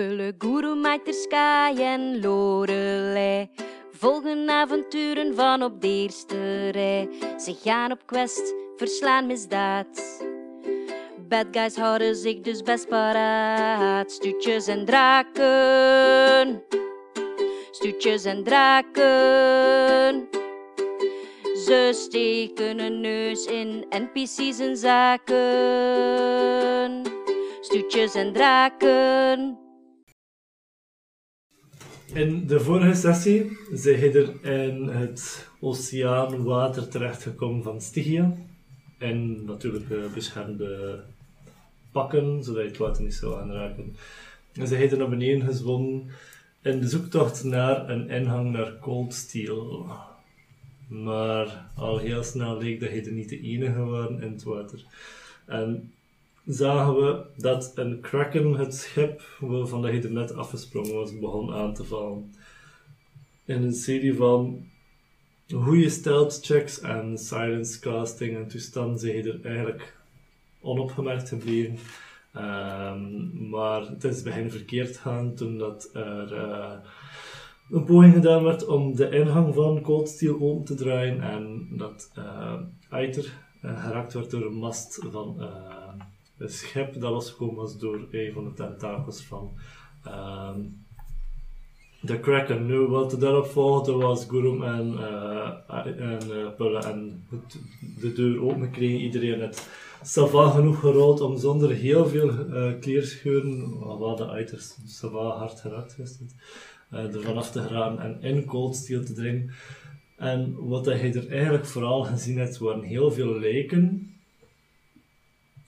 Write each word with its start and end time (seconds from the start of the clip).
Guru, 0.00 0.72
Sky 1.12 1.74
en 1.76 2.20
Lorelei 2.20 3.50
volgen 3.92 4.48
avonturen 4.50 5.34
van 5.34 5.62
op 5.62 5.80
de 5.80 5.88
eerste 5.88 6.68
rij. 6.68 7.08
Ze 7.38 7.56
gaan 7.62 7.92
op 7.92 8.06
quest, 8.06 8.54
verslaan 8.76 9.26
misdaad. 9.26 10.24
Bad 11.28 11.46
guys 11.50 11.76
houden 11.76 12.16
zich 12.16 12.40
dus 12.40 12.62
best 12.62 12.88
paraat. 12.88 14.12
Stuutjes 14.12 14.66
en 14.66 14.84
draken. 14.84 16.62
Stuutjes 17.70 18.24
en 18.24 18.44
draken. 18.44 20.28
Ze 21.64 21.90
steken 21.92 22.78
een 22.78 23.00
neus 23.00 23.46
in 23.46 23.84
NPC's 23.90 24.58
en 24.58 24.76
zaken. 24.76 25.42
Stuutjes 27.60 28.14
en 28.14 28.32
draken. 28.32 29.58
In 32.12 32.46
de 32.46 32.60
vorige 32.60 32.94
sessie 32.94 33.58
zijn 33.72 34.14
er 34.14 34.44
in 34.44 34.88
het 34.88 35.48
oceaanwater 35.60 36.88
terechtgekomen 36.88 37.62
van 37.62 37.80
Stygia. 37.80 38.36
En 38.98 39.44
natuurlijk 39.44 39.88
uh, 39.90 40.12
beschermde 40.14 41.02
pakken, 41.92 42.44
zodat 42.44 42.62
je 42.62 42.68
het 42.68 42.78
water 42.78 43.02
niet 43.02 43.14
zou 43.14 43.40
aanraken. 43.40 43.96
En 44.52 44.66
ze 44.66 44.76
er 44.76 44.98
naar 44.98 45.08
beneden 45.08 45.46
gezwommen 45.46 46.10
in 46.62 46.80
de 46.80 46.88
zoektocht 46.88 47.44
naar 47.44 47.90
een 47.90 48.08
ingang 48.08 48.52
naar 48.52 48.78
Cold 48.80 49.14
Steel. 49.14 49.86
Maar 50.88 51.66
al 51.76 51.98
heel 51.98 52.22
snel 52.22 52.58
leek 52.58 52.80
dat 52.80 52.90
er 52.90 53.12
niet 53.12 53.28
de 53.28 53.40
enige 53.40 53.80
was 53.84 54.08
in 54.08 54.32
het 54.32 54.42
water. 54.42 54.84
En 55.46 55.92
zagen 56.46 56.94
we 56.94 57.24
dat 57.36 57.72
een 57.74 58.00
Kraken 58.00 58.52
het 58.52 58.74
schip 58.74 59.22
waarvan 59.40 59.82
hij 59.82 60.02
er 60.02 60.12
net 60.12 60.34
afgesprongen 60.34 60.94
was 60.94 61.18
begon 61.18 61.52
aan 61.52 61.74
te 61.74 61.84
vallen. 61.84 62.34
In 63.44 63.62
een 63.62 63.74
serie 63.74 64.14
van 64.14 64.66
goede 65.48 65.88
stealth 65.88 66.38
checks 66.42 66.80
en 66.80 67.18
silence 67.18 67.80
casting 67.80 68.36
en 68.36 68.48
toestanden 68.48 68.98
zijn 68.98 69.26
er 69.26 69.40
eigenlijk 69.42 69.96
onopgemerkt 70.60 71.28
gebleven. 71.28 71.78
Um, 72.36 73.48
maar 73.48 73.80
het 73.80 74.04
is 74.04 74.22
bij 74.22 74.32
hen 74.32 74.50
verkeerd 74.50 74.96
gaan 74.96 75.34
toen 75.34 75.58
dat 75.58 75.90
er 75.92 76.32
uh, 76.32 76.72
een 77.70 77.84
poging 77.84 78.14
gedaan 78.14 78.42
werd 78.42 78.66
om 78.66 78.96
de 78.96 79.10
ingang 79.10 79.54
van 79.54 79.80
Cold 79.80 80.08
Steel 80.08 80.40
open 80.40 80.64
te 80.64 80.74
draaien 80.74 81.22
en 81.22 81.68
dat 81.70 82.10
uh, 82.18 82.54
Eiter 82.90 83.32
uh, 83.64 83.84
geraakt 83.84 84.12
werd 84.12 84.30
door 84.30 84.42
een 84.42 84.58
mast 84.58 84.98
van 85.10 85.36
schip 86.48 87.00
dat 87.00 87.12
losgekomen 87.12 87.54
was 87.54 87.78
door 87.78 88.08
een 88.10 88.32
van 88.32 88.44
de 88.44 88.52
tentakels 88.52 89.22
van 89.22 89.50
um, 90.06 90.84
de 92.00 92.20
Kraken. 92.20 92.66
Nu, 92.66 92.78
wat 92.78 93.20
daarop 93.20 93.46
volgde 93.46 93.92
was 93.92 94.24
Gurum 94.24 94.62
en, 94.62 94.92
uh, 94.92 95.50
en 95.84 96.20
uh, 96.58 96.86
en 96.86 97.26
de 98.00 98.12
deur 98.12 98.42
open 98.42 98.70
kregen. 98.70 99.00
Iedereen 99.00 99.40
het 99.40 99.68
sava 100.02 100.50
genoeg 100.50 100.80
gerold 100.80 101.20
om 101.20 101.38
zonder 101.38 101.70
heel 101.70 102.06
veel 102.06 102.28
uh, 102.28 102.72
kleerscheuren, 102.80 103.78
wat 103.98 104.18
de 104.18 104.28
uiters 104.28 104.76
sava 104.86 105.36
hard 105.36 105.60
geraakt 105.60 105.98
is, 105.98 106.18
uh, 106.92 107.14
er 107.14 107.22
vanaf 107.22 107.50
te 107.50 107.62
geraken 107.62 107.98
en 107.98 108.22
in 108.22 108.44
cold 108.44 108.76
steel 108.76 109.04
te 109.04 109.12
dringen. 109.12 109.50
En 110.16 110.54
wat 110.58 110.86
hij 110.86 111.14
er 111.14 111.28
eigenlijk 111.28 111.66
vooral 111.66 112.02
gezien 112.02 112.38
heeft, 112.38 112.58
waren 112.58 112.82
heel 112.82 113.10
veel 113.10 113.38
lijken 113.38 114.14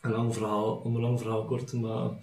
een 0.03 0.11
lang 0.11 0.35
verhaal, 0.35 0.75
om 0.75 0.95
een 0.95 1.01
lang 1.01 1.21
verhaal 1.21 1.45
kort 1.45 1.67
te 1.67 1.79
maken, 1.79 2.17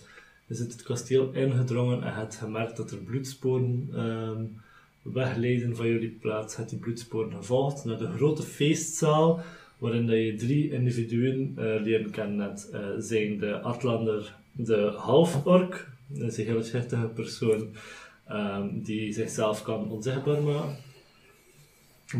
is 0.47 0.59
het 0.59 0.72
het 0.72 0.83
kasteel 0.83 1.31
ingedrongen 1.31 2.03
en 2.03 2.13
het 2.13 2.36
gemerkt 2.36 2.77
dat 2.77 2.91
er 2.91 2.97
bloedsporen 2.97 3.89
um, 3.99 4.61
wegleiden 5.02 5.75
van 5.75 5.88
jullie 5.88 6.17
plaats. 6.21 6.55
Het 6.55 6.69
die 6.69 6.80
bloedsporen 6.80 7.33
gevolgd 7.33 7.86
naar 7.86 7.97
de 7.97 8.11
grote 8.11 8.44
feestzaal, 8.44 9.41
waarin 9.77 10.08
dat 10.08 10.15
je 10.15 10.36
drie 10.36 10.71
individuen 10.71 11.55
uh, 11.58 12.11
kennen 12.11 12.39
hebt. 12.39 12.70
Uh, 12.73 12.80
zijn 12.98 13.37
de 13.37 13.59
Atlander, 13.59 14.36
de 14.52 14.93
half-ork, 14.95 15.89
dat 16.08 16.37
een 16.37 16.45
heel 16.45 16.64
schichtige 16.64 17.08
persoon 17.08 17.67
um, 18.31 18.81
die 18.83 19.14
zichzelf 19.14 19.61
kan 19.61 19.89
onzichtbaar 19.89 20.42
maken. 20.42 20.75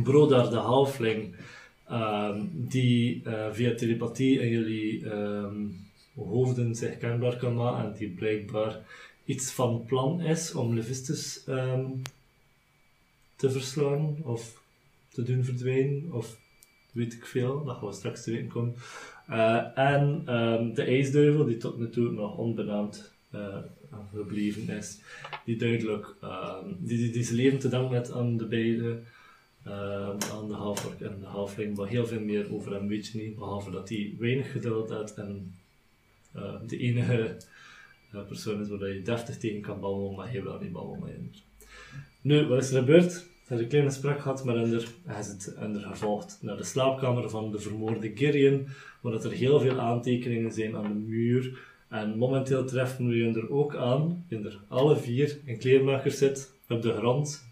Brodar, 0.04 0.50
de 0.50 0.56
halfling, 0.56 1.36
um, 1.92 2.50
die 2.54 3.22
uh, 3.26 3.52
via 3.52 3.76
telepathie 3.76 4.40
in 4.40 4.50
jullie 4.50 5.06
um, 5.06 5.88
hoofden 6.16 6.76
zich 6.76 6.98
kenbaar 6.98 7.38
kan 7.38 7.54
maken 7.54 7.86
en 7.86 7.94
die 7.98 8.10
blijkbaar 8.10 8.80
iets 9.26 9.52
van 9.52 9.84
plan 9.86 10.22
is 10.22 10.54
om 10.54 10.74
Levistus 10.76 11.44
um, 11.48 12.02
te 13.36 13.52
verslaan 13.52 14.18
of 14.24 14.62
te 15.10 15.24
doen 15.24 15.44
verdwijnen 15.44 16.12
of 16.12 16.38
weet 16.92 17.14
ik 17.14 17.26
veel, 17.26 17.64
dat 17.64 17.78
gaan 17.78 17.88
we 17.88 17.94
straks 17.94 18.24
te 18.24 18.32
weten 18.32 18.48
komen. 18.48 18.76
Uh, 19.30 19.78
en 19.78 20.22
de 20.74 20.84
ijsduivel, 20.84 21.46
die 21.46 21.58
tot 21.58 21.78
nu 21.78 21.90
toe 21.90 22.12
nog 22.12 22.38
onbenaamd 22.38 23.14
uh, 23.36 23.58
gebleven 24.14 24.70
is, 24.70 25.00
die 25.46 25.56
duidelijk, 25.56 26.16
die, 26.80 26.98
die, 26.98 27.12
die 27.12 27.34
leven 27.34 27.60
te 27.60 27.70
danken 27.70 27.98
heeft 27.98 28.12
aan 28.12 28.38
de 28.38 28.46
beide 28.46 29.00
aan 30.32 30.48
de 30.48 30.54
halfwerk 30.54 31.02
en 31.02 31.20
de 31.20 31.26
halfling, 31.26 31.78
maar 31.78 31.88
heel 31.88 32.06
veel 32.06 32.20
meer 32.20 32.54
over 32.54 32.74
hem 32.74 32.88
weet 32.88 33.08
je 33.08 33.18
niet, 33.18 33.36
behalve 33.36 33.72
dat 33.72 33.90
hij 33.90 34.16
weinig 34.20 34.52
geduld 34.52 34.90
heeft 34.90 35.14
en 35.14 35.54
uh, 36.36 36.54
de 36.68 36.78
enige 36.78 37.38
uh, 38.16 38.22
persoon 38.28 38.62
is 38.62 38.70
waar 38.70 38.94
je 38.94 39.02
deftig 39.02 39.38
tegen 39.38 39.62
kan 39.62 39.80
babbelen, 39.80 40.16
maar 40.16 40.32
hij 40.32 40.44
wil 40.44 40.60
niet 40.60 40.72
babbelen. 40.72 41.34
Nu, 42.22 42.48
wat 42.48 42.64
is 42.64 42.72
er 42.72 42.80
gebeurd? 42.80 43.12
Hij 43.12 43.58
heeft 43.58 43.62
een 43.62 43.68
kleine 43.68 43.90
gesprek 43.90 44.20
gehad 44.20 44.46
met 44.46 44.56
Ender. 44.56 44.88
Hij 45.06 45.20
is 45.20 45.28
het 45.28 45.54
Ender 45.56 45.82
gevolgd 45.82 46.38
naar 46.42 46.58
de 46.58 46.64
slaapkamer 46.64 47.30
van 47.30 47.52
de 47.52 47.60
vermoorde 47.60 48.12
Girion, 48.16 48.68
waar 49.02 49.14
er 49.14 49.32
heel 49.32 49.60
veel 49.60 49.80
aantekeningen 49.80 50.52
zijn 50.52 50.76
aan 50.76 50.88
de 50.88 51.00
muur. 51.00 51.60
En 51.88 52.18
momenteel 52.18 52.66
treffen 52.66 53.08
we 53.08 53.40
er 53.40 53.52
ook 53.52 53.76
aan, 53.76 54.26
in 54.28 54.46
er 54.46 54.60
alle 54.68 54.98
vier 54.98 55.40
een 55.46 55.58
kleermaker 55.58 56.12
zit 56.12 56.52
op 56.70 56.82
de 56.82 56.94
grond 56.94 57.49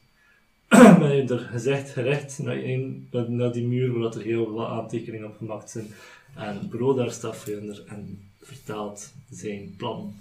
ben 1.00 1.16
je 1.16 1.23
er 1.23 1.39
gezegd 1.39 1.89
gerecht 1.89 2.39
naar, 2.39 3.31
naar 3.31 3.51
die 3.51 3.67
muur 3.67 4.00
waar 4.00 4.13
er 4.13 4.22
heel 4.22 4.51
wat 4.51 4.67
aantekeningen 4.67 5.28
op 5.28 5.38
gemaakt 5.38 5.69
zijn. 5.69 5.88
En 6.35 6.67
Bro 6.69 6.94
daar 6.94 7.11
staat 7.11 7.38
voor 7.38 7.83
en 7.88 8.29
vertaalt 8.41 9.13
zijn 9.29 9.75
plan. 9.77 10.16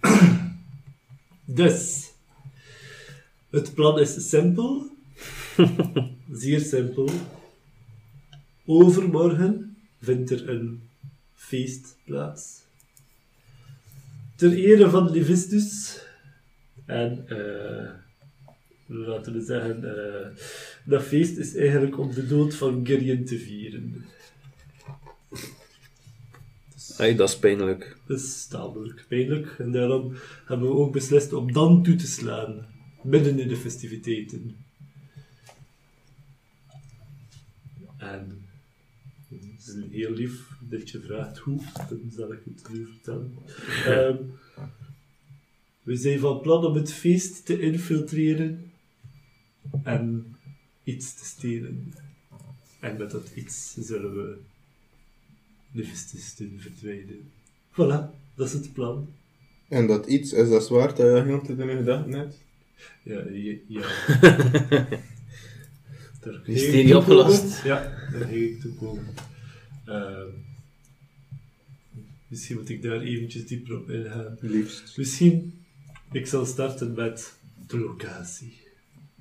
dus, 1.44 2.10
het 3.50 3.74
plan 3.74 4.00
is 4.00 4.28
simpel, 4.28 4.90
zeer 6.32 6.60
simpel. 6.60 7.10
Overmorgen 8.66 9.76
vindt 10.00 10.30
er 10.30 10.48
een 10.48 10.88
feest 11.34 11.96
plaats. 12.04 12.60
Ter 14.36 14.52
ere 14.52 14.90
van 14.90 15.10
Levistus 15.10 16.00
en 16.90 17.24
uh, 17.28 17.90
laten 19.06 19.32
we 19.32 19.40
zeggen, 19.40 19.82
uh, 19.84 20.44
dat 20.84 21.02
feest 21.02 21.36
is 21.36 21.56
eigenlijk 21.56 21.98
om 21.98 22.14
de 22.14 22.26
dood 22.26 22.54
van 22.54 22.86
Girion 22.86 23.24
te 23.24 23.38
vieren. 23.38 24.04
Hey, 26.96 27.14
dat 27.14 27.28
is 27.28 27.38
pijnlijk. 27.38 27.96
Dat 28.06 28.18
is 28.18 28.46
tamelijk 28.46 29.04
pijnlijk. 29.08 29.54
En 29.58 29.72
daarom 29.72 30.12
hebben 30.46 30.68
we 30.68 30.74
ook 30.74 30.92
beslist 30.92 31.32
om 31.32 31.52
dan 31.52 31.82
toe 31.82 31.94
te 31.94 32.06
slaan. 32.06 32.66
Midden 33.02 33.38
in 33.38 33.48
de 33.48 33.56
festiviteiten. 33.56 34.56
En 37.96 38.44
het 39.28 39.66
is 39.66 39.74
heel 39.90 40.12
lief 40.12 40.48
dat 40.60 40.90
je 40.90 41.00
vraagt 41.00 41.38
hoe, 41.38 41.60
dan 41.88 42.10
zal 42.10 42.32
ik 42.32 42.40
het 42.44 42.72
nu 42.72 42.86
vertellen. 42.86 43.38
Um, 43.86 44.32
we 45.90 45.96
zijn 45.96 46.18
van 46.18 46.40
plan 46.40 46.64
om 46.64 46.74
het 46.74 46.92
feest 46.92 47.46
te 47.46 47.60
infiltreren 47.60 48.70
en 49.82 50.36
iets 50.84 51.14
te 51.14 51.24
stelen. 51.24 51.94
En 52.80 52.96
met 52.96 53.10
dat 53.10 53.30
iets 53.34 53.74
zullen 53.78 54.14
we 54.14 54.36
de 55.72 55.84
feesten 55.84 56.60
verdwijnen. 56.60 57.30
Voilà, 57.72 58.14
dat 58.34 58.46
is 58.46 58.52
het 58.52 58.72
plan. 58.72 59.08
En 59.68 59.86
dat 59.86 60.06
iets, 60.06 60.32
is 60.32 60.48
dat 60.48 60.66
zwaard 60.66 60.96
dat 60.96 61.06
je 61.06 61.22
heel 61.22 61.68
in 61.68 61.76
gedachten 61.76 62.12
hebt? 62.12 62.38
Ja, 63.02 63.22
ja. 63.30 63.58
ja. 66.24 66.40
Mysterie 66.46 66.96
opgelost. 66.96 67.62
Ja, 67.62 68.08
daar 68.12 68.20
ga 68.20 68.34
ik 68.34 68.60
toe 68.60 68.74
komen. 68.74 69.06
Uh, 69.86 70.24
misschien 72.28 72.56
moet 72.56 72.68
ik 72.68 72.82
daar 72.82 73.00
eventjes 73.00 73.46
dieper 73.46 73.78
op 73.78 73.90
ingaan. 73.90 74.36
Liefst. 74.40 74.96
Misschien 74.96 75.59
ik 76.12 76.26
zal 76.26 76.46
starten 76.46 76.94
met 76.94 77.38
de 77.66 77.78
locatie. 77.78 78.58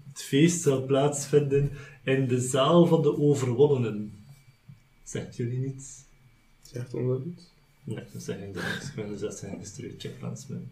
Het 0.08 0.22
feest 0.22 0.62
zal 0.62 0.86
plaatsvinden 0.86 1.72
in 2.04 2.28
de 2.28 2.42
zaal 2.42 2.86
van 2.86 3.02
de 3.02 3.18
overwonnenen. 3.18 4.14
Zegt 5.04 5.36
jullie 5.36 5.60
niets? 5.60 6.04
Zegt 6.62 6.94
ons 6.94 7.08
dat 7.08 7.26
iets? 7.26 7.44
Nee, 7.84 8.04
dat 8.14 8.24
zijn 8.24 8.52
niks. 8.52 8.90
Gewoon 8.90 9.10
dus 9.10 9.20
dat 9.20 9.38
zijn 9.38 9.60
gestuurd 9.60 10.02
checkpoints 10.02 10.48
mee. 10.48 10.68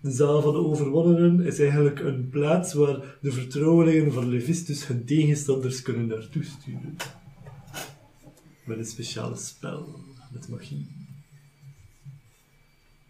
De 0.00 0.10
zaal 0.10 0.42
van 0.42 0.52
de 0.52 0.58
overwonnenen 0.58 1.46
is 1.46 1.58
eigenlijk 1.58 2.00
een 2.00 2.28
plaats 2.28 2.72
waar 2.72 3.18
de 3.20 3.32
vertrouwelingen 3.32 4.12
van 4.12 4.28
Levistus 4.28 4.86
hun 4.86 5.04
tegenstanders 5.04 5.82
kunnen 5.82 6.06
naartoe 6.06 6.44
sturen. 6.44 6.96
Met 8.64 8.78
een 8.78 8.84
speciale 8.84 9.36
spel, 9.36 10.00
met 10.32 10.48
magie. 10.48 10.99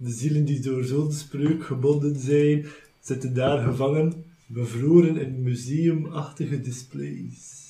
De 0.02 0.11
zielen 0.11 0.44
die 0.44 0.61
door 0.61 0.85
zo'n 0.85 1.12
spreuk 1.12 1.64
gebonden 1.64 2.19
zijn, 2.19 2.67
zitten 3.00 3.35
daar 3.35 3.62
gevangen, 3.64 4.25
bevroren 4.47 5.17
in 5.17 5.43
museumachtige 5.43 6.61
displays. 6.61 7.61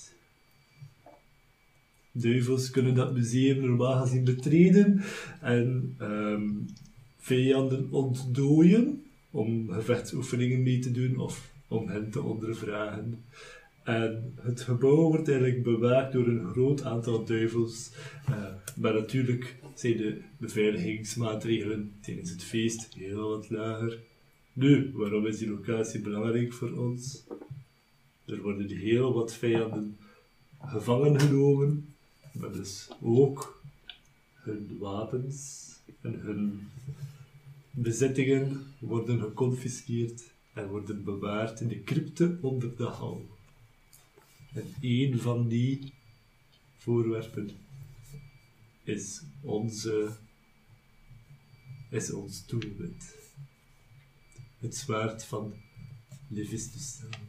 Duivels 2.13 2.71
kunnen 2.71 2.95
dat 2.95 3.13
museum 3.13 3.61
normaal 3.61 4.01
gezien 4.01 4.25
betreden 4.25 5.03
en 5.41 5.95
ehm, 5.99 6.49
vijanden 7.19 7.91
ontdooien 7.91 9.03
om 9.31 9.71
gevechtsoefeningen 9.71 10.63
mee 10.63 10.79
te 10.79 10.91
doen 10.91 11.17
of 11.17 11.51
om 11.69 11.89
hen 11.89 12.11
te 12.11 12.23
ondervragen. 12.23 13.25
En 13.91 14.35
het 14.41 14.61
gebouw 14.61 15.09
wordt 15.09 15.29
eigenlijk 15.29 15.63
bewaakt 15.63 16.13
door 16.13 16.27
een 16.27 16.45
groot 16.45 16.83
aantal 16.83 17.25
duivels. 17.25 17.91
eh, 18.27 18.47
maar 18.77 18.95
natuurlijk 18.95 19.57
zijn 19.75 19.97
de 19.97 20.21
beveiligingsmaatregelen 20.37 21.93
tijdens 22.01 22.31
het 22.31 22.43
feest 22.43 22.95
heel 22.95 23.29
wat 23.29 23.51
lager. 23.51 23.99
Nu, 24.53 24.91
waarom 24.95 25.27
is 25.27 25.39
die 25.39 25.51
locatie 25.51 26.01
belangrijk 26.01 26.53
voor 26.53 26.73
ons? 26.73 27.25
Er 28.25 28.43
worden 28.43 28.69
heel 28.69 29.13
wat 29.13 29.35
vijanden 29.35 29.97
gevangen 30.65 31.21
genomen, 31.21 31.95
maar 32.33 32.53
dus 32.53 32.89
ook 33.01 33.63
hun 34.35 34.77
wapens 34.79 35.69
en 36.01 36.21
hun 36.21 36.69
bezittingen 37.71 38.63
worden 38.79 39.21
geconfiskeerd 39.21 40.23
en 40.53 40.69
worden 40.69 41.05
bewaard 41.05 41.61
in 41.61 41.69
de 41.69 41.83
crypte 41.83 42.37
onder 42.41 42.77
de 42.77 42.85
hal. 42.85 43.39
En 44.55 44.75
één 44.81 45.19
van 45.19 45.49
die 45.49 45.93
voorwerpen 46.77 47.51
is 48.85 49.23
onze 49.41 50.17
is 51.91 52.13
ons 52.13 52.47
doelwit. 52.47 53.17
Het 54.59 54.77
zwaard 54.77 55.25
van 55.25 55.55
Levistus 56.29 56.97
zelf. 56.97 57.21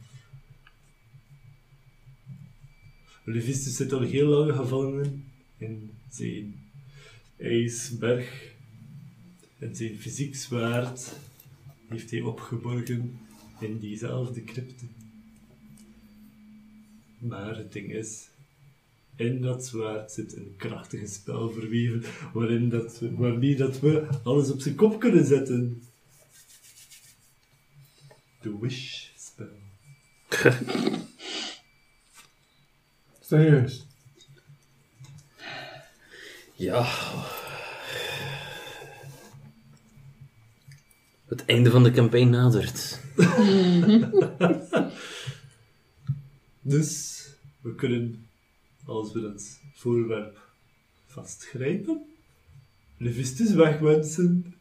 Levistus 3.24 3.76
zit 3.76 3.94
al 3.94 4.02
heel 4.02 4.28
lang 4.28 4.56
gevangen 4.56 5.32
in 5.58 5.92
zijn 6.10 6.56
ijsberg. 7.38 8.56
En 9.60 9.76
zijn 9.76 9.98
fysiek 9.98 10.36
zwaard 10.36 11.20
heeft 11.88 12.12
hij 12.12 12.22
opgeborgen 12.22 13.20
in 13.60 13.80
diezelfde 13.80 14.44
crypte. 14.44 14.86
Maar 17.22 17.58
het 17.58 17.72
ding 17.72 17.94
is, 17.94 18.30
in 19.16 19.42
dat 19.42 19.66
zwaard 19.66 20.12
zit 20.12 20.36
een 20.36 20.54
krachtige 20.58 21.08
spel 21.08 21.50
verweven, 21.50 22.04
waarin 22.34 22.70
dat 22.70 23.00
we, 23.00 23.16
waarmee 23.16 23.56
dat 23.56 23.80
we 23.80 24.08
alles 24.24 24.52
op 24.52 24.60
zijn 24.62 24.76
kop 24.76 25.00
kunnen 25.00 25.26
zetten. 25.26 25.84
De 28.42 28.58
Wish-spel. 28.60 29.48
Serieus. 33.20 33.86
Ja. 36.56 36.86
Het 41.26 41.46
einde 41.46 41.70
van 41.72 41.84
de 41.84 41.92
campagne 41.92 42.26
nadert. 42.26 43.00
Dus 46.62 47.20
we 47.62 47.76
kunnen, 47.76 48.26
als 48.86 49.14
we 49.14 49.22
dat 49.22 49.60
voorwerp 49.74 50.40
vastgrijpen, 51.08 52.02
Levistus 52.98 53.54
wegwensen 53.54 54.54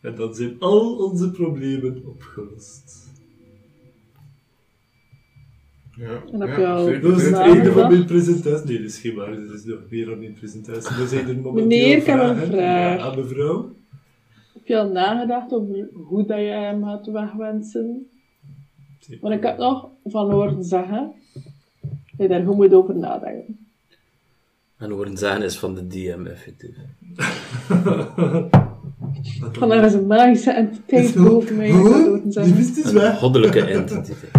en 0.00 0.14
dan 0.14 0.34
zijn 0.34 0.56
al 0.60 0.96
onze 0.96 1.30
problemen 1.30 2.02
opgelost. 2.06 3.04
Ja, 5.96 6.22
En 6.32 6.40
heb 6.40 6.48
ja, 6.48 6.58
je 6.60 6.66
al- 6.66 6.84
zeker. 6.84 7.00
Dat 7.00 7.16
is 7.20 7.24
het 7.24 7.34
einde 7.34 7.72
van 7.72 7.90
mijn 7.90 8.04
presentatie. 8.04 8.66
Nee, 8.66 8.78
dat 8.78 8.86
is 8.86 8.98
geen 8.98 9.14
waar, 9.14 9.32
er 9.32 9.54
is 9.54 9.64
nog 9.64 9.80
meer 9.90 10.12
aan 10.12 10.18
mijn 10.18 10.34
presentatie. 10.34 10.96
Er 11.00 11.06
zijn 11.08 11.28
er 11.28 11.36
momenteel 11.36 11.66
Meneer, 11.68 11.96
ik 11.96 12.04
heb 12.06 12.20
een 12.20 12.36
vraag. 12.36 12.98
Ja, 12.98 13.14
mevrouw. 13.14 13.74
Heb 14.54 14.66
je 14.66 14.78
al 14.78 14.90
nagedacht 14.90 15.52
over 15.52 15.88
hoe 15.92 16.26
dat 16.26 16.38
je 16.38 16.44
hem 16.44 16.84
gaat 16.84 17.06
wegwensen? 17.06 18.08
Want 19.20 19.34
ik 19.34 19.42
heb 19.42 19.58
nog 19.58 19.88
van 20.04 20.30
horen 20.30 20.64
zeggen 20.64 21.00
dat 21.00 21.14
je 22.18 22.28
daar 22.28 22.44
goed 22.44 22.56
moet 22.56 22.74
over 22.74 22.96
nadenken. 22.96 23.58
En 24.76 24.90
horen 24.90 25.16
zeggen 25.16 25.42
is 25.42 25.58
van 25.58 25.74
de 25.74 25.86
DM 25.86 26.26
effectief. 26.26 26.76
Van 29.52 29.72
er 29.72 29.84
is 29.84 29.92
een 29.92 30.06
magische 30.06 30.50
entiteit 30.50 31.14
boven 31.14 31.56
mij, 31.56 31.70
horen 31.70 32.32
zeggen. 32.32 32.54
Levistus 32.54 32.92
Een 32.92 33.16
goddelijke 33.16 33.64
entiteit. 33.64 34.30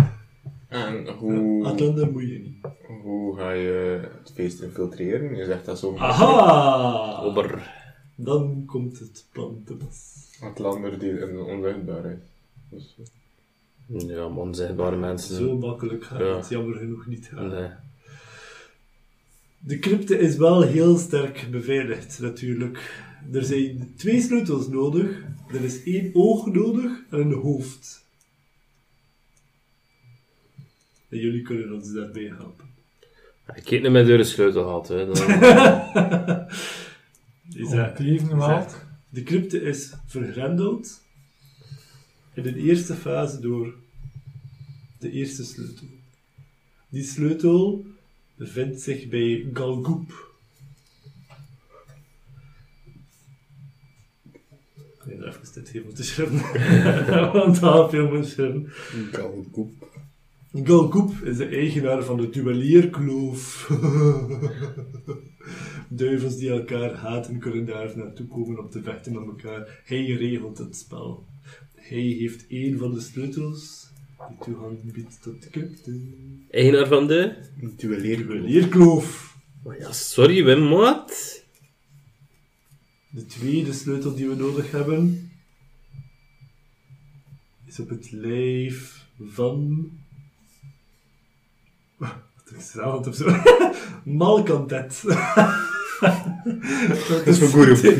En 0.67 1.07
hoe, 1.07 1.63
Atlanta 1.65 2.05
moet 2.05 2.21
je 2.21 2.39
niet. 2.39 2.57
hoe 3.01 3.37
ga 3.37 3.51
je 3.51 3.99
het 4.19 4.31
feest 4.33 4.61
infiltreren? 4.61 5.35
Je 5.35 5.45
zegt 5.45 5.65
dat 5.65 5.79
zo. 5.79 5.95
Aha! 5.95 7.21
Ober. 7.21 7.75
Dan 8.15 8.63
komt 8.65 8.99
het 8.99 9.25
plan 9.31 9.61
te 9.65 9.75
pas. 9.75 10.29
Atlander 10.41 10.99
die 10.99 11.19
in 11.19 11.39
onzichtbaar 11.39 12.05
is. 12.05 12.17
Dus, 12.69 12.95
Ja, 13.87 14.27
maar 14.27 14.37
onzichtbare 14.43 14.95
mensen. 14.97 15.35
Zo 15.35 15.57
makkelijk 15.57 16.03
gaat 16.03 16.19
Ja. 16.19 16.35
het 16.37 16.49
jammer 16.49 16.77
genoeg 16.77 17.05
niet 17.07 17.29
gaan. 17.33 17.47
Nee. 17.49 17.69
De 19.59 19.79
crypte 19.79 20.19
is 20.19 20.35
wel 20.35 20.61
heel 20.61 20.97
sterk 20.97 21.47
beveiligd, 21.51 22.19
natuurlijk. 22.19 23.05
Er 23.31 23.43
zijn 23.43 23.93
twee 23.97 24.21
sleutels 24.21 24.67
nodig. 24.67 25.21
Er 25.53 25.63
is 25.63 25.83
één 25.83 26.09
oog 26.13 26.45
nodig 26.45 26.91
en 27.09 27.19
een 27.19 27.33
hoofd. 27.33 28.05
En 31.09 31.17
jullie 31.19 31.41
kunnen 31.41 31.73
ons 31.73 31.91
daarbij 31.93 32.33
helpen. 32.37 32.65
Ik 33.55 33.67
heb 33.69 33.81
niet 33.81 33.91
mijn 33.91 34.05
deur 34.05 34.25
sleutel 34.25 34.63
gehad, 34.63 34.87
hè. 34.87 35.05
Dan... 35.05 35.15
Is 37.55 37.69
dat- 37.69 37.97
zegt, 37.97 38.85
De 39.09 39.23
crypte 39.23 39.61
is 39.61 39.93
vergrendeld 40.05 41.01
in 42.37 42.43
de 42.43 42.55
eerste 42.55 42.93
fase 42.93 43.39
door 43.39 43.73
de 44.99 45.11
eerste 45.11 45.43
sleutel. 45.43 45.87
Die 46.89 47.03
sleutel 47.03 47.85
bevindt 48.35 48.81
zich 48.81 49.07
bij 49.07 49.49
Galgoop. 49.53 50.25
Ik 54.73 55.03
weet 55.03 55.21
even 55.21 55.53
dit 55.53 55.69
hier 55.69 55.83
moeten 55.83 56.03
schrijven, 56.05 57.31
want 57.33 57.59
dat 57.59 57.89
veel 57.89 58.07
moet 58.07 58.27
schrijven. 58.27 58.67
Galgoep. 59.11 59.71
Galgoep 60.53 61.11
is 61.23 61.37
de 61.37 61.45
eigenaar 61.45 62.03
van 62.03 62.17
de 62.17 62.29
duellierkloof. 62.29 63.69
Duivels 65.87 66.37
die 66.37 66.49
elkaar 66.49 66.93
haten 66.93 67.39
kunnen 67.39 67.65
daar 67.65 67.97
naartoe 67.97 68.27
komen 68.27 68.59
om 68.59 68.69
te 68.69 68.81
vechten 68.81 69.13
met 69.13 69.25
elkaar. 69.25 69.81
Hij 69.85 70.05
regelt 70.05 70.57
het 70.57 70.75
spel. 70.75 71.25
Hij 71.87 72.15
heeft 72.19 72.47
één 72.47 72.77
van 72.77 72.93
de 72.93 72.99
sleutels 72.99 73.87
die 74.27 74.37
toegang 74.45 74.91
biedt 74.91 75.21
tot 75.21 75.41
de 75.43 75.49
crypte. 75.49 76.01
Eigenaar 76.49 76.87
van 76.87 77.07
de... 77.07 77.35
Duelleer. 77.77 78.27
Duellierkloof. 78.27 79.37
Oh 79.63 79.77
ja, 79.77 79.91
sorry, 79.91 80.43
Wim, 80.43 80.69
wat? 80.69 81.43
De 83.09 83.25
tweede 83.25 83.73
sleutel 83.73 84.15
die 84.15 84.27
we 84.27 84.35
nodig 84.35 84.71
hebben 84.71 85.31
is 87.65 87.79
op 87.79 87.89
het 87.89 88.11
lijf 88.11 89.05
van. 89.19 89.89
Wat 91.97 92.57
is 92.57 92.71
zelf 92.71 93.07
op 93.07 93.13
zo? 93.13 93.35
Malkantet. 94.19 95.03
Dat 97.07 97.25
is 97.25 97.39
voor 97.39 97.47
Guru. 97.47 97.75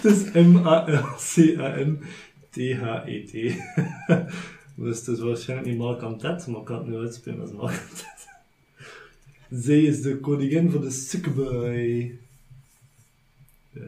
Het 0.00 0.04
is 0.04 0.30
M-A-L-C-A-N-T-H-E-T. 2.54 3.56
Dus 4.76 4.98
het 4.98 5.08
is 5.08 5.18
waarschijnlijk 5.18 5.68
niet 5.68 5.78
Malkantet, 5.78 6.46
maar 6.46 6.60
ik 6.60 6.66
kan 6.66 6.78
het 6.78 6.86
nu 6.86 6.96
uitspelen 6.96 7.40
als 7.40 7.52
Malkantet. 7.52 8.28
Zij 9.64 9.82
is 9.82 10.02
de 10.02 10.16
koningin 10.16 10.70
van 10.70 10.80
de 10.80 10.90
Succubi. 10.90 12.18
Eh, 13.72 13.82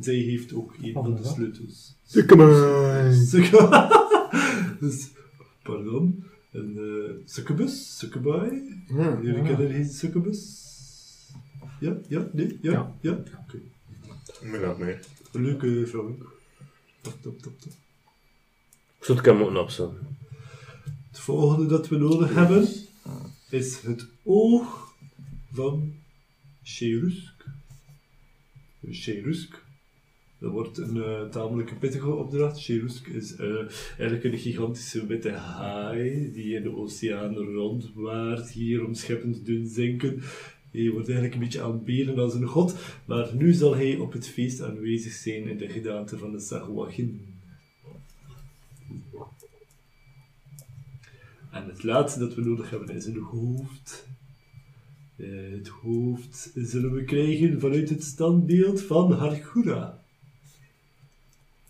zij 0.00 0.14
heeft 0.14 0.54
ook 0.54 0.74
een 0.82 0.92
van 0.92 1.14
de 1.14 1.24
sleutels. 1.24 1.94
Succubi. 2.06 3.14
Succubi. 3.26 3.88
dus, 4.80 5.10
pardon. 5.62 6.24
Een 6.52 6.76
uh, 6.76 7.10
succubus, 7.24 7.98
succubi. 7.98 8.82
Ja. 8.88 9.18
Jullie 9.22 9.42
kennen 9.42 9.70
geen 9.70 9.84
succubus? 9.84 10.64
Ja? 11.80 11.96
Ja? 12.08 12.28
Nee? 12.32 12.58
Ja? 12.62 12.72
Ja? 12.72 12.94
Ja. 13.00 13.12
Oké. 13.12 13.58
Maar 14.50 14.60
dat 14.60 14.78
mee. 14.78 14.96
Leuke 15.32 15.86
vraag. 15.86 16.35
Top, 17.06 17.22
top, 17.22 17.42
top, 17.42 17.60
top. 17.60 17.72
Ik 18.98 19.04
zou 19.04 19.18
het 19.18 19.26
kunnen 19.26 19.42
moeten 19.42 19.62
opzetten. 19.62 20.16
Het 21.08 21.18
volgende 21.18 21.66
dat 21.66 21.88
we 21.88 21.96
nodig 21.96 22.34
hebben 22.34 22.68
is 23.50 23.80
het 23.80 24.06
oog 24.22 24.94
van 25.52 25.94
Cherusk. 26.62 27.44
Cherusk. 28.90 29.64
Dat 30.38 30.50
wordt 30.50 30.78
een 30.78 31.02
eh, 31.02 31.28
tamelijk 31.28 31.78
pittige 31.78 32.14
opdracht. 32.14 32.62
Cherusk 32.62 33.06
is 33.06 33.36
eh, 33.36 33.56
eigenlijk 33.98 34.24
een 34.24 34.38
gigantische 34.38 35.06
witte 35.06 35.30
haai 35.30 36.32
die 36.32 36.54
in 36.54 36.62
de 36.62 36.76
oceaan 36.76 37.34
rondwaart, 37.34 38.50
hier 38.50 38.84
om 38.84 38.94
scheppen 38.94 39.32
te 39.32 39.42
doen 39.42 39.66
zinken. 39.66 40.22
Hij 40.76 40.90
wordt 40.90 41.08
eigenlijk 41.08 41.34
een 41.34 41.40
beetje 41.40 41.62
aanbeden 41.62 42.18
als 42.18 42.34
een 42.34 42.46
god, 42.46 42.74
maar 43.04 43.34
nu 43.34 43.52
zal 43.52 43.76
hij 43.76 43.96
op 43.96 44.12
het 44.12 44.28
feest 44.28 44.62
aanwezig 44.62 45.12
zijn 45.12 45.48
in 45.48 45.58
de 45.58 45.68
gedaante 45.68 46.18
van 46.18 46.32
de 46.32 46.40
Sahuagin. 46.40 47.34
En 51.50 51.66
het 51.66 51.82
laatste 51.82 52.18
dat 52.18 52.34
we 52.34 52.42
nodig 52.42 52.70
hebben 52.70 52.96
is 52.96 53.06
een 53.06 53.18
hoofd. 53.18 54.06
Eh, 55.16 55.50
het 55.50 55.68
hoofd 55.68 56.50
zullen 56.54 56.92
we 56.92 57.04
krijgen 57.04 57.60
vanuit 57.60 57.88
het 57.88 58.04
standbeeld 58.04 58.82
van 58.82 59.12
Hargura. 59.12 60.02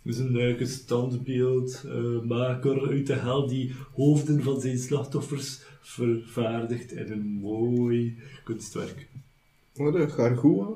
Dus 0.03 0.19
een 0.19 0.33
leuke 0.33 0.67
standbeeldmaker 0.67 2.89
uit 2.89 3.07
de 3.07 3.15
hel 3.15 3.49
die 3.49 3.75
hoofden 3.95 4.43
van 4.43 4.61
zijn 4.61 4.79
slachtoffers 4.79 5.66
vervaardigt 5.87 6.93
in 6.93 7.13
een 7.13 7.27
mooi 7.27 8.19
kunstwerk. 8.45 9.09
Wat 9.75 9.95
een 9.95 10.11
gargoua? 10.11 10.69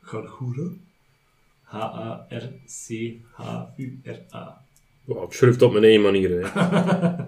Gargura. 0.00 0.70
H-A-R-C-H-U-R-A. 1.62 2.24
Wow, 5.04 5.24
ik 5.24 5.32
schrijf 5.32 5.52
het 5.52 5.62
op 5.62 5.72
mijn 5.72 5.84
eigen 5.84 6.02
manier. 6.02 6.30
Hè. 6.30 6.40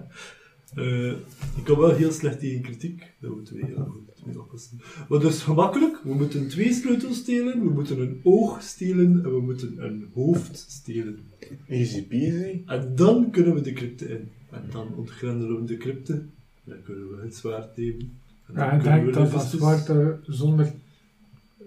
Eh, 0.75 1.11
ik 1.57 1.63
kan 1.63 1.77
wel 1.77 1.95
heel 1.95 2.11
slecht 2.11 2.39
tegen 2.39 2.61
kritiek. 2.61 3.11
Dat 3.19 3.35
moeten 3.35 3.55
we 3.55 3.65
heel 3.65 3.85
goed 3.85 4.25
mee 4.25 4.39
oppassen. 4.39 4.81
Maar 5.09 5.19
dus 5.19 5.41
gemakkelijk. 5.41 5.99
We 6.03 6.13
moeten 6.13 6.47
twee 6.47 6.73
sleutels 6.73 7.17
stelen, 7.17 7.63
we 7.63 7.69
moeten 7.69 7.99
een 7.99 8.19
oog 8.23 8.61
stelen 8.61 9.23
en 9.23 9.31
we 9.31 9.41
moeten 9.41 9.83
een 9.83 10.09
hoofd 10.13 10.65
stelen. 10.69 11.19
Easy 11.67 12.07
peasy. 12.07 12.61
En 12.65 12.95
dan 12.95 13.31
kunnen 13.31 13.53
we 13.53 13.61
de 13.61 13.73
crypte 13.73 14.09
in. 14.09 14.31
En 14.49 14.63
dan 14.71 14.95
ontgrendelen 14.95 15.61
we 15.61 15.65
de 15.65 15.77
crypte. 15.77 16.23
Dan 16.71 16.83
kunnen 16.83 17.15
we 17.15 17.23
het 17.23 17.35
zwaard 17.35 17.77
nemen. 17.77 18.19
En 18.47 18.53
dan 18.53 18.65
Ja, 18.65 18.71
ik 18.71 18.83
denk 18.83 19.05
we 19.05 19.11
dat 19.11 19.25
de 19.25 19.31
dat 19.31 19.45
zwart 19.45 19.87
er 19.87 20.19
zonder 20.25 20.73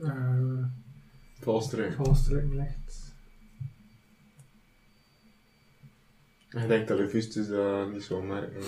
uh, 0.02 0.64
valstrik 1.40 2.44
ligt. 2.52 3.14
Ik 6.50 6.68
denk 6.68 6.88
dat 6.88 6.98
Lufustus 6.98 7.48
dat 7.48 7.92
niet 7.92 8.02
zo 8.02 8.22
merken. 8.22 8.62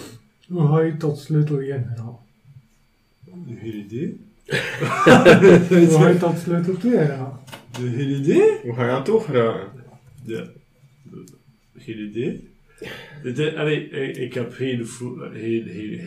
Hoe 0.49 0.67
ga 0.67 0.81
je 0.81 0.97
tot 0.97 1.19
sleutel 1.19 1.59
1 1.59 1.85
geraken? 1.85 2.19
Geen 3.47 3.75
idee. 3.75 4.21
Hoe 5.87 5.99
ga 5.99 6.09
je 6.09 6.19
tot 6.19 6.39
sleutel 6.39 6.77
2 6.77 6.93
geraken? 6.93 7.39
Geen 7.73 8.11
idee? 8.11 8.61
Hoe 8.63 8.75
ga 8.75 8.85
je 8.85 8.91
aan 8.91 9.05
toch 9.05 9.27
raken? 9.27 9.85
Ja. 10.23 10.47
Geen 11.77 11.99
idee. 11.99 12.56
Dit 13.23 13.39
is- 13.39 13.55
allee, 13.55 13.89
ik, 13.89 14.17
ik 14.17 14.35
heb 14.35 14.53
geen, 14.53 14.87
geen, 14.87 15.65
geen, 15.69 15.99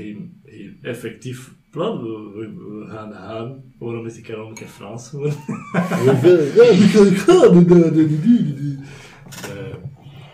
geen 0.45 0.77
effectief 0.81 1.53
plan. 1.71 2.01
We, 2.01 2.31
we- 2.35 2.79
we 2.79 2.85
gaan 2.89 3.13
gaan. 3.13 3.63
Waarom 3.79 4.05
is 4.05 4.17
ik 4.17 4.27
er 4.27 4.35
al 4.35 4.47
een 4.47 4.53
keer 4.53 4.67
Frans 4.67 5.09
geworden? 5.09 5.37
Ik 5.47 7.17
ga 7.17 7.33
gaan. 7.33 7.57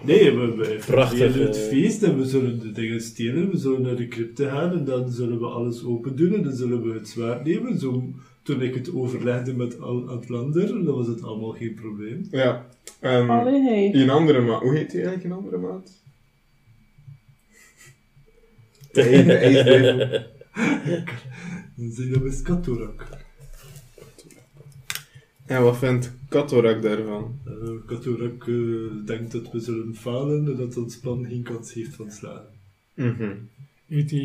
Nee, 0.06 0.32
we, 0.38 0.56
we 0.56 0.80
Prachtig, 0.86 1.34
het 1.34 1.56
eh. 1.58 1.62
feest 1.64 2.04
en 2.04 2.18
we 2.18 2.26
zullen 2.26 2.60
de 2.60 2.72
dingen 2.72 3.02
stelen. 3.02 3.50
We 3.50 3.58
zullen 3.58 3.82
naar 3.82 3.96
de 3.96 4.08
crypte 4.08 4.46
gaan 4.46 4.72
en 4.72 4.86
dan 4.86 5.12
zullen 5.12 5.40
we 5.40 5.46
alles 5.46 5.84
open 5.86 6.16
doen 6.16 6.34
en 6.34 6.44
dan 6.44 6.54
zullen 6.54 6.84
we 6.84 6.94
het 6.94 7.08
zwaard 7.08 7.44
nemen. 7.46 7.80
Zo, 7.80 8.04
toen 8.44 8.62
ik 8.62 8.74
het 8.76 8.94
overlegde 8.94 9.54
met 9.56 9.80
Al 9.82 10.10
Atlander, 10.10 10.68
dan 10.86 10.96
was 10.96 11.08
het 11.08 11.24
allemaal 11.24 11.52
geen 11.52 11.74
probleem. 11.74 12.28
Ja. 12.32 12.66
Um, 13.02 13.30
Allee, 13.30 13.62
hey. 13.62 13.94
een 13.94 14.10
andere 14.10 14.42
maat. 14.42 14.62
Hoe 14.62 14.76
heet 14.76 14.92
die 14.92 15.02
eigenlijk, 15.02 15.24
een 15.24 15.44
andere 15.44 15.58
maat? 15.58 16.04
De 18.96 19.10
ene 19.10 19.34
ijsbevel. 19.34 20.24
Dan 21.76 21.92
zijn 21.92 22.10
dat 22.12 22.22
met 22.22 22.42
Katorak. 22.42 23.08
En 25.46 25.64
wat 25.64 25.78
vindt 25.78 26.12
Katorak 26.30 26.82
daarvan? 26.82 27.40
Uh, 27.48 27.70
Katorak 27.86 28.48
eh, 28.48 29.06
denkt 29.06 29.32
dat 29.32 29.52
we 29.52 29.60
zullen 29.60 29.96
falen 29.96 30.48
en 30.48 30.56
dat 30.56 30.78
ons 30.78 30.98
plan 31.00 31.26
geen 31.26 31.44
kans 31.44 31.74
heeft 31.74 31.96
van 31.96 32.12
slagen. 32.12 32.54
Mhm. 32.94 33.34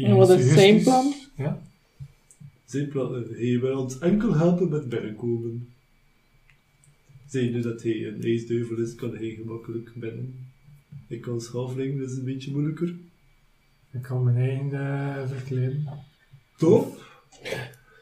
En 0.05 0.17
wat 0.17 0.31
is 0.31 0.53
zijn 0.53 0.83
plan? 0.83 1.15
Ja. 1.37 1.63
Zijn 2.65 2.89
plan, 2.89 3.13
hij 3.13 3.61
wil 3.61 3.79
ons 3.79 3.99
enkel 3.99 4.35
helpen 4.35 4.69
met 4.69 4.89
binnenkomen. 4.89 5.69
Zijnde 7.29 7.61
dat 7.61 7.83
hij 7.83 8.07
een 8.07 8.23
ijsduivel 8.23 8.77
is, 8.77 8.95
kan 8.95 9.17
hij 9.17 9.31
gemakkelijk 9.31 9.93
binnen. 9.95 10.35
Ik 11.09 11.27
als 11.27 11.47
halfling 11.47 11.99
dat 12.01 12.11
is 12.11 12.17
een 12.17 12.25
beetje 12.25 12.51
moeilijker. 12.51 12.95
Ik 13.93 14.03
kan 14.03 14.25
mijn 14.25 14.37
eigen 14.37 14.73
eh, 14.73 15.29
verkleden. 15.37 15.89
Top! 16.57 16.99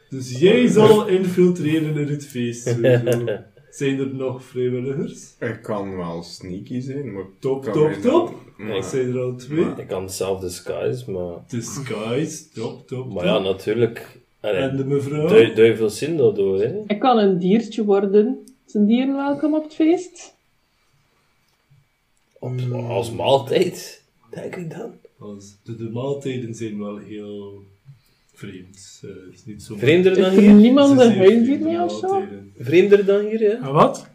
Dus 0.09 0.39
jij 0.39 0.67
zal 0.67 1.07
infiltreren 1.07 1.97
in 1.97 2.07
het 2.07 2.25
feest. 2.25 2.67
sowieso. 2.67 3.25
Zijn 3.71 3.99
er 3.99 4.15
nog 4.15 4.43
vrijwilligers? 4.43 5.33
Ik 5.39 5.59
kan 5.61 5.95
wel 5.97 6.23
sneaky 6.23 6.79
zijn, 6.81 7.13
maar... 7.13 7.23
Top, 7.39 7.63
kan 7.63 7.73
top, 7.73 7.83
mij 7.87 7.99
top! 8.01 8.29
Ik 8.57 8.65
Maar, 8.65 8.83
zijn 8.83 9.09
er 9.13 9.19
al 9.19 9.35
twee. 9.35 9.65
Ik 9.77 9.87
kan 9.87 10.09
zelf 10.09 10.39
disguise, 10.39 11.11
maar... 11.11 11.33
Disguise, 11.47 12.49
top, 12.53 12.87
top, 12.87 13.13
Maar 13.13 13.25
ja, 13.25 13.35
top. 13.35 13.43
natuurlijk... 13.43 14.17
Allee, 14.39 14.61
En 14.61 14.77
de 14.77 14.85
mevrouw? 14.85 15.27
du- 15.27 15.53
duivels 15.53 15.97
zien 15.97 16.17
dat 16.17 16.35
door, 16.35 16.59
hè. 16.61 16.83
Ik 16.87 16.99
kan 16.99 17.17
een 17.17 17.39
diertje 17.39 17.83
worden. 17.85 18.45
Zijn 18.65 18.85
dieren 18.85 19.15
welkom 19.15 19.55
op 19.55 19.63
het 19.63 19.73
feest? 19.75 20.35
Op, 22.39 22.53
als 22.87 23.11
maaltijd, 23.11 24.03
denk 24.31 24.55
ik 24.55 24.69
dan. 24.69 24.91
Als 25.19 25.57
de, 25.63 25.75
de 25.75 25.89
maaltijden 25.89 26.55
zijn 26.55 26.77
wel 26.79 26.97
heel 26.97 27.63
vreemd. 28.33 29.01
Eh, 29.03 29.33
is 29.33 29.45
niet 29.45 29.63
zo 29.63 29.75
Vreemder 29.77 30.11
Is 30.11 30.17
dan 30.17 30.33
er 30.33 30.39
hier? 30.41 30.53
niemand 30.53 30.99
een 30.99 31.15
huisdier 31.17 31.59
mee 31.59 31.81
of 31.81 31.91
zo? 31.99 32.07
maaltijden. 32.07 32.51
Vreemder 32.57 33.05
dan 33.05 33.25
hier, 33.25 33.39
hè. 33.39 33.47
En 33.47 33.73
wat? 33.73 34.09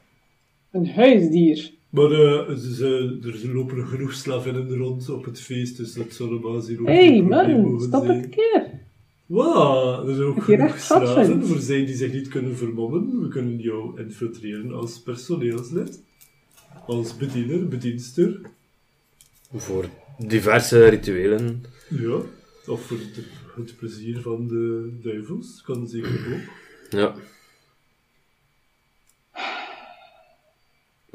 Een 0.70 0.88
huisdier. 0.88 1.72
Maar 1.90 2.10
eh, 2.10 2.54
ze, 2.56 2.74
ze- 2.74 3.18
er 3.44 3.54
lopen 3.54 3.86
genoeg 3.86 4.12
slavinnen 4.12 4.76
rond 4.76 5.08
op 5.10 5.24
het 5.24 5.40
feest, 5.40 5.76
dus 5.76 5.92
dat 5.94 6.12
zal 6.12 6.28
normaal 6.30 6.52
gezien 6.60 6.80
ook 6.80 6.86
Hé, 6.86 6.94
geen 6.94 7.10
hey, 7.12 7.22
probleem 7.38 7.60
man, 7.60 7.70
mogen 7.70 7.86
stop 7.88 8.06
het 8.06 8.16
zijn. 8.16 8.30
keer. 8.30 8.82
Wow, 9.26 10.08
er 10.08 10.14
zijn 10.14 10.26
ook 10.26 10.34
Heb 10.36 10.44
je 10.46 10.52
genoeg 10.54 10.70
recht 10.70 10.84
gehad, 10.86 11.02
slaven 11.08 11.24
vriend? 11.24 11.46
voor 11.46 11.58
zij 11.58 11.84
die 11.86 11.94
zich 11.94 12.12
niet 12.12 12.28
kunnen 12.28 12.56
vermommen. 12.56 13.20
We 13.20 13.28
kunnen 13.28 13.58
jou 13.58 14.00
infiltreren 14.00 14.72
als 14.72 15.02
personeelslid. 15.02 16.02
Als 16.86 17.16
bediener, 17.16 17.68
bedienster. 17.68 18.40
Voor 19.54 19.88
diverse 20.18 20.88
rituelen. 20.88 21.64
Ja. 21.88 22.20
Of 22.66 22.82
voor 22.86 22.96
het, 22.98 23.24
het 23.56 23.76
plezier 23.76 24.20
van 24.20 24.48
de 24.48 24.92
duivels. 25.02 25.62
Kan 25.62 25.88
zeker 25.88 26.10
ook. 26.34 26.52
Ja. 26.90 27.14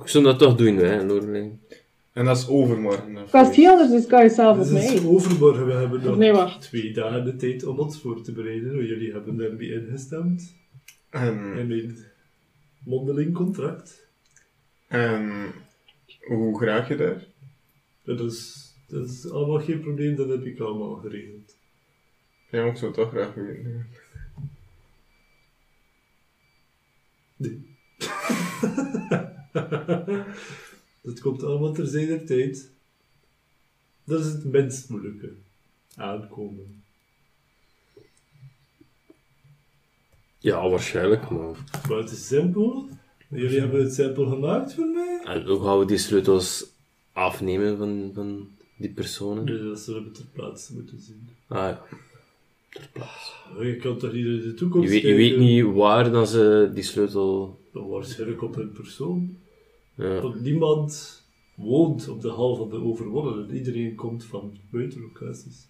Ik 0.01 0.07
zou 0.07 0.23
dat 0.23 0.39
toch 0.39 0.55
doen, 0.55 0.75
hè, 0.77 1.03
Lorelei. 1.03 1.59
En 2.13 2.25
dat 2.25 2.37
is 2.37 2.47
overmorgen. 2.47 3.13
dat 3.13 3.31
Als 3.33 3.45
feest. 3.45 3.55
die 3.55 3.69
anders 3.69 3.91
is, 3.91 4.05
kan 4.07 4.23
je 4.23 4.29
zelf 4.29 4.57
op 4.57 4.63
Het 4.65 4.83
is 4.83 5.01
mij. 5.01 5.09
overmorgen. 5.09 5.65
We 5.65 5.73
hebben 5.73 6.03
nog 6.03 6.17
Nee, 6.17 6.31
wacht. 6.31 6.61
twee 6.61 6.93
dagen 6.93 7.25
de 7.25 7.35
tijd 7.35 7.63
om 7.63 7.79
ons 7.79 8.01
voor 8.01 8.21
te 8.21 8.31
bereiden. 8.31 8.75
want 8.75 8.87
Jullie 8.87 9.11
hebben 9.11 9.37
daarmee 9.37 9.71
ingestemd. 9.73 10.53
En, 11.09 11.33
In 11.57 11.67
mijn 11.67 11.97
mondeling 12.83 13.33
contract. 13.33 14.07
en 14.87 15.31
hoe 16.27 16.57
graag 16.59 16.87
je 16.87 16.95
daar? 16.95 17.25
Dat 18.03 18.19
is, 18.19 18.58
dat 18.89 19.09
is 19.09 19.29
allemaal 19.29 19.59
geen 19.59 19.79
probleem, 19.79 20.15
dat 20.15 20.29
heb 20.29 20.45
ik 20.45 20.59
allemaal 20.59 20.95
geregeld. 20.95 21.57
Ja, 22.51 22.61
maar 22.61 22.71
ik 22.71 22.77
zou 22.77 22.91
het 22.91 22.99
toch 22.99 23.09
graag 23.09 23.33
weten. 23.33 23.87
Nee. 27.35 27.77
dat 31.01 31.19
komt 31.19 31.43
allemaal 31.43 31.73
ter 31.73 31.87
zijner 31.87 32.25
tijd. 32.25 32.71
Dat 34.03 34.19
is 34.19 34.25
het 34.25 34.43
minst 34.43 34.89
moeilijke. 34.89 35.33
Aankomen. 35.95 36.83
Ja, 40.37 40.69
waarschijnlijk, 40.69 41.29
maar... 41.29 41.55
Maar 41.89 41.97
het 41.97 42.11
is 42.11 42.27
simpel. 42.27 42.89
Jullie 43.29 43.59
hebben 43.59 43.83
het 43.83 43.93
simpel 43.93 44.25
gemaakt 44.25 44.73
voor 44.73 44.85
mij. 44.85 45.21
En 45.23 45.45
hoe 45.45 45.63
gaan 45.63 45.79
we 45.79 45.85
die 45.85 45.97
sleutels 45.97 46.65
afnemen 47.13 47.77
van, 47.77 48.11
van 48.13 48.49
die 48.79 48.89
personen? 48.89 49.45
Dus 49.45 49.61
dat 49.61 49.79
zullen 49.79 50.03
we 50.03 50.11
ter 50.11 50.25
plaatse 50.33 50.73
moeten 50.73 50.99
zien. 50.99 51.29
Ah 51.47 51.57
ja. 51.57 51.83
Je 53.59 53.75
kan 53.75 53.97
toch 53.97 54.13
niet 54.13 54.25
in 54.25 54.39
de 54.39 54.47
Je 54.47 54.53
toekomst 54.53 54.89
weet, 54.89 55.01
je 55.01 55.13
weet 55.13 55.37
niet 55.37 55.65
waar 55.65 56.11
dan 56.11 56.27
ze 56.27 56.71
die 56.73 56.83
sleutel... 56.83 57.59
Waarschijnlijk 57.71 58.41
op 58.41 58.55
een 58.55 58.71
persoon. 58.71 59.37
Ja. 59.95 60.21
Want 60.21 60.41
niemand 60.41 61.21
woont 61.55 62.07
op 62.09 62.21
de 62.21 62.29
hal 62.29 62.55
van 62.55 62.69
de 62.69 62.83
overwonnenen. 62.83 63.55
Iedereen 63.55 63.95
komt 63.95 64.23
van 64.23 64.57
buitenlocaties. 64.71 65.67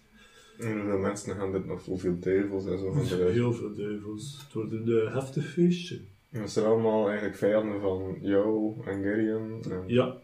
En 0.58 0.72
hoeveel 0.80 0.98
mensen 0.98 1.36
gaan 1.36 1.52
dit 1.52 1.66
nog 1.66 1.84
hoeveel 1.84 2.18
duivels 2.18 2.66
en 2.66 2.78
zo 2.78 2.92
van 2.92 3.04
eruit. 3.04 3.32
Heel 3.32 3.52
veel 3.52 3.74
duivels. 3.74 4.38
Het 4.44 4.52
wordt 4.52 4.72
een 4.72 4.88
eh, 4.88 5.14
heftig 5.14 5.46
feestje. 5.46 6.00
En 6.30 6.40
dat 6.40 6.50
zijn 6.50 6.66
allemaal 6.66 7.06
eigenlijk 7.06 7.36
vijanden 7.36 7.80
van 7.80 8.18
jou 8.20 8.74
en 8.84 9.02
Gideon. 9.02 9.62
En... 9.70 9.82
Ja, 9.86 10.16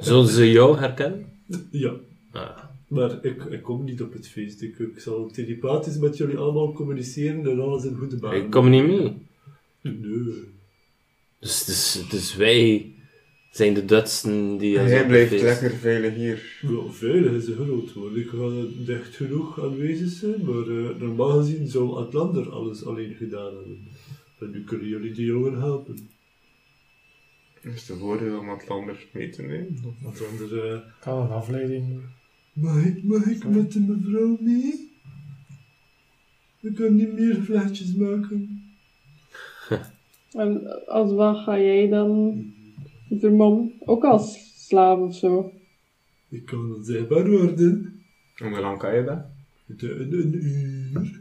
Zullen 0.00 0.28
ze 0.28 0.50
jou 0.50 0.78
herkennen? 0.78 1.26
ja. 1.70 1.92
Ah. 2.32 2.58
Maar 2.88 3.18
ik, 3.22 3.44
ik 3.44 3.62
kom 3.62 3.84
niet 3.84 4.02
op 4.02 4.12
het 4.12 4.28
feest. 4.28 4.62
Ik, 4.62 4.78
ik 4.78 4.98
zal 4.98 5.30
telepathisch 5.32 5.98
met 5.98 6.16
jullie 6.16 6.36
allemaal 6.36 6.72
communiceren 6.72 7.46
en 7.50 7.60
alles 7.60 7.84
in 7.84 7.94
goede 7.94 8.16
baan. 8.16 8.34
Ik 8.34 8.50
kom 8.50 8.70
niet 8.70 8.86
mee. 8.86 9.12
Nee. 9.82 10.30
Dus, 11.40 11.64
dus, 11.64 12.04
dus 12.10 12.36
wij 12.36 12.92
zijn 13.50 13.74
de 13.74 13.84
Dutsten 13.84 14.56
die... 14.56 14.80
ons 14.80 14.90
Jij 14.90 15.06
blijft 15.06 15.30
feest- 15.30 15.42
lekker 15.42 15.70
veilig 15.70 16.14
hier. 16.14 16.58
Ja, 16.62 16.90
veilig 16.90 17.32
is 17.32 17.46
een 17.46 17.54
groot 17.54 17.92
woord. 17.92 18.16
Ik 18.16 18.28
ga 18.28 18.48
dicht 18.86 19.16
genoeg 19.16 19.62
aanwezig 19.62 20.08
zijn, 20.10 20.44
maar 20.44 20.68
eh, 20.68 20.96
normaal 21.00 21.38
gezien 21.38 21.68
zou 21.68 21.96
Atlander 21.96 22.50
alles 22.50 22.84
alleen 22.84 23.14
gedaan 23.14 23.54
hebben. 23.54 23.78
En 24.40 24.50
nu 24.50 24.64
kunnen 24.64 24.88
jullie 24.88 25.12
die 25.12 25.26
jongen 25.26 25.58
helpen. 25.60 26.08
Is 27.62 27.86
de 27.86 27.96
voordeel 27.96 28.38
om 28.38 28.50
Atlander 28.50 29.06
mee 29.12 29.28
te 29.30 29.42
nemen? 29.42 29.78
Atlander, 30.06 30.72
eh 30.72 30.80
Kan 31.00 31.20
een 31.22 31.30
afleiding. 31.30 32.00
mag, 32.52 32.84
ik, 32.84 33.04
mag 33.04 33.26
ik 33.26 33.44
met 33.44 33.72
de 33.72 33.80
mevrouw 33.80 34.36
mee? 34.40 34.92
Ik 36.60 36.74
kan 36.74 36.94
niet 36.94 37.12
meer 37.12 37.42
vlechtjes 37.42 37.94
maken. 37.94 38.62
En 40.32 40.86
als 40.86 41.12
wat 41.12 41.36
ga 41.36 41.58
jij 41.58 41.88
dan 41.88 42.44
vermommen? 43.10 43.72
Ook 43.78 44.04
als 44.04 44.52
slaaf 44.66 44.98
of 44.98 45.14
zo? 45.14 45.52
Ik 46.28 46.44
kan 46.44 46.74
onzichtbaar 46.74 47.30
worden. 47.30 48.02
En 48.36 48.48
hoe 48.48 48.60
lang 48.60 48.78
kan 48.78 48.94
je 48.94 49.04
dat? 49.04 49.18
De, 49.66 49.90
een, 49.94 50.12
een 50.12 50.34
uur. 50.34 51.20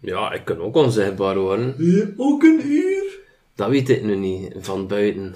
Ja, 0.00 0.32
ik 0.32 0.44
kan 0.44 0.58
ook 0.58 0.74
onzichtbaar 0.76 1.38
worden. 1.38 1.74
Ja, 1.78 2.06
ook 2.16 2.42
een 2.42 2.60
uur? 2.66 2.95
Dat 3.56 3.68
weet 3.68 3.88
ik 3.88 4.02
nu 4.02 4.16
niet, 4.16 4.54
van 4.58 4.86
buiten. 4.86 5.34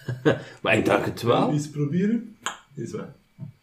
maar 0.62 0.76
ik 0.76 0.84
dacht 0.84 1.04
het 1.04 1.22
wel. 1.22 1.50
Eens 1.50 1.68
proberen. 1.68 2.36
Is 2.74 2.92
waar. 2.92 3.14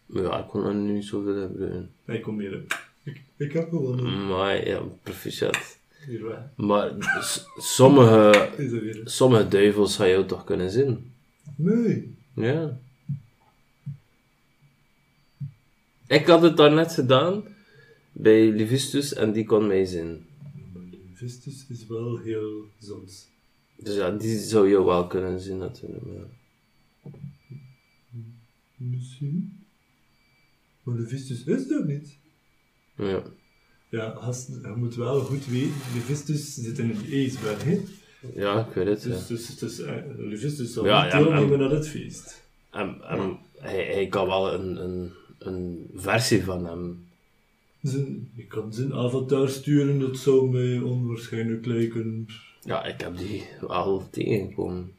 Ja, 0.05 0.39
ik 0.39 0.47
kon 0.47 0.65
er 0.65 0.75
nu 0.75 0.91
niet 0.91 1.05
zoveel 1.05 1.47
gebruiken. 1.47 1.89
Nee, 2.05 2.19
kom 2.19 2.39
hier. 2.39 2.63
Ik, 3.03 3.21
ik 3.37 3.53
heb 3.53 3.69
gewonnen. 3.69 4.27
Maar 4.27 4.67
ja, 4.67 4.81
proficiat. 5.03 5.77
Waar. 6.21 6.51
Maar 6.55 6.91
sommige, 7.57 8.49
sommige 9.03 9.47
duivels 9.47 9.93
zou 9.93 10.09
je 10.09 10.25
toch 10.25 10.43
kunnen 10.43 10.71
zien. 10.71 11.11
Nee. 11.55 12.15
Ja. 12.33 12.77
Ik 16.07 16.27
had 16.27 16.41
het 16.41 16.57
daarnet 16.57 16.93
gedaan 16.93 17.43
bij 18.11 18.51
Livistus 18.51 19.13
en 19.13 19.31
die 19.31 19.45
kon 19.45 19.67
mij 19.67 19.85
zien. 19.85 20.25
Maar 20.73 20.83
de 20.91 20.97
Vistus 21.13 21.65
is 21.69 21.87
wel 21.87 22.17
heel 22.17 22.65
zons. 22.79 23.27
Dus 23.83 23.95
ja, 23.95 24.11
die 24.11 24.37
zou 24.37 24.69
je 24.69 24.83
wel 24.83 25.07
kunnen 25.07 25.39
zien 25.39 25.57
natuurlijk. 25.57 26.05
Ja. 26.05 26.23
Misschien. 28.75 29.65
Maar 30.83 30.95
de 30.95 31.07
Vistus 31.07 31.43
is 31.43 31.67
dat 31.67 31.85
niet. 31.85 32.17
Ja. 32.95 33.23
Ja, 33.89 34.15
gast, 34.15 34.47
je 34.47 34.73
moet 34.75 34.95
wel 34.95 35.19
goed 35.19 35.45
weten, 35.45 35.69
de 35.93 35.99
Vistus 35.99 36.53
zit 36.53 36.79
in 36.79 36.89
een 36.89 37.11
ijsberg, 37.11 37.63
hè? 37.63 37.79
ja, 38.33 38.67
ik 38.67 38.73
weet 38.73 38.87
het. 38.87 39.03
Ja. 39.03 39.09
Dus, 39.09 39.27
dus, 39.27 39.47
het 39.47 39.61
is, 39.61 39.79
eh, 39.79 39.95
de 40.29 40.37
Vistus 40.37 40.73
zal 40.73 40.85
Ja, 40.85 41.03
niet 41.03 41.11
deelnemen 41.11 41.61
aan 41.61 41.75
het 41.75 41.87
feest. 41.87 42.43
En, 42.69 43.01
en 43.01 43.37
hij, 43.57 43.85
hij 43.85 44.07
kan 44.07 44.27
wel 44.27 44.53
een, 44.53 44.83
een, 44.83 45.11
een 45.37 45.89
versie 45.95 46.43
van 46.43 46.65
hem. 46.65 47.07
Zijn, 47.81 48.31
je 48.35 48.45
kan 48.45 48.73
zijn 48.73 48.93
avatar 48.93 49.49
sturen, 49.49 49.99
dat 49.99 50.17
zou 50.17 50.49
mij 50.51 50.79
onwaarschijnlijk 50.79 51.65
lijken. 51.65 52.27
Ja, 52.63 52.85
ik 52.85 53.01
heb 53.01 53.17
die 53.17 53.43
al 53.67 54.07
tegengekomen. 54.09 54.93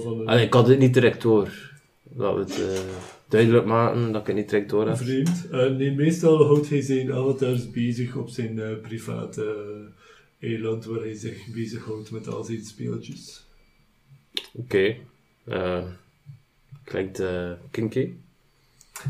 Van 0.00 0.20
een 0.20 0.26
Allee, 0.26 0.46
ik 0.46 0.52
had 0.52 0.68
het 0.68 0.78
niet 0.78 0.94
direct 0.94 1.22
door. 1.22 1.76
Dat 2.02 2.34
we 2.34 2.40
het 2.40 2.78
eh, 2.78 2.94
duidelijk 3.28 3.64
maken 3.66 4.12
dat 4.12 4.20
ik 4.20 4.26
het 4.26 4.36
niet 4.36 4.48
direct 4.50 4.70
door 4.70 4.88
heb. 4.88 4.96
vriend. 4.96 5.48
Eh, 5.50 5.70
nee, 5.70 5.92
meestal 5.92 6.44
houdt 6.46 6.68
hij 6.68 6.80
zijn 6.80 7.12
avatars 7.12 7.70
bezig 7.70 8.16
op 8.16 8.28
zijn 8.28 8.58
eh, 8.60 8.76
private 8.82 9.66
eiland, 10.40 10.84
waar 10.84 11.00
hij 11.00 11.14
zich 11.14 11.46
bezighoudt 11.46 12.10
met 12.10 12.26
al 12.28 12.44
zijn 12.44 12.64
speeltjes. 12.64 13.44
Oké. 14.52 14.96
Eh, 15.44 15.84
klinkt 16.84 17.22
kinky. 17.70 18.12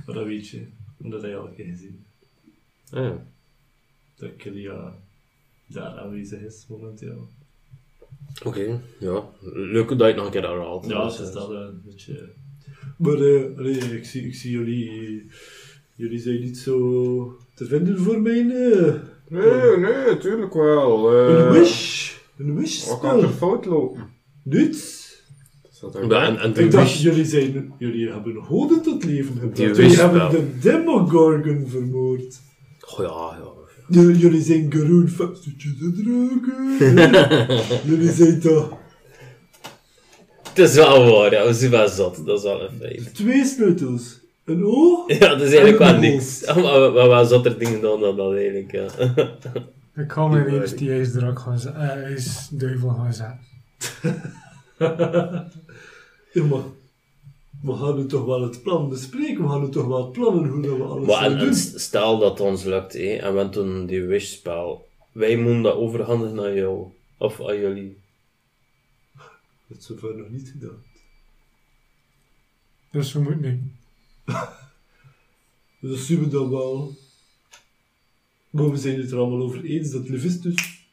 Maar 0.06 0.14
dat 0.14 0.26
weet 0.26 0.48
je, 0.48 0.66
omdat 1.02 1.22
hij 1.22 1.36
al 1.36 1.50
gezien 1.56 2.04
Ah, 2.90 3.02
ja. 3.04 3.26
dat 4.16 4.36
Kilia 4.36 4.94
daar 5.68 5.98
aanwezig 5.98 6.40
is 6.40 6.66
momenteel. 6.68 7.28
Oké, 8.44 8.80
ja. 8.98 9.24
Leuk 9.52 9.88
dat 9.88 9.98
je 9.98 10.04
het 10.04 10.16
nog 10.16 10.24
een 10.24 10.30
keer 10.30 10.42
herhaalt. 10.48 10.86
Ja, 10.86 11.04
het 11.04 11.18
is 11.20 11.28
eh, 11.28 11.34
dat 11.34 11.50
een 11.50 11.82
beetje. 11.84 12.28
Maar 12.96 13.14
eh, 13.20 13.58
allee, 13.58 13.76
ik, 13.96 14.04
zie, 14.04 14.26
ik 14.26 14.34
zie 14.34 14.50
jullie. 14.50 15.26
Jullie 15.94 16.18
zijn 16.18 16.40
niet 16.40 16.58
zo 16.58 17.36
te 17.54 17.64
vinden 17.66 17.98
voor 17.98 18.20
mijn. 18.20 18.50
eh, 18.50 18.94
Nee, 19.28 19.76
nee, 19.76 20.18
tuurlijk 20.18 20.54
wel. 20.54 21.12
eh, 21.12 21.38
een 21.38 21.50
wish! 21.52 22.12
Een 22.38 22.56
wish 22.56 22.86
Wat 22.88 23.00
kan 23.00 23.10
er 23.16 23.18
spel. 23.18 23.30
fout 23.32 23.64
lopen? 23.64 24.02
Niets! 24.42 25.06
Dat 25.80 25.98
Ja, 26.08 26.26
en, 26.26 26.38
en 26.38 26.52
de 26.52 26.62
Ik 26.64 26.70
dacht, 26.70 27.00
jullie, 27.00 27.24
zijn, 27.24 27.72
jullie 27.78 28.08
hebben 28.10 28.44
goden 28.44 28.82
tot 28.82 29.04
leven 29.04 29.36
gebracht. 29.38 29.76
Jullie 29.76 29.96
hebben 29.96 30.30
de 30.30 30.58
Demogorgon 30.58 31.66
vermoord. 31.68 32.40
Oh 32.86 32.98
ja, 32.98 33.36
ja. 33.38 33.57
Jullie 33.88 34.42
zijn 34.42 34.72
Garoon 34.72 35.08
Fastoetjes 35.08 35.72
en 35.80 35.94
draken. 35.94 36.76
jullie 37.90 38.12
zijn 38.12 38.40
toch 38.40 38.76
Het 40.48 40.58
is 40.58 40.74
wel 40.74 41.10
waar, 41.12 41.32
ja. 41.32 41.46
We 41.46 41.52
zijn 41.52 41.70
wel 41.70 41.88
zot. 41.88 42.26
Dat 42.26 42.38
is 42.38 42.44
wel 42.44 42.62
een 42.62 42.76
feit. 42.80 43.14
twee 43.14 43.44
sleutels. 43.44 44.20
Een 44.44 44.64
oog 44.64 45.08
Ja, 45.18 45.18
dat 45.28 45.40
is 45.40 45.48
eigenlijk 45.54 45.78
wel 45.78 45.98
niks. 45.98 46.44
Maar 46.46 46.54
we 46.56 46.62
hebben 46.70 47.08
wel 47.08 47.24
zotter 47.24 47.58
dingen 47.58 47.80
dan 47.80 48.00
dan 48.00 48.16
dat 48.16 48.32
eigenlijk, 48.34 48.72
ja. 48.72 48.86
Ik 50.02 50.12
ga 50.12 50.26
mijn 50.26 50.46
eerst 50.48 50.78
die 50.78 50.90
ijsdrak 50.92 51.38
gaan 51.38 51.58
zetten. 51.58 51.80
eh, 51.82 52.04
ijsduivel 52.04 52.88
gaan 52.88 53.12
zetten. 53.12 53.38
Ja, 56.32 56.44
maar 56.44 56.60
we 57.62 57.72
gaan 57.76 57.96
nu 57.96 58.06
toch 58.06 58.24
wel 58.24 58.42
het 58.42 58.62
plan 58.62 58.88
bespreken. 58.88 59.42
We 59.42 59.48
gaan 59.48 59.60
nu 59.64 59.70
toch 59.70 59.86
wel 59.86 60.10
plannen 60.10 60.48
hoe 60.50 60.62
dat 60.62 60.76
we 60.76 60.82
alles 60.82 61.06
Maar 61.06 61.16
gaan 61.16 61.32
en, 61.32 61.38
doen. 61.38 61.48
en 61.48 61.54
stel 61.80 62.18
dat 62.18 62.30
het 62.30 62.40
ons 62.40 62.64
lukt, 62.64 62.92
hè, 62.92 63.00
en 63.00 63.18
we 63.18 63.38
hebben 63.38 63.50
toen 63.50 63.86
die 63.86 64.02
wish-spel. 64.02 64.88
Wij 65.12 65.36
moeten 65.36 65.62
dat 65.62 65.74
overhandigen 65.74 66.40
aan 66.40 66.54
jou. 66.54 66.86
Of 67.16 67.40
aan 67.48 67.56
jullie. 67.58 67.98
Dat 69.66 69.78
is 69.78 69.86
zover 69.86 70.16
nog 70.16 70.28
niet 70.28 70.48
gedaan. 70.48 70.82
Dus 72.90 73.12
we 73.12 73.20
moeten 73.20 73.40
nu. 73.40 73.60
Dus 75.80 75.90
dat 75.90 75.98
zien 75.98 76.20
we 76.20 76.28
dan 76.28 76.50
wel. 76.50 76.96
Maar 78.50 78.70
we 78.70 78.76
zijn 78.76 79.00
het 79.00 79.10
er 79.10 79.18
allemaal 79.18 79.42
over 79.42 79.64
eens 79.64 79.90
dat 79.90 80.08
Levistus 80.08 80.86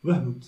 weg 0.00 0.22
moet. 0.24 0.46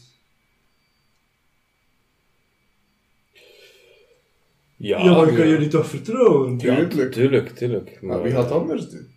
Ja, 4.83 5.05
Ja, 5.05 5.17
maar 5.17 5.29
ik 5.29 5.35
kan 5.37 5.49
jullie 5.49 5.69
toch 5.69 5.87
vertrouwen? 5.87 6.59
Ja, 6.59 6.75
Tuurlijk. 6.77 7.13
tuurlijk, 7.13 7.49
tuurlijk. 7.49 8.03
Maar 8.03 8.23
wie 8.23 8.33
gaat 8.33 8.43
het 8.45 8.53
anders 8.53 8.89
doen? 8.89 9.09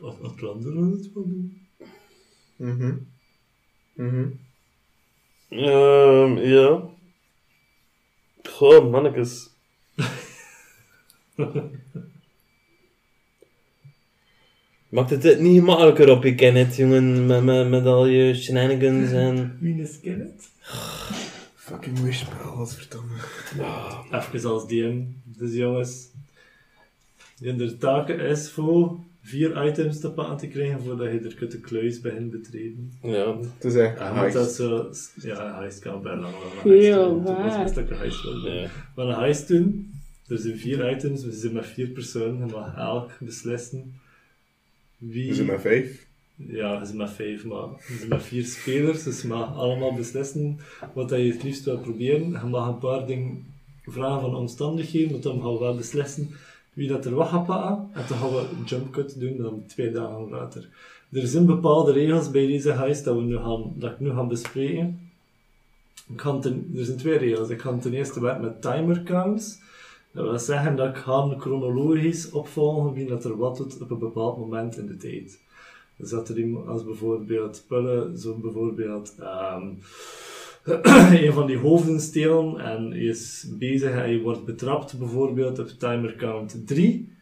At- 0.00 0.22
Atlander 0.22 0.72
gaat 0.72 0.90
het 0.90 1.10
wel 1.14 1.24
doen. 1.26 1.66
Mhm. 2.56 2.94
Mhm. 3.94 4.26
Ehm, 5.48 6.36
ja. 6.38 6.82
Goh, 8.42 8.90
mannetjes. 8.90 9.48
Maakt 14.88 15.10
het 15.10 15.22
het 15.22 15.40
niet 15.40 15.58
gemakkelijker 15.58 16.10
op 16.10 16.22
je 16.24 16.34
Kenneth, 16.34 16.76
jongen, 16.76 17.26
met, 17.26 17.44
met, 17.44 17.68
met 17.68 17.84
al 17.86 18.06
je 18.06 18.34
shenanigans 18.34 19.10
en... 19.12 19.56
Wie 19.60 19.82
is 19.82 20.00
Kenneth? 20.00 20.50
Fucking 21.70 22.00
wishspel, 22.00 22.56
wat 22.56 22.74
verdomme. 22.74 23.14
Even 24.10 24.50
als 24.50 24.66
DM, 24.66 25.02
dus 25.24 25.54
jongens. 25.54 26.08
En 27.42 27.56
de 27.56 27.76
taken 27.76 28.20
is 28.20 28.50
voor 28.50 28.98
vier 29.22 29.66
items 29.66 30.00
te 30.00 30.10
pakken 30.10 30.36
te 30.36 30.46
krijgen 30.46 30.82
voordat 30.82 31.12
je 31.12 31.18
er 31.18 31.50
de 31.50 31.60
kluis 31.60 32.00
begint 32.00 32.30
betreden. 32.30 32.92
Ja. 33.02 33.36
Het 33.38 33.64
is 33.64 33.74
echt 33.74 33.98
Ja, 33.98 34.08
een 34.08 34.14
want 34.14 34.32
dat 34.32 34.50
is 34.50 34.56
zo, 34.56 34.90
ja, 35.28 35.46
een 35.46 35.54
heist 35.54 35.78
kan 35.78 36.02
bijna 36.02 36.20
wel 36.20 36.30
een 36.64 36.70
heist 36.70 36.94
doen. 36.94 37.22
Was 37.22 37.34
waar. 37.34 37.90
een 37.90 37.96
heist 37.96 38.22
doen. 38.22 38.52
Ja. 38.52 38.70
Maar 38.94 39.06
een 39.06 39.18
heist 39.18 39.48
doen, 39.48 39.94
Er 40.26 40.38
zijn 40.38 40.58
vier 40.58 40.90
items, 40.90 41.24
we 41.24 41.32
zijn 41.32 41.52
met 41.52 41.66
vier 41.66 41.88
personen. 41.88 42.46
Je 42.46 42.52
mag 42.52 42.76
elk 42.76 43.10
beslissen 43.20 44.00
wie... 44.98 45.28
We 45.28 45.34
zijn 45.34 45.46
met 45.46 45.60
vijf. 45.60 46.08
Ja, 46.46 46.78
je 46.78 46.86
zit 46.86 46.94
met 46.94 47.10
vijf, 47.10 47.44
maar 47.44 47.68
je 47.88 47.96
zit 47.98 48.08
met 48.08 48.22
vier 48.22 48.44
spelers, 48.44 49.02
dus 49.02 49.22
mag 49.22 49.56
allemaal 49.56 49.94
beslissen 49.94 50.58
wat 50.92 51.10
je 51.10 51.16
het 51.16 51.42
liefst 51.42 51.64
wil 51.64 51.78
proberen. 51.78 52.30
Je 52.30 52.46
mag 52.50 52.68
een 52.68 52.78
paar 52.78 53.06
dingen 53.06 53.44
vragen 53.86 54.20
van 54.20 54.34
omstandigheden, 54.34 55.10
want 55.10 55.22
dan 55.22 55.40
gaan 55.40 55.52
we 55.52 55.58
wel 55.58 55.76
beslissen 55.76 56.30
wie 56.72 56.88
dat 56.88 57.04
er 57.04 57.14
wat 57.14 57.28
gaat 57.28 57.46
pakken. 57.46 57.88
En 57.92 58.04
dan 58.08 58.18
gaan 58.18 58.30
we 58.30 58.38
een 58.38 58.64
jump 58.64 58.92
cut 58.92 59.20
doen, 59.20 59.36
dan 59.36 59.62
twee 59.66 59.90
dagen 59.92 60.28
later. 60.28 60.68
Er 61.12 61.26
zijn 61.26 61.46
bepaalde 61.46 61.92
regels 61.92 62.30
bij 62.30 62.46
deze 62.46 62.72
heist 62.72 63.04
dat, 63.04 63.16
we 63.16 63.22
nu 63.22 63.36
gaan, 63.36 63.72
dat 63.74 63.90
ik 63.90 64.00
nu 64.00 64.10
ga 64.10 64.24
bespreken. 64.24 65.10
Er 66.16 66.84
zijn 66.84 66.98
twee 66.98 67.18
regels. 67.18 67.48
Ik 67.48 67.60
ga 67.60 67.78
ten 67.78 67.92
eerste 67.92 68.20
werken 68.20 68.42
met 68.42 68.62
timer 68.62 69.02
counts. 69.02 69.58
Dat 70.12 70.24
wil 70.24 70.38
zeggen 70.38 70.76
dat 70.76 70.88
ik 70.88 70.96
ga 70.96 71.34
chronologisch 71.38 72.30
opvolgen 72.30 72.92
wie 72.92 73.06
dat 73.06 73.24
er 73.24 73.36
wat 73.36 73.56
doet 73.56 73.80
op 73.80 73.90
een 73.90 73.98
bepaald 73.98 74.38
moment 74.38 74.76
in 74.76 74.86
de 74.86 74.96
tijd. 74.96 75.38
Er 76.02 76.38
iemand 76.38 76.66
als 76.66 76.84
bijvoorbeeld 76.84 77.64
Pulle, 77.68 78.12
zo 78.18 78.38
bijvoorbeeld 78.38 79.14
ehm, 79.18 79.66
een 81.24 81.32
van 81.32 81.46
die 81.46 81.58
hoofden 81.58 82.00
stelen 82.00 82.58
en 82.58 82.90
hij 82.90 83.00
is 83.00 83.46
bezig 83.58 83.90
en 83.90 83.98
hij 83.98 84.20
wordt 84.20 84.44
betrapt 84.44 84.98
bijvoorbeeld 84.98 85.58
op 85.58 85.66
timer 85.66 86.14
count 86.16 86.66
3 86.66 87.18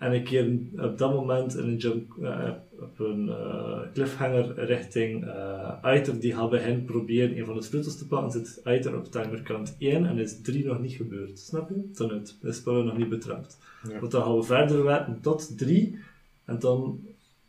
en 0.00 0.14
een 0.14 0.24
keer 0.24 0.58
op 0.76 0.98
dat 0.98 1.12
moment 1.12 1.56
in 1.56 1.64
een 1.64 1.76
jump, 1.76 2.16
eh, 2.22 2.50
op 2.80 2.98
een 2.98 3.28
eh, 3.28 3.80
cliffhanger 3.92 4.64
richting 4.64 5.24
uh, 5.24 5.84
Aiter 5.84 6.20
die 6.20 6.34
gaat 6.34 6.50
bij 6.50 6.60
hen 6.60 6.84
proberen 6.84 7.38
een 7.38 7.44
van 7.44 7.54
de 7.54 7.62
sleutels 7.62 7.98
te 7.98 8.06
pakken, 8.06 8.30
zit 8.30 8.60
Aiter 8.64 8.96
op 8.96 9.10
timer 9.10 9.42
count 9.42 9.76
1 9.78 10.06
en 10.06 10.18
is 10.18 10.40
3 10.40 10.64
nog 10.64 10.80
niet 10.80 10.92
gebeurd, 10.92 11.38
snap 11.38 11.68
je? 11.68 11.90
Dan 11.92 12.10
het, 12.10 12.36
is 12.42 12.62
Pulle 12.62 12.84
nog 12.84 12.98
niet 12.98 13.08
betrapt. 13.08 13.58
Ja. 13.88 13.98
Want 13.98 14.12
dan 14.12 14.22
gaan 14.22 14.36
we 14.36 14.42
verder 14.42 14.84
werken 14.84 15.18
tot 15.20 15.58
3 15.58 15.98
en 16.44 16.58
dan 16.58 17.00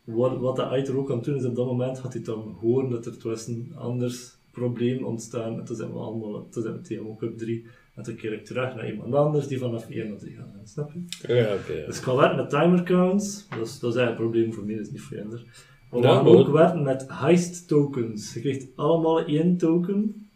wat, 0.04 0.38
wat 0.38 0.56
de 0.56 0.64
Aiter 0.64 0.98
ook 0.98 1.06
kan 1.06 1.22
doen, 1.22 1.36
is 1.36 1.44
op 1.44 1.56
dat 1.56 1.66
moment 1.66 1.98
gaat 1.98 2.12
hij 2.12 2.22
dan 2.22 2.56
horen 2.60 2.90
dat 2.90 3.06
er 3.06 3.16
was 3.22 3.46
een 3.46 3.72
anders 3.76 4.36
probleem 4.50 5.04
ontstaan. 5.04 5.58
En 5.58 5.64
toen 5.64 5.76
zijn 5.76 5.92
we 5.92 5.98
allemaal, 5.98 6.48
toen 6.50 6.62
zijn 6.62 6.74
we 6.74 6.80
tegen 6.80 7.08
ook 7.08 7.22
op 7.22 7.38
3. 7.38 7.66
En 7.94 8.02
toen 8.02 8.14
keer 8.14 8.32
ik 8.32 8.44
terug 8.44 8.74
naar 8.74 8.90
iemand 8.90 9.14
anders 9.14 9.46
die 9.46 9.58
vanaf 9.58 9.88
1 9.88 10.08
naar 10.08 10.18
3 10.18 10.34
gaat. 10.34 10.46
Snap 10.64 10.92
je? 10.92 11.34
Ja, 11.34 11.54
oké. 11.54 11.72
ja. 11.72 11.86
Dus 11.86 11.98
ik 11.98 12.02
ga 12.02 12.16
werken 12.16 12.36
met 12.36 12.50
timer 12.50 12.82
counts. 12.82 13.46
Dat 13.48 13.66
is, 13.66 13.78
dat 13.78 13.90
is 13.90 13.96
eigenlijk 13.96 14.10
een 14.10 14.30
probleem 14.30 14.52
voor 14.52 14.64
mij, 14.64 14.76
dat 14.76 14.86
is 14.86 14.92
niet 14.92 15.00
voor. 15.00 15.16
Maar 15.90 16.00
we 16.00 16.06
gaan 16.06 16.26
ook 16.26 16.48
werken 16.48 16.82
met 16.82 17.04
heist 17.08 17.68
tokens. 17.68 18.34
Je 18.34 18.40
krijgt 18.40 18.66
allemaal 18.76 19.24
één 19.24 19.56
token. 19.56 20.28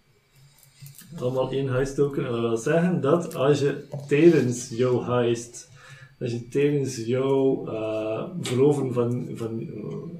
Allemaal 1.18 1.50
één 1.50 1.68
heist 1.68 1.94
token. 1.94 2.26
En 2.26 2.32
dat 2.32 2.40
wil 2.40 2.56
zeggen 2.56 3.00
dat 3.00 3.34
als 3.34 3.60
je 3.60 3.84
tijdens 4.08 4.68
jouw 4.68 5.02
heist, 5.02 5.70
je 6.18 6.48
tijdens 6.48 6.96
jouw 6.96 7.64
veroveren 8.40 8.92
van, 8.92 9.28
van, 9.34 9.68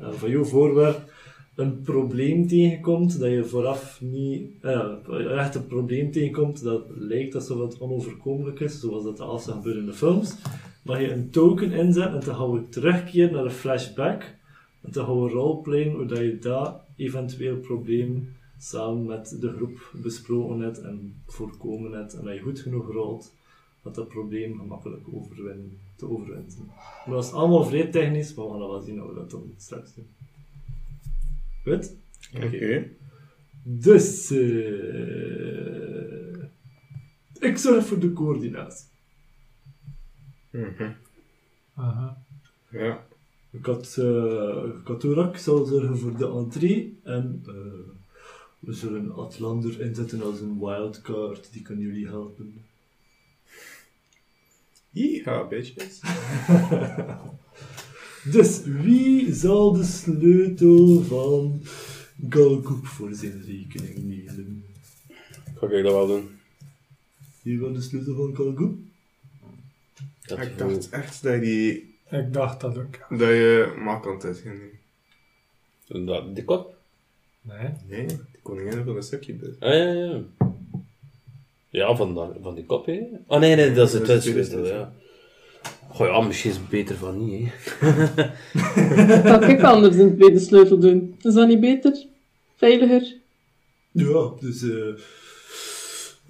eh, 0.01 0.13
van 0.13 0.31
jouw 0.31 0.45
voorwerp 0.45 1.15
een 1.57 1.83
probleem 1.83 2.47
tegenkomt, 2.49 3.19
dat 3.19 3.31
je 3.31 3.45
vooraf 3.45 4.01
niet, 4.01 4.51
eh, 4.61 5.39
echt 5.39 5.55
een 5.55 5.67
probleem 5.67 6.11
tegenkomt 6.13 6.63
dat 6.63 6.85
lijkt 6.95 7.45
zo 7.45 7.59
wat 7.59 7.79
onoverkomelijk 7.79 8.61
is, 8.61 8.81
zoals 8.81 9.05
dat 9.05 9.21
altijd 9.21 9.57
gebeurt 9.57 9.77
in 9.77 9.87
de 9.87 9.93
films, 9.93 10.37
mag 10.83 11.01
je 11.01 11.13
een 11.13 11.31
token 11.31 11.73
inzetten 11.73 12.21
en 12.21 12.27
dan 12.27 12.35
gaan 12.35 12.53
we 12.53 12.69
terugkeren 12.69 13.33
naar 13.33 13.45
een 13.45 13.51
flashback 13.51 14.23
en 14.83 14.93
dan 14.93 15.05
gaan 15.05 15.23
we 15.23 15.31
roleplayen 15.31 15.93
hoe 15.93 16.25
je 16.25 16.39
dat 16.39 16.81
eventueel 16.97 17.57
probleem 17.57 18.35
samen 18.59 19.07
met 19.07 19.37
de 19.41 19.49
groep 19.49 19.93
besproken 20.03 20.61
hebt 20.61 20.81
en 20.81 21.15
voorkomen 21.27 21.93
hebt 21.93 22.15
en 22.15 22.25
dat 22.25 22.35
je 22.35 22.41
goed 22.41 22.61
genoeg 22.61 22.93
rolt, 22.93 23.33
dat 23.83 23.95
dat 23.95 24.09
probleem 24.09 24.59
gemakkelijk 24.59 25.03
overwinnen, 25.13 25.79
te 25.97 26.09
overwinnen. 26.11 26.71
Maar 27.07 27.15
dat 27.15 27.25
is 27.25 27.33
allemaal 27.33 27.65
vrij 27.65 27.87
technisch, 27.87 28.35
maar 28.35 28.45
we 28.45 28.51
gaan 28.51 28.61
dat 28.61 28.71
wel 28.71 28.81
zien 28.81 28.99
hoe 28.99 29.09
we 29.09 29.15
dat 29.15 29.31
dan 29.31 29.55
straks 29.57 29.95
doen. 29.95 30.09
Goed? 31.65 31.95
Oké. 32.35 32.91
Dus, 33.63 34.31
eh 34.31 35.37
ik 37.41 37.59
zorg 37.59 37.87
voor 37.87 37.99
de 37.99 38.13
coördinatie. 38.13 38.87
Mhm. 40.51 40.93
Aha. 41.75 42.23
Ja. 42.71 43.07
Ik 43.51 43.67
had, 43.67 43.97
eh 43.99 44.65
Katurak 44.85 45.37
zal 45.37 45.65
zorgen 45.65 45.99
voor 45.99 46.17
de 46.17 46.29
entree 46.29 46.99
en 47.03 47.43
eh, 47.47 47.55
we 48.59 48.73
zullen 48.73 49.15
Atlander 49.15 49.81
inzetten 49.81 50.23
als 50.23 50.41
een 50.41 50.59
wildcard, 50.59 51.53
die 51.53 51.63
kan 51.63 51.79
jullie 51.79 52.07
helpen. 52.07 52.65
Ja, 54.97 55.45
bitches. 55.45 56.01
Dus 58.33 58.63
wie 58.65 59.35
zal 59.35 59.73
de 59.73 59.85
sleutel 59.85 61.03
van 61.03 61.63
Galgoep 62.29 62.87
voor 62.87 63.15
zijn 63.15 63.43
rekening 63.47 63.97
nemen? 63.97 64.65
Ga 65.55 65.67
ik 65.67 65.83
dat 65.83 65.93
wel 65.93 66.07
doen? 66.07 66.29
Wie 67.43 67.59
wil 67.59 67.73
de 67.73 67.81
sleutel 67.81 68.15
van 68.15 68.37
Galgoep? 68.37 68.79
Dat 70.23 70.39
Ik 70.39 70.59
dacht 70.59 70.89
echt 70.89 71.23
dat 71.23 71.35
je, 71.35 71.41
die, 71.41 71.95
Ik 72.21 72.33
dacht 72.33 72.61
dat 72.61 72.79
ook. 72.79 72.99
dat 73.09 73.19
je 73.29 73.75
makkelijk 73.79 74.23
is 74.23 74.41
ging 74.41 74.59
nemen. 75.89 76.07
Dat, 76.07 76.35
die 76.35 76.45
kop? 76.45 76.77
Nee. 77.41 77.69
Nee, 77.89 78.07
de 78.07 78.39
koningin 78.43 78.85
van 78.85 78.95
de 78.95 79.03
succubus. 79.03 79.61
Ah, 79.61 79.75
ja, 79.75 79.93
ja. 79.93 80.23
Ja, 81.77 81.97
van, 81.97 82.15
dat, 82.15 82.37
van 82.43 82.55
die 82.55 82.65
kop, 82.65 82.87
hè? 82.87 83.01
Oh, 83.27 83.41
nee, 83.41 83.55
nee, 83.55 83.73
dat 83.73 83.89
is 83.89 83.95
het 83.95 84.07
Dat 84.07 84.21
tweede 84.21 84.67
ja. 84.67 84.93
Goh, 85.89 86.07
ja, 86.07 86.21
misschien 86.21 86.51
is 86.51 86.57
het 86.57 86.69
beter 86.69 86.97
van 86.97 87.27
niet, 87.27 87.49
hè. 87.51 88.31
Kan 89.31 89.43
ik 89.43 89.63
anders 89.63 89.97
een 89.97 90.17
tweede 90.17 90.39
sleutel 90.39 90.79
doen? 90.79 91.17
Is 91.21 91.35
dat 91.35 91.49
niet 91.49 91.61
beter? 91.61 92.07
Veiliger? 92.57 93.17
Ja, 93.91 94.33
dus 94.41 94.63
eh 94.63 94.95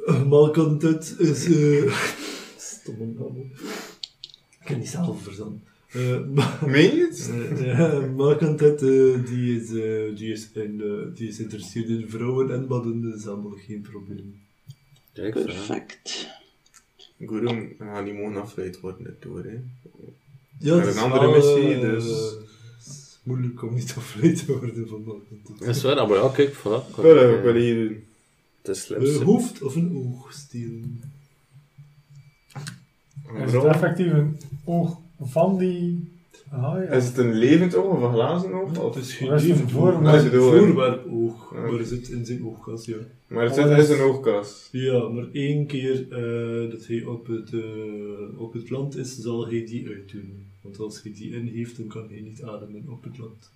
uh, 0.07 0.25
malcontent 0.25 1.15
is 1.19 1.45
eh 1.45 1.97
stomme 2.57 3.07
naam. 3.19 3.37
Ik 4.61 4.65
kan 4.65 4.79
niet 4.79 4.89
zelf 4.89 5.23
verzonnen. 5.23 5.63
Eh, 5.93 6.21
Meen 6.67 6.97
je 6.97 7.07
het? 7.07 7.31
ja, 7.65 8.01
malcontent 8.17 8.79
die 9.29 9.61
is, 9.61 9.69
eh, 9.69 10.17
die 10.17 10.33
is, 10.33 10.51
in, 10.53 10.83
die 11.15 11.29
is 11.29 11.37
geïnteresseerd 11.37 11.89
in 11.89 12.09
vrouwen 12.09 12.51
en 12.51 12.67
mannen, 12.69 13.03
dat 13.03 13.19
is 13.19 13.27
allemaal 13.27 13.57
geen 13.67 13.81
probleem. 13.81 14.46
Kijk. 15.17 15.35
Perfect. 15.35 16.29
Guru, 17.19 17.77
we 17.79 17.85
gaan 17.85 18.37
afgeleid 18.37 18.81
worden 18.81 19.05
daardoor, 19.05 19.45
hè. 19.45 19.59
Ja, 20.59 20.77
Maar 20.77 20.87
het 20.87 20.97
een 20.97 21.03
is 21.03 21.03
andere 21.03 21.31
missie, 21.31 21.75
eh, 21.75 21.81
dus- 21.81 22.37
is 22.79 23.19
moeilijk 23.23 23.63
om 23.63 23.75
niet 23.75 23.95
afgeleid 23.97 24.47
te 24.47 24.59
worden 24.59 24.89
van 24.89 25.03
malcontent. 25.05 25.59
Dat 25.59 25.69
is 25.69 25.83
waar, 25.83 26.09
maar 26.09 26.19
ja, 26.19 26.29
kijk, 26.29 26.55
voilà. 26.55 26.63
Wel, 26.63 26.87
we 26.97 27.41
willen 27.43 27.63
hier. 27.63 28.01
Het 28.63 28.77
is 28.77 28.89
Een 28.89 29.23
hoofd 29.23 29.63
of 29.63 29.75
een 29.75 29.97
oog 29.97 30.33
stelen? 30.33 31.03
Is 33.47 33.53
het 33.53 33.65
effectief 33.65 34.13
een 34.13 34.41
oog 34.65 34.99
van 35.21 35.59
die... 35.59 36.15
Ah 36.51 36.85
ja. 36.85 36.91
Is 36.91 37.07
het 37.07 37.17
een 37.17 37.33
levend 37.33 37.75
oog 37.75 37.97
of 37.97 38.03
een 38.03 38.13
glazen 38.13 38.53
oog? 38.53 38.79
Of? 38.79 38.95
Het 38.95 39.05
is 39.05 39.15
geen 39.15 39.31
het 39.33 39.43
levend 39.43 39.71
voorwerp? 39.71 40.01
oog, 40.05 40.13
het 40.13 40.25
is 40.25 40.33
een 40.33 40.39
Voorwerp. 40.39 40.67
voorwerpoog, 40.75 41.55
Ja. 41.55 41.61
maar 41.61 41.79
het 41.79 41.89
zit 41.89 42.09
in 42.09 42.25
zijn 42.27 42.45
oogkas, 42.45 42.85
ja. 42.85 42.97
Maar 43.27 43.45
het 43.45 43.55
zit 43.55 43.67
is- 43.67 43.89
een 43.89 44.01
oogkas. 44.01 44.69
Ja, 44.73 45.09
maar 45.09 45.27
één 45.33 45.67
keer 45.67 46.07
eh, 46.13 46.71
dat 46.71 46.87
hij 46.87 47.05
op 47.05 47.27
het, 47.27 47.53
eh, 47.53 48.41
op 48.41 48.53
het 48.53 48.71
land 48.71 48.97
is, 48.97 49.17
zal 49.17 49.47
hij 49.49 49.65
die 49.67 49.89
uitdoen. 49.89 50.45
Want 50.61 50.79
als 50.79 51.03
hij 51.03 51.13
die 51.13 51.31
in 51.35 51.47
heeft, 51.47 51.77
dan 51.77 51.87
kan 51.87 52.09
hij 52.11 52.21
niet 52.21 52.43
ademen 52.43 52.85
op 52.89 53.05
het 53.05 53.19
land. 53.19 53.51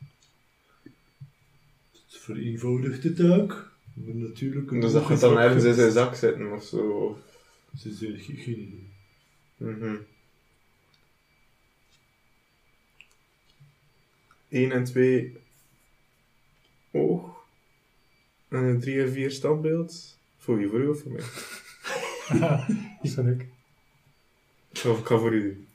Het 1.93 2.19
vereenvoudigt 2.19 3.03
de 3.03 3.13
taak, 3.13 3.71
maar 3.95 4.15
natuurlijk... 4.15 4.71
een 4.71 4.81
Dus 4.81 4.93
dat 4.93 5.05
gaat 5.05 5.21
dan 5.21 5.39
ergens 5.39 5.65
in 5.65 5.75
zijn 5.75 5.93
zak 5.93 6.15
zitten 6.15 6.53
of 6.53 6.63
zo. 6.65 7.17
Ze 7.79 7.89
is 7.89 7.99
ge- 7.99 8.37
geen 8.37 8.55
idee. 8.61 8.89
Mhm. 9.57 9.95
1 14.51 14.73
en 14.73 14.85
2 14.85 15.37
oog. 16.91 17.29
En 18.49 18.59
een 18.63 18.81
3 18.81 19.01
en 19.03 19.13
4 19.13 19.31
standbeeld. 19.31 20.19
Voor 20.39 20.57
wie? 20.57 20.69
Voor 20.69 20.81
u 20.81 20.89
of 20.89 21.01
voor 21.01 21.13
mij? 21.13 21.23
Dat 23.03 23.15
ben 23.15 23.27
ik. 23.41 23.47
Of 24.87 24.99
ik 24.99 25.07
ga 25.07 25.19
voor 25.19 25.33
u 25.35 25.43
doen. 25.43 25.67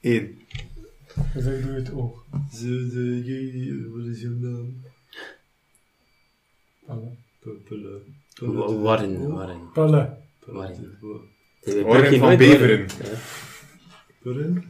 1. 0.00 0.40
Dus 1.34 1.44
ik 1.44 1.62
doe 1.62 1.74
het 1.74 1.92
oog. 1.92 2.24
Ze, 2.52 2.88
de, 2.92 3.90
wat 3.96 4.06
is 4.06 4.20
jouw 4.20 4.30
naam? 4.32 4.82
Palle. 6.86 7.16
Puppele. 7.40 8.00
Wa- 8.40 8.72
Waarin, 8.74 9.28
waarin? 9.32 9.72
Palle. 9.72 10.16
Waarin 10.46 10.96
Burkie 11.64 12.18
van 12.18 12.36
Beveren. 12.36 12.86
waarin. 14.22 14.64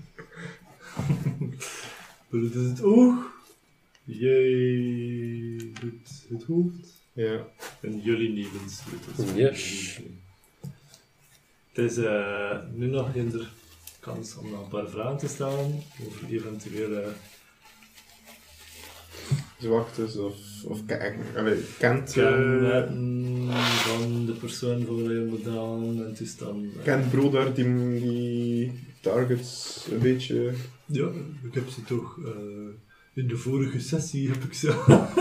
Puppele 2.41 2.65
is 2.65 2.69
het 2.71 2.83
oog. 2.83 3.15
Jij 4.05 5.73
doet 5.81 6.27
het 6.29 6.45
hoofd. 6.45 7.05
Ja. 7.13 7.47
En 7.81 8.01
jullie 8.01 8.29
nemen 8.29 8.71
sleutels. 8.71 9.37
Yes. 9.37 10.01
Het 11.73 11.91
is 11.91 11.97
eh, 11.97 12.59
nu 12.75 12.87
nog 12.87 13.15
in 13.15 13.31
de 13.31 13.47
kans 14.01 14.37
om 14.37 14.51
nog 14.51 14.63
een 14.63 14.69
paar 14.69 14.89
vragen 14.89 15.17
te 15.17 15.29
stellen 15.29 15.83
over 16.07 16.29
eventuele 16.31 17.13
Zwaktes 19.59 20.17
of, 20.17 20.37
of 20.65 20.85
ke- 20.87 21.15
allee, 21.37 21.59
kent, 21.79 22.09
eh, 22.09 22.15
kenmerken 22.15 23.53
van 23.75 24.27
de 24.27 24.33
persoon 24.33 24.85
voor 24.85 24.97
wie 24.97 25.19
je 25.19 25.25
moet. 25.25 25.47
En 25.47 26.07
het 26.09 26.21
is 26.21 26.37
dan... 26.37 26.71
kent 26.85 27.11
Bro 27.11 27.31
daar 27.31 27.55
die, 27.55 28.01
die 28.01 28.73
targets 29.01 29.87
een 29.91 29.99
beetje... 29.99 30.53
Ja, 30.87 31.09
ik 31.43 31.55
heb 31.55 31.69
ze 31.69 31.83
toch... 31.85 32.19
eh, 32.25 32.33
in 33.15 33.29
de 33.29 33.37
vorige 33.37 33.81
sessie 33.81 34.29
heb 34.31 34.43
ik 34.43 34.53
ze, 34.55 34.73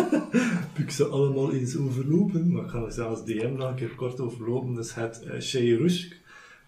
heb 0.73 0.77
ik 0.77 0.91
ze 0.91 1.05
allemaal 1.05 1.53
eens 1.53 1.77
overlopen. 1.77 2.51
Maar 2.51 2.63
ik 2.63 2.69
ga 2.69 2.83
er 2.83 2.91
zelfs 2.91 3.25
DM 3.25 3.53
nog 3.57 3.69
een 3.69 3.75
keer 3.75 3.95
kort 3.95 4.19
overlopen. 4.19 4.73
Dus 4.73 4.95
het 4.95 5.21
uh, 5.25 5.39
Sheirushk, 5.41 6.19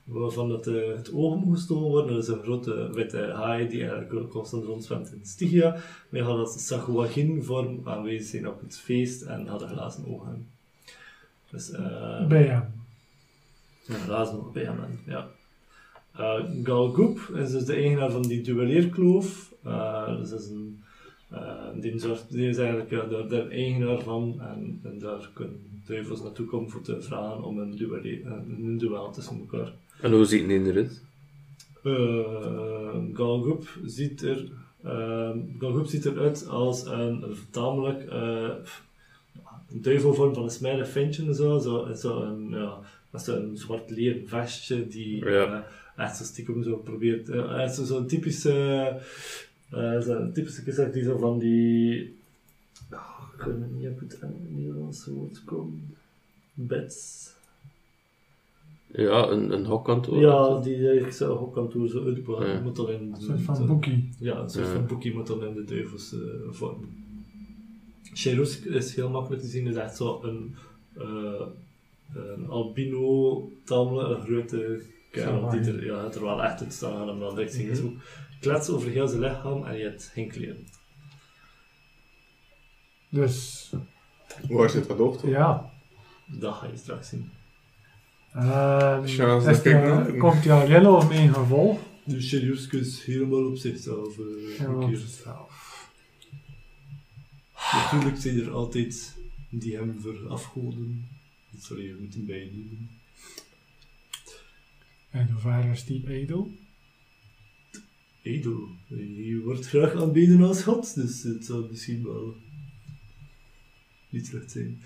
waarvan 0.04 0.50
het, 0.52 0.68
eh, 0.68 0.96
het 0.96 1.14
oog 1.14 1.36
moet 1.44 1.56
gestolen 1.58 1.90
worden. 1.90 2.14
Dat 2.14 2.24
is 2.24 2.30
een 2.30 2.42
grote 2.44 2.90
witte 2.94 3.32
haai 3.36 3.68
die 3.68 3.90
eigenlijk 3.90 4.30
constant 4.30 4.64
rondzwemt 4.66 5.12
in 5.12 5.26
Stygia. 5.26 5.78
Wij 6.10 6.22
hadden 6.22 6.46
dat 6.46 6.60
Sahuagin 6.60 7.44
vorm 7.44 7.82
aanwezig 7.84 8.28
zijn 8.30 8.48
op 8.48 8.62
het 8.62 8.78
feest 8.78 9.22
en 9.22 9.48
hadden 9.48 9.70
glazen 9.70 10.06
ogen. 10.08 10.48
Dus, 11.50 11.72
eh, 11.72 12.28
Bij 12.28 12.44
hem. 12.44 12.64
ja, 13.86 13.96
glazen 13.96 14.52
bij 14.54 14.64
hem, 14.64 15.00
ja. 15.06 15.28
Uh, 16.20 16.40
Galgoop 16.64 17.20
is 17.36 17.52
dus 17.52 17.66
de 17.66 17.74
eigenaar 17.74 18.12
van 18.12 18.22
die 18.22 18.42
duelleerkloof. 18.42 19.54
Uh, 19.66 20.18
dus 20.18 20.30
dat 20.30 20.40
is 20.40 20.50
een, 20.50 20.84
uh, 21.34 21.82
die, 21.82 22.00
zorgt, 22.00 22.32
die 22.32 22.50
is 22.50 22.58
eigenlijk 22.58 22.90
ja, 22.90 23.04
de, 23.04 23.26
de 23.28 23.42
eigenaar 23.42 24.02
van 24.02 24.36
en, 24.40 24.80
en 24.84 25.00
daar 25.00 25.30
kunnen 25.34 25.60
duivels 25.86 26.22
naartoe 26.22 26.46
komen 26.46 26.70
voor 26.70 26.82
te 26.82 27.02
vragen 27.02 27.44
om 27.44 27.60
een, 27.60 27.76
duelle, 27.76 28.22
een 28.58 28.78
duel 28.78 29.12
tussen 29.12 29.40
elkaar. 29.40 29.74
En 30.02 30.12
hoe 30.12 30.26
ziet 30.26 30.52
het 30.52 30.68
eruit? 30.68 31.04
Uh, 31.84 32.96
Galgoop 33.14 33.68
ziet 33.86 34.22
er 34.22 34.46
uh, 34.86 35.30
Galgoop 35.60 35.86
ziet 35.86 36.06
eruit 36.06 36.48
als 36.48 36.86
een, 36.86 37.24
een 37.24 37.36
tamelijk 37.50 38.14
uh, 38.14 38.50
een 39.72 39.82
duivelvorm 39.82 40.34
van 40.34 40.44
een 40.44 40.50
smerig 40.50 40.90
ventje 40.90 41.26
en 41.26 41.36
zo, 41.36 41.60
zo, 41.60 41.94
zo 41.96 42.22
een, 42.22 42.50
ja, 42.50 42.80
met 43.10 43.22
zo'n 43.22 43.52
zwart 43.54 43.90
leren 43.90 44.28
vestje 44.28 44.88
die 44.88 45.26
Ja. 45.26 45.68
Echt 45.98 46.18
zo 46.18 46.24
stiekem 46.24 46.64
zo 46.64 46.76
probeert. 46.78 47.30
Uh, 47.30 47.68
zo- 47.70 47.84
zo'n 47.86 48.08
typische. 48.08 48.98
Uh, 49.74 50.00
zo'n 50.02 50.32
typische 50.34 50.62
gezegd 50.62 50.94
die 50.94 51.04
zo 51.04 51.18
van 51.18 51.40
die. 51.40 52.16
Oh, 52.92 53.20
ik 53.38 53.42
weet 53.44 53.56
het 53.60 53.76
niet 53.78 53.88
op 53.88 54.00
het 54.00 54.20
Nederlandse 54.50 55.14
woord 55.14 55.44
komen. 55.46 55.96
Beds. 56.54 57.26
Ja, 58.92 59.28
een, 59.28 59.52
een 59.52 59.66
hokkantoor. 59.66 60.20
Ja, 60.20 60.60
die 60.60 60.76
eigenlijk 60.76 61.14
zo 61.14 61.36
hokkantoor 61.38 61.88
zo 61.90 62.06
uitbouwen. 62.06 62.48
Ja. 62.48 62.60
Moet 62.62 62.76
dan 62.76 62.90
in. 62.90 63.02
Een 63.16 63.22
soort 63.22 63.40
zo- 63.40 63.54
van 63.54 63.66
boekie. 63.68 64.10
Ja, 64.20 64.40
een 64.40 64.50
soort 64.50 64.66
Ja. 64.66 64.74
van 64.74 64.86
boekie 64.88 65.14
moet 65.14 65.28
dan 65.28 65.44
in 65.46 65.54
de 65.54 65.64
duivels 65.64 66.14
eh, 66.14 66.20
vorm. 66.50 66.90
Cherusk 68.14 68.66
is 68.66 68.96
heel 68.96 69.10
makkelijk 69.10 69.42
te 69.42 69.48
zien, 69.48 69.68
is 69.68 69.76
echt 69.76 69.96
zo 69.98 70.20
een, 70.24 70.56
eh, 70.98 71.46
een 72.14 72.48
albino, 72.50 73.50
tamelijk 73.64 74.10
een 74.10 74.26
grote 74.26 74.82
kerel 75.12 75.50
die 75.50 75.60
er, 75.60 75.86
ja, 75.86 76.04
het 76.04 76.16
er 76.16 76.22
wel 76.24 76.44
echt 76.44 76.62
uit 76.62 76.74
staan 76.74 76.96
aan 76.96 77.08
hem 77.08 77.20
dan 77.20 77.36
direct 77.36 77.54
zien. 77.54 77.76
Zo 77.76 77.94
klets 78.40 78.70
over 78.70 78.90
heel 78.90 79.08
zijn 79.08 79.22
lichaam 79.22 79.66
en 79.66 79.78
je 79.78 79.84
hebt 79.84 80.10
geen 80.14 80.28
kleren. 80.30 80.68
Dus, 83.10 83.70
Waar 84.50 84.70
zit 84.70 84.88
dat 84.88 84.98
dochter? 84.98 85.30
ja. 85.30 85.72
Dat 86.26 86.56
ga 86.56 86.66
je 86.68 86.78
straks 86.78 87.10
zien. 87.10 87.30
Ehm, 88.34 89.06
Tja, 89.06 89.36
is 89.50 89.62
de- 89.62 90.16
komt 90.20 90.44
die 90.44 90.52
alleen 90.52 90.88
of 90.88 91.10
mee 91.10 91.28
een 91.28 91.34
gevolg? 91.34 91.80
Dus 92.04 92.30
Cherusk 92.30 92.74
is 92.74 93.04
helemaal 93.06 93.46
op 93.46 93.58
zichzelf. 93.58 94.18
eh, 94.20 94.58
Helemaal 94.58 94.88
op 94.90 94.96
zichzelf. 94.96 95.66
Natuurlijk 97.72 98.18
zijn 98.22 98.40
er 98.40 98.52
altijd 98.52 99.18
die 99.50 99.76
hem 99.76 100.00
verafgoden. 100.02 101.08
Dat 101.52 101.62
zal 101.64 101.78
je 101.78 101.98
moeten 102.00 102.26
bijnemen. 102.26 102.90
En 105.18 105.30
hoe 105.32 105.40
ver 105.40 105.66
is 105.72 105.86
die 105.86 106.10
edel? 106.10 106.52
Edel. 108.22 108.68
Je 108.88 109.42
wordt 109.44 109.68
graag 109.68 109.94
aanbeden 109.94 110.42
als 110.42 110.64
god, 110.64 110.96
dus 110.96 111.24
het 111.24 111.46
zal 111.46 111.68
misschien 111.70 112.04
wel 112.04 112.36
niet 114.10 114.26
slecht 114.28 114.52
zijn. 114.52 114.82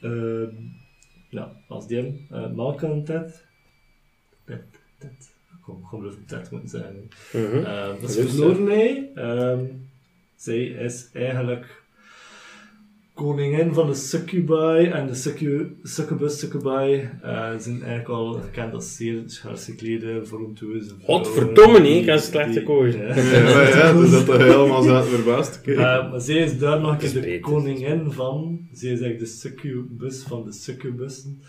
Ehm 0.00 0.54
nou, 1.30 1.50
als 1.68 1.86
DM, 1.86 2.12
uh, 2.32 2.52
Malkan 2.52 3.04
Ted. 3.04 3.46
Ted, 4.44 4.64
Ted. 4.98 5.34
Ik 5.50 5.62
kom 5.62 5.84
gewoon 5.84 6.06
even 6.06 6.24
Ted 6.24 6.50
moeten 6.50 6.68
zeggen. 6.68 7.08
Mhm. 7.32 7.64
Ehm, 7.64 8.00
dat 8.00 8.10
is 8.10 8.16
Dus, 8.16 8.30
verloren 8.30 8.66
hij. 8.66 9.10
Ehm, 9.14 9.64
zij 10.36 10.64
is 10.64 11.10
eigenlijk 11.12 11.82
koningin 13.24 13.74
van 13.74 13.86
de 13.86 13.94
succubi 13.94 14.84
en 14.92 15.06
de 15.06 15.14
succu 15.14 15.76
succubus 15.82 16.38
succubi 16.38 17.08
eh, 17.22 17.54
zijn 17.58 17.82
eigenlijk 17.82 18.08
al 18.08 18.32
gekend 18.32 18.74
als 18.74 18.96
zeer 18.96 19.22
schaars 19.26 19.64
geklede, 19.64 20.24
voluptueuze 20.24 20.94
vrouwen. 20.98 21.26
Godverdomme, 21.26 21.78
nee, 21.80 22.00
ik 22.00 22.06
heb 22.06 22.18
slechte 22.18 22.52
die- 22.52 22.62
koos. 22.62 22.94
Ja. 22.94 23.14
Ja, 23.16 23.68
ja, 23.68 23.92
dus 23.92 24.10
dat 24.10 24.28
er 24.28 24.40
helemaal 24.44 24.82
zaten 24.82 25.10
verbaasd. 25.10 25.60
Eh, 25.66 25.76
maar 26.10 26.20
zij 26.20 26.36
is 26.36 26.58
daar 26.58 26.80
nog 26.80 26.90
een 26.92 26.98
keer 26.98 27.06
Dat 27.08 27.16
is 27.16 27.22
de 27.22 27.28
beter. 27.28 27.40
koningin 27.40 28.10
van. 28.10 28.58
Zij 28.72 28.90
is 28.92 29.00
eigenlijk 29.00 29.18
de 29.18 29.26
succubus 29.38 30.22
van 30.22 30.44
de 30.44 30.52
succubussen. 30.52 31.40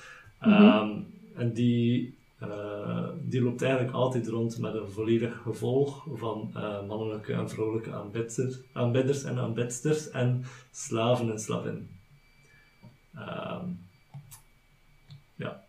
Mhm. 0.41 0.49
Ehm, 0.51 0.89
en 1.35 1.53
die, 1.53 2.13
eh, 2.41 3.09
die 3.23 3.41
loopt 3.41 3.61
eigenlijk 3.61 3.93
altijd 3.93 4.27
rond 4.27 4.59
met 4.59 4.73
een 4.73 4.89
volledig 4.89 5.41
gevolg 5.41 6.07
van 6.13 6.51
eh, 6.53 6.87
mannelijke 6.87 7.33
en 7.33 7.49
vrouwelijke 7.49 7.91
aanbidster, 7.91 8.65
aanbidders 8.73 9.23
en 9.23 9.37
aanbidsters 9.37 10.09
en 10.09 10.43
slaven 10.71 11.31
en 11.31 11.39
slavinnen. 11.39 11.89
Ehm, 13.15 13.65
ja. 15.35 15.63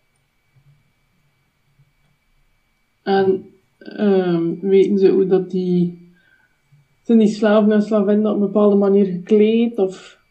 En 3.03 3.51
ehm, 3.79 4.55
weten 4.61 4.99
ze 4.99 5.09
hoe 5.09 5.27
dat 5.27 5.51
die... 5.51 6.01
Zijn 7.03 7.19
die 7.19 7.29
slaven 7.29 7.73
en 7.73 7.83
slavinnen 7.83 8.31
op 8.31 8.35
een 8.35 8.47
bepaalde 8.47 8.77
manier 8.77 9.05
gekleed? 9.05 9.79
Of... 9.79 10.22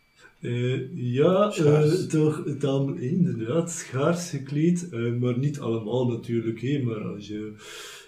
Eh, 0.41 0.95
ja, 0.95 1.51
Schaars. 1.51 2.07
toch 2.07 2.43
dan 2.59 2.99
inderdaad 2.99 3.71
schaars 3.71 4.29
gekleed, 4.29 4.89
eh, 4.89 5.13
maar 5.19 5.39
niet 5.39 5.59
allemaal 5.59 6.07
natuurlijk. 6.07 6.61
Hè, 6.61 6.81
maar 6.83 7.03
als 7.03 7.27
je, 7.27 7.53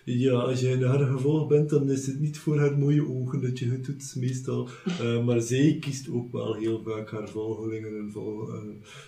ja, 0.06 0.32
als 0.34 0.60
je 0.60 0.70
in 0.70 0.84
haar 0.84 1.00
gevolg 1.06 1.48
bent, 1.48 1.70
dan 1.70 1.90
is 1.90 2.08
het 2.08 2.20
niet 2.20 2.38
voor 2.38 2.60
haar 2.60 2.78
mooie 2.78 3.08
ogen 3.10 3.42
dat 3.42 3.60
je 3.60 3.70
het 3.70 3.86
doet, 3.86 4.14
meestal. 4.18 4.70
Eh, 4.86 5.26
maar 5.26 5.42
zij 5.42 5.78
kiest 5.80 6.10
ook 6.10 6.32
wel 6.32 6.54
heel 6.54 6.82
vaak 6.86 7.12
haar 7.12 7.30
volgelingen 7.30 7.98
en 7.98 8.10
vol. 8.12 8.50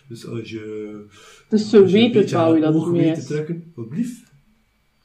dus 0.08 0.28
als 0.28 0.50
je. 0.50 1.06
Dus 1.50 1.70
ze 1.70 1.86
weet 1.86 2.14
het 2.14 2.32
wel 2.32 2.54
wie 2.54 2.62
dat 2.62 2.90
weet 2.90 3.14
te 3.14 3.20
is. 3.20 3.26
trekken, 3.28 3.72
wat 3.76 3.90
blieft? 3.90 4.34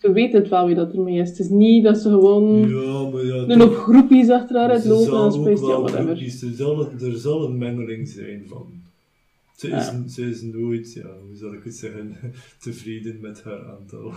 Ze 0.00 0.12
weet 0.12 0.32
het 0.32 0.48
wel 0.48 0.66
wie 0.66 0.74
dat 0.74 0.92
ermee 0.92 1.20
is. 1.20 1.28
Het 1.28 1.38
is 1.38 1.48
niet 1.48 1.84
dat 1.84 1.98
ze 1.98 2.08
gewoon 2.08 2.68
Ja, 2.68 3.08
maar 3.10 3.24
ja. 3.24 3.34
een 3.34 3.60
hoop 3.60 3.74
groepjes 3.74 4.28
achter 4.28 4.56
haar 4.56 4.80
Ze 4.80 4.88
uitlopen 4.88 5.50
en 5.50 5.66
ja, 5.66 5.80
whatever. 5.80 6.22
er 6.22 6.54
zal, 6.54 6.90
er 7.00 7.16
zal 7.16 7.44
een 7.44 7.58
mengeling 7.58 8.08
zijn 8.08 8.42
van. 8.46 8.66
Ze 9.56 9.68
is, 9.68 10.14
ze 10.14 10.30
is 10.30 10.42
nooit, 10.42 10.92
ja, 10.92 11.06
hoe 11.26 11.36
zal 11.36 11.52
ik 11.52 11.64
het 11.64 11.74
zeggen, 11.74 12.16
tevreden 12.60 13.20
met 13.20 13.42
haar 13.42 13.66
aantal. 13.66 14.12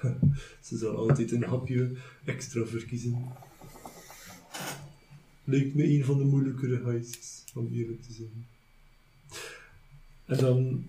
ze 0.66 0.76
zal 0.76 0.96
altijd 0.96 1.32
een 1.32 1.42
hapje 1.44 1.90
extra 2.24 2.64
verkiezen. 2.66 3.16
Lijkt 5.44 5.74
me 5.74 5.84
een 5.84 6.04
van 6.04 6.18
de 6.18 6.24
moeilijkere 6.24 6.80
heists, 6.84 7.44
om 7.54 7.68
eerlijk 7.72 8.02
te 8.02 8.12
zijn. 8.12 8.46
En 10.26 10.38
dan 10.38 10.84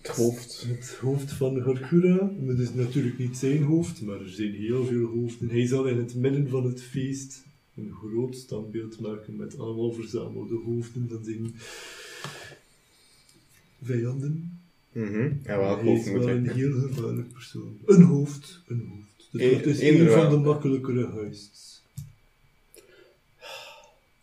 Het 0.00 0.10
hoofd. 0.16 0.64
het 0.68 0.96
hoofd 1.00 1.32
van 1.32 1.60
Gorgura. 1.60 2.30
Het 2.46 2.58
is 2.58 2.74
natuurlijk 2.74 3.18
niet 3.18 3.36
zijn 3.36 3.62
hoofd, 3.62 4.02
maar 4.02 4.20
er 4.20 4.28
zijn 4.28 4.54
heel 4.54 4.84
veel 4.84 5.06
hoofden. 5.06 5.48
Hij 5.48 5.66
zal 5.66 5.86
in 5.86 5.98
het 5.98 6.14
midden 6.14 6.48
van 6.48 6.64
het 6.64 6.82
feest 6.82 7.42
een 7.76 7.92
groot 7.92 8.36
standbeeld 8.36 9.00
maken 9.00 9.36
met 9.36 9.58
allemaal 9.58 9.92
verzamelde 9.92 10.54
hoofden 10.64 11.08
van 11.08 11.24
zijn 11.24 11.54
vijanden. 13.82 14.60
Mhm. 14.92 15.32
Ja, 15.44 15.58
welk 15.58 15.80
hij 15.80 15.88
hoofd 15.88 16.06
is 16.06 16.12
moet 16.12 16.24
wel 16.24 16.34
een 16.34 16.50
heel 16.50 16.72
gevaarlijk 16.80 17.32
persoon. 17.32 17.76
Een 17.86 18.02
hoofd, 18.02 18.62
een 18.66 18.86
hoofd. 18.88 19.28
Dus 19.32 19.52
dat 19.52 19.66
is 19.66 19.80
één 19.80 20.00
een 20.00 20.06
er 20.06 20.12
van 20.12 20.20
wel. 20.20 20.30
de 20.30 20.36
makkelijkere 20.36 21.10
heists. 21.14 21.82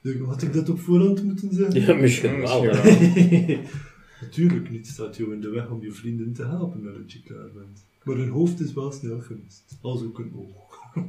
Denk, 0.02 0.26
Had 0.26 0.42
ik 0.42 0.54
dat 0.54 0.70
op 0.70 0.80
voorhand 0.80 1.24
moeten 1.24 1.54
zeggen? 1.54 1.82
Ja, 1.82 1.94
misschien 1.94 2.40
wel. 2.40 2.64
Natuurlijk 4.22 4.70
niet 4.70 4.88
staat 4.88 5.18
jou 5.18 5.34
in 5.34 5.42
de 5.42 5.50
weg 5.50 5.70
om 5.70 5.82
je 5.82 5.92
vrienden 5.92 6.34
te 6.34 6.46
helpen 6.46 6.84
nadat 6.84 7.12
je 7.12 7.22
klaar 7.24 7.50
bent. 7.56 7.86
Maar 8.04 8.16
een 8.18 8.30
hoofd 8.30 8.60
is 8.60 8.74
wel 8.74 8.92
snel 8.92 9.20
gemist, 9.20 9.78
als 9.82 10.04
ook 10.04 10.20
een 10.20 10.34
oog. 10.36 10.80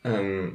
En 0.00 0.52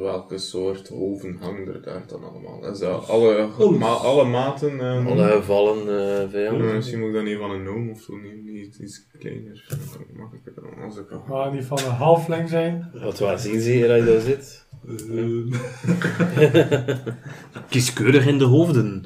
welke 0.00 0.38
soort 0.38 0.88
hoven 0.88 1.36
hangen 1.40 1.66
er 1.74 1.82
daar 1.82 2.04
dan 2.06 2.24
allemaal? 2.24 2.70
Is 2.70 2.78
dat 2.78 3.08
alle, 3.08 3.48
ma 3.78 3.86
alle 3.86 4.24
maten? 4.24 4.80
En, 4.80 5.06
Alle 5.06 5.28
gevallen 5.28 5.78
eh 5.78 6.22
Ja, 6.22 6.28
vijanden. 6.28 6.74
misschien 6.74 6.98
moet 6.98 7.08
ik 7.08 7.14
dat 7.14 7.24
niet 7.24 7.38
van 7.38 7.50
een 7.50 7.62
noom 7.62 7.90
of 7.90 8.00
zo 8.00 8.16
nemen, 8.16 8.52
niet 8.52 8.76
iets 8.76 9.06
kleiner. 9.18 9.64
Dan 9.68 10.06
mag 10.16 10.32
ik 10.32 10.40
het 10.44 10.54
dan 10.54 10.84
als 10.84 10.96
ik 10.96 11.10
al. 11.10 11.24
Maar 11.28 11.52
die 11.52 11.62
van 11.62 11.78
een 11.78 11.84
halfling 11.90 12.48
zijn. 12.48 12.90
Wat 13.02 13.18
wel 13.18 13.38
zien 13.38 13.60
zeker 13.60 13.88
dat 13.88 13.98
je 13.98 14.04
daar 14.04 14.20
zit. 14.20 14.64
Ehm, 14.88 15.52
Kieskeurig 17.70 18.26
in 18.26 18.38
de 18.38 18.44
hoofden. 18.44 19.04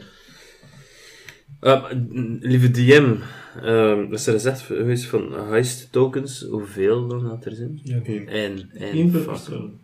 Eh, 1.67 1.93
m, 1.93 2.39
lieve 2.41 2.71
DM, 2.71 3.17
ehm 3.63 4.13
is 4.13 4.27
er 4.27 4.33
gezegd 4.33 4.61
geweest 4.61 5.05
van 5.05 5.49
heist 5.49 5.93
tokens, 5.93 6.41
hoeveel 6.43 7.09
dan 7.09 7.25
had 7.25 7.45
er 7.45 7.55
zijn? 7.55 7.81
Ja. 7.83 8.01
Eén. 8.05 8.29
En, 8.29 8.71
en, 8.73 8.93
één 8.93 9.11
per 9.11 9.21
persoon. 9.21 9.79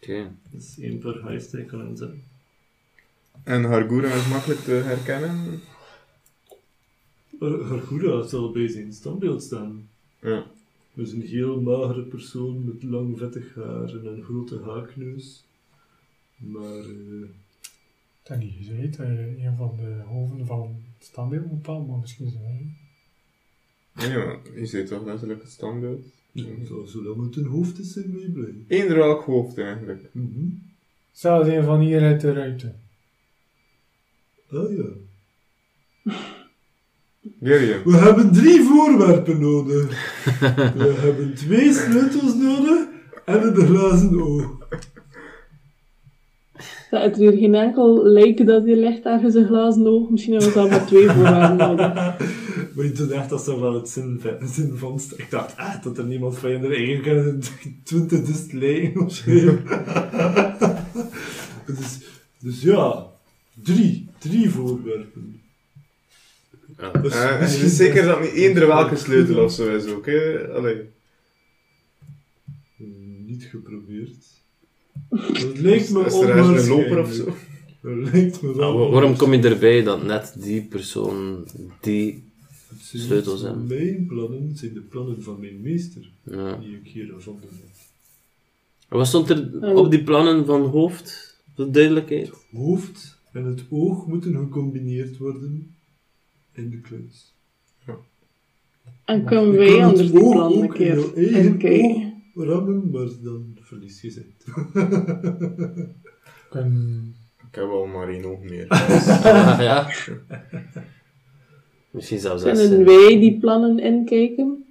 Oké. 0.00 0.30
Dus 0.50 0.78
één 0.80 0.98
per 0.98 1.24
heist 1.24 1.66
kan 1.66 1.86
inzetten. 1.86 2.22
En 3.42 3.64
Hargura 3.64 4.12
is 4.12 4.28
makkelijk 4.28 4.60
te 4.60 4.70
herkennen. 4.72 5.60
Hargura 7.38 8.26
zal 8.26 8.50
bij 8.52 8.68
zijn 8.68 8.92
standbeeld 8.92 9.42
staan. 9.42 9.88
Ja. 10.20 10.46
Dus 10.94 11.12
een 11.12 11.22
heel 11.26 11.60
magere 11.60 12.02
persoon 12.02 12.64
met 12.64 12.82
lang 12.82 13.18
vettig 13.18 13.54
haar 13.54 13.88
en 13.88 14.06
een 14.06 14.22
grote 14.22 14.60
haakneus. 14.64 15.44
Maar 16.36 16.78
eh, 16.78 17.28
Ik 18.30 18.36
heb 18.36 18.44
niet 18.44 18.56
gezegd, 18.66 18.98
eh, 18.98 19.44
een 19.44 19.56
van 19.56 19.76
de 19.76 20.02
hoven 20.06 20.46
van 20.46 20.76
het 20.98 21.06
standbeeld 21.06 21.48
bepaald, 21.50 21.88
maar 21.88 21.98
misschien 21.98 22.30
zijn 22.30 22.42
wij. 22.42 24.08
Nee, 24.08 24.16
maar 24.18 24.38
je 24.54 24.66
ziet 24.66 24.86
toch 24.86 25.04
letterlijk 25.04 25.42
het 25.42 25.50
standbeeld? 25.50 26.04
zo- 26.66 26.84
zolang 26.86 27.24
het 27.26 27.36
een 27.36 27.44
hoofd 27.46 27.78
is, 27.78 27.92
zijn 27.92 28.16
wij 28.16 28.28
blij. 28.28 28.54
Eender 28.68 28.96
welk 28.96 29.22
hoofd 29.24 29.58
eigenlijk. 29.58 30.08
Mhm. 30.12 30.44
Zelfs 31.12 31.48
een 31.48 31.64
van 31.64 31.80
hier 31.80 32.00
uit 32.02 32.20
de 32.20 32.32
ruimte. 32.32 32.74
Ah 34.50 34.76
ja. 34.76 34.84
William. 37.38 37.82
We 37.84 37.96
hebben 37.96 38.32
drie 38.32 38.62
voorwerpen 38.62 39.40
nodig. 39.40 39.88
We 40.82 40.94
hebben 40.98 41.34
twee 41.34 41.72
sleutels 41.72 42.34
nodig 42.34 42.88
en 43.24 43.42
een 43.42 43.54
glazen 43.66 44.22
oog. 44.22 44.58
Dat 46.90 47.02
het 47.02 47.20
er 47.20 47.32
geen 47.32 47.54
enkel 47.54 48.04
lijken 48.04 48.46
dat 48.46 48.64
hier 48.64 48.76
ligt 48.76 49.04
ergens 49.04 49.34
een 49.34 49.46
glazen 49.46 49.86
oog. 49.86 50.10
Misschien 50.10 50.32
hebben 50.32 50.52
we 50.52 50.58
zelf 50.58 50.70
maar 50.70 50.86
twee 50.86 51.08
voorwaarden 51.08 51.56
nodig. 51.56 51.92
Maar 52.74 52.84
je 52.84 53.06
dacht 53.06 53.28
dat 53.30 53.44
ze 53.44 53.60
wel 53.60 53.74
het 53.74 53.88
zin, 53.88 54.20
zin 54.44 54.72
vond. 54.76 55.12
Ik 55.16 55.30
dacht, 55.30 55.56
ah, 55.56 55.82
dat 55.82 55.98
er 55.98 56.04
niemand 56.04 56.38
van 56.38 56.50
je 56.50 56.56
er 56.58 56.74
eigen 56.74 57.02
kan 57.02 57.42
20 57.84 58.24
dus 58.24 58.52
lijken 58.52 59.00
of 59.00 59.12
zo. 59.14 59.30
dus, 61.66 61.98
dus 62.38 62.62
ja, 62.62 63.06
drie. 63.62 64.08
Drie 64.18 64.50
voorwerpen. 64.50 65.40
Ja. 66.78 66.90
Dus 66.92 67.14
het 67.22 67.40
misschien- 67.40 67.64
is 67.66 67.76
zeker 67.76 68.04
dat 68.04 68.20
niet 68.20 68.32
eender 68.32 68.66
welke 68.66 68.96
sleutel 68.96 69.44
of 69.44 69.52
zo 69.52 69.76
is 69.76 69.86
ook, 69.86 70.06
hè? 70.06 70.48
Allee. 70.48 70.80
Niet 73.26 73.44
geprobeerd. 73.44 74.24
Het 75.10 75.58
lijkt 75.58 75.90
me 75.90 76.04
Is 76.04 76.14
er 76.20 76.28
ergens 76.30 76.62
een 76.62 76.68
loper 76.68 76.98
of 77.00 77.12
zo? 77.12 77.24
Het 77.80 78.12
lijkt 78.12 78.42
me 78.42 78.54
wel 78.54 78.78
wa- 78.78 78.88
waarom 78.88 79.16
kom 79.16 79.32
je 79.34 79.40
erbij 79.48 79.82
dat 79.82 80.02
net 80.02 80.34
die 80.38 80.62
persoon 80.62 81.44
die... 81.80 82.22
Het 82.68 82.78
zijn 82.82 83.02
sleutels? 83.02 83.42
Mijn 83.68 84.06
plannen 84.06 84.56
zijn 84.56 84.72
de 84.74 84.80
plannen 84.80 85.22
van 85.22 85.40
mijn 85.40 85.60
meester, 85.60 86.10
Ja. 86.22 86.56
die 86.56 86.76
ik 86.84 86.88
hier 86.92 87.06
gevonden 87.06 87.48
heb. 87.50 87.68
En 88.88 88.96
Wat 88.96 89.06
stond 89.06 89.30
er 89.30 89.74
op 89.76 89.90
die 89.90 90.02
plannen 90.02 90.46
van 90.46 90.62
hoofd? 90.66 91.38
De 91.54 91.70
duidelijkheid? 91.70 92.30
hoofd 92.52 93.18
en 93.32 93.44
het 93.44 93.62
oog 93.70 94.06
moeten 94.06 94.34
gecombineerd 94.34 95.16
worden 95.16 95.74
in 96.52 96.70
de 96.70 96.78
kluis. 96.80 97.32
En 99.04 99.24
kunnen 99.24 99.52
wij 99.56 99.66
kan 99.68 99.76
het 99.80 99.88
anders 99.88 100.10
die 100.10 100.20
oog 100.20 100.32
plan 100.32 100.52
een 100.52 100.62
in 101.44 101.56
keer 101.58 102.12
rammen, 102.34 102.90
maar 102.90 103.08
dan 103.22 103.56
verlies 103.70 104.00
ze. 104.00 104.24
Kunnen 106.50 107.14
Ik 107.48 107.54
heb 107.54 107.64
al 107.64 107.86
maar 107.86 108.08
één 108.08 108.24
oog 108.24 108.40
meer. 108.42 108.68
Ah, 108.68 109.56
ja. 109.68 109.90
Misschien 111.90 112.18
zelfs. 112.18 112.42
Kunnen 112.42 112.70
hè. 112.70 112.84
wij 112.84 113.18
die 113.20 113.38
plannen 113.38 113.78
inkijken? 113.78 114.64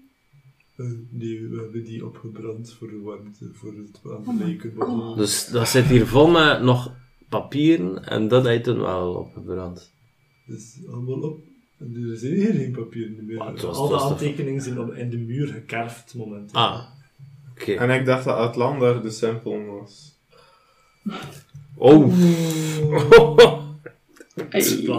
Eh, 0.77 0.85
nee, 1.09 1.47
we 1.49 1.61
hebben 1.61 1.83
die 1.83 2.05
opgebrand 2.05 2.73
voor 2.73 2.87
de 2.89 2.99
warmte, 2.99 3.49
voor 3.53 3.73
het 3.73 4.01
aan 4.27 4.37
de 4.37 4.43
lijken 4.43 4.73
behandelen. 4.73 5.17
Dus 5.17 5.47
dat 5.47 5.67
zit 5.67 5.85
hier 5.85 6.05
vol 6.07 6.27
met 6.29 6.61
nog 6.61 6.93
papieren 7.29 8.05
en 8.05 8.27
dat 8.27 8.45
heeft 8.45 8.63
toen 8.63 8.79
wel 8.79 9.13
opgebrand. 9.13 9.91
Dus 10.45 10.79
allemaal 10.91 11.21
op. 11.21 11.39
En 11.79 12.09
er 12.11 12.17
zijn 12.17 12.33
hier 12.33 12.53
geen 12.53 12.71
papieren 12.71 13.25
meer. 13.25 13.37
Was- 13.37 13.63
Al 13.63 13.87
toch- 13.89 14.11
aantekeningen 14.11 14.61
zijn 14.61 14.79
op, 14.79 14.93
in 14.93 15.09
de 15.09 15.17
muur 15.17 15.47
gekerfd 15.47 16.15
momenteel. 16.15 16.59
Ah, 16.59 16.85
oké. 17.59 17.73
En 17.73 17.89
ik 17.89 18.05
dacht 18.05 18.23
dat 18.23 18.35
Atlander 18.35 19.01
de 19.01 19.09
sample 19.09 19.65
was. 19.65 20.17
Oh, 21.75 22.13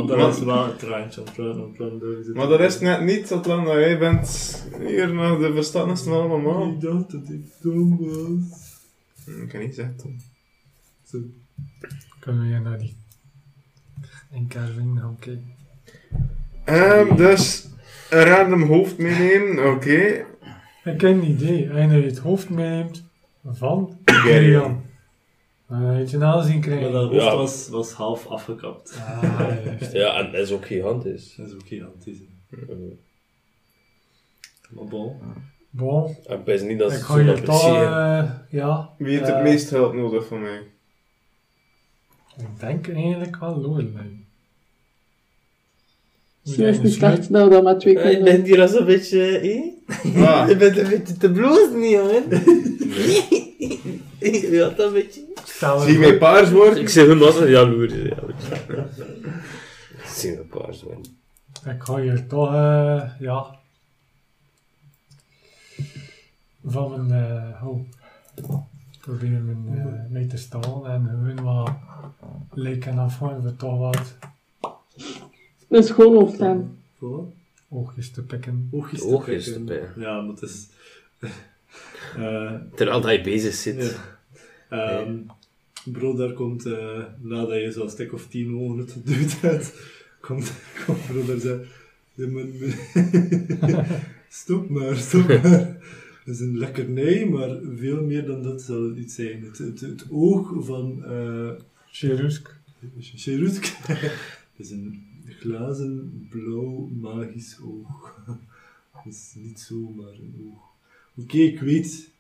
dat 0.07 0.17
was 0.17 0.39
wel 0.41 0.65
een 0.65 1.13
zitten. 1.13 2.33
Maar 2.35 2.49
dat 2.49 2.61
is 2.61 2.81
net 2.81 3.01
niet 3.01 3.33
Atlander, 3.33 3.81
jij 3.81 3.99
bent 3.99 4.65
hier 4.79 5.15
nog 5.15 5.41
de 5.41 5.53
verstandigste 5.53 6.09
van 6.09 6.31
allemaal. 6.31 6.69
Ik 6.69 6.81
dacht 6.81 7.11
dat 7.11 7.29
ik 7.29 7.45
dom 7.61 7.99
was. 7.99 8.69
Ik 9.27 9.49
kan 9.49 9.61
niet 9.61 9.75
zeggen, 9.75 9.97
Tom. 9.97 10.17
Zo. 11.05 11.19
kunnen 12.21 12.43
we 12.43 12.47
hier 12.47 12.61
naar 12.61 12.79
die 12.79 12.97
inkerving 14.33 14.99
gaan 15.01 15.17
kijken. 15.19 15.55
Ehm, 16.65 17.17
dus 17.17 17.69
een 18.11 18.25
random 18.25 18.63
hoofd 18.63 18.99
meenemen, 18.99 19.75
oké. 19.75 20.25
Ik 20.85 21.01
heb 21.01 21.03
een 21.03 21.25
idee. 21.25 21.71
Als 21.71 21.79
je 21.93 22.03
het 22.03 22.19
hoofd 22.19 22.49
meeneemt 22.51 23.05
van 23.45 23.99
Gerian. 24.05 24.83
Heb 25.67 26.09
je 26.09 26.17
een 26.17 26.25
aanzien 26.25 26.53
Maar 26.59 26.63
krijgen. 26.69 26.93
dat 26.93 27.11
hoofd 27.11 27.23
Ja. 27.25 27.37
was, 27.37 27.69
was 27.69 27.93
half 27.93 28.27
afgekapt. 28.27 28.97
Ah, 28.99 29.51
ja, 29.93 30.15
en 30.19 30.33
dat 30.33 30.41
is 30.41 30.53
ook 30.53 30.67
gigantisch. 30.67 31.35
Dat 31.37 31.47
is 31.47 31.55
ook 31.55 31.67
gigantisch. 31.67 32.19
hè. 32.51 32.57
Maar 34.71 34.85
bon. 34.85 35.17
Bon, 35.71 36.17
Ik 36.27 36.41
weet 36.45 36.63
niet 36.63 36.79
dat 36.79 36.93
ik 36.93 36.99
ga 36.99 37.13
zo 37.13 37.19
je 37.21 37.25
dat 37.27 37.45
toch, 37.45 37.65
eh, 37.67 38.31
ja. 38.51 38.91
Wie 38.99 39.09
heeft 39.17 39.27
het 39.27 39.37
eh, 39.37 39.43
meest 39.43 39.71
hulp 39.71 39.95
nodig 39.95 40.27
van 40.27 40.41
mij? 40.43 40.63
Ik 42.37 42.61
denk 42.61 42.89
eigenlijk 42.89 43.37
wel 43.37 43.57
Lorelei. 43.61 43.93
Misschien 43.95 44.09
is 44.09 44.19
het 44.19 44.19
niet 44.19 44.19
slecht 44.21 44.29
dat 44.29 44.29
we 44.31 44.39
dat 44.61 44.69
met 45.41 45.59
twee 45.61 45.99
Je 45.99 46.29
kunnen 46.29 46.29
bent 46.29 46.30
hier 48.45 48.61
als 48.61 48.75
een 48.75 48.85
beetje? 48.85 49.75
Ah, 50.17 50.49
Je 50.49 50.57
bent 50.59 50.79
een 50.79 50.89
beetje 50.89 51.17
te 51.17 51.31
blozen, 51.31 51.89
jongen. 51.89 52.29
Je 54.21 54.61
had 54.63 54.79
een 54.79 54.93
beetje... 54.93 55.21
zie 55.81 55.93
je 55.93 55.99
mij 55.99 56.19
paars 56.19 56.51
worden? 56.51 56.81
Ik 56.81 56.89
zeg 56.89 57.07
hem 57.07 57.23
als 57.23 57.37
een 57.37 57.51
jaloers. 57.51 57.93
Ja, 57.93 58.17
ik 59.99 60.07
zie 60.07 60.31
me 60.31 60.45
paars 60.51 60.83
worden. 60.83 61.19
Ik 61.67 61.83
ga 61.83 61.97
hier 61.97 62.27
toch, 62.27 62.55
eh, 62.55 63.03
ja. 63.19 63.59
Van 66.65 67.07
mijn 67.07 67.23
eh 67.23 67.61
hoop. 67.61 67.87
Proberen 69.01 69.45
mijn, 69.45 69.79
eh, 69.79 70.11
mee 70.11 70.27
te 70.27 70.37
staan 70.37 70.87
en 70.87 71.35
gewoon 71.35 71.45
wat 71.45 71.71
lijken 72.53 72.99
afvangen 72.99 73.43
we 73.43 73.57
toch 73.57 73.79
wat 73.79 74.17
Een 75.71 75.83
schoolhoofd 75.83 76.39
hebben. 76.39 76.79
Voilà. 76.97 77.39
oogjes 77.69 78.11
te 78.11 78.23
pikken. 78.23 78.69
Oogjes 78.71 79.01
pikken. 79.05 79.43
te 79.43 79.61
pikken. 79.73 79.93
Ja, 79.97 80.21
maar 80.21 80.35
het 80.35 80.43
is... 80.43 80.67
Eh, 82.17 82.55
Terwijl 82.75 83.01
dat 83.01 83.11
je 83.13 83.21
bezig 83.21 83.55
zit. 83.55 83.99
ja. 84.71 85.01
Ehm, 85.01 85.15
Bro, 85.85 86.15
daar 86.17 86.33
komt, 86.33 86.67
eh, 86.67 87.05
nadat 87.21 87.61
je 87.61 87.73
zo'n 87.73 87.91
stuk 87.91 88.13
of 88.13 88.27
tien 88.27 88.57
ogen 88.59 88.79
het 88.79 88.93
geduwd 88.93 89.41
hebt, 89.41 89.73
komt, 90.21 90.53
komt 90.87 91.07
bro 91.07 91.39
daar 91.39 91.59
maar- 92.31 93.87
stop 94.29 94.69
maar, 94.69 94.97
stop 94.97 95.27
maar. 95.29 95.43
Het 96.25 96.35
is 96.35 96.41
een 96.41 96.59
lekkernij, 96.59 97.27
maar 97.27 97.59
veel 97.77 98.03
meer 98.05 98.27
dan 98.27 98.43
dat 98.43 98.63
zal 98.63 98.97
iets 98.97 99.15
zijn. 99.15 99.43
Het, 99.45 99.59
het, 99.59 99.81
het 99.81 100.05
oog 100.11 100.53
van 100.59 101.03
uh, 101.07 101.51
Cherusk. 101.91 102.57
Cherusk 103.01 103.77
is 104.57 104.71
een 104.71 105.05
glazen 105.41 106.27
blauw 106.31 106.89
magisch 107.01 107.59
oog. 107.61 108.15
Het 108.93 109.15
is 109.15 109.33
niet 109.35 109.61
zomaar 109.61 110.13
een 110.13 110.53
oog. 110.53 110.63
Oké, 111.15 111.37
ik 111.37 111.61
weet. 111.61 112.11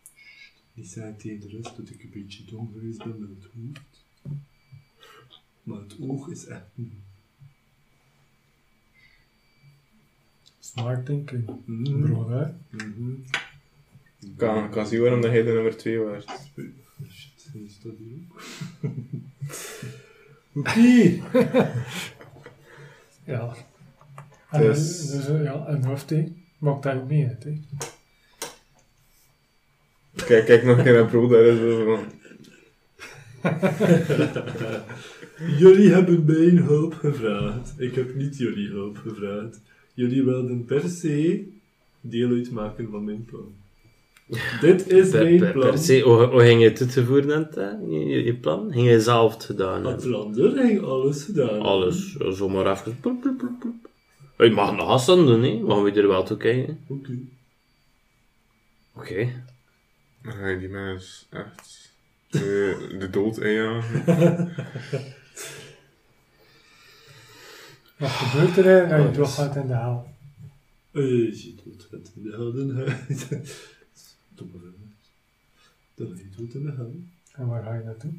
Ik 0.74 0.86
zei 0.86 1.16
tegen 1.16 1.40
de 1.40 1.48
rest 1.48 1.76
dat 1.76 1.90
ik 1.90 2.02
een 2.02 2.10
beetje 2.12 2.44
dom 2.44 2.72
geweest 2.72 2.98
ben 2.98 3.20
met 3.20 3.28
het 3.28 3.50
hoofd. 3.54 4.04
Maar 5.62 5.80
het 5.80 5.96
oog 6.00 6.28
is 6.28 6.46
echt. 6.46 6.64
Smart 10.58 11.06
thinking. 11.06 11.50
Mm. 11.64 12.00
Bro, 12.00 12.30
hè. 12.30 12.46
Mhm. 12.70 13.12
Kan, 14.36 14.70
kan 14.70 14.86
zien 14.86 15.00
waarom 15.00 15.20
dat 15.20 15.30
hij 15.30 15.42
de 15.42 15.52
nummer 15.52 15.76
2 15.76 15.98
was. 15.98 16.24
Shit, 17.10 17.50
die 17.52 17.68
staat 17.68 17.92
hier 17.98 18.16
ook. 18.28 18.42
Oké. 20.60 21.20
Ja. 23.30 23.54
En 24.50 24.60
Dus- 24.60 25.06
dus, 25.06 25.26
ja, 25.26 25.68
een 25.68 25.84
hoofd, 25.84 26.10
hè. 26.10 26.32
Maakt 26.58 26.82
dat 26.82 26.94
ook 26.94 27.08
niet 27.08 27.28
uit, 27.28 27.44
hè. 27.44 27.60
Kijk, 30.26 30.44
kijk 30.46 30.64
nog 30.64 30.76
een 30.78 30.84
keer 30.84 30.92
naar 30.92 31.06
Pro, 31.06 31.28
daar 31.28 31.42
is 31.42 31.58
zo 31.58 31.84
van... 31.84 32.04
Jullie 35.58 35.92
hebben 35.92 36.24
mijn 36.24 36.58
hulp 36.58 36.94
gevraagd. 36.94 37.72
Ik 37.76 37.94
heb 37.94 38.14
niet 38.14 38.36
jullie 38.38 38.68
hulp 38.68 38.96
gevraagd. 38.96 39.60
Jullie 39.94 40.24
wilden 40.24 40.64
per 40.64 40.88
se 40.88 41.48
deel 42.00 42.30
uitmaken 42.30 42.90
van 42.90 43.04
mijn 43.04 43.24
plan. 43.24 43.54
Dit 44.60 44.88
is 44.90 45.10
Per, 45.10 45.22
mijn 45.24 45.38
per, 45.38 45.52
plan. 45.52 45.70
per 45.70 45.78
se, 45.78 46.00
hoe, 46.00 46.24
hoe 46.24 46.40
ging 46.40 46.62
je 46.62 46.68
het 46.68 46.80
uitvoeren, 46.80 47.34
aan 47.34 47.42
het, 47.50 47.54
je, 47.90 47.98
je, 47.98 48.24
je 48.24 48.34
plan? 48.34 48.72
Ging 48.72 48.86
je 48.88 49.00
zelf 49.00 49.32
het 49.34 49.44
gedaan 49.44 49.72
hebben? 49.74 49.92
Atlander 49.94 50.50
ging 50.50 50.82
alles 50.82 51.24
gedaan. 51.24 51.60
Alles, 51.60 52.12
zo- 52.12 52.30
zomaar 52.30 52.70
even. 52.70 53.00
Plop, 53.00 53.20
plop, 53.20 53.38
plop, 53.38 53.60
plop. 53.60 53.74
Je 54.38 54.50
mag 54.50 54.76
nog 54.76 54.86
Hassan 54.86 55.26
doen, 55.26 55.42
hè? 55.42 55.58
Mag 55.58 55.82
we 55.82 55.92
er 55.92 56.08
wel 56.08 56.22
toe 56.24 56.36
kijken? 56.36 56.80
Oké. 56.88 57.18
Oké. 58.94 59.42
Dan 60.22 60.32
ga 60.32 60.48
je 60.48 60.58
die 60.58 60.68
mens 60.68 61.26
echt 61.30 61.92
de, 62.30 62.76
de 62.98 63.10
dood 63.10 63.38
injagen. 63.38 64.04
Wat 67.98 68.10
gebeurt 68.10 68.56
er? 68.56 68.82
Als 68.92 69.02
je 69.02 69.08
Oh, 69.08 69.14
doorgaat 69.14 69.56
in 69.56 69.66
de 69.66 69.74
hel. 69.74 70.06
Eh, 70.92 71.02
je 71.42 71.54
doet 71.64 71.88
het 71.90 72.12
in 72.16 72.22
de 72.22 72.30
helden. 72.30 72.86
Domme 74.40 74.58
vingers. 74.58 75.10
Dan 75.94 76.06
ga 76.08 76.14
je 76.22 76.28
doet 76.36 76.54
in 76.54 76.62
de 76.64 76.72
hel. 76.72 76.94
En 77.32 77.46
waar 77.46 77.62
ga 77.62 77.74
je 77.74 77.84
naartoe? 77.84 78.12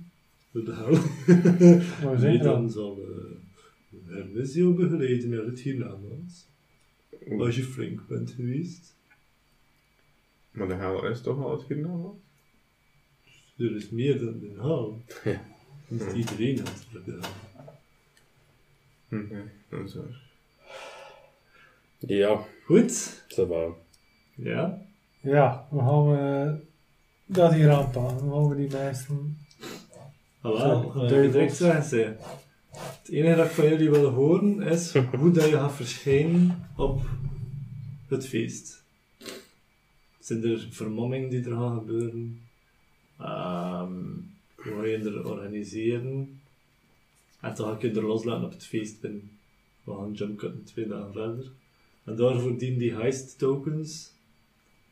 De 0.51 0.74
hel. 0.74 0.91
Waar 2.03 2.09
Nee, 2.11 2.19
zijn 2.19 2.38
we 2.38 2.43
dan 2.43 2.61
dan? 2.61 2.69
zal 2.72 2.99
uh, 2.99 4.05
Hermes 4.05 4.53
jou 4.53 4.74
begeleiden 4.74 5.30
naar 5.30 5.43
het 5.45 5.59
hiernamaals. 5.59 6.45
Als 7.39 7.55
je 7.55 7.63
flink 7.63 8.07
bent 8.07 8.32
geweest. 8.32 8.95
Maar 10.51 10.67
de 10.67 10.74
hel 10.74 11.05
is 11.07 11.22
toch 11.22 11.38
al 11.43 11.51
het 11.59 11.67
hiernaam? 11.67 12.19
Er 13.57 13.76
is 13.76 13.89
meer 13.89 14.19
dan 14.19 14.39
de 14.39 14.51
hel. 14.55 15.01
Ja. 15.24 15.45
Niet 15.88 16.13
iedereen 16.13 16.55
natuurlijk 16.55 17.05
de 17.05 17.11
hel. 17.22 17.32
Hm, 19.07 19.34
nee, 19.34 19.43
dat 19.69 19.84
is 19.88 19.95
waar. 19.95 20.22
Ja, 21.97 22.45
Goed. 22.65 23.24
dat 23.36 23.47
wel. 23.47 23.86
Ja. 24.36 24.86
Ja, 25.22 25.67
we 25.72 25.78
gaan 25.78 26.17
eh, 26.17 26.53
dat 27.26 27.53
hier 27.53 27.72
aanpakken. 27.72 28.30
We 28.30 28.34
gaan 28.34 28.57
die 28.57 28.72
mensen... 28.72 29.38
Hallo, 30.39 30.93
duivels. 30.93 31.09
direct 31.09 31.55
zeggen. 31.55 31.84
zeg. 31.84 32.13
Het 32.69 33.09
enige 33.09 33.36
dat 33.36 33.45
ik 33.45 33.51
van 33.51 33.69
jullie 33.69 33.89
wil 33.89 34.09
horen 34.09 34.61
is 34.61 34.93
hoe 35.19 35.32
dat 35.32 35.49
je 35.49 35.55
gaat 35.55 35.76
verschijnen 35.76 36.69
op 36.76 37.01
het 38.07 38.28
feest. 38.28 38.84
Zijn 40.19 40.43
er 40.43 40.67
vermommingen 40.72 41.30
die 41.30 41.43
er 41.43 41.55
gaan 41.55 41.78
gebeuren? 41.78 42.41
Ehm 43.19 43.93
hoe 44.63 44.74
ga 44.74 44.86
je 44.86 44.97
er 44.97 45.26
organiseren? 45.26 46.41
En 47.39 47.55
dan 47.55 47.67
ga 47.67 47.72
ik 47.72 47.82
je 47.82 47.91
er 47.91 48.05
loslaten 48.05 48.45
op 48.45 48.51
het 48.51 48.65
feest 48.65 49.01
binnen. 49.01 49.38
We 49.84 49.93
gaan 49.93 50.13
jump 50.13 50.51
twee 50.63 50.88
dagen 50.88 51.13
verder. 51.13 51.51
En 52.03 52.15
daarvoor 52.15 52.57
dienen 52.57 52.80
die 52.80 52.95
heist 52.95 53.38
tokens. 53.38 54.11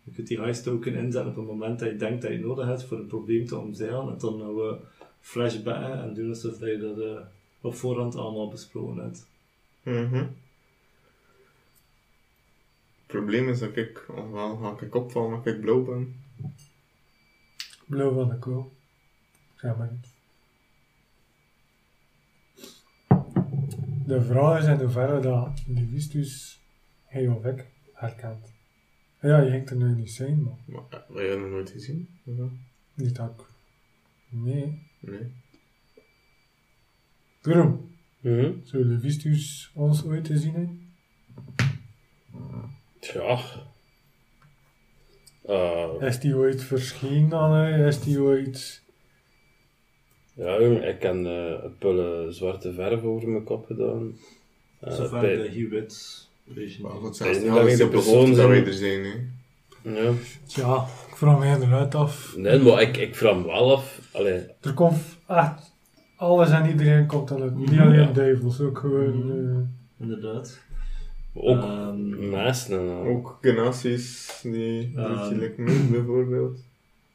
Je 0.09 0.15
kunt 0.15 0.27
die 0.27 0.39
heist 0.39 0.63
token 0.63 0.95
inzetten 0.95 1.31
op 1.31 1.37
het 1.37 1.45
moment 1.45 1.79
dat 1.79 1.89
je 1.89 1.95
denkt 1.95 2.21
dat 2.21 2.31
je 2.31 2.39
nodig 2.39 2.65
hebt 2.65 2.83
voor 2.83 2.97
een 2.97 3.07
probleem 3.07 3.45
te 3.45 3.57
omzeilen. 3.57 4.09
En 4.09 4.17
dan 4.17 4.39
gaan 4.39 4.55
we 4.55 4.77
flashbacken 5.21 6.03
en 6.03 6.13
doen 6.13 6.29
alsof 6.29 6.57
dat 6.57 6.69
je 6.69 6.77
dat 6.77 6.99
eh, 6.99 7.19
op 7.61 7.75
voorhand 7.75 8.15
allemaal 8.15 8.49
besproken 8.49 9.03
hebt. 9.03 9.27
Mhm. 9.83 10.15
Het 10.15 10.27
probleem 13.17 13.49
is 13.49 13.59
dat 13.59 13.75
ik, 13.75 14.05
ofwel 14.09 14.57
ga 14.57 14.85
ik 14.85 14.95
opvallen 14.95 15.41
ik 15.43 15.61
blauw 15.61 15.83
ben. 15.83 16.15
Blauw 17.85 18.13
van 18.13 18.29
de 18.29 18.39
kool. 18.39 18.71
Zeg 19.55 19.77
maar 19.77 19.89
niet. 19.91 20.07
De 24.05 24.21
vraag 24.21 24.61
is 24.61 24.67
in 24.67 24.79
hoeverre 24.79 25.19
dat 25.19 25.63
Levistus 25.67 26.59
hij 27.05 27.27
of 27.27 27.45
ik 27.45 27.65
herkent. 27.93 28.57
Ja, 29.21 29.41
je 29.41 29.49
ging 29.51 29.69
er 29.69 29.75
nu 29.75 29.95
niet 29.95 30.11
zijn, 30.11 30.41
maar 30.43 30.53
Maar 30.65 30.83
eh, 30.89 30.99
heb 31.07 31.17
je 31.17 31.27
dat 31.29 31.39
nog 31.39 31.49
nooit 31.49 31.69
gezien? 31.69 32.07
Ja. 32.23 32.47
niet 32.93 33.15
dat 33.15 33.29
ik... 33.37 33.45
Nee. 34.29 34.87
Nee. 34.99 35.27
Waarom? 37.41 37.91
Mhm. 38.19 38.51
Zou 38.63 38.85
Levistus 38.85 39.71
ons 39.73 40.05
ooit 40.05 40.23
te 40.25 40.37
zien 40.37 40.53
hebben? 40.53 40.87
Ja. 42.99 43.39
Eh, 45.45 46.07
Is 46.07 46.19
die 46.19 46.35
ooit 46.35 46.63
verschenen 46.63 47.33
aan 47.33 47.51
hij? 47.51 47.87
Is 47.87 47.99
die 48.01 48.21
ooit... 48.21 48.83
ja, 50.33 50.61
jong, 50.61 50.83
ik 50.83 51.01
heb 51.01 51.13
eh, 51.13 51.63
een 51.63 51.77
pulle 51.77 52.31
zwarte 52.31 52.73
verf 52.73 53.01
over 53.03 53.29
mijn 53.29 53.43
kop 53.43 53.65
gedaan. 53.65 54.17
Eh, 54.79 54.93
Zover 54.93 55.19
bij- 55.19 55.35
de 55.35 55.49
Hewitt. 55.49 56.28
Maar 56.81 56.91
niet 57.01 57.17
dat 57.19 57.57
alles 57.57 57.71
ik 57.71 57.77
de 57.77 57.87
persoon 57.87 58.33
dat 58.33 58.47
wij 58.47 58.55
zijn- 58.55 58.65
er 58.65 58.73
zijn, 58.73 59.03
hè. 59.03 59.11
Ja. 60.01 60.11
Tja, 60.45 60.85
ik 61.09 61.15
vraag 61.15 61.39
me 61.39 61.45
inderdaad 61.45 61.95
af. 61.95 62.33
Nee, 62.37 62.59
maar 62.59 62.81
ik, 62.81 62.97
ik 62.97 63.15
vraag 63.15 63.35
me 63.37 63.45
wel 63.45 63.75
af. 63.75 64.09
Allee, 64.13 64.41
Er 64.61 64.73
komt 64.73 65.01
echt... 65.27 65.73
Alles 66.15 66.49
en 66.49 66.69
iedereen 66.69 67.05
komt 67.05 67.31
aan 67.31 67.41
het. 67.41 67.55
Niet 67.55 67.69
alleen 67.79 67.99
Ja. 67.99 68.11
duivels, 68.11 68.59
ook 68.61 68.77
gewoon... 68.77 69.31
eh, 69.31 70.03
Inderdaad. 70.05 70.59
ook 71.33 71.63
Ehm, 71.63 72.29
mensen 72.29 72.79
en 72.79 72.89
al. 72.89 73.03
Ook 73.05 73.37
genaties 73.41 74.39
die 74.43 74.91
je 74.91 75.29
like 75.39 75.61
noemt, 75.61 75.91
bijvoorbeeld. 75.91 76.57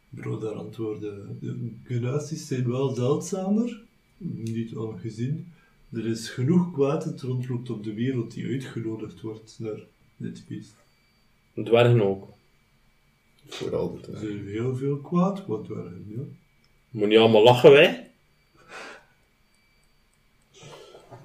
Bro, 0.09 0.39
daar 0.39 0.53
antwoorden. 0.53 1.39
De 1.41 1.70
generaties 1.85 2.47
zijn 2.47 2.70
wel 2.70 2.89
zeldzamer, 2.95 3.80
niet 4.18 4.76
al 4.76 4.99
gezien. 5.01 5.53
Er 5.95 6.07
is 6.07 6.28
genoeg 6.28 6.72
kwaad 6.72 7.05
dat 7.05 7.20
rondloopt 7.20 7.70
op 7.70 7.84
de 7.84 7.95
wereld 7.95 8.32
die 8.32 8.47
uitgenodigd 8.47 9.20
wordt 9.20 9.57
naar 9.59 9.80
dit 10.16 10.45
feest. 10.47 10.74
Dwergen 11.64 12.03
ook. 12.03 12.28
Vooral 13.47 13.95
dat. 13.95 14.07
Er 14.07 14.12
hè. 14.12 14.18
zijn 14.20 14.47
heel 14.47 14.76
veel 14.76 14.97
kwaad, 14.97 15.47
wat 15.47 15.66
waren, 15.68 16.05
ja. 16.09 16.22
Moet 16.90 17.09
niet 17.09 17.18
allemaal 17.18 17.42
lachen, 17.42 17.70
wij? 17.70 18.11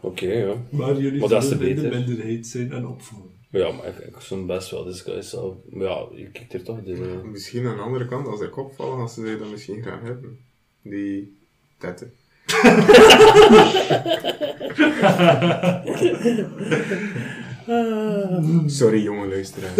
Oké, 0.01 0.25
ja. 0.33 0.55
Maar 0.69 0.97
jullie 1.01 1.19
Maar 1.19 1.29
dat 1.29 1.43
is 1.43 1.49
zullen 1.49 1.69
in 1.69 1.75
de 1.75 1.89
minderheid 1.89 2.47
zijn 2.47 2.71
en 2.71 2.87
opvallen. 2.87 3.31
Ja, 3.49 3.71
maar 3.71 3.87
ik, 3.87 3.97
ik 3.97 4.19
zo'n 4.19 4.45
best 4.45 4.69
wel 4.71 4.83
disguise 4.83 5.29
zelf. 5.29 5.55
Maar 5.69 5.87
ja, 5.87 6.07
je 6.15 6.29
kijkt 6.31 6.53
er 6.53 6.63
toch 6.63 6.83
dus. 6.83 6.99
eh, 6.99 7.21
Misschien 7.21 7.65
aan 7.65 7.75
de 7.75 7.81
andere 7.81 8.05
kant, 8.07 8.27
als 8.27 8.41
ik 8.41 8.57
opval, 8.57 8.91
als 8.91 9.13
ze 9.13 9.37
dat 9.39 9.51
misschien 9.51 9.81
graag 9.81 10.01
hebben. 10.01 10.39
Die 10.81 11.37
tetten. 11.77 12.13
Sorry, 18.67 19.03
jonge 19.03 19.27
luisteraar. 19.27 19.71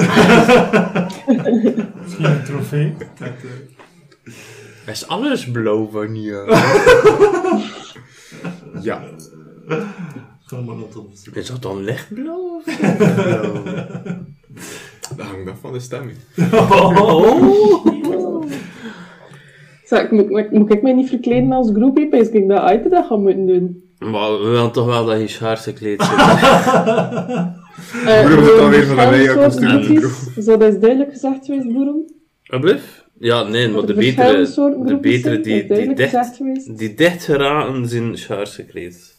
Misschien 2.01 2.25
een 2.25 2.43
trofee. 2.43 2.95
Dat, 3.19 3.29
Is 4.85 5.07
alles 5.07 5.51
blauw 5.51 5.89
van 5.91 6.07
hier? 6.07 6.45
ja. 8.81 9.01
ga 10.45 10.61
maar 10.61 10.75
onderzoeken. 10.75 11.41
Is 11.41 11.47
dat 11.47 11.61
dan 11.61 11.89
blauw? 12.09 12.61
Dat 15.17 15.25
hangt 15.27 15.49
af 15.49 15.59
van 15.61 15.73
de 15.73 15.79
stemming. 15.79 16.17
Zeg, 19.89 20.11
moet, 20.11 20.29
moet, 20.29 20.51
moet 20.51 20.73
ik 20.73 20.81
mij 20.81 20.93
niet 20.93 21.09
verkleden 21.09 21.51
als 21.51 21.69
groepie? 21.73 22.07
Pees 22.07 22.29
ik 22.29 22.47
dat 22.47 22.59
uit 22.59 22.89
dat 22.89 23.05
gaan 23.05 23.21
moeten 23.21 23.45
doen? 23.45 23.83
Maar 23.99 24.41
we 24.41 24.47
willen 24.47 24.71
toch 24.71 24.85
wel 24.85 25.05
dat 25.05 25.19
je 25.19 25.27
schaars 25.27 25.63
gekleed 25.63 26.01
zit. 26.05 26.11
Uh, 26.11 27.45
Boeren 28.25 28.39
moet 28.39 28.57
dan 28.57 28.69
weer 28.69 28.85
van 28.85 28.99
een 28.99 29.09
lei 29.09 29.35
kostuum. 29.35 30.01
Zo, 30.41 30.57
dat 30.57 30.73
is 30.73 30.79
duidelijk 30.79 31.11
gezegd 31.11 31.45
geweest, 31.45 31.73
boeren. 31.73 32.13
Alblieft? 32.45 33.05
Ja, 33.19 33.43
nee, 33.43 33.69
maar 33.69 33.85
de 33.85 33.93
betere, 33.93 34.47
de 34.85 34.97
betere 35.01 35.21
zijn, 35.21 35.41
die, 35.41 35.65
die, 35.65 35.93
dicht, 35.93 36.77
die 36.77 36.93
dicht 36.93 37.23
geraken 37.23 37.87
zijn 37.87 38.17
schaars 38.17 38.55
gekleed. 38.55 39.15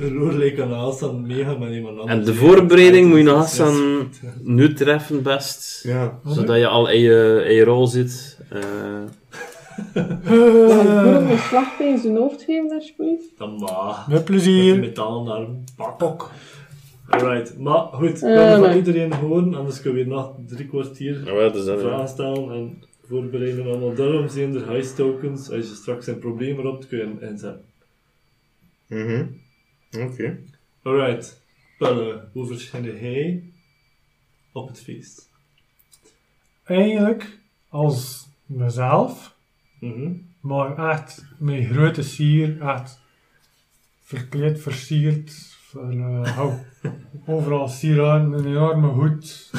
Een 0.00 0.14
roerlijk 0.14 0.60
aan 0.60 0.72
Hassan 0.72 1.26
mega 1.26 1.56
met 1.58 1.72
iemand 1.72 1.98
anders. 1.98 2.18
En 2.18 2.24
de 2.24 2.34
voorbereiding 2.34 3.08
moet 3.08 3.18
je 3.18 3.24
nog 3.24 3.60
aan 3.60 4.08
nu 4.42 4.72
treffen 4.72 5.22
best. 5.22 5.80
Ja. 5.82 6.18
Zodat 6.26 6.56
je 6.56 6.66
al 6.66 6.90
in 6.90 7.00
je, 7.00 7.44
in 7.48 7.54
je 7.54 7.64
rol 7.64 7.86
zit. 7.86 8.38
Eh, 8.50 8.60
Ik 9.94 10.22
boeren 10.24 11.30
een 11.30 11.38
slag 11.38 11.76
tegen 11.76 11.98
zijn 11.98 12.16
hoofd 12.16 12.42
geven, 12.42 12.70
alsjeblieft? 12.74 13.38
Dan 13.38 13.56
maar. 13.58 13.96
Met 13.98 14.08
Met 14.08 14.24
plezier. 14.24 14.78
metalen 14.78 15.32
arm. 15.34 15.64
Pak. 15.96 16.30
Alright, 17.08 17.58
maar 17.58 17.76
goed, 17.92 18.22
Eh, 18.22 18.56
wil 18.56 18.64
van 18.68 18.76
iedereen 18.76 19.12
horen, 19.12 19.54
anders 19.54 19.80
kunnen 19.80 19.98
we 20.02 20.04
weer 20.08 20.14
nog 20.14 20.34
drie 20.46 20.66
kwartier 20.68 21.34
ja, 21.34 21.48
dus 21.48 21.64
vragen 21.80 22.08
stellen 22.08 22.50
en 22.52 22.82
voorbereiden 23.08 23.66
allemaal. 23.66 23.94
Daarom 23.94 24.28
zijn 24.28 24.54
er 24.54 24.66
heist 24.66 24.96
tokens. 24.96 25.50
Als 25.50 25.68
je 25.68 25.74
straks 25.74 26.06
een 26.06 26.18
probleem 26.18 26.58
erop 26.58 26.88
kun 26.88 26.98
je 26.98 27.04
hem 27.04 27.18
inzetten. 27.30 27.64
Mhm. 28.88 29.26
Oké. 29.98 30.38
Alright. 30.82 31.42
Pelle, 31.78 32.24
hoe 32.32 32.46
verschijnt 32.46 32.86
hij 32.86 33.42
op 34.52 34.68
het 34.68 34.80
feest? 34.80 35.30
Eigenlijk 36.64 37.38
als 37.68 38.28
mezelf, 38.46 39.33
Mhm. 39.84 40.12
maar 40.40 40.90
echt 40.90 41.24
met 41.38 41.66
grote 41.66 42.02
sier, 42.02 42.60
echt 42.60 43.00
verkleed, 44.02 44.60
versierd. 44.60 45.52
Eh, 45.74 46.34
hou, 46.36 46.52
overal 47.26 47.68
sieraden, 47.68 48.32
een 48.32 48.46
enorme 48.46 48.86
hoed. 48.86 49.50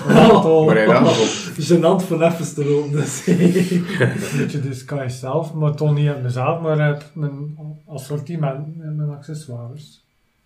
Genant 1.58 2.04
van 2.08 2.22
even 2.22 2.54
te 2.54 2.66
lopen, 2.66 2.92
dus. 2.92 3.28
een 3.28 4.38
beetje 4.38 4.62
de 4.62 4.74
sky 4.74 5.08
zelf, 5.08 5.54
maar 5.54 5.76
toch 5.76 5.96
niet 5.96 6.10
op 6.10 6.22
mezelf, 6.22 6.62
maar 6.62 6.94
op 6.94 7.04
mijn 7.14 7.58
assortiment 7.86 8.82
en 8.82 8.96
mijn 8.96 9.10
accessoires. 9.10 10.04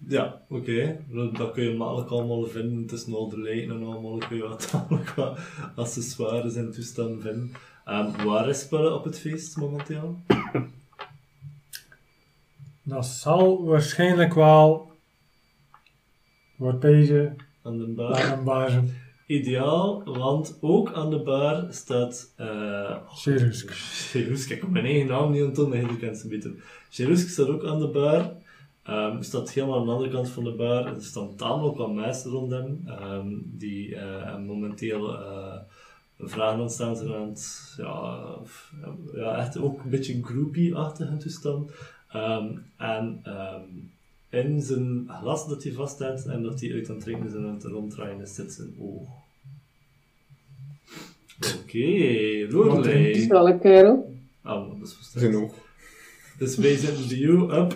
ja, 0.08 0.42
oké. 0.50 0.98
Dat, 1.12 1.36
dat 1.36 1.52
kun 1.52 1.64
je 1.64 1.78
makkelijk 1.78 2.10
allemaal 2.10 2.44
vinden. 2.46 2.86
tussen 2.86 3.14
al 3.14 3.30
de 3.30 3.40
lijnen 3.40 3.76
en 3.76 3.84
allemaal 3.84 4.18
kun 4.18 4.38
je 4.38 4.48
wat, 4.48 4.72
wat 5.16 5.38
accessoires 5.76 6.56
en 6.56 6.72
toestanden 6.72 7.22
vinden. 7.22 7.52
Ehm, 7.90 8.26
waar 8.26 8.50
is 8.50 8.68
Pelle 8.68 8.94
op 8.94 9.04
het 9.04 9.20
feest 9.20 9.58
momenteel? 9.58 10.20
Dat 12.84 13.06
zal 13.06 13.66
waarschijnlijk 13.66 14.34
wel 14.34 14.92
wat 16.56 16.82
deze 16.82 17.36
Aan 17.64 17.78
de 17.78 18.42
bar. 18.44 18.84
Ideaal, 19.28 20.04
want 20.04 20.58
ook 20.62 20.94
aan 20.94 21.10
de 21.10 21.20
bar 21.20 21.68
staat... 21.70 22.34
eh 22.36 22.96
Cherusk. 23.14 23.72
Cherusk, 23.72 24.50
ik 24.50 24.60
kom 24.60 24.72
mijn 24.72 24.86
eigen 24.86 25.08
naam 25.08 25.32
niet 25.32 25.58
aan 25.58 25.72
het 25.72 25.90
je 25.90 25.98
kent 25.98 26.18
ze 26.18 26.28
beter. 26.28 26.52
Cherusk 26.90 27.30
staat 27.30 27.48
ook 27.48 27.66
aan 27.66 27.80
de 27.80 27.88
bar. 27.88 28.32
Ehm 28.84 29.22
staat 29.22 29.52
helemaal 29.52 29.80
aan 29.80 29.86
de 29.86 29.92
andere 29.92 30.12
kant 30.12 30.30
van 30.30 30.44
de 30.44 30.54
bar. 30.54 30.86
Er 30.86 31.04
staan 31.04 31.36
tamelijk 31.36 31.78
wat 31.78 31.94
mensen 31.94 32.32
rond 32.32 32.52
hem, 32.52 32.84
ehm, 32.86 33.28
die 33.44 33.96
eh, 33.96 34.38
momenteel 34.38 35.14
eh, 35.14 35.60
vragen 36.20 36.60
ontstaan 36.60 36.96
zijn 36.96 37.14
aan 37.14 37.28
het, 37.28 37.74
ja, 37.78 38.26
ja, 39.14 39.38
echt 39.38 39.58
ook 39.58 39.84
een 39.84 39.90
beetje 39.90 40.24
groupie-achtige 40.24 41.18
toestand. 41.18 41.72
Ehm, 42.12 42.48
en 42.78 43.20
ehm, 43.24 43.62
in 44.30 44.62
zijn 44.62 45.10
glas 45.22 45.48
dat 45.48 45.64
hij 45.64 45.72
vasthoudt 45.72 46.26
en 46.26 46.44
dat 46.44 46.62
hij 46.62 46.74
uit 46.74 46.90
aan 46.90 46.96
het 46.96 47.04
drinken 47.04 47.28
is 47.28 47.34
en 47.34 47.46
aan 47.46 47.54
het 47.54 47.64
ronddraaien 47.64 48.22
is, 48.22 48.36
zit 48.36 48.54
zijn 48.54 48.74
oog. 48.80 49.08
Oké, 51.64 52.48
Lorelei. 52.50 53.22
Stralle 53.22 53.60
kerel. 53.60 54.16
Ah, 54.42 54.68
maar 54.68 54.78
dat 54.80 54.88
is. 54.88 55.12
Zijn 55.14 55.36
oog. 55.36 55.54
Dus 56.38 56.56
wij 56.58 56.78
zetten 56.78 57.08
de 57.08 57.18
you 57.18 57.54
up. 57.54 57.76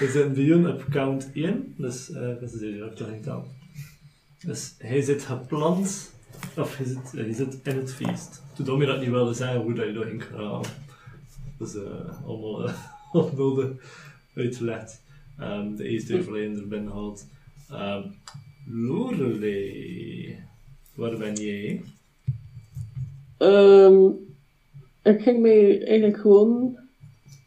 We 0.00 0.10
zetten 0.10 0.34
de 0.34 0.44
you 0.44 0.72
op 0.72 0.84
count 0.90 1.30
1. 1.34 1.74
Dus 1.76 2.10
eh 2.12 2.40
dat 2.40 2.52
is 2.52 2.58
deze 2.60 2.82
ook 2.82 3.10
niet. 3.10 3.28
Dus 4.46 4.74
hij 4.78 5.00
zit 5.00 5.22
gepland. 5.22 6.14
Of 6.56 6.76
hij 6.76 6.86
zit, 6.86 7.12
hij 7.12 7.32
zit 7.32 7.60
in 7.62 7.76
het 7.76 7.92
feest. 7.92 8.42
Toen 8.64 8.80
je 8.80 8.86
dat 8.86 9.00
niet 9.00 9.10
wilde 9.10 9.34
zeggen, 9.34 9.60
hoe 9.60 9.74
dat 9.74 9.86
je 9.86 9.92
erin 9.92 10.20
gaat. 10.20 10.74
Dat 11.58 11.68
is 11.68 11.74
eh, 11.74 12.26
allemaal 12.26 12.64
uh, 12.68 12.74
onnodig 13.12 13.70
uitgelegd. 14.34 15.02
Ehm 15.38 15.74
de 15.74 15.88
eerste 15.88 16.22
verleden 16.22 16.56
er 16.56 16.68
binnen 16.68 16.90
gehaald. 16.90 17.26
Ehm 17.70 18.02
Lorelei. 18.68 20.38
Waar 20.94 21.16
ben 21.16 21.34
jij? 21.34 21.82
Ehm, 23.38 24.06
ik 25.02 25.22
ging 25.22 25.40
mij 25.40 25.86
eigenlijk 25.86 26.20
gewoon... 26.20 26.78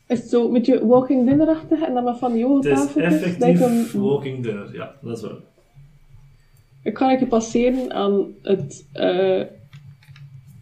Is 0.09 0.19
het 0.19 0.29
zo 0.29 0.45
een 0.45 0.53
beetje 0.53 0.85
walking 0.85 1.27
dinnerachtig 1.27 1.81
en 1.81 1.93
dan 1.93 2.03
met 2.03 2.17
van 2.17 2.33
die 2.33 2.47
Het 2.47 2.65
is 2.65 2.79
dat 2.79 2.95
effectief 2.95 3.59
hem- 3.59 4.01
walking 4.01 4.43
dinner, 4.43 4.73
ja, 4.73 4.95
dat 5.01 5.17
is 5.17 5.23
waar. 5.23 5.37
Ik 6.83 6.97
ga 6.97 7.11
een 7.11 7.17
keer 7.17 7.27
passeren 7.27 7.93
aan 7.93 8.25
het 8.41 8.85
eh, 8.93 9.41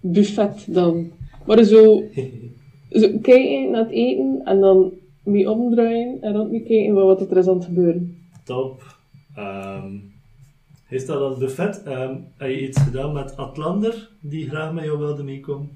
buffet 0.02 0.66
dan. 0.68 1.12
Maar 1.46 1.64
zo, 1.64 2.04
zo 3.00 3.10
kijken 3.22 3.72
naar 3.72 3.82
het 3.84 3.92
eten 3.92 4.42
en 4.44 4.60
dan 4.60 4.92
mee 5.24 5.50
omdraaien 5.52 6.22
en 6.22 6.34
rond 6.36 6.52
mee 6.52 6.64
kijken 6.64 6.94
wat 6.94 7.32
er 7.32 7.38
is 7.38 7.48
aan 7.48 7.56
het 7.56 7.66
gebeuren. 7.66 8.18
Top. 8.44 8.96
Ehm 9.36 9.96
hij 10.86 10.98
staat 11.00 11.22
aan 11.22 11.30
het 11.30 11.40
buffet. 11.40 11.84
Ehm 11.84 12.16
heb 12.38 12.50
je 12.50 12.68
iets 12.68 12.82
gedaan 12.82 13.14
met 13.14 13.38
Atlander, 13.38 14.10
die 14.20 14.50
graag 14.50 14.74
met 14.74 14.84
jou 14.84 14.98
wilde 14.98 15.24
meekomen? 15.24 15.70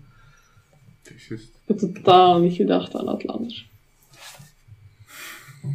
Ik 1.03 1.49
heb 1.65 1.77
totaal 1.77 2.39
niet 2.39 2.53
gedacht 2.53 2.95
aan 2.95 3.07
Atlander. 3.07 3.65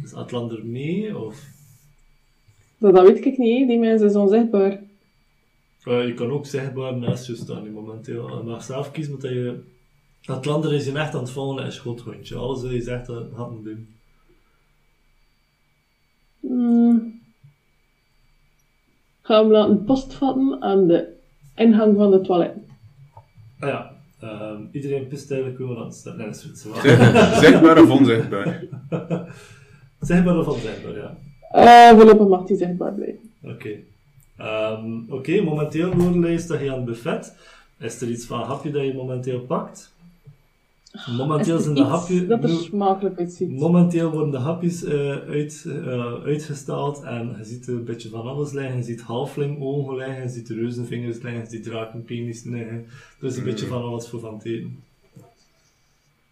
Is 0.03 0.13
Atlander 0.13 0.65
mee? 0.65 1.17
Of? 1.17 1.45
Dat, 2.77 2.95
dat 2.95 3.07
weet 3.07 3.25
ik 3.25 3.37
niet, 3.37 3.67
die 3.67 3.79
mensen 3.79 4.07
is 4.07 4.15
onzichtbaar. 4.15 4.83
Eh, 5.83 6.07
je 6.07 6.13
kan 6.13 6.31
ook 6.31 6.45
zichtbaar 6.45 6.97
naast 6.97 7.27
je 7.27 7.35
staan 7.35 7.63
nu 7.63 7.69
momenteel. 7.69 8.37
Je 8.37 8.43
mag 8.43 8.63
zelf 8.63 8.91
kiezen, 8.91 9.13
omdat 9.13 9.31
je... 9.31 9.63
Atlander 10.25 10.73
is 10.73 10.85
je 10.85 10.91
echt 10.91 11.13
aan 11.13 11.21
het 11.21 11.29
volgen 11.29 11.63
en 11.63 11.73
schothondje. 11.73 12.35
Alles 12.35 12.61
wat 12.61 12.71
je 12.71 12.81
zegt, 12.81 13.05
dat 13.05 13.27
gaat 13.35 13.49
hem 13.49 13.63
doen. 13.63 13.95
Hmm. 16.39 17.21
Ga 19.21 19.41
hem 19.41 19.51
laten 19.51 19.83
postvatten 19.83 20.61
aan 20.61 20.87
de 20.87 21.15
ingang 21.55 21.95
van 21.95 22.11
de 22.11 22.21
toilet. 22.21 22.55
Ah 23.59 23.69
ja, 23.69 23.96
ehm, 24.19 24.61
iedereen 24.71 25.07
pist 25.07 25.31
eigenlijk 25.31 25.61
hoe 25.61 25.69
we 25.73 25.79
aan 25.79 25.85
het 25.85 25.95
staan. 25.95 26.17
Nee, 26.17 26.25
dat 26.27 26.35
is. 26.53 26.61
Zeg- 26.81 27.39
Zichtbaar 27.39 27.81
of 27.83 27.89
onzichtbaar? 27.89 28.63
Zichtbaar 29.99 30.37
of 30.37 30.47
onzichtbaar, 30.47 30.95
ja. 30.95 31.15
Eh 31.51 31.95
voorlopig 31.97 32.27
mag 32.27 32.43
die 32.45 32.57
zichtbaar 32.57 32.93
blijven. 32.93 33.31
Oké. 33.41 33.69
Ehm, 34.37 34.85
Oké, 35.09 35.41
momenteel 35.41 35.95
Lorelei 35.95 36.39
sta 36.39 36.59
je 36.59 36.69
aan 36.71 36.75
het 36.75 36.85
buffet. 36.85 37.35
Is 37.79 38.01
er 38.01 38.07
iets 38.07 38.25
van 38.25 38.39
hapje 38.41 38.71
dat 38.71 38.83
je 38.85 38.93
momenteel 38.93 39.39
pakt? 39.39 39.93
Momenteel 41.17 41.57
Is 41.57 41.63
zijn 41.63 41.75
de 41.75 41.81
iets 41.81 41.89
hapjes... 41.89 42.27
dat 42.27 42.43
er 42.43 42.49
smakelijk 42.49 43.19
uitziet. 43.19 43.51
Momenteel 43.51 44.11
worden 44.11 44.31
de 44.31 44.37
hapjes 44.37 44.83
eh, 44.83 45.09
uit, 45.09 45.65
eh, 45.67 46.23
uitgestald 46.23 47.03
en 47.03 47.35
je 47.37 47.45
ziet 47.45 47.67
er 47.67 47.73
een 47.73 47.83
beetje 47.83 48.09
van 48.09 48.21
alles 48.27 48.51
liggen. 48.51 48.77
Je 48.77 48.83
ziet 48.83 49.01
halfling 49.01 49.61
ogen 49.61 49.95
liggen, 49.95 50.21
je 50.21 50.29
ziet 50.29 50.49
reuzenvingers 50.49 51.21
liggen, 51.21 51.41
je 51.41 51.49
ziet 51.49 51.63
drakenpenis 51.63 52.43
liggen. 52.43 52.85
Er 53.19 53.27
is 53.27 53.37
een 53.37 53.43
beetje 53.43 53.65
van 53.65 53.81
alles 53.81 54.07
voor 54.09 54.19
van 54.19 54.33
het 54.33 54.45
eten. 54.45 54.83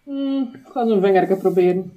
Hmm, 0.04 0.50
ik 0.54 0.72
ga 0.72 0.88
zo'n 0.88 1.02
vingertje 1.02 1.36
proberen. 1.36 1.92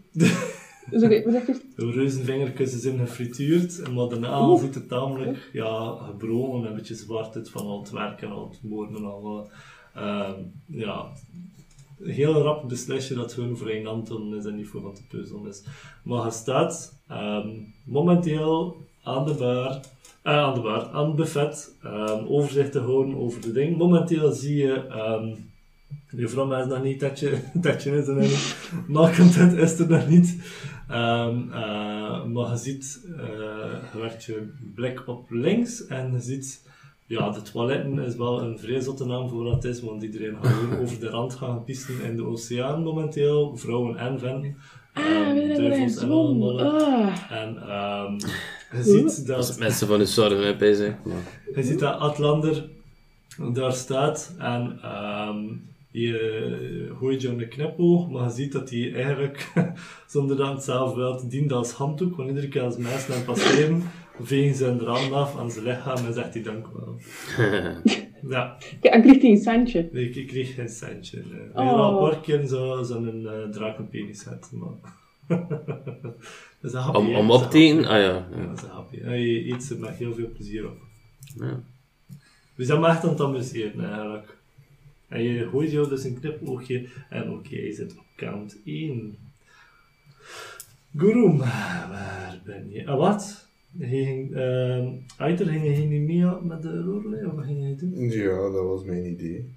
dus 0.90 1.02
oké, 1.02 1.22
wat 1.22 1.32
zeg 1.32 1.46
je? 1.46 1.60
De 1.76 1.90
reuzenvingertjes 1.90 2.80
zijn 2.80 2.98
gefrituurd, 2.98 3.94
maar 3.94 4.08
daarna 4.08 4.48
Oeh. 4.48 4.60
ziet 4.60 4.74
het 4.74 4.88
tamelijk 4.88 5.50
ja, 5.52 5.96
gebroken 5.96 6.60
en 6.60 6.70
een 6.70 6.76
beetje 6.76 6.94
zwart 6.94 7.36
uit 7.36 7.50
van 7.50 7.66
al 7.66 7.80
het 7.80 7.90
werk 7.90 8.22
en 8.22 8.30
al 8.30 8.48
het 8.48 8.70
moorden 8.70 8.96
en 8.96 9.04
al. 9.04 9.48
eh, 9.94 10.02
ehm, 10.02 10.40
ja, 10.66 11.06
heel 12.02 12.42
rap 12.42 12.68
beslist 12.68 13.08
je 13.08 13.14
dat 13.14 13.24
het 13.24 13.32
gewoon 13.32 13.56
voor 13.56 13.70
een 13.70 13.86
Anton 13.86 14.36
is 14.36 14.44
en 14.44 14.56
niet 14.56 14.68
voor 14.68 14.80
van 14.80 14.94
te 14.94 15.06
puzzelen 15.08 15.48
is. 15.48 15.62
Maar 16.02 16.24
je 16.24 16.30
staat 16.30 17.00
ehm, 17.08 17.48
momenteel 17.84 18.76
aan 19.02 19.26
de 19.26 19.34
bar, 19.34 19.80
eh, 20.22 20.32
aan 20.32 20.54
de 20.54 20.60
bar, 20.60 20.88
aan 20.88 21.06
het 21.06 21.16
buffet, 21.16 21.76
ehm, 21.82 22.24
overzicht 22.26 22.72
te 22.72 22.80
houden 22.80 23.16
over 23.16 23.40
de 23.40 23.52
ding. 23.52 23.76
Momenteel 23.76 24.32
zie 24.32 24.56
je, 24.56 24.86
ehm 24.86 25.34
je 26.16 26.28
vrouw 26.28 26.60
is 26.60 26.66
nog 26.66 26.82
niet, 26.82 27.00
dat 27.00 27.18
je, 27.18 27.38
dat 27.54 27.82
je 27.82 27.90
is 27.90 28.06
nog 28.06 28.18
niet, 28.18 28.56
malcontent 28.88 29.52
is 29.52 29.78
er 29.78 29.88
nog 29.88 30.08
niet. 30.08 30.36
Eh, 30.88 31.34
maar 32.24 32.50
je 32.50 32.56
ziet, 32.56 33.06
eh, 33.16 33.92
je 33.92 33.98
werkt 34.00 34.24
je 34.24 34.52
blik 34.74 35.02
op 35.06 35.30
links 35.30 35.86
en 35.86 36.12
je 36.12 36.20
ziet, 36.20 36.67
ja, 37.08 37.30
de 37.30 37.42
toiletten 37.42 37.98
is 37.98 38.16
wel 38.16 38.42
een 38.42 38.58
vrij 38.58 38.80
zotte 38.80 39.04
naam 39.04 39.28
voor 39.28 39.44
wat 39.44 39.54
het 39.54 39.64
is, 39.64 39.80
want 39.80 40.02
iedereen 40.02 40.36
gaat 40.42 40.52
gewoon 40.52 40.78
over 40.82 41.00
de 41.00 41.08
rand 41.08 41.34
gaan 41.34 41.64
pissen 41.64 42.02
in 42.04 42.16
de 42.16 42.24
oceaan 42.24 42.82
momenteel, 42.82 43.56
vrouwen 43.56 43.96
en 43.96 44.18
venten. 44.18 44.56
Ah, 44.92 45.04
Ehm, 45.04 45.56
duivels 45.56 45.96
en 45.96 46.10
allemaal. 46.10 46.60
Ah. 46.60 47.30
En 47.30 47.56
ehm, 47.56 48.12
je 48.76 48.82
ziet 48.82 49.26
Dat 49.26 49.58
mensen 49.58 49.86
van 49.86 49.98
de 49.98 50.06
zorgen, 50.06 50.46
hè, 50.46 50.56
bezig. 50.56 50.94
Je 51.54 51.62
ziet 51.62 51.78
dat 51.78 51.98
Atlander 51.98 52.68
daar 53.52 53.72
staat 53.72 54.34
en 54.38 54.78
ehm, 54.82 55.38
je 55.90 56.92
gooit 56.98 57.22
je 57.22 57.30
om 57.30 57.38
de 57.38 57.48
knipoog, 57.48 58.10
maar 58.10 58.24
je 58.24 58.30
ziet 58.30 58.52
dat 58.52 58.70
hij 58.70 58.94
eigenlijk, 58.94 59.52
zonder 60.06 60.36
dat 60.36 60.52
het 60.52 60.62
zelf 60.64 60.94
wil, 60.94 61.28
dient 61.28 61.52
als 61.52 61.72
handdoek, 61.72 62.16
want 62.16 62.28
iedere 62.28 62.48
keer 62.48 62.62
als 62.62 62.76
mensen 62.76 63.12
hem 63.12 63.24
passeren, 63.24 63.82
vegen 64.20 64.54
ze 64.54 64.64
hun 64.64 64.80
rand 64.80 65.12
af 65.12 65.38
aan 65.38 65.50
zijn 65.50 65.64
lichaam 65.64 66.06
en 66.06 66.12
zegt 66.14 66.34
hij 66.34 66.42
dank 66.42 66.66
u 66.66 66.70
wel. 66.74 66.98
Ja, 68.28 68.56
Kijk, 68.80 68.94
en 68.94 69.02
kreeg 69.02 69.20
hij 69.22 69.30
een 69.30 69.36
centje. 69.38 69.88
nee, 69.92 70.10
ik, 70.10 70.26
kreeg 70.26 70.54
geen 70.54 70.68
centje. 70.68 71.22
Nee. 71.32 71.40
Ik 71.44 71.56
Oh. 71.56 71.72
al 71.72 72.04
een 72.04 72.10
paar 72.10 72.20
keer 72.20 72.46
zo- 72.46 72.82
zo'n 72.82 73.20
uh, 73.22 73.32
drakenpenis 73.50 74.22
gehad, 74.22 74.50
maar... 74.52 74.92
dat 76.60 76.70
is 76.70 76.72
een 76.72 76.80
happy, 76.80 76.98
Om, 76.98 77.14
om 77.14 77.30
op 77.30 77.50
te 77.50 77.58
eten? 77.58 77.84
Ah 77.84 78.00
ja. 78.00 78.28
Ja, 78.36 78.46
dat 78.46 78.56
is 78.56 78.62
een 78.62 78.68
happy. 78.70 79.00
En 79.00 79.20
je 79.20 79.52
eet 79.52 79.64
ze 79.64 79.78
met 79.78 79.94
heel 79.94 80.14
veel 80.14 80.28
plezier 80.34 80.66
op. 80.66 80.76
ja. 81.38 81.60
Dus 82.54 82.66
dat 82.66 82.80
mag 82.80 83.02
aan 83.02 83.08
het 83.10 83.20
amuseren 83.20 83.84
eigenlijk. 83.92 84.36
En 85.08 85.22
je 85.22 85.48
gooit 85.48 85.70
jou 85.70 85.88
dus 85.88 86.04
een 86.04 86.20
knipoogje 86.20 86.86
en 87.10 87.30
ook 87.30 87.46
jij 87.46 87.72
zit 87.72 87.92
op 87.98 88.04
kant 88.16 88.56
1. 88.64 89.16
Gurum, 90.96 91.38
waar 91.38 92.40
ben 92.44 92.70
je? 92.70 92.86
Ah, 92.86 92.96
wat? 92.98 93.47
Ging, 93.78 94.34
ehm 94.34 94.86
Aiter, 95.16 95.46
ging 95.46 95.64
je 95.64 95.84
niet 95.84 96.06
mee 96.06 96.24
met 96.42 96.62
de 96.62 96.68
Lorelei? 96.68 97.26
Of 97.26 97.32
wat 97.32 97.44
ging 97.44 97.68
je 97.68 97.74
doen? 97.74 98.10
Ja, 98.10 98.50
dat 98.50 98.64
was 98.64 98.84
mijn 98.84 99.06
idee. 99.06 99.56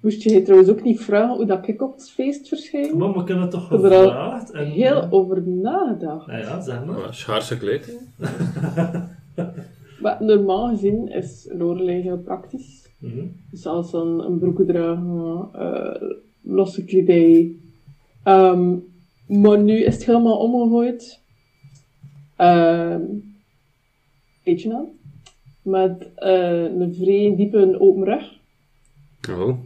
Moest 0.00 0.22
je 0.22 0.42
trouwens 0.42 0.70
ook 0.70 0.82
niet 0.82 1.00
vragen 1.00 1.36
hoe 1.36 1.46
dat 1.46 1.68
ik 1.68 1.82
op 1.82 1.94
het 1.94 2.10
feest 2.10 2.48
verschijn? 2.48 2.98
Maar 2.98 3.12
we 3.12 3.24
kunnen 3.24 3.48
toch 3.48 3.64
Ik 3.64 3.70
heb 3.70 3.82
er 3.82 3.96
al 3.96 4.02
gevraagd? 4.02 4.50
En, 4.50 4.66
Heel 4.66 5.06
over 5.10 5.42
nagedacht. 5.48 6.26
Nou 6.26 6.38
ja, 6.38 6.60
zeg 6.60 6.84
maar. 6.84 6.96
Oh, 6.96 7.12
Schaarse 7.12 7.58
kleding. 7.58 7.98
Maar 10.00 10.24
normaal 10.24 10.68
gezien 10.68 11.08
is 11.08 11.48
Lorelei 11.50 12.00
heel 12.02 12.18
praktisch. 12.18 12.88
Mhm. 12.98 13.26
Dus 13.50 13.66
als 13.66 13.90
dan 13.90 14.24
een 14.24 14.38
broeken 14.38 14.66
dragen, 14.66 15.48
eh, 15.52 16.08
losse 16.40 16.84
kledij. 16.84 17.52
Ehm, 18.22 18.74
maar 19.26 19.58
nu 19.58 19.84
is 19.84 19.94
het 19.94 20.04
helemaal 20.04 20.36
omgegooid. 20.36 21.20
Ehm 22.36 23.00
weet 24.44 24.62
je 24.62 24.68
nou? 24.68 24.84
Met 25.62 26.08
eh, 26.14 26.62
een 26.62 26.94
vrij 26.94 27.34
diepe 27.36 27.76
open 27.80 28.04
rug. 28.04 28.40
Oh, 29.30 29.58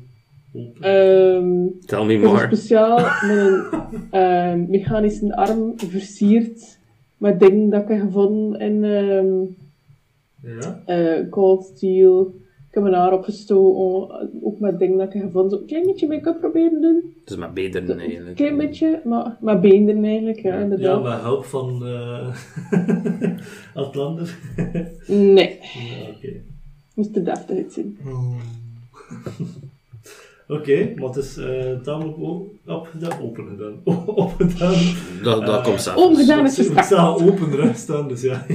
Ehm 0.81 1.67
tell 1.87 2.05
me 2.05 2.19
more. 2.19 2.47
speciaal 2.47 2.97
met 3.27 3.37
een 3.37 3.65
ehm, 4.11 4.71
mechanische 4.71 5.37
arm 5.37 5.73
versierd 5.77 6.79
met 7.17 7.41
dingen 7.41 7.71
dat 7.71 7.83
ik 7.83 7.89
heb 7.89 8.01
gevonden 8.01 8.61
in 8.61 8.85
ehm, 8.85 9.43
Ja? 10.61 10.83
eh, 10.87 11.29
Cold 11.31 11.65
Steel. 11.65 12.35
Ik 12.77 12.83
heb 12.83 12.91
mijn 12.91 13.03
haar 13.05 13.13
opgestoken, 13.19 14.31
ook 14.43 14.59
met 14.59 14.79
dingen 14.79 14.99
dat 14.99 15.07
ik 15.07 15.13
heb 15.13 15.23
gevonden. 15.23 15.51
Zo 15.51 15.57
een 15.59 15.67
klein 15.67 15.87
beetje 15.87 16.07
make-up 16.09 16.39
proberen 16.41 16.81
doen. 16.81 17.15
Het 17.21 17.31
is 17.31 17.37
maar 17.37 17.53
beter 17.53 17.91
Een 17.91 17.99
eigenlijk. 17.99 18.37
klein 18.37 18.57
beetje, 18.57 19.01
maar, 19.05 19.37
maar 19.41 19.61
beenderen 19.61 20.05
eigenlijk, 20.05 20.39
ja, 20.41 20.55
Ja, 20.55 20.61
inderdaad. 20.61 21.03
met 21.03 21.21
hulp 21.21 21.45
van 21.45 21.83
uh, 21.87 22.29
Atlander. 23.85 24.39
Nee, 25.07 25.59
ja, 25.61 26.09
oké. 26.17 26.33
moest 26.95 27.17
er 27.17 27.25
deftig 27.25 27.57
uitzien. 27.57 27.99
Oké, 30.49 30.93
maar 30.97 31.07
het 31.09 31.17
is 31.17 31.37
eh 31.37 31.73
tamelijk 31.83 32.17
opgedaan, 32.67 33.21
open 33.23 33.45
gedaan. 33.49 33.81
opgedaan. 34.07 34.75
Dat, 35.23 35.47
dat 35.47 35.59
Eh, 35.59 35.65
komt 35.65 35.81
zelf. 35.83 35.97
Omgedaan 35.97 36.45
is 36.45 36.59
Ik 36.59 36.65
gestart. 36.67 36.87
sta 36.87 37.09
open 37.09 37.77
staan, 37.77 38.09
dus 38.09 38.23
ja. 38.23 38.47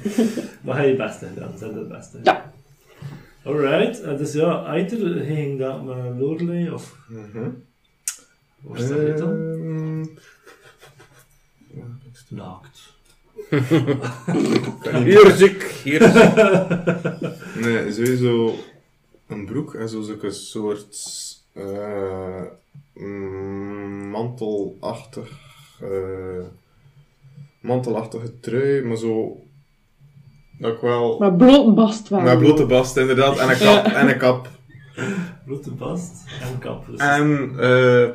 maar 0.64 0.76
hij 0.76 0.88
je 0.88 0.96
beste 0.96 1.26
gedaan, 1.34 1.50
zijn 1.58 1.74
het 1.74 1.88
beste. 1.88 2.18
Ja. 2.22 2.52
Alright, 3.44 4.00
eh, 4.00 4.16
dus 4.18 4.32
ja, 4.32 4.64
Aiter 4.64 5.24
ging 5.24 5.58
dat 5.58 5.84
met 5.84 6.18
Lorelei, 6.18 6.70
of 6.70 6.96
Mhm. 7.08 7.48
waar 8.60 8.80
sta 8.80 8.94
je 9.00 9.14
dan? 9.14 9.30
Ehm, 9.30 10.04
Naakt. 12.28 12.80
Hier 15.04 15.30
zik, 15.30 15.62
hier 15.84 16.02
zik. 16.02 16.34
Nee, 17.64 17.92
sowieso 17.92 18.54
een 19.26 19.44
broek 19.46 19.74
en 19.74 19.88
zo 19.88 20.00
zulke 20.02 20.30
soort 20.30 20.96
eh, 21.52 22.42
mm, 22.94 24.08
mantelachtig 24.10 25.30
eh, 25.80 26.44
mantelachtige 27.60 28.40
trui, 28.40 28.82
maar 28.84 28.96
zo 28.96 29.40
dat 30.62 30.74
ik 30.74 30.80
wel 30.80 31.18
Maar 31.18 31.34
blote 31.34 31.70
bast 31.72 32.08
wel. 32.08 32.20
met 32.20 32.38
blote 32.38 32.66
bast 32.66 32.96
inderdaad 32.96 33.38
en 33.38 33.48
een 33.50 33.58
kap 33.66 33.84
en 33.84 34.08
een 34.08 34.18
kap 34.18 34.48
Blote 35.44 35.70
bast 35.70 36.24
en 36.42 36.58
kap. 36.58 36.86
Dus 36.86 36.98
en 37.00 37.52
eh 37.58 38.08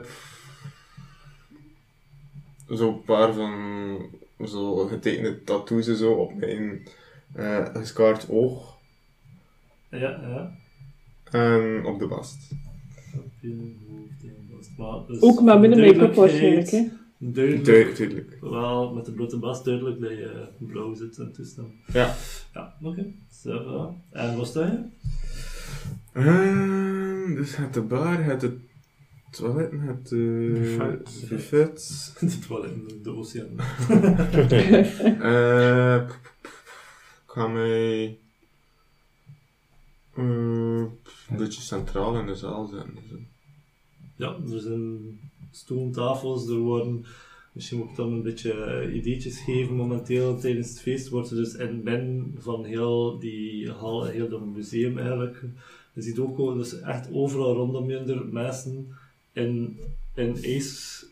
zo'n 2.68 3.02
paar 3.02 3.34
van 3.34 3.54
zo 4.46 4.76
getekende 4.76 5.44
tattoos 5.44 5.88
en 5.88 5.96
zo 5.96 6.12
op 6.12 6.34
mijn 6.36 6.88
eh 7.34 7.66
geskaard 7.74 8.30
oog 8.30 8.76
Ja, 9.90 9.98
ja. 10.00 10.52
en 11.32 11.86
op 11.86 12.00
de 12.00 12.08
bast. 12.08 12.52
Op 13.16 13.26
je 13.42 13.76
hoofd 13.90 14.24
en 14.24 14.48
bast. 14.56 14.70
Maar, 14.78 15.00
dus 15.08 15.22
Ook 15.22 15.42
maar 15.42 15.64
een 15.64 15.80
make-up 15.80 16.14
waarschijnlijk, 16.16 16.70
hè. 16.70 16.88
Duidelijk. 17.20 17.66
Duidelijk, 17.66 17.98
duidelijk. 17.98 18.38
Wel, 18.42 18.94
met 18.94 19.06
de 19.06 19.12
blote 19.12 19.38
bas 19.38 19.64
duidelijk 19.64 20.02
dat 20.02 20.10
je 20.10 20.48
blauw 20.58 20.94
zit 20.96 21.18
en 21.18 21.32
toestand. 21.34 21.70
Ja. 21.94 22.16
Ja, 22.54 22.76
oké. 22.82 23.06
Voilà. 23.48 24.10
En 24.12 24.38
wat 24.38 24.48
sta 24.48 24.66
je? 24.66 24.84
Ehm, 26.14 27.36
dus 27.36 27.56
het 27.56 27.74
de 27.74 27.82
bar, 27.82 28.24
het 28.24 28.42
de 28.42 28.58
toilet, 29.32 29.72
het 29.72 30.10
de 30.10 31.26
Buffet. 31.30 32.14
wel 32.50 32.64
in 32.64 33.00
de 33.04 33.10
oceaan. 33.16 33.56
Eh, 35.22 36.06
p- 36.06 36.10
p- 36.10 36.42
p- 36.42 36.48
ik 37.26 37.34
ga 37.34 37.48
mij 37.48 38.18
eh, 40.16 40.24
een 41.30 41.38
beetje 41.38 41.62
centraal 41.62 42.20
in 42.20 42.26
de 42.26 42.36
zaal 42.36 42.66
zetten. 42.68 42.98
zo. 43.10 43.16
Ja, 44.16 44.36
er 44.54 44.60
zijn 44.60 45.20
stoelen, 45.58 45.92
tafels, 45.92 46.48
er 46.48 46.58
worden... 46.58 47.06
Misschien 47.54 47.78
moet 47.78 47.90
ik 47.90 47.96
dan 47.96 48.12
een 48.12 48.22
beetje 48.22 48.52
eh, 48.52 48.96
ideetjes 48.96 49.40
geven. 49.40 49.76
Momenteel 49.76 50.40
tijdens 50.40 50.70
het 50.70 50.82
feest 50.82 51.10
wordt 51.10 51.30
er 51.30 51.36
dus 51.36 51.54
in 51.54 51.84
binnen 51.84 52.36
van 52.38 52.66
heel 52.66 53.20
die 53.20 53.70
hal, 53.72 54.06
heel 54.06 54.30
dat 54.30 54.46
museum 54.46 54.98
eigenlijk. 54.98 55.44
Je 55.94 56.02
ziet 56.02 56.20
ook 56.20 56.38
wel, 56.38 56.54
dus 56.54 56.80
echt 56.80 57.14
overal 57.14 57.54
rondom 57.54 57.90
je 57.90 57.98
er 57.98 58.26
mensen 58.26 58.88
in, 59.34 59.78
in 60.16 60.36
ijs, 60.44 61.06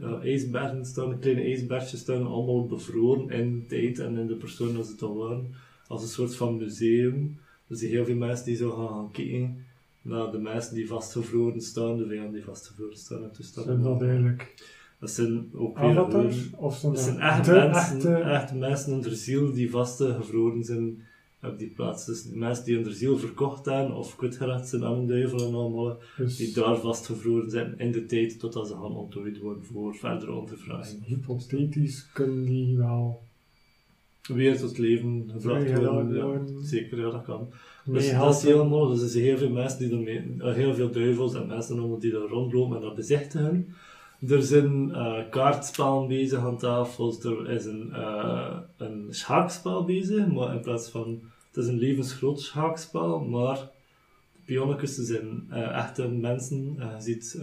eh, 0.00 0.22
ijsbergen 0.22 0.84
staan, 0.86 1.18
kleine 1.18 1.42
ijsbergjes 1.42 2.00
staan, 2.00 2.26
allemaal 2.26 2.66
bevroren 2.66 3.30
in 3.30 3.64
tijd 3.68 3.98
en 3.98 4.16
in 4.16 4.26
de 4.26 4.36
persoon 4.36 4.76
als 4.76 4.88
het 4.88 5.02
al 5.02 5.16
waren. 5.16 5.54
Als 5.86 6.02
een 6.02 6.08
soort 6.08 6.34
van 6.34 6.56
museum. 6.56 7.38
Dus 7.66 7.80
heel 7.80 8.04
veel 8.04 8.16
mensen 8.16 8.44
die 8.44 8.56
zo 8.56 8.70
gaan 8.70 9.10
kijken 9.10 9.66
naar 10.08 10.30
de 10.30 10.38
mensen 10.38 10.74
die 10.74 10.86
vastgevroren 10.88 11.60
staan, 11.60 11.96
de 11.96 12.06
vijanden 12.06 12.32
die 12.32 12.44
vastgevroren 12.44 12.96
staan 12.96 13.22
en 13.22 13.32
toestanden. 13.32 13.80
Zijn 13.82 13.92
dat 13.92 14.02
eigenlijk 14.02 14.54
Dat 15.00 15.10
zijn 15.10 15.48
ook 15.54 15.78
weer 15.78 15.88
avatars? 15.98 16.36
hun- 16.36 16.54
Of 16.56 16.76
zijn 16.76 16.92
dat 16.92 17.02
dat 17.04 17.14
zijn 17.14 17.20
echt 17.20 17.44
de 17.44 17.52
mensen, 17.52 18.14
echte... 18.16 18.30
echt 18.30 18.54
mensen 18.54 18.92
onder 18.92 19.12
ziel 19.14 19.52
die 19.52 19.70
vastgevroren 19.70 20.64
zijn 20.64 21.02
op 21.42 21.58
die 21.58 21.68
plaats. 21.70 22.04
Dus 22.06 22.22
die 22.22 22.36
mensen 22.36 22.64
die 22.64 22.76
onder 22.76 22.92
ziel 22.92 23.18
verkocht 23.18 23.64
zijn 23.64 23.92
of 23.92 24.16
kwijtgeraakt 24.16 24.68
zijn 24.68 24.84
aan 24.84 24.94
een 24.94 25.06
duivel 25.06 25.46
en 25.48 25.54
allemaal, 25.54 25.98
Dus 26.16 26.36
die 26.36 26.52
daar 26.54 26.76
vastgevroren 26.78 27.50
zijn 27.50 27.74
in 27.78 27.92
de 27.92 28.06
tijd 28.06 28.38
totdat 28.38 28.66
ze 28.68 28.72
gaan 28.72 28.96
ontdooid 28.96 29.38
worden 29.38 29.64
voor 29.64 29.94
verdere 29.94 30.32
ondervraging. 30.32 31.04
hypothetisch 31.06 32.10
kunnen 32.12 32.44
die 32.44 32.76
wel 32.76 33.26
Weer 34.34 34.58
tot 34.58 34.78
leven 34.78 35.30
gebracht 35.32 35.72
worden, 35.74 36.14
ja. 36.16 36.24
worden. 36.24 36.64
Zeker, 36.64 36.98
ja, 37.00 37.10
dat 37.10 37.22
kan. 37.24 37.48
Dus 37.88 38.04
meehelpen. 38.04 38.26
dat 38.26 38.36
is 38.36 38.42
helemaal, 38.42 38.88
dus 38.88 39.02
er 39.02 39.08
zijn 39.08 39.24
heel 39.24 39.38
veel 39.38 39.50
mensen 39.50 39.78
die 39.78 39.90
ermee, 39.90 40.34
eh, 40.38 40.54
heel 40.54 40.74
veel 40.74 40.90
duivels 40.90 41.34
en 41.34 41.46
mensen 41.46 42.00
die 42.00 42.12
daar 42.12 42.20
rondlopen 42.20 42.76
en 42.76 42.82
dat 42.82 42.94
bezichtigen. 42.94 43.74
Er 44.28 44.42
zijn 44.42 44.94
eh, 44.94 45.18
kaartspellen 45.30 46.08
bezig 46.08 46.38
aan 46.38 46.58
tafels, 46.58 47.24
er 47.24 47.50
is 47.50 47.64
een, 47.64 47.92
eh, 47.92 48.56
een 48.76 49.06
schaakspel 49.10 49.84
bezig, 49.84 50.26
maar 50.26 50.54
in 50.54 50.60
plaats 50.60 50.88
van, 50.90 51.20
het 51.48 51.64
is 51.64 51.66
een 51.66 51.78
levensgroot 51.78 52.40
schaakspel, 52.40 53.20
maar 53.20 53.56
de 54.32 54.38
pionnetjes 54.44 54.94
zijn 54.94 55.50
echte 55.50 56.08
mensen. 56.08 56.74
Je 56.78 56.94
ziet 56.98 57.40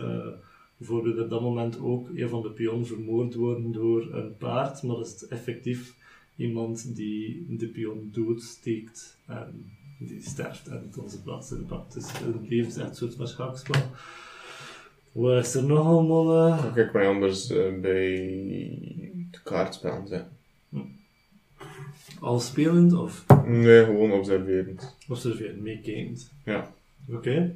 bijvoorbeeld 0.78 1.20
op 1.20 1.30
dat 1.30 1.42
moment 1.42 1.80
ook 1.80 2.10
een 2.16 2.30
van 2.30 2.42
de 2.42 2.52
pionnen 2.52 2.88
vermoord 2.88 3.36
worden 3.36 3.72
door 3.72 4.14
een 4.14 4.38
paard, 4.38 4.84
maar 4.84 4.96
dat 4.96 5.06
is 5.06 5.28
effectief 5.28 5.96
iemand 6.36 6.96
die 6.96 7.46
de 7.58 7.68
pion 7.68 8.10
doodsteekt 8.12 9.18
en 9.26 9.75
die 9.98 10.22
sterft 10.22 10.68
en 10.68 10.88
het 10.88 10.98
onze 11.04 11.22
plaats 11.22 11.52
in 11.52 11.58
de 11.58 11.64
bak. 11.64 11.92
Dus 11.94 12.06
een 12.22 12.46
leven 12.50 12.82
echt 12.82 12.90
een 12.90 12.96
soort 12.96 13.16
van 13.16 13.28
schaakspel. 13.28 13.82
Wat 15.12 15.46
is 15.46 15.56
er 15.56 15.64
nog 15.64 15.86
allemaal? 15.86 16.48
eh? 16.48 16.74
Kan 16.74 16.84
ik 16.84 16.94
mij 16.94 17.08
anders 17.08 17.50
eh, 17.50 17.80
bij 17.82 18.16
de 19.32 19.40
kaartspel 19.44 20.08
zetten? 20.08 20.30
Al 22.20 22.40
spelend 22.40 22.94
of 22.94 23.26
Nee, 23.46 23.86
gewoon 23.86 24.12
observerend. 24.12 24.96
observeren, 25.08 25.62
meekijkend? 25.62 26.32
Ja. 26.46 26.74
Oké. 27.10 27.56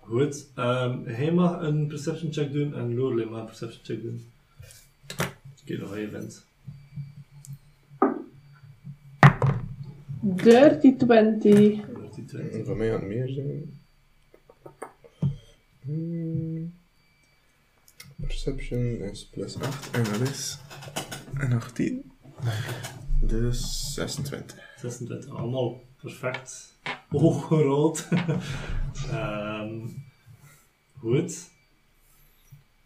Goed. 0.00 0.46
Ehm 0.54 1.04
hij 1.04 1.32
mag 1.32 1.60
een 1.60 1.86
perception 1.86 2.32
check 2.32 2.52
doen 2.52 2.74
en 2.74 2.94
Lorelei 2.94 3.28
mag 3.30 3.40
een 3.40 3.46
perception 3.46 3.80
check 3.84 4.02
doen. 4.02 4.26
Kijk 5.64 5.80
nog 5.80 5.88
wat 5.88 5.98
je 5.98 6.08
bent. 6.08 6.44
Dirty 10.24 10.96
20. 10.96 11.86
Wordt 11.86 12.14
die 12.14 12.24
20. 12.24 12.66
Van 12.66 12.76
mij 12.76 12.90
gaat 12.90 13.00
het 13.00 13.08
meer 13.08 13.28
zijn. 13.28 13.80
Hmm. 15.80 16.74
Perception 18.20 18.80
is 18.84 19.28
plus 19.28 19.60
8 19.60 19.90
en 19.90 20.04
dat 20.04 20.20
is 20.20 20.58
een 21.34 21.52
18. 21.52 22.12
Dus 23.20 23.92
26. 23.94 24.58
26. 24.76 25.34
Allemaal 25.34 25.80
perfect. 26.00 26.76
hoog 27.08 27.46
gerold. 27.46 28.08
Ehm, 29.10 29.88
goed. 30.98 31.50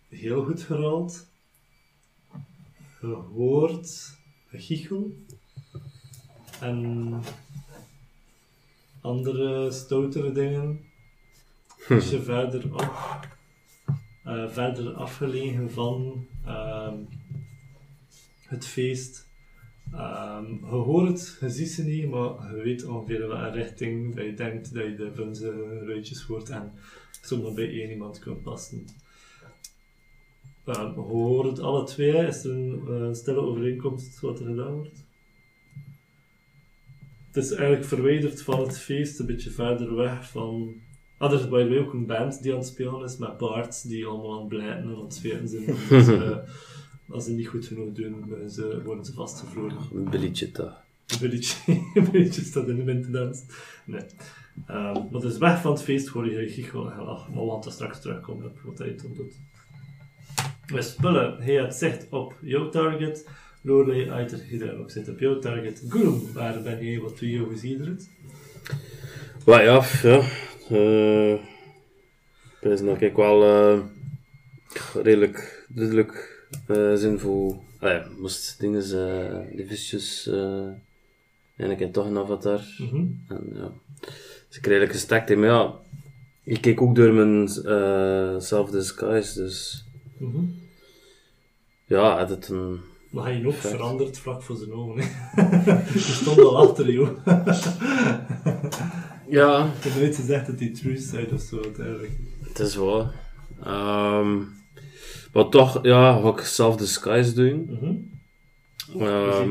Heel 0.09 0.45
goed 0.45 0.63
gerold. 0.63 1.27
Gehoord. 2.99 4.19
Gegichel. 4.47 5.25
En 6.61 7.21
andere 9.01 9.71
stoutere 9.71 10.33
dingen. 10.33 10.81
Als 11.89 12.11
je 12.11 12.23
verder 12.23 12.75
op, 12.75 13.27
eh, 14.25 14.49
verder 14.49 14.93
afgelegen 14.93 15.71
van 15.71 16.27
ehm, 16.45 16.97
het 18.47 18.67
feest. 18.67 19.27
Ehm, 19.93 20.45
je 20.53 20.67
hoort 20.67 21.09
het, 21.09 21.37
je 21.41 21.51
ziet 21.51 21.69
ze 21.69 21.85
niet, 21.85 22.11
maar 22.11 22.57
je 22.57 22.63
weet 22.63 22.85
ongeveer 22.85 23.23
in 23.23 23.29
welke 23.29 23.51
richting 23.51 24.15
dat 24.15 24.25
je 24.25 24.35
denkt 24.35 24.75
dat 24.75 24.85
je 24.85 24.95
de 24.95 25.15
vunze 25.15 25.79
ruitjes 25.85 26.23
hoort 26.23 26.49
en 26.49 26.73
zomaar 27.21 27.53
bij 27.53 27.69
één 27.71 27.91
iemand 27.91 28.19
kunt 28.19 28.43
passen. 28.43 28.85
Ehm, 30.65 30.95
je 30.95 31.01
hoort 31.01 31.49
het 31.49 31.61
alle 31.61 31.85
twee, 31.85 32.27
is 32.27 32.45
er 32.45 32.51
een 32.51 32.83
eh, 32.89 33.15
stille 33.15 33.41
overeenkomst 33.41 34.21
wat 34.21 34.41
er 34.41 34.47
gedaan 34.47 34.75
wordt? 34.75 35.06
Het 37.37 37.45
is 37.45 37.51
eigenlijk 37.51 37.85
verwijderd 37.85 38.43
van 38.43 38.61
het 38.61 38.79
feest, 38.79 39.19
een 39.19 39.27
beetje 39.27 39.51
verder 39.51 39.95
weg 39.95 40.29
van... 40.29 40.75
Ah, 41.19 41.33
er 41.33 41.39
is 41.39 41.45
the 41.45 41.49
way 41.49 41.79
ook 41.79 41.93
een 41.93 42.07
band 42.07 42.43
die 42.43 42.53
aan 42.53 42.59
het 42.59 42.67
spelen 42.67 43.05
is, 43.05 43.17
met 43.17 43.37
paards 43.37 43.83
die 43.83 44.07
allemaal 44.07 44.33
aan 44.33 44.39
het 44.39 44.49
blijten 44.49 44.77
en 44.77 44.95
aan 44.95 45.05
het 45.05 45.15
zweten 45.15 45.49
zijn. 45.49 45.65
Dus, 45.89 46.09
eh, 46.09 46.37
als 47.09 47.25
ze 47.25 47.31
niet 47.31 47.49
goed 47.49 47.67
genoeg 47.67 47.93
doen, 47.93 48.29
worden 48.29 48.51
ze, 48.51 48.83
worden 48.85 49.05
ze 49.05 49.13
vastgevroren. 49.13 49.77
Een 49.95 50.11
billetje 50.11 50.51
toch. 50.51 50.83
Een 51.07 51.19
billetje, 51.21 51.57
een 51.95 52.11
billetje 52.11 52.43
staat 52.43 52.69
in 52.69 52.77
de 52.77 52.85
winterdans. 52.85 53.43
Nee. 53.85 54.01
Ehm, 54.67 55.03
maar 55.11 55.21
dus 55.21 55.39
weg 55.39 55.61
van 55.61 55.73
het 55.73 55.83
feest 55.83 56.09
hoor 56.09 56.31
je 56.31 56.49
giechel 56.49 56.87
en 56.87 56.93
gelach. 56.93 57.29
Maar 57.29 57.45
gaan 57.47 57.65
er 57.65 57.73
straks 57.73 58.01
terugkomen 58.01 58.47
op 58.47 58.61
wat 58.65 58.79
hij 58.79 58.91
toen 58.91 59.15
doet. 59.15 59.35
We 60.67 60.83
spullen. 60.83 61.43
Hij 61.43 61.57
had 61.57 61.75
zicht 61.75 62.07
op 62.11 62.35
jouw 62.41 62.69
target. 62.69 63.27
Uit 63.67 64.45
je 64.51 64.79
ook 64.79 64.91
zit 64.91 65.09
op 65.09 65.19
jouw 65.19 65.39
target. 65.39 65.83
Gurum, 65.89 66.33
waar 66.33 66.63
ben 66.63 66.85
jij? 66.85 67.01
Wat 67.01 67.19
doe 67.19 67.31
je? 67.31 67.39
Hoe 67.39 67.57
zie 67.57 67.79
je? 67.79 67.97
Maar 69.47 69.65
ja, 69.65 69.85
ja. 70.03 70.19
eh, 70.69 71.33
Ik 71.33 71.41
uh, 72.63 72.87
dat 72.87 73.01
ik 73.01 73.17
wel 73.17 73.43
eh, 73.43 73.81
redelijk 75.03 75.67
duidelijk 75.69 76.47
uh, 76.69 76.95
zinvol. 76.95 77.63
Ah 77.79 77.91
ja, 77.91 78.07
moest 78.19 78.61
dingen, 78.61 78.85
uh, 78.87 79.57
die 79.57 79.67
visjes. 79.67 80.27
Uh, 80.27 80.69
en 81.57 81.71
ik 81.71 81.79
heb 81.79 81.93
toch 81.93 82.07
een 82.07 82.19
avatar. 82.19 82.61
Mhm. 82.79 82.97
En 83.29 83.51
ja. 83.55 83.73
Dus 84.49 84.57
ik 84.59 84.67
redelijk 84.67 84.93
gestakt 84.93 85.31
in. 85.31 85.39
Maar 85.41 85.49
ja, 85.49 85.75
ik 86.45 86.61
keek 86.61 86.81
ook 86.81 86.95
door 86.95 87.13
mijn 87.13 87.49
self-disguise, 88.43 89.35
dus. 89.43 89.85
Mhm. 90.19 90.45
Ja, 91.85 92.19
had 92.19 92.29
het 92.31 92.49
een. 92.49 92.81
Maar 93.17 93.25
hij 93.25 93.39
nog 93.39 93.53
Perfect. 93.53 93.75
veranderd 93.75 94.19
vlak 94.19 94.43
voor 94.43 94.57
zijn 94.57 94.73
ogen. 94.73 95.03
hè. 95.03 95.73
Je 95.93 95.99
stond 95.99 96.39
al 96.39 96.57
achter, 96.69 96.91
joh. 96.93 97.09
Ja, 99.29 99.65
Ik 99.79 99.83
heb 99.85 99.95
nooit 99.95 100.17
gezegd 100.17 100.47
dat 100.47 100.59
hij 100.61 100.69
true 100.71 100.97
zei 100.99 101.27
of 101.33 101.41
zo, 101.41 101.61
uiteindelijk. 101.63 102.11
het 102.43 102.59
is 102.59 102.77
wel. 102.77 103.11
Ehm 103.65 104.37
maar 105.33 105.49
toch, 105.49 105.79
ja, 105.83 106.21
ga 106.21 106.29
ik 106.29 106.41
self-disguise 106.41 107.33
doen. 107.35 107.69
Mhm. 107.81 109.03
Ehm, 109.03 109.51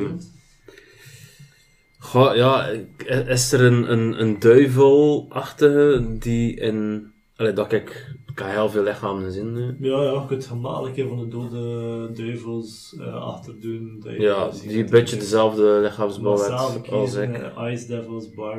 Goh, 2.00 2.36
ja, 2.36 2.66
ik- 2.68 3.04
is 3.28 3.52
er 3.52 3.62
een, 3.62 3.92
een, 3.92 4.22
een 4.22 4.40
duivelachtige 4.40 6.06
die 6.20 6.56
in... 6.56 7.08
Allee, 7.36 7.54
dat 7.54 7.72
ik... 7.74 8.12
Kan 8.36 8.48
heel 8.50 8.70
veel 8.70 8.84
lichamen 8.84 9.32
zien. 9.32 9.56
hè. 9.56 9.66
Ja, 9.80 10.04
ja, 10.04 10.12
je 10.12 10.26
kunt 10.28 10.46
gemakkelijk 10.46 11.08
van 11.10 11.18
de 11.20 11.28
dode 11.28 12.12
duivels 12.14 12.96
eh 13.00 13.14
achterdoen. 13.16 14.00
dat 14.04 14.14
je 14.14 14.22
Ja, 14.22 14.50
die 14.50 14.84
een 14.84 14.90
beetje 14.90 15.16
je 15.16 15.22
dezelfde 15.22 15.80
lichaamsbouw 15.82 16.38
heeft 16.38 16.90
als 16.92 17.16
ik. 17.16 17.34
eh, 17.34 17.72
Ice 17.72 17.88
Devils, 17.88 18.30
Bar, 18.34 18.58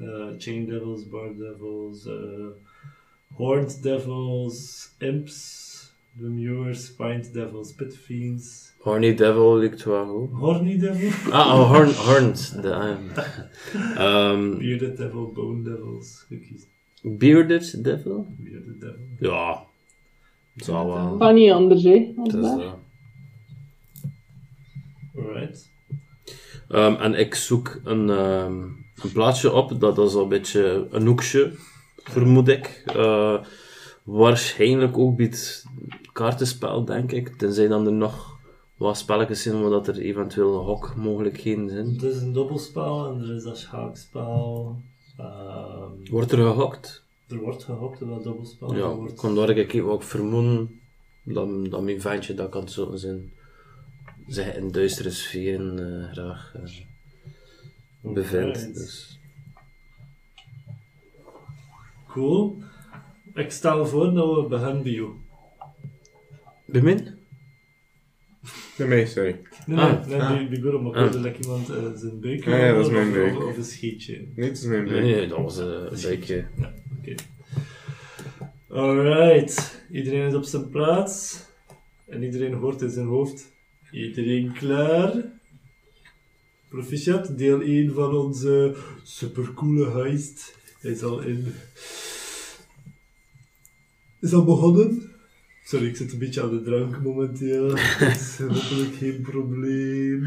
eh, 0.00 0.26
Chain 0.38 0.66
Devils, 0.66 1.08
Bar 1.08 1.28
Devils, 1.38 2.06
eh, 2.06 2.14
Horned 3.34 3.82
Devils, 3.82 4.90
Imps, 4.98 5.70
Demures, 6.12 6.84
Spined 6.84 7.32
Devils, 7.32 7.72
Pit 7.74 7.96
Fiends, 7.96 8.74
Horny 8.78 9.14
Devil 9.14 9.56
lijkt 9.56 9.84
wel 9.84 10.06
goed. 10.06 10.30
Horny 10.38 10.78
Devil, 10.78 11.10
Ah, 11.32 11.58
oh, 11.60 11.70
horn, 11.70 11.90
Horned. 11.94 12.62
De, 12.62 12.70
Ehm, 13.96 14.58
Bearded 14.58 14.96
Devil, 14.96 15.32
Bone 15.34 15.62
Devils, 15.62 16.24
gekies. 16.28 16.66
Bearded 17.02 17.84
Devil? 17.84 18.26
Bearded 18.38 18.80
Devil. 18.80 19.06
Ja. 19.18 19.64
Het 20.54 20.64
zal 20.64 20.86
wel. 20.86 21.16
Kan 21.16 21.34
niet 21.34 21.50
anders, 21.50 21.82
hè. 21.82 22.12
Het 22.16 22.34
is, 22.34 22.44
eh, 22.44 22.72
Alright. 25.16 25.70
Ehm, 26.68 26.94
en 26.94 27.14
ik 27.14 27.34
zoek 27.34 27.80
een, 27.84 28.10
ehm, 28.10 28.62
een 29.02 29.12
plaatsje 29.12 29.52
op, 29.52 29.80
dat 29.80 29.98
is 29.98 30.14
een 30.14 30.28
beetje 30.28 30.86
een 30.90 31.06
hoekje, 31.06 31.52
vermoed 31.96 32.48
ik. 32.48 32.82
Eh, 32.86 33.38
waarschijnlijk 34.02 34.98
ook 34.98 35.16
bij 35.16 35.26
het 35.26 35.64
kaartenspel, 36.12 36.84
denk 36.84 37.12
ik. 37.12 37.36
Tenzij 37.36 37.68
dan 37.68 37.86
er 37.86 37.92
nog 37.92 38.38
wat 38.76 38.98
spelletjes 38.98 39.42
zijn, 39.42 39.60
waar 39.60 39.70
dat 39.70 39.88
er 39.88 39.98
eventueel 39.98 40.56
hokmogelijkheden 40.56 41.70
zijn. 41.70 41.86
Het 41.86 42.02
is 42.02 42.20
een 42.22 42.32
dobbelspel 42.32 43.06
en 43.06 43.20
er 43.20 43.34
is 43.36 43.42
dat 43.42 43.58
schaakspel. 43.58 44.76
Ehm, 45.22 46.10
Wordt 46.10 46.32
er 46.32 46.38
gehokt? 46.38 47.04
er 47.28 47.38
wordt 47.38 47.64
gehokt 47.64 47.98
dat 47.98 48.24
dobbelspel. 48.24 48.74
Ja, 48.74 48.94
wordt... 48.94 49.20
vandaar 49.20 49.46
dat 49.46 49.56
ik 49.56 49.82
ook 49.82 50.02
vermoeden 50.02 50.80
dat, 51.22 51.70
dat 51.70 51.82
mijn 51.82 52.00
ventje 52.00 52.34
dat 52.34 52.48
kan 52.48 52.68
zo 52.68 52.96
zijn. 52.96 53.32
zich 54.26 54.54
in 54.54 54.70
duistere 54.70 55.10
sferen 55.10 56.02
eh, 56.02 56.12
graag 56.12 56.54
eh, 56.54 56.62
bevindt. 58.12 58.74
Dus. 58.74 59.18
Cool. 62.08 62.62
Ik 63.34 63.50
stel 63.50 63.86
voor 63.86 64.14
dat 64.14 64.34
we 64.34 64.48
beginnen 64.48 64.82
bij 64.82 64.92
jou. 64.92 65.10
Bij 66.64 66.80
mij, 66.80 67.14
sorry. 68.76 69.40
Nee, 69.66 69.78
Ah. 69.78 70.06
nee, 70.06 70.08
nee, 70.08 70.20
Ah. 70.20 70.28
bij, 70.32 70.48
bij 70.48 70.58
Guru, 70.60 70.78
maar 70.80 70.92
Ah. 70.94 71.06
ik 71.14 71.22
dat 71.22 71.36
iemand 71.44 71.66
zijn 71.98 72.20
buik 72.20 72.46
Ah, 72.46 72.58
ja, 72.58 72.72
dat 72.72 72.80
is 72.80 72.86
of- 72.86 72.92
mijn 72.92 73.08
of- 73.08 73.14
buik. 73.14 73.42
Of, 73.44 73.56
een 73.56 73.64
schietje. 73.64 74.26
Nee, 74.36 74.48
het 74.48 74.58
is 74.58 74.64
mijn 74.64 74.84
Nee, 74.84 74.92
buik. 74.92 75.04
nee, 75.04 75.26
dat 75.28 75.38
was 75.38 75.58
eh, 75.58 75.66
een 75.66 76.10
beetje. 76.10 76.44
Ja, 76.58 76.74
oké. 76.98 77.14
Alright. 78.68 79.82
Iedereen 79.90 80.26
is 80.28 80.34
op 80.34 80.44
zijn 80.44 80.68
plaats. 80.70 81.40
En 82.08 82.22
iedereen 82.22 82.52
hoort 82.52 82.82
in 82.82 82.90
zijn 82.90 83.06
hoofd. 83.06 83.52
Iedereen 83.90 84.52
klaar? 84.52 85.12
Proficiat, 86.68 87.38
deel 87.38 87.60
1 87.62 87.92
van 87.92 88.14
onze 88.16 88.76
supercoole 89.02 89.90
heist 89.90 90.58
is 90.80 91.02
al 91.02 91.20
in. 91.20 91.46
Is 94.20 94.32
al 94.32 94.44
begonnen? 94.44 95.11
Sorry, 95.72 95.86
ik 95.86 95.96
zit 95.96 96.12
een 96.12 96.18
beetje 96.18 96.42
aan 96.42 96.50
de 96.50 96.62
drank 96.62 97.02
momenteel. 97.02 97.68
Dat 98.00 98.10
is 98.10 98.38
hopelijk 98.38 98.94
geen 98.98 99.26
probleem. 99.30 100.26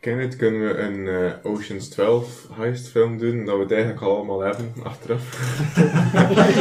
Ken 0.00 0.18
het, 0.18 0.36
kunnen 0.36 0.60
we 0.60 0.78
een 0.78 1.08
eh, 1.08 1.52
Oceans 1.52 1.88
12 1.88 2.46
heist 2.52 2.88
film 2.88 3.18
doen, 3.18 3.44
dat 3.44 3.56
we 3.56 3.62
het 3.62 3.72
eigenlijk 3.72 4.02
allemaal 4.02 4.40
hebben, 4.40 4.72
achteraf. 4.82 5.22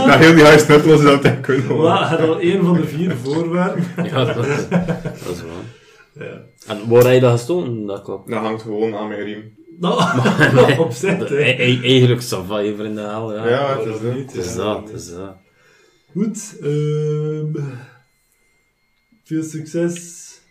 dat 0.05 0.15
heel 0.23 0.35
die 0.35 0.43
heist 0.43 0.67
nutteloos 0.67 0.97
is 0.99 1.05
dat 1.05 1.23
het 1.23 1.39
kunnen 1.41 1.65
horen. 1.65 2.07
het 2.07 2.19
al 2.19 2.39
één 2.39 2.63
van 2.65 2.73
de 2.73 2.87
vier 2.87 3.15
voorwerpen. 3.15 3.83
Ja, 4.09 4.25
dat, 4.25 4.35
dat 4.35 5.31
is 5.31 5.41
waar. 5.41 6.25
Ja. 6.27 6.41
En 6.67 6.89
waar 6.89 7.03
heb 7.03 7.13
je 7.13 7.19
dat 7.19 7.31
gestolen? 7.31 7.85
Dat 7.85 8.01
klopt. 8.01 8.29
Dat 8.29 8.39
hangt 8.39 8.61
gewoon 8.61 8.95
aan 8.95 9.07
mijn 9.07 9.23
riem. 9.23 9.55
Nou, 9.79 10.77
opzet, 10.79 11.29
hè. 11.29 11.35
e- 11.37 11.55
e- 11.57 11.81
Eigenlijk 11.83 12.21
Savaille 12.21 12.75
voor 12.75 12.85
in 12.85 12.95
de 12.95 13.01
hel, 13.01 13.35
ja. 13.35 13.47
Ja, 13.49 13.77
het 13.77 13.85
is 13.85 14.01
dat. 14.01 14.13
niet, 14.15 14.33
Het 14.33 14.45
is 14.45 14.55
dat, 14.55 14.89
het 14.89 14.99
is 14.99 15.09
dat. 15.15 15.35
Goed, 16.17 16.57
ehm 16.61 17.53
veel 19.23 19.43
succes. 19.43 20.41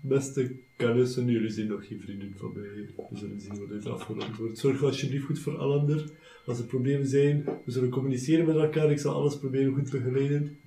Beste 0.00 0.56
Carussen, 0.76 1.26
jullie 1.26 1.50
zijn 1.50 1.66
nog 1.66 1.86
geen 1.86 2.00
vrienden 2.00 2.32
van 2.36 2.52
mij. 2.54 2.88
We 3.10 3.18
zullen 3.18 3.40
zien 3.40 3.56
hoe 3.56 3.68
dit 3.68 3.86
afgerond 3.86 4.36
wordt. 4.36 4.58
Zorg 4.58 4.82
alsjeblieft 4.82 5.24
goed 5.24 5.38
voor 5.38 5.58
Alander. 5.58 6.04
Als 6.46 6.58
er 6.58 6.64
problemen 6.64 7.06
zijn, 7.06 7.44
we 7.64 7.72
zullen 7.72 7.90
communiceren 7.90 8.46
met 8.46 8.56
elkaar. 8.56 8.90
Ik 8.90 8.98
zal 8.98 9.14
alles 9.14 9.38
proberen 9.38 9.74
goed 9.74 9.90
begeleiden. 9.90 10.58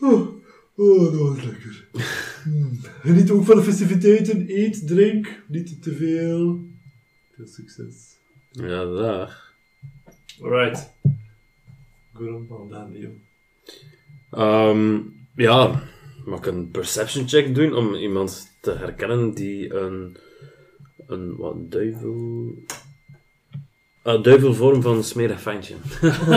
Oh, 0.00 0.28
oh 0.74 1.02
dat 1.02 1.14
was 1.14 1.44
lekker. 1.44 1.88
Hmm. 2.42 2.78
Geniet 3.00 3.30
ook 3.30 3.44
van 3.44 3.56
de 3.56 3.62
festiviteiten. 3.62 4.44
Eet, 4.46 4.86
drink, 4.86 5.42
niet 5.48 5.82
te 5.82 5.92
veel. 5.92 6.64
Veel 7.34 7.46
succes. 7.46 8.16
Ja, 8.50 8.84
daar. 8.84 9.52
Alright. 10.40 10.93
Ehm, 14.30 14.98
ja, 15.36 15.82
mag 16.24 16.38
ik 16.38 16.46
een 16.46 16.70
perception 16.70 17.28
check 17.28 17.54
doen 17.54 17.74
om 17.74 17.94
iemand 17.94 18.56
te 18.60 18.72
herkennen 18.72 19.34
die 19.34 19.74
een 19.74 20.16
een 21.06 21.36
wat 21.36 21.70
duivel. 21.70 22.54
Een 24.02 24.22
duivelvorm 24.22 24.82
van 24.82 24.96
een 24.96 25.04
smerig 25.04 25.40
ventje. 25.40 25.74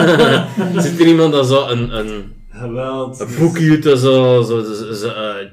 Zit 0.81 0.99
er 0.99 1.07
iemand 1.07 1.31
dat 1.31 1.47
zo 1.47 1.67
een, 1.67 1.97
een, 1.97 2.33
Geweld. 2.49 3.19
een 3.19 3.35
boekje 3.39 3.79
dat 3.79 3.99
zo. 3.99 4.41
zo, 4.41 4.63
zo, 4.73 4.93
zo, 4.93 5.07
eh, 5.07 5.47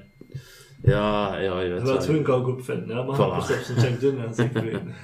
ja, 0.83 1.39
ja, 1.41 1.61
je 1.61 1.68
weet 1.68 1.81
Geweld 1.81 2.07
wel. 2.07 2.14
hun 2.14 2.22
kan 2.25 2.41
ik 2.41 2.47
ook 2.49 2.64
vinden. 2.64 2.97
Ja, 2.97 3.03
maar 3.03 3.16
Voilà. 3.16 3.43
voilà. 3.43 3.47
perception 3.47 3.77
check 3.77 4.01
doen 4.01 4.18
en 4.25 4.35
zeker 4.35 4.64
weten. 4.64 4.95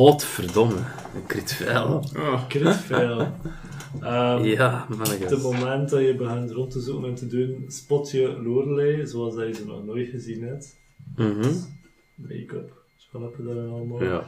Godverdomme, 0.00 0.76
een 1.14 1.26
crit 1.26 1.52
fail. 1.54 2.04
Oh, 2.16 2.46
Crit 2.48 2.74
fail. 2.76 3.20
Ehm, 4.00 4.44
Ja, 4.56 4.82
Op 4.82 4.88
het 4.88 4.98
mannetjes. 4.98 5.42
moment 5.42 5.88
dat 5.90 6.00
je 6.00 6.14
begint 6.14 6.50
rond 6.50 6.70
te 6.70 6.80
zoeken 6.80 7.08
en 7.08 7.14
te 7.14 7.26
doen, 7.26 7.64
spot 7.68 8.10
je 8.10 8.40
Lorelei 8.42 9.06
zoals 9.06 9.34
dat 9.34 9.46
je 9.46 9.54
ze 9.54 9.66
nog 9.66 9.84
nooit 9.84 10.08
gezien 10.08 10.42
hebt. 10.42 10.76
Mhm. 11.16 11.54
Make-up, 12.14 12.72
schalpen 12.96 13.44
daar 13.44 13.68
allemaal. 13.68 14.02
Ja. 14.04 14.26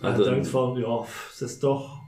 En 0.00 0.12
Ah, 0.12 0.16
je 0.18 0.24
denkt 0.24 0.48
van, 0.48 0.78
ja, 0.78 1.04
ze 1.34 1.44
is 1.44 1.58
toch 1.58 1.98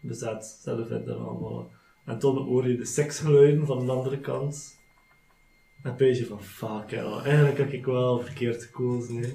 bezet, 0.00 0.58
zelf 0.62 0.88
in 0.90 1.06
en 1.08 1.18
allemaal. 1.18 1.70
En 2.04 2.18
toen 2.18 2.36
hoor 2.36 2.68
je 2.68 2.76
de 2.76 2.84
seksgeluiden 2.86 3.66
van 3.66 3.86
de 3.86 3.92
andere 3.92 4.18
kant. 4.18 4.76
En 5.82 5.94
dan 5.96 6.08
je 6.08 6.26
van, 6.26 6.42
fuck 6.42 6.90
hell, 6.90 7.12
eigenlijk 7.24 7.58
heb 7.58 7.72
ik 7.72 7.84
wel 7.84 8.20
verkeerd 8.20 8.62
gekozen. 8.62 9.16
hè. 9.16 9.28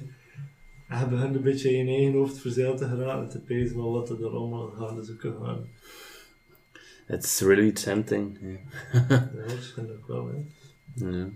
En 0.88 0.98
je 0.98 1.06
begint 1.06 1.34
een 1.34 1.42
beetje 1.42 1.70
in 1.70 1.86
je 1.86 1.92
eigen 1.94 2.12
hoofd 2.12 2.38
verzeild 2.38 2.78
te 2.78 2.88
geraken 2.88 3.22
en 3.22 3.28
te 3.28 3.40
pezen 3.40 3.74
van 3.74 3.90
wat 3.92 4.10
er 4.10 4.28
allemaal 4.28 4.70
gaan 4.70 5.04
zoeken 5.04 5.36
gaan. 5.36 5.68
It's 7.08 7.40
really 7.40 7.72
tempting. 7.72 8.38
Ja. 8.40 8.58
Ja, 8.92 9.30
waarschijnlijk 9.46 10.06
wel, 10.06 10.26
hè. 10.26 10.44
Ja. 11.06 11.28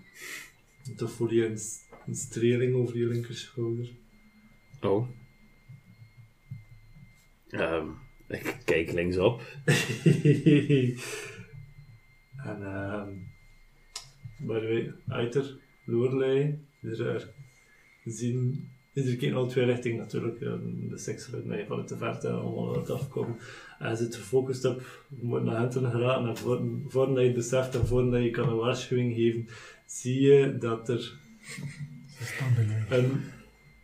Toch 0.96 1.10
voel 1.10 1.32
je 1.32 1.46
een, 1.46 1.58
een 2.06 2.14
streling 2.14 2.74
over 2.74 2.98
je 2.98 3.06
linkerschouder. 3.06 3.90
Oh. 4.80 5.08
Ehm, 7.48 7.88
ik 8.28 8.56
kijk 8.64 8.92
linksop. 8.92 9.40
en 12.48 12.62
ehm 12.62 13.10
by 14.38 14.60
the 14.60 14.66
way, 14.66 14.92
Eiter, 15.08 15.58
Lorelei, 15.86 16.58
er 16.82 17.06
er 17.06 17.28
zien 18.04 18.70
iedere 18.98 19.16
keer 19.16 19.28
in 19.28 19.34
alle 19.34 19.48
twee 19.48 19.64
richtingen 19.64 19.98
natuurlijk 19.98 20.40
eh, 20.40 20.52
de 20.90 20.98
seksgeluid 20.98 21.46
naar 21.46 21.58
je 21.58 21.66
vanuit 21.66 21.88
de 21.88 21.96
verte 21.96 22.28
allemaal 22.30 22.74
wat 22.74 22.90
afkomen. 22.90 23.36
En 23.78 23.90
je 23.90 23.96
zit 23.96 24.16
gefocust 24.16 24.64
op, 24.64 24.82
je 25.08 25.26
moet 25.26 25.44
naar 25.44 25.60
hen 25.60 25.90
geraken 25.90 26.28
en 26.28 26.36
voor, 26.36 26.60
voordat 26.88 27.16
je 27.16 27.22
het 27.22 27.34
beseft 27.34 27.74
en 27.74 27.86
voordat 27.86 28.22
je 28.22 28.30
kan 28.30 28.48
een 28.48 28.56
waarschuwing 28.56 29.14
geven, 29.14 29.48
zie 29.86 30.20
je 30.20 30.58
dat 30.58 30.88
er 30.88 31.18
een 32.88 33.22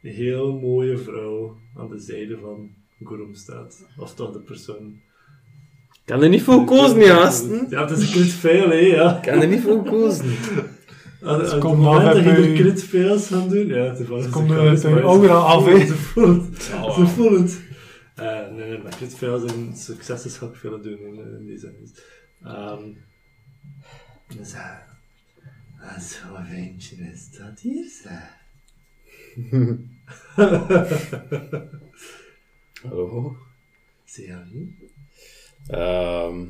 heel 0.03 0.53
mooie 0.53 0.99
vrouw 0.99 1.57
aan 1.77 1.89
de 1.89 1.99
zijde 1.99 2.39
van 2.39 2.71
Gorum 3.03 3.35
staat. 3.35 3.87
Of 3.99 4.15
toch 4.15 4.33
de 4.33 4.39
persoon. 4.39 5.01
Ik 5.93 6.11
kan 6.11 6.23
er 6.23 6.29
niet 6.29 6.43
voor 6.43 6.65
kozen, 6.65 6.99
niet. 6.99 7.71
Ja, 7.71 7.89
het 7.89 7.99
is 7.99 8.15
een 8.15 8.25
fail, 8.25 8.69
hè, 8.69 8.75
ja. 8.75 9.17
Ik 9.17 9.23
kan 9.23 9.41
er 9.41 9.49
niet 9.49 9.61
voor 9.61 9.83
kozen. 9.83 10.27
Aan, 11.25 11.35
aan 11.35 11.41
het 11.41 11.59
komt 11.59 11.87
af 11.87 12.03
dat 12.03 12.25
je 12.25 12.31
er 12.31 12.53
crit 12.53 12.85
fails 12.85 13.27
gaan 13.27 13.49
doen, 13.49 13.67
ja, 13.67 13.95
toevallig. 13.95 14.31
komt 14.31 14.51
er 14.51 14.59
uit 14.59 14.83
het, 14.83 14.93
maar 14.93 15.03
overal 15.03 15.43
af, 15.45 15.65
hè. 15.65 15.87
Ze 15.87 15.95
voelen 15.95 16.41
het. 16.53 16.63
Ze 16.63 17.07
voelen 17.07 17.43
het. 17.43 17.61
Eh, 18.15 18.51
nee, 18.51 18.69
nee, 18.69 18.79
maar 18.79 18.97
crit 18.97 19.15
fails 19.15 19.53
en 19.53 19.77
successen 19.77 20.31
ga 20.31 20.47
ik 20.47 20.57
veel 20.57 20.81
doen 20.83 20.99
in, 20.99 21.19
eh, 21.19 21.39
in 21.39 21.47
deze. 21.47 21.75
Dus, 21.81 21.91
ehm, 22.43 22.83
dus, 24.37 24.55
ah, 24.55 25.99
zo'n 25.99 26.45
ventje 26.45 26.97
is 26.97 27.31
dat 27.31 27.61
hier, 27.61 27.85
zeg. 28.03 28.43
Hallo. 32.83 33.37
Zie 34.05 34.27
je 34.27 34.43
niet? 34.53 34.93
Ehm, 35.67 36.45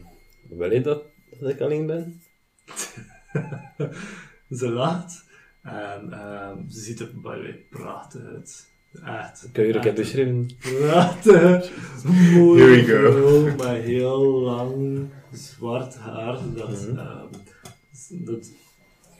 wil 0.49 0.73
je 0.73 0.81
dat, 0.81 1.03
dat 1.41 1.51
ik 1.51 1.61
alleen 1.61 1.87
ben? 1.87 2.23
Ze 4.57 4.69
lacht 4.69 5.25
en 5.63 6.09
ehm, 6.13 6.57
ze 6.71 6.81
ziet 6.81 7.01
er 7.01 7.09
by 7.15 7.21
the 7.35 7.41
way 7.43 7.65
prachtig 7.71 8.21
uit. 8.35 8.67
Echt. 9.07 9.49
Kun 9.53 9.67
je 9.67 9.73
er 9.73 9.75
hebben 9.85 9.95
beschreven? 9.95 10.51
Prachtig. 10.59 11.71
Mooi. 12.35 12.63
Here 12.63 12.71
we 12.75 13.13
go. 13.13 13.53
vrouw 13.57 13.73
Met 13.73 13.83
heel 13.85 14.41
lang 14.41 15.07
zwart 15.33 15.95
haar. 15.97 16.39
Dat, 16.57 16.69
Mhm. 16.71 16.99
ehm, 16.99 17.27
dat, 18.11 18.51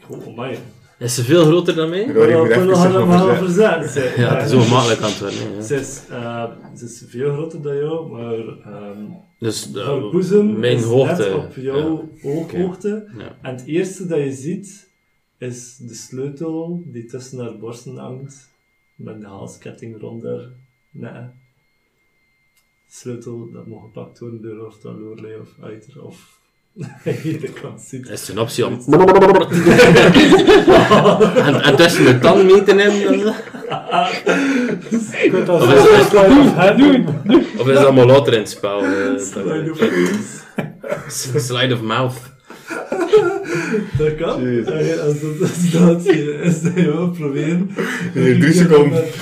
gewoon 0.01 0.25
oh 0.25 0.37
my. 0.39 0.59
Is 0.99 1.15
ze 1.15 1.25
veel 1.25 1.45
groter 1.45 1.75
dan 1.75 1.89
mij? 1.91 2.01
Ik 2.01 2.13
wil 2.13 2.27
nog 2.65 2.77
zijn- 2.77 3.37
verzet 3.37 3.91
zijn. 3.91 4.21
Ja, 4.21 4.37
het 4.37 4.45
is 4.45 4.51
zo 4.65 4.69
makkelijk 4.75 5.01
aan 5.01 5.11
het 5.11 5.21
worden. 5.21 5.39
hè, 5.55 5.63
Ze 5.63 5.75
is, 5.75 6.01
eh, 6.11 6.45
ze 6.77 6.85
is 6.85 7.05
veel 7.09 7.33
groter 7.33 7.63
dan 7.63 7.77
jou, 7.77 8.11
maar 8.11 8.73
ehm 8.73 8.99
Dus 9.39 9.71
uh, 9.75 9.87
haar 9.87 10.01
boezem 10.11 10.59
mijn 10.59 10.77
is 10.77 10.83
hoogte. 10.85 11.23
net 11.23 11.35
op 11.35 11.55
jouw 11.57 12.09
ooghoogte. 12.23 13.09
Ja. 13.19 13.23
Ja. 13.25 13.37
En 13.43 13.55
het 13.55 13.65
eerste 13.67 14.07
dat 14.07 14.19
je 14.19 14.33
ziet, 14.33 14.89
is 15.45 15.77
de 15.77 15.95
sleutel 15.95 16.83
die 16.87 17.05
tussen 17.05 17.39
haar 17.39 17.59
borsten 17.59 17.97
hangt, 17.97 18.49
met 18.95 19.21
de 19.21 19.27
halsketting 19.27 20.01
rond 20.01 20.23
haar 20.23 20.49
nek. 20.91 21.31
Sleutel 22.89 23.51
dat 23.53 23.67
mag 23.67 23.81
gepakt 23.81 24.19
worden 24.19 24.43
door 24.43 24.67
of 24.67 24.79
dan 24.79 25.01
Lorelei 25.01 25.41
of 25.41 25.49
Uiter 25.71 26.03
of 26.05 26.39
ziet. 27.79 28.09
Is 28.09 28.29
een 28.29 28.39
optie 28.39 28.67
om... 28.67 28.73
en, 31.47 31.63
en 31.63 31.77
tussen 31.77 32.05
de 32.05 32.19
tanden 32.21 32.47
mee 32.47 32.63
te 32.63 32.75
nemen? 32.75 33.35
Dat 35.47 35.63
Of 35.63 35.73
is- 35.73 36.09
slide 36.09 37.05
of 37.59 37.69
is 37.69 37.75
dat 37.75 37.85
allemaal 37.85 38.07
later 38.07 38.33
in 38.33 38.39
het 38.39 38.49
spel? 38.51 38.81
Slide 39.19 39.71
of 39.71 39.79
dat- 39.79 39.89
face. 39.89 41.41
Slide 41.41 41.75
of 41.75 41.81
mouth. 41.83 42.33
Dat 43.99 44.15
kan. 44.17 44.47
Eh, 44.47 45.01
Als 45.03 45.21
dat, 45.21 45.41
als 45.41 45.71
dat 45.71 46.07
is, 46.07 46.63
dat 46.63 46.73
je 46.75 46.83
wil 46.83 47.11
proberen. 47.11 47.71
Hier, 48.15 48.41
drie 48.41 48.53
seconden. 48.53 49.05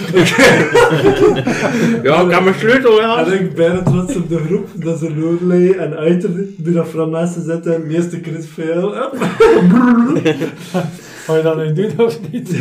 Ja, 2.02 2.20
ik 2.20 2.30
heb 2.30 2.42
mijn 2.42 2.54
sleutel 2.54 3.00
En 3.02 3.08
ja. 3.08 3.26
ik 3.26 3.54
ben 3.54 3.84
trots 3.84 4.16
op 4.16 4.28
de 4.28 4.38
groep 4.38 4.68
dat 4.74 4.98
ze 4.98 5.16
Lorelei 5.16 5.70
en 5.70 5.96
Uiter 5.96 6.30
die 6.56 6.72
dat 6.72 6.88
van 6.88 7.10
mensen 7.10 7.42
zetten, 7.44 7.86
meeste 7.86 8.20
crit 8.20 8.46
fail. 8.46 8.94
Hup. 8.94 9.16
Ga 11.24 11.36
je 11.36 11.42
dat 11.42 11.56
nu 11.56 11.72
doen 11.72 12.06
of 12.06 12.18
niet? 12.30 12.56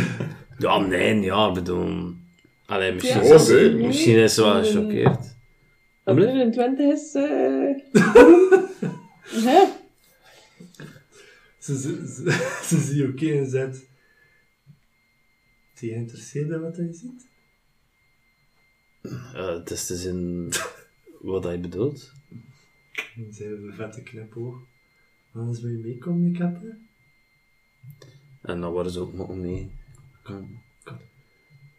Ja, 0.58 0.78
nee, 0.78 1.20
ja, 1.20 1.48
ik 1.48 1.54
bedoel... 1.54 1.88
Allee, 2.66 2.92
misschien, 2.92 3.24
Ja, 3.24 3.34
is, 3.34 3.48
nee. 3.48 3.72
nee. 3.72 3.86
misschien 3.86 4.16
is 4.16 4.34
ze 4.34 4.42
wel 4.42 4.64
gechoqueerd. 4.64 5.34
Dat 6.04 6.16
er 6.16 6.40
een 6.40 6.52
20 6.52 6.92
is. 6.92 7.14
eh 7.14 7.22
ja. 9.44 9.66
Ze, 11.62 11.78
ze, 11.78 12.06
ze, 12.06 12.30
ze 12.68 12.80
zie 12.80 12.96
je 13.02 13.08
oké 13.08 13.30
en 13.38 13.50
zegt: 13.50 13.76
Zie 15.74 15.88
je 15.88 15.94
geïnteresseerd 15.94 16.50
in 16.50 16.60
wat 16.60 16.76
hij 16.76 16.92
ziet? 16.92 17.28
Eh, 19.02 19.54
het 19.54 19.70
is 19.70 19.86
te 19.86 19.96
zin 19.96 20.48
wat 21.32 21.44
hij 21.44 21.60
bedoelt. 21.60 22.12
En 23.16 23.32
zij 23.32 23.46
heeft 23.46 23.62
een 23.62 23.74
vette 23.74 24.02
knipoog. 24.02 24.56
Anders 25.32 25.60
wil 25.60 25.70
je 25.70 25.78
meekomen, 25.78 26.30
ik 26.30 26.36
heb 26.38 26.60
hè? 26.60 26.68
En 28.52 28.60
dan 28.60 28.72
worden 28.72 28.92
ze 28.92 29.00
ook 29.00 29.12
nog 29.12 29.34
mee. 29.36 29.70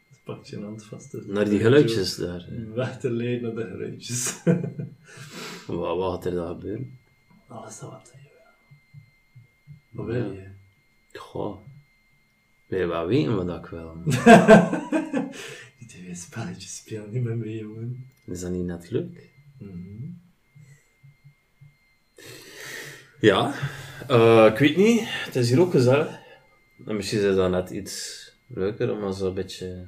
Dus 0.09 0.19
pak 0.23 0.45
je 0.45 0.59
hand 0.59 0.83
vast. 0.85 1.11
dus- 1.11 1.25
Naar 1.25 1.49
die 1.49 1.59
geluidjes 1.59 2.15
daar. 2.15 2.45
hè. 2.49 2.65
Weg 2.71 2.99
te 2.99 3.11
leiden 3.11 3.55
naar 3.55 3.65
de 3.65 3.71
geluidjes. 3.71 4.43
Wat, 5.67 5.97
wat 5.97 6.13
gaat 6.13 6.25
er 6.25 6.31
dan 6.31 6.47
gebeuren? 6.47 6.99
Alles 7.47 7.79
dat 7.79 7.89
wat 7.89 8.13
wil. 8.13 8.31
Wat 9.93 10.05
wil 10.05 10.31
je? 10.31 10.47
Goh. 11.13 11.57
Je 12.67 12.85
wel 12.85 13.07
weten 13.07 13.45
wat 13.45 13.57
ik 13.57 13.65
wil? 13.65 13.95
Niet 15.79 16.01
weer 16.05 16.15
spelletjes 16.15 16.75
spelen, 16.77 17.11
niet 17.11 17.23
met 17.23 17.37
mij, 17.37 17.55
jongen. 17.55 18.09
Is 18.25 18.39
dat 18.39 18.51
niet 18.51 18.65
net 18.65 18.89
leuk? 18.89 19.29
Mhm. 19.59 20.11
Ja. 23.19 23.53
Eh, 24.07 24.45
ik 24.51 24.57
weet 24.57 24.77
niet. 24.77 25.01
Het 25.03 25.35
is 25.35 25.49
hier 25.49 25.59
ook 25.59 25.71
gezellig. 25.71 26.19
En 26.85 26.95
misschien 26.95 27.19
is 27.19 27.35
dat 27.35 27.51
net 27.51 27.69
iets 27.69 28.27
leuker, 28.47 28.91
om 28.91 29.13
zo 29.13 29.27
een 29.27 29.33
beetje... 29.33 29.87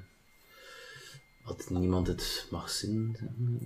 Dat 1.45 1.69
niemand 1.69 2.07
het 2.07 2.47
mag 2.51 2.69
zien. 2.69 3.17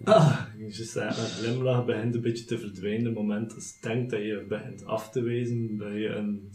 Ah, 0.03 0.45
je 0.57 0.91
een 0.95 1.13
glimlach 1.13 1.85
begint 1.85 2.15
een 2.15 2.21
beetje 2.21 2.45
te 2.45 2.59
verdwijnen. 2.59 3.05
Het 3.05 3.13
moment 3.13 3.49
dat 3.49 3.63
je 3.63 3.87
denkt 3.87 4.11
dat 4.11 4.19
je 4.19 4.45
begint 4.47 4.85
af 4.85 5.11
te 5.11 5.21
wezen, 5.21 5.77
dat 5.77 5.91
je 5.91 6.07
een 6.07 6.51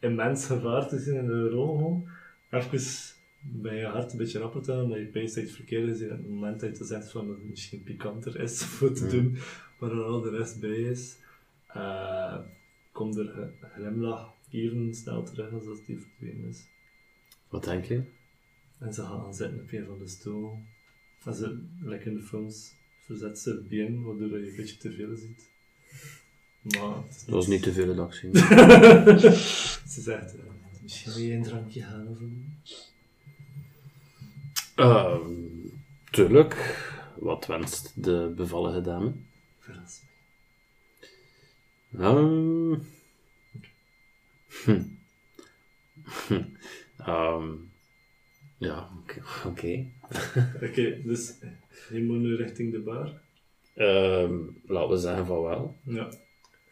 immens 0.00 0.46
gevaar 0.46 0.88
te 0.88 0.98
zien 0.98 1.16
in 1.16 1.26
de 1.26 1.48
rol. 1.48 2.06
Even 2.50 3.14
bij 3.40 3.76
je 3.76 3.86
hart 3.86 4.12
een 4.12 4.18
beetje 4.18 4.38
rapper 4.38 4.62
te 4.62 4.72
houden, 4.72 4.90
dat 4.90 4.98
je 4.98 5.12
dat 5.12 5.34
je 5.34 5.40
het 5.40 5.50
verkeerd 5.50 5.88
is. 5.88 6.00
En 6.00 6.08
het 6.08 6.28
moment 6.28 6.60
dat 6.60 6.78
je 6.78 6.84
zegt 6.84 7.10
van 7.10 7.26
dat 7.26 7.36
het 7.36 7.48
misschien 7.48 7.82
pikanter 7.82 8.40
is 8.40 8.62
voor 8.74 8.92
te 8.92 9.06
doen, 9.06 9.36
waar 9.78 9.90
er 9.90 10.02
al 10.02 10.20
de 10.20 10.30
rest 10.30 10.60
bij 10.60 10.76
is, 10.76 11.16
eh, 11.68 12.38
komt 12.92 13.16
er 13.16 13.38
een 13.38 13.52
glimlach 13.74 14.34
even 14.50 14.94
snel 14.94 15.22
terug 15.22 15.52
als 15.52 15.64
dat 15.64 15.86
die 15.86 15.98
verdwenen 15.98 16.48
is. 16.48 16.66
Wat 17.48 17.64
denk 17.64 17.84
je? 17.84 18.02
En 18.78 18.94
ze 18.94 19.02
gaan 19.02 19.34
zitten 19.34 19.60
op 19.60 19.72
een 19.72 19.86
van 19.86 19.98
de 19.98 20.08
stoel. 20.08 20.58
En 21.24 21.34
ze, 21.34 21.58
lekker 21.80 22.06
in 22.06 22.16
de 22.16 22.22
films, 22.22 22.72
verzet 23.00 23.38
ze 23.38 23.50
het 23.50 23.68
been, 23.68 24.02
waardoor 24.02 24.38
je 24.38 24.50
een 24.50 24.56
beetje 24.56 24.76
te 24.76 24.92
veel 24.92 25.16
ziet. 25.16 25.48
Maar 26.60 26.96
het 26.96 27.16
is 27.16 27.24
Dat 27.24 27.34
was 27.34 27.46
niet 27.46 27.62
te 27.62 27.72
veel 27.72 27.94
dat 27.94 28.06
ik 28.06 28.14
zie. 28.14 28.36
Ze 29.92 30.00
zegt, 30.00 30.36
eh, 30.36 30.42
misschien 30.82 31.12
wil 31.12 31.22
je 31.22 31.32
een 31.32 31.42
drankje 31.42 31.82
halen 31.82 32.16
voor 32.16 32.28
me? 32.28 32.44
Ehm, 34.74 35.30
tuurlijk. 36.10 36.84
Wat 37.18 37.46
wenst 37.46 37.92
de 37.94 38.32
bevallige 38.36 38.80
dame? 38.80 39.12
Verras 39.58 40.00
me. 41.88 42.02
Ehm. 42.02 42.80
Hm. 44.64 44.82
Hm. 46.26 46.42
Ehm, 47.06 47.52
ja, 48.58 48.88
oké. 49.46 49.84
oké. 50.62 51.00
Dus 51.04 51.34
je 51.92 52.02
moet 52.02 52.18
nu 52.18 52.36
richting 52.36 52.72
de 52.72 52.78
bar. 52.80 53.20
Ehm, 53.74 54.34
laten 54.66 54.90
we 54.90 54.96
zeggen 54.96 55.26
van 55.26 55.42
wel. 55.42 55.76
Ja. 55.82 56.08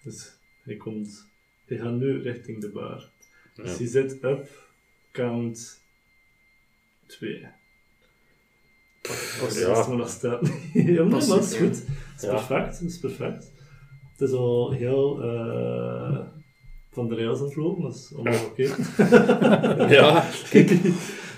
Dus 0.03 0.33
hij 0.63 0.77
komt, 0.77 1.27
hij 1.67 1.77
gaat 1.77 1.93
nu 1.93 2.23
richting 2.23 2.61
de 2.61 2.69
bar. 2.71 3.11
Dus 3.55 3.71
Ja. 3.71 3.77
hij 3.77 3.87
zit 3.87 4.25
op 4.25 4.49
count 5.13 5.81
2. 7.07 7.47
Als 9.43 9.59
Ja. 9.59 9.69
maar 9.89 9.97
nog 9.97 10.09
staat. 10.09 10.41
Pas- 11.11 11.29
dat 11.29 11.45
is 11.45 11.57
goed. 11.57 11.77
Het 11.87 12.17
is 12.17 12.23
Ja. 12.23 12.31
perfect, 12.31 12.79
het 12.79 12.89
is 12.91 12.99
perfect. 12.99 13.53
Het 14.13 14.21
is 14.29 14.33
al 14.33 14.73
heel 14.73 15.23
eh, 15.23 16.21
van 16.91 17.09
de 17.09 17.15
rails 17.15 17.39
aan 17.39 17.45
het 17.45 17.57
lopen, 17.57 17.83
dat 17.83 17.95
is 17.95 18.13
allemaal 18.15 18.45
oké. 18.45 18.63
Ja, 19.95 20.31
kijk. 20.51 20.71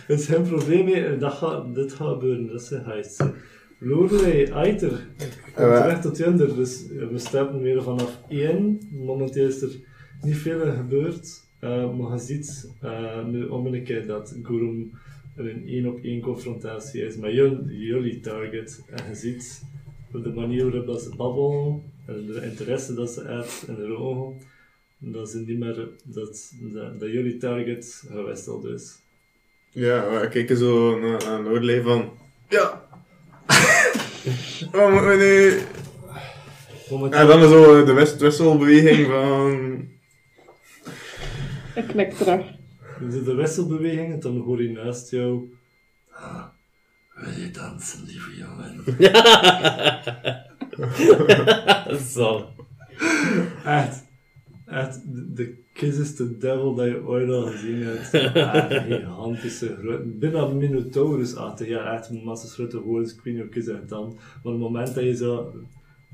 Het 0.07 0.21
is 0.21 0.27
geen 0.27 0.43
probleem 0.43 0.85
meer, 0.85 1.19
dat 1.19 1.33
gaat, 1.33 1.75
dit 1.75 1.93
gaat 1.93 2.13
gebeuren, 2.13 2.47
dat 2.47 2.69
heist. 2.85 3.25
Lorelei, 3.79 4.45
Eiter, 4.45 4.89
komt 5.17 5.45
Eh, 5.55 5.81
terecht 5.81 6.03
tot 6.03 6.17
Junder, 6.17 6.55
dus 6.55 6.87
we 6.87 7.19
starten 7.19 7.61
weer 7.61 7.83
vanaf 7.83 8.21
1. 8.29 8.81
Momenteel 8.91 9.47
is 9.47 9.63
er 9.63 9.71
niet 10.23 10.37
veel 10.37 10.73
gebeurd, 10.73 11.43
eh, 11.61 11.97
maar 11.99 12.13
je 12.13 12.19
ziet 12.19 12.71
eh, 12.81 13.25
nu 13.27 13.45
om 13.45 13.67
een 13.67 13.85
keer 13.85 14.07
dat 14.07 14.37
Gurum 14.43 14.91
een 15.37 15.67
één 15.67 15.87
op 15.87 15.99
één 16.03 16.21
confrontatie 16.21 17.03
is 17.07 17.17
met 17.17 17.33
jul- 17.33 17.65
jullie 17.69 18.21
target. 18.21 18.85
En 18.91 19.09
je 19.09 19.15
ziet 19.15 19.63
de 20.13 20.33
manier 20.35 20.65
waarop 20.65 20.87
dat 20.87 21.03
ze 21.03 21.17
babbelen 21.17 21.83
en 22.07 22.27
de 22.27 22.41
interesse 22.51 22.95
dat 22.95 23.11
ze 23.11 23.23
uit 23.25 23.65
in 23.69 23.75
de 23.75 23.97
ogen, 23.97 24.41
dat 24.99 25.31
ze 25.31 25.39
niet 25.47 25.59
meer, 25.59 25.75
dat, 25.75 25.89
dat, 26.05 26.53
dat 26.99 27.11
jullie 27.13 27.37
target 27.37 28.03
gewisseld 28.11 28.65
is. 28.65 29.05
Ja, 29.77 30.11
we 30.11 30.29
kijken 30.29 30.57
zo 30.57 30.99
naar, 30.99 31.25
naar 31.25 31.43
Noorlei 31.43 31.83
van... 31.83 32.13
Ja! 32.49 32.83
Wat 34.73 34.91
moeten 34.91 35.09
we 35.09 35.17
nu... 35.17 35.61
Momenteel, 36.91 37.21
En 37.21 37.27
dan 37.27 37.43
is 37.43 37.49
zo 37.51 37.85
de 37.85 37.93
west 37.93 38.21
wisselbeweging 38.21 39.07
van... 39.07 39.89
Ik 41.75 41.87
knik 41.87 42.13
terug. 42.13 42.47
de 43.25 43.35
wisselbeweging 43.35 44.13
en 44.13 44.21
dan 44.21 44.37
hoor 44.41 44.63
je 44.63 44.71
naast 44.71 45.11
jou. 45.11 45.53
"Ah, 46.11 46.45
Wil 47.15 47.33
je 47.41 47.51
dansen, 47.51 48.05
lieve 48.05 48.37
jongen? 48.37 48.85
Zo. 52.15 52.49
Echt, 53.65 54.05
echt, 54.67 55.01
de- 55.05 55.33
de 55.35 55.55
kiss 55.77 55.99
is 55.99 56.15
the 56.15 56.39
devil 56.39 56.75
dat 56.75 56.87
je 56.87 57.07
ooit 57.07 57.31
al 57.31 57.47
gezien 57.47 57.83
hebt. 57.83 58.35
Ah, 58.37 58.71
gigantische, 58.71 59.77
grote, 59.81 60.03
bijna 60.05 60.47
Minotaurus-achtig. 60.47 61.69
Ja, 61.69 61.95
echt 61.95 62.09
een 62.09 62.23
massa 62.25 62.49
grote 62.49 62.85
weet 63.25 63.35
niet 63.35 63.43
hoe 63.43 63.55
ik 63.55 63.55
het 63.67 63.89
dan. 63.89 64.07
Maar 64.07 64.53
op 64.53 64.53
het 64.53 64.61
moment 64.61 64.95
dat 64.95 65.05
je 65.05 65.17
zo 65.17 65.53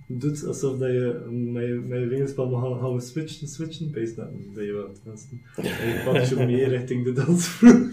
doet 0.06 0.46
alsof 0.46 0.78
dat 0.78 0.88
je 0.88 1.14
met 1.30 1.62
je, 1.62 1.82
met 1.88 2.00
je 2.00 2.08
vingers 2.08 2.32
van 2.32 2.50
gaan, 2.50 2.80
gaan 2.80 2.94
we 2.94 3.00
switchen, 3.00 3.48
switchen, 3.48 3.90
pees 3.90 4.14
dat, 4.14 4.26
dat 4.54 4.64
je 4.64 4.72
wel 4.72 4.90
tenminste. 5.02 5.34
En 5.82 5.88
je 5.88 6.02
pakt 6.04 6.28
je 6.28 6.36
mee 6.36 6.68
richting 6.68 7.04
de 7.04 7.12
dansvloer. 7.12 7.90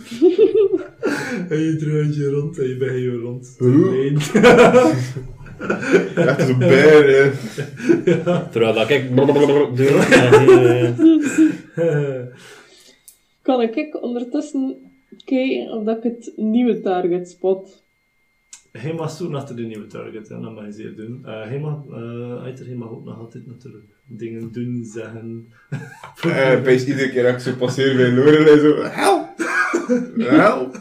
en 1.50 1.60
je 1.60 1.76
draait 1.76 2.16
je 2.16 2.30
rond 2.30 2.58
en 2.58 2.68
je 2.68 2.78
bent 2.78 2.92
je 2.92 3.18
rond. 3.18 3.56
te. 3.58 4.18
Echt 6.16 6.48
zo'n 6.48 6.58
beer, 6.58 7.08
hè. 7.08 7.32
Terwijl 8.52 8.74
dat 8.74 8.90
ik 8.90 9.10
Kan 13.42 13.62
ik 13.62 14.02
ondertussen 14.02 14.92
kijken 15.26 15.72
of 15.72 15.84
dat 15.84 15.98
ik 15.98 16.04
het 16.04 16.34
nieuwe 16.36 16.82
target 16.82 17.30
spot? 17.30 17.84
Hij 18.72 18.94
mag 18.94 19.12
zoeken 19.12 19.38
achter 19.38 19.56
de 19.56 19.62
nieuwe 19.62 19.88
target, 19.88 20.30
en 20.30 20.42
dat 20.42 20.54
mag 20.54 20.66
je 20.66 20.72
zeer 20.72 20.96
doen. 20.96 21.26
Eh 21.26 21.48
hij, 21.48 21.60
mag, 21.60 21.86
eh 21.88 22.66
hij 22.66 22.76
mag 22.76 22.90
ook 22.90 23.06
nog 23.06 23.20
altijd 23.20 23.48
natuurlijk 23.48 23.86
dingen 24.06 24.52
doen, 24.52 24.84
zeggen. 24.86 25.48
Eh, 26.22 26.62
Pees 26.62 26.86
iedere 26.86 27.10
keer 27.10 27.24
dat 27.24 27.34
ik 27.34 27.40
zo 27.40 27.56
passeer 27.56 27.96
bij 27.96 28.12
Lorelei 28.12 28.60
zo... 28.60 28.82
Help! 28.82 29.28
Help! 30.40 30.76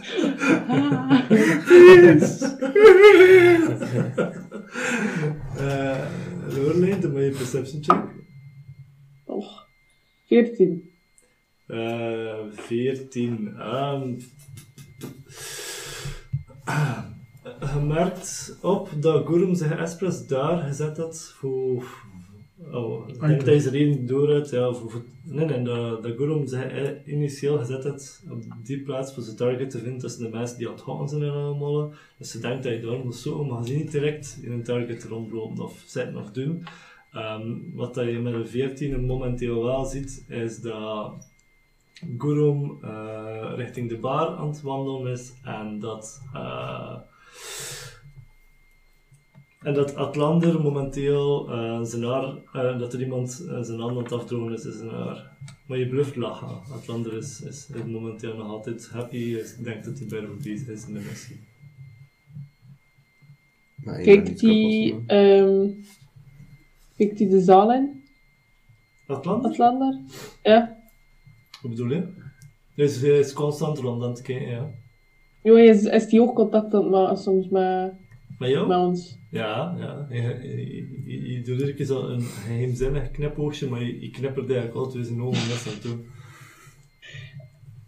Eh 5.56 5.98
Lorelei, 6.54 7.00
doe 7.00 7.12
maar 7.12 7.22
je 7.22 7.30
perception 7.30 7.84
check. 7.84 8.17
Och, 10.28 10.34
14. 10.34 10.82
Eh 11.68 12.50
14. 12.52 13.56
Ehm 13.58 14.18
ah, 16.64 17.04
je 17.74 17.80
merkt 17.80 18.56
op 18.62 18.88
dat 19.00 19.26
Gurum 19.26 19.54
zich 19.54 19.70
expres 19.70 20.26
daar 20.26 20.58
gezet 20.58 20.96
had 20.96 21.32
voor... 21.36 22.06
Oh, 22.72 23.08
ik 23.08 23.20
denk 23.20 23.44
dat 23.44 23.62
je 23.62 23.68
er 23.70 23.74
één 23.74 24.06
door 24.06 24.46
ja, 24.50 24.72
voor, 24.72 24.90
voor- 24.90 25.04
nee, 25.22 25.44
nee, 25.46 25.62
dat, 25.62 26.02
dat 26.02 26.16
Gurum 26.16 26.46
zich 26.46 26.64
eh, 26.64 26.90
initieel 27.06 27.58
gezet 27.58 27.84
had 27.84 28.22
op 28.30 28.42
die 28.62 28.80
plaats 28.82 29.14
voor 29.14 29.22
zijn 29.22 29.36
target 29.36 29.70
te 29.70 29.78
vinden 29.78 29.98
tussen 29.98 30.22
de 30.22 30.36
mensen 30.36 30.58
die 30.58 30.66
aan 30.68 30.74
het 30.74 30.82
gaan 30.82 31.08
zijn 31.08 31.22
en 31.22 31.30
allemaal. 31.30 31.92
Dus 32.18 32.30
ze 32.30 32.40
denkt 32.40 32.62
dat 32.62 32.72
je 32.72 32.80
daar 32.80 32.98
moet 33.04 33.14
zoeken, 33.14 33.46
maar 33.46 33.62
niet 33.62 33.90
direct 33.92 34.38
in 34.42 34.52
een 34.52 34.62
target 34.62 35.04
rondlopen 35.04 35.64
of 35.64 35.82
zitten 35.86 36.16
of 36.16 36.30
doen. 36.30 36.64
Ehm, 37.12 37.52
wat 37.74 37.94
dat 37.94 38.06
je 38.06 38.18
met 38.18 38.34
een 38.34 38.48
14 38.48 39.06
momenteel 39.06 39.64
wel 39.64 39.84
ziet, 39.84 40.24
is 40.28 40.60
dat 40.60 41.30
Gurum 42.18 42.78
eh, 42.82 43.52
richting 43.56 43.88
de 43.88 43.98
bar 43.98 44.36
aan 44.36 44.48
het 44.48 44.60
wandelen 44.60 45.12
is 45.12 45.32
en 45.42 45.78
dat, 45.78 46.22
eh, 46.32 46.96
en 49.60 49.74
dat 49.74 49.94
Atlander 49.94 50.60
momenteel 50.60 51.50
eh, 51.50 51.82
zijn 51.82 52.02
haar, 52.02 52.36
eh, 52.52 52.78
dat 52.78 52.92
er 52.92 53.00
iemand 53.00 53.30
zijn 53.60 53.80
hand 53.80 53.96
aan 53.96 54.02
het 54.02 54.12
afdrogen 54.12 54.52
is 54.52 54.64
in 54.64 54.72
zijn 54.72 54.90
haar. 54.90 55.36
Maar 55.66 55.78
je 55.78 55.88
bluft 55.88 56.16
lachen. 56.16 56.72
Atlander 56.72 57.16
is, 57.16 57.40
is, 57.40 57.70
is 57.70 57.84
momenteel 57.84 58.36
nog 58.36 58.48
altijd 58.48 58.88
happy, 58.88 59.16
is, 59.16 59.56
denkt 59.56 59.84
dat 59.84 59.98
hij 59.98 60.08
bijna 60.08 60.28
bezig 60.42 60.68
is 60.68 60.86
in 60.86 60.92
de 60.92 61.00
missie. 61.00 61.40
Ik 63.76 64.04
Kijkt 64.04 64.28
niet 64.28 64.38
die, 64.38 64.90
kapot, 64.90 65.08
ehm 65.08 65.70
kijkt 66.98 67.18
die 67.18 67.28
de 67.28 67.40
zaal 67.40 67.72
in, 67.72 68.02
Atlander? 69.06 69.50
Atlander? 69.50 69.98
Ja. 70.42 70.76
Wat 71.62 71.70
bedoel 71.70 71.90
je? 71.90 72.08
Dus 72.76 73.00
hij 73.00 73.18
is 73.18 73.32
constant 73.32 73.78
rond 73.78 74.02
aan 74.02 74.08
het 74.10 74.22
kijken, 74.22 74.48
ja. 74.48 74.70
Jo, 75.42 75.54
is, 75.54 75.82
is 75.84 76.06
die 76.06 76.22
ook 76.22 76.34
contact 76.34 76.74
aan 76.74 76.82
het 76.82 76.90
maken 76.90 77.16
soms 77.16 77.48
met, 77.48 77.92
Met 78.38 78.48
jou? 78.50 78.66
met 78.68 78.76
ons? 78.78 79.18
Ja, 79.30 79.74
ja. 79.78 80.06
Je, 80.10 80.22
je, 80.22 81.02
je, 81.04 81.32
je 81.32 81.42
doet 81.42 81.74
keer 81.74 81.86
zo 81.86 82.06
een 82.06 82.20
geheimzinnig 82.20 83.10
knipoogje, 83.10 83.68
maar 83.68 83.82
je, 83.82 84.00
je 84.00 84.10
knippert 84.10 84.46
eigenlijk 84.50 84.76
altijd 84.76 85.06
zijn 85.06 85.22
ogen 85.22 85.48
net 85.48 85.72
aan 85.74 85.80
toe. 85.80 85.98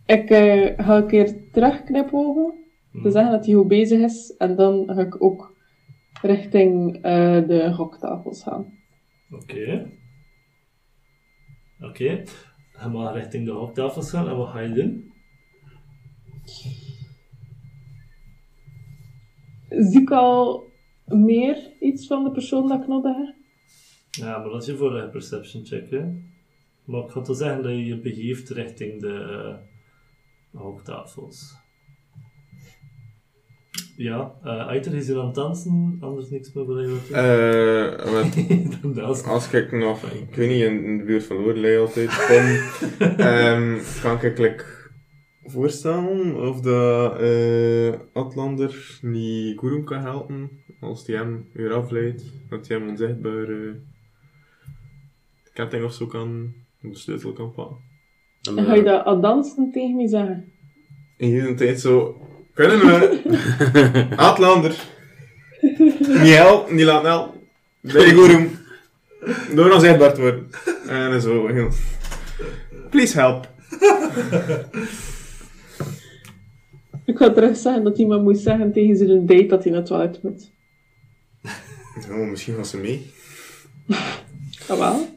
Ik 0.06 0.30
eh, 0.30 0.84
ga 0.86 0.96
een 0.96 1.06
keer 1.06 1.50
terugknipogen, 1.52 2.54
Hm. 2.92 3.02
te 3.02 3.10
zeggen 3.10 3.32
dat 3.32 3.46
hij 3.46 3.54
goed 3.54 3.68
bezig 3.68 4.00
is, 4.00 4.34
en 4.38 4.56
dan 4.56 4.84
ga 4.86 5.00
ik 5.00 5.22
ook 5.22 5.56
richting 6.22 6.94
eh, 6.94 7.46
de 7.48 7.72
hoktafels 7.76 8.42
gaan. 8.42 8.78
Oké. 9.30 9.90
Oké. 11.80 12.24
Je 12.82 12.88
mag 12.88 13.14
richting 13.14 13.44
de 13.44 13.50
hooptafels 13.50 14.10
gaan 14.10 14.28
en 14.28 14.36
wat 14.36 14.48
ga 14.48 14.60
je 14.60 14.72
doen? 14.72 15.12
Zie 19.68 20.00
ik 20.00 20.10
al 20.10 20.72
meer 21.04 21.76
iets 21.80 22.06
van 22.06 22.24
de 22.24 22.30
persoon 22.30 22.68
dat 22.68 22.80
ik 22.80 22.88
nodig 22.88 23.16
heb? 23.16 23.34
Ja, 24.10 24.38
maar 24.38 24.48
dat 24.48 24.62
is 24.62 24.68
je 24.68 24.76
vorige 24.76 25.08
perception 25.08 25.66
check, 25.66 25.90
hè. 25.90 26.12
Maar 26.84 27.04
ik 27.04 27.10
ga 27.10 27.20
toch 27.20 27.36
zeggen 27.36 27.62
dat 27.62 27.72
je 27.72 27.84
je 27.84 28.00
begeeft 28.00 28.48
richting 28.48 29.00
de 29.00 29.58
uh. 30.52 30.80
Ja, 34.00 34.34
uh, 34.44 34.66
Eiter 34.66 34.94
is 34.94 35.06
hier 35.06 35.18
aan 35.18 35.26
het 35.26 35.34
dansen, 35.34 35.96
anders 36.00 36.30
niks 36.30 36.52
meer 36.52 36.64
wat 36.64 36.84
doen. 36.84 36.98
Eh, 37.12 39.02
als 39.28 39.52
ik 39.52 39.72
nog, 39.72 40.02
ik 40.02 40.34
weet 40.34 40.48
niet, 40.48 40.62
in, 40.62 40.84
in 40.84 40.98
de 40.98 41.04
buurt 41.04 41.24
van 41.24 41.36
Lorelei 41.36 41.78
altijd 41.78 42.26
kom, 42.26 42.46
ehm, 43.26 43.78
kan 44.02 44.22
ik 44.22 44.38
like, 44.38 44.64
voorstellen 45.44 46.48
of 46.48 46.60
dat 46.60 47.20
eh 47.20 47.92
Atlander 48.12 48.98
niet 49.02 49.58
Gurum 49.58 49.84
kan 49.84 50.00
helpen 50.00 50.50
als 50.80 51.06
hij 51.06 51.16
hem 51.16 51.48
weer 51.52 51.72
afleidt, 51.72 52.24
dat 52.48 52.68
hij 52.68 52.78
hem 52.78 52.88
onzichtbare 52.88 53.80
ketting 55.52 55.84
of 55.84 55.92
zo 55.92 56.06
kan, 56.06 56.52
de 56.80 56.96
sleutel 56.96 57.32
kan 57.32 57.52
pakken. 57.52 57.76
En, 58.48 58.58
En 58.58 58.64
ga 58.64 58.74
je 58.74 58.80
eh, 58.80 58.86
dat 58.86 59.04
aan 59.04 59.20
dansen 59.20 59.70
tegen 59.72 59.96
me 59.96 60.08
zeggen? 60.08 60.52
En 61.16 61.28
hier 61.28 61.48
een 61.48 61.56
tijd 61.56 61.80
zo, 61.80 62.16
kunnen 62.60 62.78
we, 62.80 64.06
Atlander, 64.16 64.74
niet 66.22 66.34
helpen, 66.34 66.74
niet 66.74 66.86
bij 67.80 68.14
door 69.54 69.72
onzichtbaar 69.72 70.14
te 70.14 70.20
worden. 70.20 70.50
En 70.86 71.20
zo, 71.20 71.46
heel, 71.46 71.68
please 72.90 73.18
help. 73.18 73.48
Ik 77.04 77.16
ga 77.16 77.32
terug 77.32 77.56
zeggen 77.56 77.84
dat 77.84 77.98
iemand 77.98 78.22
moet 78.22 78.38
zeggen 78.38 78.72
tegen 78.72 78.96
zijn 78.96 79.26
date 79.26 79.46
dat 79.46 79.62
hij 79.62 79.72
naar 79.72 79.80
het 79.80 79.90
toilet 79.90 80.22
moet. 80.22 80.50
Oh, 82.10 82.30
misschien 82.30 82.56
was 82.56 82.70
ze 82.70 82.76
mee. 82.76 83.10
Ah 84.68 84.78
wel? 84.78 85.08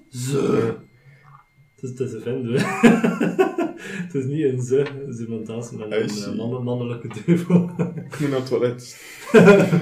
Het 1.84 2.00
is, 2.00 2.00
het 2.00 2.10
is 2.10 2.14
een 2.14 2.22
vent, 2.22 2.46
hè. 2.46 2.58
Het 4.04 4.14
is 4.14 4.26
niet 4.26 4.44
een 4.44 4.62
ze, 4.62 4.76
het 4.76 5.16
is 5.16 5.20
iemand 5.20 5.50
anders 5.50 5.72
met 5.72 5.92
een 5.92 6.10
eh, 6.32 6.38
mannen, 6.38 6.64
mannelijke 6.64 7.08
duivel. 7.26 7.70
Ik 7.96 8.20
moet 8.20 8.30
naar 8.30 8.40
het 8.40 8.46
toilet. 8.48 9.02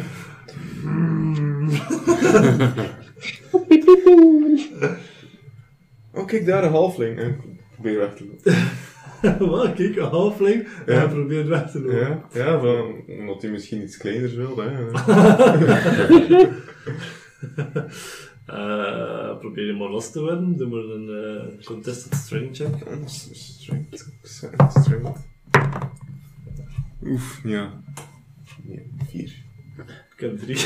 Oh, 6.14 6.26
kijk 6.28 6.46
daar, 6.46 6.64
een 6.64 6.72
halfling. 6.72 7.18
En 7.20 7.28
ik 7.28 7.38
probeer 7.74 7.98
weg 7.98 8.14
te 8.14 8.26
lopen. 8.26 9.48
Wat? 9.50 9.74
Kijk, 9.74 9.96
een 9.96 10.04
halfling 10.04 10.68
en 10.86 10.94
Ja. 10.94 11.00
hij 11.00 11.10
probeert 11.10 11.48
weg 11.48 11.72
te 11.72 11.80
lopen. 11.82 12.00
Ja, 12.00 12.28
ja 12.34 12.60
van, 12.60 13.04
omdat 13.08 13.42
hij 13.42 13.52
misschien 13.52 13.82
iets 13.82 13.98
kleiner 13.98 14.36
wil. 14.36 14.58
Hè. 14.58 14.70
Eh, 18.52 19.38
probeer 19.38 19.66
je 19.66 19.74
maar 19.74 19.90
los 19.90 20.12
te 20.12 20.20
worden. 20.20 20.58
Doe 20.58 20.68
maar 20.68 20.84
een 20.84 21.10
eh, 21.10 21.66
contested 21.66 22.16
strength 22.16 22.58
check. 22.58 22.74
Strength. 23.06 24.14
Strength. 24.70 25.20
Oef, 27.04 27.42
ja. 27.44 27.82
Nee, 28.64 28.92
vier. 29.10 29.44
Ik 30.16 30.20
heb 30.20 30.40
drie. 30.40 30.58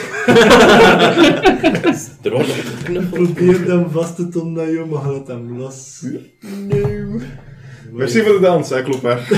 er 2.24 2.32
wordt 2.32 2.50
geknuffeld. 2.50 3.34
Probeer 3.34 3.68
hem 3.68 3.90
vast 3.90 4.16
te 4.16 4.30
tonen 4.30 4.54
naar 4.54 4.70
je, 4.70 4.86
maar 4.86 5.12
laat 5.12 5.28
hem 5.28 5.58
los. 5.58 6.06
Nee. 6.68 7.06
Merci 7.92 8.22
voor 8.22 8.34
de 8.34 8.40
dans, 8.40 8.72
ik 8.72 8.88
loop 8.88 9.02
weg. 9.02 9.30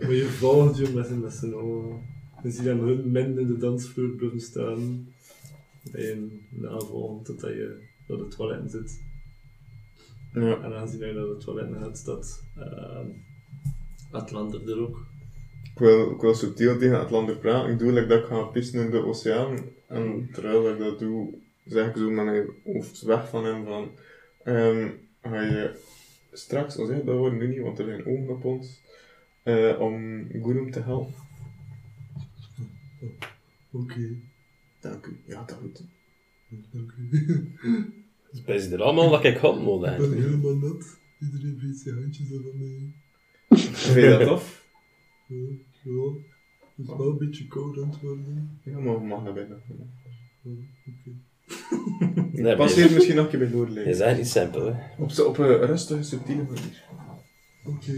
Maar 0.00 0.14
je 0.14 0.28
volgt 0.38 0.78
je 0.78 0.88
met 0.94 1.32
zijn, 1.32 1.54
ogen. 1.54 2.00
Je 2.42 2.50
ziet 2.50 2.64
hem 2.64 2.80
hun 2.80 3.10
min 3.10 3.38
in 3.38 3.46
de 3.46 3.56
dansvloer 3.56 4.08
blijven 4.08 4.40
staan. 4.40 5.08
En 5.94 6.46
navolgen 6.50 7.24
totdat 7.24 7.50
je 7.50 7.86
naar 8.06 8.18
de 8.18 8.28
toilet 8.28 8.70
zit. 8.70 9.02
Ja. 10.32 10.62
En 10.62 10.74
aangezien 10.74 11.00
hij 11.00 11.12
naar 11.12 11.26
de 11.26 11.36
toilet 11.36 11.76
gaat, 11.80 11.98
staat 11.98 12.44
uh, 12.58 13.06
Atlander 14.10 14.70
er 14.70 14.80
ook. 14.80 15.06
Ik 15.62 15.78
wil, 15.78 16.10
ik 16.10 16.20
wil 16.20 16.34
subtiel 16.34 16.78
tegen 16.78 17.00
Atlander 17.00 17.36
praten. 17.36 17.72
Ik 17.72 17.78
doe 17.78 17.92
like 17.92 18.06
dat 18.06 18.18
ik 18.18 18.26
ga 18.26 18.42
pissen 18.42 18.84
in 18.84 18.90
de 18.90 19.04
oceaan. 19.04 19.58
En 19.86 20.28
terwijl 20.32 20.72
ik 20.72 20.78
dat 20.78 20.98
doe, 20.98 21.34
zeg 21.64 21.88
ik 21.88 21.96
zo 21.96 22.10
met 22.10 22.24
mijn 22.24 22.50
hoofd 22.64 23.02
weg 23.02 23.28
van 23.28 23.44
hem 23.44 23.64
van... 23.64 23.90
ehm, 24.44 24.90
ga 25.22 25.42
je 25.42 25.80
straks, 26.32 26.76
als 26.76 26.88
ik 26.88 27.06
dat 27.06 27.16
hoor, 27.16 27.34
nu 27.34 27.48
niet, 27.48 27.60
want 27.60 27.78
er 27.78 27.84
zijn 27.84 28.06
ogen 28.06 28.28
op 28.28 28.44
ons, 28.44 28.82
eh, 29.42 29.80
om 29.80 30.26
Gurum 30.30 30.70
te 30.70 30.80
helpen. 30.80 31.14
Oké, 33.70 34.16
Dank 34.90 35.06
u. 35.06 35.20
Ja, 35.26 35.44
dat 35.44 35.56
goed. 35.60 35.84
dank 36.72 36.92
u. 36.98 37.08
Het 38.32 38.48
is 38.48 38.70
er 38.70 38.82
allemaal 38.82 39.10
dat 39.10 39.24
ik 39.24 39.36
hand 39.36 39.62
moet 39.62 39.86
Ik 39.86 39.96
ben 39.98 40.12
helemaal 40.12 40.56
nat. 40.56 40.98
Iedereen 41.20 41.56
breekt 41.56 41.78
zijn 41.78 41.94
handjes 41.94 42.32
aan 42.32 42.42
van 42.42 42.58
mij. 42.58 42.92
Vind 43.58 43.94
je 43.94 44.08
dat 44.18 44.20
tof? 44.28 44.66
Ja, 45.26 45.36
ja. 45.84 46.12
Het 46.76 46.86
is 46.88 46.96
wel 46.96 47.10
een 47.10 47.18
beetje 47.18 47.46
koud 47.46 47.82
aan 47.82 47.90
het 47.90 48.00
worden. 48.00 48.60
Ja, 48.64 48.78
maar 48.78 49.02
mag 49.02 49.22
naar 49.22 49.32
binnen. 49.32 49.62
Ja, 50.42 50.52
oké. 50.86 51.10
Nee, 52.42 52.56
Passeer 52.56 52.88
je, 52.88 52.94
misschien 52.94 53.16
nog 53.16 53.24
een 53.24 53.30
keer 53.30 53.38
bij 53.38 53.48
je 53.48 53.54
doorleven. 53.54 53.98
bent 53.98 54.16
niet 54.16 54.28
simpel, 54.28 54.66
hè. 54.66 55.02
Op, 55.02 55.18
op 55.18 55.38
een 55.38 55.66
rustige, 55.66 56.02
subtiele 56.02 56.42
manier. 56.42 56.84
Oké. 57.64 57.92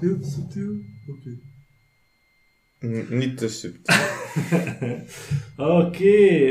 Heel 0.00 0.18
subtiel? 0.20 0.72
Oké. 1.08 1.38
Niet 3.08 3.36
te 3.38 3.48
subtiel. 3.48 3.96
Oké, 5.76 6.04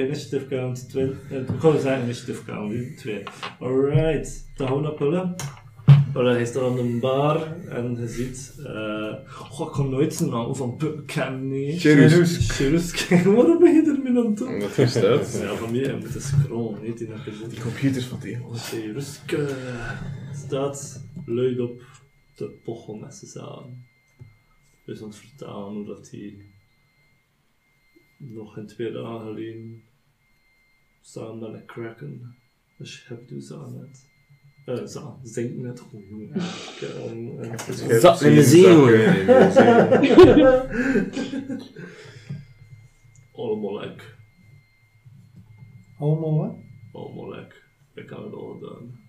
initiative 0.06 0.46
count 0.50 0.90
20. 0.90 1.18
eh, 1.32 1.82
zeggen 1.82 2.04
initiative 2.04 2.44
count 2.46 2.98
2. 2.98 3.24
Alright, 3.60 4.46
naar 4.82 4.94
Pullen. 4.94 5.36
Pullen, 6.14 6.34
hij 6.34 6.46
staat 6.46 6.64
aan 6.64 6.76
de 6.76 6.98
bar 7.02 7.58
en 7.70 7.98
je 8.00 8.08
ziet. 8.08 8.54
eh 8.66 9.14
goh, 9.28 9.68
ik 9.68 9.74
kan 9.74 9.90
nooit 9.90 10.14
zijn 10.14 10.30
naam 10.30 10.56
van 10.56 10.76
Pullen 10.76 11.06
kennen. 11.06 11.80
Cherusk. 11.80 12.42
Cherusk. 12.52 13.10
Waarom 13.26 13.60
ben 13.60 13.74
je 13.74 13.82
ermee 14.04 14.24
aan 14.24 14.30
het 14.30 14.38
doen? 14.38 14.48
Omdat 14.48 14.78
er 14.78 14.88
staat. 14.90 15.40
Ja, 15.42 15.54
van 15.56 15.72
mij, 15.72 15.96
moet 15.96 16.16
eens 16.16 16.28
scrollen, 16.28 16.82
niet 16.84 17.02
in 17.02 17.08
Die 17.24 17.50
keer. 17.50 17.62
computers 17.64 18.06
van 18.06 18.20
tegen. 18.20 18.42
Cherusk 18.56 19.36
staat 20.46 21.02
luid 21.26 21.60
op 21.60 21.82
de 22.36 22.46
pochelmessen 22.64 23.28
samen. 23.28 23.86
Dus 23.86 23.91
aan 25.00 25.08
het 25.08 25.16
vertalen 25.16 25.74
hoe 25.74 25.86
dat 25.86 26.10
hij 26.10 26.46
nog 28.18 28.58
in 28.58 28.68
twee 28.68 28.92
dagen 28.92 29.28
geleden 29.28 29.84
samen 31.02 31.39
met 31.39 31.62
een 31.62 31.66
kraken 31.66 32.36
een 32.78 32.88
schip 32.88 33.28
doet 33.28 33.52
aan 33.52 33.78
het. 33.80 34.10
Eh, 34.66 34.86
zo, 34.86 35.20
zinkt 35.24 35.58
net 35.58 35.80
goed, 35.80 36.08
jongen. 36.10 36.36
Ik, 37.89 38.00
Zat 38.00 38.22
in 38.22 38.36
de 38.36 38.44
zee, 38.44 38.62
jongen. 38.62 39.28
Allemaal 43.34 43.80
lek. 43.80 44.18
Allemaal 45.98 46.38
wat? 46.38 46.56
Allemaal 46.92 47.30
lek. 47.30 47.64
Ik 47.94 48.10
heb 48.10 48.24
het 48.24 48.34
al 48.34 48.58
gedaan. 48.60 49.00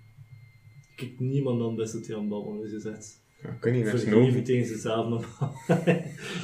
Ik 0.93 1.01
heb 1.01 1.19
niemand 1.19 1.63
aan 1.63 1.77
best 1.77 1.93
dat 1.93 2.07
hij 2.07 2.17
aan 2.17 2.29
babbelen 2.29 2.65
is 2.65 2.71
gezet. 2.73 3.22
Ja, 3.43 3.57
kan 3.61 3.73
niet 3.73 3.85
naar 3.85 3.99
snoven. 3.99 4.45
tegen 4.45 4.67
zichzelf 4.67 5.09
nog. 5.09 5.25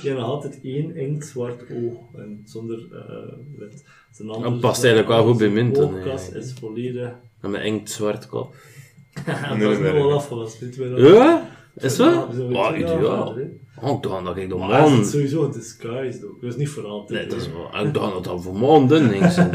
Je 0.03 0.09
hebt 0.09 0.19
nog 0.19 0.29
altijd 0.29 0.61
één 0.63 0.97
inktzwart 0.97 1.61
oog 1.71 2.15
en 2.15 2.43
zonder 2.45 2.79
eh 2.93 3.59
wit. 3.59 3.85
Dat 4.27 4.61
past 4.61 4.85
eigenlijk 4.85 5.13
wel 5.13 5.27
goed 5.27 5.39
bij 5.39 5.49
Minton, 5.49 5.85
oogkas 5.95 6.07
eigenlijk. 6.07 6.45
is 6.45 6.53
volledig. 6.53 7.13
Met 7.41 7.51
mijn 7.51 7.63
eng 7.63 7.87
zwart 7.87 8.29
kop. 8.29 8.55
dat 9.49 9.57
Nee, 9.57 9.71
is 9.71 9.79
nu 9.79 9.83
nee, 9.83 10.03
al 10.03 10.13
afgelast. 10.13 10.61
Niet 10.63 10.79
meer 10.79 11.13
Ja? 11.15 11.49
Is 11.75 11.99
het 11.99 12.17
Oh, 12.17 12.29
weet 12.31 12.79
je 12.79 12.95
ideaal. 12.95 13.37
Oh, 13.81 13.97
ik 13.97 14.03
dacht 14.03 14.25
dat 14.25 14.37
ik 14.37 14.49
de 14.49 14.55
Maar 14.55 14.71
hij 14.71 14.91
man... 14.91 15.01
is 15.01 15.11
sowieso 15.11 15.45
een 15.45 15.53
disguise 15.53 16.27
ook. 16.27 16.41
Dat 16.41 16.51
is 16.51 16.57
niet 16.57 16.69
voor 16.69 16.87
altijd. 16.87 17.21
Nee, 17.21 17.29
dat 17.29 17.41
is 17.41 17.49
wel... 17.53 17.87
Ik 17.87 17.95
dacht 17.95 18.13
dat 18.13 18.25
dat 18.25 18.43
voor 18.43 18.57
maanden 18.59 19.09
ding 19.09 19.31
zijn. 19.33 19.55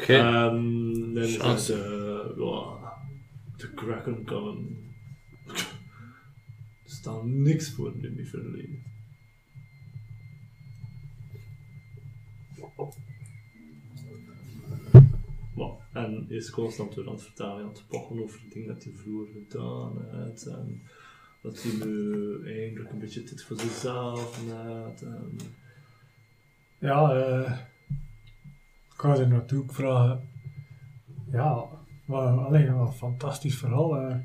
Oké. 0.00 0.14
Ehm, 0.14 1.14
dan 1.14 1.24
zeggen 1.24 1.58
ze, 1.58 1.74
ja, 2.36 2.90
de 3.56 3.74
Kraken 3.74 4.24
kan 4.24 4.66
staat 7.06 7.24
niks 7.24 7.70
voor 7.70 7.94
in 8.02 8.14
die 8.16 8.28
verleden. 8.28 8.82
Maar, 15.54 15.70
en 15.92 16.26
is 16.28 16.50
constant 16.50 16.94
weer 16.94 17.06
aan 17.06 17.12
het 17.12 17.22
vertellen, 17.22 17.62
aan 17.62 17.68
het 17.68 17.84
pochen 17.88 18.22
over 18.22 18.40
dingen 18.50 18.68
dat 18.68 18.84
hij 18.84 18.92
vroeger 18.92 19.32
gedaan 19.32 19.92
heeft. 20.10 20.46
En 20.46 20.82
dat 21.42 21.62
hij 21.62 21.86
nu 21.86 22.32
eigenlijk 22.46 22.90
een 22.90 22.98
beetje 22.98 23.22
dit 23.22 23.42
voor 23.44 23.60
zichzelf 23.60 24.36
heeft. 24.36 25.02
En 25.02 25.38
Ja, 26.78 27.14
eh 27.14 27.58
ik 28.92 29.02
ga 29.02 29.26
naartoe 29.26 29.62
ook 29.62 29.74
vragen. 29.74 30.28
Ja, 31.30 31.64
maar, 32.04 32.28
alleen 32.28 32.68
een 32.68 32.92
fantastisch 32.92 33.56
verhaal. 33.56 33.96
eh. 33.96 34.16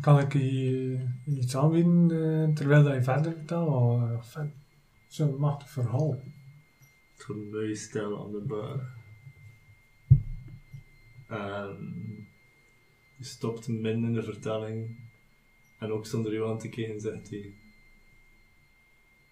Kan 0.00 0.20
ik 0.20 0.32
je 0.32 1.08
iets 1.24 1.56
aanbieden 1.56 2.10
eh, 2.10 2.54
terwijl 2.54 2.94
je 2.94 3.02
verder 3.02 3.32
vertelt? 3.32 3.68
Oh, 3.68 4.12
eh. 4.34 4.42
Zo'n 5.08 5.38
machtig 5.38 5.70
verhaal. 5.70 6.22
toernooi 7.16 7.76
stellen 7.76 8.18
aan 8.18 8.32
de 8.32 8.40
bar. 8.40 8.98
En 11.26 12.28
je 13.16 13.24
stopt 13.24 13.68
min 13.68 14.04
in 14.04 14.12
de 14.12 14.22
vertelling. 14.22 14.98
En 15.78 15.90
ook 15.90 16.06
zonder 16.06 16.32
jou 16.32 16.50
aan 16.50 16.58
te 16.58 16.68
kijken 16.68 17.00
zegt 17.00 17.30
hij... 17.30 17.54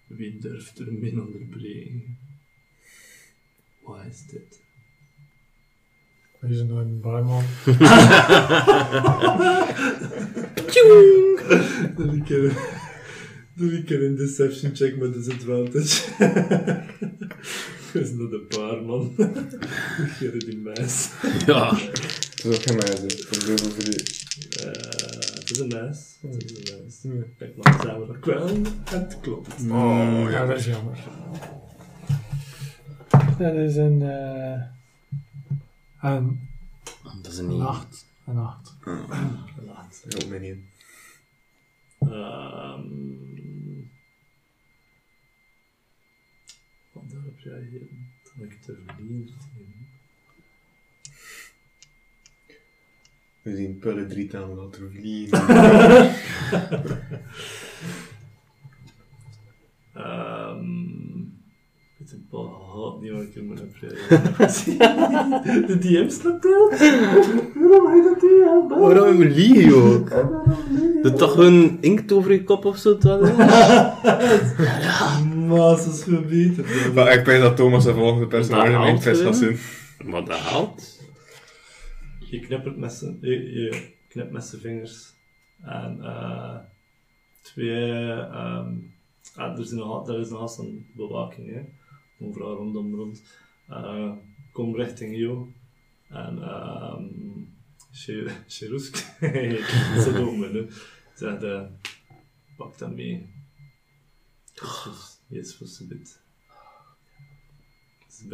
Wie 0.07 0.39
durft 0.39 0.79
er 0.79 0.93
min 0.93 1.21
onderbreken? 1.21 2.17
Wat 3.81 4.05
is 4.05 4.25
dit? 4.25 4.68
Wees 6.39 6.59
een 6.59 6.69
een 6.69 7.01
barman. 7.01 7.43
Dan 11.95 12.13
ik 12.15 12.29
er 12.29 12.77
Doe 13.53 13.71
ik 13.73 13.89
een 13.89 14.15
deception 14.15 14.75
check 14.75 14.97
met 14.97 15.13
disadvantage. 15.13 16.01
Dat 17.93 18.01
is 18.01 18.11
nog 18.11 18.31
een 18.31 18.47
paar, 18.47 18.81
man. 18.81 19.13
Gerrit 20.17 20.45
die 20.45 20.57
meis. 20.57 21.09
Ja. 21.45 21.75
Het 21.75 22.43
is 22.43 22.45
ook 22.45 22.61
geen 22.61 22.75
meisje. 22.75 23.01
Het 23.01 23.27
is 23.31 23.45
heel 23.45 23.57
veel 23.57 23.93
Eh, 24.59 24.71
Het 25.33 25.49
is 25.51 25.59
een 25.59 25.67
meis. 25.67 26.17
Het 26.21 26.43
is 26.43 27.03
een 27.03 27.17
meis. 27.17 27.27
Kijk, 27.37 27.55
maar 27.57 27.79
zijn 27.81 27.99
we 27.99 28.13
er 28.13 28.19
wel. 28.21 28.47
En 28.47 28.63
het 28.83 29.17
klopt. 29.21 29.53
Oh, 29.69 30.27
ja, 30.31 30.45
dat 30.45 30.57
is 30.57 30.65
jammer. 30.65 30.97
Dat 33.37 33.53
is 33.53 33.75
een... 33.75 34.01
eh 34.01 34.78
een, 36.01 36.49
Dat 37.21 37.31
is 37.31 37.37
een 37.37 37.45
een 37.45 37.57
niet. 37.57 37.61
acht. 37.61 38.07
Een 38.25 38.37
niet. 40.39 40.57
Ehm 41.99 42.81
wat 46.91 47.11
heb 47.11 47.39
jij 47.39 47.67
hier? 47.69 47.79
Dan 48.23 48.33
heb 48.35 48.51
ik 48.51 48.57
het 48.59 48.67
er 48.67 48.81
verdiend. 48.85 49.31
We 53.41 53.55
zien 53.55 53.79
pullen 53.79 54.07
drie 54.07 54.37
aan 54.37 54.53
laten 54.53 54.91
vliegen. 54.91 55.47
Ehm 59.93 61.08
ik 62.11 62.15
een 62.15 62.27
paar 62.29 62.49
gehad 62.69 63.01
niet 63.01 63.11
wat 63.11 63.21
ik 63.21 63.35
in 63.35 63.47
mijn 63.47 63.59
heb 63.59 63.79
De 65.67 65.77
DM 65.79 66.09
staat 66.09 66.41
daar. 66.41 66.69
Waarom 67.55 67.85
heb 67.85 67.95
je 67.95 68.03
dat 68.03 68.19
DM? 68.19 68.79
Waarom 68.79 69.17
we 69.17 69.29
liegen 69.29 69.73
ook? 69.73 70.09
Doe 71.01 71.13
toch 71.13 71.31
gewoon 71.31 71.77
inkt 71.81 72.11
over 72.11 72.31
je 72.31 72.43
kop 72.43 72.65
of 72.65 72.77
zo? 72.77 72.97
toch? 72.97 73.37
Maar 75.47 75.77
ze 75.77 75.89
is 75.89 76.03
verbeterd. 76.03 76.93
Maar 76.93 77.13
ik 77.13 77.25
weet 77.25 77.41
dat 77.41 77.55
Thomas 77.55 77.83
de 77.83 77.93
volgende 77.93 78.27
personage 78.27 78.71
haalt 78.71 79.03
vis 79.03 79.21
gaat 79.21 79.35
zien. 79.35 79.57
Maar 80.05 80.25
dat 80.25 80.39
haalt. 80.39 80.99
Je 82.19 82.39
knippert 82.39 82.77
met 82.77 82.91
zijn, 82.91 83.17
je, 83.21 83.51
je 83.51 83.87
knipt 84.09 84.31
met 84.31 84.43
zijn 84.43 84.61
vingers. 84.61 85.13
En 85.63 85.97
eh 86.01 86.55
twee, 87.41 88.11
ehm 88.11 88.67
ah, 89.35 89.53
er, 89.53 89.59
is 89.59 89.71
nog, 89.71 90.07
er 90.07 90.19
is 90.19 90.29
nog 90.29 90.39
haast 90.39 90.59
een 90.59 90.85
bewaking, 90.95 91.53
hè. 91.53 91.61
Overal 92.19 92.55
rondom 92.55 92.95
rond. 92.95 93.23
Eh 93.67 94.15
kom 94.51 94.75
richting 94.75 95.15
jou. 95.17 95.53
En 96.09 96.37
Che- 97.91 98.43
Cherusk, 98.47 98.95
zo 100.03 100.11
doen 100.11 100.39
we 100.39 100.47
nu. 100.51 100.67
Zegt, 101.15 101.43
eh, 101.43 101.65
pak 102.57 102.77
dat 102.77 102.95
mee. 102.95 103.29
Jezus, 105.27 105.55
voor 105.55 105.67
ze 105.67 105.87
dit. 105.87 106.21
Ze 108.07 108.27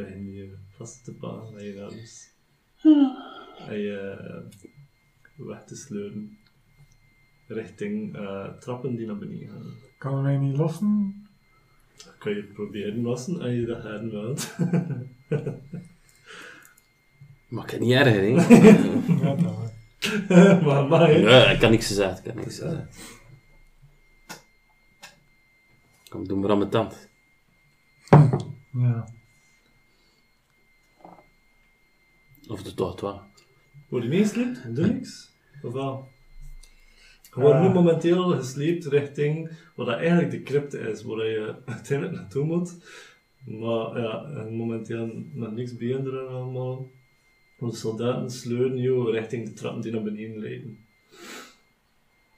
vast 0.69 1.03
te 1.03 1.13
pakken 1.13 1.53
met 1.53 1.63
je 1.63 1.83
arms. 1.83 2.33
En 3.67 3.79
je 3.79 3.97
eh, 4.09 5.45
weg 5.47 5.63
te 5.63 5.75
sleuren 5.75 6.37
richting 7.47 8.15
eh, 8.15 8.53
trappen 8.57 8.95
die 8.95 9.05
naar 9.05 9.17
beneden 9.17 9.49
gaan. 9.49 9.73
Kan 9.97 10.21
mij 10.21 10.37
niet 10.37 10.57
lossen? 10.57 11.24
Dat 11.95 12.15
kan 12.17 12.35
je 12.35 12.43
proberen 12.43 13.01
lossen 13.01 13.41
als 13.41 13.51
je 13.51 13.65
dat 13.65 13.83
hebben 13.83 14.11
wilt. 14.11 14.57
Maar 17.47 17.63
ik 17.63 17.69
kan 17.69 17.79
niet 17.79 17.91
erger, 17.91 18.21
hè? 18.21 18.27
Ja, 19.23 19.35
dat 19.35 20.61
maar 20.61 20.87
maar, 20.87 21.09
hè. 21.09 21.19
Nee, 21.19 21.53
ik 21.53 21.59
kan 21.59 21.71
niks 21.71 21.87
zeggen. 21.87 22.23
Kan 22.23 22.35
niks 22.35 22.55
zeggen. 22.55 22.89
Kom, 26.09 26.27
doe 26.27 26.39
maar 26.39 26.49
aan 26.49 26.57
mijn 26.57 26.69
tand. 26.69 27.09
Ja. 28.71 29.07
Of 32.47 32.63
de 32.63 32.73
toch 32.73 33.01
wel. 33.01 33.21
Word 33.89 34.03
je 34.03 34.09
meesleept? 34.09 34.75
Doe 34.75 34.87
niks? 34.87 35.33
Of 35.61 35.73
wel? 35.73 36.11
Je 37.35 37.41
wordt 37.41 37.59
nu 37.59 37.65
Ah. 37.67 37.73
momenteel 37.73 38.23
gesleept 38.23 38.85
richting 38.85 39.51
wat 39.75 39.87
dat 39.87 39.97
eigenlijk 39.97 40.31
de 40.31 40.43
crypte 40.43 40.79
is, 40.79 41.03
waar 41.03 41.25
je 41.25 41.55
uiteindelijk 41.65 42.17
naartoe 42.17 42.45
moet. 42.45 42.77
Maar 43.45 43.99
ja, 43.99 44.23
en 44.25 44.53
momenteel 44.53 45.23
nog 45.33 45.51
niks 45.51 45.75
bijenderen 45.77 46.27
allemaal. 46.27 46.89
Want 47.57 47.71
de 47.71 47.77
soldaten 47.77 48.29
sleuren 48.29 48.77
je 48.77 49.11
richting 49.11 49.45
de 49.45 49.53
trappen 49.53 49.81
die 49.81 49.91
naar 49.91 50.03
beneden 50.03 50.39
leiden. 50.39 50.77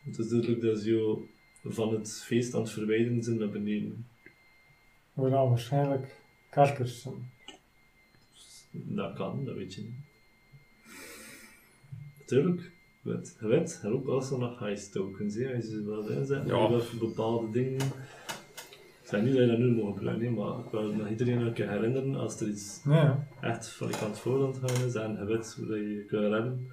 Het 0.03 0.17
is 0.17 0.27
duidelijk 0.27 0.61
dat 0.61 0.79
ze 0.79 1.25
van 1.63 1.93
het 1.93 2.23
feest 2.25 2.53
aan 2.53 2.61
het 2.61 2.71
verwijderen 2.71 3.23
zijn 3.23 3.37
naar 3.37 3.49
beneden. 3.49 4.07
We 5.13 5.29
dan 5.29 5.49
waarschijnlijk 5.49 6.21
karkers 6.49 7.01
zijn. 7.01 7.31
Dat 8.71 9.15
kan, 9.15 9.45
dat 9.45 9.55
weet 9.55 9.73
je 9.73 9.81
niet. 9.81 9.95
Natuurlijk, 12.19 12.71
weet, 13.11 13.37
je 13.39 13.47
weet, 13.47 13.79
er 13.83 13.93
ook 13.93 14.07
als 14.07 14.31
er 14.31 14.37
nog 14.39 14.59
heist 14.59 14.91
tokens, 14.91 15.35
hè, 15.35 15.55
als 15.55 15.65
je 15.65 15.71
ze 15.71 15.83
wel 15.85 16.09
inzet, 16.09 16.47
Ja. 16.47 16.57
ja. 16.69 16.79
voor 16.79 17.07
bepaalde 17.07 17.51
dingen. 17.51 17.81
Ik 19.01 19.13
zeg 19.13 19.21
niet 19.21 19.31
dat 19.33 19.41
je 19.41 19.47
dat 19.47 19.57
nu 19.57 19.71
moet 19.71 19.97
gebruiken, 19.97 20.33
maar 20.33 20.59
ik 20.59 20.71
wil 20.71 20.93
nog 20.93 21.09
iedereen 21.09 21.41
een 21.41 21.53
keer 21.53 21.69
herinneren 21.69 22.15
als 22.15 22.39
er 22.41 22.47
iets 22.47 22.81
Ja. 22.85 23.27
echt 23.41 23.69
van 23.69 23.87
je 23.87 23.97
kant 23.97 24.19
voorhand 24.19 24.57
gaan 24.57 24.85
is 24.85 24.95
en 24.95 25.11
je 25.19 25.25
weet 25.25 25.53
hoe 25.57 25.65
dat 25.67 25.77
je 25.77 26.05
kunt 26.07 26.21
redden. 26.33 26.67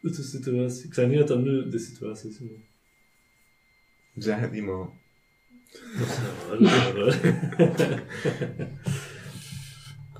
Het 0.00 0.10
is 0.10 0.16
de 0.16 0.22
situatie. 0.38 0.86
Ik 0.86 0.94
zeg 0.94 1.08
niet 1.08 1.18
dat 1.18 1.28
dat 1.28 1.38
nu 1.40 1.68
de 1.68 1.78
situatie 1.78 2.30
is. 2.30 2.38
maar- 2.40 2.50
Zeg 4.16 4.38
het 4.40 4.52
niet, 4.52 4.64
man. 4.64 4.90
Dat 5.98 6.60
is 6.60 6.70
wel 6.82 6.92
wel. 6.94 7.08
Ik 7.08 7.22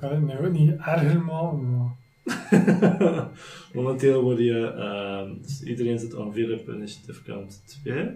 kan 0.00 0.10
het 0.10 0.22
nou 0.22 0.50
niet 0.50 0.76
erger 0.80 1.20
maken, 1.22 1.70
maar... 1.78 1.96
Momenteel 3.74 4.22
word 4.22 4.38
je, 4.38 4.66
ehm, 4.66 5.42
dus 5.42 5.62
iedereen 5.62 5.98
zit 5.98 6.14
ongeveer 6.14 6.58
op 6.60 6.68
initiative 6.68 7.22
count 7.22 7.62
2. 7.82 8.08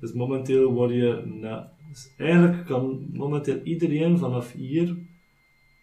Dus 0.00 0.12
momenteel 0.12 0.72
word 0.72 0.90
je, 0.90 1.22
na, 1.40 1.72
dus 1.88 2.12
eigenlijk 2.16 2.66
kan 2.66 3.08
momenteel 3.12 3.60
iedereen 3.62 4.18
vanaf 4.18 4.52
hier, 4.52 4.96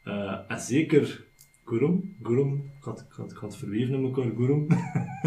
eh, 0.03 0.39
en 0.47 0.59
zeker 0.59 1.23
Gurum, 1.65 2.15
Gurum, 2.23 2.53
ik 2.77 2.83
had, 2.83 2.99
ik 2.99 3.11
had, 3.15 3.31
ik 3.31 3.37
had 3.37 3.49
het 3.49 3.59
verweven 3.59 3.93
in 3.93 4.03
elkaar, 4.03 4.31
Gurum, 4.37 4.67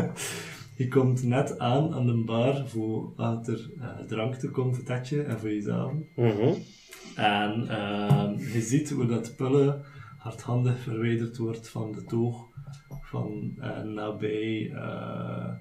je 0.77 0.89
komt 0.89 1.23
net 1.23 1.59
aan 1.59 1.95
aan 1.95 2.07
de 2.07 2.25
bar 2.25 2.69
voor 2.69 3.13
achter 3.17 3.71
eh, 3.81 3.99
drank 4.07 4.35
te 4.35 4.51
komen 4.51 4.75
voor 4.75 4.85
Tetje 4.85 5.23
en 5.23 5.39
voor 5.39 5.49
jezelf. 5.49 5.93
En 7.17 7.69
ehm, 7.69 8.39
je 8.53 8.61
ziet 8.61 8.91
hoe 8.91 9.07
dat 9.07 9.37
pullen 9.37 9.85
hardhandig 10.19 10.79
verwijderd 10.79 11.37
wordt 11.37 11.69
van 11.69 11.93
de 11.93 12.05
toog 12.05 12.49
van 13.01 13.55
eh, 13.59 13.83
nabij 13.83 14.71
uh, 14.71 15.55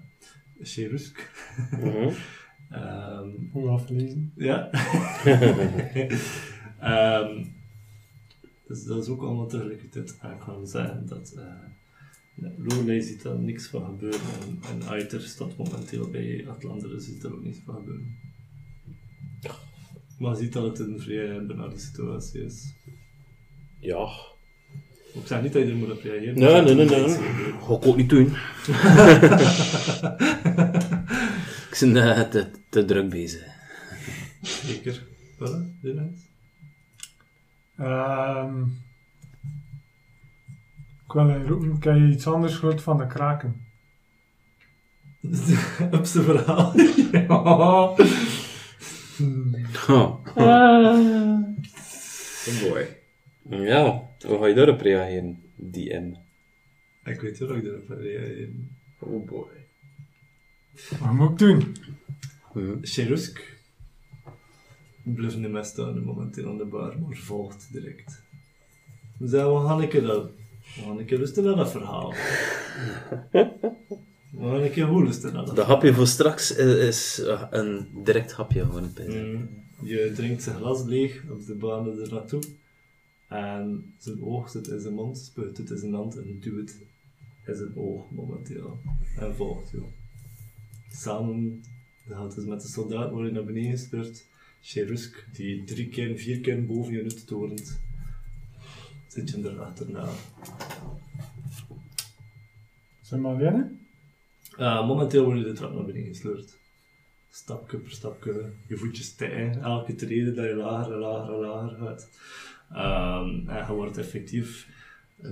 Cherusk. 0.62 1.18
Ehm, 2.70 3.30
Hoe 3.52 3.70
aflezen. 3.70 4.32
ja. 4.36 4.70
Ehm, 6.80 7.46
dus 8.68 8.84
dat 8.84 9.04
is 9.04 9.10
ook 9.10 9.22
allemaal 9.22 9.48
tegelijkertijd 9.48 10.18
aan 10.22 10.42
gaan 10.42 10.68
zeggen 10.68 11.06
dat 11.08 11.34
uh, 11.38 12.48
Lorelei 12.58 13.02
ziet 13.02 13.24
daar 13.24 13.40
niks 13.40 13.68
van 13.68 13.86
gebeuren 13.86 14.20
en, 14.20 14.60
en 14.70 14.88
Aiter 14.88 15.22
staat 15.22 15.58
momenteel 15.58 16.10
bij 16.10 16.48
Atlander, 16.48 17.02
ziet 17.02 17.24
er 17.24 17.34
ook 17.34 17.44
niks 17.44 17.58
van 17.66 17.76
gebeuren. 17.76 18.18
Maar 20.20 20.32
je 20.32 20.38
ziet 20.38 20.54
dat 20.54 20.64
het 20.64 20.88
een 20.88 21.00
vrij 21.00 21.46
benarde 21.46 21.80
situatie 21.80 22.44
is. 22.44 22.74
Ja. 23.80 24.10
Ik 25.14 25.28
zeg 25.28 25.42
niet 25.42 25.54
dat 25.54 25.62
je 25.62 25.70
er 25.70 25.76
moet 25.76 25.92
op 25.92 26.02
reageren. 26.02 26.40
Nee, 26.40 26.52
maar 26.52 26.64
nee, 26.64 26.76
nee, 26.76 26.86
nee. 26.86 27.10
Ga 27.62 27.74
ik 27.74 27.86
ook 27.86 27.96
niet 27.96 28.10
doen. 28.10 28.26
ik 31.72 31.78
ben 31.80 32.16
eh, 32.16 32.22
te, 32.22 32.48
te 32.70 32.86
druk 32.86 33.10
bezig. 33.10 33.46
Zeker. 34.42 35.04
Voilà, 35.36 35.82
doe 35.82 35.96
dat. 35.96 36.26
Ehm 37.78 38.64
ik 41.08 41.14
wil 41.14 41.30
even 41.30 41.48
roepen, 41.48 41.92
heb 41.92 41.96
je 42.02 42.14
iets 42.14 42.28
anders 42.28 42.56
gehoord 42.56 42.82
van 42.82 42.98
de 42.98 43.08
kraken. 43.08 43.66
Op 45.98 46.06
zijn 46.06 46.24
verhaal. 46.24 46.74
ja. 47.12 47.26
Oh. 49.90 50.26
Ah. 50.36 51.00
Oh 52.48 52.62
boy. 52.62 52.88
Ja, 53.50 54.07
hoe 54.26 54.38
ga 54.38 54.46
je 54.46 54.54
daarop 54.54 54.82
reageren? 54.82 55.40
DM. 55.56 56.14
Ik 57.04 57.22
weet 57.22 57.38
wel 57.38 57.48
dat 57.48 57.58
ik 57.58 57.64
erop 57.64 57.88
ga 57.88 57.96
reageren. 57.96 58.78
Oh 59.00 59.26
boy. 59.26 59.48
Wat 61.00 61.14
moet 61.14 61.32
ik 61.32 61.38
doen? 61.38 61.76
Cherusk 62.82 63.58
blijft 65.16 65.38
niet 65.38 65.52
meer 65.52 65.64
staan 65.64 66.04
momenteel 66.04 66.50
aan 66.50 66.58
de 66.58 66.66
bar, 66.66 67.00
maar 67.00 67.16
volgt 67.16 67.68
direct. 67.72 68.24
We 69.18 69.28
zeggen, 69.28 69.62
we 69.62 69.68
gaan 69.68 69.82
een 69.82 69.90
keer, 69.90 70.02
dat, 70.02 70.32
we 70.76 70.82
gaan 70.82 71.00
een 71.00 71.06
keer 71.06 71.18
luisteren 71.18 71.50
naar 71.50 71.56
dat 71.56 71.72
verhaal. 71.72 72.14
We 74.32 74.44
gaan 74.44 74.62
een 74.62 74.72
keer 74.72 74.86
goed 74.88 75.06
lusten 75.06 75.34
naar 75.34 75.46
dat. 75.46 75.56
De 75.56 75.62
hapje 75.62 75.94
voor 75.94 76.08
straks 76.08 76.56
is, 76.56 76.76
is, 76.76 77.20
eh, 77.26 77.44
een 77.50 77.88
direct 78.04 78.32
hapje 78.32 78.66
gewoon. 78.66 78.92
Mm. 79.08 79.50
Je 79.84 80.12
drinkt 80.16 80.44
zijn 80.44 80.56
glas 80.56 80.84
leeg 80.84 81.24
op 81.30 81.46
de 81.46 81.56
baan 81.56 82.00
er 82.00 82.14
naartoe. 82.14 82.42
En 83.28 83.94
zijn 83.98 84.24
oog 84.24 84.50
zit 84.50 84.68
in 84.68 84.80
zijn 84.80 84.94
mond, 84.94 85.18
spuit 85.18 85.58
het 85.58 85.70
in 85.70 85.78
zijn 85.78 85.94
hand 85.94 86.18
en 86.18 86.40
duwt 86.40 86.70
het 86.70 86.86
in 87.46 87.56
zijn 87.56 87.76
oog 87.76 88.12
momenteel. 88.12 88.80
En 89.18 89.36
volgt 89.36 89.72
jou. 89.72 89.86
Samen 90.90 91.64
gaat 92.08 92.36
het 92.36 92.48
met 92.48 92.62
de 92.62 92.68
soldaat 92.68 93.12
worden 93.12 93.34
naar 93.34 93.46
beneden 93.46 93.72
gespeurd. 93.72 94.26
Cherusk, 94.62 95.28
die 95.34 95.64
drie 95.64 95.90
keer, 95.90 96.18
vier 96.18 96.40
keer 96.40 96.66
boven 96.66 96.94
je 96.94 97.02
nut 97.02 97.28
torent, 97.28 97.80
zit 99.08 99.30
je 99.30 99.50
er 99.50 99.62
achterna. 99.62 100.10
Zijn 103.02 103.22
we 103.22 103.28
alleen? 103.28 103.80
Uh, 104.60 104.88
momenteel 104.88 105.26
word 105.26 105.38
je 105.38 105.44
de 105.44 105.54
trap 105.54 105.74
naar 105.74 105.86
beneden 105.86 106.08
gesleurd. 106.08 106.58
Stapje 107.30 107.78
per 107.78 107.92
stapje, 107.92 108.52
je 108.68 108.78
voetjes 108.78 109.06
stijgen. 109.06 109.62
Elke 109.62 109.96
trede 109.96 110.34
dat 110.34 110.46
je 110.46 110.56
lager 110.56 110.94
en 110.94 111.00
lager 111.00 111.34
en 111.34 111.40
lager 111.40 111.78
gaat. 111.78 112.10
Um, 112.72 113.50
en 113.50 113.66
je 113.68 113.74
wordt 113.74 113.98
effectief 113.98 114.68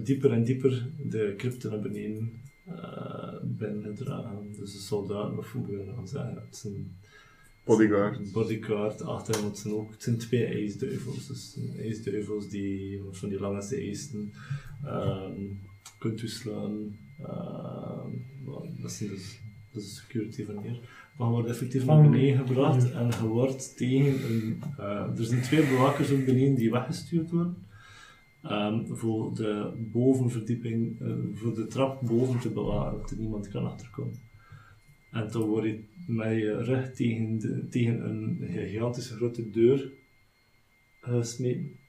dieper 0.04 0.32
en 0.32 0.44
dieper 0.44 0.88
de 1.10 1.34
crypte 1.38 1.70
naar 1.70 1.80
beneden 1.80 2.32
uh, 2.68 3.34
binnengedragen. 3.44 4.52
Dus 4.60 4.72
de 4.72 4.80
soldaten, 4.80 5.38
of 5.38 5.54
nou 5.54 6.08
zeggen, 6.08 6.36
het 6.36 6.56
zijn 6.56 6.98
Bodyguard. 7.66 8.32
bodyguard 8.32 9.02
achter 9.02 9.36
hem. 9.36 9.46
Het 9.46 9.58
zijn 9.58 9.74
ook 9.74 9.92
het 9.92 10.04
zijn 10.04 10.18
twee 10.18 10.46
ijsduivels. 10.46 11.28
Dus 11.28 11.52
zijn 11.54 11.78
ijsduivels 11.78 12.50
die 12.50 13.02
van 13.12 13.30
die 13.30 13.40
lange 13.40 13.76
eisen 13.76 14.34
um, 14.86 15.60
kunt 16.00 16.18
toeslaan. 16.18 16.98
Um, 17.20 18.26
well, 18.46 18.70
dat 18.82 18.92
is 18.92 18.98
dus 18.98 19.40
dat 19.72 19.84
is 19.84 19.90
de 19.90 20.02
security 20.02 20.46
van 20.46 20.62
hier. 20.62 20.80
Maar 21.18 21.30
wordt 21.30 21.50
effectief 21.50 21.86
naar 21.86 22.02
beneden 22.02 22.38
gebracht 22.38 22.92
en 22.92 23.08
je 23.08 23.28
wordt 23.28 23.78
tegen 23.78 24.26
een. 24.26 24.62
Uh, 24.80 25.20
er 25.20 25.26
zijn 25.26 25.42
twee 25.42 25.68
bewakers 25.68 26.12
op 26.12 26.26
beneden 26.26 26.56
die 26.56 26.72
weggestuurd 26.72 27.32
worden. 27.32 27.66
Um, 28.44 28.88
voor 28.88 29.36
de 29.36 29.72
bovenverdieping, 29.92 31.02
uh, 31.02 31.16
voor 31.34 31.54
de 31.54 31.68
trap 31.68 32.02
boven 32.02 32.40
te 32.40 32.50
bewaren, 32.50 33.00
dat 33.00 33.12
er 33.12 33.18
niemand 33.18 33.48
kan 33.48 33.66
achterkomen. 33.66 34.20
En 35.12 35.32
toen 35.32 35.48
word 35.48 35.66
je 35.66 35.84
met 36.08 36.38
je 36.38 36.64
rug 36.64 36.94
tegen, 36.94 37.40
de, 37.40 37.68
tegen 37.70 38.10
een 38.10 38.48
gigantische 38.50 39.16
grote 39.16 39.50
deur 39.50 39.92
gesmeten. 41.02 41.80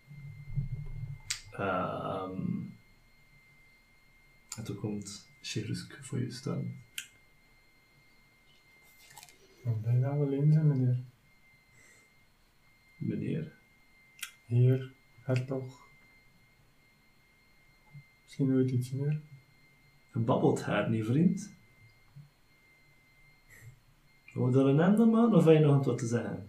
Ehm, 1.50 2.40
en 4.56 4.64
toen 4.64 4.76
komt 4.76 5.30
Cherusk 5.40 5.98
voor 6.02 6.20
je 6.20 6.30
staan. 6.30 6.85
Ik 9.66 9.82
ben 9.82 10.00
dat 10.00 10.12
we 10.12 10.24
alleen 10.24 10.52
zijn, 10.52 10.66
meneer. 10.66 11.04
Meneer, 12.96 13.52
Heer, 14.46 14.92
hertog. 15.22 15.88
Misschien 18.22 18.46
nooit 18.46 18.70
iets 18.70 18.90
meer. 18.90 19.20
je 20.12 20.18
babbelt 20.18 20.62
haar 20.62 20.90
niet, 20.90 21.04
vriend. 21.04 21.54
Je 24.24 24.50
daar 24.50 24.66
een 24.66 24.80
einde 24.80 25.02
aan 25.02 25.34
of 25.34 25.44
heb 25.44 25.54
je 25.54 25.60
nog 25.60 25.84
wat 25.84 25.98
te 25.98 26.06
zeggen? 26.06 26.48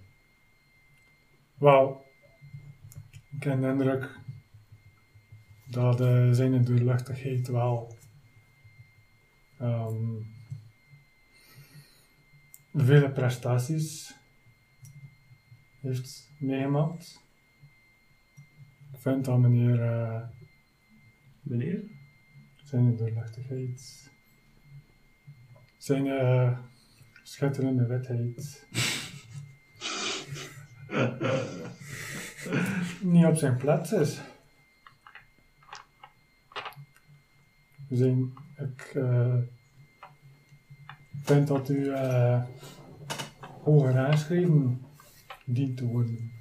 Wauw. 1.58 2.06
Ik 3.32 3.44
heb 3.44 3.62
de 3.62 3.68
indruk 3.68 4.20
dat 5.70 6.02
eh, 6.02 6.32
zijn 6.32 6.64
doorluchtigheid 6.64 7.48
wel 7.48 7.96
ehm, 9.58 10.16
vele 12.78 13.10
prestaties 13.10 14.16
heeft 15.82 16.32
meegemaakt. 16.40 17.26
Ik 18.94 19.00
vind 19.00 19.26
dat 19.26 19.40
meneer 19.40 19.82
eh, 19.82 20.22
Meneer? 21.42 21.84
zijn 22.64 22.96
doorluchtigheid, 22.96 24.12
zijn 25.78 26.08
eh, 26.08 26.60
schitterende 27.24 27.86
witheid 27.86 28.68
niet 33.02 33.26
op 33.26 33.36
zijn 33.36 33.58
plaats 33.58 33.92
is. 33.92 34.22
Zijn, 37.90 38.34
ik 38.58 38.82
eh, 38.82 39.38
vind 41.28 41.48
dat 41.48 41.70
u 41.70 41.90
eh, 41.90 42.44
hoger 43.64 43.98
aangeschreven 43.98 44.82
dient 45.46 45.78
te 45.78 45.86
worden. 45.86 46.32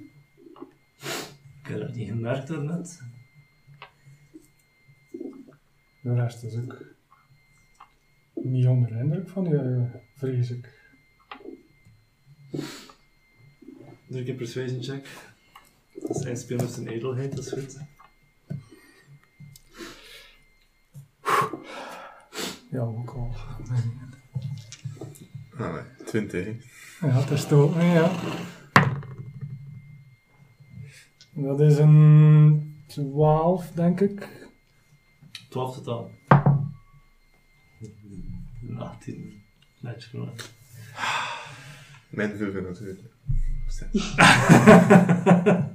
Ik 1.61 1.67
heb 1.67 1.79
dat 1.79 1.95
niet 1.95 2.09
gemerkt 2.09 2.47
daarnet. 2.47 3.01
De 6.01 6.13
rest 6.13 6.43
is 6.43 6.55
ook 6.55 6.83
niet 8.33 8.67
onder 8.67 8.89
de 8.89 8.99
indruk 8.99 9.29
van 9.29 9.51
u, 9.51 9.57
eh, 9.57 9.83
vrees 10.15 10.51
ik. 10.51 10.95
Doe 14.07 14.19
ik 14.21 14.27
een 14.27 14.35
persuasion 14.35 14.83
check. 14.83 15.07
Dat 15.93 16.15
is 16.15 16.25
inspelen 16.25 16.65
op 16.65 16.71
zijn 16.71 16.87
edelheid, 16.87 17.35
dat 17.35 17.45
is 17.45 17.51
goed. 17.51 17.77
Ja, 22.71 22.79
ook 22.79 23.09
al. 23.09 23.35
Ah, 25.57 25.73
nee. 25.73 25.83
20. 26.05 26.45
hè. 26.45 27.07
Ja, 27.07 27.25
dat 27.25 27.37
stoot 27.37 27.75
me, 27.75 27.83
ja. 27.83 28.11
Dat 31.33 31.59
is 31.59 31.77
een 31.77 32.75
12, 32.87 33.71
denk 33.71 33.99
ik. 34.01 34.49
12 35.49 35.75
totaal. 35.75 36.11
Een 38.67 38.77
18. 38.77 39.43
Netjes 39.79 40.05
gedaan. 40.05 40.33
Mijn 42.09 42.37
5 42.37 42.53
natuurlijk. 42.53 43.15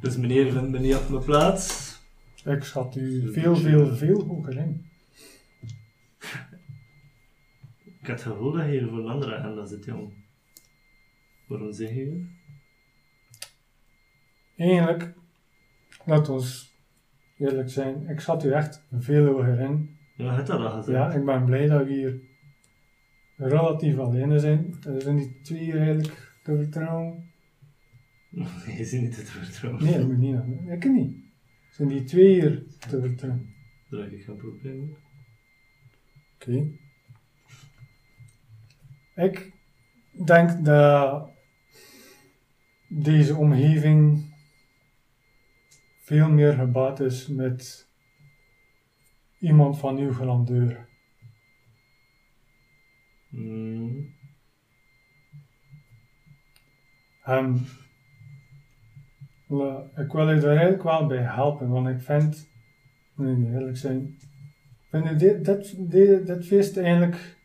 Dus 0.00 0.16
meneer 0.16 0.52
vindt 0.52 0.70
me 0.70 0.78
niet 0.78 0.94
op 0.94 1.08
mijn 1.08 1.24
plaats. 1.24 1.92
Ik 2.44 2.64
schat 2.64 2.96
u 2.96 3.32
veel, 3.32 3.56
veel, 3.56 3.96
veel 3.96 4.24
hoger 4.26 4.56
in. 4.56 4.84
Ik 8.04 8.10
had 8.10 8.24
het 8.24 8.32
gevoel 8.32 8.52
dat 8.52 8.64
je 8.64 8.70
hier 8.70 8.88
voor 8.88 8.98
een 8.98 9.08
andere 9.08 9.36
agenda 9.36 9.64
zit, 9.64 9.84
jong. 9.84 10.12
Waarom 11.46 11.72
zeg 11.72 11.94
je 11.94 12.10
dat? 12.10 12.20
Eigenlijk, 14.56 15.14
laat 16.04 16.28
ons 16.28 16.74
eerlijk 17.38 17.70
zijn, 17.70 18.08
ik 18.08 18.20
schat 18.20 18.44
u 18.44 18.52
echt 18.52 18.86
veel 18.92 19.26
hoger 19.26 19.60
in. 19.60 19.96
Ja, 20.16 20.24
je 20.24 20.30
hebt 20.30 20.46
dat 20.46 20.60
al 20.60 20.70
gezegd. 20.70 20.98
Ja, 20.98 21.12
ik 21.12 21.24
ben 21.24 21.44
blij 21.44 21.66
dat 21.66 21.86
we 21.86 21.92
hier 21.92 22.20
relatief 23.36 23.98
alleen 23.98 24.40
zijn. 24.40 24.74
Er 24.86 25.02
zijn 25.02 25.16
die 25.16 25.40
twee 25.40 25.60
hier 25.60 25.80
eigenlijk 25.80 26.38
te 26.42 26.56
vertrouwen. 26.56 27.30
Je 28.78 28.84
ziet 28.84 29.00
niet 29.00 29.16
het 29.16 29.30
vertrouwen. 29.30 29.84
Nee, 29.84 30.06
moet 30.06 30.18
niet. 30.18 30.36
aan. 30.36 30.68
Ik 30.70 30.84
niet. 30.84 31.16
Zijn 31.70 31.88
die 31.88 32.04
twee 32.04 32.32
hier 32.32 32.64
te 32.78 33.00
vertrouwen? 33.00 33.54
Daar 33.90 34.00
heb 34.00 34.12
ik 34.12 34.24
geen 34.24 34.36
probleem 34.36 34.78
mee. 34.78 34.96
Oké. 36.34 36.82
Ik 39.14 39.52
denk 40.26 40.64
dat 40.64 41.30
deze 42.88 43.36
omgeving 43.36 44.32
veel 45.98 46.28
meer 46.28 46.52
gebaat 46.52 47.00
is 47.00 47.26
met 47.26 47.88
iemand 49.38 49.78
van 49.78 49.98
uw 49.98 50.12
grandeur. 50.12 50.88
Mm. 53.28 54.14
En 57.22 57.66
la- 59.46 59.90
ik 59.96 60.12
wil 60.12 60.30
u 60.30 60.40
daar 60.40 60.50
eigenlijk 60.50 60.82
wel 60.82 61.06
bij 61.06 61.22
helpen, 61.22 61.68
want 61.68 61.88
ik 61.88 62.00
vind, 62.00 62.48
moet 63.14 63.38
ik 63.38 63.52
eerlijk 63.52 63.76
zijn, 63.76 64.16
vind 64.90 65.18
dit, 65.18 65.44
dit, 65.44 65.90
dit, 65.90 66.26
dit 66.26 66.46
feest 66.46 66.76
eigenlijk 66.76 67.36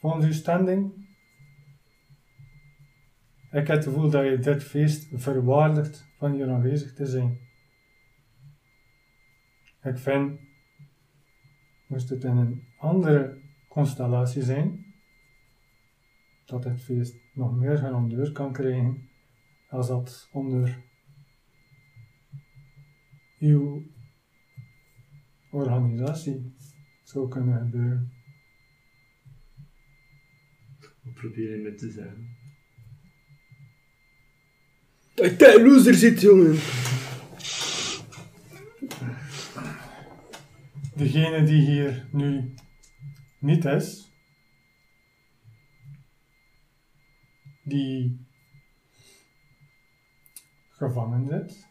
volgens 0.00 0.24
uw 0.24 0.32
standing. 0.32 1.06
Ik 3.50 3.66
heb 3.66 3.76
het 3.76 3.84
gevoel 3.84 4.10
dat 4.10 4.24
je 4.24 4.38
dit 4.38 4.64
feest 4.64 5.08
verwaardigt 5.12 6.06
van 6.16 6.32
hier 6.32 6.50
aanwezig 6.50 6.94
te 6.94 7.06
zijn. 7.06 7.38
Ik 9.82 9.98
vind, 9.98 10.40
moest 11.86 12.08
het 12.08 12.24
in 12.24 12.36
een 12.36 12.64
andere 12.78 13.40
constellatie 13.68 14.42
zijn, 14.42 14.86
dat 16.44 16.64
het 16.64 16.82
feest 16.82 17.16
nog 17.32 17.56
meer 17.56 17.76
grandeur 17.76 18.32
kan 18.32 18.52
krijgen 18.52 19.08
als 19.68 19.88
dat 19.88 20.28
onder 20.32 20.82
uw 23.38 23.82
organisatie 25.50 26.54
zou 27.02 27.28
kunnen 27.28 27.58
gebeuren. 27.58 28.17
Wat 31.08 31.16
probeer 31.16 31.56
je 31.56 31.62
me 31.62 31.74
te 31.74 31.90
zeggen? 31.90 32.36
Dat 35.14 35.38
je 35.38 35.62
loser 35.62 35.94
zit, 35.94 36.20
jongen. 36.20 36.58
Degene 40.96 41.44
die 41.44 41.60
hier 41.60 42.08
nu 42.12 42.54
niet 43.38 43.64
is, 43.64 44.12
die 47.62 48.26
gevangen 50.68 51.26
zit, 51.26 51.66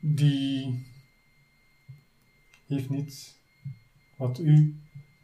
die 0.00 0.86
heeft 2.66 2.90
niets 2.90 3.37
wat 4.18 4.38
u 4.38 4.80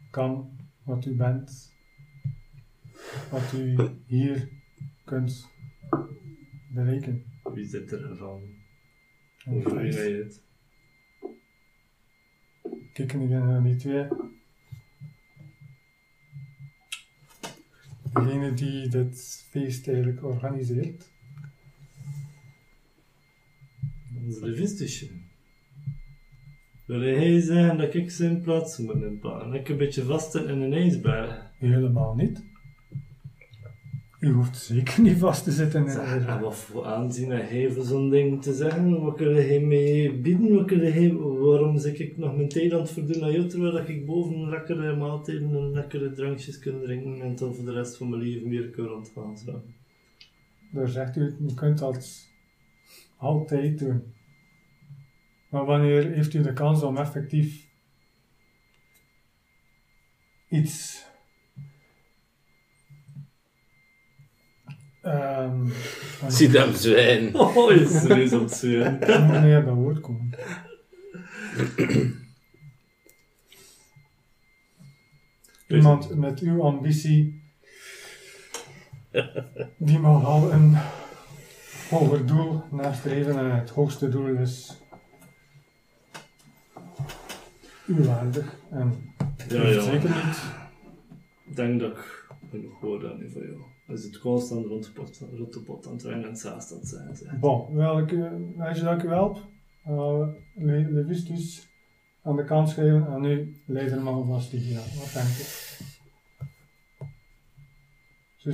kan, 0.09 0.57
wat 0.83 1.05
u 1.05 1.15
bent, 1.15 1.73
wat 3.29 3.53
u 3.53 3.77
hier 4.05 4.49
kunt 5.03 5.49
bereiken. 6.73 7.23
Wie 7.53 7.65
zit 7.65 7.91
er? 7.91 8.05
En 8.05 8.17
Hoe 9.45 9.75
weet 9.75 9.93
je 9.93 9.99
het? 9.99 10.43
Kijken 12.93 13.19
we 13.19 13.27
naar 13.27 13.63
die 13.63 13.75
twee. 13.75 14.07
Degene 18.13 18.53
die 18.53 18.87
dit 18.87 19.45
feest 19.49 19.87
eigenlijk 19.87 20.23
organiseert. 20.23 21.11
Onze 24.25 24.47
liefstusje. 24.47 25.24
Wil 26.85 26.99
hij 26.99 27.39
zeggen 27.39 27.77
dat 27.77 27.93
ik 27.93 28.11
zijn 28.11 28.41
plaats 28.41 28.77
moet 28.77 29.01
inpakken? 29.01 29.47
En 29.47 29.53
ik 29.53 29.69
een 29.69 29.77
beetje 29.77 30.03
vast 30.03 30.31
zit 30.31 30.45
in 30.45 30.61
een 30.61 30.73
ijsberg? 30.73 31.51
Helemaal 31.57 32.15
niet. 32.15 32.43
U 34.19 34.31
hoeft 34.31 34.57
zeker 34.57 35.01
niet 35.01 35.17
vast 35.17 35.43
te 35.43 35.51
zitten 35.51 35.85
in 35.85 35.91
Zeg, 35.91 36.11
een 36.11 36.19
en 36.19 36.27
eigen. 36.27 36.41
wat 36.41 36.55
voor 36.55 36.85
aanzien 36.85 37.29
hij 37.29 37.71
voor 37.71 37.83
zo'n 37.83 38.09
ding 38.09 38.41
te 38.41 38.53
zeggen? 38.53 39.01
Wat 39.01 39.15
kun 39.15 39.35
hij 39.35 39.59
mee 39.59 40.13
bieden? 40.13 40.55
Wat 40.55 40.65
kun 40.65 40.79
hij, 40.79 41.13
waarom 41.13 41.77
zeg 41.77 41.97
ik 41.97 42.17
nog 42.17 42.35
mijn 42.35 42.49
tijd 42.49 42.73
aan 42.73 42.79
het 42.79 42.91
verdoen 42.91 43.23
aan 43.23 43.31
jou, 43.31 43.47
terwijl 43.47 43.77
ik 43.87 44.05
boven 44.05 44.49
lekkere 44.49 44.95
maaltijden 44.95 45.55
en 45.55 45.71
lekkere 45.71 46.11
drankjes 46.11 46.59
kan 46.59 46.79
drinken 46.81 47.21
en 47.21 47.35
dan 47.35 47.55
voor 47.55 47.65
de 47.65 47.71
rest 47.71 47.97
van 47.97 48.09
mijn 48.09 48.21
leven 48.21 48.49
weer 48.49 48.69
kan 48.69 48.85
rondgaan? 48.85 49.37
Zo. 49.37 49.61
Daar 50.71 50.87
zegt 50.87 51.15
u, 51.15 51.35
u 51.41 51.53
kunt 51.53 51.77
dat 51.77 52.29
altijd 53.17 53.79
doen. 53.79 54.01
Maar 55.55 55.65
wanneer 55.65 56.11
heeft 56.11 56.33
u 56.33 56.41
de 56.41 56.53
kans 56.53 56.83
om 56.83 56.97
effectief 56.97 57.67
iets 60.49 61.05
Ehm 65.01 65.67
Zie 66.27 66.49
hem 66.49 66.73
zwijn. 66.73 67.35
Oh, 67.39 67.71
is 67.71 68.01
serieus 68.01 68.33
op 68.33 68.41
het 68.41 68.53
zeuren. 68.53 69.01
Ik 69.01 69.19
moet 69.19 69.41
niet 69.41 69.55
op 69.55 69.65
dat 69.65 69.75
woord 69.75 69.99
komen. 69.99 70.29
Iemand 75.67 76.15
met 76.15 76.39
uw 76.39 76.63
ambitie, 76.63 77.43
die 79.77 79.99
mag 79.99 80.25
al 80.25 80.51
een 80.51 80.77
hoger 81.89 82.25
doel 82.25 82.63
nastreven 82.71 83.37
en 83.37 83.55
het 83.55 83.69
hoogste 83.69 84.09
doel 84.09 84.35
is 84.35 84.84
u 87.87 88.03
waardig. 88.03 88.59
En 88.71 88.93
Ja, 89.49 89.61
heeft 89.61 89.75
ja. 89.75 89.81
zeker 89.81 90.09
niet. 90.25 90.43
Ik 91.49 91.55
denk 91.55 91.79
dat 91.79 91.91
ik 91.91 92.27
genoeg 92.49 92.79
hoor 92.79 93.11
aan 93.11 93.23
van 93.31 93.41
jou. 93.41 93.61
Hij 93.85 93.95
zit 93.97 94.19
constant 94.19 94.65
rond 94.65 94.83
de 94.83 94.91
pot, 94.91 95.21
rond 95.37 95.53
de 95.53 95.59
pot 95.61 95.87
aan 95.87 95.93
het 95.93 96.03
rennen 96.03 96.29
en 96.29 96.35
saast 96.35 96.71
aan 96.71 96.77
het 96.79 96.87
zijn. 96.87 97.15
zeg. 97.15 97.39
Bon, 97.39 97.73
welke, 97.75 98.31
als 98.59 98.77
je 98.77 98.83
dat 98.83 98.97
ik 98.97 99.03
u 99.03 99.07
help, 99.09 99.37
uh, 99.87 100.27
Le- 100.55 100.87
Levistus 100.89 101.67
aan 102.23 102.35
de 102.35 102.43
kant 102.43 102.69
schrijven 102.69 103.07
en 103.13 103.21
nu 103.21 103.55
leider 103.65 104.01
maar 104.01 104.23
vast 104.23 104.51
die 104.51 104.59
hier. 104.59 104.75
Wat 104.75 105.11
denk 105.13 105.27
je? 105.27 105.63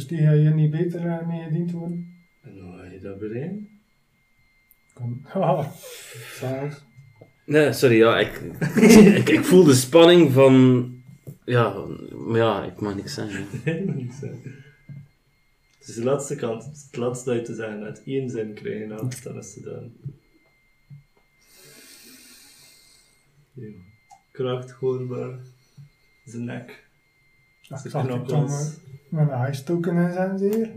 Die 0.08 0.18
ga 0.20 0.34
hier 0.34 0.54
niet 0.54 0.72
beter 0.72 1.06
uh, 1.06 1.28
mee 1.28 1.44
gediend 1.44 1.72
worden? 1.72 2.16
En 2.42 2.60
hoe 2.60 2.78
ga 2.78 2.84
je 2.86 3.00
dat 3.00 3.20
bereiken? 3.20 3.70
Kom. 4.94 5.22
Haha, 5.34 5.72
zelfs. 6.40 6.86
Nee, 7.46 7.74
sorry, 7.74 7.98
ja, 7.98 8.20
ik, 8.20 8.42
ik, 9.20 9.30
ik 9.30 9.44
voel 9.46 9.64
de 9.64 9.74
spanning 9.74 10.32
van... 10.32 10.86
Ja, 11.46 11.74
maar 12.18 12.38
ja, 12.40 12.64
ik 12.64 12.80
mag 12.82 12.96
niks 12.96 13.14
zeggen. 13.14 13.46
Nee, 13.66 13.86
niet 13.86 14.14
zijn. 14.20 14.42
Het 15.80 15.90
is 15.90 15.96
de 15.96 16.04
laatste 16.04 16.36
kant, 16.36 16.64
het 16.66 16.76
is 16.76 16.84
het 16.92 16.96
laatste 16.96 17.30
dat 17.30 17.40
je 17.40 17.46
te 17.46 17.54
zeggen. 17.56 17.82
Het 17.82 18.02
één 18.06 18.30
zin 18.30 18.54
krijgen, 18.54 18.88
nou, 18.88 19.08
dan 19.24 19.38
is 19.38 19.56
het 19.56 19.64
gedaan. 19.64 19.92
Ja. 23.54 23.68
Kracht 24.32 24.72
hoorbaar. 24.72 25.38
Zijn 26.26 26.44
nek. 26.46 26.70
Ik 27.62 27.68
Zijn 27.68 27.80
zag 27.80 28.02
het 28.02 28.12
dan 28.12 28.26
knokkels. 28.26 28.70
met 29.10 29.30
een 29.30 29.46
high-token 29.46 29.96
inzetten 29.98 30.40
zeer. 30.40 30.70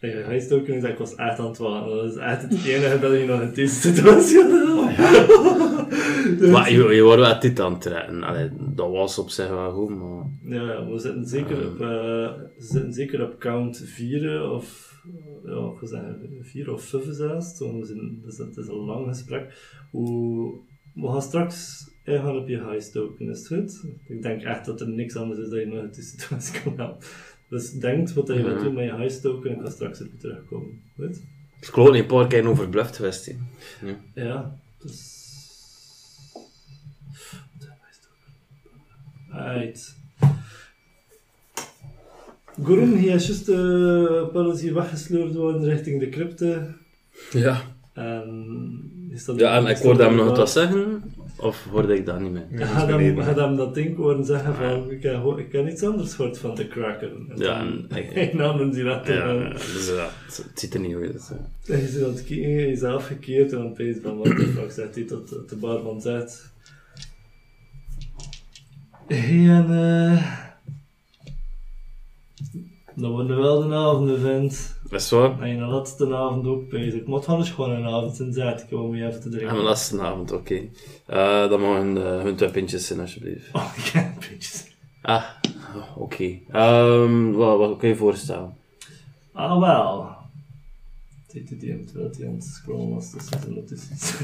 Ja, 0.00 0.08
hij 0.24 0.36
is 0.36 0.50
ook 0.50 0.64
kunnen 0.64 0.80
zeggen, 0.82 0.90
ik 1.00 1.06
was 1.08 1.14
echt 1.14 1.38
aan 1.38 1.46
het 1.46 1.58
wachten. 1.58 1.96
Dat 1.96 2.10
is 2.12 2.16
echt 2.16 2.42
het 2.42 2.64
enige 2.64 2.98
dat 2.98 3.12
je 3.12 3.24
nog 3.26 3.40
in 3.40 3.52
deze 3.54 3.74
situatie 3.74 4.42
had. 4.42 5.73
Maar 6.52 6.72
je, 6.72 6.94
je 6.94 7.02
wordt 7.02 7.20
wel 7.20 7.40
dit 7.40 7.60
aan 7.60 7.74
het 7.74 7.84
redden. 7.84 8.22
Allee, 8.22 8.50
dat 8.74 8.90
was 8.90 9.18
op 9.18 9.30
zich 9.30 9.48
wel 9.48 9.72
goed, 9.72 9.88
maar... 9.88 10.24
Ja, 10.42 10.72
ja, 10.72 10.86
we 10.86 10.98
zitten 10.98 11.26
zeker 11.26 11.66
op, 11.66 11.80
eh, 11.80 11.86
we 11.86 12.52
zitten 12.58 12.92
zeker 12.92 13.22
op 13.22 13.38
count 13.38 13.82
4 13.84 14.50
of, 14.50 14.98
eh, 15.44 15.50
ja, 15.50 15.72
ik 15.80 15.88
zeggen 15.88 16.38
4 16.42 16.72
of 16.72 16.82
5 16.82 17.02
zelfs. 17.08 17.58
We 17.58 17.80
zijn, 17.84 18.20
dus 18.24 18.38
het 18.38 18.56
is 18.56 18.68
een 18.68 18.74
lang 18.74 19.08
gesprek. 19.08 19.52
Hoe, 19.90 20.54
we 20.94 21.08
gaan 21.08 21.22
straks 21.22 21.88
ingaan 22.04 22.36
op 22.36 22.48
je 22.48 22.70
high 22.70 22.80
stoken, 22.80 23.28
is 23.28 23.38
het 23.38 23.46
goed? 23.46 23.84
Ik 24.06 24.22
denk 24.22 24.42
echt 24.42 24.64
dat 24.64 24.80
er 24.80 24.88
niks 24.88 25.16
anders 25.16 25.40
is 25.40 25.48
dat 25.48 25.58
je 25.58 25.66
nog 25.66 25.78
uit 25.78 25.94
die 25.94 26.04
situatie 26.04 26.62
kan 26.62 26.72
helpen. 26.76 27.06
Dus 27.48 27.72
denk 27.72 28.10
wat 28.10 28.26
je 28.26 28.42
wilt 28.42 28.60
doen 28.60 28.74
met 28.74 28.84
je 28.84 28.96
high 28.96 29.14
stoken 29.14 29.50
en 29.50 29.56
ik 29.56 29.62
ga 29.62 29.70
straks 29.70 30.00
op 30.00 30.06
je 30.12 30.16
terugkomen. 30.16 30.80
Goed? 30.96 31.22
Ik 31.60 31.70
geloof 31.70 31.90
niet 31.90 32.00
een 32.00 32.06
paar 32.06 32.26
keer 32.26 32.48
overbluft 32.48 32.96
geweest. 32.96 33.34
Ja. 33.82 33.96
Ja, 34.14 34.58
dus... 34.78 35.22
Wat 36.32 36.42
heb 37.58 37.70
ik 37.70 37.92
stoken? 37.92 38.32
Right. 39.34 39.94
Gurun, 42.64 42.96
hij 42.98 43.14
is 43.14 43.26
juist 43.26 43.48
uh, 43.48 44.28
pas 44.32 44.60
hier 44.60 44.74
weggesleurd 44.74 45.34
worden 45.34 45.64
richting 45.64 46.00
de 46.00 46.08
crypte. 46.08 46.66
Ja. 47.32 47.60
En, 47.92 49.08
is 49.10 49.24
dat 49.24 49.38
Ja, 49.38 49.56
en 49.56 49.66
ik 49.66 49.76
hoorde 49.76 50.02
hem 50.04 50.14
nog 50.16 50.36
wat 50.36 50.50
zeggen, 50.50 51.02
of 51.36 51.64
hoorde 51.70 51.96
ik 51.96 52.06
dat 52.06 52.20
niet 52.20 52.32
meer? 52.32 52.46
Ja, 52.50 52.58
Ja, 52.58 52.66
had 52.66 52.88
hem, 52.88 52.96
beneden. 52.96 53.24
had 53.24 53.36
hem 53.36 53.56
dat 53.56 53.74
ding 53.74 53.96
horen 53.96 54.24
zeggen 54.24 54.54
van, 54.54 54.90
ik 54.90 55.02
heb, 55.02 55.14
ho- 55.22 55.36
ik 55.36 55.52
heb 55.52 55.68
iets 55.68 55.82
anders 55.82 56.14
gehoord 56.14 56.38
van 56.38 56.54
de 56.54 56.68
cracker. 56.68 57.10
Ja, 57.34 57.58
en 57.60 57.86
ik- 57.94 58.12
Hij 58.14 58.30
nam 58.34 58.58
hem 58.58 58.70
direct 58.70 59.06
Ja, 59.06 59.28
en, 59.28 59.34
ja, 59.38 59.48
dus 59.52 59.88
ja, 59.96 60.08
het, 60.26 60.36
het 60.48 60.60
ziet 60.60 60.74
er 60.74 60.80
niet 60.80 60.94
goed 60.94 61.02
uit. 61.02 61.30
Hij 61.66 61.80
is 61.80 62.02
aan 62.02 62.08
het 62.10 62.24
kijken, 62.24 62.44
hij 62.52 62.70
is 62.70 62.82
afgekeerd 62.82 63.52
en 63.52 63.72
pezen 63.72 64.02
van 64.02 64.16
wat 64.16 64.26
de 64.26 64.46
fuck 64.56 64.70
zegt 64.72 64.94
hij 64.94 65.04
tot, 65.04 65.26
tot 65.28 65.48
de 65.48 65.56
barman 65.56 66.00
zegt. 66.00 66.52
En 69.06 69.66
eh... 69.70 70.42
Dat 72.96 73.10
wordt 73.10 73.28
nu 73.28 73.34
wel 73.34 73.68
de 73.68 73.74
avond, 73.74 74.20
vent. 74.20 74.78
Dat 74.90 75.00
is 75.00 75.10
waar. 75.10 75.40
En 75.40 75.58
de 75.58 75.64
laatste 75.64 76.16
avond 76.16 76.46
ook 76.46 76.68
bezig. 76.68 76.94
Ik 76.94 77.06
moet 77.06 77.26
anders 77.26 77.50
gewoon 77.50 77.70
een 77.70 77.86
avond 77.86 78.16
zijn 78.16 78.32
zet, 78.32 78.66
ik 78.70 78.78
om 78.78 78.94
even 78.94 79.20
te 79.20 79.24
En 79.24 79.30
drinken. 79.30 79.52
mijn 79.52 79.66
laatste 79.66 80.00
avond, 80.00 80.32
oké. 80.32 80.60
Eh, 81.06 81.48
dan 81.48 81.60
mogen 81.60 81.96
uh, 81.96 82.22
hun 82.22 82.36
twee 82.36 82.50
pintjes 82.50 82.86
zijn, 82.86 83.00
alsjeblieft. 83.00 83.48
Oh, 83.52 83.72
ik 83.76 83.84
heb 83.84 84.04
een 84.04 84.28
beetje... 84.30 84.58
Ah, 85.02 85.24
oké. 85.96 86.38
Ehm, 86.50 87.30
wat, 87.32 87.58
wat 87.58 87.76
kun 87.78 87.88
je 87.88 87.96
voorstellen? 87.96 88.56
Ah, 89.32 89.60
wel. 89.60 90.08
Hem 91.34 91.86
terwijl 91.86 92.10
hij 92.16 92.26
aan 92.28 92.34
het 92.34 92.44
scrollen 92.44 92.94
was 92.94 93.10
tussen 93.10 93.38
zijn 93.40 93.54
notities. 93.54 94.14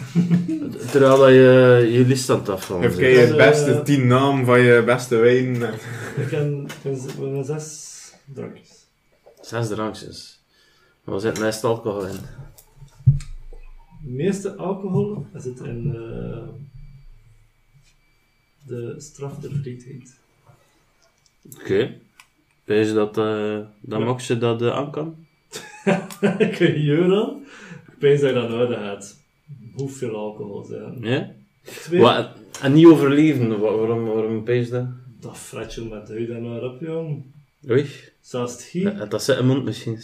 Terwijl 0.91 1.19
dat 1.19 1.29
je 1.29 1.89
je 1.93 2.05
list 2.07 2.31
aan 2.31 2.39
het 2.39 2.49
afvallen 2.49 2.83
Heb 2.91 2.99
jij 2.99 3.27
je 3.27 3.35
beste 3.37 3.83
tien 3.85 4.07
naam 4.07 4.45
van 4.45 4.61
je 4.61 4.83
beste 4.85 5.17
wijn? 5.17 5.55
ik 6.17 6.31
hebben 6.31 7.45
zes 7.45 8.13
drankjes. 8.35 8.87
Zes 9.41 9.69
drankjes. 9.69 10.41
Maar 11.05 11.15
er 11.15 11.21
zit 11.21 11.39
meestal 11.39 11.71
alcohol 11.75 12.07
in. 12.07 12.17
De 14.03 14.11
meeste 14.11 14.57
alcohol 14.57 15.27
zit 15.35 15.61
in 15.61 15.95
eh, 15.95 16.49
de 18.67 18.95
straf 18.99 19.39
der 19.39 19.51
vriendheid. 19.51 20.19
Oké. 21.61 21.99
Weet 22.65 22.87
je 22.87 22.93
dat, 22.95 23.19
eh 23.19 23.59
dat 23.81 23.99
Ja. 23.99 24.05
moksje 24.05 24.39
dat 24.39 24.63
eh, 24.63 24.73
aan 24.77 24.91
kan? 24.91 25.27
Ik 26.39 26.55
weet 26.59 26.75
hier 26.75 27.07
dan. 27.09 27.43
Ik 27.87 27.95
weet 27.99 28.21
dat 28.21 28.29
je 28.29 28.35
dat 28.35 28.49
nodig 28.49 28.79
hebt. 28.79 29.17
hoeveel 29.75 30.15
alcohol 30.17 30.65
zijn. 30.65 30.97
Ja? 31.01 31.31
Twee, 31.63 32.01
Wat, 32.01 32.29
en 32.63 32.73
niet 32.73 32.87
overleven, 32.87 33.49
Wa- 33.61 33.75
waarom, 33.75 34.05
waarom 34.05 34.43
pees 34.45 34.67
je 34.67 34.73
dat? 34.73 34.87
dat 35.21 35.39
fretje 35.39 35.85
met 35.85 36.07
de 36.07 36.13
huid 36.13 36.29
en 36.29 36.45
haar 36.47 36.63
op, 36.63 36.81
jong. 36.81 37.25
Oei, 37.71 37.87
Zelfs 38.21 38.53
het 38.53 38.63
hier. 38.63 38.97
dat, 38.97 39.11
dat 39.11 39.23
zit 39.23 39.39
in 39.39 39.47
mond 39.47 39.65
misschien. 39.65 39.95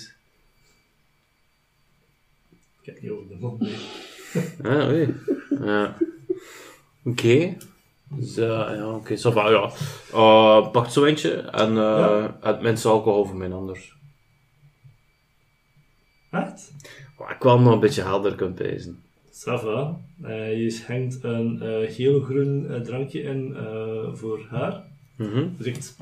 Ik 2.80 2.86
heb 2.94 3.02
niet 3.02 3.10
over 3.10 3.28
de 3.28 3.36
mond, 3.40 3.60
nee. 3.60 3.74
Ja, 4.62 4.86
oei. 4.90 5.14
Ja. 5.60 5.96
Oké. 7.04 7.56
Dus, 8.10 8.36
eh, 8.36 8.44
ja, 8.76 8.94
oké. 8.94 9.16
ça 9.18 9.32
va, 9.32 9.50
ja. 9.50 9.70
Uh, 10.14 10.70
pak 10.70 10.90
zo'n 10.90 11.06
eentje 11.06 11.30
en 11.34 11.74
Ja. 11.74 12.36
het 12.40 12.60
mensen 12.60 12.90
alcohol 12.90 13.24
voor 13.24 13.36
mij 13.36 13.52
anders. 13.52 13.95
Echt? 16.42 16.72
Maar 17.18 17.34
ik 17.34 17.42
wil 17.42 17.60
nog 17.60 17.72
een 17.72 17.80
beetje 17.80 18.02
helder 18.02 18.34
kunnen 18.34 18.54
pezen. 18.54 18.98
Ça 19.30 19.54
va. 19.62 20.00
Eh, 20.22 20.62
je 20.62 20.70
schenkt 20.70 21.18
een 21.22 21.62
eh 21.62 21.94
geel-groen 21.94 22.68
eh, 22.68 22.80
drankje 22.80 23.20
in 23.22 23.56
voor 24.12 24.46
haar. 24.50 24.82
Mhm. 25.16 25.36
Het 25.36 25.66
riekt 25.66 25.96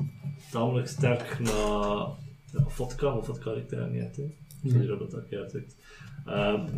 tamelijk 0.51 0.87
sterk 0.87 1.39
naar 1.39 2.07
ja, 2.51 2.63
vodka, 2.67 3.13
maar 3.13 3.23
vodka 3.23 3.51
riekt 3.51 3.69
daar 3.69 3.89
niet 3.89 4.01
uit. 4.01 4.15
Hè. 4.15 4.87
Dat 4.87 4.99
het 4.99 5.11
dat 5.11 5.39
uitrikt. 5.39 5.75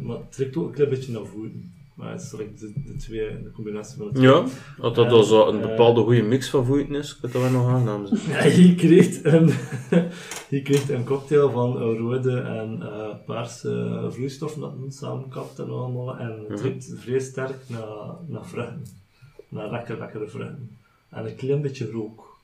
Maar 0.02 0.18
het 0.26 0.36
riekt 0.38 0.58
ook 0.58 0.68
een 0.68 0.74
klein 0.74 0.90
beetje 0.90 1.12
naar 1.12 1.26
voeten. 1.26 1.72
Maar 1.98 2.12
het 2.12 2.22
is 2.22 2.32
like 2.32 2.54
de, 2.54 2.72
de 2.86 2.96
twee, 2.96 3.42
de 3.44 3.52
combinatie 3.52 3.98
van 3.98 4.14
twee. 4.14 4.28
Ja, 4.28 4.34
als 4.80 4.96
dat 4.96 5.06
En, 5.06 5.10
dan 5.12 5.24
zo 5.26 5.48
een 5.48 5.62
eh, 5.62 5.68
bepaalde 5.68 6.02
goede 6.02 6.22
mix 6.22 6.50
van 6.50 6.66
voeten 6.66 6.96
is, 6.96 7.20
kan 7.20 7.30
dat 7.32 7.42
wel 7.42 7.52
nog 7.52 7.68
aangenaam 7.68 8.08
zijn. 8.08 8.20
Ja, 8.30 8.44
je 8.44 8.76
kreeg 8.76 9.24
een, 9.24 9.48
je 10.56 10.62
kreeg 10.62 10.90
een 10.90 11.04
cocktail 11.04 11.52
van 11.52 11.74
eh, 11.76 11.98
rode 11.98 12.40
en 12.40 12.80
eh, 12.82 13.16
paarse 13.26 14.08
vloeistoffen 14.12 14.62
dat 14.62 14.78
men 14.78 14.92
samenkapt 14.92 15.60
en 15.60 15.70
allemaal. 15.70 16.18
En 16.18 16.40
het 16.40 16.50
Mhm. 16.50 16.62
riekt 16.64 16.94
vrij 16.98 17.20
sterk 17.20 17.58
naar, 17.68 17.88
naar 18.28 18.46
vruchten. 18.46 18.86
Naar 19.50 19.72
lekker, 19.72 19.98
lekkere 19.98 20.28
vruchten. 20.28 20.78
En 21.10 21.26
een 21.26 21.36
klein 21.36 21.62
beetje 21.62 21.92
rook. 21.92 22.38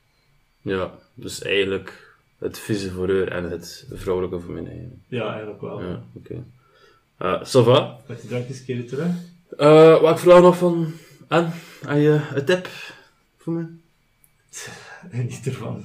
Ja, 0.62 0.90
dus 1.14 1.42
eigenlijk 1.42 2.16
het 2.38 2.58
vieze 2.58 2.90
voor 2.90 3.08
u 3.10 3.24
en 3.24 3.50
het 3.50 3.86
vrouwelijke 3.92 4.40
voor 4.40 4.52
mij. 4.54 4.88
Ja, 5.08 5.28
eigenlijk 5.30 5.60
wel. 5.60 5.82
Ja, 5.82 6.02
oké. 6.12 6.44
Eh 7.16 7.40
ça 7.42 7.62
va. 7.64 7.96
Met 8.06 8.20
die 8.20 8.28
drankjes 8.30 8.64
keer 8.64 8.76
je 8.76 8.84
terug. 8.84 9.10
Eh, 9.58 10.00
wat 10.00 10.10
ik 10.10 10.18
vraag 10.18 10.40
nog 10.42 10.56
van... 10.56 10.92
En, 11.28 11.52
heb 11.86 11.96
je 11.96 12.20
een 12.34 12.44
tip 12.44 12.68
voor 13.38 13.52
me? 13.52 13.66
Niet 15.22 15.46
ervan. 15.46 15.84